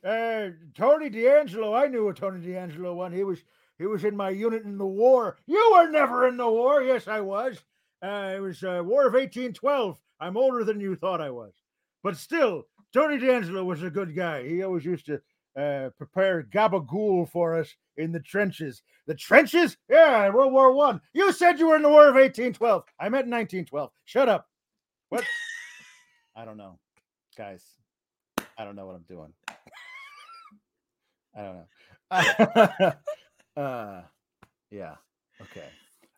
Uh, 0.04 0.50
Tony 0.74 1.10
D'Angelo. 1.10 1.74
I 1.74 1.88
knew 1.88 2.08
a 2.08 2.14
Tony 2.14 2.46
D'Angelo 2.46 2.94
one. 2.94 3.12
He 3.12 3.24
was 3.24 3.44
he 3.82 3.88
was 3.88 4.03
in 4.03 4.16
my 4.16 4.30
unit 4.30 4.64
in 4.64 4.77
the 4.77 4.85
war. 4.85 5.40
You 5.48 5.72
were 5.74 5.90
never 5.90 6.27
in 6.27 6.38
the 6.38 6.48
war. 6.48 6.84
Yes, 6.84 7.08
I 7.08 7.19
was. 7.19 7.58
Uh, 8.03 8.34
it 8.35 8.40
was 8.40 8.64
uh, 8.64 8.84
War 8.85 9.08
of 9.08 9.14
1812. 9.14 9.98
I'm 10.19 10.38
older 10.38 10.64
than 10.64 10.80
you 10.80 10.95
thought 10.95 11.19
I 11.19 11.32
was, 11.32 11.53
but 12.03 12.16
still, 12.16 12.68
Tony 12.93 13.18
D'Angelo 13.18 13.64
was 13.64 13.82
a 13.82 13.90
good 13.90 14.16
guy. 14.16 14.48
He 14.48 14.61
always 14.61 14.85
used 14.85 15.08
to 15.08 15.19
uh, 15.60 15.90
prepare 15.98 16.43
gabagool 16.43 17.27
for 17.27 17.58
us 17.58 17.74
in 17.98 18.11
the 18.11 18.19
trenches. 18.19 18.84
The 19.08 19.16
trenches? 19.16 19.77
Yeah, 19.90 20.30
World 20.30 20.53
War 20.53 20.74
One. 20.74 21.01
You 21.14 21.32
said 21.32 21.58
you 21.58 21.69
were 21.69 21.76
in 21.76 21.82
the 21.82 21.90
War 21.90 22.08
of 22.08 22.14
1812. 22.14 22.84
I 23.00 23.06
meant 23.06 23.27
1912. 23.27 23.90
Shut 24.06 24.30
up. 24.30 24.48
What? 25.10 25.24
I 26.35 26.45
don't 26.45 26.58
know, 26.58 26.77
guys. 27.35 27.64
I 28.60 28.64
don't 28.64 28.76
know 28.76 28.85
what 28.85 28.95
I'm 28.95 29.06
doing. 29.10 29.34
I 31.35 31.42
don't 31.42 31.56
know. 31.56 32.93
uh, 33.58 34.02
yeah. 34.70 34.96
Okay. 35.42 35.68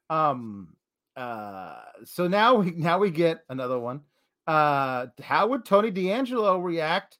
Um. 0.10 0.76
Uh. 1.16 1.82
So 2.06 2.28
now 2.28 2.56
we 2.56 2.72
now 2.72 2.98
we 3.00 3.10
get 3.12 3.44
another 3.50 3.80
one. 3.80 4.02
Uh. 4.48 5.08
How 5.22 5.48
would 5.48 5.66
Tony 5.66 5.92
D'Angelo 5.92 6.58
react 6.60 7.18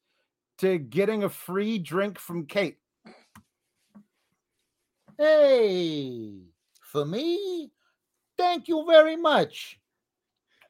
to 0.60 0.78
getting 0.78 1.24
a 1.24 1.30
free 1.30 1.80
drink 1.80 2.20
from 2.20 2.46
Kate? 2.46 2.78
Hey, 5.18 6.32
for 6.82 7.06
me? 7.06 7.72
Thank 8.38 8.68
you 8.68 8.84
very 8.88 9.16
much. 9.16 9.80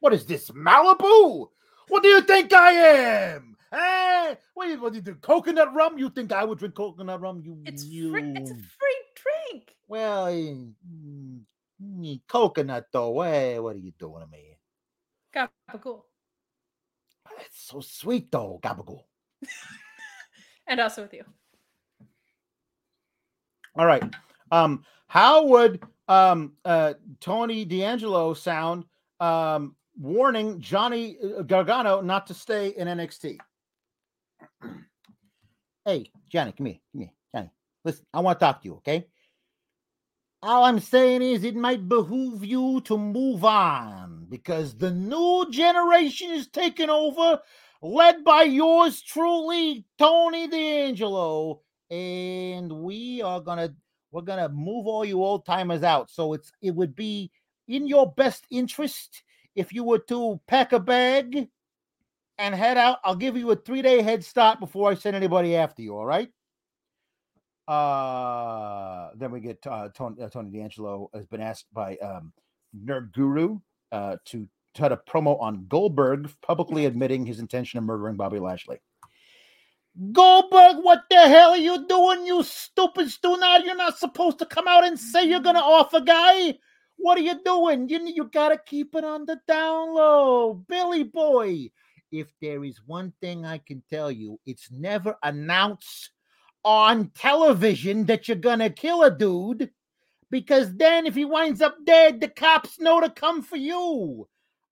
What 0.00 0.12
is 0.12 0.26
this, 0.26 0.50
Malibu? 0.50 1.48
What 1.88 2.02
do 2.02 2.08
you 2.08 2.20
think 2.20 2.52
I 2.52 2.70
am? 2.72 3.56
Hey, 3.72 4.36
What 4.52 4.66
do 4.66 4.70
you, 4.72 4.80
what 4.80 4.92
do 4.92 4.98
you 4.98 5.02
do? 5.02 5.14
Coconut 5.16 5.74
rum? 5.74 5.98
You 5.98 6.10
think 6.10 6.30
I 6.32 6.44
would 6.44 6.58
drink 6.58 6.74
coconut 6.74 7.20
rum? 7.20 7.40
You, 7.42 7.58
It's 7.64 7.84
you. 7.84 8.10
free. 8.10 8.32
It's 8.36 8.50
a 8.50 8.54
free 8.54 8.83
drink. 9.54 9.74
Well, 9.88 10.26
mm, 10.26 10.72
mm, 11.82 12.20
coconut 12.28 12.86
though. 12.92 13.22
Hey, 13.22 13.58
what 13.58 13.76
are 13.76 13.78
you 13.78 13.92
doing 13.98 14.22
to 14.22 14.30
me? 14.30 14.58
Gabagool. 15.34 16.02
It's 17.40 17.68
so 17.68 17.80
sweet 17.80 18.30
though, 18.30 18.60
gabagool. 18.62 19.04
And 20.66 20.80
also 20.80 21.02
with 21.02 21.12
you. 21.12 21.24
All 23.76 23.84
right. 23.84 24.02
Um, 24.50 24.82
how 25.08 25.44
would 25.44 25.82
um 26.08 26.54
uh 26.64 26.94
Tony 27.20 27.66
D'Angelo 27.66 28.32
sound 28.32 28.86
um 29.20 29.76
warning 30.00 30.58
Johnny 30.58 31.18
uh, 31.22 31.42
Gargano 31.42 32.00
not 32.00 32.26
to 32.28 32.34
stay 32.34 32.68
in 32.68 32.88
NXT? 32.88 33.36
hey, 35.84 36.10
Johnny, 36.30 36.52
come 36.52 36.64
here, 36.64 36.78
come 36.92 37.02
here, 37.02 37.10
Johnny. 37.34 37.50
Listen, 37.84 38.06
I 38.14 38.20
want 38.20 38.40
to 38.40 38.46
talk 38.46 38.62
to 38.62 38.68
you, 38.68 38.74
okay? 38.76 39.06
All 40.44 40.64
I'm 40.64 40.78
saying 40.78 41.22
is 41.22 41.42
it 41.42 41.56
might 41.56 41.88
behoove 41.88 42.44
you 42.44 42.82
to 42.82 42.98
move 42.98 43.46
on 43.46 44.26
because 44.28 44.76
the 44.76 44.90
new 44.90 45.46
generation 45.50 46.32
is 46.32 46.48
taking 46.48 46.90
over, 46.90 47.40
led 47.80 48.22
by 48.24 48.42
yours 48.42 49.00
truly, 49.00 49.86
Tony 49.98 50.46
D'Angelo. 50.46 51.62
And 51.90 52.70
we 52.70 53.22
are 53.22 53.40
gonna 53.40 53.74
we're 54.10 54.20
gonna 54.20 54.50
move 54.50 54.86
all 54.86 55.02
you 55.02 55.24
old 55.24 55.46
timers 55.46 55.82
out. 55.82 56.10
So 56.10 56.34
it's 56.34 56.52
it 56.60 56.74
would 56.74 56.94
be 56.94 57.30
in 57.68 57.86
your 57.86 58.12
best 58.12 58.44
interest 58.50 59.22
if 59.56 59.72
you 59.72 59.82
were 59.82 60.00
to 60.10 60.38
pack 60.46 60.74
a 60.74 60.78
bag 60.78 61.48
and 62.36 62.54
head 62.54 62.76
out. 62.76 62.98
I'll 63.02 63.16
give 63.16 63.38
you 63.38 63.50
a 63.52 63.56
three 63.56 63.80
day 63.80 64.02
head 64.02 64.22
start 64.22 64.60
before 64.60 64.90
I 64.90 64.94
send 64.94 65.16
anybody 65.16 65.56
after 65.56 65.80
you. 65.80 65.96
All 65.96 66.04
right. 66.04 66.28
Uh, 67.66 69.10
then 69.16 69.30
we 69.30 69.40
get 69.40 69.66
uh, 69.66 69.88
Tony, 69.94 70.22
uh, 70.22 70.28
Tony 70.28 70.50
D'Angelo 70.50 71.10
has 71.14 71.26
been 71.26 71.40
asked 71.40 71.66
by 71.72 71.96
um, 71.96 72.32
Nerd 72.84 73.12
Guru 73.12 73.58
uh, 73.90 74.16
to 74.26 74.46
cut 74.76 74.92
a 74.92 74.96
promo 74.96 75.40
on 75.40 75.66
Goldberg 75.68 76.30
publicly 76.42 76.84
admitting 76.84 77.24
his 77.24 77.38
intention 77.38 77.78
of 77.78 77.84
murdering 77.84 78.16
Bobby 78.16 78.38
Lashley. 78.38 78.80
Goldberg, 80.12 80.78
what 80.82 81.02
the 81.08 81.20
hell 81.20 81.50
are 81.50 81.56
you 81.56 81.86
doing, 81.86 82.26
you 82.26 82.42
stupid 82.42 83.06
stunard? 83.06 83.64
You're 83.64 83.76
not 83.76 83.96
supposed 83.96 84.40
to 84.40 84.46
come 84.46 84.66
out 84.66 84.84
and 84.84 84.98
say 84.98 85.24
you're 85.24 85.40
gonna 85.40 85.60
off 85.60 85.94
a 85.94 86.00
guy. 86.00 86.58
What 86.96 87.16
are 87.16 87.22
you 87.22 87.40
doing? 87.44 87.88
You 87.88 88.04
you 88.04 88.24
gotta 88.24 88.58
keep 88.58 88.96
it 88.96 89.04
on 89.04 89.24
the 89.24 89.38
down 89.46 89.94
low, 89.94 90.54
Billy 90.68 91.04
boy. 91.04 91.70
If 92.10 92.32
there 92.40 92.64
is 92.64 92.80
one 92.86 93.12
thing 93.20 93.44
I 93.44 93.58
can 93.58 93.82
tell 93.88 94.10
you, 94.10 94.40
it's 94.46 94.68
never 94.70 95.16
announce 95.22 96.10
on 96.64 97.10
television 97.14 98.04
that 98.06 98.26
you're 98.28 98.36
gonna 98.36 98.70
kill 98.70 99.02
a 99.02 99.10
dude, 99.10 99.70
because 100.30 100.74
then 100.76 101.06
if 101.06 101.14
he 101.14 101.24
winds 101.24 101.60
up 101.62 101.76
dead, 101.84 102.20
the 102.20 102.28
cops 102.28 102.80
know 102.80 103.00
to 103.00 103.10
come 103.10 103.42
for 103.42 103.56
you. 103.56 104.26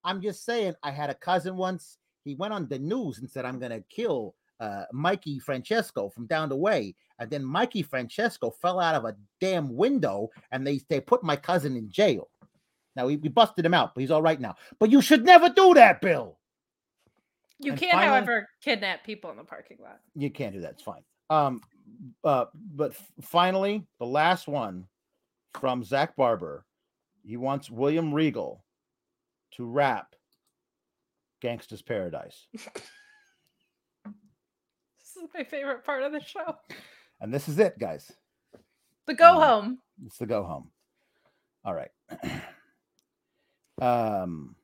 I'm 0.05 0.21
just 0.21 0.45
saying. 0.45 0.75
I 0.83 0.91
had 0.91 1.11
a 1.11 1.15
cousin 1.15 1.57
once. 1.57 1.99
He 2.25 2.35
went 2.35 2.53
on 2.55 2.69
the 2.69 2.79
news 2.79 3.19
and 3.19 3.31
said, 3.31 3.45
"I'm 3.45 3.59
gonna 3.59 3.83
kill." 3.89 4.35
uh, 4.61 4.85
Mikey 4.93 5.41
Francesco 5.41 6.09
from 6.09 6.27
down 6.27 6.49
the 6.49 6.55
way, 6.57 6.95
and 7.19 7.29
then 7.29 7.45
Mikey 7.45 7.83
Francesco 7.83 8.49
fell 8.49 8.79
out 8.79 8.95
of 8.95 9.05
a 9.05 9.17
damn 9.41 9.75
window, 9.75 10.31
and 10.53 10.65
they 10.65 10.81
they 10.89 11.01
put 11.01 11.25
my 11.25 11.35
cousin 11.35 11.77
in 11.77 11.91
jail. 11.91 12.29
Now 12.95 13.07
we, 13.07 13.17
we 13.17 13.29
busted 13.29 13.67
him 13.67 13.75
out, 13.75 13.93
but 13.93 14.03
he's 14.03 14.13
all 14.13 14.23
right 14.23 14.41
now. 14.41 14.55
But 14.79 14.93
you 14.93 15.03
should 15.03 15.25
never 15.25 15.49
do 15.49 15.75
that, 15.75 16.01
Bill. 16.01 16.39
You 17.59 17.73
And 17.73 17.81
can't, 17.81 17.93
finally- 17.93 18.09
however, 18.09 18.49
kidnap 18.63 19.03
people 19.05 19.31
in 19.33 19.37
the 19.37 19.43
parking 19.45 19.79
lot. 19.83 19.99
You 20.15 20.31
can't 20.31 20.55
do 20.55 20.61
that. 20.61 20.73
It's 20.73 20.83
fine. 20.83 21.03
Um, 21.29 21.61
uh, 22.25 22.47
but 22.75 22.95
finally, 23.21 23.87
the 23.99 24.07
last 24.07 24.47
one 24.49 24.87
from 25.59 25.85
Zach 25.85 26.17
Barber. 26.17 26.65
He 27.25 27.37
wants 27.37 27.71
William 27.71 28.13
Regal 28.13 28.65
to 29.53 29.65
rap 29.65 30.15
"Gangsta's 31.43 31.83
Paradise," 31.83 32.47
This 32.55 32.77
is 35.17 35.29
my 35.35 35.45
favorite 35.45 35.85
part 35.85 36.03
of 36.03 36.13
the 36.13 36.21
show. 36.21 36.57
and 37.21 37.33
this 37.33 37.49
is 37.49 37.59
it, 37.59 37.79
guys. 37.79 38.11
The 39.07 39.15
go 39.15 39.35
Um, 39.37 39.43
home. 39.43 39.79
It's 40.07 40.19
the 40.19 40.27
go 40.27 40.43
home. 40.43 40.71
All 41.65 41.75
right. 41.75 41.91
um 43.81 44.55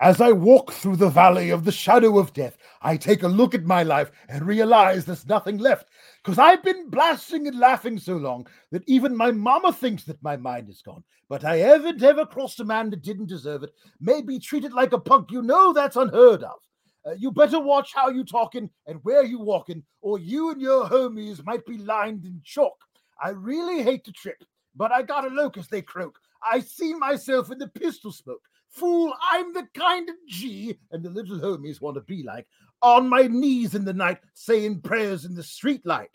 as 0.00 0.20
I 0.20 0.32
walk 0.32 0.72
through 0.72 0.96
the 0.96 1.08
valley 1.08 1.50
of 1.50 1.64
the 1.64 1.72
shadow 1.72 2.18
of 2.18 2.32
death, 2.32 2.56
I 2.82 2.96
take 2.96 3.22
a 3.22 3.28
look 3.28 3.54
at 3.54 3.64
my 3.64 3.82
life 3.84 4.10
and 4.28 4.46
realize 4.46 5.04
there's 5.04 5.26
nothing 5.28 5.58
left. 5.58 5.86
Because 6.22 6.38
I've 6.38 6.62
been 6.64 6.90
blasting 6.90 7.46
and 7.46 7.58
laughing 7.58 7.98
so 7.98 8.16
long 8.16 8.46
that 8.72 8.82
even 8.88 9.16
my 9.16 9.30
mama 9.30 9.72
thinks 9.72 10.04
that 10.04 10.22
my 10.22 10.36
mind 10.36 10.68
is 10.68 10.82
gone. 10.82 11.04
But 11.28 11.44
I 11.44 11.58
haven't 11.58 12.02
ever 12.02 12.26
crossed 12.26 12.60
a 12.60 12.64
man 12.64 12.90
that 12.90 13.02
didn't 13.02 13.26
deserve 13.26 13.62
it. 13.62 13.72
May 14.00 14.20
be 14.20 14.38
treated 14.38 14.72
like 14.72 14.92
a 14.92 14.98
punk. 14.98 15.30
You 15.30 15.42
know 15.42 15.72
that's 15.72 15.96
unheard 15.96 16.42
of. 16.42 16.58
Uh, 17.06 17.12
you 17.18 17.30
better 17.30 17.60
watch 17.60 17.92
how 17.94 18.08
you 18.08 18.24
talking 18.24 18.70
and 18.86 18.98
where 19.04 19.24
you 19.24 19.38
walking, 19.38 19.82
or 20.00 20.18
you 20.18 20.50
and 20.50 20.60
your 20.60 20.88
homies 20.88 21.44
might 21.44 21.64
be 21.66 21.78
lined 21.78 22.24
in 22.24 22.40
chalk. 22.44 22.76
I 23.22 23.30
really 23.30 23.82
hate 23.82 24.04
to 24.04 24.12
trip, 24.12 24.42
but 24.74 24.90
I 24.90 25.02
got 25.02 25.24
a 25.24 25.34
locust, 25.34 25.70
they 25.70 25.82
croak. 25.82 26.18
I 26.42 26.60
see 26.60 26.94
myself 26.94 27.50
in 27.50 27.58
the 27.58 27.68
pistol 27.68 28.10
smoke. 28.10 28.42
Fool, 28.74 29.14
I'm 29.30 29.52
the 29.52 29.68
kind 29.74 30.08
of 30.08 30.16
G, 30.28 30.76
and 30.90 31.02
the 31.02 31.10
little 31.10 31.38
homies 31.38 31.80
want 31.80 31.94
to 31.94 32.00
be 32.00 32.22
like, 32.22 32.46
on 32.82 33.08
my 33.08 33.22
knees 33.22 33.74
in 33.74 33.84
the 33.84 33.94
night, 33.94 34.18
saying 34.34 34.80
prayers 34.80 35.24
in 35.24 35.34
the 35.34 35.42
street 35.42 35.86
light. 35.86 36.10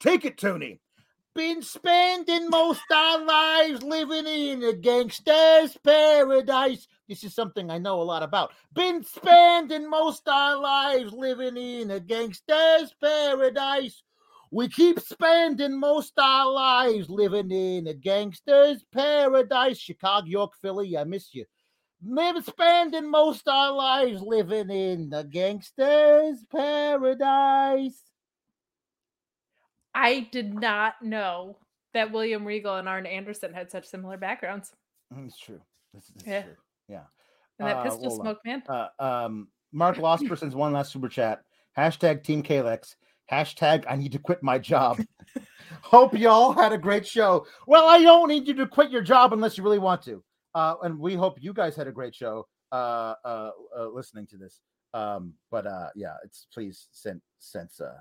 Take 0.00 0.24
it, 0.24 0.36
Tony. 0.36 0.80
Been 1.34 1.62
spending 1.62 2.50
most 2.50 2.82
our 2.92 3.24
lives 3.24 3.82
living 3.84 4.26
in 4.26 4.64
a 4.64 4.72
gangster's 4.72 5.76
paradise. 5.84 6.88
This 7.08 7.22
is 7.22 7.34
something 7.34 7.70
I 7.70 7.78
know 7.78 8.00
a 8.00 8.02
lot 8.02 8.24
about. 8.24 8.52
Been 8.74 9.04
spending 9.04 9.88
most 9.88 10.28
our 10.28 10.60
lives 10.60 11.12
living 11.12 11.56
in 11.56 11.92
a 11.92 12.00
gangster's 12.00 12.92
paradise. 13.00 14.02
We 14.50 14.68
keep 14.68 14.98
spending 15.00 15.78
most 15.78 16.14
our 16.18 16.50
lives 16.50 17.10
living 17.10 17.50
in 17.50 17.86
a 17.86 17.94
gangster's 17.94 18.82
paradise. 18.92 19.78
Chicago, 19.78 20.26
York, 20.26 20.52
Philly, 20.62 20.96
I 20.96 21.04
miss 21.04 21.34
you. 21.34 21.44
Been 22.02 22.42
spending 22.42 23.10
most 23.10 23.46
our 23.48 23.72
lives 23.72 24.22
living 24.22 24.70
in 24.70 25.12
a 25.12 25.24
gangster's 25.24 26.44
paradise. 26.50 28.00
I 29.94 30.28
did 30.30 30.54
not 30.54 31.02
know 31.02 31.58
that 31.92 32.12
William 32.12 32.46
Regal 32.46 32.76
and 32.76 32.88
Arn 32.88 33.04
Anderson 33.06 33.52
had 33.52 33.70
such 33.70 33.86
similar 33.86 34.16
backgrounds. 34.16 34.72
Mm, 35.12 35.26
It's 35.26 35.38
true. 35.38 35.60
This 35.92 36.08
is 36.10 36.26
Yeah. 36.26 36.42
true. 36.42 36.56
Yeah. 36.88 37.04
And 37.58 37.68
that 37.68 37.78
Uh, 37.78 37.82
pistol 37.82 38.08
hold 38.08 38.20
on. 38.20 38.24
smoke, 38.26 38.44
man. 38.44 38.62
Uh, 38.68 38.88
um, 38.98 39.48
Mark 39.72 39.96
Losper 39.96 40.38
sends 40.38 40.54
one 40.54 40.72
last 40.72 40.92
super 40.92 41.08
chat. 41.08 41.42
Hashtag 41.76 42.22
Team 42.22 42.42
Kalex. 42.42 42.94
Hashtag 43.30 43.84
I 43.88 43.96
need 43.96 44.12
to 44.12 44.18
quit 44.18 44.42
my 44.42 44.58
job. 44.58 45.00
Hope 45.82 46.18
y'all 46.18 46.52
had 46.52 46.72
a 46.72 46.78
great 46.78 47.06
show. 47.06 47.46
Well, 47.66 47.88
I 47.88 48.02
don't 48.02 48.28
need 48.28 48.48
you 48.48 48.54
to 48.54 48.66
quit 48.66 48.90
your 48.90 49.02
job 49.02 49.32
unless 49.32 49.58
you 49.58 49.64
really 49.64 49.78
want 49.78 50.02
to. 50.02 50.22
Uh, 50.54 50.74
and 50.82 50.98
we 50.98 51.14
hope 51.14 51.36
you 51.40 51.52
guys 51.52 51.76
had 51.76 51.86
a 51.86 51.92
great 51.92 52.14
show 52.14 52.46
uh, 52.72 53.14
uh, 53.24 53.50
uh, 53.78 53.88
listening 53.88 54.26
to 54.26 54.36
this. 54.36 54.60
Um, 54.94 55.34
but 55.50 55.66
uh, 55.66 55.88
yeah, 55.94 56.14
it's 56.24 56.46
please 56.52 56.88
send 56.92 57.20
send 57.38 57.68
uh, 57.80 58.00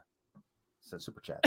send 0.82 1.04
super 1.04 1.22
chat. 1.22 1.44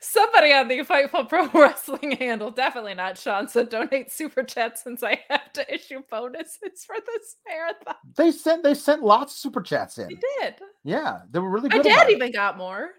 Somebody 0.00 0.52
on 0.52 0.68
the 0.68 0.78
Fightful 0.84 1.28
Pro 1.28 1.46
Wrestling 1.54 2.12
handle, 2.12 2.50
definitely 2.50 2.94
not 2.94 3.16
Sean, 3.18 3.48
said 3.48 3.68
donate 3.68 4.10
super 4.10 4.42
chat 4.42 4.78
since 4.78 5.02
I 5.02 5.20
have 5.28 5.52
to 5.54 5.74
issue 5.74 6.00
bonuses 6.10 6.84
for 6.84 6.96
this 7.06 7.36
marathon. 7.48 7.94
they 8.16 8.32
sent 8.32 8.62
they 8.62 8.74
sent 8.74 9.02
lots 9.02 9.32
of 9.34 9.38
super 9.38 9.60
chats 9.60 9.98
in. 9.98 10.08
They 10.08 10.18
did. 10.42 10.54
Yeah, 10.84 11.20
they 11.30 11.38
were 11.38 11.50
really 11.50 11.68
good. 11.68 11.78
My 11.78 11.82
dad 11.84 11.94
about 11.94 12.10
it. 12.10 12.16
even 12.16 12.32
got 12.32 12.58
more. 12.58 12.90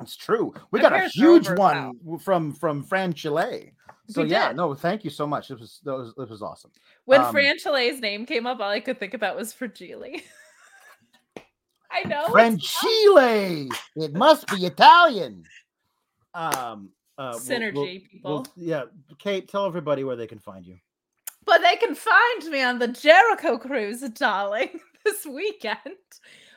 It's 0.00 0.16
true. 0.16 0.52
We 0.70 0.80
My 0.80 0.90
got 0.90 1.04
a 1.04 1.08
huge 1.08 1.48
one 1.50 1.92
now. 2.06 2.16
from 2.18 2.52
from 2.52 2.82
Fran 2.84 3.14
Chile. 3.14 3.72
So 4.10 4.22
We 4.22 4.30
yeah, 4.30 4.48
did. 4.48 4.56
no, 4.56 4.74
thank 4.74 5.04
you 5.04 5.10
so 5.10 5.26
much. 5.26 5.50
It 5.50 5.58
was 5.60 5.80
that 5.84 5.94
was 5.94 6.14
it 6.18 6.28
was 6.30 6.42
awesome. 6.42 6.70
When 7.04 7.20
Um, 7.22 7.32
Fran 7.32 7.58
Chile's 7.58 8.00
name 8.00 8.26
came 8.26 8.46
up, 8.46 8.60
all 8.60 8.70
I 8.70 8.80
could 8.80 8.98
think 9.00 9.14
about 9.14 9.36
was 9.36 9.52
Fragile. 9.52 10.04
I 11.90 12.02
know. 12.04 12.24
it's 12.24 12.32
Francile. 12.32 13.68
It 13.96 14.14
must 14.14 14.46
be 14.48 14.66
Italian. 14.66 15.44
Um 16.34 16.90
uh, 17.16 17.30
we'll- 17.32 17.40
Synergy, 17.40 17.74
we'll- 17.74 17.84
people. 17.86 18.30
we'll- 18.32 18.46
yeah, 18.56 18.82
Kate, 19.18 19.48
tell 19.48 19.66
everybody 19.66 20.04
where 20.04 20.14
they 20.16 20.26
can 20.28 20.38
find 20.38 20.64
you. 20.64 20.78
But 21.44 21.62
they 21.62 21.74
can 21.76 21.94
find 21.96 22.44
me 22.50 22.62
on 22.62 22.78
the 22.78 22.88
Jericho 22.88 23.58
cruise, 23.58 24.00
darling, 24.10 24.78
this 25.04 25.26
weekend. 25.26 25.78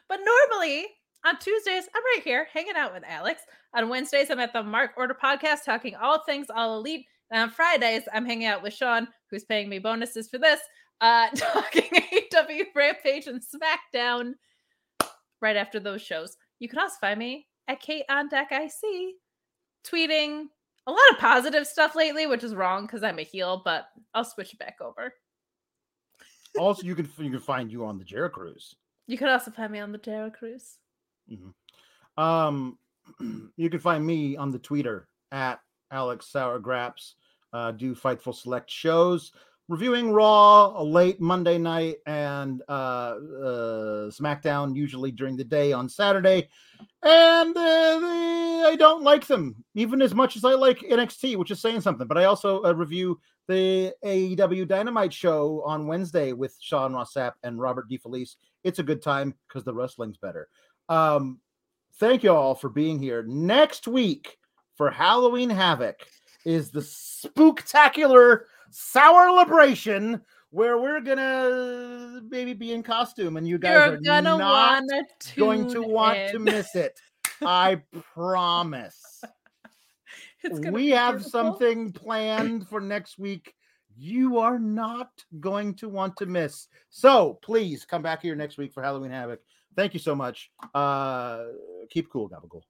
But 0.08 0.20
normally 0.24 0.86
On 1.26 1.38
Tuesdays, 1.38 1.84
I'm 1.96 2.04
right 2.16 2.24
here 2.24 2.48
hanging 2.52 2.76
out 2.76 2.94
with 2.94 3.04
Alex. 3.08 3.44
On 3.76 3.90
Wednesdays, 3.90 4.30
I'm 4.32 4.40
at 4.40 4.54
the 4.54 4.64
Mark 4.64 4.92
Order 4.98 5.16
podcast 5.24 5.64
talking 5.66 5.96
all 5.96 6.24
things 6.26 6.48
all 6.54 6.78
elite. 6.78 7.06
And 7.30 7.44
on 7.44 7.50
Fridays, 7.52 8.04
I'm 8.14 8.26
hanging 8.26 8.48
out 8.48 8.62
with 8.64 8.74
Sean, 8.74 9.08
who's 9.30 9.44
paying 9.46 9.70
me 9.70 9.78
bonuses 9.80 10.30
for 10.30 10.40
this, 10.40 10.60
uh, 11.00 11.28
talking 11.36 11.84
AEW 11.94 12.64
Rampage 12.76 13.28
and 13.28 13.40
SmackDown 13.42 14.34
right 15.42 15.56
after 15.56 15.80
those 15.80 16.02
shows. 16.02 16.38
You 16.60 16.70
can 16.70 16.80
also 16.80 16.96
find 17.02 17.20
me 17.20 17.48
at 17.68 17.82
Kate 17.82 18.06
on 18.10 18.30
Deck 18.30 18.52
IC, 18.52 19.16
tweeting 19.86 20.46
a 20.88 20.92
lot 20.92 21.00
of 21.12 21.20
positive 21.20 21.68
stuff 21.68 21.96
lately, 21.96 22.28
which 22.28 22.44
is 22.44 22.56
wrong 22.56 22.86
because 22.86 23.04
I'm 23.04 23.20
a 23.20 23.24
heel, 23.24 23.62
but 23.64 23.86
I'll 24.14 24.24
switch 24.24 24.54
it 24.54 24.60
back 24.60 24.78
over. 24.82 25.14
also, 26.58 26.84
you 26.84 26.96
can 26.96 27.10
you 27.18 27.32
can 27.32 27.40
find 27.40 27.72
you 27.72 27.86
on 27.86 27.98
the 27.98 28.06
Jera 28.06 28.32
Cruise. 28.32 28.76
You 29.08 29.18
can 29.18 29.30
also 29.30 29.52
find 29.52 29.72
me 29.72 29.80
on 29.80 29.92
the 29.92 30.00
Jera 30.00 30.34
Cruise. 30.34 30.78
Mm-hmm. 31.32 32.24
Um, 32.24 32.78
you 33.58 33.70
can 33.70 33.80
find 33.80 34.06
me 34.06 34.36
on 34.36 34.52
the 34.52 34.60
Twitter 34.60 35.08
at 35.32 35.60
Alex 35.92 36.30
Sourgraps. 36.34 37.14
Uh, 37.54 37.72
do 37.72 37.94
Fightful 37.94 38.34
Select 38.34 38.70
shows 38.70 39.34
reviewing 39.68 40.12
Raw 40.12 40.74
a 40.76 40.84
late 40.84 41.22
Monday 41.22 41.58
night 41.58 41.98
and 42.06 42.62
uh, 42.68 42.72
uh, 42.72 44.10
SmackDown 44.10 44.76
usually 44.76 45.12
during 45.12 45.38
the 45.38 45.44
day 45.44 45.72
on 45.72 45.88
Saturday. 45.88 46.50
And 47.04 47.56
uh, 47.56 48.00
they, 48.00 48.64
I 48.68 48.76
don't 48.78 49.04
like 49.04 49.28
them 49.28 49.64
even 49.76 50.02
as 50.02 50.14
much 50.14 50.36
as 50.36 50.44
I 50.44 50.54
like 50.54 50.80
NXT, 50.80 51.38
which 51.38 51.52
is 51.52 51.62
saying 51.62 51.82
something. 51.82 52.08
But 52.08 52.18
I 52.18 52.26
also 52.26 52.64
uh, 52.64 52.74
review 52.74 53.20
the 53.48 53.94
AEW 54.04 54.68
Dynamite 54.68 55.14
show 55.14 55.64
on 55.66 55.88
Wednesday 55.88 56.34
with 56.34 56.56
Sean 56.60 56.94
Ross 56.94 57.14
Sapp 57.14 57.34
and 57.44 57.60
Robert 57.60 57.90
DeFelice. 57.90 58.36
It's 58.64 58.80
a 58.80 58.84
good 58.84 59.02
time 59.02 59.34
because 59.48 59.64
the 59.64 59.74
wrestling's 59.74 60.18
better. 60.18 60.48
Um, 60.90 61.40
thank 62.00 62.24
you 62.24 62.34
all 62.34 62.56
for 62.56 62.70
being 62.70 63.00
here. 63.00 63.24
Next 63.24 63.88
week 63.88 64.38
for 64.76 64.92
Halloween 64.92 65.50
Havoc 65.50 65.96
is 66.46 66.72
the 66.72 66.82
spectacular 66.82 68.48
Sour 68.72 69.32
Liberation, 69.32 70.22
where 70.50 70.78
we're 70.78 71.02
gonna 71.02 72.22
maybe 72.30 72.54
be 72.54 72.74
in 72.74 72.84
costume, 72.84 73.38
and 73.38 73.48
you 73.48 73.58
guys 73.58 73.72
You're 73.72 73.94
are 73.94 73.98
gonna 73.98 74.38
not 74.38 74.84
going 75.36 75.70
to 75.70 75.82
want 75.82 76.32
to 76.32 76.40
miss 76.40 76.76
it. 76.76 77.00
I 77.42 77.82
promise. 78.14 79.24
We 80.72 80.90
have 80.90 81.18
beautiful. 81.18 81.30
something 81.30 81.92
planned 81.92 82.68
for 82.68 82.82
next 82.82 83.20
week. 83.20 83.54
You 83.96 84.40
are 84.40 84.58
not 84.58 85.24
going 85.40 85.76
to 85.76 85.88
want 85.88 86.18
to 86.18 86.26
miss. 86.26 86.68
So 86.90 87.38
please 87.44 87.86
come 87.86 88.02
back 88.02 88.24
here 88.24 88.36
next 88.36 88.58
week 88.58 88.74
for 88.74 88.82
Halloween 88.82 89.12
Havoc. 89.12 89.40
Thank 89.76 89.94
you 89.94 90.00
so 90.00 90.16
much. 90.16 90.50
Uh, 90.74 91.44
keep 91.92 92.10
cool, 92.10 92.28
Gabagool. 92.28 92.64